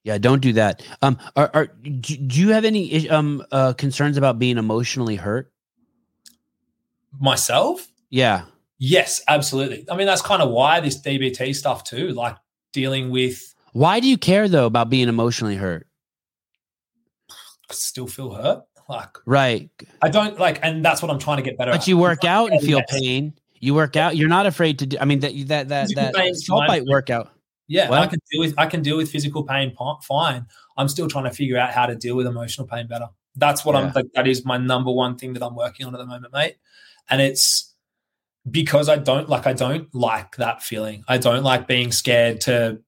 Yeah, 0.05 0.19
don't 0.19 0.41
do 0.41 0.53
that. 0.55 0.83
Um, 1.01 1.17
are, 1.37 1.49
are 1.55 1.67
do 1.67 2.17
do 2.17 2.41
you 2.41 2.49
have 2.49 2.65
any 2.65 3.09
um 3.09 3.45
uh 3.53 3.73
concerns 3.75 4.17
about 4.17 4.39
being 4.41 4.59
emotionally 4.59 5.15
hurt? 5.15 5.52
Myself. 7.21 7.87
Yeah. 8.11 8.45
Yes, 8.79 9.23
absolutely. 9.29 9.85
I 9.91 9.97
mean, 9.97 10.07
that's 10.07 10.23
kind 10.23 10.43
of 10.43 10.51
why 10.51 10.81
this 10.81 11.01
DBT 11.01 11.55
stuff 11.55 11.85
too, 11.85 12.09
like 12.11 12.37
dealing 12.73 13.11
with 13.11 13.55
Why 13.73 14.01
do 14.01 14.09
you 14.09 14.19
care 14.19 14.49
though 14.49 14.67
about 14.67 14.91
being 14.91 15.09
emotionally 15.09 15.57
hurt? 15.57 15.87
still 17.71 18.07
feel 18.07 18.33
hurt. 18.35 18.63
Like 18.89 19.17
Right. 19.25 19.71
I 20.03 20.09
don't 20.11 20.39
like, 20.39 20.59
and 20.63 20.85
that's 20.85 21.01
what 21.01 21.11
I'm 21.11 21.19
trying 21.19 21.39
to 21.39 21.43
get 21.43 21.57
better 21.57 21.71
But 21.71 21.83
at. 21.83 21.89
you 21.89 21.97
work 21.97 22.25
out 22.25 22.51
and 22.53 22.61
feel 22.61 22.79
Yes. 22.79 23.01
pain. 23.01 23.35
You 23.61 23.75
work 23.75 23.97
out. 23.97 24.17
You're 24.17 24.29
not 24.29 24.45
afraid 24.47 24.79
to 24.81 24.87
do. 24.87 24.97
I 25.01 25.05
mean 25.05 25.21
that 25.21 25.33
that 25.49 25.69
that 25.69 25.89
Physical 25.89 26.13
that 26.13 26.37
salt 26.37 26.67
bite 26.67 26.85
workout. 26.85 27.31
Yeah, 27.69 27.89
What? 27.89 28.01
I 28.01 28.07
can 28.09 28.19
deal 28.31 28.41
with 28.41 28.55
I 28.59 28.67
can 28.67 28.83
deal 28.83 28.97
with 28.97 29.11
physical 29.11 29.45
pain 29.45 29.75
fine. 30.03 30.47
I'm 30.77 30.89
still 30.89 31.09
trying 31.09 31.25
to 31.25 31.31
figure 31.31 31.57
out 31.57 31.71
how 31.71 31.87
to 31.87 31.95
deal 31.95 32.17
with 32.17 32.27
emotional 32.27 32.67
pain 32.67 32.87
better. 32.89 33.09
That's 33.37 33.65
what 33.65 33.75
Yeah. 33.75 33.83
I'm 33.87 33.93
like, 33.95 34.07
that 34.15 34.27
is 34.27 34.45
my 34.45 34.59
number 34.59 34.91
one 34.91 35.17
thing 35.17 35.33
that 35.35 35.43
I'm 35.43 35.55
working 35.55 35.87
on 35.87 35.95
at 35.95 35.99
the 35.99 36.07
moment, 36.07 36.33
mate. 36.33 36.57
And 37.11 37.21
it's 37.21 37.73
because 38.51 38.89
I 38.89 38.97
don't 38.97 39.29
like 39.29 39.47
I 39.47 39.53
don't 39.53 39.93
like 39.95 40.37
that 40.37 40.63
feeling. 40.63 41.05
I 41.09 41.19
don't 41.19 41.45
like 41.45 41.67
being 41.67 41.93
scared 41.93 42.41
to 42.43 42.81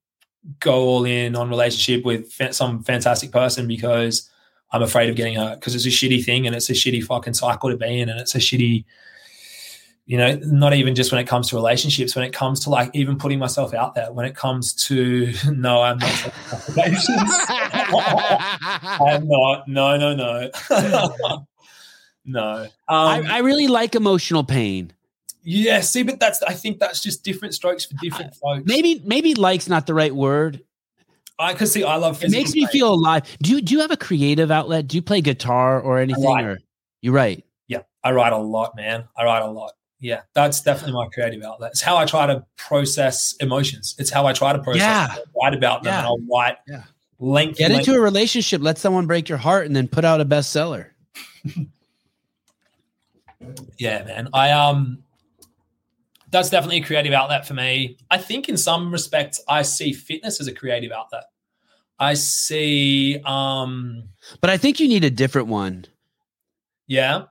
go 0.61 0.74
all 0.74 1.05
in 1.05 1.36
on 1.36 1.49
relationship 1.49 2.05
with 2.05 2.32
some 2.55 2.82
fantastic 2.82 3.31
person 3.31 3.66
because 3.66 4.31
I'm 4.73 4.82
afraid 4.82 5.09
of 5.09 5.16
getting 5.16 5.36
hurt 5.36 5.61
because 5.61 5.74
it's 5.74 5.86
a 5.86 5.89
shitty 5.89 6.24
thing 6.24 6.47
and 6.47 6.55
it's 6.55 6.69
a 6.70 6.74
shitty 6.74 7.05
fucking 7.05 7.35
cycle 7.35 7.70
to 7.70 7.77
be 7.77 8.01
in 8.01 8.09
and 8.09 8.20
it's 8.20 8.35
a 8.35 8.39
shitty 8.39 8.85
you 10.07 10.19
know, 10.19 10.35
not 10.43 10.74
even 10.74 10.95
just 10.95 11.11
when 11.12 11.20
it 11.20 11.27
comes 11.27 11.49
to 11.49 11.57
relationships, 11.57 12.15
when 12.15 12.27
it 12.27 12.32
comes 12.32 12.61
to 12.61 12.70
like 12.70 12.91
even 12.93 13.16
putting 13.16 13.39
myself 13.39 13.73
out 13.73 13.95
there, 13.95 14.12
when 14.12 14.27
it 14.27 14.36
comes 14.36 14.74
to 14.86 15.32
no, 15.51 15.82
I'm 15.82 15.99
not. 15.99 16.35
I'm 19.01 19.28
not. 19.28 19.66
No, 19.66 19.97
no, 19.97 20.15
no. 20.15 20.51
No. 22.25 22.67
I, 22.89 23.19
Um, 23.19 23.27
I 23.27 23.39
really 23.39 23.67
like 23.69 23.95
emotional 23.95 24.45
pain. 24.45 24.93
yeah, 25.43 25.81
see, 25.81 26.03
but 26.03 26.19
that's 26.21 26.43
I 26.43 26.55
think 26.55 26.79
that's 26.79 27.01
just 27.03 27.23
different 27.25 27.55
strokes 27.55 27.85
for 27.85 27.95
different 28.03 28.35
folks. 28.35 28.63
Maybe 28.67 29.03
maybe 29.05 29.35
like's 29.35 29.69
not 29.69 29.87
the 29.87 29.95
right 29.95 30.15
word. 30.15 30.63
I 31.39 31.53
could 31.55 31.69
see 31.69 31.83
I 31.83 31.97
love 31.97 32.23
It 32.23 32.31
makes 32.31 32.55
me 32.55 32.61
pain. 32.63 32.69
feel 32.69 32.95
alive. 32.95 33.23
Do 33.43 33.51
you 33.51 33.61
do 33.61 33.75
you 33.75 33.81
have 33.81 33.91
a 33.91 33.97
creative 33.97 34.51
outlet? 34.51 34.87
Do 34.89 34.97
you 34.97 35.03
play 35.03 35.21
guitar 35.21 35.81
or 35.81 35.99
anything? 35.99 36.25
Or 36.25 36.59
you 37.03 37.11
write? 37.13 37.45
Yeah, 37.69 37.81
I 38.05 38.13
write 38.13 38.33
a 38.33 38.39
lot, 38.39 38.77
man. 38.77 39.05
I 39.17 39.25
write 39.25 39.43
a 39.43 39.51
lot. 39.51 39.73
Yeah, 40.01 40.21
that's 40.35 40.61
definitely 40.61 40.93
my 40.95 41.09
creative 41.13 41.43
outlet. 41.43 41.71
It's 41.73 41.81
how 41.81 41.97
I 41.97 42.05
try 42.05 42.27
to 42.27 42.45
process 42.57 43.35
emotions. 43.41 43.95
It's 43.99 44.11
how 44.11 44.27
I 44.27 44.33
try 44.33 44.53
to 44.53 44.59
process. 44.61 44.83
Yeah. 44.83 45.17
Write 45.43 45.55
about 45.55 45.83
them, 45.83 45.93
Yeah. 45.93 45.99
and 46.01 46.07
I'll 46.07 46.19
write 46.31 46.57
Yeah. 46.69 46.83
length. 47.19 47.59
Get 47.59 47.71
length- 47.71 47.89
into 47.89 47.99
a 47.99 48.03
relationship. 48.03 48.61
Let 48.63 48.77
someone 48.79 49.07
break 49.07 49.29
your 49.29 49.39
heart, 49.39 49.67
and 49.67 49.75
then 49.75 49.89
put 49.89 50.05
out 50.05 50.21
a 50.21 50.25
bestseller. 50.27 50.87
Yeah, 53.79 54.05
man. 54.05 54.29
I 54.33 54.51
um 54.53 55.03
that's 56.31 56.51
definitely 56.51 56.79
a 56.79 56.85
creative 56.85 57.12
outlet 57.12 57.47
for 57.47 57.55
me. 57.55 57.97
I 58.11 58.19
think 58.19 58.49
in 58.49 58.57
some 58.57 58.91
respects 58.91 59.41
I 59.49 59.62
see 59.62 59.93
fitness 59.93 60.41
as 60.41 60.47
a 60.49 60.53
creative 60.55 60.91
outlet. 60.93 61.25
I 61.99 62.15
see 62.15 63.21
um 63.25 64.09
But 64.41 64.51
I 64.51 64.57
think 64.57 64.81
you 64.81 64.89
need 64.89 65.05
a 65.05 65.11
different 65.11 65.49
one. 65.49 65.87
yeah. 66.87 67.25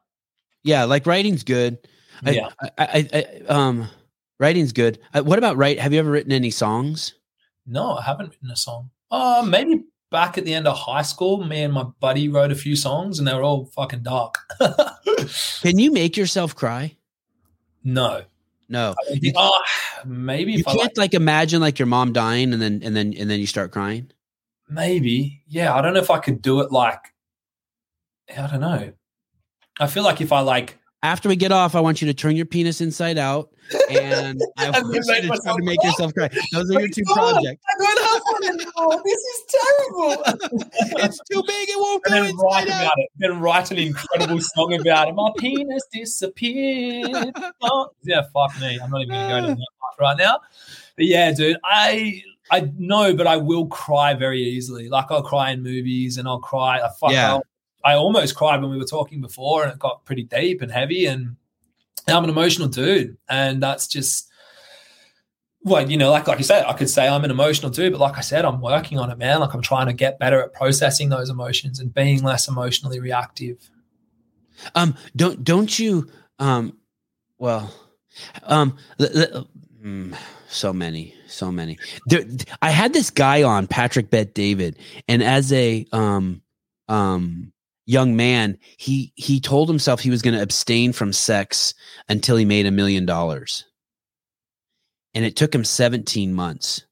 Yeah, 0.65 0.85
like 0.85 1.06
writing's 1.06 1.44
good. 1.44 1.77
I, 2.26 2.31
Yeah. 2.31 2.49
I, 2.61 2.69
I, 2.77 3.10
I, 3.14 3.26
um, 3.53 3.90
writing's 4.40 4.72
good. 4.72 4.98
Uh, 5.14 5.22
what 5.22 5.38
about 5.38 5.57
write? 5.57 5.77
Have 5.77 5.91
you 5.91 5.99
ever 5.99 6.10
written 6.10 6.31
any 6.31 6.52
songs? 6.52 7.15
No, 7.65 7.98
I 7.98 8.03
haven't 8.03 8.30
written 8.30 8.49
a 8.52 8.56
song. 8.56 8.90
Uh 9.11 9.44
maybe 9.45 9.84
back 10.14 10.38
at 10.38 10.45
the 10.45 10.53
end 10.53 10.65
of 10.68 10.77
high 10.77 11.02
school, 11.02 11.44
me 11.44 11.64
and 11.64 11.73
my 11.73 11.84
buddy 11.99 12.30
wrote 12.30 12.52
a 12.52 12.56
few 12.56 12.77
songs 12.77 13.19
and 13.19 13.27
they 13.27 13.34
were 13.34 13.44
all 13.44 13.65
fucking 13.65 14.03
dark. 14.03 14.38
Can 15.61 15.77
you 15.77 15.91
make 15.91 16.15
yourself 16.15 16.56
cry? 16.56 16.95
no. 17.84 18.22
No, 18.69 18.95
think- 19.19 19.35
oh, 19.38 19.61
maybe 20.06 20.53
you 20.53 20.64
can't 20.64 20.77
like, 20.80 20.98
like 20.98 21.14
imagine 21.14 21.60
like 21.61 21.77
your 21.77 21.85
mom 21.85 22.14
dying 22.14 22.53
and 22.53 22.61
then 22.61 22.80
and 22.81 22.95
then 22.95 23.14
and 23.19 23.30
then 23.30 23.40
you 23.40 23.45
start 23.45 23.72
crying. 23.72 24.10
maybe. 24.69 25.44
Yeah, 25.48 25.76
I 25.76 25.81
don't 25.81 25.94
know 25.94 25.99
if 25.99 26.10
I 26.10 26.18
could 26.19 26.41
do 26.41 26.61
it 26.61 26.72
like 26.72 27.14
I 28.35 28.48
don't 28.48 28.61
know. 28.61 28.94
I 29.80 29.88
feel 29.88 30.03
like 30.03 30.22
if 30.22 30.31
I 30.31 30.40
like 30.40 30.80
After 31.03 31.27
we 31.30 31.35
get 31.35 31.52
off, 31.52 31.76
I 31.76 31.81
want 31.81 32.02
you 32.02 32.07
to 32.07 32.14
turn 32.14 32.35
your 32.38 32.45
penis 32.45 32.80
inside 32.80 33.18
out, 33.18 33.49
and 33.91 34.41
I 34.57 34.69
want 34.72 34.95
you 34.95 35.02
to 35.03 35.27
try 35.44 35.56
to 35.57 35.64
make 35.64 35.84
yourself 35.84 36.14
cry. 36.14 36.30
Those 36.53 36.72
are 36.72 36.80
your 36.80 36.90
two 36.90 37.03
God. 37.14 37.34
projects. 37.34 37.61
I 38.35 38.39
don't 38.39 38.60
have 38.60 38.76
one 38.76 38.89
anymore. 38.89 39.01
This 39.03 39.22
is 39.22 39.55
terrible. 39.55 40.69
It's 41.03 41.19
too 41.31 41.43
big. 41.45 41.69
It 41.69 41.80
won't 41.80 42.03
and 42.05 42.14
go 42.14 42.23
then 42.23 42.35
write 42.38 42.64
inside 42.64 42.73
out. 42.73 42.81
about 42.84 42.93
it. 42.97 43.10
Then 43.18 43.39
write 43.39 43.72
an 43.72 43.77
incredible 43.77 44.39
song 44.39 44.73
about 44.73 45.10
it. 45.10 45.15
My 45.15 45.31
penis 45.38 45.84
disappeared. 45.91 47.34
Oh, 47.61 47.89
yeah, 48.03 48.23
fuck 48.34 48.60
me. 48.60 48.77
I'm 48.81 48.89
not 48.89 49.01
even 49.01 49.14
going 49.14 49.27
to 49.27 49.41
go 49.41 49.47
to 49.47 49.51
ah. 49.51 49.55
that 49.55 49.68
part 49.80 49.99
right 49.99 50.18
now. 50.18 50.39
But 50.95 51.05
yeah, 51.05 51.31
dude, 51.31 51.57
I 51.64 52.22
I 52.51 52.72
know, 52.77 53.15
but 53.15 53.26
I 53.26 53.38
will 53.38 53.68
cry 53.68 54.14
very 54.14 54.41
easily. 54.41 54.89
Like 54.89 55.05
I'll 55.10 55.23
cry 55.23 55.51
in 55.51 55.64
movies, 55.64 56.18
and 56.18 56.27
I'll 56.27 56.39
cry. 56.39 56.80
I 56.80 56.89
fuck. 56.99 57.11
Yeah. 57.11 57.34
I'll- 57.34 57.43
I 57.85 57.95
almost 57.95 58.35
cried 58.35 58.61
when 58.61 58.72
we 58.72 58.77
were 58.77 58.85
talking 58.85 59.19
before, 59.19 59.64
and 59.64 59.73
it 59.73 59.80
got 59.80 60.05
pretty 60.05 60.23
deep 60.23 60.61
and 60.61 60.72
heavy. 60.72 61.05
And 61.05 61.35
I'm 62.07 62.23
an 62.23 62.30
emotional 62.30 62.68
dude, 62.68 63.18
and 63.27 63.61
that's 63.61 63.88
just 63.88 64.30
well, 65.64 65.90
you 65.90 65.98
know, 65.98 66.11
like 66.11 66.27
like 66.27 66.38
you 66.38 66.44
said, 66.44 66.65
I 66.65 66.73
could 66.73 66.90
say 66.90 67.07
I'm 67.07 67.23
an 67.23 67.31
emotional 67.31 67.72
dude, 67.72 67.94
but 67.94 68.02
like 68.02 68.18
I 68.18 68.22
said, 68.22 68.45
I'm 68.45 68.61
working 68.61 68.99
on 68.99 69.10
it, 69.10 69.18
man. 69.18 69.40
Like 69.40 69.53
I'm 69.53 69.61
trying 69.61 69.88
to 69.88 69.94
get 69.94 70.19
better 70.19 70.41
at 70.41 70.53
processing 70.53 71.10
those 71.10 71.30
emotions 71.30 71.80
and 71.80 71.94
being 71.94 72.22
less 72.23 72.48
emotionally 72.48 72.99
reactive. 72.99 73.69
Um, 74.76 74.95
don't 75.15 75.44
don't 75.44 75.77
you? 75.80 76.10
Um, 76.40 76.77
well, 77.38 77.73
um, 78.44 78.77
l- 78.99 79.18
l- 79.18 79.48
mm, 79.84 80.15
so 80.49 80.73
many, 80.73 81.15
so 81.27 81.52
many. 81.52 81.77
There, 82.07 82.23
I 82.61 82.69
had 82.69 82.94
this 82.94 83.10
guy 83.10 83.44
on 83.44 83.68
Patrick 83.68 84.10
Bet 84.10 84.34
David, 84.34 84.77
and 85.07 85.23
as 85.23 85.52
a 85.53 85.85
um 85.91 86.41
um 86.90 87.53
young 87.85 88.15
man, 88.15 88.57
he 88.77 89.14
he 89.15 89.40
told 89.40 89.69
himself 89.69 89.99
he 89.99 90.10
was 90.10 90.22
going 90.22 90.35
to 90.35 90.41
abstain 90.41 90.94
from 90.94 91.14
sex 91.14 91.73
until 92.10 92.35
he 92.35 92.45
made 92.45 92.65
a 92.65 92.72
million 92.72 93.06
dollars, 93.06 93.65
and 95.14 95.26
it 95.26 95.35
took 95.35 95.53
him 95.53 95.64
seventeen 95.64 96.34
months. 96.34 96.85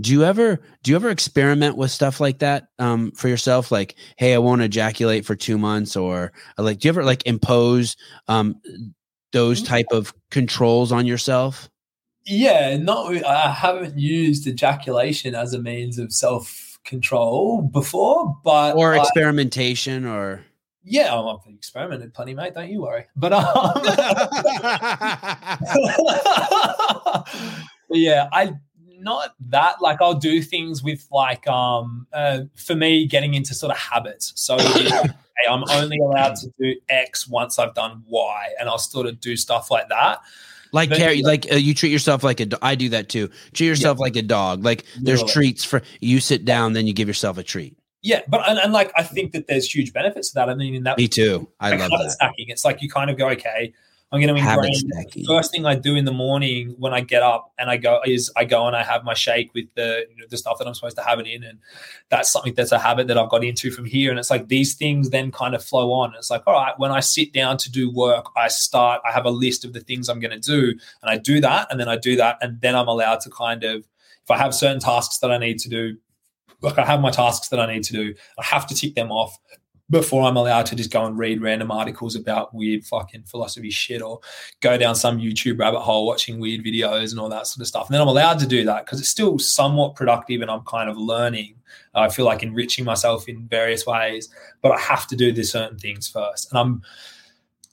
Do 0.00 0.12
you 0.12 0.24
ever 0.24 0.60
do 0.82 0.90
you 0.90 0.96
ever 0.96 1.10
experiment 1.10 1.76
with 1.76 1.90
stuff 1.90 2.20
like 2.20 2.38
that 2.38 2.68
um, 2.78 3.10
for 3.12 3.28
yourself? 3.28 3.70
Like, 3.72 3.96
hey, 4.16 4.34
I 4.34 4.38
won't 4.38 4.62
ejaculate 4.62 5.24
for 5.24 5.34
two 5.34 5.58
months, 5.58 5.96
or 5.96 6.32
uh, 6.58 6.62
like, 6.62 6.78
do 6.78 6.88
you 6.88 6.90
ever 6.90 7.04
like 7.04 7.26
impose 7.26 7.96
um, 8.28 8.60
those 9.32 9.62
type 9.62 9.86
of 9.92 10.14
controls 10.30 10.92
on 10.92 11.06
yourself? 11.06 11.68
Yeah, 12.24 12.76
not 12.76 13.24
I 13.24 13.50
haven't 13.50 13.98
used 13.98 14.46
ejaculation 14.46 15.34
as 15.34 15.54
a 15.54 15.58
means 15.58 15.98
of 15.98 16.12
self 16.12 16.78
control 16.84 17.62
before, 17.62 18.36
but 18.44 18.76
or 18.76 18.94
I- 18.94 19.00
experimentation, 19.00 20.06
or 20.06 20.44
yeah, 20.84 21.14
I've 21.14 21.36
experimented 21.52 22.12
plenty, 22.14 22.34
mate. 22.34 22.54
Don't 22.54 22.68
you 22.68 22.82
worry. 22.82 23.06
But 23.16 23.32
um, 23.32 23.44
yeah, 27.90 28.28
I 28.32 28.54
not 28.98 29.34
that 29.48 29.80
like 29.80 30.00
I'll 30.00 30.14
do 30.14 30.42
things 30.42 30.82
with 30.82 31.06
like 31.10 31.46
um 31.48 32.06
uh, 32.12 32.40
for 32.56 32.74
me 32.74 33.06
getting 33.06 33.34
into 33.34 33.54
sort 33.54 33.72
of 33.72 33.78
habits. 33.78 34.32
So 34.36 34.58
hey, 35.42 35.48
I'm 35.48 35.64
only 35.70 35.98
allowed 35.98 36.36
to 36.36 36.52
do 36.58 36.74
X 36.88 37.28
once 37.28 37.58
I've 37.58 37.74
done 37.74 38.02
Y, 38.06 38.48
and 38.58 38.68
I'll 38.68 38.78
sort 38.78 39.06
of 39.06 39.20
do 39.20 39.36
stuff 39.36 39.70
like 39.70 39.88
that. 39.88 40.20
like 40.72 40.88
But- 40.88 40.98
carry, 40.98 41.22
like 41.22 41.50
uh, 41.52 41.56
you 41.56 41.74
treat 41.74 41.92
yourself 41.92 42.22
like 42.24 42.40
a. 42.40 42.46
do- 42.46 42.58
I 42.62 42.74
do 42.74 42.88
that 42.90 43.08
too. 43.08 43.28
Treat 43.52 43.66
yourself 43.66 43.98
like 43.98 44.16
a 44.16 44.22
dog. 44.22 44.64
Like 44.64 44.84
there's 45.00 45.22
treats 45.24 45.64
for 45.64 45.82
you. 46.00 46.20
Sit 46.20 46.44
down, 46.44 46.72
then 46.72 46.86
you 46.86 46.94
give 46.94 47.08
yourself 47.08 47.38
a 47.38 47.42
treat. 47.42 47.76
Yeah, 48.02 48.22
but 48.28 48.48
and, 48.48 48.58
and 48.58 48.72
like 48.72 48.92
I 48.96 49.04
think 49.04 49.32
that 49.32 49.46
there's 49.46 49.72
huge 49.72 49.92
benefits 49.92 50.30
to 50.30 50.34
that. 50.34 50.48
I 50.48 50.54
mean, 50.54 50.74
in 50.74 50.82
that 50.84 50.98
Me 50.98 51.06
too. 51.06 51.48
I 51.60 51.70
like 51.70 51.80
love 51.80 51.90
habit 51.90 52.04
that. 52.04 52.12
stacking, 52.12 52.48
it's 52.48 52.64
like 52.64 52.82
you 52.82 52.90
kind 52.90 53.10
of 53.10 53.16
go, 53.16 53.28
okay, 53.30 53.72
I'm 54.12 54.20
going 54.20 54.34
to 54.34 54.40
ingrain. 54.40 55.24
First 55.26 55.52
thing 55.52 55.64
I 55.64 55.74
do 55.74 55.94
in 55.94 56.04
the 56.04 56.12
morning 56.12 56.74
when 56.78 56.92
I 56.92 57.00
get 57.00 57.22
up 57.22 57.50
and 57.58 57.70
I 57.70 57.78
go 57.78 58.02
is 58.04 58.30
I 58.36 58.44
go 58.44 58.66
and 58.66 58.76
I 58.76 58.82
have 58.82 59.04
my 59.04 59.14
shake 59.14 59.54
with 59.54 59.72
the 59.74 60.04
you 60.10 60.16
know, 60.18 60.26
the 60.28 60.36
stuff 60.36 60.58
that 60.58 60.66
I'm 60.66 60.74
supposed 60.74 60.96
to 60.96 61.02
have 61.02 61.18
it 61.18 61.26
in, 61.26 61.42
and 61.44 61.60
that's 62.10 62.30
something 62.30 62.52
that's 62.52 62.72
a 62.72 62.78
habit 62.78 63.06
that 63.06 63.16
I've 63.16 63.30
got 63.30 63.42
into 63.42 63.70
from 63.70 63.86
here. 63.86 64.10
And 64.10 64.18
it's 64.18 64.30
like 64.30 64.48
these 64.48 64.74
things 64.74 65.10
then 65.10 65.30
kind 65.30 65.54
of 65.54 65.64
flow 65.64 65.92
on. 65.92 66.12
It's 66.18 66.30
like 66.30 66.42
all 66.46 66.52
right, 66.52 66.74
when 66.78 66.90
I 66.90 67.00
sit 67.00 67.32
down 67.32 67.56
to 67.58 67.70
do 67.70 67.90
work, 67.90 68.26
I 68.36 68.48
start. 68.48 69.00
I 69.08 69.12
have 69.12 69.24
a 69.24 69.30
list 69.30 69.64
of 69.64 69.72
the 69.72 69.80
things 69.80 70.10
I'm 70.10 70.20
going 70.20 70.38
to 70.38 70.40
do, 70.40 70.78
and 71.02 71.10
I 71.10 71.16
do 71.16 71.40
that, 71.40 71.68
and 71.70 71.80
then 71.80 71.88
I 71.88 71.96
do 71.96 72.16
that, 72.16 72.36
and 72.42 72.60
then 72.60 72.74
I'm 72.74 72.88
allowed 72.88 73.20
to 73.20 73.30
kind 73.30 73.64
of 73.64 73.86
if 74.24 74.30
I 74.30 74.36
have 74.36 74.54
certain 74.54 74.80
tasks 74.80 75.18
that 75.18 75.32
I 75.32 75.38
need 75.38 75.58
to 75.60 75.70
do, 75.70 75.96
like 76.62 76.78
I 76.78 76.84
have 76.84 77.00
my 77.00 77.10
tasks 77.10 77.48
that 77.48 77.60
I 77.60 77.72
need 77.72 77.84
to 77.84 77.92
do, 77.92 78.14
I 78.38 78.44
have 78.44 78.66
to 78.68 78.74
tick 78.74 78.94
them 78.94 79.10
off 79.10 79.38
before 79.92 80.22
I'm 80.22 80.36
allowed 80.36 80.64
to 80.66 80.74
just 80.74 80.90
go 80.90 81.04
and 81.04 81.18
read 81.18 81.42
random 81.42 81.70
articles 81.70 82.16
about 82.16 82.54
weird 82.54 82.82
fucking 82.84 83.24
philosophy 83.24 83.68
shit 83.68 84.00
or 84.00 84.20
go 84.60 84.78
down 84.78 84.94
some 84.94 85.18
YouTube 85.18 85.58
rabbit 85.58 85.80
hole 85.80 86.06
watching 86.06 86.40
weird 86.40 86.64
videos 86.64 87.10
and 87.10 87.20
all 87.20 87.28
that 87.28 87.46
sort 87.46 87.60
of 87.60 87.66
stuff. 87.66 87.88
And 87.88 87.94
then 87.94 88.00
I'm 88.00 88.08
allowed 88.08 88.38
to 88.38 88.46
do 88.46 88.64
that 88.64 88.86
because 88.86 89.00
it's 89.00 89.10
still 89.10 89.38
somewhat 89.38 89.94
productive 89.94 90.40
and 90.40 90.50
I'm 90.50 90.62
kind 90.62 90.88
of 90.88 90.96
learning. 90.96 91.56
I 91.94 92.08
feel 92.08 92.24
like 92.24 92.42
enriching 92.42 92.86
myself 92.86 93.28
in 93.28 93.46
various 93.48 93.84
ways, 93.84 94.30
but 94.62 94.72
I 94.72 94.78
have 94.80 95.06
to 95.08 95.16
do 95.16 95.30
the 95.30 95.42
certain 95.42 95.78
things 95.78 96.08
first. 96.08 96.50
And 96.50 96.58
I'm 96.58 96.82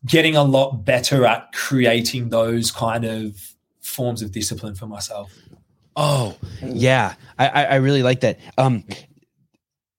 getting 0.06 0.36
a 0.36 0.44
lot 0.44 0.84
better 0.84 1.26
at 1.26 1.54
creating 1.54 2.30
those 2.30 2.70
kind 2.70 3.06
of 3.06 3.56
forms 3.80 4.22
of 4.22 4.34
discipline 4.34 4.76
for 4.76 4.88
myself. 4.88 5.32
Oh, 6.02 6.38
yeah. 6.64 7.16
I, 7.38 7.48
I, 7.48 7.64
I 7.66 7.76
really 7.76 8.04
like 8.04 8.22
that. 8.22 8.40
Um, 8.58 8.86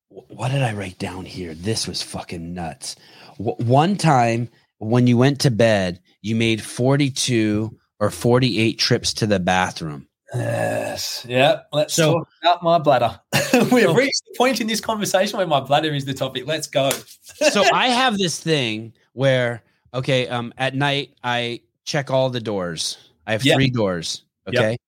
what 0.08 0.50
did 0.50 0.62
I 0.62 0.72
write 0.72 0.98
down 0.98 1.26
here? 1.26 1.54
This 1.54 1.86
was 1.86 2.00
fucking 2.00 2.54
nuts. 2.54 2.96
W- 3.38 3.56
one 3.58 3.96
time 3.96 4.48
when 4.78 5.06
you 5.06 5.18
went 5.18 5.40
to 5.42 5.50
bed, 5.50 6.00
you 6.22 6.34
made 6.34 6.62
42 6.62 7.76
or 8.00 8.10
48 8.10 8.78
trips 8.78 9.12
to 9.14 9.26
the 9.26 9.38
bathroom. 9.38 10.06
Yes. 10.34 11.26
Yeah. 11.28 11.60
Let's 11.72 11.92
So- 11.92 12.14
talk 12.14 12.28
about 12.42 12.62
my 12.62 12.78
bladder. 12.78 13.20
We've 13.70 13.94
reached 13.94 14.22
the 14.26 14.34
point 14.38 14.60
in 14.62 14.68
this 14.68 14.80
conversation 14.80 15.36
where 15.36 15.46
my 15.46 15.60
bladder 15.60 15.92
is 15.92 16.06
the 16.06 16.14
topic. 16.14 16.46
Let's 16.46 16.66
go. 16.66 16.90
so 17.50 17.62
I 17.74 17.88
have 17.88 18.16
this 18.16 18.40
thing 18.40 18.94
where 19.12 19.62
okay, 19.92 20.28
um, 20.28 20.54
at 20.56 20.74
night 20.74 21.10
I 21.22 21.60
check 21.84 22.10
all 22.10 22.30
the 22.30 22.40
doors. 22.40 22.96
I 23.26 23.32
have 23.32 23.44
Yeah. 23.44 23.56
three 23.56 23.68
doors. 23.70 24.22
Yep. 24.50 24.78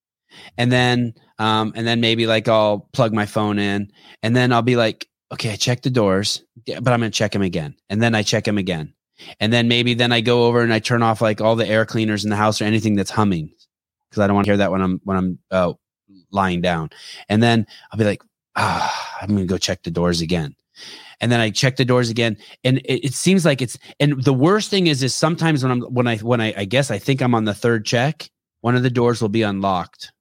And 0.59 0.71
then 0.71 1.15
um 1.39 1.73
and 1.75 1.87
then 1.87 2.01
maybe 2.01 2.27
like 2.27 2.49
I'll 2.49 2.89
plug 2.93 3.13
my 3.13 3.27
phone 3.27 3.59
in 3.59 3.91
and 4.23 4.37
then 4.37 4.53
I'll 4.53 4.63
be 4.63 4.77
like, 4.77 5.09
okay, 5.33 5.53
I 5.53 5.57
check 5.57 5.83
the 5.83 5.91
doors, 5.91 6.43
but 6.67 6.89
I'm 6.89 7.01
gonna 7.01 7.11
check 7.11 7.33
them 7.33 7.43
again. 7.43 7.75
And 7.89 8.03
then 8.03 8.15
I 8.15 8.23
check 8.23 8.45
them 8.45 8.59
again. 8.59 8.93
And 9.41 9.53
then 9.53 9.69
maybe 9.69 9.95
then 9.95 10.13
I 10.13 10.21
go 10.21 10.47
over 10.47 10.63
and 10.63 10.73
I 10.73 10.79
turn 10.79 11.03
off 11.03 11.21
like 11.21 11.41
all 11.41 11.57
the 11.57 11.67
air 11.67 11.87
cleaners 11.87 12.25
in 12.25 12.31
the 12.31 12.37
house 12.37 12.61
or 12.61 12.65
anything 12.65 12.97
that's 12.97 13.11
humming. 13.11 13.53
Because 14.09 14.23
I 14.23 14.27
don't 14.27 14.35
want 14.35 14.47
to 14.47 14.51
hear 14.51 14.59
that 14.59 14.71
when 14.71 14.83
I'm 14.83 15.01
when 15.05 15.17
I'm 15.17 15.39
uh, 15.51 15.73
lying 16.31 16.61
down. 16.61 16.91
And 17.29 17.43
then 17.43 17.67
I'll 17.91 17.99
be 17.99 18.05
like, 18.05 18.23
ah, 18.57 19.19
I'm 19.21 19.29
gonna 19.29 19.47
go 19.47 19.59
check 19.59 19.83
the 19.83 19.91
doors 19.91 20.21
again. 20.21 20.55
And 21.21 21.31
then 21.31 21.41
I 21.41 21.51
check 21.51 21.77
the 21.77 21.85
doors 21.85 22.11
again, 22.11 22.37
and 22.65 22.79
it, 22.79 23.07
it 23.07 23.15
seems 23.15 23.45
like 23.45 23.63
it's. 23.63 23.79
And 24.01 24.25
the 24.25 24.33
worst 24.33 24.71
thing 24.71 24.89
is, 24.89 25.05
is 25.05 25.15
sometimes 25.15 25.63
when 25.63 25.71
I'm 25.71 25.81
when 25.83 26.09
I 26.09 26.17
when 26.17 26.41
I 26.41 26.53
I 26.57 26.65
guess 26.65 26.91
I 26.91 26.99
think 26.99 27.23
I'm 27.23 27.35
on 27.35 27.45
the 27.45 27.55
third 27.55 27.87
check, 27.87 28.29
one 28.61 28.75
of 28.75 28.83
the 28.83 28.91
doors 28.91 29.23
will 29.23 29.29
be 29.29 29.43
unlocked, 29.43 30.13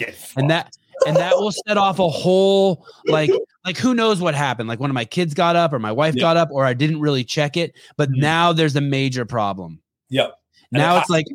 Get 0.00 0.32
and 0.36 0.50
that 0.50 0.72
and 1.06 1.16
that 1.16 1.36
will 1.36 1.52
set 1.66 1.76
off 1.76 1.98
a 1.98 2.08
whole 2.08 2.86
like 3.06 3.30
like 3.64 3.76
who 3.76 3.94
knows 3.94 4.20
what 4.20 4.34
happened. 4.34 4.68
Like 4.68 4.80
one 4.80 4.90
of 4.90 4.94
my 4.94 5.04
kids 5.04 5.34
got 5.34 5.56
up, 5.56 5.72
or 5.72 5.78
my 5.78 5.92
wife 5.92 6.14
Yeah. 6.14 6.22
got 6.22 6.36
up, 6.36 6.48
or 6.50 6.64
I 6.64 6.74
didn't 6.74 7.00
really 7.00 7.24
check 7.24 7.56
it. 7.56 7.74
But 7.96 8.10
Mhm. 8.10 8.16
now 8.20 8.52
there's 8.52 8.76
a 8.76 8.80
major 8.80 9.24
problem. 9.24 9.80
Yep. 10.08 10.34
And 10.72 10.80
Now 10.82 10.96
it 10.96 11.00
it's 11.00 11.10
like 11.10 11.26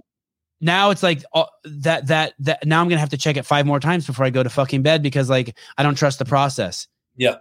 now 0.61 0.89
it's 0.89 1.03
like 1.03 1.23
uh, 1.33 1.45
that 1.65 2.07
that 2.07 2.33
that 2.39 2.65
now 2.65 2.81
I'm 2.81 2.87
gonna 2.89 2.99
have 2.99 3.09
to 3.09 3.17
check 3.17 3.37
it 3.37 3.45
five 3.45 3.65
more 3.65 3.79
times 3.79 4.05
before 4.07 4.25
I 4.25 4.29
go 4.31 4.41
to 4.43 4.49
fucking 4.49 4.81
bed 4.81 5.03
because 5.03 5.29
like 5.29 5.55
I 5.77 5.83
don't 5.83 5.95
trust 5.95 6.19
the 6.19 6.25
process. 6.25 6.87
Yeah. 7.15 7.35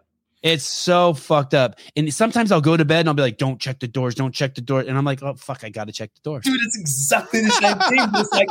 It's 0.44 0.64
so 0.66 1.14
fucked 1.14 1.54
up. 1.54 1.78
And 1.96 2.12
sometimes 2.12 2.52
I'll 2.52 2.60
go 2.60 2.76
to 2.76 2.84
bed 2.84 3.00
and 3.00 3.08
I'll 3.08 3.14
be 3.14 3.22
like, 3.22 3.38
don't 3.38 3.58
check 3.58 3.80
the 3.80 3.88
doors, 3.88 4.14
don't 4.14 4.34
check 4.34 4.54
the 4.54 4.60
door. 4.60 4.80
And 4.80 4.96
I'm 4.96 5.04
like, 5.04 5.22
oh 5.22 5.32
fuck, 5.34 5.64
I 5.64 5.70
gotta 5.70 5.90
check 5.90 6.12
the 6.14 6.20
doors. 6.20 6.44
Dude, 6.44 6.60
it's 6.66 6.78
exactly 6.78 7.40
the 7.40 7.50
same 7.50 7.78
thing. 7.78 8.06
It's 8.14 8.30
like, 8.30 8.48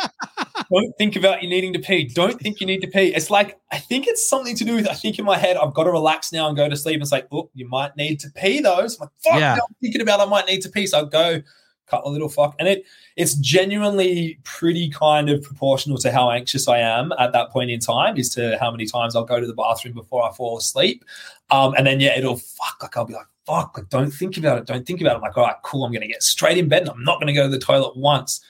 don't 0.73 0.91
think 0.97 1.15
about 1.15 1.43
you 1.43 1.49
needing 1.49 1.71
to 1.73 1.79
pee. 1.79 2.05
Don't 2.05 2.41
think 2.41 2.59
you 2.59 2.65
need 2.65 2.81
to 2.81 2.87
pee. 2.87 3.13
It's 3.13 3.29
like, 3.29 3.59
I 3.71 3.77
think 3.77 4.07
it's 4.07 4.27
something 4.27 4.55
to 4.55 4.65
do 4.65 4.73
with, 4.73 4.87
I 4.87 4.95
think 4.95 5.19
in 5.19 5.25
my 5.25 5.37
head, 5.37 5.55
I've 5.55 5.75
got 5.75 5.83
to 5.83 5.91
relax 5.91 6.33
now 6.33 6.47
and 6.47 6.57
go 6.57 6.67
to 6.67 6.75
sleep. 6.75 6.99
It's 6.99 7.11
like, 7.11 7.27
oh, 7.31 7.51
you 7.53 7.69
might 7.69 7.95
need 7.95 8.19
to 8.21 8.31
pee 8.31 8.59
though. 8.59 8.87
So 8.87 8.97
I'm 8.97 9.01
like, 9.01 9.09
fuck, 9.23 9.39
Yeah. 9.39 9.53
I'm 9.53 9.75
thinking 9.79 10.01
about 10.01 10.19
I 10.19 10.25
might 10.25 10.47
need 10.47 10.61
to 10.61 10.69
pee. 10.69 10.87
So 10.87 10.97
I'll 10.97 11.05
go 11.05 11.43
cut 11.87 12.03
a 12.05 12.09
little 12.09 12.29
fuck. 12.29 12.55
And 12.59 12.67
it 12.67 12.85
it's 13.15 13.35
genuinely 13.35 14.39
pretty 14.43 14.89
kind 14.89 15.29
of 15.29 15.43
proportional 15.43 15.97
to 15.99 16.11
how 16.11 16.31
anxious 16.31 16.67
I 16.67 16.79
am 16.79 17.11
at 17.19 17.31
that 17.33 17.51
point 17.51 17.71
in 17.71 17.79
time, 17.79 18.17
is 18.17 18.29
to 18.29 18.57
how 18.59 18.71
many 18.71 18.85
times 18.85 19.15
I'll 19.15 19.25
go 19.25 19.39
to 19.39 19.47
the 19.47 19.53
bathroom 19.53 19.93
before 19.93 20.23
I 20.23 20.33
fall 20.33 20.57
asleep. 20.57 21.03
Um, 21.51 21.73
and 21.77 21.85
then 21.85 21.99
yeah, 21.99 22.17
it'll 22.17 22.37
fuck, 22.37 22.77
like 22.81 22.97
I'll 22.97 23.05
be 23.05 23.13
like, 23.13 23.27
fuck, 23.45 23.77
like, 23.77 23.89
don't 23.89 24.09
think 24.11 24.37
about 24.37 24.57
it. 24.57 24.65
Don't 24.65 24.85
think 24.85 25.01
about 25.01 25.13
it. 25.13 25.15
I'm 25.17 25.21
like, 25.21 25.37
all 25.37 25.45
right, 25.45 25.55
cool. 25.63 25.83
I'm 25.85 25.91
gonna 25.91 26.07
get 26.07 26.23
straight 26.23 26.57
in 26.57 26.67
bed 26.67 26.83
and 26.83 26.91
I'm 26.91 27.03
not 27.03 27.19
gonna 27.19 27.33
go 27.33 27.43
to 27.43 27.49
the 27.49 27.59
toilet 27.59 27.95
once. 27.97 28.41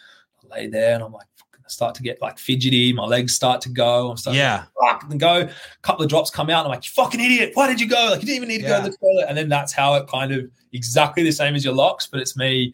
I 0.43 0.55
lay 0.55 0.67
there 0.67 0.93
and 0.95 1.03
I'm 1.03 1.11
like, 1.11 1.27
I 1.65 1.69
start 1.69 1.95
to 1.95 2.03
get 2.03 2.21
like 2.21 2.37
fidgety, 2.37 2.91
my 2.93 3.05
legs 3.05 3.33
start 3.33 3.61
to 3.61 3.69
go. 3.69 4.11
I'm 4.11 4.17
starting 4.17 4.39
Yeah. 4.39 4.65
to 4.65 4.67
fuck 4.81 5.03
and 5.09 5.17
go. 5.19 5.35
A 5.41 5.49
couple 5.81 6.03
of 6.03 6.09
drops 6.09 6.29
come 6.29 6.49
out, 6.49 6.59
and 6.59 6.67
I'm 6.67 6.71
like, 6.75 6.85
you 6.85 6.91
fucking 6.91 7.21
idiot, 7.21 7.51
why 7.53 7.67
did 7.67 7.79
you 7.79 7.87
go? 7.87 8.09
Like 8.11 8.19
you 8.21 8.27
didn't 8.27 8.35
even 8.35 8.49
need 8.49 8.61
to 8.63 8.67
go 8.67 8.83
to 8.83 8.89
the 8.89 8.97
toilet. 8.97 9.25
And 9.29 9.37
then 9.37 9.47
that's 9.49 9.71
how 9.71 9.95
it 9.95 10.07
kind 10.07 10.33
of 10.33 10.49
exactly 10.73 11.23
the 11.23 11.31
same 11.31 11.55
as 11.55 11.63
your 11.63 11.73
locks, 11.73 12.05
but 12.05 12.19
it's 12.19 12.35
me 12.35 12.73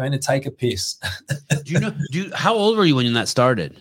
going 0.00 0.12
to 0.12 0.18
take 0.18 0.46
a 0.46 0.50
piss. 0.50 0.94
Do 1.64 1.72
you 1.72 1.80
know 1.80 1.90
do 2.10 2.22
you, 2.22 2.30
how 2.34 2.54
old 2.54 2.76
were 2.76 2.84
you 2.84 2.96
when 2.96 3.12
that 3.12 3.28
started? 3.28 3.80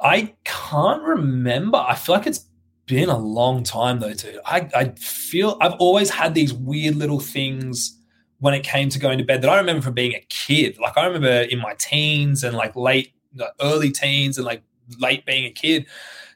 I 0.00 0.34
can't 0.44 1.02
remember. 1.02 1.78
I 1.78 1.94
feel 1.94 2.14
like 2.14 2.26
it's 2.26 2.46
been 2.86 3.08
a 3.08 3.18
long 3.18 3.62
time 3.62 4.00
though, 4.00 4.12
dude. 4.12 4.38
I, 4.44 4.68
I 4.74 4.88
feel 4.98 5.56
I've 5.60 5.74
always 5.74 6.10
had 6.10 6.34
these 6.34 6.52
weird 6.52 6.96
little 6.96 7.20
things 7.20 7.98
when 8.40 8.54
it 8.54 8.62
came 8.62 8.88
to 8.90 8.98
going 8.98 9.18
to 9.18 9.24
bed 9.24 9.42
that 9.42 9.50
I 9.50 9.56
remember 9.56 9.82
from 9.82 9.94
being 9.94 10.14
a 10.14 10.24
kid. 10.28 10.78
Like 10.78 10.98
I 10.98 11.06
remember 11.06 11.42
in 11.42 11.58
my 11.58 11.74
teens 11.78 12.44
and 12.44 12.56
like 12.56 12.76
late, 12.76 13.14
early 13.60 13.90
teens 13.90 14.36
and 14.36 14.46
like 14.46 14.62
late 14.98 15.24
being 15.24 15.44
a 15.44 15.50
kid, 15.50 15.86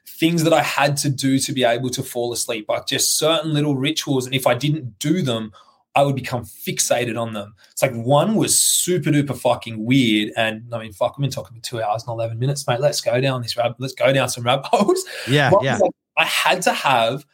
things 0.07 0.43
that 0.43 0.53
I 0.53 0.63
had 0.63 0.97
to 0.97 1.09
do 1.09 1.37
to 1.39 1.53
be 1.53 1.63
able 1.63 1.89
to 1.91 2.01
fall 2.01 2.33
asleep, 2.33 2.65
like 2.67 2.87
just 2.87 3.17
certain 3.17 3.53
little 3.53 3.75
rituals. 3.75 4.25
And 4.25 4.33
if 4.33 4.47
I 4.47 4.55
didn't 4.55 4.97
do 4.99 5.21
them, 5.21 5.51
I 5.95 6.03
would 6.03 6.15
become 6.15 6.43
fixated 6.45 7.19
on 7.19 7.33
them. 7.33 7.55
It's 7.71 7.81
like 7.81 7.93
one 7.93 8.35
was 8.35 8.59
super 8.59 9.09
duper 9.09 9.37
fucking 9.37 9.83
weird. 9.83 10.31
And 10.37 10.63
I 10.73 10.79
mean, 10.79 10.93
fuck, 10.93 11.13
I've 11.17 11.21
been 11.21 11.31
talking 11.31 11.57
for 11.57 11.63
two 11.63 11.81
hours 11.81 12.03
and 12.03 12.11
11 12.13 12.37
minutes, 12.39 12.67
mate. 12.67 12.79
Let's 12.79 13.01
go 13.01 13.19
down 13.19 13.41
this 13.41 13.57
rabbit. 13.57 13.77
Let's 13.79 13.93
go 13.95 14.13
down 14.13 14.29
some 14.29 14.43
rabbit 14.43 14.65
holes. 14.71 15.03
Yeah, 15.27 15.49
One 15.51 15.63
yeah. 15.65 15.77
like, 15.77 15.91
I 16.17 16.25
had 16.25 16.61
to 16.63 16.73
have 16.73 17.25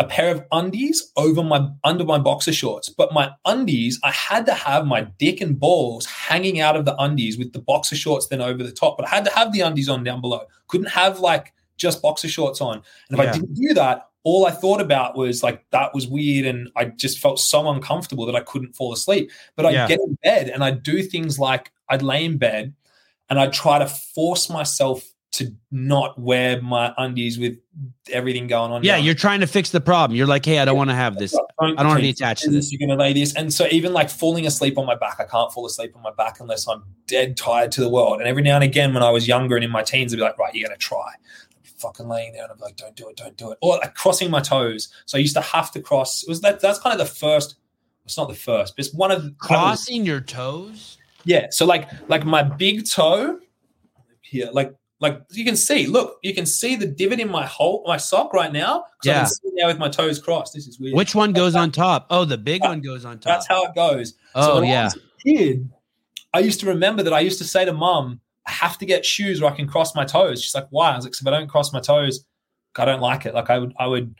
a 0.00 0.04
pair 0.06 0.30
of 0.32 0.44
undies 0.50 1.12
over 1.16 1.42
my 1.42 1.68
under 1.84 2.04
my 2.04 2.18
boxer 2.18 2.52
shorts, 2.52 2.88
but 2.88 3.12
my 3.12 3.30
undies, 3.44 4.00
I 4.02 4.10
had 4.10 4.44
to 4.46 4.54
have 4.54 4.86
my 4.86 5.02
dick 5.18 5.40
and 5.40 5.58
balls 5.58 6.04
hanging 6.04 6.60
out 6.60 6.76
of 6.76 6.84
the 6.84 6.96
undies 7.00 7.38
with 7.38 7.52
the 7.52 7.60
boxer 7.60 7.94
shorts 7.96 8.26
then 8.26 8.40
over 8.40 8.62
the 8.62 8.72
top. 8.72 8.96
But 8.98 9.06
I 9.06 9.10
had 9.10 9.24
to 9.24 9.30
have 9.32 9.52
the 9.52 9.60
undies 9.60 9.88
on 9.88 10.02
down 10.04 10.20
below. 10.20 10.42
Couldn't 10.66 10.88
have 10.90 11.20
like 11.20 11.52
just 11.76 12.02
boxer 12.02 12.28
shorts 12.28 12.60
on. 12.60 12.82
And 13.08 13.18
if 13.18 13.24
Yeah. 13.24 13.30
I 13.30 13.32
didn't 13.32 13.54
do 13.54 13.72
that, 13.74 14.08
all 14.24 14.46
I 14.46 14.50
thought 14.50 14.80
about 14.80 15.16
was 15.16 15.42
like 15.42 15.64
that 15.70 15.94
was 15.94 16.06
weird, 16.08 16.46
and 16.46 16.70
I 16.76 16.86
just 16.86 17.18
felt 17.18 17.38
so 17.38 17.70
uncomfortable 17.70 18.26
that 18.26 18.34
I 18.34 18.40
couldn't 18.40 18.74
fall 18.74 18.92
asleep. 18.92 19.30
But 19.54 19.66
I'd 19.66 19.74
Yeah. 19.74 19.86
get 19.88 20.00
in 20.00 20.18
bed 20.22 20.48
and 20.48 20.64
I'd 20.64 20.82
do 20.82 21.02
things 21.02 21.38
like 21.38 21.70
I'd 21.88 22.02
lay 22.02 22.24
in 22.24 22.38
bed 22.38 22.74
and 23.30 23.38
I'd 23.38 23.52
try 23.52 23.78
to 23.78 23.86
force 23.86 24.48
myself 24.50 25.04
to 25.32 25.52
not 25.72 26.16
wear 26.16 26.62
my 26.62 26.94
undies 26.96 27.40
with 27.40 27.58
everything 28.12 28.46
going 28.46 28.70
on. 28.70 28.84
Yeah, 28.84 28.96
down. 28.96 29.04
you're 29.04 29.14
trying 29.16 29.40
to 29.40 29.48
fix 29.48 29.70
the 29.70 29.80
problem. 29.80 30.16
You're 30.16 30.28
like, 30.28 30.46
hey, 30.46 30.60
I 30.60 30.64
don't 30.64 30.76
want 30.76 30.90
to 30.90 30.94
have 30.94 31.18
this. 31.18 31.34
I 31.34 31.66
don't 31.66 31.76
want 31.76 31.96
to 31.98 32.02
be 32.02 32.10
attached 32.10 32.44
to 32.44 32.50
this. 32.50 32.70
You're 32.70 32.78
going 32.78 32.96
to 32.96 33.02
lay 33.02 33.12
this. 33.12 33.34
And 33.34 33.52
so 33.52 33.66
even 33.72 33.92
like 33.92 34.10
falling 34.10 34.46
asleep 34.46 34.78
on 34.78 34.86
my 34.86 34.94
back, 34.94 35.16
I 35.18 35.24
can't 35.24 35.52
fall 35.52 35.66
asleep 35.66 35.90
on 35.96 36.02
my 36.02 36.12
back 36.16 36.38
unless 36.38 36.68
I'm 36.68 36.84
dead 37.08 37.36
tired 37.36 37.72
to 37.72 37.80
the 37.80 37.88
world. 37.88 38.20
And 38.20 38.28
every 38.28 38.42
now 38.42 38.54
and 38.54 38.62
again, 38.62 38.94
when 38.94 39.02
I 39.02 39.10
was 39.10 39.26
younger 39.26 39.56
and 39.56 39.64
in 39.64 39.72
my 39.72 39.82
teens, 39.82 40.14
I'd 40.14 40.18
be 40.18 40.22
like, 40.22 40.38
right, 40.38 40.54
you're 40.54 40.68
going 40.68 40.78
to 40.78 40.80
try. 40.80 41.14
Fucking 41.84 42.08
laying 42.08 42.32
there 42.32 42.44
and 42.44 42.52
I'm 42.52 42.58
like, 42.58 42.76
don't 42.76 42.96
do 42.96 43.08
it, 43.10 43.16
don't 43.16 43.36
do 43.36 43.52
it. 43.52 43.58
Or 43.60 43.76
like 43.76 43.94
crossing 43.94 44.30
my 44.30 44.40
toes. 44.40 44.88
So 45.04 45.18
I 45.18 45.20
used 45.20 45.34
to 45.36 45.42
have 45.42 45.70
to 45.72 45.80
cross. 45.80 46.22
It 46.22 46.30
was 46.30 46.40
that 46.40 46.60
that's 46.60 46.78
kind 46.78 46.98
of 46.98 47.06
the 47.06 47.14
first. 47.14 47.56
It's 48.06 48.16
not 48.16 48.28
the 48.28 48.34
first, 48.34 48.74
but 48.74 48.86
it's 48.86 48.94
one 48.94 49.10
of 49.10 49.22
the 49.22 49.34
Crossing 49.38 50.06
your 50.06 50.20
toes? 50.20 50.96
yeah. 51.24 51.48
So 51.50 51.66
like 51.66 51.90
like 52.08 52.24
my 52.24 52.42
big 52.42 52.88
toe 52.88 53.38
here, 54.22 54.48
like 54.52 54.74
like 55.00 55.20
you 55.32 55.44
can 55.44 55.56
see, 55.56 55.86
look, 55.86 56.18
you 56.22 56.32
can 56.32 56.46
see 56.46 56.76
the 56.76 56.86
divot 56.86 57.20
in 57.20 57.30
my 57.30 57.44
hole, 57.44 57.84
my 57.86 57.98
sock 57.98 58.32
right 58.32 58.50
now. 58.50 58.84
Yeah. 59.02 59.20
I'm 59.20 59.26
sitting 59.26 59.54
there 59.56 59.66
with 59.66 59.78
my 59.78 59.90
toes 59.90 60.18
crossed. 60.18 60.54
This 60.54 60.66
is 60.66 60.80
weird. 60.80 60.96
Which 60.96 61.14
one 61.14 61.34
goes 61.34 61.54
on 61.54 61.70
top? 61.70 62.06
Oh, 62.08 62.24
the 62.24 62.38
big 62.38 62.62
one 62.62 62.80
goes 62.80 63.04
on 63.04 63.18
top. 63.18 63.24
That's 63.24 63.46
how 63.46 63.64
it 63.64 63.74
goes. 63.74 64.14
Oh, 64.34 64.62
I 64.62 64.66
yeah. 64.66 64.88
a 64.88 65.22
kid, 65.22 65.68
I 66.32 66.38
used 66.38 66.60
to 66.60 66.66
remember 66.66 67.02
that 67.02 67.12
I 67.12 67.20
used 67.20 67.38
to 67.38 67.44
say 67.44 67.64
to 67.66 67.72
mum, 67.72 68.20
I 68.46 68.52
have 68.52 68.78
to 68.78 68.86
get 68.86 69.06
shoes 69.06 69.40
where 69.40 69.50
I 69.50 69.56
can 69.56 69.66
cross 69.66 69.94
my 69.94 70.04
toes. 70.04 70.42
She's 70.42 70.54
like, 70.54 70.66
why? 70.70 70.92
I 70.92 70.96
was 70.96 71.04
like, 71.04 71.14
if 71.18 71.26
I 71.26 71.30
don't 71.30 71.48
cross 71.48 71.72
my 71.72 71.80
toes, 71.80 72.24
I 72.76 72.84
don't 72.84 73.00
like 73.00 73.26
it. 73.26 73.34
Like 73.34 73.50
I 73.50 73.58
would, 73.58 73.72
I 73.78 73.86
would, 73.86 74.14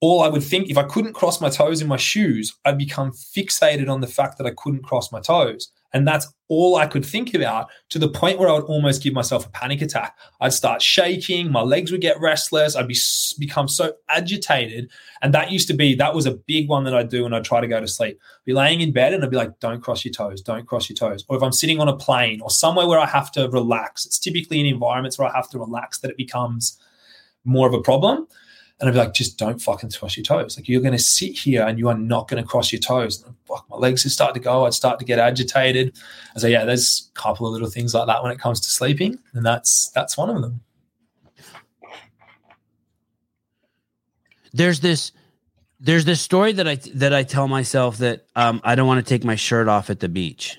all 0.00 0.22
I 0.22 0.28
would 0.28 0.42
think 0.42 0.68
if 0.68 0.76
I 0.76 0.82
couldn't 0.82 1.14
cross 1.14 1.40
my 1.40 1.48
toes 1.48 1.80
in 1.80 1.88
my 1.88 1.96
shoes, 1.96 2.54
I'd 2.64 2.78
become 2.78 3.12
fixated 3.12 3.88
on 3.88 4.00
the 4.00 4.06
fact 4.06 4.38
that 4.38 4.46
I 4.46 4.52
couldn't 4.56 4.84
cross 4.84 5.10
my 5.10 5.20
toes. 5.20 5.70
And 5.92 6.06
that's 6.06 6.32
all 6.48 6.76
I 6.76 6.86
could 6.86 7.04
think 7.04 7.34
about 7.34 7.68
to 7.90 7.98
the 7.98 8.08
point 8.08 8.38
where 8.38 8.48
I 8.48 8.52
would 8.52 8.64
almost 8.64 9.02
give 9.02 9.12
myself 9.12 9.46
a 9.46 9.50
panic 9.50 9.82
attack. 9.82 10.16
I'd 10.40 10.52
start 10.52 10.80
shaking, 10.80 11.50
my 11.50 11.62
legs 11.62 11.90
would 11.90 12.00
get 12.00 12.20
restless, 12.20 12.76
I'd 12.76 12.88
be 12.88 12.96
become 13.38 13.68
so 13.68 13.94
agitated. 14.08 14.90
And 15.22 15.34
that 15.34 15.50
used 15.50 15.68
to 15.68 15.74
be 15.74 15.94
that 15.96 16.14
was 16.14 16.26
a 16.26 16.34
big 16.34 16.68
one 16.68 16.84
that 16.84 16.94
I'd 16.94 17.08
do 17.08 17.24
when 17.24 17.34
I'd 17.34 17.44
try 17.44 17.60
to 17.60 17.66
go 17.66 17.80
to 17.80 17.88
sleep. 17.88 18.18
I'd 18.20 18.44
Be 18.44 18.52
laying 18.52 18.80
in 18.80 18.92
bed 18.92 19.14
and 19.14 19.24
I'd 19.24 19.30
be 19.30 19.36
like, 19.36 19.58
don't 19.58 19.82
cross 19.82 20.04
your 20.04 20.12
toes, 20.12 20.40
don't 20.40 20.66
cross 20.66 20.88
your 20.88 20.96
toes. 20.96 21.24
Or 21.28 21.36
if 21.36 21.42
I'm 21.42 21.52
sitting 21.52 21.80
on 21.80 21.88
a 21.88 21.96
plane 21.96 22.40
or 22.40 22.50
somewhere 22.50 22.86
where 22.86 23.00
I 23.00 23.06
have 23.06 23.32
to 23.32 23.48
relax, 23.48 24.06
it's 24.06 24.18
typically 24.18 24.60
in 24.60 24.66
environments 24.66 25.18
where 25.18 25.28
I 25.28 25.34
have 25.34 25.50
to 25.50 25.58
relax 25.58 25.98
that 26.00 26.10
it 26.10 26.16
becomes 26.16 26.78
more 27.44 27.66
of 27.66 27.74
a 27.74 27.80
problem. 27.80 28.26
And 28.78 28.88
I'd 28.88 28.92
be 28.92 28.98
like, 28.98 29.14
just 29.14 29.38
don't 29.38 29.60
fucking 29.60 29.90
cross 29.92 30.18
your 30.18 30.24
toes. 30.24 30.58
Like 30.58 30.68
you're 30.68 30.82
going 30.82 30.92
to 30.92 30.98
sit 30.98 31.32
here 31.32 31.64
and 31.64 31.78
you 31.78 31.88
are 31.88 31.96
not 31.96 32.28
going 32.28 32.42
to 32.42 32.46
cross 32.46 32.72
your 32.72 32.80
toes. 32.80 33.22
And 33.22 33.34
fuck, 33.46 33.64
my 33.70 33.76
legs 33.76 34.04
would 34.04 34.12
start 34.12 34.34
to 34.34 34.40
go. 34.40 34.66
I'd 34.66 34.74
start 34.74 34.98
to 34.98 35.04
get 35.06 35.18
agitated. 35.18 35.98
I 36.34 36.40
say, 36.40 36.52
yeah, 36.52 36.66
there's 36.66 37.10
a 37.14 37.18
couple 37.18 37.46
of 37.46 37.54
little 37.54 37.70
things 37.70 37.94
like 37.94 38.06
that 38.06 38.22
when 38.22 38.32
it 38.32 38.38
comes 38.38 38.60
to 38.60 38.68
sleeping, 38.68 39.18
and 39.32 39.46
that's 39.46 39.90
that's 39.94 40.18
one 40.18 40.28
of 40.28 40.42
them. 40.42 40.60
There's 44.52 44.80
this 44.80 45.12
there's 45.80 46.04
this 46.04 46.20
story 46.20 46.52
that 46.52 46.68
I 46.68 46.74
that 46.94 47.14
I 47.14 47.22
tell 47.22 47.48
myself 47.48 47.98
that 47.98 48.26
um, 48.34 48.60
I 48.62 48.74
don't 48.74 48.86
want 48.86 49.04
to 49.04 49.08
take 49.08 49.24
my 49.24 49.36
shirt 49.36 49.68
off 49.68 49.88
at 49.88 50.00
the 50.00 50.08
beach. 50.08 50.58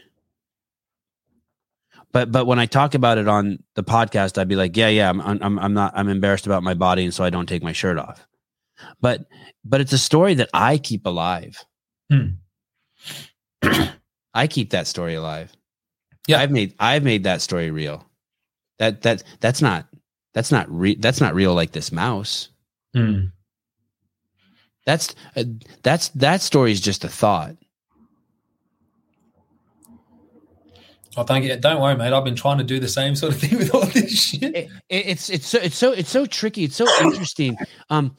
But 2.17 2.31
but 2.31 2.47
when 2.47 2.57
I 2.57 2.65
talk 2.65 2.95
about 2.95 3.19
it 3.19 3.27
on 3.27 3.59
the 3.75 3.83
podcast, 3.83 4.39
I'd 4.39 4.47
be 4.47 4.55
like, 4.55 4.75
yeah, 4.75 4.87
yeah, 4.87 5.07
I'm 5.07 5.21
I'm 5.21 5.59
I'm 5.59 5.73
not 5.75 5.93
I'm 5.95 6.09
embarrassed 6.09 6.47
about 6.47 6.63
my 6.63 6.73
body, 6.73 7.03
and 7.03 7.13
so 7.13 7.23
I 7.23 7.29
don't 7.29 7.45
take 7.47 7.61
my 7.61 7.73
shirt 7.73 7.99
off. 7.99 8.27
But 8.99 9.27
but 9.63 9.81
it's 9.81 9.93
a 9.93 9.99
story 9.99 10.33
that 10.33 10.49
I 10.51 10.79
keep 10.79 11.05
alive. 11.05 11.63
Hmm. 12.11 12.29
I 14.33 14.47
keep 14.47 14.71
that 14.71 14.87
story 14.87 15.13
alive. 15.13 15.55
Yeah. 16.27 16.39
I've 16.39 16.49
made 16.49 16.73
I've 16.79 17.03
made 17.03 17.25
that 17.25 17.43
story 17.43 17.69
real. 17.69 18.03
That 18.79 19.03
that 19.03 19.21
that's 19.39 19.61
not 19.61 19.85
that's 20.33 20.51
not 20.51 20.65
re- 20.71 20.95
that's 20.95 21.21
not 21.21 21.35
real 21.35 21.53
like 21.53 21.71
this 21.71 21.91
mouse. 21.91 22.49
Hmm. 22.95 23.25
That's 24.87 25.13
uh, 25.35 25.43
that's 25.83 26.09
that 26.15 26.41
story 26.41 26.71
is 26.71 26.81
just 26.81 27.03
a 27.03 27.09
thought. 27.09 27.57
Oh, 31.17 31.23
thank 31.23 31.45
you. 31.45 31.55
Don't 31.57 31.81
worry, 31.81 31.95
mate. 31.95 32.13
I've 32.13 32.23
been 32.23 32.35
trying 32.35 32.59
to 32.59 32.63
do 32.63 32.79
the 32.79 32.87
same 32.87 33.15
sort 33.15 33.33
of 33.33 33.39
thing 33.39 33.57
with 33.57 33.73
all 33.73 33.85
this 33.87 34.11
shit. 34.11 34.43
It, 34.55 34.69
it, 34.87 35.07
it's 35.07 35.29
it's 35.31 35.47
so 35.47 35.59
it's 35.59 35.75
so 35.75 35.91
it's 35.91 36.09
so 36.09 36.27
tricky. 36.27 36.63
It's 36.63 36.75
so 36.75 36.87
interesting. 37.01 37.57
Um, 37.89 38.15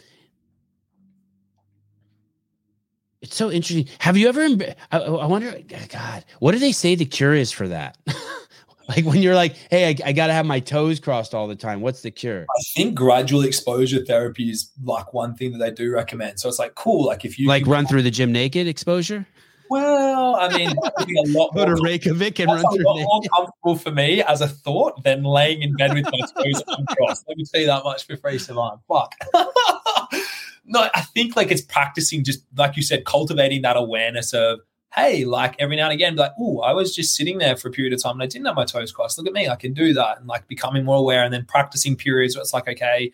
it's 3.20 3.36
so 3.36 3.50
interesting. 3.50 3.86
Have 3.98 4.16
you 4.16 4.28
ever? 4.28 4.40
emb- 4.48 4.74
I, 4.90 4.98
I 4.98 5.26
wonder. 5.26 5.60
God, 5.90 6.24
what 6.38 6.52
do 6.52 6.58
they 6.58 6.72
say 6.72 6.94
the 6.94 7.04
cure 7.04 7.34
is 7.34 7.52
for 7.52 7.68
that? 7.68 7.98
like 8.88 9.04
when 9.04 9.20
you're 9.20 9.34
like, 9.34 9.56
hey, 9.70 9.88
I, 9.88 9.96
I 10.08 10.12
got 10.12 10.28
to 10.28 10.32
have 10.32 10.46
my 10.46 10.60
toes 10.60 11.00
crossed 11.00 11.34
all 11.34 11.46
the 11.46 11.56
time. 11.56 11.80
What's 11.80 12.00
the 12.00 12.10
cure? 12.10 12.42
I 12.42 12.62
think 12.74 12.94
gradual 12.94 13.42
exposure 13.42 14.04
therapy 14.04 14.50
is 14.50 14.70
like 14.82 15.12
one 15.12 15.34
thing 15.34 15.52
that 15.52 15.58
they 15.58 15.70
do 15.70 15.92
recommend. 15.92 16.40
So 16.40 16.48
it's 16.48 16.58
like 16.58 16.76
cool. 16.76 17.04
Like 17.04 17.24
if 17.24 17.38
you 17.38 17.46
Like 17.48 17.66
run 17.66 17.86
through 17.86 18.02
the 18.02 18.10
gym 18.10 18.32
naked 18.32 18.66
exposure? 18.66 19.26
Well, 19.70 20.36
I 20.36 20.56
mean, 20.56 20.68
that 20.68 20.92
would 20.98 21.06
be 21.06 21.18
a 21.18 21.38
lot 21.38 21.54
Go 21.54 21.66
more, 21.66 21.76
to 21.76 21.82
Reykjavik 21.82 22.38
and 22.40 22.50
run 22.50 22.64
a 22.64 22.82
lot 22.82 23.00
more 23.00 23.22
comfortable 23.34 23.76
for 23.76 23.90
me 23.90 24.22
as 24.22 24.40
a 24.40 24.48
thought 24.48 25.02
than 25.04 25.22
laying 25.22 25.62
in 25.62 25.74
bed 25.74 25.94
with 25.94 26.04
my 26.04 26.42
toes 26.42 26.62
uncrossed. 26.66 27.24
Let 27.28 27.36
me 27.36 27.44
tell 27.44 27.60
you 27.60 27.66
that 27.66 27.84
much 27.84 28.06
for 28.06 28.16
free, 28.16 28.36
Sevan. 28.36 28.80
Fuck. 28.88 29.14
no, 30.64 30.88
I 30.94 31.02
think 31.02 31.36
like 31.36 31.50
it's 31.50 31.62
practicing, 31.62 32.24
just 32.24 32.44
like 32.56 32.76
you 32.76 32.82
said, 32.82 33.04
cultivating 33.04 33.62
that 33.62 33.76
awareness 33.76 34.32
of 34.32 34.60
hey, 34.94 35.24
like 35.24 35.54
every 35.58 35.76
now 35.76 35.84
and 35.84 35.92
again, 35.92 36.16
like, 36.16 36.32
oh, 36.38 36.60
I 36.60 36.72
was 36.72 36.94
just 36.94 37.14
sitting 37.14 37.38
there 37.38 37.56
for 37.56 37.68
a 37.68 37.70
period 37.70 37.92
of 37.92 38.02
time 38.02 38.14
and 38.14 38.22
I 38.22 38.26
didn't 38.26 38.46
have 38.46 38.56
my 38.56 38.64
toes 38.64 38.92
crossed. 38.92 39.18
Look 39.18 39.26
at 39.26 39.32
me, 39.32 39.48
I 39.48 39.56
can 39.56 39.74
do 39.74 39.92
that. 39.94 40.18
And 40.18 40.26
like 40.26 40.48
becoming 40.48 40.84
more 40.84 40.96
aware 40.96 41.24
and 41.24 41.32
then 41.32 41.44
practicing 41.44 41.96
periods 41.96 42.34
where 42.34 42.42
it's 42.42 42.54
like, 42.54 42.68
okay, 42.68 43.12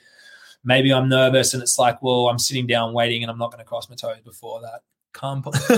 maybe 0.65 0.93
I'm 0.93 1.09
nervous 1.09 1.53
and 1.53 1.63
it's 1.63 1.79
like, 1.79 2.03
well, 2.03 2.29
I'm 2.29 2.39
sitting 2.39 2.67
down 2.67 2.93
waiting 2.93 3.23
and 3.23 3.31
I'm 3.31 3.39
not 3.39 3.51
going 3.51 3.63
to 3.63 3.69
cross 3.69 3.89
my 3.89 3.97
toes 3.97 4.21
before 4.25 4.61
that. 4.63 4.81
Calm. 5.15 5.43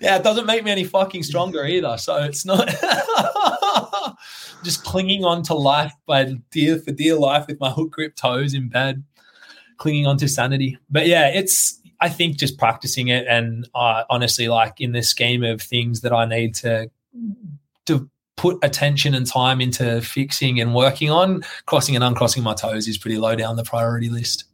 yeah, 0.00 0.16
it 0.16 0.22
doesn't 0.22 0.46
make 0.46 0.62
me 0.64 0.70
any 0.70 0.84
fucking 0.84 1.22
stronger 1.22 1.64
either. 1.64 1.96
So 1.96 2.16
it's 2.16 2.44
not 2.44 2.68
just 4.62 4.84
clinging 4.84 5.24
on 5.24 5.42
to 5.44 5.54
life 5.54 5.92
by 6.04 6.34
dear 6.50 6.78
for 6.78 6.92
dear 6.92 7.16
life 7.16 7.46
with 7.46 7.58
my 7.60 7.70
hook 7.70 7.92
grip 7.92 8.14
toes 8.16 8.52
in 8.52 8.68
bed, 8.68 9.02
clinging 9.78 10.06
on 10.06 10.18
to 10.18 10.28
sanity. 10.28 10.76
But 10.90 11.06
yeah, 11.06 11.28
it's 11.28 11.80
I 12.00 12.08
think 12.10 12.36
just 12.36 12.58
practicing 12.58 13.08
it 13.08 13.26
and 13.26 13.68
uh, 13.74 14.04
honestly, 14.10 14.48
like 14.48 14.80
in 14.80 14.92
the 14.92 15.02
scheme 15.02 15.42
of 15.42 15.62
things 15.62 16.02
that 16.02 16.12
I 16.12 16.26
need 16.26 16.54
to 16.56 16.90
to 17.86 18.10
put 18.36 18.58
attention 18.62 19.14
and 19.14 19.26
time 19.26 19.60
into 19.60 20.02
fixing 20.02 20.60
and 20.60 20.74
working 20.74 21.10
on, 21.10 21.42
crossing 21.64 21.94
and 21.94 22.04
uncrossing 22.04 22.42
my 22.42 22.54
toes 22.54 22.86
is 22.86 22.98
pretty 22.98 23.16
low 23.16 23.34
down 23.34 23.56
the 23.56 23.64
priority 23.64 24.10
list. 24.10 24.44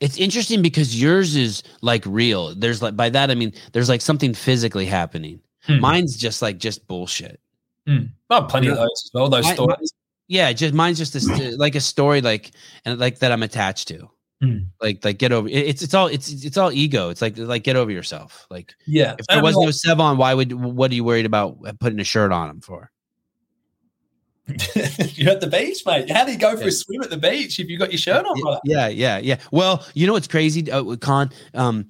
It's 0.00 0.16
interesting 0.16 0.62
because 0.62 1.00
yours 1.00 1.36
is 1.36 1.62
like 1.80 2.04
real. 2.06 2.54
There's 2.54 2.82
like 2.82 2.96
by 2.96 3.10
that 3.10 3.30
I 3.30 3.34
mean 3.34 3.52
there's 3.72 3.88
like 3.88 4.00
something 4.00 4.34
physically 4.34 4.86
happening. 4.86 5.40
Hmm. 5.64 5.80
Mine's 5.80 6.16
just 6.16 6.42
like 6.42 6.58
just 6.58 6.86
bullshit. 6.86 7.40
Oh, 7.88 8.42
plenty 8.48 8.68
of 8.68 8.76
those 8.76 8.90
as 9.04 9.10
well. 9.12 9.28
Those 9.28 9.44
My- 9.44 9.54
stories. 9.54 9.92
Yeah, 10.28 10.52
just 10.52 10.72
mine's 10.72 10.98
just 10.98 11.14
a, 11.14 11.56
like 11.56 11.74
a 11.74 11.80
story 11.80 12.20
like 12.22 12.52
and 12.84 12.98
like 12.98 13.18
that 13.18 13.32
I'm 13.32 13.42
attached 13.42 13.88
to. 13.88 14.08
Hmm. 14.40 14.58
Like 14.80 15.04
like 15.04 15.18
get 15.18 15.30
over 15.32 15.48
it- 15.48 15.52
it's 15.52 15.82
it's 15.82 15.94
all 15.94 16.06
it's 16.06 16.30
it's 16.44 16.56
all 16.56 16.72
ego. 16.72 17.10
It's 17.10 17.20
like 17.20 17.36
like 17.36 17.64
get 17.64 17.76
over 17.76 17.90
yourself. 17.90 18.46
Like 18.50 18.72
yeah. 18.86 19.14
if 19.18 19.26
there 19.26 19.38
I 19.38 19.42
was 19.42 19.56
no 19.56 19.66
Sevan, 19.68 20.16
why 20.16 20.32
would 20.32 20.52
what 20.52 20.90
are 20.90 20.94
you 20.94 21.04
worried 21.04 21.26
about 21.26 21.58
putting 21.80 22.00
a 22.00 22.04
shirt 22.04 22.32
on 22.32 22.50
him 22.50 22.60
for? 22.60 22.90
You're 25.14 25.30
at 25.32 25.40
the 25.40 25.48
beach, 25.50 25.82
mate. 25.86 26.10
How 26.10 26.24
do 26.24 26.32
you 26.32 26.38
go 26.38 26.56
for 26.56 26.62
Yeah. 26.62 26.68
a 26.68 26.72
swim 26.72 27.02
at 27.02 27.10
the 27.10 27.16
beach 27.16 27.58
if 27.58 27.68
you 27.68 27.78
got 27.78 27.90
your 27.92 27.98
shirt 27.98 28.24
on, 28.24 28.40
brother? 28.40 28.60
Yeah, 28.64 28.88
yeah, 28.88 29.18
yeah. 29.18 29.36
Well, 29.50 29.86
you 29.94 30.06
know 30.06 30.12
what's 30.12 30.28
crazy, 30.28 30.70
uh, 30.70 30.96
Khan? 30.96 31.30
Um, 31.54 31.86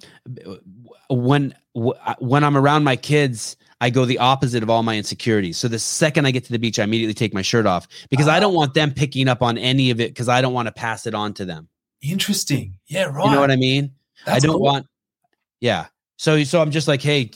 when 1.09 1.53
when 1.73 2.43
I'm 2.43 2.55
around 2.57 2.83
my 2.83 2.95
kids, 2.95 3.57
I 3.81 3.89
go 3.89 4.05
the 4.05 4.19
opposite 4.19 4.63
of 4.63 4.69
all 4.69 4.83
my 4.83 4.95
insecurities. 4.97 5.57
So 5.57 5.67
the 5.67 5.79
second 5.79 6.25
I 6.25 6.31
get 6.31 6.43
to 6.45 6.51
the 6.51 6.59
beach, 6.59 6.79
I 6.79 6.83
immediately 6.83 7.13
take 7.13 7.33
my 7.33 7.41
shirt 7.41 7.65
off 7.65 7.87
because 8.09 8.27
I 8.27 8.39
don't 8.39 8.53
want 8.53 8.73
them 8.73 8.91
picking 8.91 9.27
up 9.27 9.41
on 9.41 9.57
any 9.57 9.89
of 9.91 9.99
it 9.99 10.11
because 10.11 10.29
I 10.29 10.41
don't 10.41 10.53
want 10.53 10.67
to 10.67 10.71
pass 10.71 11.05
it 11.07 11.13
on 11.13 11.33
to 11.35 11.45
them. 11.45 11.67
Interesting. 12.01 12.77
Yeah, 12.87 13.05
right. 13.05 13.25
You 13.25 13.31
know 13.31 13.39
what 13.39 13.51
I 13.51 13.55
mean? 13.55 13.91
I 14.27 14.39
don't 14.39 14.53
cool. 14.53 14.61
want. 14.61 14.87
Yeah. 15.59 15.87
So 16.17 16.43
so 16.43 16.61
I'm 16.61 16.71
just 16.71 16.87
like, 16.87 17.01
hey, 17.01 17.31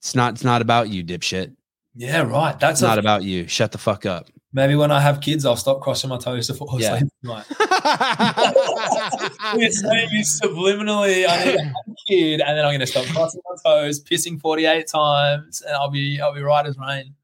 it's 0.00 0.14
not 0.14 0.34
it's 0.34 0.44
not 0.44 0.62
about 0.62 0.88
you, 0.88 1.02
dipshit. 1.04 1.54
Yeah, 1.96 2.22
right. 2.22 2.58
That's 2.58 2.80
It's 2.80 2.82
not 2.82 2.98
about 2.98 3.22
you. 3.22 3.46
Shut 3.46 3.70
the 3.72 3.78
fuck 3.78 4.04
up. 4.04 4.28
Maybe 4.54 4.74
when 4.74 4.90
I 4.90 5.00
have 5.00 5.20
kids, 5.20 5.44
I'll 5.44 5.56
stop 5.56 5.82
crossing 5.82 6.08
my 6.08 6.16
toes 6.16 6.46
to 6.46 6.54
fall 6.54 6.74
Yeah. 6.80 6.94
asleep 6.94 7.10
tonight. 7.22 7.44
It's 9.56 9.80
saying 9.82 10.08
me 10.12 10.22
subliminally, 10.22 11.26
I 11.28 11.44
need 11.44 11.52
to 11.52 11.62
have 11.64 11.72
a 11.88 11.94
kid, 12.08 12.40
and 12.40 12.56
then 12.56 12.64
I'm 12.64 12.70
going 12.70 12.80
to 12.80 12.86
stop 12.86 13.04
crossing 13.06 13.42
my 13.48 13.56
toes, 13.70 14.02
pissing 14.02 14.40
48 14.40 14.86
times, 14.86 15.60
and 15.60 15.74
I'll 15.76 15.90
be 15.90 16.20
I'll 16.20 16.32
be 16.34 16.40
right 16.42 16.64
as 16.66 16.78
rain. 16.78 17.14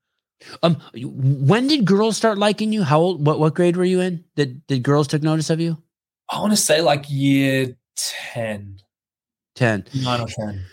um, 0.62 0.77
when 0.94 1.66
did 1.69 1.85
girls 1.85 2.16
start 2.16 2.36
liking 2.39 2.73
you? 2.73 2.82
How 2.82 3.01
old? 3.01 3.24
What 3.27 3.39
what 3.40 3.55
grade 3.55 3.77
were 3.77 3.85
you 3.85 4.01
in? 4.01 4.24
Did 4.36 4.66
did 4.66 4.82
girls 4.82 5.07
took 5.09 5.23
notice 5.23 5.51
of 5.51 5.61
you? 5.61 5.82
I 6.28 6.39
want 6.40 6.52
to 6.52 6.57
say 6.57 6.81
like 6.81 7.07
year 7.09 7.77
10, 8.32 8.78
Ten. 9.56 9.85
9 9.95 10.21
or 10.21 10.27
10. 10.29 10.64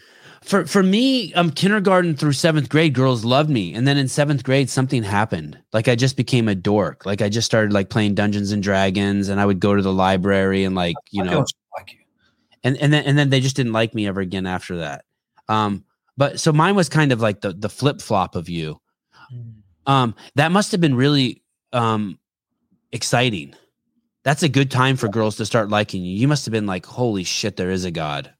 For 0.47 0.65
for 0.65 0.81
me, 0.81 1.33
um, 1.33 1.51
kindergarten 1.51 2.15
through 2.15 2.31
seventh 2.31 2.69
grade, 2.69 2.93
girls 2.93 3.25
loved 3.25 3.49
me, 3.49 3.73
and 3.73 3.85
then 3.85 3.97
in 3.97 4.07
seventh 4.07 4.45
grade, 4.45 4.69
something 4.69 5.03
happened. 5.03 5.59
Like 5.73 5.89
I 5.89 5.95
just 5.95 6.15
became 6.15 6.47
a 6.47 6.55
dork. 6.55 7.05
Like 7.05 7.21
I 7.21 7.27
just 7.27 7.45
started 7.45 7.73
like 7.73 7.89
playing 7.89 8.15
Dungeons 8.15 8.53
and 8.53 8.63
Dragons, 8.63 9.27
and 9.27 9.41
I 9.41 9.45
would 9.45 9.59
go 9.59 9.75
to 9.75 9.81
the 9.81 9.91
library 9.91 10.63
and 10.63 10.73
like 10.73 10.95
you 11.11 11.23
I 11.23 11.25
know, 11.25 11.45
like 11.77 11.91
you. 11.91 11.99
and 12.63 12.77
and 12.77 12.93
then 12.93 13.03
and 13.03 13.17
then 13.17 13.29
they 13.29 13.41
just 13.41 13.57
didn't 13.57 13.73
like 13.73 13.93
me 13.93 14.07
ever 14.07 14.21
again 14.21 14.45
after 14.45 14.77
that. 14.77 15.03
Um, 15.49 15.83
but 16.15 16.39
so 16.39 16.53
mine 16.53 16.75
was 16.75 16.87
kind 16.87 17.11
of 17.11 17.19
like 17.19 17.41
the 17.41 17.51
the 17.51 17.67
flip 17.67 18.01
flop 18.01 18.37
of 18.37 18.47
you. 18.47 18.79
Um, 19.85 20.15
that 20.35 20.53
must 20.53 20.71
have 20.71 20.79
been 20.79 20.95
really 20.95 21.43
um 21.73 22.19
exciting. 22.93 23.53
That's 24.23 24.43
a 24.43 24.49
good 24.49 24.71
time 24.71 24.95
for 24.95 25.09
girls 25.09 25.35
to 25.37 25.45
start 25.45 25.67
liking 25.67 26.05
you. 26.05 26.15
You 26.15 26.29
must 26.29 26.45
have 26.45 26.53
been 26.53 26.67
like, 26.67 26.85
holy 26.85 27.25
shit, 27.25 27.57
there 27.57 27.71
is 27.71 27.83
a 27.83 27.91
god. 27.91 28.33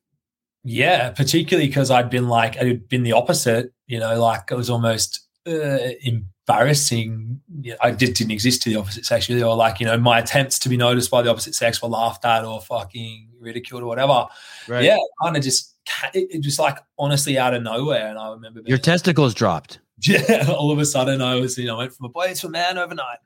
Yeah, 0.70 1.12
particularly 1.12 1.68
because 1.68 1.90
I'd 1.90 2.10
been 2.10 2.28
like, 2.28 2.58
I'd 2.58 2.90
been 2.90 3.04
the 3.04 3.14
opposite, 3.14 3.72
you 3.88 4.00
know, 4.00 4.20
like 4.20 4.52
it 4.52 4.56
was 4.56 4.70
almost 4.70 5.26
uh, 5.48 5.78
embarrassing. 6.02 7.40
I 7.80 7.92
did, 7.92 8.16
didn't 8.16 8.32
exist 8.32 8.64
to 8.64 8.70
the 8.70 8.76
opposite 8.76 9.06
sex, 9.06 9.30
really, 9.30 9.44
or 9.44 9.56
like, 9.56 9.80
you 9.80 9.86
know, 9.86 9.98
my 9.98 10.20
attempts 10.20 10.60
to 10.60 10.70
be 10.70 10.76
noticed 10.76 11.10
by 11.10 11.22
the 11.22 11.30
opposite 11.30 11.56
sex 11.56 11.82
were 11.82 11.88
laughed 11.88 12.26
at 12.26 12.44
or 12.44 12.60
fucking 12.60 13.30
ridiculed 13.40 13.82
or 13.82 13.86
whatever. 13.86 14.28
Right. 14.68 14.84
Yeah, 14.84 14.98
kind 15.24 15.38
of 15.38 15.44
just, 15.44 15.74
it, 16.14 16.28
it 16.32 16.42
just 16.42 16.60
like 16.60 16.80
honestly 17.00 17.38
out 17.38 17.54
of 17.54 17.64
nowhere. 17.64 18.10
And 18.10 18.20
I 18.20 18.30
remember 18.32 18.62
being 18.62 18.68
Your 18.68 18.78
testicles 18.78 19.34
dropped. 19.34 19.80
yeah, 20.02 20.48
all 20.50 20.70
of 20.70 20.80
a 20.80 20.86
sudden 20.86 21.22
I 21.22 21.36
was, 21.36 21.58
you 21.58 21.68
know, 21.68 21.78
went 21.78 21.94
from 21.94 22.08
a 22.08 22.10
boy 22.10 22.34
to 22.34 22.48
a 22.48 22.50
man 22.50 22.78
overnight. 22.78 23.20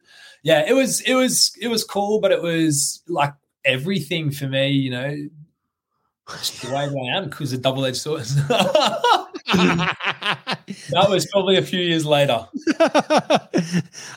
Yeah, 0.44 0.64
it 0.68 0.74
was, 0.74 1.02
it 1.02 1.16
was, 1.16 1.58
it 1.60 1.70
was 1.70 1.84
cool, 1.84 2.22
but 2.22 2.32
it 2.32 2.44
was 2.44 3.02
like 3.08 3.34
everything 3.66 4.30
for 4.30 4.46
me, 4.46 4.70
you 4.70 4.92
know, 4.92 5.16
just 5.16 5.32
the 6.62 6.72
way 6.74 6.90
I 7.12 7.18
am 7.18 7.30
because 7.30 7.54
of 7.54 7.62
double 7.62 7.86
edged 7.86 7.98
sword. 7.98 8.24
that 9.54 11.08
was 11.10 11.26
probably 11.32 11.58
a 11.58 11.62
few 11.62 11.80
years 11.82 12.06
later. 12.06 12.48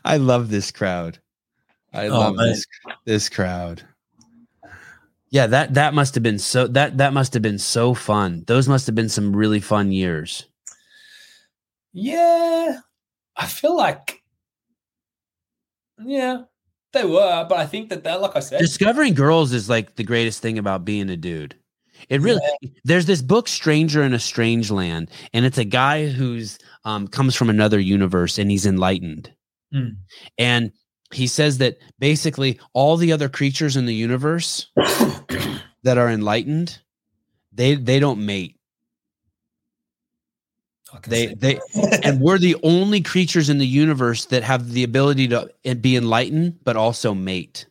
I 0.05 0.17
love 0.19 0.51
this 0.51 0.71
crowd. 0.71 1.19
I 1.93 2.07
Oh, 2.09 2.19
love 2.19 2.37
man. 2.37 2.49
this 2.49 2.67
this 3.05 3.29
crowd. 3.29 3.83
Yeah, 5.31 5.47
that 5.49 5.75
that 5.75 5.95
must 5.95 6.15
have 6.15 6.23
been 6.23 6.39
so 6.39 6.67
that 6.69 6.99
that 6.99 7.13
must 7.13 7.35
have 7.35 7.43
been 7.43 7.59
so 7.59 7.95
fun. 7.95 8.45
Those 8.47 8.69
must 8.69 8.87
have 8.87 8.95
been 8.95 9.09
some 9.09 9.35
really 9.35 9.61
fun 9.61 9.91
years. 9.93 10.47
Yeah, 11.93 12.79
I 13.37 13.47
feel 13.47 13.77
like, 13.77 14.21
yeah, 16.05 16.43
They 16.93 17.05
were, 17.05 17.47
but 17.49 17.57
I 17.59 17.67
think 17.67 17.89
that 17.91 18.03
they're 18.03 18.19
like 18.19 18.35
I 18.35 18.41
said. 18.41 18.59
Discovering 18.59 19.15
girls 19.15 19.53
is 19.53 19.69
like 19.69 19.95
the 19.95 20.03
greatest 20.03 20.43
thing 20.43 20.59
about 20.59 20.85
being 20.85 21.09
a 21.11 21.17
dude. 21.17 21.55
It 22.09 22.21
really 22.21 22.41
there's 22.85 23.07
this 23.07 23.23
book 23.23 23.49
Stranger 23.49 24.03
in 24.03 24.15
a 24.15 24.19
Strange 24.19 24.71
Land 24.71 25.11
and 25.33 25.45
it's 25.45 25.59
a 25.59 25.65
guy 25.65 26.09
who's 26.09 26.59
um 26.85 27.09
comes 27.09 27.35
from 27.35 27.51
another 27.51 27.81
universe 27.81 28.39
and 28.39 28.51
he's 28.51 28.67
enlightened. 28.67 29.33
Mm. 29.75 29.97
And 30.39 30.73
he 31.13 31.27
says 31.27 31.59
that 31.59 31.79
basically 31.99 32.59
all 32.73 32.97
the 32.97 33.13
other 33.13 33.29
creatures 33.29 33.77
in 33.77 33.87
the 33.87 33.95
universe 33.95 34.69
that 35.83 35.99
are 35.99 36.09
enlightened 36.09 36.79
they 37.55 37.77
they 37.77 38.01
don't 38.01 38.25
mate. 38.25 38.57
They 41.07 41.35
they 41.35 41.59
and 42.03 42.21
we're 42.21 42.39
the 42.49 42.57
only 42.63 43.01
creatures 43.01 43.49
in 43.49 43.59
the 43.59 43.67
universe 43.67 44.27
that 44.27 44.43
have 44.43 44.73
the 44.73 44.85
ability 44.85 45.29
to 45.29 45.51
be 45.81 45.97
enlightened 45.97 46.59
but 46.65 46.77
also 46.77 47.15
mate 47.15 47.67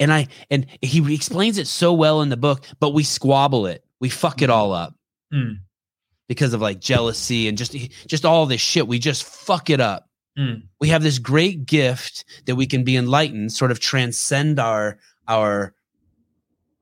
and 0.00 0.12
i 0.12 0.26
and 0.50 0.66
he 0.80 1.14
explains 1.14 1.58
it 1.58 1.66
so 1.66 1.92
well 1.92 2.22
in 2.22 2.28
the 2.28 2.36
book 2.36 2.64
but 2.80 2.90
we 2.94 3.02
squabble 3.02 3.66
it 3.66 3.84
we 4.00 4.08
fuck 4.08 4.42
it 4.42 4.50
all 4.50 4.72
up 4.72 4.94
Mm. 5.32 5.60
because 6.28 6.52
of 6.52 6.60
like 6.60 6.78
jealousy 6.80 7.48
and 7.48 7.56
just 7.56 7.74
just 8.06 8.24
all 8.24 8.44
this 8.46 8.60
shit 8.60 8.86
we 8.86 8.98
just 8.98 9.24
fuck 9.24 9.70
it 9.70 9.80
up 9.80 10.08
Mm. 10.38 10.62
we 10.80 10.88
have 10.88 11.02
this 11.02 11.18
great 11.18 11.66
gift 11.66 12.24
that 12.46 12.56
we 12.56 12.66
can 12.66 12.84
be 12.84 12.96
enlightened 12.96 13.52
sort 13.52 13.70
of 13.70 13.80
transcend 13.80 14.58
our 14.58 14.98
our 15.28 15.74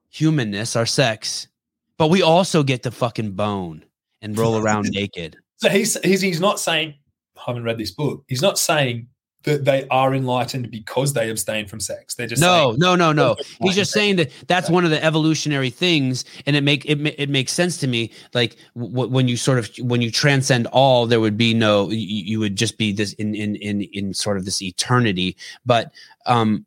humanness 0.08 0.76
our 0.76 0.86
sex 0.86 1.48
but 1.98 2.08
we 2.10 2.22
also 2.22 2.62
get 2.62 2.82
to 2.84 2.90
fucking 2.90 3.32
bone 3.32 3.84
and 4.22 4.36
roll 4.38 4.56
around 4.56 4.88
naked 4.92 5.36
So 5.56 5.68
he's, 5.68 5.98
he's 6.02 6.20
he's 6.20 6.40
not 6.40 6.58
saying 6.60 6.94
I 7.36 7.42
haven't 7.46 7.64
read 7.64 7.78
this 7.78 7.90
book. 7.90 8.24
He's 8.28 8.42
not 8.42 8.58
saying 8.58 9.08
that 9.44 9.64
they 9.64 9.86
are 9.88 10.14
enlightened 10.14 10.70
because 10.70 11.14
they 11.14 11.30
abstain 11.30 11.66
from 11.66 11.80
sex. 11.80 12.14
They're 12.14 12.26
just 12.26 12.42
no 12.42 12.72
no 12.72 12.94
no 12.94 13.12
no. 13.12 13.36
he's 13.62 13.74
just 13.74 13.92
saying 13.92 14.16
that 14.16 14.30
that's 14.46 14.68
one 14.68 14.84
of 14.84 14.90
the 14.90 15.02
evolutionary 15.02 15.70
things 15.70 16.24
and 16.46 16.56
it 16.56 16.60
make 16.62 16.84
it, 16.84 17.00
it 17.18 17.30
makes 17.30 17.52
sense 17.52 17.78
to 17.78 17.86
me 17.86 18.12
like 18.34 18.56
w- 18.76 19.08
when 19.08 19.28
you 19.28 19.36
sort 19.36 19.58
of 19.58 19.70
when 19.78 20.02
you 20.02 20.10
transcend 20.10 20.66
all 20.68 21.06
there 21.06 21.20
would 21.20 21.38
be 21.38 21.54
no 21.54 21.88
you, 21.88 21.96
you 21.96 22.38
would 22.38 22.56
just 22.56 22.76
be 22.76 22.92
this 22.92 23.14
in 23.14 23.34
in 23.34 23.56
in 23.56 23.82
in 23.82 24.12
sort 24.12 24.36
of 24.36 24.44
this 24.44 24.60
eternity. 24.60 25.36
But 25.64 25.92
um 26.26 26.66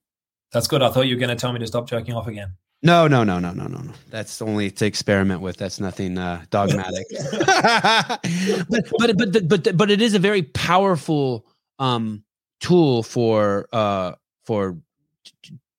that's 0.51 0.67
good. 0.67 0.81
I 0.81 0.89
thought 0.89 1.07
you 1.07 1.15
were 1.15 1.19
going 1.19 1.35
to 1.35 1.39
tell 1.39 1.51
me 1.51 1.59
to 1.59 1.67
stop 1.67 1.87
jerking 1.87 2.13
off 2.13 2.27
again. 2.27 2.53
no 2.81 3.07
no 3.07 3.23
no 3.23 3.37
no 3.39 3.53
no 3.53 3.67
no 3.67 3.79
no. 3.79 3.91
That's 4.09 4.41
only 4.41 4.71
to 4.71 4.85
experiment 4.85 5.41
with. 5.41 5.57
That's 5.57 5.79
nothing 5.79 6.17
uh 6.17 6.43
dogmatic. 6.49 7.05
But 8.69 8.85
but 8.97 9.17
but 9.17 9.47
but 9.47 9.77
but 9.77 9.91
it 9.91 10.01
is 10.01 10.15
a 10.15 10.19
very 10.19 10.41
powerful 10.41 11.45
um 11.77 12.23
tool 12.63 13.03
for 13.03 13.67
uh 13.73 14.13
for 14.45 14.77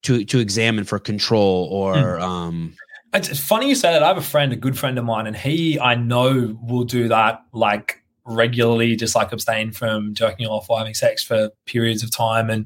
to 0.03 0.23
to 0.23 0.39
examine 0.39 0.85
for 0.85 0.99
control 0.99 1.67
or 1.71 2.19
um 2.19 2.73
It's 3.13 3.39
funny 3.39 3.67
you 3.67 3.75
say 3.75 3.91
that. 3.91 4.03
I 4.03 4.07
have 4.07 4.17
a 4.17 4.21
friend, 4.21 4.53
a 4.53 4.55
good 4.55 4.77
friend 4.77 4.97
of 4.97 5.03
mine, 5.03 5.27
and 5.27 5.35
he 5.35 5.79
I 5.79 5.95
know 5.95 6.57
will 6.61 6.83
do 6.83 7.07
that 7.09 7.41
like 7.51 8.01
regularly, 8.25 8.95
just 8.95 9.15
like 9.15 9.31
abstain 9.31 9.71
from 9.71 10.13
jerking 10.13 10.47
off 10.47 10.69
or 10.69 10.77
having 10.77 10.93
sex 10.93 11.23
for 11.23 11.49
periods 11.65 12.03
of 12.03 12.11
time. 12.11 12.49
And 12.49 12.65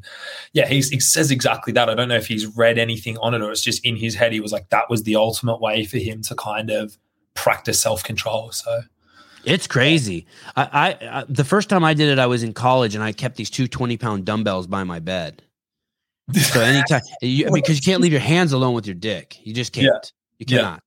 yeah, 0.53 0.67
he's, 0.67 0.89
he 0.89 0.99
says 0.99 1.31
exactly 1.31 1.73
that. 1.73 1.89
I 1.89 1.95
don't 1.95 2.07
know 2.07 2.15
if 2.15 2.27
he's 2.27 2.45
read 2.57 2.77
anything 2.77 3.17
on 3.17 3.33
it 3.33 3.41
or 3.41 3.51
it's 3.51 3.61
just 3.61 3.85
in 3.85 3.97
his 3.97 4.15
head. 4.15 4.31
He 4.31 4.39
was 4.39 4.53
like, 4.53 4.69
that 4.69 4.89
was 4.89 5.03
the 5.03 5.17
ultimate 5.17 5.59
way 5.59 5.83
for 5.85 5.97
him 5.97 6.21
to 6.23 6.35
kind 6.35 6.69
of 6.71 6.97
practice 7.33 7.81
self 7.81 8.03
control. 8.03 8.51
So 8.51 8.81
It's 9.45 9.67
crazy. 9.67 10.25
I, 10.55 10.63
I, 11.01 11.19
I 11.19 11.23
the 11.29 11.43
first 11.43 11.69
time 11.69 11.83
I 11.83 11.93
did 11.93 12.09
it, 12.09 12.19
I 12.19 12.25
was 12.27 12.43
in 12.43 12.53
college 12.53 12.95
and 12.95 13.03
I 13.03 13.11
kept 13.11 13.35
these 13.37 13.49
two 13.49 13.67
20 13.67 13.97
pound 13.97 14.25
dumbbells 14.25 14.67
by 14.67 14.83
my 14.83 14.99
bed. 14.99 15.41
So 16.33 16.61
anytime 16.61 17.01
you, 17.21 17.49
because 17.51 17.77
you 17.77 17.81
can't 17.91 18.01
leave 18.01 18.11
your 18.11 18.21
hands 18.21 18.51
alone 18.53 18.73
with 18.73 18.85
your 18.85 18.95
dick. 18.95 19.37
You 19.43 19.53
just 19.53 19.73
can't. 19.73 19.85
Yeah. 19.85 19.99
You 20.39 20.45
Yeah. 20.47 20.57
cannot. 20.57 20.83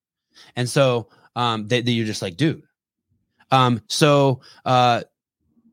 And 0.57 0.69
so 0.69 1.09
um 1.37 1.67
they, 1.69 1.81
they, 1.81 1.93
you're 1.93 2.07
just 2.07 2.23
like, 2.23 2.37
dude. 2.37 2.63
Um, 3.51 3.81
so 3.89 4.41
uh 4.65 5.03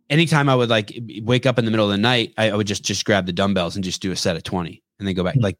anytime 0.09 0.49
I 0.49 0.55
would 0.55 0.69
like 0.69 0.97
wake 1.23 1.45
up 1.45 1.59
in 1.59 1.65
the 1.65 1.71
middle 1.71 1.85
of 1.85 1.91
the 1.91 1.97
night, 1.97 2.33
I, 2.37 2.51
I 2.51 2.55
would 2.55 2.67
just 2.67 2.83
just 2.83 3.05
grab 3.05 3.25
the 3.25 3.33
dumbbells 3.33 3.75
and 3.75 3.83
just 3.83 4.01
do 4.01 4.11
a 4.11 4.15
set 4.15 4.35
of 4.35 4.43
20 4.43 4.81
and 4.99 5.07
then 5.07 5.15
go 5.15 5.23
back. 5.23 5.35
Mhm. 5.35 5.43
Like 5.43 5.57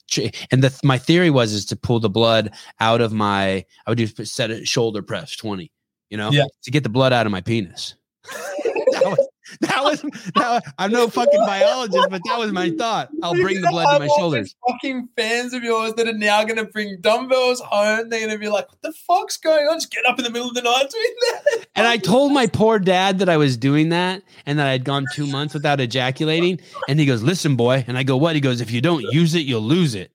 and 0.52 0.64
the 0.64 0.78
my 0.84 0.98
theory 0.98 1.30
was 1.30 1.52
is 1.54 1.66
to 1.66 1.76
pull 1.76 2.00
the 2.00 2.10
blood 2.10 2.52
out 2.80 3.02
of 3.02 3.12
my 3.14 3.66
I 3.86 3.90
would 3.92 3.98
do 3.98 4.08
set 4.08 4.52
of 4.52 4.68
shoulder 4.68 5.02
press 5.02 5.36
20, 5.36 5.72
you 6.10 6.18
know, 6.18 6.32
Yeah. 6.32 6.46
to 6.64 6.72
get 6.72 6.84
the 6.84 6.90
blood 6.90 7.14
out 7.14 7.26
of 7.26 7.32
my 7.32 7.42
penis. 7.42 7.96
that 8.92 9.04
was 9.06 9.28
that 9.62 9.84
was, 9.84 10.02
that 10.36 10.50
was 10.52 10.62
I'm 10.78 10.92
no 10.92 11.08
fucking 11.08 11.40
biologist, 11.40 12.08
but 12.12 12.22
that 12.26 12.38
was 12.38 12.52
my 12.52 12.70
thought. 12.70 13.10
I'll 13.24 13.34
bring 13.34 13.62
the 13.62 13.70
blood 13.70 13.94
to 13.94 14.00
my 14.00 14.08
shoulders. 14.18 14.56
Fucking 14.70 15.10
fans 15.18 15.54
of 15.54 15.64
yours 15.64 15.94
that 15.96 16.08
are 16.08 16.14
now 16.14 16.44
going 16.44 16.58
to 16.58 16.66
bring 16.66 16.98
dumbbells 17.02 17.60
home. 17.62 18.10
They're 18.10 18.20
going 18.20 18.32
to 18.32 18.38
be 18.38 18.50
like, 18.50 18.70
"What 18.70 18.82
the 18.84 18.94
fuck's 18.94 19.38
going 19.38 19.66
on?" 19.68 19.78
Just 19.78 19.92
get 19.92 20.06
up 20.06 20.20
in 20.20 20.24
the 20.26 20.30
middle 20.30 20.50
of 20.50 20.54
the 20.54 20.62
night 20.62 20.90
doing 20.92 21.16
that. 21.22 21.66
And 21.76 21.88
I 21.88 21.98
told 21.98 22.32
my 22.32 22.46
poor 22.46 22.78
dad 22.78 23.20
that 23.20 23.30
I 23.30 23.38
was 23.38 23.58
doing 23.58 23.90
that 23.90 24.22
and 24.46 24.60
that 24.60 24.68
I'd 24.68 24.84
gone 24.84 25.06
two 25.16 25.26
months 25.26 25.54
without 25.56 25.80
ejaculating. 25.80 26.60
And 26.88 27.00
he 27.00 27.06
goes, 27.08 27.24
Listen, 27.24 27.56
boy. 27.56 27.84
And 27.88 27.98
I 27.98 28.04
go, 28.04 28.18
What? 28.18 28.36
He 28.36 28.42
goes, 28.42 28.62
If 28.62 28.70
you 28.70 28.82
don't 28.82 29.02
use 29.02 29.34
it, 29.34 29.46
you'll 29.48 29.62
lose 29.62 29.96
it. 29.96 30.12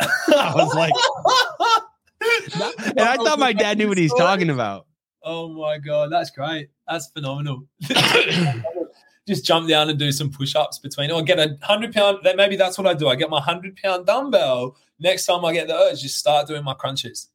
I 0.00 0.52
was 0.56 0.74
like, 0.74 0.92
And 2.88 3.00
I 3.00 3.16
thought 3.16 3.38
my 3.38 3.52
dad 3.52 3.78
knew 3.78 3.88
what 3.88 3.96
he's 3.96 4.12
talking 4.14 4.50
about. 4.50 4.86
Oh 5.22 5.48
my 5.48 5.78
god, 5.78 6.10
that's 6.12 6.30
great. 6.30 6.70
That's 6.86 7.08
phenomenal. 7.08 7.66
Just 9.26 9.44
jump 9.44 9.68
down 9.68 9.90
and 9.90 9.98
do 9.98 10.10
some 10.10 10.30
push-ups 10.30 10.78
between, 10.78 11.10
or 11.10 11.22
get 11.22 11.38
a 11.38 11.58
hundred 11.62 11.92
pound. 11.92 12.20
Then 12.24 12.36
maybe 12.36 12.56
that's 12.56 12.78
what 12.78 12.86
I 12.86 12.94
do. 12.94 13.08
I 13.08 13.14
get 13.14 13.28
my 13.28 13.40
hundred 13.40 13.76
pound 13.76 14.06
dumbbell. 14.06 14.76
Next 14.98 15.26
time 15.26 15.44
I 15.44 15.52
get 15.52 15.68
the 15.68 15.74
urge, 15.74 16.00
just 16.00 16.16
start 16.16 16.46
doing 16.46 16.64
my 16.64 16.72
crunches. 16.72 17.28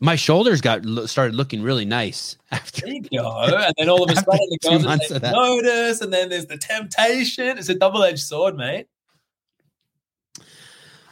My 0.00 0.16
shoulders 0.16 0.60
got 0.60 0.84
started 1.08 1.34
looking 1.34 1.62
really 1.62 1.86
nice 1.86 2.36
after. 2.50 2.82
There 2.82 2.94
you 2.94 3.02
go. 3.02 3.46
And 3.46 3.74
then 3.78 3.88
all 3.88 4.04
of 4.04 4.10
a 4.10 4.14
sudden, 4.14 4.46
the 4.50 4.58
girls 4.62 5.08
take 5.08 5.22
notice, 5.22 6.02
and 6.02 6.12
then 6.12 6.28
there's 6.28 6.46
the 6.46 6.58
temptation. 6.58 7.56
It's 7.56 7.70
a 7.70 7.74
double-edged 7.74 8.20
sword, 8.20 8.56
mate. 8.56 8.86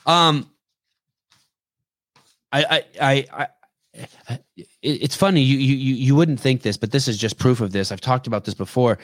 Um, 0.05 0.51
I, 2.53 2.85
I, 3.01 3.27
I, 3.33 3.49
it's 4.83 5.16
funny 5.16 5.41
you, 5.41 5.58
you 5.58 5.75
you 5.76 5.94
you 5.94 6.15
wouldn't 6.15 6.41
think 6.41 6.62
this 6.62 6.76
but 6.76 6.92
this 6.92 7.08
is 7.08 7.16
just 7.16 7.39
proof 7.39 7.60
of 7.60 7.73
this 7.73 7.91
i've 7.92 8.00
talked 8.00 8.26
about 8.26 8.44
this 8.44 8.55
before 8.55 8.99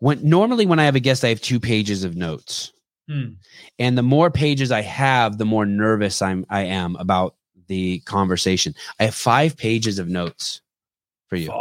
when 0.00 0.18
normally 0.28 0.66
when 0.66 0.78
i 0.78 0.84
have 0.84 0.94
a 0.96 1.00
guest 1.00 1.24
i 1.24 1.28
have 1.28 1.40
two 1.40 1.60
pages 1.60 2.04
of 2.04 2.16
notes 2.16 2.72
Hmm. 3.08 3.34
and 3.78 3.96
the 3.96 4.02
more 4.02 4.32
pages 4.32 4.72
i 4.72 4.80
have 4.82 5.38
the 5.38 5.44
more 5.44 5.64
nervous 5.64 6.20
i'm 6.22 6.44
i 6.50 6.62
am 6.62 6.96
about 6.96 7.36
the 7.68 8.00
conversation 8.00 8.74
i 8.98 9.04
have 9.04 9.14
five 9.14 9.56
pages 9.56 10.00
of 10.00 10.08
notes 10.08 10.60
for 11.28 11.36
you. 11.36 11.52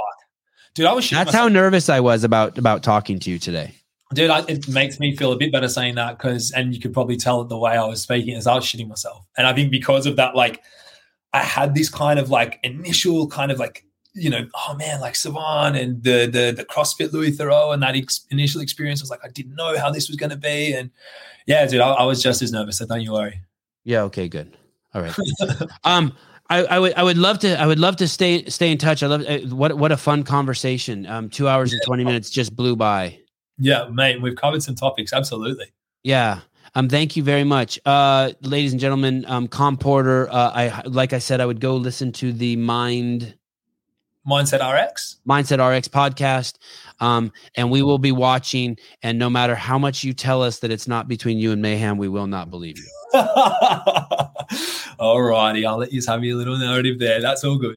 Dude, 0.74 0.88
I 0.88 0.94
was 0.94 1.08
that's 1.10 1.28
myself. 1.28 1.36
how 1.36 1.48
nervous 1.48 1.88
i 1.88 2.00
was 2.00 2.24
about 2.24 2.58
about 2.58 2.82
talking 2.82 3.20
to 3.20 3.30
you 3.30 3.38
today 3.38 3.76
Dude, 4.14 4.30
I, 4.30 4.44
it 4.48 4.68
makes 4.70 5.00
me 5.00 5.16
feel 5.16 5.32
a 5.34 5.36
bit 5.38 5.52
better 5.52 5.68
saying 5.68 5.96
that 5.96 6.18
because, 6.18 6.52
and 6.52 6.74
you 6.74 6.80
could 6.80 6.94
probably 6.94 7.18
tell 7.18 7.44
the 7.44 7.58
way 7.58 7.76
I 7.76 7.84
was 7.86 8.04
speaking 8.04 8.36
is 8.36 8.46
I 8.46 8.54
was 8.54 8.64
shitting 8.64 8.88
myself. 8.88 9.26
And 9.36 9.48
I 9.48 9.52
think 9.54 9.72
because 9.72 10.06
of 10.06 10.16
that, 10.18 10.36
like, 10.36 10.62
I 11.36 11.44
had 11.44 11.76
this 11.76 11.90
kind 11.90 12.20
of 12.20 12.30
like 12.30 12.60
initial 12.64 13.28
kind 13.28 13.52
of 13.52 13.60
like, 13.60 13.86
you 14.14 14.30
know, 14.30 14.48
oh 14.56 14.76
man, 14.76 15.02
like 15.02 15.14
Sevan 15.16 15.80
and 15.80 16.02
the 16.04 16.26
the 16.26 16.54
the 16.56 16.66
CrossFit 16.66 17.12
Louis 17.12 17.32
Theroux 17.38 17.74
and 17.74 17.84
that 17.84 17.96
ex- 17.96 18.26
initial 18.32 18.62
experience 18.62 19.02
was 19.02 19.10
like, 19.10 19.20
I 19.24 19.30
didn't 19.30 19.56
know 19.56 19.78
how 19.78 19.92
this 19.92 20.08
was 20.08 20.16
going 20.16 20.30
to 20.30 20.38
be. 20.38 20.74
And 20.74 20.90
yeah, 21.46 21.66
dude, 21.68 21.82
I, 21.82 21.92
I 21.92 22.06
was 22.06 22.24
just 22.24 22.42
as 22.42 22.52
nervous. 22.52 22.78
So 22.78 22.86
don't 22.86 23.02
you 23.02 23.12
worry. 23.14 23.42
yeah 23.84 24.02
okay 24.04 24.28
good 24.28 24.58
all 24.94 25.02
right 25.02 25.16
um 25.84 26.14
I, 26.50 26.64
I 26.64 26.80
would 26.80 26.94
I 26.94 27.04
would 27.04 27.18
love 27.18 27.40
to 27.40 27.60
I 27.60 27.66
would 27.66 27.80
love 27.80 27.96
to 27.98 28.08
stay 28.08 28.46
stay 28.46 28.72
in 28.72 28.78
touch. 28.78 29.02
I 29.04 29.08
love 29.08 29.26
uh, 29.28 29.40
what 29.56 29.78
what 29.78 29.92
a 29.92 29.98
fun 29.98 30.24
conversation. 30.24 31.06
Um, 31.08 31.30
two 31.30 31.48
hours 31.48 31.74
and 31.74 31.82
twenty 31.86 32.04
minutes 32.04 32.30
just 32.30 32.56
blew 32.56 32.76
by. 32.76 33.20
Yeah, 33.58 33.90
mate, 33.90 34.22
we've 34.22 34.36
covered 34.36 34.62
some 34.62 34.76
topics. 34.76 35.12
Absolutely. 35.12 35.66
Yeah. 36.04 36.42
Um, 36.78 36.90
thank 36.90 37.16
you 37.16 37.24
very 37.24 37.46
much, 37.46 37.80
uh, 37.86 38.32
ladies 38.42 38.74
and 38.74 38.82
gentlemen. 38.82 39.26
Um, 39.30 39.48
Khan 39.48 39.78
Porter. 39.78 40.30
Uh, 40.30 40.52
I 40.54 40.82
like 40.86 41.14
I 41.14 41.20
said, 41.20 41.40
I 41.40 41.46
would 41.46 41.62
go 41.62 41.78
listen 41.78 42.12
to 42.14 42.34
the 42.34 42.58
Mind 42.58 43.38
Mindset 44.28 44.60
RX. 44.60 45.18
Mindset 45.28 45.60
RX 45.66 45.88
podcast, 45.88 46.58
um, 47.00 47.32
and 47.56 47.72
we 47.72 47.82
will 47.82 47.98
be 47.98 48.12
watching. 48.12 48.78
And 49.02 49.18
no 49.18 49.30
matter 49.30 49.56
how 49.56 49.78
much 49.78 50.04
you 50.04 50.14
tell 50.14 50.44
us 50.44 50.60
that 50.60 50.72
it's 50.72 50.88
not 50.88 51.08
between 51.08 51.38
you 51.38 51.54
and 51.54 51.62
Mayhem, 51.62 51.98
we 51.98 52.10
will 52.10 52.28
not 52.28 52.50
believe 52.50 52.78
you. 52.78 52.90
all 55.00 55.22
righty. 55.22 55.66
I'll 55.66 55.78
let 55.78 55.94
you 55.94 56.02
have 56.08 56.26
your 56.26 56.36
little 56.36 56.58
narrative 56.58 57.00
there. 57.00 57.22
That's 57.22 57.44
all 57.46 57.58
good. 57.58 57.74